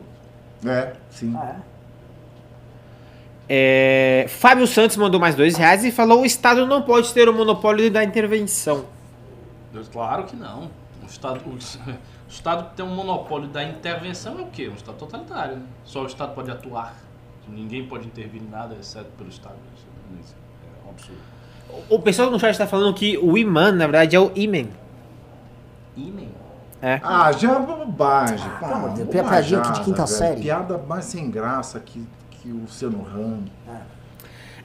É, 0.65 0.93
sim. 1.09 1.33
Ah, 1.35 1.57
É, 3.49 4.25
Fábio 4.29 4.65
Santos 4.65 4.95
mandou 4.95 5.19
mais 5.19 5.35
dois 5.35 5.55
reais 5.55 5.83
e 5.83 5.91
falou: 5.91 6.21
O 6.21 6.25
Estado 6.25 6.65
não 6.65 6.81
pode 6.81 7.13
ter 7.13 7.27
o 7.27 7.33
monopólio 7.33 7.91
da 7.91 8.03
intervenção. 8.03 8.85
Claro 9.91 10.25
que 10.25 10.35
não. 10.35 10.69
O 11.01 11.05
Estado, 11.05 11.41
o, 11.45 11.53
o 11.53 11.59
Estado 12.29 12.69
que 12.69 12.75
tem 12.75 12.85
um 12.85 12.95
monopólio 12.95 13.47
da 13.47 13.63
intervenção 13.63 14.39
é 14.39 14.43
o 14.43 14.47
quê? 14.47 14.69
Um 14.69 14.75
Estado 14.75 14.97
totalitário. 14.97 15.57
Né? 15.57 15.63
Só 15.83 16.03
o 16.03 16.05
Estado 16.05 16.33
pode 16.33 16.51
atuar. 16.51 16.95
Ninguém 17.47 17.85
pode 17.87 18.07
intervir 18.07 18.41
em 18.41 18.47
nada 18.47 18.75
exceto 18.79 19.09
pelo 19.17 19.29
Estado. 19.29 19.55
Isso 20.21 20.35
é 20.83 20.87
um 20.87 20.91
absurdo. 20.91 21.21
O 21.89 21.99
pessoal 21.99 22.29
no 22.29 22.39
chat 22.39 22.51
está 22.51 22.67
falando 22.67 22.93
que 22.93 23.17
o 23.17 23.37
Iman, 23.37 23.71
na 23.73 23.85
verdade, 23.85 24.15
é 24.15 24.19
o 24.19 24.31
Imen. 24.35 24.69
Imen? 25.95 26.30
É. 26.81 26.99
Ah, 27.03 27.31
já 27.31 27.51
é 27.53 27.59
bobagem. 27.59 28.49
pá, 28.59 28.71
amor 28.71 28.89
de 28.89 29.03
Deus, 29.03 29.07
bobajada, 29.07 29.61
piadinha 29.63 29.73
de 29.73 29.81
quinta 29.81 30.05
velho. 30.05 30.17
série. 30.17 30.41
Piada 30.41 30.77
mais 30.87 31.05
sem 31.05 31.29
graça 31.29 31.79
que, 31.79 32.03
que 32.31 32.49
o 32.49 32.61
Luciano 32.61 33.05
Hang. 33.07 33.51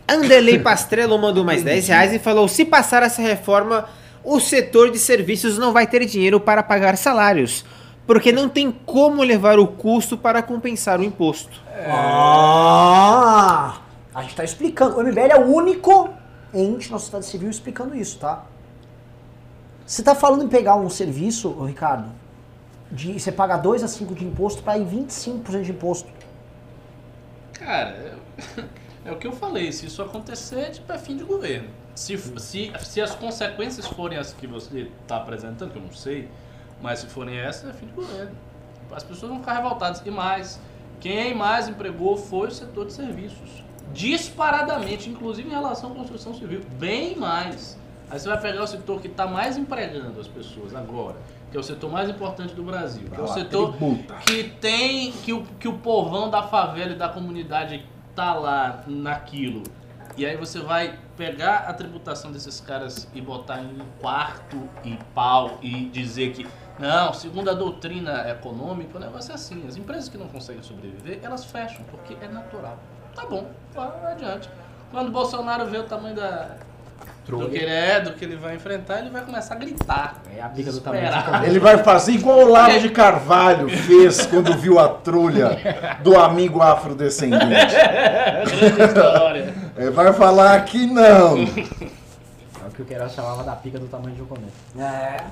Anderley 0.08 0.60
Pastrello 0.60 1.18
mandou 1.18 1.44
mais 1.44 1.62
10 1.62 1.88
reais 1.88 2.12
e 2.12 2.18
falou: 2.18 2.48
se 2.48 2.64
passar 2.64 3.02
essa 3.02 3.20
reforma, 3.20 3.86
o 4.24 4.40
setor 4.40 4.90
de 4.90 4.98
serviços 4.98 5.58
não 5.58 5.72
vai 5.72 5.86
ter 5.86 6.04
dinheiro 6.06 6.40
para 6.40 6.62
pagar 6.62 6.96
salários, 6.96 7.64
porque 8.06 8.32
não 8.32 8.48
tem 8.48 8.70
como 8.70 9.22
levar 9.22 9.58
o 9.58 9.66
custo 9.66 10.16
para 10.16 10.42
compensar 10.42 11.00
o 11.00 11.04
imposto. 11.04 11.60
Ah! 11.88 13.78
A 14.14 14.22
gente 14.22 14.34
tá 14.34 14.44
explicando. 14.44 14.96
O 14.96 15.02
MBL 15.02 15.32
é 15.32 15.38
o 15.38 15.54
único 15.54 16.08
ente 16.54 16.90
na 16.90 16.98
sociedade 16.98 17.26
civil 17.26 17.50
explicando 17.50 17.94
isso, 17.94 18.18
tá? 18.18 18.44
Você 19.86 20.02
tá 20.02 20.16
falando 20.16 20.42
em 20.42 20.48
pegar 20.48 20.74
um 20.74 20.90
serviço, 20.90 21.48
Ricardo, 21.64 22.10
de 22.90 23.20
você 23.20 23.30
paga 23.30 23.56
2 23.56 23.84
a 23.84 23.88
5 23.88 24.16
de 24.16 24.24
imposto 24.24 24.60
para 24.60 24.76
ir 24.76 24.84
25% 24.84 25.62
de 25.62 25.70
imposto. 25.70 26.08
Cara, 27.52 28.18
é 29.06 29.12
o 29.12 29.16
que 29.16 29.28
eu 29.28 29.32
falei, 29.32 29.70
se 29.70 29.86
isso 29.86 30.02
acontecer, 30.02 30.72
tipo, 30.72 30.92
é 30.92 30.98
fim 30.98 31.16
de 31.16 31.22
governo. 31.22 31.68
Se, 31.94 32.18
se, 32.18 32.72
se 32.80 33.00
as 33.00 33.14
consequências 33.14 33.86
forem 33.86 34.18
as 34.18 34.32
que 34.32 34.48
você 34.48 34.90
está 35.02 35.18
apresentando, 35.18 35.70
que 35.70 35.78
eu 35.78 35.82
não 35.82 35.92
sei, 35.92 36.28
mas 36.82 36.98
se 36.98 37.06
forem 37.06 37.36
essas, 37.38 37.70
é 37.70 37.72
fim 37.72 37.86
de 37.86 37.92
governo. 37.92 38.32
As 38.90 39.04
pessoas 39.04 39.30
vão 39.30 39.38
ficar 39.38 39.54
revoltadas. 39.54 40.02
E 40.04 40.10
mais, 40.10 40.60
quem 40.98 41.32
mais 41.32 41.68
empregou 41.68 42.16
foi 42.16 42.48
o 42.48 42.50
setor 42.50 42.86
de 42.86 42.92
serviços. 42.92 43.64
Disparadamente, 43.92 45.08
inclusive 45.08 45.48
em 45.48 45.52
relação 45.52 45.92
à 45.92 45.94
construção 45.94 46.34
civil. 46.34 46.60
Bem 46.76 47.16
mais. 47.16 47.78
Aí 48.08 48.18
você 48.18 48.28
vai 48.28 48.40
pegar 48.40 48.62
o 48.62 48.66
setor 48.66 49.00
que 49.00 49.08
está 49.08 49.26
mais 49.26 49.56
empregando 49.56 50.20
as 50.20 50.28
pessoas 50.28 50.74
agora, 50.74 51.16
que 51.50 51.56
é 51.56 51.60
o 51.60 51.62
setor 51.62 51.90
mais 51.90 52.08
importante 52.08 52.54
do 52.54 52.62
Brasil, 52.62 53.08
que 53.10 53.20
é 53.20 53.22
o 53.22 53.26
setor 53.26 53.74
que 54.24 54.44
tem, 54.44 55.10
que 55.10 55.32
o, 55.32 55.42
que 55.58 55.66
o 55.66 55.78
povão 55.78 56.30
da 56.30 56.44
favela 56.44 56.92
e 56.92 56.94
da 56.94 57.08
comunidade 57.08 57.84
tá 58.14 58.32
lá 58.32 58.84
naquilo. 58.86 59.64
E 60.16 60.24
aí 60.24 60.36
você 60.36 60.60
vai 60.60 60.98
pegar 61.16 61.64
a 61.68 61.74
tributação 61.74 62.30
desses 62.30 62.60
caras 62.60 63.08
e 63.12 63.20
botar 63.20 63.60
em 63.60 63.76
quarto 64.00 64.56
e 64.84 64.96
pau 65.14 65.58
e 65.60 65.86
dizer 65.86 66.32
que 66.32 66.46
não, 66.78 67.12
segundo 67.12 67.50
a 67.50 67.54
doutrina 67.54 68.28
econômica, 68.30 68.98
o 68.98 69.00
negócio 69.00 69.32
é 69.32 69.34
assim. 69.34 69.66
As 69.66 69.76
empresas 69.76 70.08
que 70.08 70.18
não 70.18 70.28
conseguem 70.28 70.62
sobreviver, 70.62 71.20
elas 71.22 71.44
fecham, 71.44 71.84
porque 71.90 72.16
é 72.22 72.28
natural. 72.28 72.78
Tá 73.14 73.26
bom, 73.26 73.50
vai 73.74 74.12
adiante. 74.12 74.48
Quando 74.90 75.08
o 75.08 75.10
Bolsonaro 75.10 75.66
vê 75.66 75.78
o 75.78 75.84
tamanho 75.84 76.14
da, 76.14 76.56
do 77.28 77.48
que 77.48 77.56
ele 77.56 77.70
é, 77.70 78.00
do 78.00 78.12
que 78.12 78.24
ele 78.24 78.36
vai 78.36 78.54
enfrentar, 78.54 79.00
ele 79.00 79.10
vai 79.10 79.22
começar 79.22 79.54
a 79.54 79.56
gritar. 79.58 80.22
É 80.36 80.40
a 80.40 80.48
pica 80.48 80.70
do 80.70 80.80
tamanho 80.80 81.10
de. 81.10 81.46
Ele 81.46 81.58
vai 81.58 81.78
fazer 81.78 82.12
igual 82.12 82.40
o 82.40 82.48
Lavo 82.48 82.78
de 82.78 82.88
Carvalho 82.90 83.68
fez 83.68 84.26
quando 84.26 84.56
viu 84.56 84.78
a 84.78 84.88
trulha 84.88 85.98
do 86.02 86.16
amigo 86.16 86.62
afrodescendente. 86.62 87.46
Grande 87.46 88.82
história. 88.82 89.54
Ele 89.76 89.90
vai 89.90 90.12
falar 90.12 90.64
que 90.64 90.86
não. 90.86 91.38
É 91.38 92.68
o 92.68 92.70
que 92.72 92.82
o 92.82 92.84
Queiroz 92.84 93.12
chamava 93.12 93.42
da 93.42 93.56
pica 93.56 93.78
do 93.78 93.86
tamanho 93.86 94.14
de 94.14 94.22
um 94.22 94.26
comer. 94.26 94.50
É. 94.78 95.24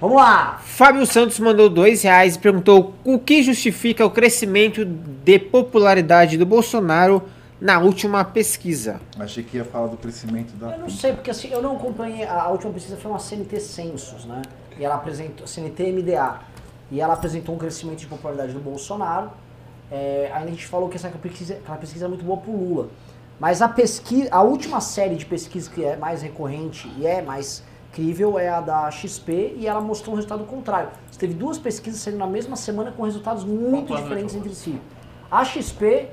Vamos 0.00 0.16
lá! 0.16 0.60
Fábio 0.64 1.04
Santos 1.04 1.40
mandou 1.40 1.68
2 1.68 2.02
reais 2.02 2.36
e 2.36 2.38
perguntou 2.38 2.94
o 3.02 3.18
que 3.18 3.42
justifica 3.42 4.06
o 4.06 4.10
crescimento 4.10 4.84
de 4.84 5.40
popularidade 5.40 6.38
do 6.38 6.46
Bolsonaro 6.46 7.28
na 7.60 7.78
última 7.78 8.24
pesquisa. 8.24 9.00
Achei 9.18 9.42
que 9.42 9.56
ia 9.56 9.64
falar 9.64 9.88
do 9.88 9.96
crescimento 9.96 10.52
da. 10.56 10.72
Eu 10.72 10.78
não 10.80 10.90
sei, 10.90 11.12
porque 11.12 11.30
assim, 11.30 11.48
eu 11.48 11.60
não 11.60 11.76
acompanhei. 11.76 12.24
A 12.24 12.48
última 12.48 12.72
pesquisa 12.72 12.96
foi 12.96 13.10
uma 13.10 13.18
CNT 13.18 13.60
Census, 13.60 14.24
né? 14.24 14.42
E 14.78 14.84
ela 14.84 14.94
apresentou. 14.94 15.46
CNT 15.46 15.92
MDA. 15.92 16.40
E 16.90 17.00
ela 17.00 17.14
apresentou 17.14 17.54
um 17.54 17.58
crescimento 17.58 17.98
de 17.98 18.06
popularidade 18.06 18.52
do 18.52 18.60
Bolsonaro. 18.60 19.30
É, 19.90 20.30
ainda 20.32 20.48
a 20.48 20.50
gente 20.50 20.66
falou 20.66 20.88
que 20.88 20.96
essa 20.96 21.08
pesquisa, 21.08 21.54
aquela 21.54 21.78
pesquisa 21.78 22.04
é 22.04 22.08
muito 22.08 22.24
boa 22.24 22.38
pro 22.38 22.52
Lula. 22.52 22.88
Mas 23.40 23.62
a 23.62 23.68
pesquisa, 23.68 24.28
a 24.32 24.42
última 24.42 24.80
série 24.80 25.16
de 25.16 25.24
pesquisas 25.24 25.68
que 25.68 25.84
é 25.84 25.96
mais 25.96 26.22
recorrente 26.22 26.90
e 26.96 27.06
é 27.06 27.22
mais 27.22 27.62
crível 27.92 28.38
é 28.38 28.48
a 28.48 28.60
da 28.60 28.90
XP 28.90 29.54
e 29.56 29.66
ela 29.66 29.80
mostrou 29.80 30.14
um 30.14 30.16
resultado 30.16 30.44
contrário. 30.44 30.90
Você 31.10 31.18
teve 31.18 31.34
duas 31.34 31.58
pesquisas 31.58 32.00
saindo 32.00 32.18
na 32.18 32.26
mesma 32.26 32.56
semana 32.56 32.92
com 32.92 33.04
resultados 33.04 33.44
muito 33.44 33.96
diferentes 33.96 34.34
entre 34.34 34.54
si. 34.54 34.80
A 35.30 35.44
XP 35.44 36.08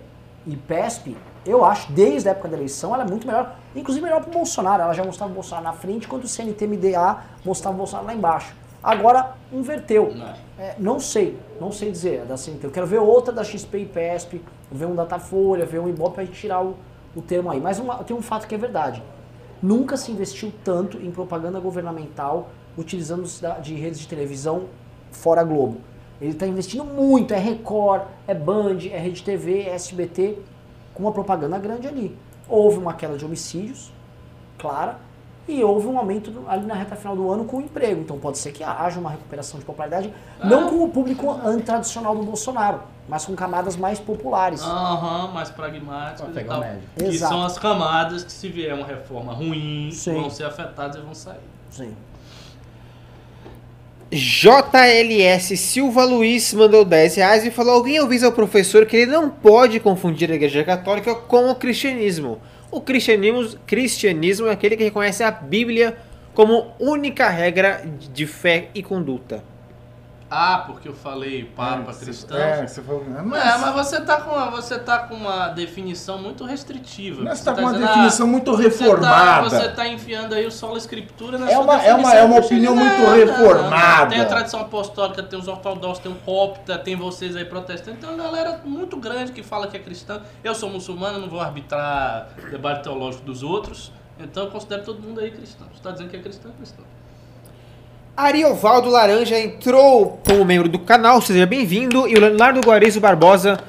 e 0.45 0.55
PESP, 0.55 1.17
eu 1.45 1.63
acho, 1.63 1.91
desde 1.91 2.27
a 2.27 2.31
época 2.31 2.47
da 2.49 2.57
eleição, 2.57 2.93
ela 2.93 3.03
é 3.03 3.07
muito 3.07 3.25
melhor. 3.27 3.55
Inclusive 3.75 4.03
melhor 4.03 4.21
pro 4.21 4.31
Bolsonaro. 4.31 4.81
Ela 4.83 4.93
já 4.93 5.03
mostrava 5.03 5.31
o 5.31 5.35
Bolsonaro 5.35 5.63
na 5.65 5.73
frente, 5.73 6.05
enquanto 6.05 6.23
o 6.23 6.27
CNT-MDA 6.27 7.19
mostrava 7.43 7.75
o 7.75 7.77
Bolsonaro 7.77 8.07
lá 8.07 8.13
embaixo. 8.13 8.53
Agora, 8.81 9.33
inverteu. 9.51 10.13
Não. 10.15 10.33
É, 10.57 10.75
não 10.79 10.99
sei, 10.99 11.37
não 11.59 11.71
sei 11.71 11.91
dizer 11.91 12.23
da 12.25 12.37
CNT. 12.37 12.65
Eu 12.67 12.71
quero 12.71 12.85
ver 12.87 12.99
outra 12.99 13.33
da 13.33 13.43
XP 13.43 13.79
e 13.79 13.85
PESP, 13.85 14.41
ver 14.71 14.85
um 14.85 14.95
Datafolha, 14.95 15.65
ver 15.65 15.79
um 15.79 15.89
Ibope 15.89 16.21
gente 16.25 16.39
tirar 16.39 16.63
o, 16.63 16.75
o 17.15 17.21
termo 17.21 17.51
aí. 17.51 17.59
Mas 17.59 17.77
uma- 17.79 18.03
tem 18.03 18.15
um 18.15 18.21
fato 18.21 18.47
que 18.47 18.55
é 18.55 18.57
verdade. 18.57 19.01
Nunca 19.61 19.97
se 19.97 20.11
investiu 20.11 20.53
tanto 20.63 20.97
em 20.97 21.11
propaganda 21.11 21.59
governamental 21.59 22.49
utilizando 22.77 23.25
de 23.61 23.73
redes 23.73 23.99
de 23.99 24.07
televisão 24.07 24.63
fora 25.11 25.43
Globo. 25.43 25.77
Ele 26.21 26.31
está 26.31 26.45
investindo 26.47 26.85
muito, 26.85 27.33
é 27.33 27.37
Record, 27.37 28.03
é 28.27 28.33
Band, 28.33 28.77
é 28.91 28.97
Rede 28.97 29.23
TV, 29.23 29.63
é 29.63 29.73
SBT, 29.75 30.37
com 30.95 31.03
uma 31.03 31.11
propaganda 31.11 31.59
grande 31.59 31.87
ali. 31.87 32.17
Houve 32.49 32.77
uma 32.79 32.93
queda 32.93 33.15
de 33.17 33.23
homicídios, 33.25 33.91
clara, 34.57 34.97
e 35.47 35.63
houve 35.63 35.85
um 35.87 35.99
aumento 35.99 36.31
no- 36.31 36.49
ali 36.49 36.65
na 36.65 36.73
reta 36.73 36.95
final 36.95 37.15
do 37.15 37.29
ano 37.29 37.45
com 37.45 37.57
o 37.57 37.61
emprego. 37.61 38.01
Então 38.01 38.17
pode 38.17 38.39
ser 38.39 38.51
que 38.51 38.63
haja 38.63 38.99
uma 38.99 39.11
recuperação 39.11 39.59
de 39.59 39.65
popularidade, 39.65 40.11
não 40.43 40.69
com 40.69 40.83
o 40.83 40.89
público 40.89 41.27
tradicional 41.63 42.15
do 42.15 42.23
Bolsonaro, 42.23 42.79
mas 43.07 43.25
com 43.25 43.35
camadas 43.35 43.75
mais 43.75 43.99
populares. 43.99 44.63
Aham, 44.63 45.31
mais 45.33 45.49
pragmáticos 45.51 46.31
Pra 46.31 46.41
e 46.41 46.45
tal. 46.45 46.57
o 46.57 46.61
médio. 46.61 46.81
Que 46.97 47.03
Exato. 47.05 47.33
são 47.33 47.43
as 47.43 47.59
camadas 47.59 48.23
que 48.23 48.31
se 48.31 48.47
vier 48.49 48.73
uma 48.73 48.87
reforma 48.87 49.33
ruim, 49.33 49.91
Sim. 49.91 50.21
vão 50.21 50.29
ser 50.31 50.45
afetadas 50.45 50.95
e 50.95 51.01
vão 51.01 51.13
sair. 51.13 51.37
Sim. 51.69 51.93
JLS 54.11 55.57
Silva 55.57 56.05
Luiz 56.05 56.53
mandou 56.53 56.85
10 56.85 57.15
reais 57.15 57.45
e 57.45 57.49
falou: 57.51 57.73
Alguém 57.73 57.97
avisa 57.97 58.27
ao 58.27 58.31
professor 58.31 58.85
que 58.85 58.95
ele 58.97 59.11
não 59.11 59.29
pode 59.29 59.79
confundir 59.79 60.31
a 60.31 60.35
Igreja 60.35 60.63
Católica 60.63 61.15
com 61.15 61.49
o 61.49 61.55
cristianismo. 61.55 62.39
O 62.69 62.79
cristianismo, 62.79 63.57
cristianismo 63.65 64.47
é 64.47 64.51
aquele 64.51 64.77
que 64.77 64.83
reconhece 64.83 65.23
a 65.23 65.31
Bíblia 65.31 65.97
como 66.35 66.67
única 66.79 67.29
regra 67.29 67.83
de 68.13 68.27
fé 68.27 68.69
e 68.75 68.83
conduta. 68.83 69.43
Ah, 70.27 70.63
porque 70.65 70.89
eu 70.89 70.93
falei 70.95 71.45
Papa 71.55 71.91
É, 71.91 71.93
cristão. 71.93 72.35
É, 72.35 72.65
você 72.65 72.81
falou. 72.81 73.03
É, 73.03 73.21
Mas, 73.21 73.61
mas 73.61 73.73
você 73.75 74.01
tá, 74.01 74.21
com 74.21 74.31
uma, 74.31 74.49
você 74.49 74.79
tá 74.79 74.99
com 74.99 75.13
uma 75.13 75.49
definição 75.49 76.17
muito 76.17 76.43
restritiva. 76.43 77.23
mas 77.23 77.37
Você 77.37 77.45
tá 77.45 77.53
com 77.53 77.61
uma 77.61 77.73
dizendo, 77.73 77.87
definição 77.87 78.25
ah, 78.25 78.29
muito 78.29 78.51
você 78.51 78.63
tá- 78.63 78.69
reformada. 78.69 79.49
Você 79.49 79.69
tá, 79.69 79.87
enfiando 79.87 80.33
aí 80.33 80.45
o 80.47 80.51
solo 80.51 80.77
escritura 80.77 81.37
na 81.37 81.47
É 81.49 81.53
sua 81.53 81.63
uma- 81.63 81.83
é 81.83 81.93
uma- 81.93 82.13
é 82.15 82.23
uma 82.23 82.39
opinião 82.39 82.75
muito 82.75 82.91
Não, 82.91 83.01
não, 83.01 83.07
não. 83.11 83.15
reformada. 83.15 84.09
Tem 84.09 84.19
a 84.19 84.25
tradição 84.25 84.61
apostólica, 84.61 85.21
tem 85.21 85.37
os 85.37 85.47
ortodoxos, 85.47 85.99
tem 85.99 86.11
o 86.11 86.15
copta, 86.15 86.75
tem 86.79 86.95
vocês 86.95 87.35
aí 87.35 87.45
protestantes. 87.45 88.01
Tem 88.01 88.09
uma 88.09 88.23
galera 88.23 88.61
muito 88.65 88.97
grande 88.97 89.31
que 89.31 89.43
fala 89.43 89.67
que 89.67 89.77
é 89.77 89.79
cristã. 89.79 90.21
Eu 90.43 90.55
sou 90.55 90.71
muçulmano, 90.71 91.19
não 91.19 91.29
vou 91.29 91.39
arbitrar 91.39 92.29
debate 92.49 92.81
teológico 92.81 93.23
dos 93.23 93.43
outros. 93.43 93.91
Então 94.19 94.45
eu 94.45 94.49
considero 94.51 94.83
todo 94.83 94.99
mundo 95.01 95.19
aí 95.19 95.29
cristão. 95.29 95.67
Você 95.71 95.83
tá 95.83 95.91
dizendo 95.91 96.09
que 96.09 96.17
é 96.17 96.19
cristão, 96.19 96.49
é 96.51 96.53
cristão. 96.55 96.83
Ariovaldo 98.17 98.89
Laranja 98.89 99.37
entrou 99.37 100.21
como 100.25 100.45
membro 100.45 100.69
do 100.69 100.79
canal, 100.79 101.19
seja 101.21 101.45
bem-vindo. 101.45 102.07
E 102.07 102.15
o 102.15 102.19
Leonardo 102.21 102.61
Guarizo 102.61 103.01
Barbosa 103.01 103.59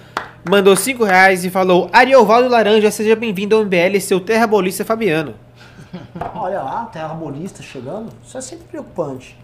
mandou 0.49 0.77
5 0.77 1.03
reais 1.03 1.45
e 1.45 1.51
falou: 1.51 1.91
Ariovaldo 1.93 2.49
Laranja, 2.49 2.89
seja 2.93 3.17
bem-vindo 3.17 3.57
ao 3.57 3.65
MBL, 3.65 3.99
seu 4.01 4.21
terrabolista 4.21 4.85
Fabiano. 4.85 5.35
Olha 6.33 6.63
lá, 6.63 6.85
terra 6.93 7.09
bolista 7.09 7.61
chegando. 7.61 8.13
Isso 8.25 8.39
é 8.39 8.41
sempre 8.41 8.67
preocupante. 8.69 9.37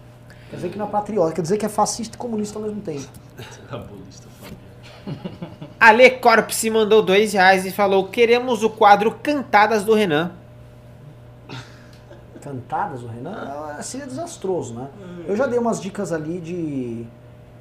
Quer 0.49 0.55
dizer 0.55 0.69
que 0.69 0.77
não 0.77 0.85
é 0.85 0.89
patriota, 0.89 1.33
quer 1.33 1.41
dizer 1.41 1.57
que 1.57 1.65
é 1.65 1.69
fascista 1.69 2.15
e 2.15 2.17
comunista 2.17 2.57
ao 2.57 2.63
mesmo 2.63 2.79
tempo. 2.79 3.05
Terraplanista, 3.35 4.27
Fabiano. 4.39 5.27
Ale 5.81 6.11
Corpse 6.11 6.69
mandou 6.69 7.01
2 7.01 7.33
reais 7.33 7.65
e 7.65 7.71
falou: 7.71 8.07
Queremos 8.07 8.63
o 8.63 8.69
quadro 8.69 9.11
Cantadas 9.21 9.83
do 9.83 9.93
Renan. 9.93 10.31
Cantadas, 12.43 13.01
o 13.03 13.07
Renan, 13.07 13.75
é, 13.77 13.81
seria 13.81 14.05
desastroso, 14.05 14.73
né? 14.73 14.89
Eu 15.25 15.35
já 15.35 15.47
dei 15.47 15.57
umas 15.57 15.81
dicas 15.81 16.11
ali 16.11 16.39
de. 16.41 17.05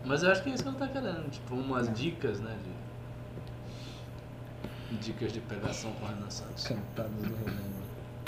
Mas 0.05 0.25
eu 0.25 0.33
acho 0.33 0.43
que 0.43 0.51
é 0.51 0.55
isso 0.55 0.65
que 0.65 0.69
ele 0.69 0.77
tá 0.77 0.89
querendo. 0.89 1.31
Tipo, 1.31 1.55
umas 1.55 1.93
dicas, 1.95 2.41
né? 2.41 2.51
De... 4.91 4.97
Dicas 4.97 5.33
de 5.33 5.41
pegação 5.41 5.93
com 5.93 6.05
o 6.05 6.09
Renan 6.09 6.29
Santos. 6.29 6.67
Cantadas 6.67 7.13
do 7.13 7.23
Renan. 7.23 7.73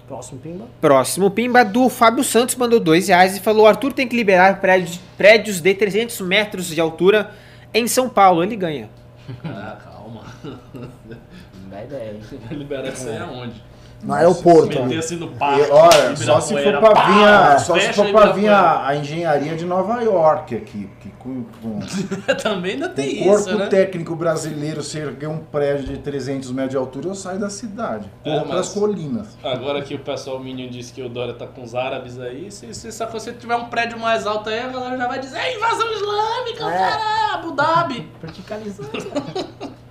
Próximo 0.06 0.38
Pimba. 0.40 0.66
Próximo 0.80 1.30
Pimba 1.30 1.64
do 1.64 1.88
Fábio 1.88 2.22
Santos 2.22 2.54
mandou 2.54 2.78
2 2.78 3.08
reais 3.08 3.36
e 3.36 3.40
falou: 3.40 3.66
Arthur 3.66 3.92
tem 3.92 4.06
que 4.06 4.14
liberar 4.14 4.60
prédios, 4.60 5.00
prédios 5.16 5.60
de 5.60 5.74
300 5.74 6.20
metros 6.20 6.66
de 6.66 6.80
altura 6.80 7.32
em 7.72 7.88
São 7.88 8.08
Paulo. 8.08 8.42
Ele 8.42 8.56
ganha. 8.56 8.88
Ah, 9.42 9.78
calma. 9.82 10.22
Não 10.44 11.70
dá 11.70 11.82
ideia? 11.82 12.20
Vai 12.46 12.56
liberar 12.56 12.92
isso 12.92 13.08
aí 13.08 13.16
aonde? 13.16 13.62
No 14.04 14.12
aeroporto. 14.14 14.66
Senhora. 14.68 14.80
ali. 14.84 14.88
Meter-se 14.96 15.16
no 15.16 15.26
E, 15.26 15.30
parque. 15.30 15.70
olha, 15.70 16.16
só 16.16 16.40
se 16.40 16.54
for 16.62 16.80
pá, 16.80 17.06
vir, 17.06 17.24
a, 17.24 17.58
só 17.58 17.78
se 17.78 17.92
for 17.92 18.10
pra 18.10 18.32
vir 18.32 18.48
a, 18.48 18.86
a 18.86 18.96
engenharia 18.96 19.56
de 19.56 19.64
Nova 19.64 20.02
York 20.02 20.54
aqui, 20.54 20.88
que 21.00 21.08
com, 21.18 21.44
com 21.62 21.80
Também 22.42 22.72
ainda 22.72 22.88
tem 22.90 23.22
o 23.22 23.24
corpo 23.24 23.48
isso, 23.48 23.58
né? 23.58 23.66
técnico 23.68 24.14
brasileiro, 24.14 24.82
se 24.82 24.98
erguer 24.98 25.28
um 25.28 25.38
prédio 25.38 25.86
de 25.86 25.98
300 25.98 26.50
metros 26.52 26.70
de 26.72 26.76
altura, 26.76 27.08
eu 27.08 27.14
saio 27.14 27.38
da 27.38 27.48
cidade, 27.48 28.10
É, 28.24 28.38
corro 28.38 28.48
mas- 28.54 28.68
colinas. 28.68 29.38
Agora 29.42 29.80
que 29.82 29.94
o 29.94 29.98
pessoal 29.98 30.38
Minion 30.38 30.68
disse 30.68 30.92
que 30.92 31.02
o 31.02 31.08
Dória 31.08 31.32
tá 31.34 31.46
com 31.46 31.62
os 31.62 31.74
árabes 31.74 32.18
aí, 32.20 32.50
se, 32.50 32.72
se, 32.74 32.92
se 32.92 33.06
você 33.06 33.32
tiver 33.32 33.56
um 33.56 33.66
prédio 33.66 33.98
mais 33.98 34.26
alto 34.26 34.50
aí, 34.50 34.58
a 34.60 34.68
galera 34.68 34.98
já 34.98 35.08
vai 35.08 35.18
dizer 35.18 35.38
é 35.38 35.56
invasão 35.56 35.90
islâmica, 35.92 36.64
É. 36.70 36.78
cara, 36.78 37.34
Abu 37.34 37.52
Dhabi. 37.52 38.10
Verticalizando. 38.20 38.90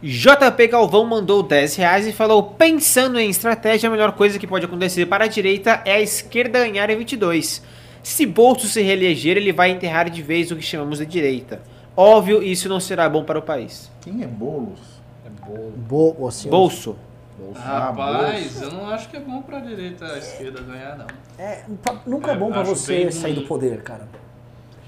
JP 0.00 0.68
Galvão 0.68 1.04
mandou 1.04 1.42
10 1.42 1.74
reais 1.76 2.06
e 2.06 2.12
falou: 2.12 2.42
Pensando 2.42 3.18
em 3.18 3.28
estratégia, 3.28 3.88
a 3.88 3.90
melhor 3.90 4.12
coisa 4.12 4.38
que 4.38 4.46
pode 4.46 4.64
acontecer 4.64 5.06
para 5.06 5.24
a 5.24 5.28
direita 5.28 5.82
é 5.84 5.94
a 5.94 6.00
esquerda 6.00 6.60
ganhar 6.60 6.88
em 6.88 6.96
22. 6.96 7.62
Se 8.02 8.24
Bolso 8.24 8.68
se 8.68 8.80
reeleger, 8.80 9.36
ele 9.36 9.52
vai 9.52 9.70
enterrar 9.70 10.08
de 10.08 10.22
vez 10.22 10.52
o 10.52 10.56
que 10.56 10.62
chamamos 10.62 10.98
de 10.98 11.06
direita. 11.06 11.60
Óbvio, 11.96 12.40
isso 12.40 12.68
não 12.68 12.78
será 12.78 13.08
bom 13.08 13.24
para 13.24 13.40
o 13.40 13.42
país. 13.42 13.90
Quem 14.00 14.22
é 14.22 14.26
Boulos? 14.26 14.78
É 15.26 15.30
bolo. 15.44 15.72
Bo, 15.76 16.28
assim, 16.28 16.48
Bolso. 16.48 16.96
bolso. 17.36 17.60
Rapaz, 17.60 18.62
eu 18.62 18.70
não 18.70 18.88
acho 18.88 19.08
que 19.08 19.16
é 19.16 19.20
bom 19.20 19.42
pra 19.42 19.58
direita 19.58 20.06
a 20.06 20.18
esquerda 20.18 20.60
ganhar, 20.62 20.96
não. 20.96 21.06
É, 21.36 21.64
nunca 22.06 22.32
é, 22.32 22.36
bom 22.36 22.52
pra 22.52 22.60
acho 22.60 22.76
você 22.76 22.98
bem 22.98 23.10
sair 23.10 23.34
do 23.34 23.42
poder, 23.42 23.82
cara. 23.82 24.08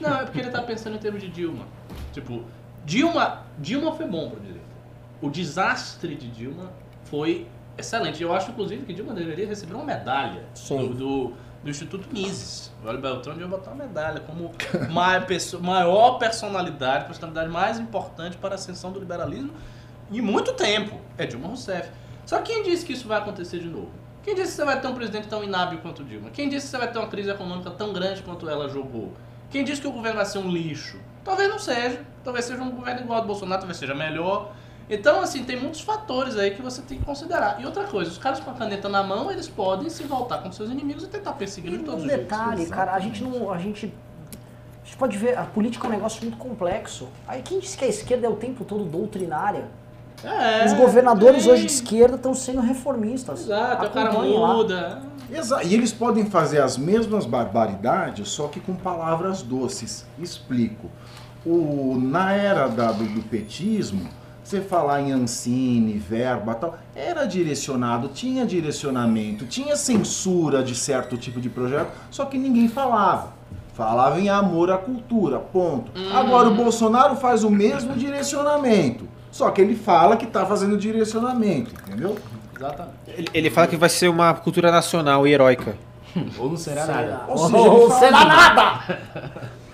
Não, 0.01 0.21
é 0.21 0.25
porque 0.25 0.39
ele 0.39 0.51
tá 0.51 0.63
pensando 0.63 0.95
em 0.95 0.99
termos 1.01 1.21
de 1.21 1.29
Dilma. 1.29 1.67
Tipo, 2.13 2.45
Dilma, 2.85 3.45
Dilma 3.59 3.93
foi 3.97 4.07
bom 4.07 4.31
pra 4.31 4.39
direita. 4.39 4.60
O 5.21 5.29
desastre 5.31 6.15
de 6.15 6.29
Dilma 6.29 6.71
foi 7.05 7.47
excelente. 7.77 8.23
Eu 8.23 8.33
acho, 8.35 8.51
inclusive, 8.51 8.85
que 8.85 8.93
Dilma 8.93 9.13
deveria 9.15 9.47
receber 9.47 9.75
uma 9.75 9.85
medalha 9.85 10.45
do, 10.89 10.95
do, 10.95 11.33
do 11.65 11.71
Instituto 11.71 12.09
Mises. 12.13 12.73
O 12.85 12.89
Olho 12.89 13.01
Beltrão 13.01 13.35
devia 13.35 13.49
botar 13.49 13.73
uma 13.73 13.85
medalha 13.85 14.21
como 14.21 14.53
ma- 14.91 15.21
perso- 15.21 15.61
maior 15.61 16.19
personalidade, 16.19 17.05
personalidade 17.07 17.49
mais 17.51 17.79
importante 17.79 18.37
para 18.37 18.51
a 18.51 18.55
ascensão 18.57 18.93
do 18.93 18.99
liberalismo 19.01 19.51
em 20.11 20.21
muito 20.21 20.53
tempo. 20.55 20.99
É 21.19 21.27
Dilma 21.27 21.49
Rousseff. 21.49 21.91
Só 22.27 22.39
que 22.41 22.53
quem 22.53 22.63
disse 22.63 22.85
que 22.85 22.93
isso 22.93 23.07
vai 23.09 23.19
acontecer 23.19 23.59
de 23.59 23.69
novo? 23.69 23.91
Quem 24.23 24.35
disse 24.35 24.49
que 24.51 24.57
você 24.57 24.65
vai 24.65 24.81
ter 24.81 24.87
um 24.87 24.95
presidente 24.95 25.29
tão 25.29 25.43
inábil 25.43 25.79
quanto 25.81 26.05
Dilma? 26.05 26.31
Quem 26.31 26.49
disse 26.49 26.67
que 26.67 26.71
você 26.73 26.79
vai 26.79 26.93
ter 26.93 26.99
uma 26.99 27.09
crise 27.09 27.31
econômica 27.31 27.71
tão 27.71 27.93
grande 27.93 28.23
quanto 28.23 28.49
ela 28.49 28.69
jogou? 28.69 29.13
Quem 29.51 29.65
disse 29.65 29.81
que 29.81 29.87
o 29.89 29.93
governo 29.93 30.17
vai 30.19 30.27
ser 30.27 30.39
um 30.39 30.49
lixo? 30.51 30.99
Talvez 31.25 31.49
não 31.49 31.59
seja. 31.59 32.05
Talvez 32.23 32.45
seja 32.45 32.63
um 32.63 32.71
governo 32.71 33.01
igual 33.01 33.17
ao 33.19 33.25
do 33.25 33.27
Bolsonaro, 33.29 33.61
talvez 33.63 33.79
seja 33.79 33.95
melhor. 33.95 34.53
Então, 34.91 35.21
assim, 35.21 35.45
tem 35.45 35.57
muitos 35.59 35.81
fatores 35.83 36.37
aí 36.37 36.51
que 36.51 36.61
você 36.61 36.83
tem 36.83 36.99
que 36.99 37.05
considerar. 37.05 37.61
E 37.61 37.65
outra 37.65 37.85
coisa, 37.85 38.11
os 38.11 38.19
caras 38.19 38.41
com 38.41 38.51
a 38.51 38.55
caneta 38.55 38.89
na 38.89 39.03
mão, 39.05 39.31
eles 39.31 39.47
podem 39.49 39.89
se 39.89 40.03
voltar 40.03 40.39
contra 40.39 40.53
seus 40.53 40.69
inimigos 40.69 41.05
e 41.05 41.07
tentar 41.07 41.33
perseguir 41.35 41.75
E 41.75 41.79
de 41.79 41.85
todos 41.85 42.03
um 42.03 42.07
os 42.07 42.11
jeitos. 42.13 42.27
detalhe, 42.29 42.67
cara, 42.67 42.93
a 42.95 42.99
gente 42.99 43.23
não. 43.23 43.53
A 43.53 43.59
gente. 43.59 43.95
A 44.83 44.85
gente 44.85 44.97
pode 44.97 45.17
ver, 45.17 45.39
a 45.39 45.45
política 45.45 45.87
é 45.87 45.89
um 45.91 45.93
negócio 45.93 46.21
muito 46.23 46.37
complexo. 46.37 47.07
Aí 47.29 47.41
quem 47.43 47.61
disse 47.61 47.79
que 47.79 47.85
a 47.85 47.89
esquerda 47.89 48.27
é 48.27 48.31
o 48.31 48.35
tempo 48.35 48.65
todo 48.65 48.83
doutrinária? 48.85 49.69
É, 50.25 50.67
Os 50.67 50.73
governadores 50.73 51.45
tem. 51.45 51.53
hoje 51.53 51.67
de 51.67 51.73
esquerda 51.73 52.17
estão 52.17 52.35
sendo 52.35 52.61
reformistas. 52.61 53.43
Exato, 53.43 53.87
o 53.87 53.91
cara 53.91 54.13
muda. 54.13 55.03
Exa 55.33 55.63
e 55.63 55.73
eles 55.73 55.93
podem 55.93 56.27
fazer 56.27 56.61
as 56.61 56.77
mesmas 56.77 57.25
barbaridades, 57.25 58.29
só 58.31 58.49
que 58.49 58.59
com 58.59 58.75
palavras 58.75 59.43
doces. 59.43 60.05
Explico. 60.19 60.91
O, 61.47 61.97
na 62.03 62.33
era 62.33 62.67
da- 62.67 62.91
do, 62.93 63.05
do 63.05 63.23
petismo, 63.23 64.09
você 64.51 64.61
falar 64.61 65.01
em 65.01 65.13
Ancine, 65.13 65.97
verba 65.97 66.55
tal, 66.55 66.77
era 66.95 67.25
direcionado, 67.25 68.09
tinha 68.09 68.45
direcionamento, 68.45 69.47
tinha 69.47 69.77
censura 69.77 70.61
de 70.63 70.75
certo 70.75 71.17
tipo 71.17 71.41
de 71.41 71.49
projeto, 71.49 71.91
só 72.11 72.25
que 72.25 72.37
ninguém 72.37 72.69
falava. 72.69 73.39
Falava 73.75 74.21
em 74.21 74.29
amor 74.29 74.71
à 74.71 74.77
cultura, 74.77 75.39
ponto. 75.39 75.93
Agora 76.13 76.49
o 76.49 76.55
Bolsonaro 76.55 77.15
faz 77.17 77.45
o 77.45 77.51
mesmo 77.51 77.95
direcionamento, 77.95 79.09
só 79.31 79.51
que 79.51 79.61
ele 79.63 79.77
fala 79.77 80.17
que 80.17 80.25
está 80.25 80.45
fazendo 80.45 80.77
direcionamento, 80.77 81.73
entendeu? 81.87 82.17
Exatamente. 82.57 82.97
Ele, 83.07 83.29
ele 83.33 83.51
fala 83.51 83.67
que 83.69 83.77
vai 83.77 83.89
ser 83.89 84.09
uma 84.09 84.35
cultura 84.35 84.71
nacional 84.73 85.27
e 85.27 85.33
heróica. 85.33 85.77
Ou 86.37 86.51
não 86.51 86.57
será 86.57 86.85
nada. 86.87 87.23
Ou 87.29 87.39
Ou 87.39 87.49
seja, 87.49 87.65
fala- 87.89 87.99
será 88.01 88.25
nada! 88.25 88.99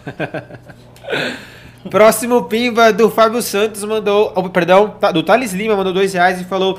Próximo 1.91 2.45
pimba 2.45 2.93
do 2.93 3.11
Fábio 3.11 3.41
Santos 3.43 3.83
mandou. 3.85 4.33
oh, 4.35 4.49
perdão, 4.49 4.91
tá- 4.91 5.13
do 5.13 5.23
Thales 5.23 5.53
Lima 5.53 5.77
mandou 5.77 5.93
dois 5.93 6.13
reais 6.15 6.41
e 6.41 6.45
falou: 6.45 6.79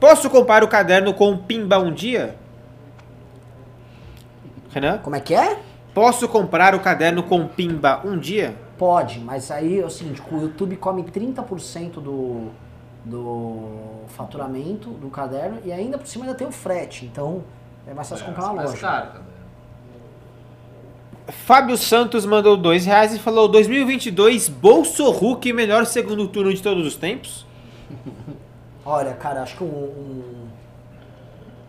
Posso 0.00 0.28
comprar 0.30 0.62
o 0.64 0.68
caderno 0.68 1.12
com 1.14 1.36
pimba 1.36 1.78
um 1.78 1.92
dia? 1.92 2.36
Renan? 4.70 4.98
Como 4.98 5.16
é 5.16 5.20
que 5.20 5.34
é? 5.34 5.58
Posso 5.94 6.28
comprar 6.28 6.74
o 6.74 6.80
caderno 6.80 7.22
com 7.22 7.46
pimba 7.46 8.00
um 8.04 8.16
dia? 8.18 8.54
Pode, 8.76 9.18
mas 9.18 9.50
aí 9.50 9.80
é 9.80 9.84
o 9.84 9.90
seguinte, 9.90 10.22
o 10.30 10.40
YouTube 10.42 10.76
come 10.76 11.02
30% 11.02 11.94
do, 11.94 12.48
do 13.04 14.04
faturamento 14.08 14.90
do 14.90 15.08
caderno 15.08 15.58
e 15.64 15.72
ainda 15.72 15.98
por 15.98 16.06
cima 16.06 16.24
ainda 16.26 16.36
tem 16.36 16.46
o 16.46 16.52
frete, 16.52 17.04
então 17.04 17.42
é 17.88 17.92
mais 17.92 18.08
fácil 18.08 18.26
comprar 18.26 18.46
na 18.48 18.52
mais 18.52 18.70
loja. 18.70 18.80
caro. 18.80 19.27
Fábio 21.30 21.76
Santos 21.76 22.24
mandou 22.24 22.56
dois 22.56 22.86
reais 22.86 23.14
e 23.14 23.18
falou: 23.18 23.48
2022, 23.48 24.48
Bolso 24.48 25.10
Hulk, 25.10 25.52
melhor 25.52 25.84
segundo 25.86 26.26
turno 26.28 26.52
de 26.52 26.62
todos 26.62 26.86
os 26.86 26.96
tempos? 26.96 27.46
Olha, 28.84 29.12
cara, 29.14 29.42
acho 29.42 29.56
que 29.58 29.64
um. 29.64 29.66
um- 29.66 30.48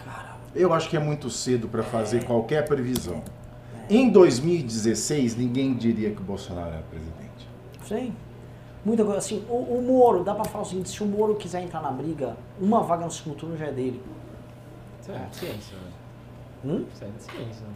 Cara, 0.05 0.37
Eu 0.55 0.73
acho 0.73 0.89
que 0.89 0.95
é 0.95 0.99
muito 0.99 1.29
cedo 1.29 1.67
para 1.67 1.83
fazer 1.83 2.23
qualquer 2.23 2.65
previsão. 2.65 3.21
Em 3.89 4.09
2016, 4.09 5.35
ninguém 5.35 5.73
diria 5.73 6.11
que 6.11 6.21
o 6.21 6.23
Bolsonaro 6.23 6.69
era 6.69 6.83
presidente. 6.89 7.47
sim. 7.83 8.13
Muita 8.85 9.03
coisa 9.03 9.17
assim. 9.17 9.43
O, 9.49 9.55
o 9.55 9.81
Moro, 9.85 10.23
dá 10.23 10.33
pra 10.33 10.45
falar 10.45 10.63
o 10.63 10.65
seguinte: 10.65 10.87
se 10.89 11.03
o 11.03 11.05
Moro 11.05 11.35
quiser 11.35 11.61
entrar 11.61 11.81
na 11.81 11.91
briga, 11.91 12.37
uma 12.61 12.81
vaga 12.81 13.03
no 13.03 13.11
segundo 13.11 13.35
turno 13.35 13.57
já 13.57 13.65
é 13.65 13.71
dele. 13.73 14.01
Isso 15.01 15.11
é 15.11 15.27
ciência, 15.33 15.75
né? 15.75 15.91
Hum? 16.63 16.85
Isso 16.93 17.03
é 17.03 17.07
ciência, 17.19 17.65
né? 17.65 17.73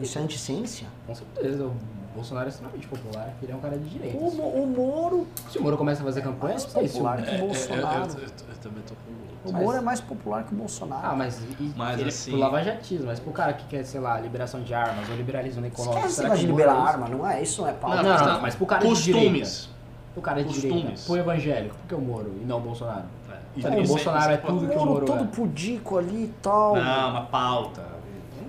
Isso 0.00 0.18
é 0.18 0.22
anticiência? 0.22 0.86
Com 1.06 1.14
certeza, 1.14 1.64
o 1.64 1.74
Bolsonaro 2.14 2.46
é 2.46 2.50
extremamente 2.50 2.86
popular, 2.86 3.34
ele 3.42 3.50
é 3.52 3.54
um 3.56 3.60
cara 3.60 3.76
de 3.76 3.88
direita. 3.88 4.16
O, 4.18 4.30
Mo- 4.34 4.48
o 4.62 4.66
Moro 4.66 5.26
Se 5.50 5.58
o 5.58 5.62
Moro 5.62 5.76
começa 5.76 6.02
a 6.02 6.04
fazer 6.04 6.22
campanha, 6.22 6.54
mais 6.54 6.64
não 6.64 6.70
sei 6.70 6.88
se 6.88 6.94
o... 6.94 7.02
popular 7.02 7.16
que 7.22 7.28
o 7.28 7.30
É, 7.30 7.34
é, 7.34 7.38
Bolsonaro. 7.40 7.96
eu, 8.12 8.18
eu- 8.18 8.22
eu 8.22 8.56
também 8.62 8.82
tô 8.86 8.94
com 8.94 9.48
O 9.48 9.52
mas- 9.52 9.62
Moro 9.62 9.76
é 9.76 9.80
mais 9.80 10.00
popular 10.00 10.44
que 10.44 10.54
o 10.54 10.56
Bolsonaro. 10.56 11.06
Ah, 11.06 11.14
mas, 11.16 11.40
e, 11.60 11.72
Mas 11.76 11.98
ele, 12.00 12.08
assim- 12.08 12.30
pro 12.30 12.40
lavajatismo, 12.40 13.06
mas 13.06 13.18
pro 13.20 13.32
cara 13.32 13.52
que 13.52 13.66
quer, 13.66 13.84
sei 13.84 14.00
lá, 14.00 14.18
liberação 14.20 14.62
de 14.62 14.72
armas 14.72 15.08
ou 15.10 15.16
liberalismo 15.16 15.66
Esquece 15.66 15.82
será 16.14 16.28
negócio 16.28 16.28
que 16.34 16.38
de 16.38 16.46
o 16.46 16.48
Moro 16.54 16.62
liberar 16.62 16.74
é 16.76 16.78
isso? 16.78 16.88
arma, 16.88 17.08
não 17.08 17.28
é? 17.28 17.42
Isso 17.42 17.62
não 17.62 17.68
é 17.68 17.72
pauta. 17.72 17.96
Não, 18.02 18.08
mas 18.10 18.20
não, 18.22 18.28
tá. 18.28 18.38
mas 18.40 18.54
pro 18.54 18.66
cara 18.66 18.82
de 18.82 18.88
Costumes. 18.88 19.68
O 20.16 20.20
cara 20.22 20.42
de 20.42 20.48
Costumes. 20.48 20.74
direita, 20.76 21.02
pro 21.04 21.16
evangélico, 21.16 21.74
por 21.76 21.86
que 21.88 21.94
o 21.96 22.00
Moro 22.00 22.32
e 22.40 22.44
não 22.44 22.58
o 22.58 22.60
Bolsonaro? 22.60 23.02
É, 23.56 23.60
Sabe, 23.60 23.80
o 23.80 23.86
Bolsonaro 23.86 24.32
é 24.32 24.36
tudo 24.36 24.64
o 24.64 24.68
que 24.68 24.74
o 24.74 24.78
Moro 24.78 24.90
Moro 24.92 25.06
todo 25.06 25.24
é. 25.24 25.26
pudico 25.26 25.98
ali 25.98 26.24
e 26.24 26.34
tal. 26.40 26.76
Não, 26.76 27.10
uma 27.10 27.22
pauta. 27.26 27.82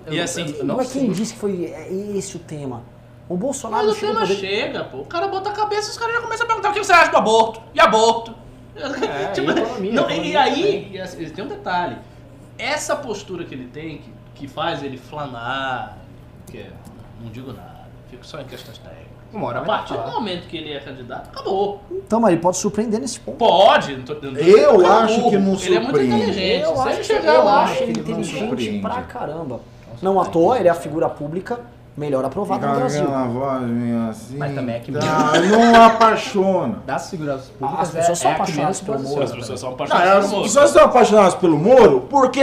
E 0.08 0.16
não- 0.16 0.24
assim, 0.24 0.62
Não, 0.62 0.80
é 0.80 0.84
quem 0.84 1.10
disse 1.10 1.34
que 1.34 1.38
foi 1.38 1.64
é 1.66 1.92
esse 2.16 2.36
o 2.36 2.38
tema. 2.38 2.82
O 3.28 3.36
Bolsonaro 3.36 3.86
Mas 3.88 3.96
o 3.96 4.00
tema 4.00 4.20
poder- 4.20 4.36
chega, 4.36 4.84
pô. 4.84 4.98
O 4.98 5.04
cara 5.06 5.26
bota 5.26 5.50
a 5.50 5.52
cabeça 5.52 5.88
e 5.88 5.90
os 5.90 5.98
caras 5.98 6.14
já 6.14 6.20
começam 6.22 6.44
a 6.44 6.46
perguntar 6.46 6.70
o 6.70 6.72
que 6.72 6.78
você 6.84 6.92
acha 6.92 7.10
do 7.10 7.16
aborto? 7.16 7.60
E 7.74 7.80
aborto? 7.80 8.34
É, 8.76 8.78
e 9.40 9.42
economia, 9.42 9.92
não, 9.92 10.02
economia 10.04 10.32
e 10.32 10.36
aí, 10.36 10.90
e 10.92 11.00
assim, 11.00 11.28
tem 11.30 11.44
um 11.44 11.48
detalhe. 11.48 11.96
Essa 12.58 12.94
postura 12.94 13.44
que 13.44 13.54
ele 13.54 13.66
tem, 13.66 13.98
que, 13.98 14.10
que 14.36 14.48
faz 14.48 14.82
ele 14.82 14.96
flanar, 14.96 15.98
que 16.50 16.58
é, 16.58 16.70
não 17.20 17.30
digo 17.30 17.52
nada, 17.52 17.86
fico 18.10 18.24
só 18.24 18.40
em 18.40 18.44
questões 18.44 18.78
técnicas. 18.78 19.06
Uma 19.32 19.48
hora 19.48 19.58
A 19.58 19.62
partir 19.62 19.94
do 19.94 20.08
momento 20.08 20.46
que 20.46 20.56
ele 20.56 20.72
é 20.72 20.78
candidato, 20.78 21.28
acabou. 21.30 21.80
Então, 21.90 22.20
mas 22.20 22.32
ele 22.32 22.40
pode 22.40 22.56
surpreender 22.58 23.00
nesse 23.00 23.18
ponto. 23.18 23.36
Pode. 23.38 23.96
Não 23.96 24.04
tô, 24.04 24.14
não 24.14 24.20
tô 24.20 24.28
Eu 24.28 24.78
que 24.78 24.84
é 24.84 24.88
acho 24.88 25.16
burro. 25.16 25.30
que 25.30 25.36
não 25.38 25.54
Ele 25.54 25.74
é 25.74 25.80
muito 25.80 25.96
surpreende. 25.96 26.14
inteligente. 26.16 26.62
Eu 26.62 26.74
Se 26.76 26.80
acho, 26.80 26.88
ele 26.90 26.96
que- 26.98 27.04
chegar 27.04 27.34
eu 27.34 27.44
lá, 27.44 27.64
acho 27.64 27.72
ele 27.74 27.82
ele 27.82 27.92
não 27.92 28.00
inteligente 28.20 28.46
surpreende. 28.48 28.80
pra 28.80 29.02
caramba. 29.02 29.60
Não 30.02 30.20
à 30.20 30.24
toa, 30.24 30.58
ele 30.58 30.68
é 30.68 30.70
a 30.70 30.74
figura 30.74 31.08
pública 31.08 31.58
melhor 31.96 32.22
aprovada 32.26 32.66
no 32.66 32.76
Brasil. 32.76 33.02
aquela 33.04 33.24
voz 33.24 33.62
assim. 34.10 34.36
Mas 34.36 34.54
também 34.54 34.74
é 34.74 34.78
que- 34.80 34.92
tá, 34.92 35.32
não 35.50 35.82
apaixona. 35.84 36.80
Das 36.86 37.02
seguranças 37.02 37.48
públicas 37.48 37.80
As 37.80 37.90
pessoas 37.90 38.18
é, 38.18 38.22
são 38.22 38.30
é 38.30 38.34
apaixonadas 38.34 38.80
pelo 38.82 38.98
Moro. 39.02 39.22
as 39.22 39.32
pessoas 39.32 39.60
são 39.60 39.68
Não, 39.70 39.74
apaixonadas 39.76 40.24
as 40.26 40.30
por 40.32 40.42
pessoas 40.42 40.66
estão 40.70 40.84
apaixonadas 40.84 41.34
pelo 41.36 41.58
Moro 41.58 42.00
porque 42.10 42.42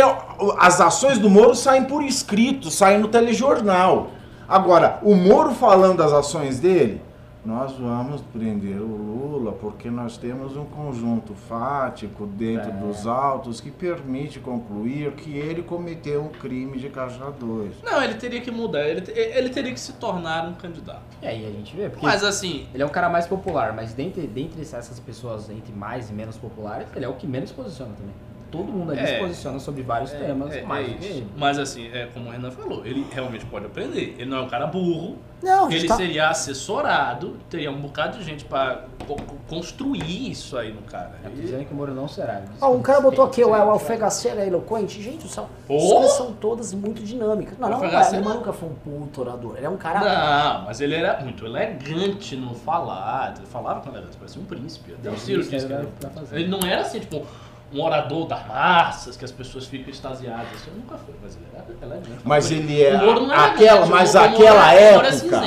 as 0.59 0.81
ações 0.81 1.19
do 1.19 1.29
Moro 1.29 1.53
saem 1.53 1.83
por 1.83 2.01
escrito, 2.03 2.71
saem 2.71 2.97
no 2.99 3.07
telejornal. 3.07 4.07
Agora, 4.49 4.97
o 5.03 5.15
Moro 5.15 5.51
falando 5.51 5.97
das 5.97 6.11
ações 6.11 6.59
dele, 6.59 6.99
nós 7.45 7.73
vamos 7.73 8.21
prender 8.21 8.77
o 8.77 8.85
Lula 8.85 9.51
porque 9.51 9.89
nós 9.89 10.15
temos 10.17 10.55
um 10.55 10.63
conjunto 10.65 11.33
fático 11.35 12.25
dentro 12.25 12.69
É. 12.69 12.73
dos 12.73 13.05
autos 13.05 13.59
que 13.59 13.69
permite 13.69 14.39
concluir 14.39 15.11
que 15.11 15.37
ele 15.37 15.61
cometeu 15.61 16.23
um 16.23 16.29
crime 16.29 16.79
de 16.79 16.89
caixa 16.89 17.29
2. 17.31 17.81
Não, 17.83 18.01
ele 18.01 18.13
teria 18.15 18.39
que 18.39 18.49
mudar. 18.49 18.87
Ele, 18.87 19.03
ele 19.11 19.49
teria 19.49 19.73
que 19.73 19.79
se 19.79 19.93
tornar 19.93 20.47
um 20.47 20.53
candidato. 20.53 21.01
E 21.21 21.27
aí 21.27 21.45
a 21.45 21.49
gente 21.51 21.75
vê, 21.75 21.89
porque 21.89 22.05
Mas 22.05 22.23
assim, 22.23 22.65
ele 22.73 22.81
é 22.81 22.85
um 22.85 22.89
cara 22.89 23.09
mais 23.09 23.27
popular, 23.27 23.73
mas 23.73 23.93
dentre, 23.93 24.25
dentre 24.25 24.61
essas 24.61 24.99
pessoas, 25.01 25.49
entre 25.49 25.73
mais 25.73 26.09
e 26.09 26.13
menos 26.13 26.37
populares, 26.37 26.87
ele 26.95 27.03
é 27.03 27.09
o 27.09 27.15
que 27.15 27.27
menos 27.27 27.51
posiciona 27.51 27.91
também. 27.93 28.13
Todo 28.53 28.71
mundo 28.71 28.91
ali 28.91 29.01
É. 29.01 29.07
se 29.07 29.19
posiciona 29.19 29.59
sobre 29.59 29.81
vários 29.81 30.11
temas, 30.11 30.53
É, 30.53 30.61
mais 30.61 30.87
é 30.87 30.91
isso. 30.91 31.05
ele. 31.05 31.27
Mas 31.35 31.57
assim, 31.57 31.89
é 31.91 32.05
como 32.13 32.29
o 32.29 32.31
Renan 32.31 32.51
falou, 32.51 32.85
ele 32.85 33.03
realmente 33.11 33.43
pode 33.47 33.65
aprender. 33.65 34.15
Ele 34.19 34.29
não 34.29 34.37
é 34.37 34.41
um 34.41 34.47
cara 34.47 34.67
burro. 34.67 35.17
Não, 35.41 35.69
Ele 35.69 35.85
tá- 35.87 35.97
seria 35.97 36.29
assessorado, 36.29 37.37
teria 37.49 37.69
um 37.69 37.81
bocado 37.81 38.17
de 38.17 38.23
gente 38.23 38.45
co- 38.45 39.17
construir 39.49 40.31
isso 40.31 40.57
aí 40.57 40.71
no 40.71 40.81
cara. 40.83 41.11
E- 41.25 41.41
dizendo 41.41 41.65
que 41.65 41.73
o 41.73 41.75
Moro 41.75 41.93
não 41.93 42.07
será. 42.07 42.41
Ó, 42.61 42.71
um 42.71 42.81
cara 42.81 43.01
botou 43.01 43.25
aqui, 43.25 43.43
o 43.43 43.49
o. 43.49 43.53
Alfegaceiro 43.53 44.39
é 44.39 44.47
eloquente. 44.47 45.01
Gente, 45.01 45.27
são, 45.27 45.47
Ô! 45.67 46.03
são 46.07 46.31
todas 46.31 46.73
muito 46.73 47.03
dinâmicas. 47.03 47.57
Não, 47.57 47.67
não, 47.67 47.75
Alfegaceiro- 47.75 48.25
ele 48.25 48.33
nunca 48.35 48.53
foi 48.53 48.69
um 48.69 48.73
puto 48.73 49.19
orador. 49.21 49.55
Ele 49.57 49.65
é 49.65 49.69
um 49.69 49.75
cara... 49.75 49.99
Não, 49.99 50.65
mas 50.65 50.79
ele 50.79 50.95
era 50.95 51.19
muito 51.21 51.45
elegante 51.45 52.37
no 52.37 52.53
falar. 52.55 53.33
Ele 53.37 53.45
falava 53.47 53.81
com 53.81 53.89
elegância, 53.89 54.17
parecia 54.17 54.41
um 54.41 54.45
príncipe. 54.45 54.93
Até 54.93 55.09
o 55.09 55.17
Ciro 55.17 55.43
disse 55.43 55.65
que 55.67 55.73
era 55.73 55.83
ele, 55.83 55.91
pra 55.99 56.09
fazer. 56.09 56.35
ele 56.39 56.47
não 56.47 56.59
era 56.59 56.81
assim, 56.83 56.99
tipo, 56.99 57.21
um 57.73 57.81
orador 57.81 58.27
das 58.27 58.47
massas, 58.47 59.17
que 59.17 59.25
as 59.25 59.31
pessoas 59.31 59.65
ficam 59.65 59.89
extasiadas. 59.91 60.47
Isso 60.55 60.69
nunca 60.75 60.97
foi, 60.97 61.13
mas 61.21 61.35
ele 61.35 61.45
era 61.53 61.65
elegante. 61.93 62.21
Mas 62.23 62.51
ele 62.51 62.81
é. 62.83 62.95
O 62.95 63.05
Moro 63.05 63.27
não 63.27 63.33
aquela, 63.35 63.85
mas 63.87 64.15
aquela 64.15 64.73
época. 64.73 65.41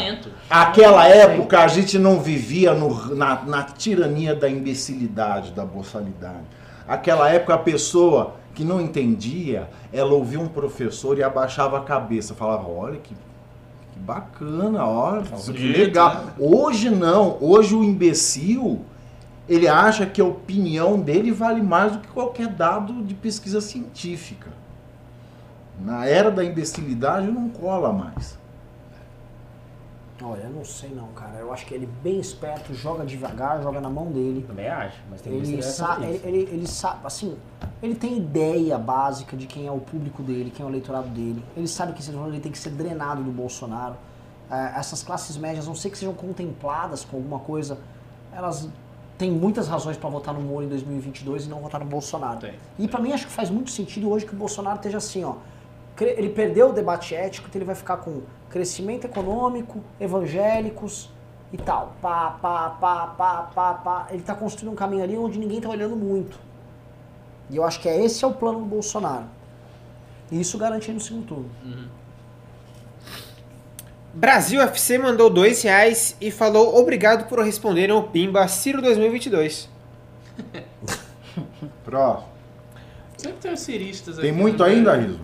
Aquela 0.51 1.09
época 1.09 1.61
a 1.61 1.69
gente 1.69 1.99
não 1.99 2.21
vivia 2.21 2.73
no- 2.75 3.15
na, 3.15 3.43
na 3.45 3.63
tirania 3.65 4.35
da 4.35 4.49
imbecilidade, 4.49 5.53
da 5.53 5.65
boçalidade. 5.65 6.45
Aquela 6.87 7.29
época 7.31 7.55
a 7.55 7.59
pessoa 7.59 8.35
que 8.55 8.65
não 8.65 8.81
entendia, 8.81 9.69
ela 9.93 10.15
ouvia 10.15 10.41
um 10.41 10.49
professor 10.49 11.19
e 11.19 11.23
abaixava 11.23 11.77
a 11.79 11.81
cabeça, 11.83 12.35
falava, 12.35 12.69
olha 12.69 12.97
que, 12.99 13.13
que 13.13 13.99
bacana, 13.99 14.87
olha, 14.87 15.23
que 15.23 15.73
legal. 15.83 16.15
né? 16.15 16.33
Hoje 16.39 16.89
não, 16.89 17.37
hoje 17.41 17.75
o 17.75 17.85
imbecil, 17.85 18.81
ele 19.49 19.69
acha 19.69 20.07
que 20.07 20.21
a 20.21 20.25
opinião 20.25 21.01
dele 21.01 21.31
vale 21.31 21.63
mais 21.63 21.93
do 21.93 21.99
que 22.01 22.09
qualquer 22.09 22.49
dado 22.49 23.05
de 23.05 23.15
pesquisa 23.15 23.61
científica. 23.61 24.51
Na 25.81 26.07
era 26.07 26.31
da 26.31 26.45
imbecilidade 26.45 27.31
não 27.31 27.49
cola 27.49 27.93
mais. 27.93 28.39
Olha, 30.23 30.45
eu 30.45 30.51
não 30.51 30.65
sei 30.65 30.91
não, 30.91 31.09
cara. 31.09 31.39
Eu 31.39 31.53
acho 31.53 31.67
que 31.67 31.75
ele 31.75 31.87
bem 32.03 32.19
esperto, 32.19 32.73
joga 32.75 33.05
devagar, 33.05 33.63
joga 33.63 33.81
na 33.81 33.91
mão 33.91 34.11
dele. 34.11 34.45
Também 34.47 34.67
acho, 34.67 34.99
mas 35.11 35.21
tem 35.21 35.41
que 35.41 35.53
Ele 35.53 35.63
sabe, 35.63 36.07
ele 36.07 36.21
ele, 36.25 36.49
ele, 36.51 36.67
sabe, 36.67 37.01
assim, 37.05 37.37
ele 37.83 37.95
tem 37.95 38.17
ideia 38.17 38.79
básica 38.79 39.37
de 39.37 39.47
quem 39.47 39.67
é 39.67 39.71
o 39.71 39.79
público 39.79 40.23
dele, 40.23 40.51
quem 40.51 40.65
é 40.65 40.67
o 40.67 40.71
eleitorado 40.71 41.09
dele. 41.09 41.45
Ele 41.55 41.69
sabe 41.69 41.93
que 41.93 42.11
ele 42.11 42.41
tem 42.41 42.51
que 42.51 42.59
ser 42.59 42.71
drenado 42.71 43.23
do 43.23 43.31
Bolsonaro. 43.31 43.97
É, 44.51 44.79
essas 44.79 45.03
classes 45.03 45.37
médias, 45.37 45.67
a 45.67 45.69
não 45.69 45.75
sei 45.75 45.91
que 45.91 45.99
sejam 45.99 46.15
contempladas 46.15 47.05
com 47.05 47.19
alguma 47.19 47.41
coisa, 47.41 47.79
elas 48.33 48.71
têm 49.19 49.31
muitas 49.31 49.69
razões 49.69 49.97
para 49.97 50.09
votar 50.09 50.35
no 50.35 50.41
Moro 50.41 50.65
em 50.65 50.69
2022 50.69 51.47
e 51.47 51.49
não 51.49 51.61
votar 51.61 51.81
no 51.81 51.87
Bolsonaro. 51.87 52.41
Tem. 52.41 52.55
E 52.79 52.87
para 52.87 53.01
mim 53.01 53.13
acho 53.13 53.27
que 53.27 53.33
faz 53.33 53.51
muito 53.51 53.71
sentido 53.71 54.11
hoje 54.11 54.27
que 54.27 54.35
o 54.35 54.37
Bolsonaro 54.37 54.77
esteja 54.77 54.99
assim, 54.99 55.25
ó. 55.25 55.37
Ele 55.99 56.29
perdeu 56.29 56.71
o 56.71 56.73
debate 56.73 57.15
ético, 57.15 57.49
então 57.49 57.59
ele 57.59 57.65
vai 57.65 57.75
ficar 57.75 57.97
com 57.99 58.21
crescimento 58.51 59.07
econômico, 59.07 59.81
evangélicos 59.99 61.11
e 61.51 61.57
tal. 61.57 61.95
Pá, 62.03 62.37
pá, 62.43 62.71
pá, 62.71 63.07
pá, 63.07 63.51
pá, 63.55 63.75
pá. 63.75 64.07
Ele 64.11 64.23
tá 64.23 64.35
construindo 64.35 64.73
um 64.73 64.77
caminho 64.77 65.03
ali 65.03 65.17
onde 65.17 65.39
ninguém 65.39 65.61
tá 65.61 65.71
olhando 65.71 65.97
muito. 65.97 66.39
E 67.49 67.57
eu 67.57 67.65
acho 67.65 67.81
que 67.81 67.89
é 67.89 68.05
esse 68.05 68.25
é 68.25 68.27
o 68.29 68.35
plano 68.35 68.59
do 68.59 68.67
Bolsonaro. 68.67 69.25
E 70.31 70.41
isso 70.41 70.59
garante 70.59 70.91
ele 70.91 70.99
no 70.99 71.01
segundo 71.01 71.27
turno. 71.27 71.51
Brasil 74.17 74.63
FC 74.63 74.97
mandou 74.97 75.29
dois 75.29 75.61
reais 75.61 76.17
e 76.19 76.31
falou 76.31 76.79
obrigado 76.79 77.29
por 77.29 77.39
responderem 77.39 77.95
ao 77.95 78.05
Pimba 78.05 78.49
Ciro 78.49 78.81
2022. 78.81 79.69
Próximo. 81.85 82.29
Sempre 83.19 83.37
tem 83.43 83.53
os 83.53 83.61
ciristas 83.61 84.17
Tem 84.17 84.31
aqui, 84.31 84.39
muito 84.41 84.65
né? 84.65 84.71
ainda, 84.71 84.97
Riso? 84.97 85.21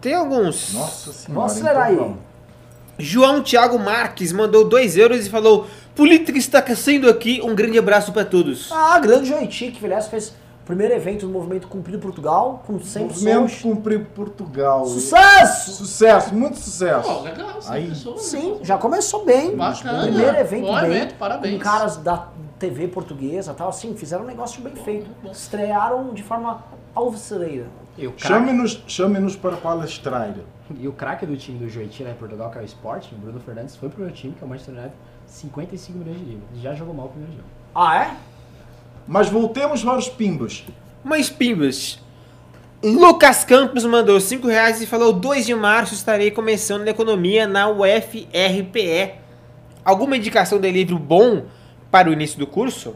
Tem 0.00 0.14
alguns. 0.14 0.72
Nossa 0.72 1.12
senhora. 1.12 1.34
Vamos 1.34 1.52
acelerar 1.52 1.92
então 1.92 2.04
aí. 2.06 3.04
João 3.04 3.42
Thiago 3.42 3.76
Marques 3.76 4.30
mandou 4.30 4.68
2 4.68 4.96
euros 4.96 5.26
e 5.26 5.30
falou: 5.30 5.66
Política 5.96 6.38
está 6.38 6.62
crescendo 6.62 7.10
aqui, 7.10 7.40
um 7.42 7.56
grande 7.56 7.76
abraço 7.76 8.12
para 8.12 8.24
todos. 8.24 8.70
Ah, 8.70 9.00
grande 9.00 9.30
Joiti, 9.30 9.72
que 9.72 9.84
aliás 9.84 10.06
fez 10.06 10.32
primeiro 10.68 10.92
evento 10.92 11.26
do 11.26 11.32
movimento 11.32 11.66
Cumprido 11.66 11.98
Portugal, 11.98 12.62
com 12.66 12.78
100 12.78 13.04
Movimento 13.04 13.42
pessoas. 13.44 13.62
cumprir 13.62 14.04
Portugal. 14.14 14.84
Sucesso! 14.84 15.70
Sucesso, 15.72 16.34
muito 16.34 16.58
sucesso. 16.58 17.08
Pô, 17.10 17.20
legal, 17.22 17.58
Aí. 17.66 17.88
pessoas, 17.88 18.22
Sim, 18.22 18.52
né? 18.52 18.58
já 18.62 18.76
começou 18.76 19.24
bem. 19.24 19.56
Bacana. 19.56 20.02
Primeiro 20.02 20.36
evento 20.36 20.66
Bom 20.66 20.80
bem. 20.80 20.84
evento, 20.90 21.14
parabéns. 21.14 21.54
Com 21.56 21.64
caras 21.64 21.96
da 21.96 22.28
TV 22.58 22.86
portuguesa 22.86 23.52
e 23.52 23.54
tal, 23.54 23.70
assim, 23.70 23.96
fizeram 23.96 24.24
um 24.24 24.26
negócio 24.26 24.60
bem 24.60 24.76
feito. 24.76 25.08
Estrearam 25.32 26.12
de 26.12 26.22
forma 26.22 26.62
craque 26.94 27.66
Chame-nos 28.18 28.82
chame 28.86 29.36
para 29.36 29.56
palestrar. 29.56 30.34
e 30.78 30.86
o 30.86 30.92
craque 30.92 31.24
do 31.24 31.34
time 31.36 31.58
do 31.58 31.68
Joiti 31.70 32.04
lá 32.04 32.10
em 32.10 32.14
Portugal, 32.14 32.50
que 32.50 32.58
é 32.58 32.60
o 32.60 32.64
Sporting, 32.66 33.14
o 33.14 33.18
Bruno 33.18 33.40
Fernandes, 33.40 33.74
foi 33.74 33.88
pro 33.88 34.02
meu 34.02 34.12
time, 34.12 34.34
que 34.34 34.44
é 34.44 34.46
o 34.46 34.48
Manchester 34.50 34.74
United, 34.74 34.94
55 35.26 35.98
milhões 35.98 36.18
de 36.18 36.24
libras. 36.26 36.60
Já 36.60 36.74
jogou 36.74 36.92
mal 36.94 37.06
o 37.06 37.08
primeiro 37.08 37.32
jogo. 37.34 37.48
Ah, 37.74 38.04
é? 38.04 38.16
Mas 39.08 39.30
voltemos 39.30 39.82
para 39.82 39.96
os 39.96 40.08
pimbos. 40.08 40.66
Mas 41.02 41.30
Pimbas. 41.30 41.98
Lucas 42.82 43.42
Campos 43.42 43.84
mandou 43.86 44.20
5 44.20 44.46
reais 44.46 44.82
e 44.82 44.86
falou: 44.86 45.14
2 45.14 45.46
de 45.46 45.54
março 45.54 45.94
estarei 45.94 46.30
começando 46.30 46.84
na 46.84 46.90
economia 46.90 47.48
na 47.48 47.68
UFRPE. 47.68 49.14
Alguma 49.82 50.16
indicação 50.16 50.60
de 50.60 50.70
livro 50.70 50.98
bom 50.98 51.46
para 51.90 52.10
o 52.10 52.12
início 52.12 52.38
do 52.38 52.46
curso? 52.46 52.94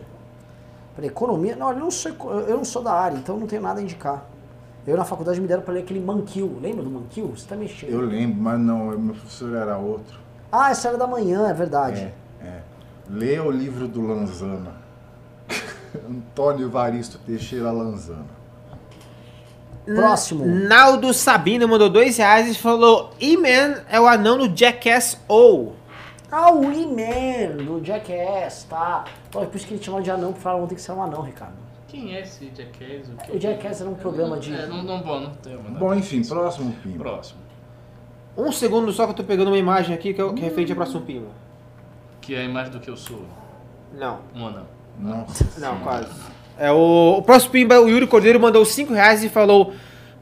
Para 0.95 1.07
economia, 1.07 1.57
não, 1.57 1.71
eu 1.71 1.79
não, 1.79 1.91
sou, 1.91 2.13
eu 2.47 2.59
não 2.59 2.65
sou 2.65 2.83
da 2.83 2.93
área, 2.93 3.17
então 3.17 3.39
não 3.39 3.47
tenho 3.47 3.63
nada 3.63 3.81
a 3.81 3.83
indicar. 3.83 4.27
Eu 4.87 4.97
na 4.97 5.05
faculdade 5.05 5.41
me 5.41 5.49
deram 5.49 5.63
para 5.63 5.73
ler 5.73 5.81
aquele 5.81 6.01
Manquil. 6.01 6.59
Lembra 6.61 6.85
do 6.85 6.91
Manquil? 6.91 7.29
Você 7.29 7.49
tá 7.49 7.57
mexendo. 7.57 7.91
Eu 7.91 8.03
lembro, 8.03 8.43
mas 8.43 8.61
não, 8.61 8.87
meu 8.99 9.15
professor 9.15 9.55
era 9.55 9.79
outro. 9.79 10.21
Ah, 10.51 10.71
essa 10.71 10.89
era 10.89 10.99
da 10.99 11.07
manhã, 11.07 11.49
é 11.49 11.55
verdade. 11.55 12.13
É, 12.43 12.45
é. 12.45 12.63
Lê 13.09 13.41
o 13.41 13.51
livro 13.51 13.89
do 13.89 14.07
Lanzana. 14.07 14.82
Antônio 15.99 16.67
Evaristo 16.67 17.19
Teixeira 17.19 17.71
Lanzana. 17.71 18.43
Próximo. 19.85 20.45
Naldo 20.47 21.13
Sabino 21.13 21.67
mandou 21.67 21.91
2 21.91 22.17
reais 22.17 22.49
e 22.49 22.55
falou: 22.55 23.11
E-Man 23.21 23.83
é 23.89 24.01
o 24.01 24.07
anão 24.07 24.39
do 24.39 24.57
Jackass 24.57 25.19
O. 25.29 25.73
Ah, 26.31 26.53
o 26.53 26.73
E-Man 26.73 27.57
do 27.65 27.85
Jackass, 27.85 28.65
tá? 28.69 29.05
Pô, 29.31 29.43
é 29.43 29.47
por 29.47 29.57
isso 29.57 29.67
que 29.67 29.75
ele 29.75 29.83
chamava 29.83 30.03
de 30.03 30.11
anão, 30.11 30.29
porque 30.29 30.43
falaram 30.43 30.65
ontem 30.65 30.77
que 30.77 30.81
você 30.81 30.91
era 30.91 31.01
um 31.01 31.03
anão, 31.03 31.21
Ricardo. 31.23 31.55
Quem 31.89 32.15
é 32.17 32.23
esse 32.23 32.51
Jackass? 32.57 33.09
O, 33.11 33.17
que- 33.17 33.37
O 33.37 33.41
Jackass 33.41 33.81
era 33.83 33.91
um 33.91 33.95
programa 33.95 34.39
de... 34.39 34.55
É, 34.55 34.67
não, 34.67 34.83
não, 34.83 35.03
bom, 35.03 35.21
não 35.21 35.33
menor 35.45 35.79
Bom, 35.79 35.95
enfim, 35.95 36.25
próximo 36.25 36.73
pimbo. 36.83 36.99
Próximo. 37.01 37.41
Um 38.35 38.51
segundo 38.51 38.91
só 38.93 39.05
que 39.05 39.11
eu 39.11 39.17
tô 39.17 39.25
pegando 39.25 39.49
uma 39.49 39.59
imagem 39.59 39.95
aqui 39.95 40.15
que 40.15 40.23
é, 40.23 40.33
que 40.33 40.41
é 40.41 40.45
referente 40.45 40.73
ao 40.73 40.77
próximo 40.77 41.03
Pimba. 41.03 41.29
Que 42.23 42.35
é 42.35 42.39
a 42.41 42.45
imagem 42.45 42.73
do 42.73 42.81
que 42.81 42.89
eu 42.89 42.97
sou. 42.97 43.27
Não. 43.93 44.21
Um 44.35 44.47
anão. 44.47 44.67
Nossa. 44.99 45.47
Não, 45.61 45.79
quase. 45.81 46.09
É, 46.59 46.71
o, 46.71 47.17
o 47.19 47.23
próximo 47.23 47.53
Pimba, 47.53 47.81
o 47.81 47.89
Yuri 47.89 48.07
Cordeiro, 48.07 48.39
mandou 48.39 48.65
5 48.65 48.93
reais 48.93 49.25
e 49.25 49.29
falou: 49.29 49.73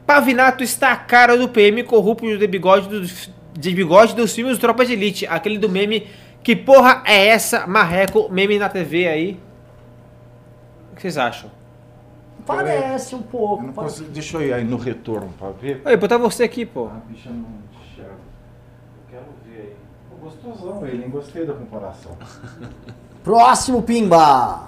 Pavinato 0.05 0.63
está 0.63 0.91
a 0.91 0.95
cara 0.97 1.37
do 1.37 1.47
PM 1.49 1.83
corrupto 1.83 2.25
de 2.37 2.47
bigode, 2.47 2.87
do, 2.87 3.01
de 3.01 3.71
bigode 3.75 4.15
dos 4.15 4.33
filmes 4.33 4.57
do 4.57 4.61
Tropa 4.61 4.85
de 4.85 4.93
Elite. 4.93 5.27
Aquele 5.27 5.57
do 5.57 5.69
meme. 5.69 6.07
Que 6.43 6.55
porra 6.55 7.03
é 7.05 7.27
essa, 7.27 7.67
marreco, 7.67 8.27
meme 8.31 8.57
na 8.57 8.67
TV 8.67 9.07
aí? 9.07 9.39
O 10.91 10.95
que 10.95 11.01
vocês 11.03 11.15
acham? 11.15 11.51
Parece 12.47 13.13
um 13.13 13.19
Eu 13.19 13.23
pouco. 13.25 13.63
não 13.63 13.71
parece- 13.73 13.97
consigo, 13.97 14.11
deixa 14.11 14.37
eu 14.37 14.41
ir 14.41 14.51
aí 14.53 14.63
no 14.63 14.77
retorno 14.77 15.29
pra 15.37 15.51
ver. 15.51 15.83
Oi, 15.85 15.95
botar 15.97 16.17
você 16.17 16.43
aqui, 16.43 16.65
pô. 16.65 16.87
A 16.87 16.93
bicha 17.07 17.29
não 17.29 17.45
enxerga. 17.83 18.09
Eu 18.11 19.11
quero 19.11 19.25
ver 19.45 19.59
aí. 19.61 19.75
Pô, 20.09 20.15
Gostosão 20.25 20.87
ele, 20.87 21.03
hein? 21.03 21.09
Gostei 21.11 21.45
da 21.45 21.53
comparação. 21.53 22.17
Próximo, 23.23 23.83
Pimba! 23.83 24.67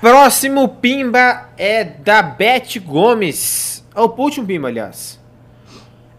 Próximo 0.00 0.68
Pimba 0.68 1.48
é 1.56 1.82
da 1.82 2.20
Beth 2.20 2.78
Gomes. 2.84 3.82
É 3.94 4.00
o 4.00 4.14
último 4.18 4.46
Pimba, 4.46 4.68
aliás. 4.68 5.18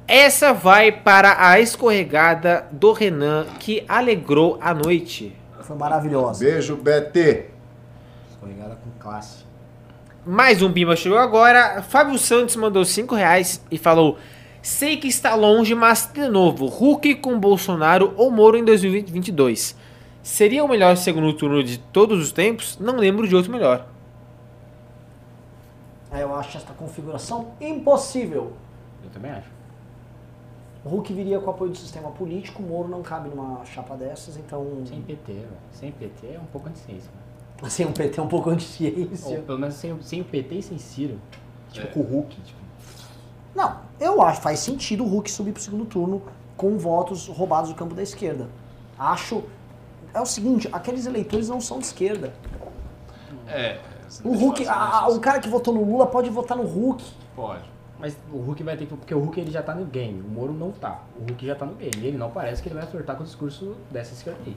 Essa 0.07 0.53
vai 0.53 0.91
para 0.91 1.47
a 1.47 1.59
escorregada 1.59 2.67
do 2.72 2.91
Renan 2.93 3.45
que 3.59 3.85
alegrou 3.88 4.57
a 4.59 4.73
noite. 4.73 5.35
Foi 5.61 5.76
maravilhosa. 5.76 6.43
Beijo, 6.43 6.76
BT. 6.77 7.45
Escorregada 8.31 8.77
com 8.84 8.89
classe. 8.99 9.45
Mais 10.26 10.63
um 10.63 10.73
Pimba 10.73 10.95
chegou 10.95 11.19
agora. 11.19 11.84
Fábio 11.84 12.17
Santos 12.17 12.55
mandou 12.55 12.84
5 12.84 13.13
reais 13.13 13.63
e 13.69 13.77
falou: 13.77 14.17
Sei 14.63 14.97
que 14.97 15.07
está 15.07 15.35
longe, 15.35 15.76
mas 15.76 16.09
de 16.11 16.27
novo, 16.27 16.65
Hulk 16.65 17.15
com 17.15 17.39
Bolsonaro 17.39 18.15
ou 18.17 18.31
Moro 18.31 18.57
em 18.57 18.65
2022. 18.65 19.76
Seria 20.26 20.65
o 20.65 20.68
melhor 20.68 20.97
segundo 20.97 21.31
turno 21.34 21.64
de 21.64 21.77
todos 21.77 22.19
os 22.19 22.31
tempos? 22.31 22.80
Não 22.80 22.95
lembro 22.95 23.27
de 23.27 23.35
outro 23.35 23.52
melhor. 23.52 23.85
É, 26.11 26.23
eu 26.23 26.34
acho 26.34 26.57
esta 26.57 26.73
configuração 26.73 27.52
impossível. 27.61 28.53
Eu 29.03 29.10
também 29.11 29.30
acho. 29.30 29.47
O 30.84 30.89
Hulk 30.89 31.14
viria 31.14 31.39
com 31.39 31.45
o 31.45 31.49
apoio 31.52 31.69
do 31.69 31.77
sistema 31.77 32.10
político, 32.10 32.64
o 32.64 32.65
Moro 32.65 32.88
não 32.88 33.03
cabe 33.03 33.30
numa 33.30 33.64
chapa 33.65 33.95
dessas, 33.95 34.35
então. 34.35 34.65
Sem 34.88 34.99
PT, 35.03 35.31
velho. 35.31 35.47
Sem 35.72 35.91
PT 35.91 36.27
é 36.34 36.39
um 36.39 36.45
pouco 36.45 36.69
anti-ciência. 36.69 37.11
né? 37.61 37.69
Sem 37.69 37.85
um 37.85 37.91
PT 37.91 38.19
é 38.19 38.23
um 38.23 38.27
pouco 38.27 38.49
Ou 38.49 38.56
anti-ciência. 38.56 39.41
pelo 39.41 39.60
menos 39.60 39.76
sem, 39.76 39.95
sem 40.02 40.22
o 40.22 40.26
PT 40.26 40.56
e 40.56 40.64
sem 40.64 40.80
Ciro. 40.80 41.19
Tipo, 41.72 41.88
com 41.88 41.99
o 41.99 42.03
Hulk. 42.03 42.35
Tipo, 42.41 42.60
Não, 43.53 43.77
eu 43.99 44.19
acho 44.23 44.41
faz 44.41 44.57
sentido 44.57 45.03
o 45.03 45.07
Hulk 45.07 45.30
subir 45.30 45.52
pro 45.52 45.61
segundo 45.61 45.85
turno 45.85 46.23
com 46.57 46.80
votos 46.80 47.27
roubados 47.27 47.69
do 47.69 47.76
campo 47.76 47.93
da 47.93 48.02
esquerda. 48.02 48.49
Acho. 48.97 49.43
É 50.15 50.21
o 50.21 50.25
seguinte, 50.25 50.67
aqueles 50.71 51.05
eleitores 51.05 51.49
não 51.49 51.59
são 51.61 51.77
de 51.79 51.85
esquerda. 51.85 52.33
É. 53.47 53.77
O 54.23 54.33
Hulk, 54.35 54.67
a- 54.67 54.99
a- 55.01 55.07
o 55.09 55.19
cara 55.19 55.39
que 55.39 55.49
votou 55.49 55.73
no 55.73 55.83
Lula 55.83 56.07
pode 56.07 56.29
votar 56.29 56.57
no 56.57 56.63
Hulk. 56.65 57.03
Pode. 57.35 57.75
mas 57.97 58.15
o 58.31 58.37
Hulk 58.37 58.61
vai 58.63 58.75
ter 58.77 58.85
que. 58.85 58.95
Porque 58.95 59.13
o 59.15 59.19
Hulk 59.19 59.39
ele 59.39 59.51
já 59.51 59.63
tá 59.63 59.73
no 59.73 59.85
game. 59.85 60.21
O 60.21 60.27
Moro 60.27 60.51
não 60.53 60.71
tá. 60.71 60.99
O 61.17 61.21
Hulk 61.29 61.45
já 61.45 61.55
tá 61.55 61.65
no 61.65 61.73
game. 61.75 61.91
E 61.97 62.07
ele 62.07 62.17
não 62.17 62.29
parece 62.29 62.61
que 62.61 62.67
ele 62.67 62.75
vai 62.75 62.85
flertar 62.85 63.15
com 63.15 63.23
o 63.23 63.25
discurso 63.25 63.75
dessa 63.89 64.13
esquerda 64.13 64.39
aí. 64.45 64.55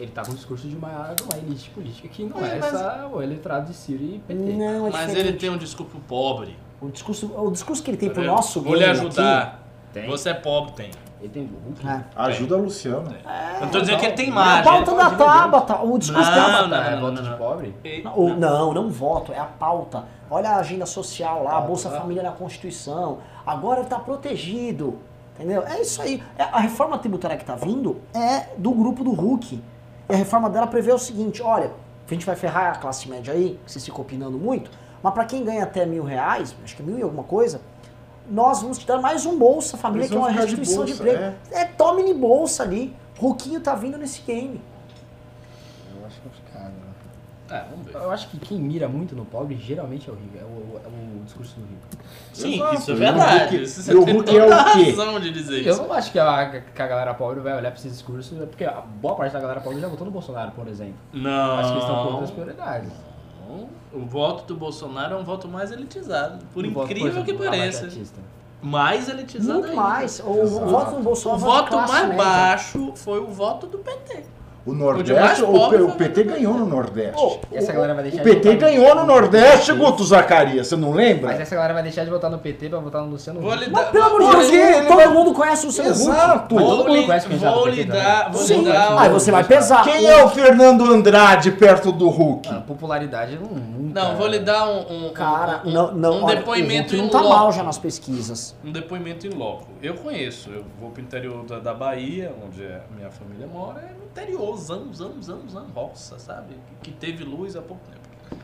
Ele 0.00 0.10
tá 0.10 0.24
com 0.24 0.30
o 0.32 0.34
discurso 0.34 0.66
de 0.68 0.76
uma, 0.76 1.12
de 1.14 1.22
uma 1.24 1.36
elite 1.38 1.70
política 1.70 2.08
que 2.08 2.24
não 2.24 2.38
é, 2.44 2.56
É, 2.56 2.58
mas- 2.60 2.74
essa, 2.74 3.06
o 3.12 3.20
eleitorado 3.22 3.66
de 3.66 3.74
Ciro 3.74 4.02
e 4.02 4.18
PT. 4.26 4.52
Não, 4.52 4.86
é 4.86 4.90
Mas 4.90 5.14
ele 5.14 5.32
tem 5.34 5.50
um 5.50 5.58
discurso 5.58 5.96
pobre. 6.08 6.56
O 6.80 6.88
discurso, 6.88 7.32
o 7.36 7.50
discurso 7.50 7.82
que 7.82 7.90
ele 7.90 7.96
tem 7.98 8.10
pro 8.10 8.22
Eu 8.22 8.32
nosso 8.32 8.60
Vou 8.62 8.74
lhe 8.74 8.80
game 8.80 8.92
ajudar. 8.92 9.67
Tem. 10.00 10.08
Você 10.08 10.30
é 10.30 10.34
pobre, 10.34 10.72
tem. 10.72 10.90
Ele 11.20 11.28
tem 11.28 11.42
o 11.42 11.68
Hulk. 11.68 11.88
É. 11.88 12.04
Ajuda 12.14 12.54
a 12.54 12.58
Luciana. 12.58 13.16
Eu 13.56 13.60
não 13.62 13.68
tô 13.70 13.80
dizendo 13.80 13.98
que 13.98 14.06
ele 14.06 14.14
tem 14.14 14.26
A 14.26 14.28
imagem. 14.28 14.64
pauta 14.64 14.94
da 14.94 15.10
Tabata, 15.10 15.82
o 15.82 15.98
discurso 15.98 16.30
Não, 16.30 16.36
da 16.36 16.68
não, 16.68 16.76
é 16.76 16.90
não, 16.92 17.00
voto 17.00 17.14
não, 17.14 17.22
de 17.22 17.30
não. 17.30 17.38
pobre? 17.38 17.74
Não, 18.38 18.72
não 18.74 18.88
voto, 18.90 19.32
é 19.32 19.38
a 19.38 19.44
pauta. 19.44 20.04
Olha 20.30 20.50
a 20.50 20.56
agenda 20.58 20.86
social 20.86 21.42
lá, 21.42 21.56
a 21.56 21.60
Bolsa 21.60 21.88
lá. 21.88 22.00
Família 22.00 22.22
na 22.22 22.30
Constituição. 22.30 23.18
Agora 23.44 23.80
está 23.80 23.98
protegido. 23.98 24.98
Entendeu? 25.34 25.64
É 25.66 25.80
isso 25.80 26.00
aí. 26.02 26.22
É, 26.36 26.42
a 26.44 26.60
reforma 26.60 26.98
tributária 26.98 27.36
que 27.36 27.42
está 27.42 27.54
vindo 27.56 28.00
é 28.14 28.46
do 28.56 28.70
grupo 28.72 29.02
do 29.02 29.12
Hulk. 29.12 29.62
E 30.08 30.12
a 30.12 30.16
reforma 30.16 30.48
dela 30.50 30.66
prevê 30.66 30.92
o 30.92 30.98
seguinte: 30.98 31.42
olha, 31.42 31.70
a 32.08 32.12
gente 32.12 32.26
vai 32.26 32.36
ferrar 32.36 32.74
a 32.74 32.78
classe 32.78 33.08
média 33.08 33.32
aí, 33.32 33.58
que 33.64 33.72
vocês 33.72 33.84
ficam 33.84 34.00
opinando 34.00 34.36
muito, 34.38 34.70
mas 35.02 35.14
para 35.14 35.24
quem 35.24 35.44
ganha 35.44 35.62
até 35.64 35.84
mil 35.86 36.04
reais, 36.04 36.54
acho 36.64 36.76
que 36.76 36.82
é 36.82 36.84
mil 36.84 36.98
e 36.98 37.02
alguma 37.02 37.22
coisa, 37.22 37.60
nós 38.28 38.60
vamos 38.62 38.78
te 38.78 38.86
dar 38.86 38.98
mais 39.00 39.24
um 39.26 39.38
Bolsa 39.38 39.76
Família, 39.76 40.02
Eles 40.04 40.10
que 40.10 40.16
é 40.16 40.18
uma 40.18 40.30
de 40.30 40.36
restituição 40.38 40.84
de, 40.84 40.94
bolsa, 40.94 41.10
emprego. 41.10 41.34
É, 41.52 41.64
tome-lhe 41.64 42.14
bolsa 42.14 42.62
ali. 42.62 42.94
Hulkinho 43.20 43.60
tá 43.60 43.74
vindo 43.74 43.96
nesse 43.98 44.22
game. 44.22 44.60
Eu 45.98 46.06
acho 46.06 46.20
complicado. 46.20 46.70
né? 46.72 46.88
É, 47.50 47.64
vamos 47.70 47.86
ver. 47.86 47.94
Eu 47.94 48.10
acho 48.10 48.28
que 48.28 48.38
quem 48.38 48.58
mira 48.58 48.86
muito 48.88 49.16
no 49.16 49.24
pobre 49.24 49.56
geralmente 49.56 50.08
é 50.08 50.12
o 50.12 50.16
rico. 50.16 50.36
É 50.38 50.44
o, 50.44 50.80
é 50.84 50.86
o 50.86 51.24
discurso 51.24 51.54
do 51.56 51.62
rico. 51.62 52.04
Sim, 52.32 52.54
Exato. 52.56 52.74
isso 52.74 52.90
é 52.90 52.92
E 52.92 52.96
o 52.96 52.98
verdade. 52.98 53.40
Hulk- 53.56 53.62
Isso 53.64 53.90
e 53.90 53.94
o 53.94 54.04
Hulk 54.04 54.36
é 54.38 54.46
o 54.46 54.52
a 54.52 54.64
quê? 54.72 54.90
razão 54.90 55.18
de 55.20 55.30
dizer 55.32 55.66
Eu 55.66 55.72
isso. 55.72 55.82
não 55.82 55.92
acho 55.92 56.12
que 56.12 56.18
a, 56.18 56.60
que 56.60 56.82
a 56.82 56.86
galera 56.86 57.14
pobre 57.14 57.40
vai 57.40 57.54
olhar 57.56 57.70
pra 57.70 57.80
esse 57.80 57.88
discurso, 57.88 58.34
porque 58.36 58.64
a 58.64 58.82
boa 58.82 59.14
parte 59.16 59.32
da 59.32 59.40
galera 59.40 59.60
pobre 59.60 59.80
já 59.80 59.88
votou 59.88 60.04
no 60.04 60.10
Bolsonaro, 60.12 60.52
por 60.52 60.68
exemplo. 60.68 60.94
Não. 61.12 61.54
Acho 61.58 61.68
que 61.70 61.74
eles 61.78 61.84
estão 61.84 62.04
com 62.04 62.10
outras 62.12 62.30
prioridades. 62.30 62.90
O 63.92 64.04
voto 64.04 64.44
do 64.44 64.56
Bolsonaro 64.56 65.14
é 65.14 65.18
um 65.18 65.24
voto 65.24 65.48
mais 65.48 65.72
elitizado. 65.72 66.44
Por 66.52 66.66
Um 66.66 66.72
voto, 66.72 66.86
incrível 66.86 67.08
exemplo, 67.08 67.24
que 67.26 67.32
do 67.32 67.44
pareça. 67.44 67.88
Mais 68.60 69.08
elitizado 69.08 69.52
Muito 69.60 69.70
ainda. 69.70 69.80
mais. 69.80 70.20
O, 70.20 70.24
o 70.30 70.46
voto 70.46 70.90
no 70.92 70.98
O 70.98 71.02
Bolsonaro 71.02 71.40
é 71.40 71.44
voto 71.44 71.76
mais 71.76 72.08
média. 72.08 72.16
baixo 72.24 72.92
foi 72.96 73.20
o 73.20 73.28
voto 73.28 73.66
do 73.66 73.78
PT. 73.78 74.24
O 74.68 74.72
O 74.72 74.74
Nordeste, 74.74 75.42
o, 75.42 75.68
foi 75.70 75.82
o 75.82 75.90
PT 75.92 76.20
o 76.20 76.24
ganhou 76.26 76.54
no 76.54 76.66
Nordeste. 76.66 77.40
E 77.50 77.56
essa 77.56 77.72
galera 77.72 77.94
vai 77.94 78.02
deixar 78.02 78.20
O 78.20 78.24
de 78.24 78.30
PT 78.34 78.50
votar 78.54 78.68
ganhou 78.70 78.94
no 78.96 79.06
Nordeste, 79.06 79.72
Guto 79.72 80.04
Zacarias, 80.04 80.66
você 80.66 80.76
não 80.76 80.92
lembra? 80.92 81.28
Mas 81.28 81.40
essa 81.40 81.54
galera 81.54 81.72
vai 81.74 81.82
deixar 81.82 82.04
de 82.04 82.10
votar 82.10 82.30
no 82.30 82.38
PT 82.38 82.68
pra 82.68 82.78
votar 82.78 83.00
no 83.02 83.08
Luciano 83.08 83.40
Vou 83.40 83.50
Huck. 83.52 83.64
lhe 83.64 83.70
Mas 83.70 83.88
pelo 83.88 84.04
amor 84.04 84.20
de 84.20 84.30
Deus, 84.30 84.52
ele 84.52 84.86
todo 84.86 84.96
vai- 84.96 85.08
mundo 85.08 85.32
conhece 85.32 85.64
o 85.64 85.66
Luciano 85.68 85.90
Huck. 85.90 86.00
Exato. 86.00 86.54
Mas 86.54 86.64
todo 86.64 86.76
Vou 86.76 86.76
mundo 86.88 86.96
lhe, 87.00 87.06
conhece 87.06 87.26
o 87.26 87.30
candidato 87.30 87.54
vou 87.54 87.64
do 87.64 87.70
lhe 87.70 87.76
PT 87.86 87.92
dar. 87.98 88.18
também. 88.24 88.32
Vou 88.32 88.42
Sim, 88.42 88.58
lhe 88.64 88.72
dar. 88.72 88.94
um- 88.94 88.98
aí 88.98 89.08
você 89.08 89.30
vai 89.30 89.44
pesar. 89.44 89.84
Quem 89.84 90.06
é 90.06 90.22
o 90.24 90.28
Fernando 90.28 90.84
Andrade 90.92 91.50
perto 91.52 91.90
do 91.90 92.08
Hulk? 92.10 92.48
Ah, 92.52 92.60
popularidade 92.60 93.38
não. 93.40 93.78
Não, 93.88 94.16
vou 94.16 94.26
lhe 94.26 94.38
dar 94.38 94.68
um. 94.68 95.06
um 95.06 95.12
Cara, 95.14 95.62
um, 95.64 95.70
não, 95.70 95.92
não, 95.94 96.12
um 96.20 96.24
olha, 96.24 96.36
depoimento 96.36 96.94
o 96.94 96.98
Hulk 96.98 97.00
em 97.00 97.02
não 97.02 97.08
tá 97.08 97.26
mal 97.26 97.50
já 97.50 97.62
nas 97.62 97.78
pesquisas. 97.78 98.54
Um 98.62 98.70
depoimento 98.70 99.26
em 99.26 99.30
loco. 99.30 99.66
Eu 99.82 99.94
conheço, 99.94 100.50
eu 100.50 100.62
vou 100.78 100.90
pro 100.90 101.02
interior 101.02 101.42
da, 101.46 101.58
da 101.58 101.72
Bahia, 101.72 102.30
onde 102.46 102.62
a 102.64 102.80
minha 102.94 103.10
família 103.10 103.46
mora, 103.46 103.80
é 103.80 103.97
interior, 104.18 104.56
zão, 104.56 104.92
zão, 104.92 105.22
zão, 105.22 105.48
zão, 105.48 105.66
roça, 105.74 106.18
sabe? 106.18 106.56
Que 106.82 106.90
teve 106.90 107.24
luz 107.24 107.54
há 107.54 107.62
pouco 107.62 107.82
tempo. 107.86 108.42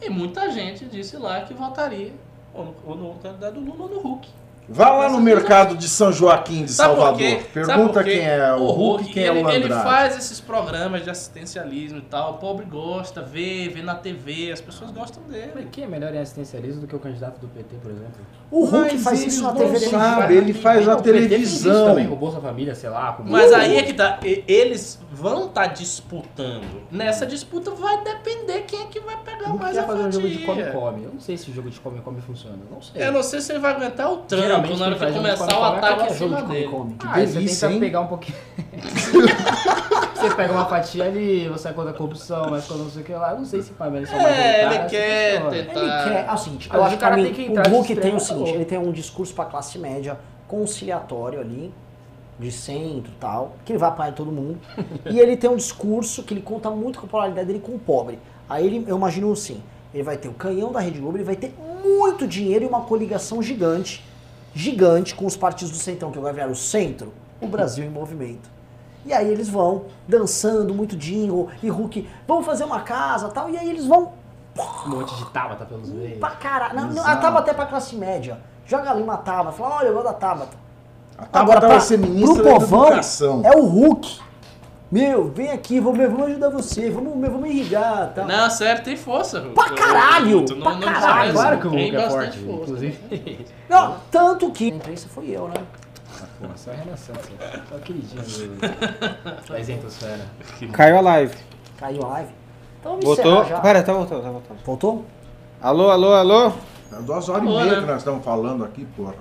E 0.00 0.08
muita 0.08 0.50
gente 0.50 0.84
disse 0.86 1.16
lá 1.16 1.42
que 1.42 1.54
votaria 1.54 2.14
ou 2.54 2.66
no, 2.66 2.74
ou 2.84 2.96
no 2.96 3.14
candidato 3.18 3.58
Lula 3.58 3.84
ou 3.84 3.88
no 3.88 4.00
Hulk. 4.00 4.28
Vá 4.68 4.90
lá 4.90 5.08
no 5.08 5.20
mercado 5.20 5.76
de 5.76 5.88
São 5.88 6.12
Joaquim 6.12 6.64
de 6.64 6.72
Sabe 6.72 6.94
Salvador. 6.96 7.20
Sabe 7.20 7.44
Pergunta 7.52 8.02
quem 8.02 8.18
é 8.26 8.52
o, 8.54 8.66
Hulk 8.66 9.04
e 9.04 9.12
quem 9.12 9.22
ele, 9.22 9.38
é 9.40 9.44
o 9.44 9.50
ele 9.50 9.64
Andrade. 9.66 9.82
faz 9.84 10.16
esses 10.18 10.40
programas 10.40 11.04
de 11.04 11.10
assistencialismo 11.10 11.98
e 11.98 12.02
tal. 12.02 12.32
O 12.32 12.34
pobre 12.38 12.66
gosta, 12.66 13.22
vê, 13.22 13.68
vê 13.68 13.80
na 13.82 13.94
TV, 13.94 14.50
as 14.50 14.60
pessoas 14.60 14.90
gostam 14.90 15.22
dele. 15.24 15.68
Quem 15.70 15.84
é 15.84 15.86
melhor 15.86 16.12
em 16.12 16.18
assistencialismo 16.18 16.80
do 16.80 16.86
que 16.88 16.96
o 16.96 16.98
candidato 16.98 17.38
do 17.40 17.46
PT, 17.46 17.76
por 17.76 17.90
exemplo? 17.92 18.14
O 18.50 18.64
Hulk 18.64 18.94
Mas 18.94 19.02
faz 19.02 19.22
isso 19.24 19.42
na 19.42 19.52
TV 19.52 19.78
sabem, 19.78 20.36
ele 20.36 20.52
faz 20.52 20.88
a 20.88 20.98
fez 20.98 21.16
isso 21.16 21.28
televisão. 21.62 21.86
também 21.88 22.06
com 22.08 22.14
o 22.14 22.16
Bolsa 22.16 22.40
Família, 22.40 22.74
sei 22.74 22.90
lá, 22.90 23.16
Mas 23.24 23.52
aí 23.52 23.76
é 23.76 23.82
que 23.82 23.92
tá. 23.92 24.18
Eles 24.22 24.98
vão 25.12 25.46
estar 25.46 25.66
disputando. 25.66 26.82
Nessa 26.90 27.26
disputa 27.26 27.70
vai 27.72 28.02
depender 28.04 28.62
quem 28.62 28.82
é 28.82 28.86
que 28.86 29.00
vai 29.00 29.16
pegar 29.24 29.52
O 29.52 29.58
mais 29.58 29.74
quer 29.74 29.82
a 29.82 29.86
fazer 29.86 30.02
um 30.02 30.12
jogo 30.12 30.28
de 30.28 30.38
fatia. 30.46 30.70
come-come. 30.70 31.04
Eu 31.04 31.10
não 31.12 31.20
sei 31.20 31.36
se 31.36 31.50
o 31.50 31.54
jogo 31.54 31.70
de 31.70 31.80
come-come 31.80 32.20
funciona. 32.20 32.56
Eu 32.68 32.74
não 32.74 32.82
sei. 32.82 33.02
Eu 33.06 33.12
não 33.12 33.22
sei 33.22 33.40
se 33.40 33.52
ele 33.52 33.58
vai 33.58 33.72
aguentar 33.72 34.12
o 34.12 34.18
tranco 34.18 34.55
Geralmente 34.56 34.78
na 34.78 34.86
hora 34.86 34.94
que 34.94 35.12
começar 35.18 35.58
o 35.58 35.64
ataque 35.64 35.86
acaba 35.86 36.06
em 36.06 36.14
cima 36.14 36.42
dele. 36.42 36.64
come-come. 36.68 36.96
Ah, 37.04 37.10
aí 37.14 37.26
você 37.26 37.32
delícia, 37.34 37.68
tenta 37.68 37.74
hein? 37.74 37.80
pegar 37.80 38.00
um 38.00 38.06
pouquinho. 38.06 38.38
você 40.14 40.34
pega 40.34 40.52
uma 40.52 40.64
fatia 40.66 41.04
ali, 41.04 41.48
você 41.48 41.68
é 41.68 41.72
contra 41.72 41.90
a 41.90 41.94
corrupção, 41.94 42.46
mas 42.50 42.66
quando 42.66 42.84
não 42.84 42.90
sei 42.90 43.02
o 43.02 43.04
que 43.04 43.12
lá, 43.12 43.32
eu 43.32 43.38
não 43.38 43.44
sei 43.44 43.62
se 43.62 43.72
família 43.72 44.06
são 44.06 44.18
É, 44.18 44.64
ele 44.64 44.88
quer 44.88 45.40
tentar- 45.50 45.54
Ele 45.54 45.64
quer, 46.14 46.26
é 46.28 46.32
o 46.32 46.36
seguinte, 46.36 46.68
Mas 46.68 46.76
eu 46.76 46.82
o 46.82 46.86
acho 46.86 46.94
que 46.96 47.00
cara 47.00 47.14
pra 47.14 47.24
tem 47.24 47.32
que 47.34 47.42
o 47.42 47.50
entrar 47.50 47.68
Hulk 47.68 47.96
tem 47.96 48.14
o 48.14 48.20
seguinte, 48.20 48.50
ele 48.50 48.64
tem 48.64 48.78
um 48.78 48.92
discurso 48.92 49.34
pra 49.34 49.44
classe 49.44 49.78
média 49.78 50.18
conciliatório 50.48 51.40
ali, 51.40 51.72
de 52.38 52.52
centro 52.52 53.10
e 53.10 53.20
tal, 53.20 53.56
que 53.64 53.72
ele 53.72 53.78
vai 53.78 53.88
apanhar 53.88 54.12
todo 54.12 54.30
mundo. 54.30 54.58
e 55.10 55.18
ele 55.18 55.36
tem 55.36 55.48
um 55.50 55.56
discurso 55.56 56.22
que 56.22 56.34
ele 56.34 56.42
conta 56.42 56.70
muito 56.70 56.98
com 56.98 57.06
a 57.06 57.08
polaridade 57.08 57.46
dele 57.46 57.60
com 57.60 57.72
o 57.72 57.78
pobre. 57.78 58.18
Aí 58.48 58.66
ele, 58.66 58.84
eu 58.86 58.96
imagino 58.96 59.32
assim, 59.32 59.60
ele 59.92 60.02
vai 60.02 60.16
ter 60.16 60.28
o 60.28 60.32
canhão 60.34 60.70
da 60.72 60.80
Rede 60.80 60.98
Globo, 61.00 61.16
ele 61.16 61.24
vai 61.24 61.36
ter 61.36 61.54
muito 61.84 62.26
dinheiro 62.26 62.64
e 62.64 62.68
uma 62.68 62.82
coligação 62.82 63.42
gigante, 63.42 64.04
gigante 64.56 65.14
com 65.14 65.26
os 65.26 65.36
partidos 65.36 65.70
do 65.70 65.76
centrão, 65.76 66.10
que 66.10 66.18
vai 66.18 66.32
virar 66.32 66.48
o 66.48 66.56
centro, 66.56 67.12
o 67.42 67.46
Brasil 67.46 67.84
em 67.84 67.90
movimento. 67.90 68.48
E 69.04 69.12
aí 69.12 69.28
eles 69.28 69.48
vão 69.50 69.84
dançando, 70.08 70.72
muito 70.74 70.96
jingle, 70.96 71.48
e 71.62 71.68
Hulk, 71.68 72.08
vamos 72.26 72.46
fazer 72.46 72.64
uma 72.64 72.80
casa 72.80 73.28
tal, 73.28 73.50
e 73.50 73.56
aí 73.58 73.68
eles 73.68 73.86
vão 73.86 74.12
Um 74.58 74.88
monte 74.88 75.14
de 75.14 75.26
Tabata 75.26 75.66
pelos 75.66 75.90
meios. 75.90 76.18
Pra 76.18 76.30
caralho. 76.30 76.74
Não, 76.74 76.82
não, 76.84 76.92
Exato. 76.92 77.10
a 77.10 77.16
Tabata 77.16 77.50
é 77.50 77.54
pra 77.54 77.66
classe 77.66 77.94
média. 77.96 78.40
Joga 78.64 78.90
ali 78.90 79.02
uma 79.02 79.18
Tabata. 79.18 79.52
Fala, 79.52 79.76
olha, 79.76 79.88
eu 79.88 79.92
gosto 79.92 80.06
da 80.06 80.14
Tabata. 80.14 80.56
A 81.18 81.26
Tabata 81.26 81.68
vai 81.68 81.80
ser 81.80 81.98
ministra 81.98 82.42
pro 82.42 82.52
da 82.54 82.54
povão, 82.58 82.86
Educação. 82.86 83.42
é 83.44 83.54
o 83.54 83.66
Hulk. 83.66 84.20
Meu, 84.90 85.28
vem 85.32 85.50
aqui, 85.50 85.80
vamos, 85.80 85.98
vamos 85.98 86.26
ajudar 86.28 86.48
você, 86.48 86.88
vamos, 86.90 87.12
vamos 87.20 87.48
irrigar 87.50 88.12
tal. 88.14 88.24
Não, 88.26 88.48
sério, 88.48 88.84
tem 88.84 88.96
força. 88.96 89.40
Hulk. 89.40 89.54
Pra 89.54 89.70
caralho, 89.70 90.44
Tu 90.44 90.56
pra 90.56 90.72
não 90.74 90.80
caralho. 90.80 91.32
desmerece, 91.32 91.32
Claro 91.32 91.60
que 91.60 91.66
o 91.66 91.70
Hulk 91.70 91.86
é 91.88 91.92
bastante 91.92 92.38
forte, 92.38 92.38
força. 92.38 92.62
inclusive. 92.62 93.46
Não, 93.68 93.96
tanto 94.12 94.50
que... 94.52 94.64
A 94.70 94.74
imprensa 94.76 95.08
foi 95.08 95.30
eu, 95.30 95.48
né? 95.48 95.54
Pô, 96.38 96.46
só 96.54 96.70
é 96.70 96.76
renaissance. 96.76 97.30
Só 97.68 97.78
queridinho 97.78 98.22
do... 98.22 99.48
da 99.52 99.58
isentosfera. 99.58 100.24
Caiu 100.72 100.98
a 100.98 101.00
live. 101.00 101.34
Caiu 101.78 102.04
a 102.04 102.08
live. 102.08 102.30
Então 102.78 102.92
vamos 102.92 103.04
Voltou? 103.04 103.44
já. 103.44 103.60
Pera, 103.60 103.82
tá 103.82 103.92
voltando, 103.92 104.22
tá 104.22 104.30
voltando. 104.30 104.58
Voltou? 104.64 105.04
Alô, 105.60 105.90
alô, 105.90 106.12
alô? 106.12 106.52
É 106.92 107.02
duas 107.02 107.28
horas 107.28 107.42
e 107.42 107.46
meia 107.46 107.64
né? 107.64 107.80
que 107.80 107.86
nós 107.86 107.98
estamos 107.98 108.24
falando 108.24 108.64
aqui, 108.64 108.84
porra. 108.96 109.14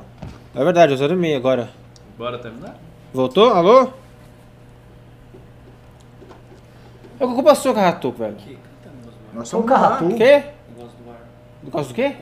É 0.53 0.63
verdade, 0.63 0.93
eu 0.93 1.09
e 1.11 1.15
meia 1.15 1.37
agora. 1.37 1.69
Bora 2.17 2.37
terminar? 2.37 2.75
Voltou? 3.13 3.49
Alô? 3.51 3.89
É 7.19 7.25
o 7.25 7.35
que 7.35 7.43
passou, 7.43 7.73
Carratu, 7.73 8.11
velho? 8.11 8.35
Nós 9.33 9.47
Sou 9.49 9.59
estamos 9.61 9.65
um 9.65 9.67
no 9.67 9.73
ar. 9.85 9.89
carratu. 9.89 10.05
O 10.05 10.15
quê? 10.15 10.43
Negócio 11.63 11.87
do 11.89 11.93
quê? 11.95 12.15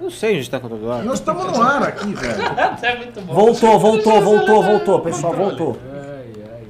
Não 0.00 0.10
sei 0.10 0.36
onde 0.38 0.50
tá 0.50 0.58
o 0.58 0.60
controle 0.60 0.82
do 0.82 0.92
ar. 0.92 1.04
Nós 1.04 1.18
estamos 1.18 1.44
no 1.56 1.62
ar 1.62 1.82
aqui, 1.82 2.12
velho. 2.14 2.34
É 2.82 2.96
muito 2.96 3.20
bom. 3.22 3.32
Voltou, 3.34 3.78
voltou, 3.78 4.20
voltou, 4.20 4.62
voltou, 4.62 5.00
pessoal, 5.00 5.32
voltou. 5.34 5.78
Ai, 5.92 6.00
ai, 6.36 6.42
ai. 6.44 6.62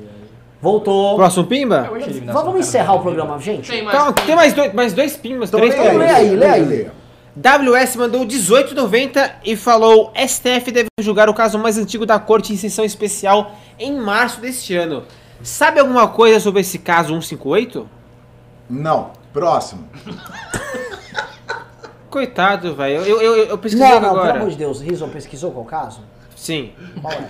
Voltou. 0.61 1.17
Próximo 1.17 1.47
Pimba? 1.47 1.89
A 1.93 1.99
eliminação 1.99 2.33
Vamos 2.43 2.53
do 2.55 2.59
encerrar 2.61 2.95
o 2.95 2.99
do 2.99 3.03
programa, 3.03 3.39
gente? 3.41 3.71
Tem 3.71 3.83
mais. 3.83 3.97
Calma, 3.97 4.13
tem 4.13 4.37
mais 4.37 4.53
dois, 4.53 4.73
mais 4.75 4.93
dois 4.93 5.17
Pimbas, 5.17 5.51
três 5.51 5.75
Então, 5.75 5.85
Então 5.85 5.93
Pimbas. 6.01 6.09
lê 6.09 6.15
aí, 6.15 6.37
lê 6.37 6.47
aí. 6.47 6.91
WS 7.39 7.97
mandou 7.97 8.25
18,90 8.27 9.31
e 9.45 9.57
falou: 9.57 10.13
STF 10.15 10.71
deve 10.71 10.89
julgar 11.01 11.29
o 11.29 11.35
caso 11.35 11.59
mais 11.59 11.77
antigo 11.79 12.07
da 12.07 12.19
corte 12.19 12.53
em 12.53 12.57
sessão 12.57 12.85
especial 12.85 13.53
em 13.79 13.97
março 13.97 14.41
deste 14.41 14.75
ano. 14.77 15.03
Sabe 15.47 15.79
alguma 15.79 16.09
coisa 16.09 16.41
sobre 16.41 16.61
esse 16.61 16.77
caso 16.77 17.11
158? 17.11 17.89
Não. 18.69 19.13
Próximo. 19.33 19.89
Coitado, 22.11 22.75
velho. 22.75 23.03
Eu, 23.03 23.23
eu, 23.23 23.37
eu, 23.45 23.59
pesquisei 23.59 23.87
Não, 23.87 24.01
não, 24.01 24.09
pelo 24.09 24.21
agora. 24.23 24.39
amor 24.41 24.51
de 24.51 24.57
Deus. 24.57 24.81
Rizzo 24.81 25.07
pesquisou 25.07 25.53
qual 25.53 25.65
caso? 25.65 26.01
Sim. 26.35 26.73
Qual 27.01 27.13
é? 27.13 27.29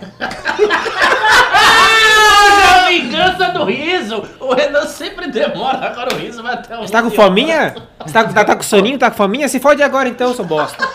Ah, 1.58 2.86
a 2.86 2.88
vingança 2.88 3.50
do 3.50 3.64
riso! 3.64 4.24
O 4.40 4.54
Renan 4.54 4.86
sempre 4.86 5.30
demora, 5.30 5.86
agora 5.86 6.14
o 6.14 6.18
riso 6.18 6.42
vai 6.42 6.54
até 6.54 6.74
o 6.74 6.82
Você 6.82 6.92
tá 6.92 7.02
com 7.02 7.10
fominha? 7.10 7.74
Você 8.02 8.12
tá, 8.14 8.24
tá, 8.24 8.44
tá 8.44 8.56
com 8.56 8.62
soninho? 8.62 8.98
Tá 8.98 9.10
com 9.10 9.16
fominha? 9.16 9.48
Se 9.48 9.60
fode 9.60 9.82
agora 9.82 10.08
então, 10.08 10.32
seu 10.34 10.44
bosta. 10.44 10.88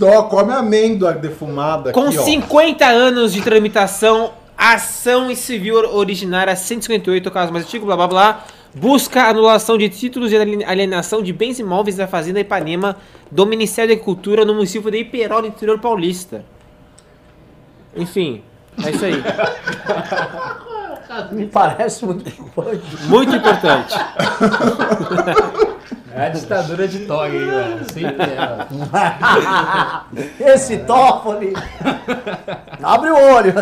Ó, 0.00 0.22
come 0.24 0.52
amêndoa 0.52 1.12
defumada 1.12 1.92
Com 1.92 2.08
aqui, 2.08 2.18
ó. 2.18 2.22
50 2.22 2.86
anos 2.86 3.32
de 3.32 3.42
tramitação, 3.42 4.32
ação 4.60 5.34
civil 5.34 5.76
originária 5.94 6.54
158, 6.54 7.30
caso 7.30 7.52
mais 7.52 7.64
antigo, 7.64 7.86
blá 7.86 7.96
blá 7.96 8.06
blá, 8.06 8.44
busca 8.74 9.24
anulação 9.28 9.78
de 9.78 9.88
títulos 9.88 10.30
de 10.30 10.36
alien- 10.36 10.64
alienação 10.64 11.22
de 11.22 11.32
bens 11.32 11.58
imóveis 11.58 11.96
da 11.96 12.06
Fazenda 12.06 12.40
Ipanema 12.40 12.96
do 13.30 13.46
Ministério 13.46 13.88
da 13.88 13.94
Agricultura 13.94 14.44
no 14.44 14.54
município 14.54 14.90
de 14.90 14.98
Iperó, 14.98 15.40
no 15.40 15.48
interior 15.48 15.78
paulista. 15.78 16.44
Enfim, 17.96 18.42
é 18.84 18.90
isso 18.90 19.04
aí. 19.04 19.22
Me 21.32 21.46
parece 21.46 22.04
muito 22.04 22.28
importante. 22.28 22.96
Muito 23.06 23.36
importante. 23.36 23.94
É 26.14 26.26
a 26.26 26.28
ditadura 26.28 26.88
de 26.88 27.00
Tog, 27.00 27.34
hein, 27.34 27.46
velho? 27.46 27.92
Sempre 27.92 28.26
é. 28.26 28.68
Esse 30.54 30.78
Toffoli. 30.78 31.52
Abre 32.82 33.10
o 33.10 33.16
olho. 33.16 33.54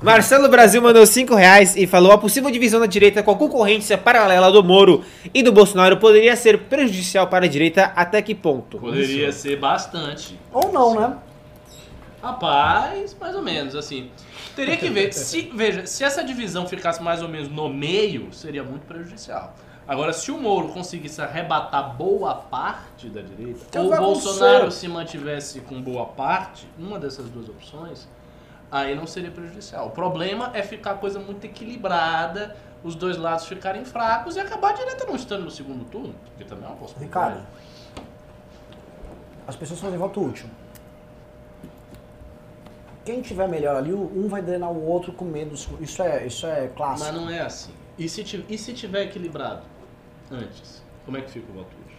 Marcelo 0.00 0.48
Brasil 0.48 0.82
mandou 0.82 1.04
5 1.06 1.34
reais 1.34 1.76
e 1.76 1.86
falou: 1.86 2.12
a 2.12 2.18
possível 2.18 2.50
divisão 2.50 2.78
da 2.78 2.86
direita 2.86 3.22
com 3.22 3.30
a 3.30 3.36
concorrência 3.36 3.98
paralela 3.98 4.52
do 4.52 4.62
Moro 4.62 5.02
e 5.32 5.42
do 5.42 5.50
Bolsonaro 5.50 5.96
poderia 5.96 6.36
ser 6.36 6.58
prejudicial 6.64 7.26
para 7.26 7.46
a 7.46 7.48
direita 7.48 7.92
até 7.96 8.22
que 8.22 8.34
ponto? 8.34 8.78
Poderia 8.78 9.32
ser 9.32 9.56
bastante. 9.56 10.38
Ou 10.52 10.70
não, 10.70 10.94
né? 10.94 11.16
Rapaz, 12.22 13.16
mais 13.20 13.34
ou 13.34 13.42
menos, 13.42 13.74
assim. 13.74 14.10
Teria 14.54 14.76
que 14.76 14.88
ver. 14.88 15.12
Se, 15.12 15.50
veja, 15.54 15.86
se 15.86 16.04
essa 16.04 16.22
divisão 16.22 16.66
ficasse 16.66 17.02
mais 17.02 17.20
ou 17.20 17.28
menos 17.28 17.48
no 17.50 17.68
meio, 17.68 18.28
seria 18.32 18.62
muito 18.62 18.86
prejudicial. 18.86 19.54
Agora, 19.86 20.14
se 20.14 20.30
o 20.30 20.38
Moro 20.38 20.68
conseguisse 20.68 21.20
arrebatar 21.20 21.94
boa 21.94 22.34
parte 22.34 23.08
da 23.10 23.20
direita, 23.20 23.66
Que 23.70 23.78
ou 23.78 23.92
o 23.92 23.96
Bolsonaro 23.96 24.70
se 24.70 24.88
mantivesse 24.88 25.60
com 25.60 25.80
boa 25.80 26.06
parte, 26.06 26.66
uma 26.78 26.98
dessas 26.98 27.28
duas 27.28 27.50
opções, 27.50 28.08
aí 28.72 28.94
não 28.94 29.06
seria 29.06 29.30
prejudicial. 29.30 29.88
O 29.88 29.90
problema 29.90 30.50
é 30.54 30.62
ficar 30.62 30.92
a 30.92 30.94
coisa 30.94 31.18
muito 31.20 31.44
equilibrada, 31.44 32.56
os 32.82 32.94
dois 32.94 33.18
lados 33.18 33.46
ficarem 33.46 33.84
fracos 33.84 34.36
e 34.36 34.40
acabar 34.40 34.70
a 34.70 34.72
direita 34.72 35.04
não 35.04 35.16
estando 35.16 35.44
no 35.44 35.50
segundo 35.50 35.84
turno, 35.84 36.14
que 36.38 36.44
também 36.44 36.64
é 36.64 36.68
uma 36.68 36.76
possibilidade. 36.76 37.36
Ricardo, 37.36 37.46
as 39.46 39.56
pessoas 39.56 39.80
fazem 39.80 39.98
voto 39.98 40.24
útil. 40.24 40.46
Quem 43.04 43.20
tiver 43.20 43.46
melhor 43.46 43.76
ali, 43.76 43.92
um 43.92 44.28
vai 44.28 44.40
drenar 44.40 44.72
o 44.72 44.82
outro 44.82 45.12
com 45.12 45.26
medo. 45.26 45.54
Isso 45.78 46.02
é, 46.02 46.26
isso 46.26 46.46
é 46.46 46.68
clássico. 46.68 47.12
Mas 47.12 47.22
não 47.22 47.28
é 47.28 47.40
assim. 47.40 47.70
E 47.98 48.08
se, 48.08 48.44
e 48.48 48.56
se 48.56 48.72
tiver 48.72 49.02
equilibrado 49.02 49.73
antes? 50.34 50.82
Como 51.04 51.16
é 51.16 51.20
que 51.20 51.30
fica 51.30 51.50
o 51.50 51.54
voto 51.54 51.68
útil? 51.84 51.98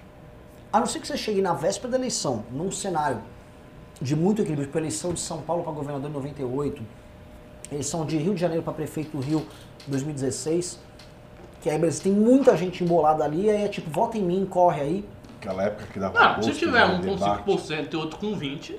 A 0.72 0.80
não 0.80 0.86
ser 0.86 1.00
que 1.00 1.08
você 1.08 1.18
chegue 1.18 1.42
na 1.42 1.54
véspera 1.54 1.92
da 1.92 1.98
eleição, 1.98 2.44
num 2.52 2.72
cenário 2.72 3.22
de 4.02 4.16
muito 4.16 4.42
equilíbrio, 4.42 4.66
tipo 4.68 4.78
a 4.78 4.82
eleição 4.82 5.14
de 5.14 5.20
São 5.20 5.42
Paulo 5.42 5.64
para 5.64 5.72
governador 5.72 6.10
em 6.10 6.14
98, 6.14 6.84
eleição 7.72 8.06
de 8.06 8.18
Rio 8.18 8.34
de 8.34 8.42
Janeiro 8.42 8.64
para 8.64 8.74
prefeito 8.74 9.18
do 9.18 9.24
Rio 9.24 9.46
em 9.88 9.92
2016, 9.92 10.80
que 11.62 11.70
aí 11.70 11.78
beleza, 11.78 12.04
tem 12.04 12.12
muita 12.12 12.56
gente 12.58 12.84
embolada 12.84 13.24
ali, 13.24 13.50
aí 13.50 13.64
é 13.64 13.68
tipo, 13.68 13.90
vota 13.90 14.18
em 14.18 14.22
mim, 14.22 14.46
corre 14.46 14.82
aí. 14.82 15.10
Aquela 15.40 15.64
época 15.64 15.88
que 15.92 16.00
dava 16.00 16.38
Não, 16.38 16.44
se 16.44 16.54
tiver 16.54 16.88
de 16.88 16.94
um 16.94 17.02
com 17.02 17.16
debate. 17.16 17.50
5% 17.50 17.94
e 17.94 17.96
outro 17.96 18.20
com 18.20 18.38
20%, 18.38 18.76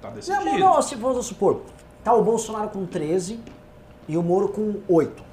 tá 0.00 0.10
decidido. 0.10 0.44
Não, 0.44 0.58
não, 0.58 0.82
se 0.82 0.94
vamos 0.94 1.26
supor, 1.26 1.62
tá 2.04 2.14
o 2.14 2.22
Bolsonaro 2.22 2.68
com 2.68 2.86
13 2.86 3.40
e 4.08 4.16
o 4.16 4.22
Moro 4.22 4.48
com 4.48 4.80
8. 4.88 5.24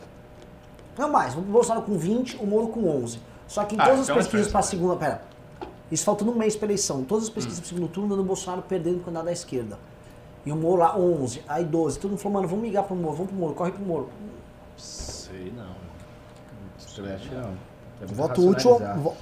Não 0.97 1.11
mais, 1.11 1.35
o 1.37 1.41
Bolsonaro 1.41 1.85
com 1.85 1.97
20, 1.97 2.37
o 2.37 2.45
Moro 2.45 2.67
com 2.69 2.89
11. 2.89 3.19
Só 3.49 3.65
que 3.65 3.75
em 3.75 3.79
Ah, 3.81 3.83
todas 3.85 3.99
as 4.01 4.05
então 4.05 4.15
é 4.15 4.19
pesquisas 4.19 4.47
para 4.49 4.59
a 4.61 4.63
segunda, 4.63 4.95
pera, 4.95 5.21
isso 5.91 6.05
faltando 6.05 6.31
um 6.31 6.35
mês 6.35 6.55
para 6.55 6.67
eleição, 6.67 7.03
todas 7.03 7.25
as 7.25 7.29
Hum. 7.29 7.33
pesquisas 7.33 7.59
para 7.59 7.67
segundo 7.67 7.89
turno 7.91 8.09
dando 8.11 8.21
o 8.21 8.23
Bolsonaro 8.25 8.61
perdendo 8.61 8.97
o 8.97 8.99
candidato 9.01 9.25
da 9.25 9.31
esquerda. 9.33 9.77
E 10.45 10.51
o 10.53 10.55
Moro 10.55 10.77
lá 10.81 10.97
11, 10.97 11.43
aí 11.47 11.65
12, 11.65 11.99
todo 11.99 12.11
mundo 12.11 12.19
falou, 12.19 12.35
mano, 12.35 12.47
vamos 12.47 12.63
ligar 12.63 12.83
pro 12.83 12.95
Moro, 12.95 13.15
vamos 13.17 13.31
pro 13.31 13.39
Moro, 13.41 13.53
corre 13.55 13.71
pro 13.73 13.83
Moro. 13.83 14.09
Sei 14.77 15.51
não. 15.55 15.75
Escreve, 16.77 17.35
não. 17.35 17.53
É 18.01 18.05
Voto 18.05 18.47
útil, 18.49 18.79
vo- 18.97 19.17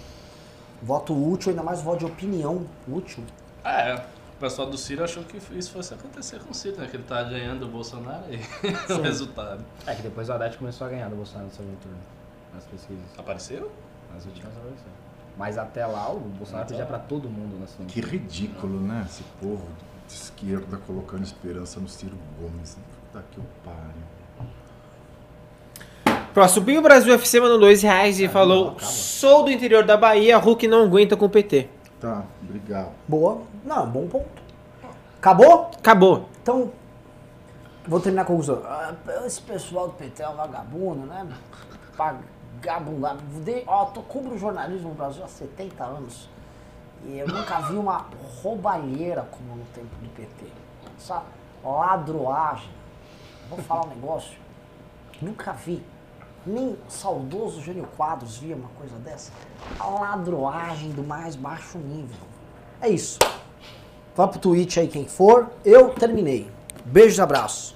voto 0.84 1.14
útil, 1.32 1.50
ainda 1.50 1.64
mais 1.64 1.82
voto 1.82 2.00
de 2.00 2.06
opinião 2.06 2.66
útil. 2.88 3.24
É, 3.64 3.96
o 3.96 4.40
pessoal 4.40 4.70
do 4.70 4.78
Ciro 4.78 5.04
achou 5.04 5.24
que 5.24 5.38
isso 5.58 5.72
fosse 5.72 5.94
acontecer 5.94 6.40
com 6.40 6.52
o 6.52 6.54
Ciro, 6.54 6.78
né? 6.78 6.88
Que 6.88 6.98
ele 6.98 7.04
tá 7.04 7.24
ganhando 7.24 7.66
o 7.66 7.70
Bolsonaro 7.70 8.24
aí. 8.26 8.40
o 8.96 9.02
resultado. 9.02 9.66
É 9.88 9.96
que 9.96 10.04
depois 10.04 10.30
o 10.30 10.34
Haddad 10.34 10.56
começou 10.58 10.86
a 10.86 10.90
ganhar 10.92 11.10
do 11.10 11.16
Bolsonaro 11.16 11.48
no 11.48 11.54
segundo 11.54 11.80
turno. 11.82 11.98
Nas 12.54 12.64
pesquisas. 12.66 13.04
Apareceu? 13.18 13.72
Últimas 14.26 14.56
eleições. 14.58 14.98
Mas 15.38 15.58
até 15.58 15.86
lá 15.86 16.12
o 16.12 16.20
Bolsonaro 16.20 16.68
pedia 16.68 16.86
pra 16.86 16.98
todo 16.98 17.30
mundo 17.30 17.60
na 17.60 17.68
segunda 17.68 17.92
Que 17.92 18.02
ridículo, 18.02 18.80
né? 18.80 19.06
Esse 19.08 19.24
povo 19.40 19.68
de 20.08 20.14
esquerda 20.14 20.78
colocando 20.78 21.24
esperança 21.24 21.80
no 21.80 21.88
Ciro 21.88 22.18
Gomes. 22.40 22.78
Puta 23.12 23.24
que 23.32 23.40
o 23.40 23.44
pariu. 23.64 24.18
Próximo, 26.34 26.66
Pinho 26.66 26.82
Brasil 26.82 27.14
FC 27.14 27.40
mandou 27.40 27.60
2 27.60 27.82
reais 27.84 28.20
e 28.20 28.28
falou. 28.28 28.80
Sou 28.80 29.44
do 29.44 29.52
interior 29.52 29.84
da 29.84 29.98
Bahia, 29.98 30.38
Hulk 30.38 30.68
não 30.68 30.84
aguenta 30.84 31.16
com 31.16 31.26
o 31.26 31.30
PT. 31.30 31.70
Tá, 32.00 32.24
obrigado. 32.44 32.92
Boa, 33.08 33.42
não, 33.64 33.88
bom 33.88 34.08
ponto. 34.08 34.28
Acabou? 35.18 35.72
Acabou. 35.78 36.30
Então, 36.42 36.72
vou 37.88 38.00
terminar 38.00 38.26
com 38.26 38.36
o 38.36 38.64
ah, 38.66 38.94
Esse 39.26 39.42
pessoal 39.42 39.88
do 39.88 39.94
PT 39.96 40.22
é 40.22 40.30
um 40.30 40.36
vagabundo, 40.36 41.08
né? 41.08 41.28
Vagabundado. 41.98 42.37
De- 43.44 43.64
Ó, 43.68 43.86
tô 43.86 44.02
cubro 44.02 44.38
jornalismo 44.38 44.90
no 44.90 44.96
Brasil 44.96 45.24
há 45.24 45.28
70 45.28 45.84
anos. 45.84 46.30
E 47.06 47.18
eu 47.20 47.28
nunca 47.28 47.62
vi 47.62 47.76
uma 47.76 48.06
roubalheira 48.42 49.28
como 49.32 49.56
no 49.56 49.66
tempo 49.66 49.88
do 50.02 50.10
PT. 50.16 50.46
Essa 50.98 51.24
ladroagem. 51.64 52.70
Vou 53.50 53.60
falar 53.60 53.86
um 53.86 53.90
negócio. 53.90 54.38
Nunca 55.22 55.54
vi. 55.54 55.84
Nem 56.46 56.70
o 56.70 56.78
saudoso 56.90 57.62
Jânio 57.62 57.88
Quadros 57.98 58.38
via 58.38 58.56
uma 58.56 58.70
coisa 58.70 58.96
dessa. 59.00 59.32
A 59.80 59.88
ladroagem 59.88 60.92
do 60.92 61.04
mais 61.04 61.36
baixo 61.36 61.78
nível. 61.78 62.26
É 62.82 62.90
isso. 62.90 63.20
Vá 64.16 64.28
pro 64.28 64.40
Twitch 64.40 64.78
aí 64.78 64.88
quem 64.88 65.08
for. 65.08 65.50
Eu 65.64 65.90
terminei. 65.90 66.50
Beijos 66.86 67.18
e 67.18 67.22
abraços. 67.22 67.76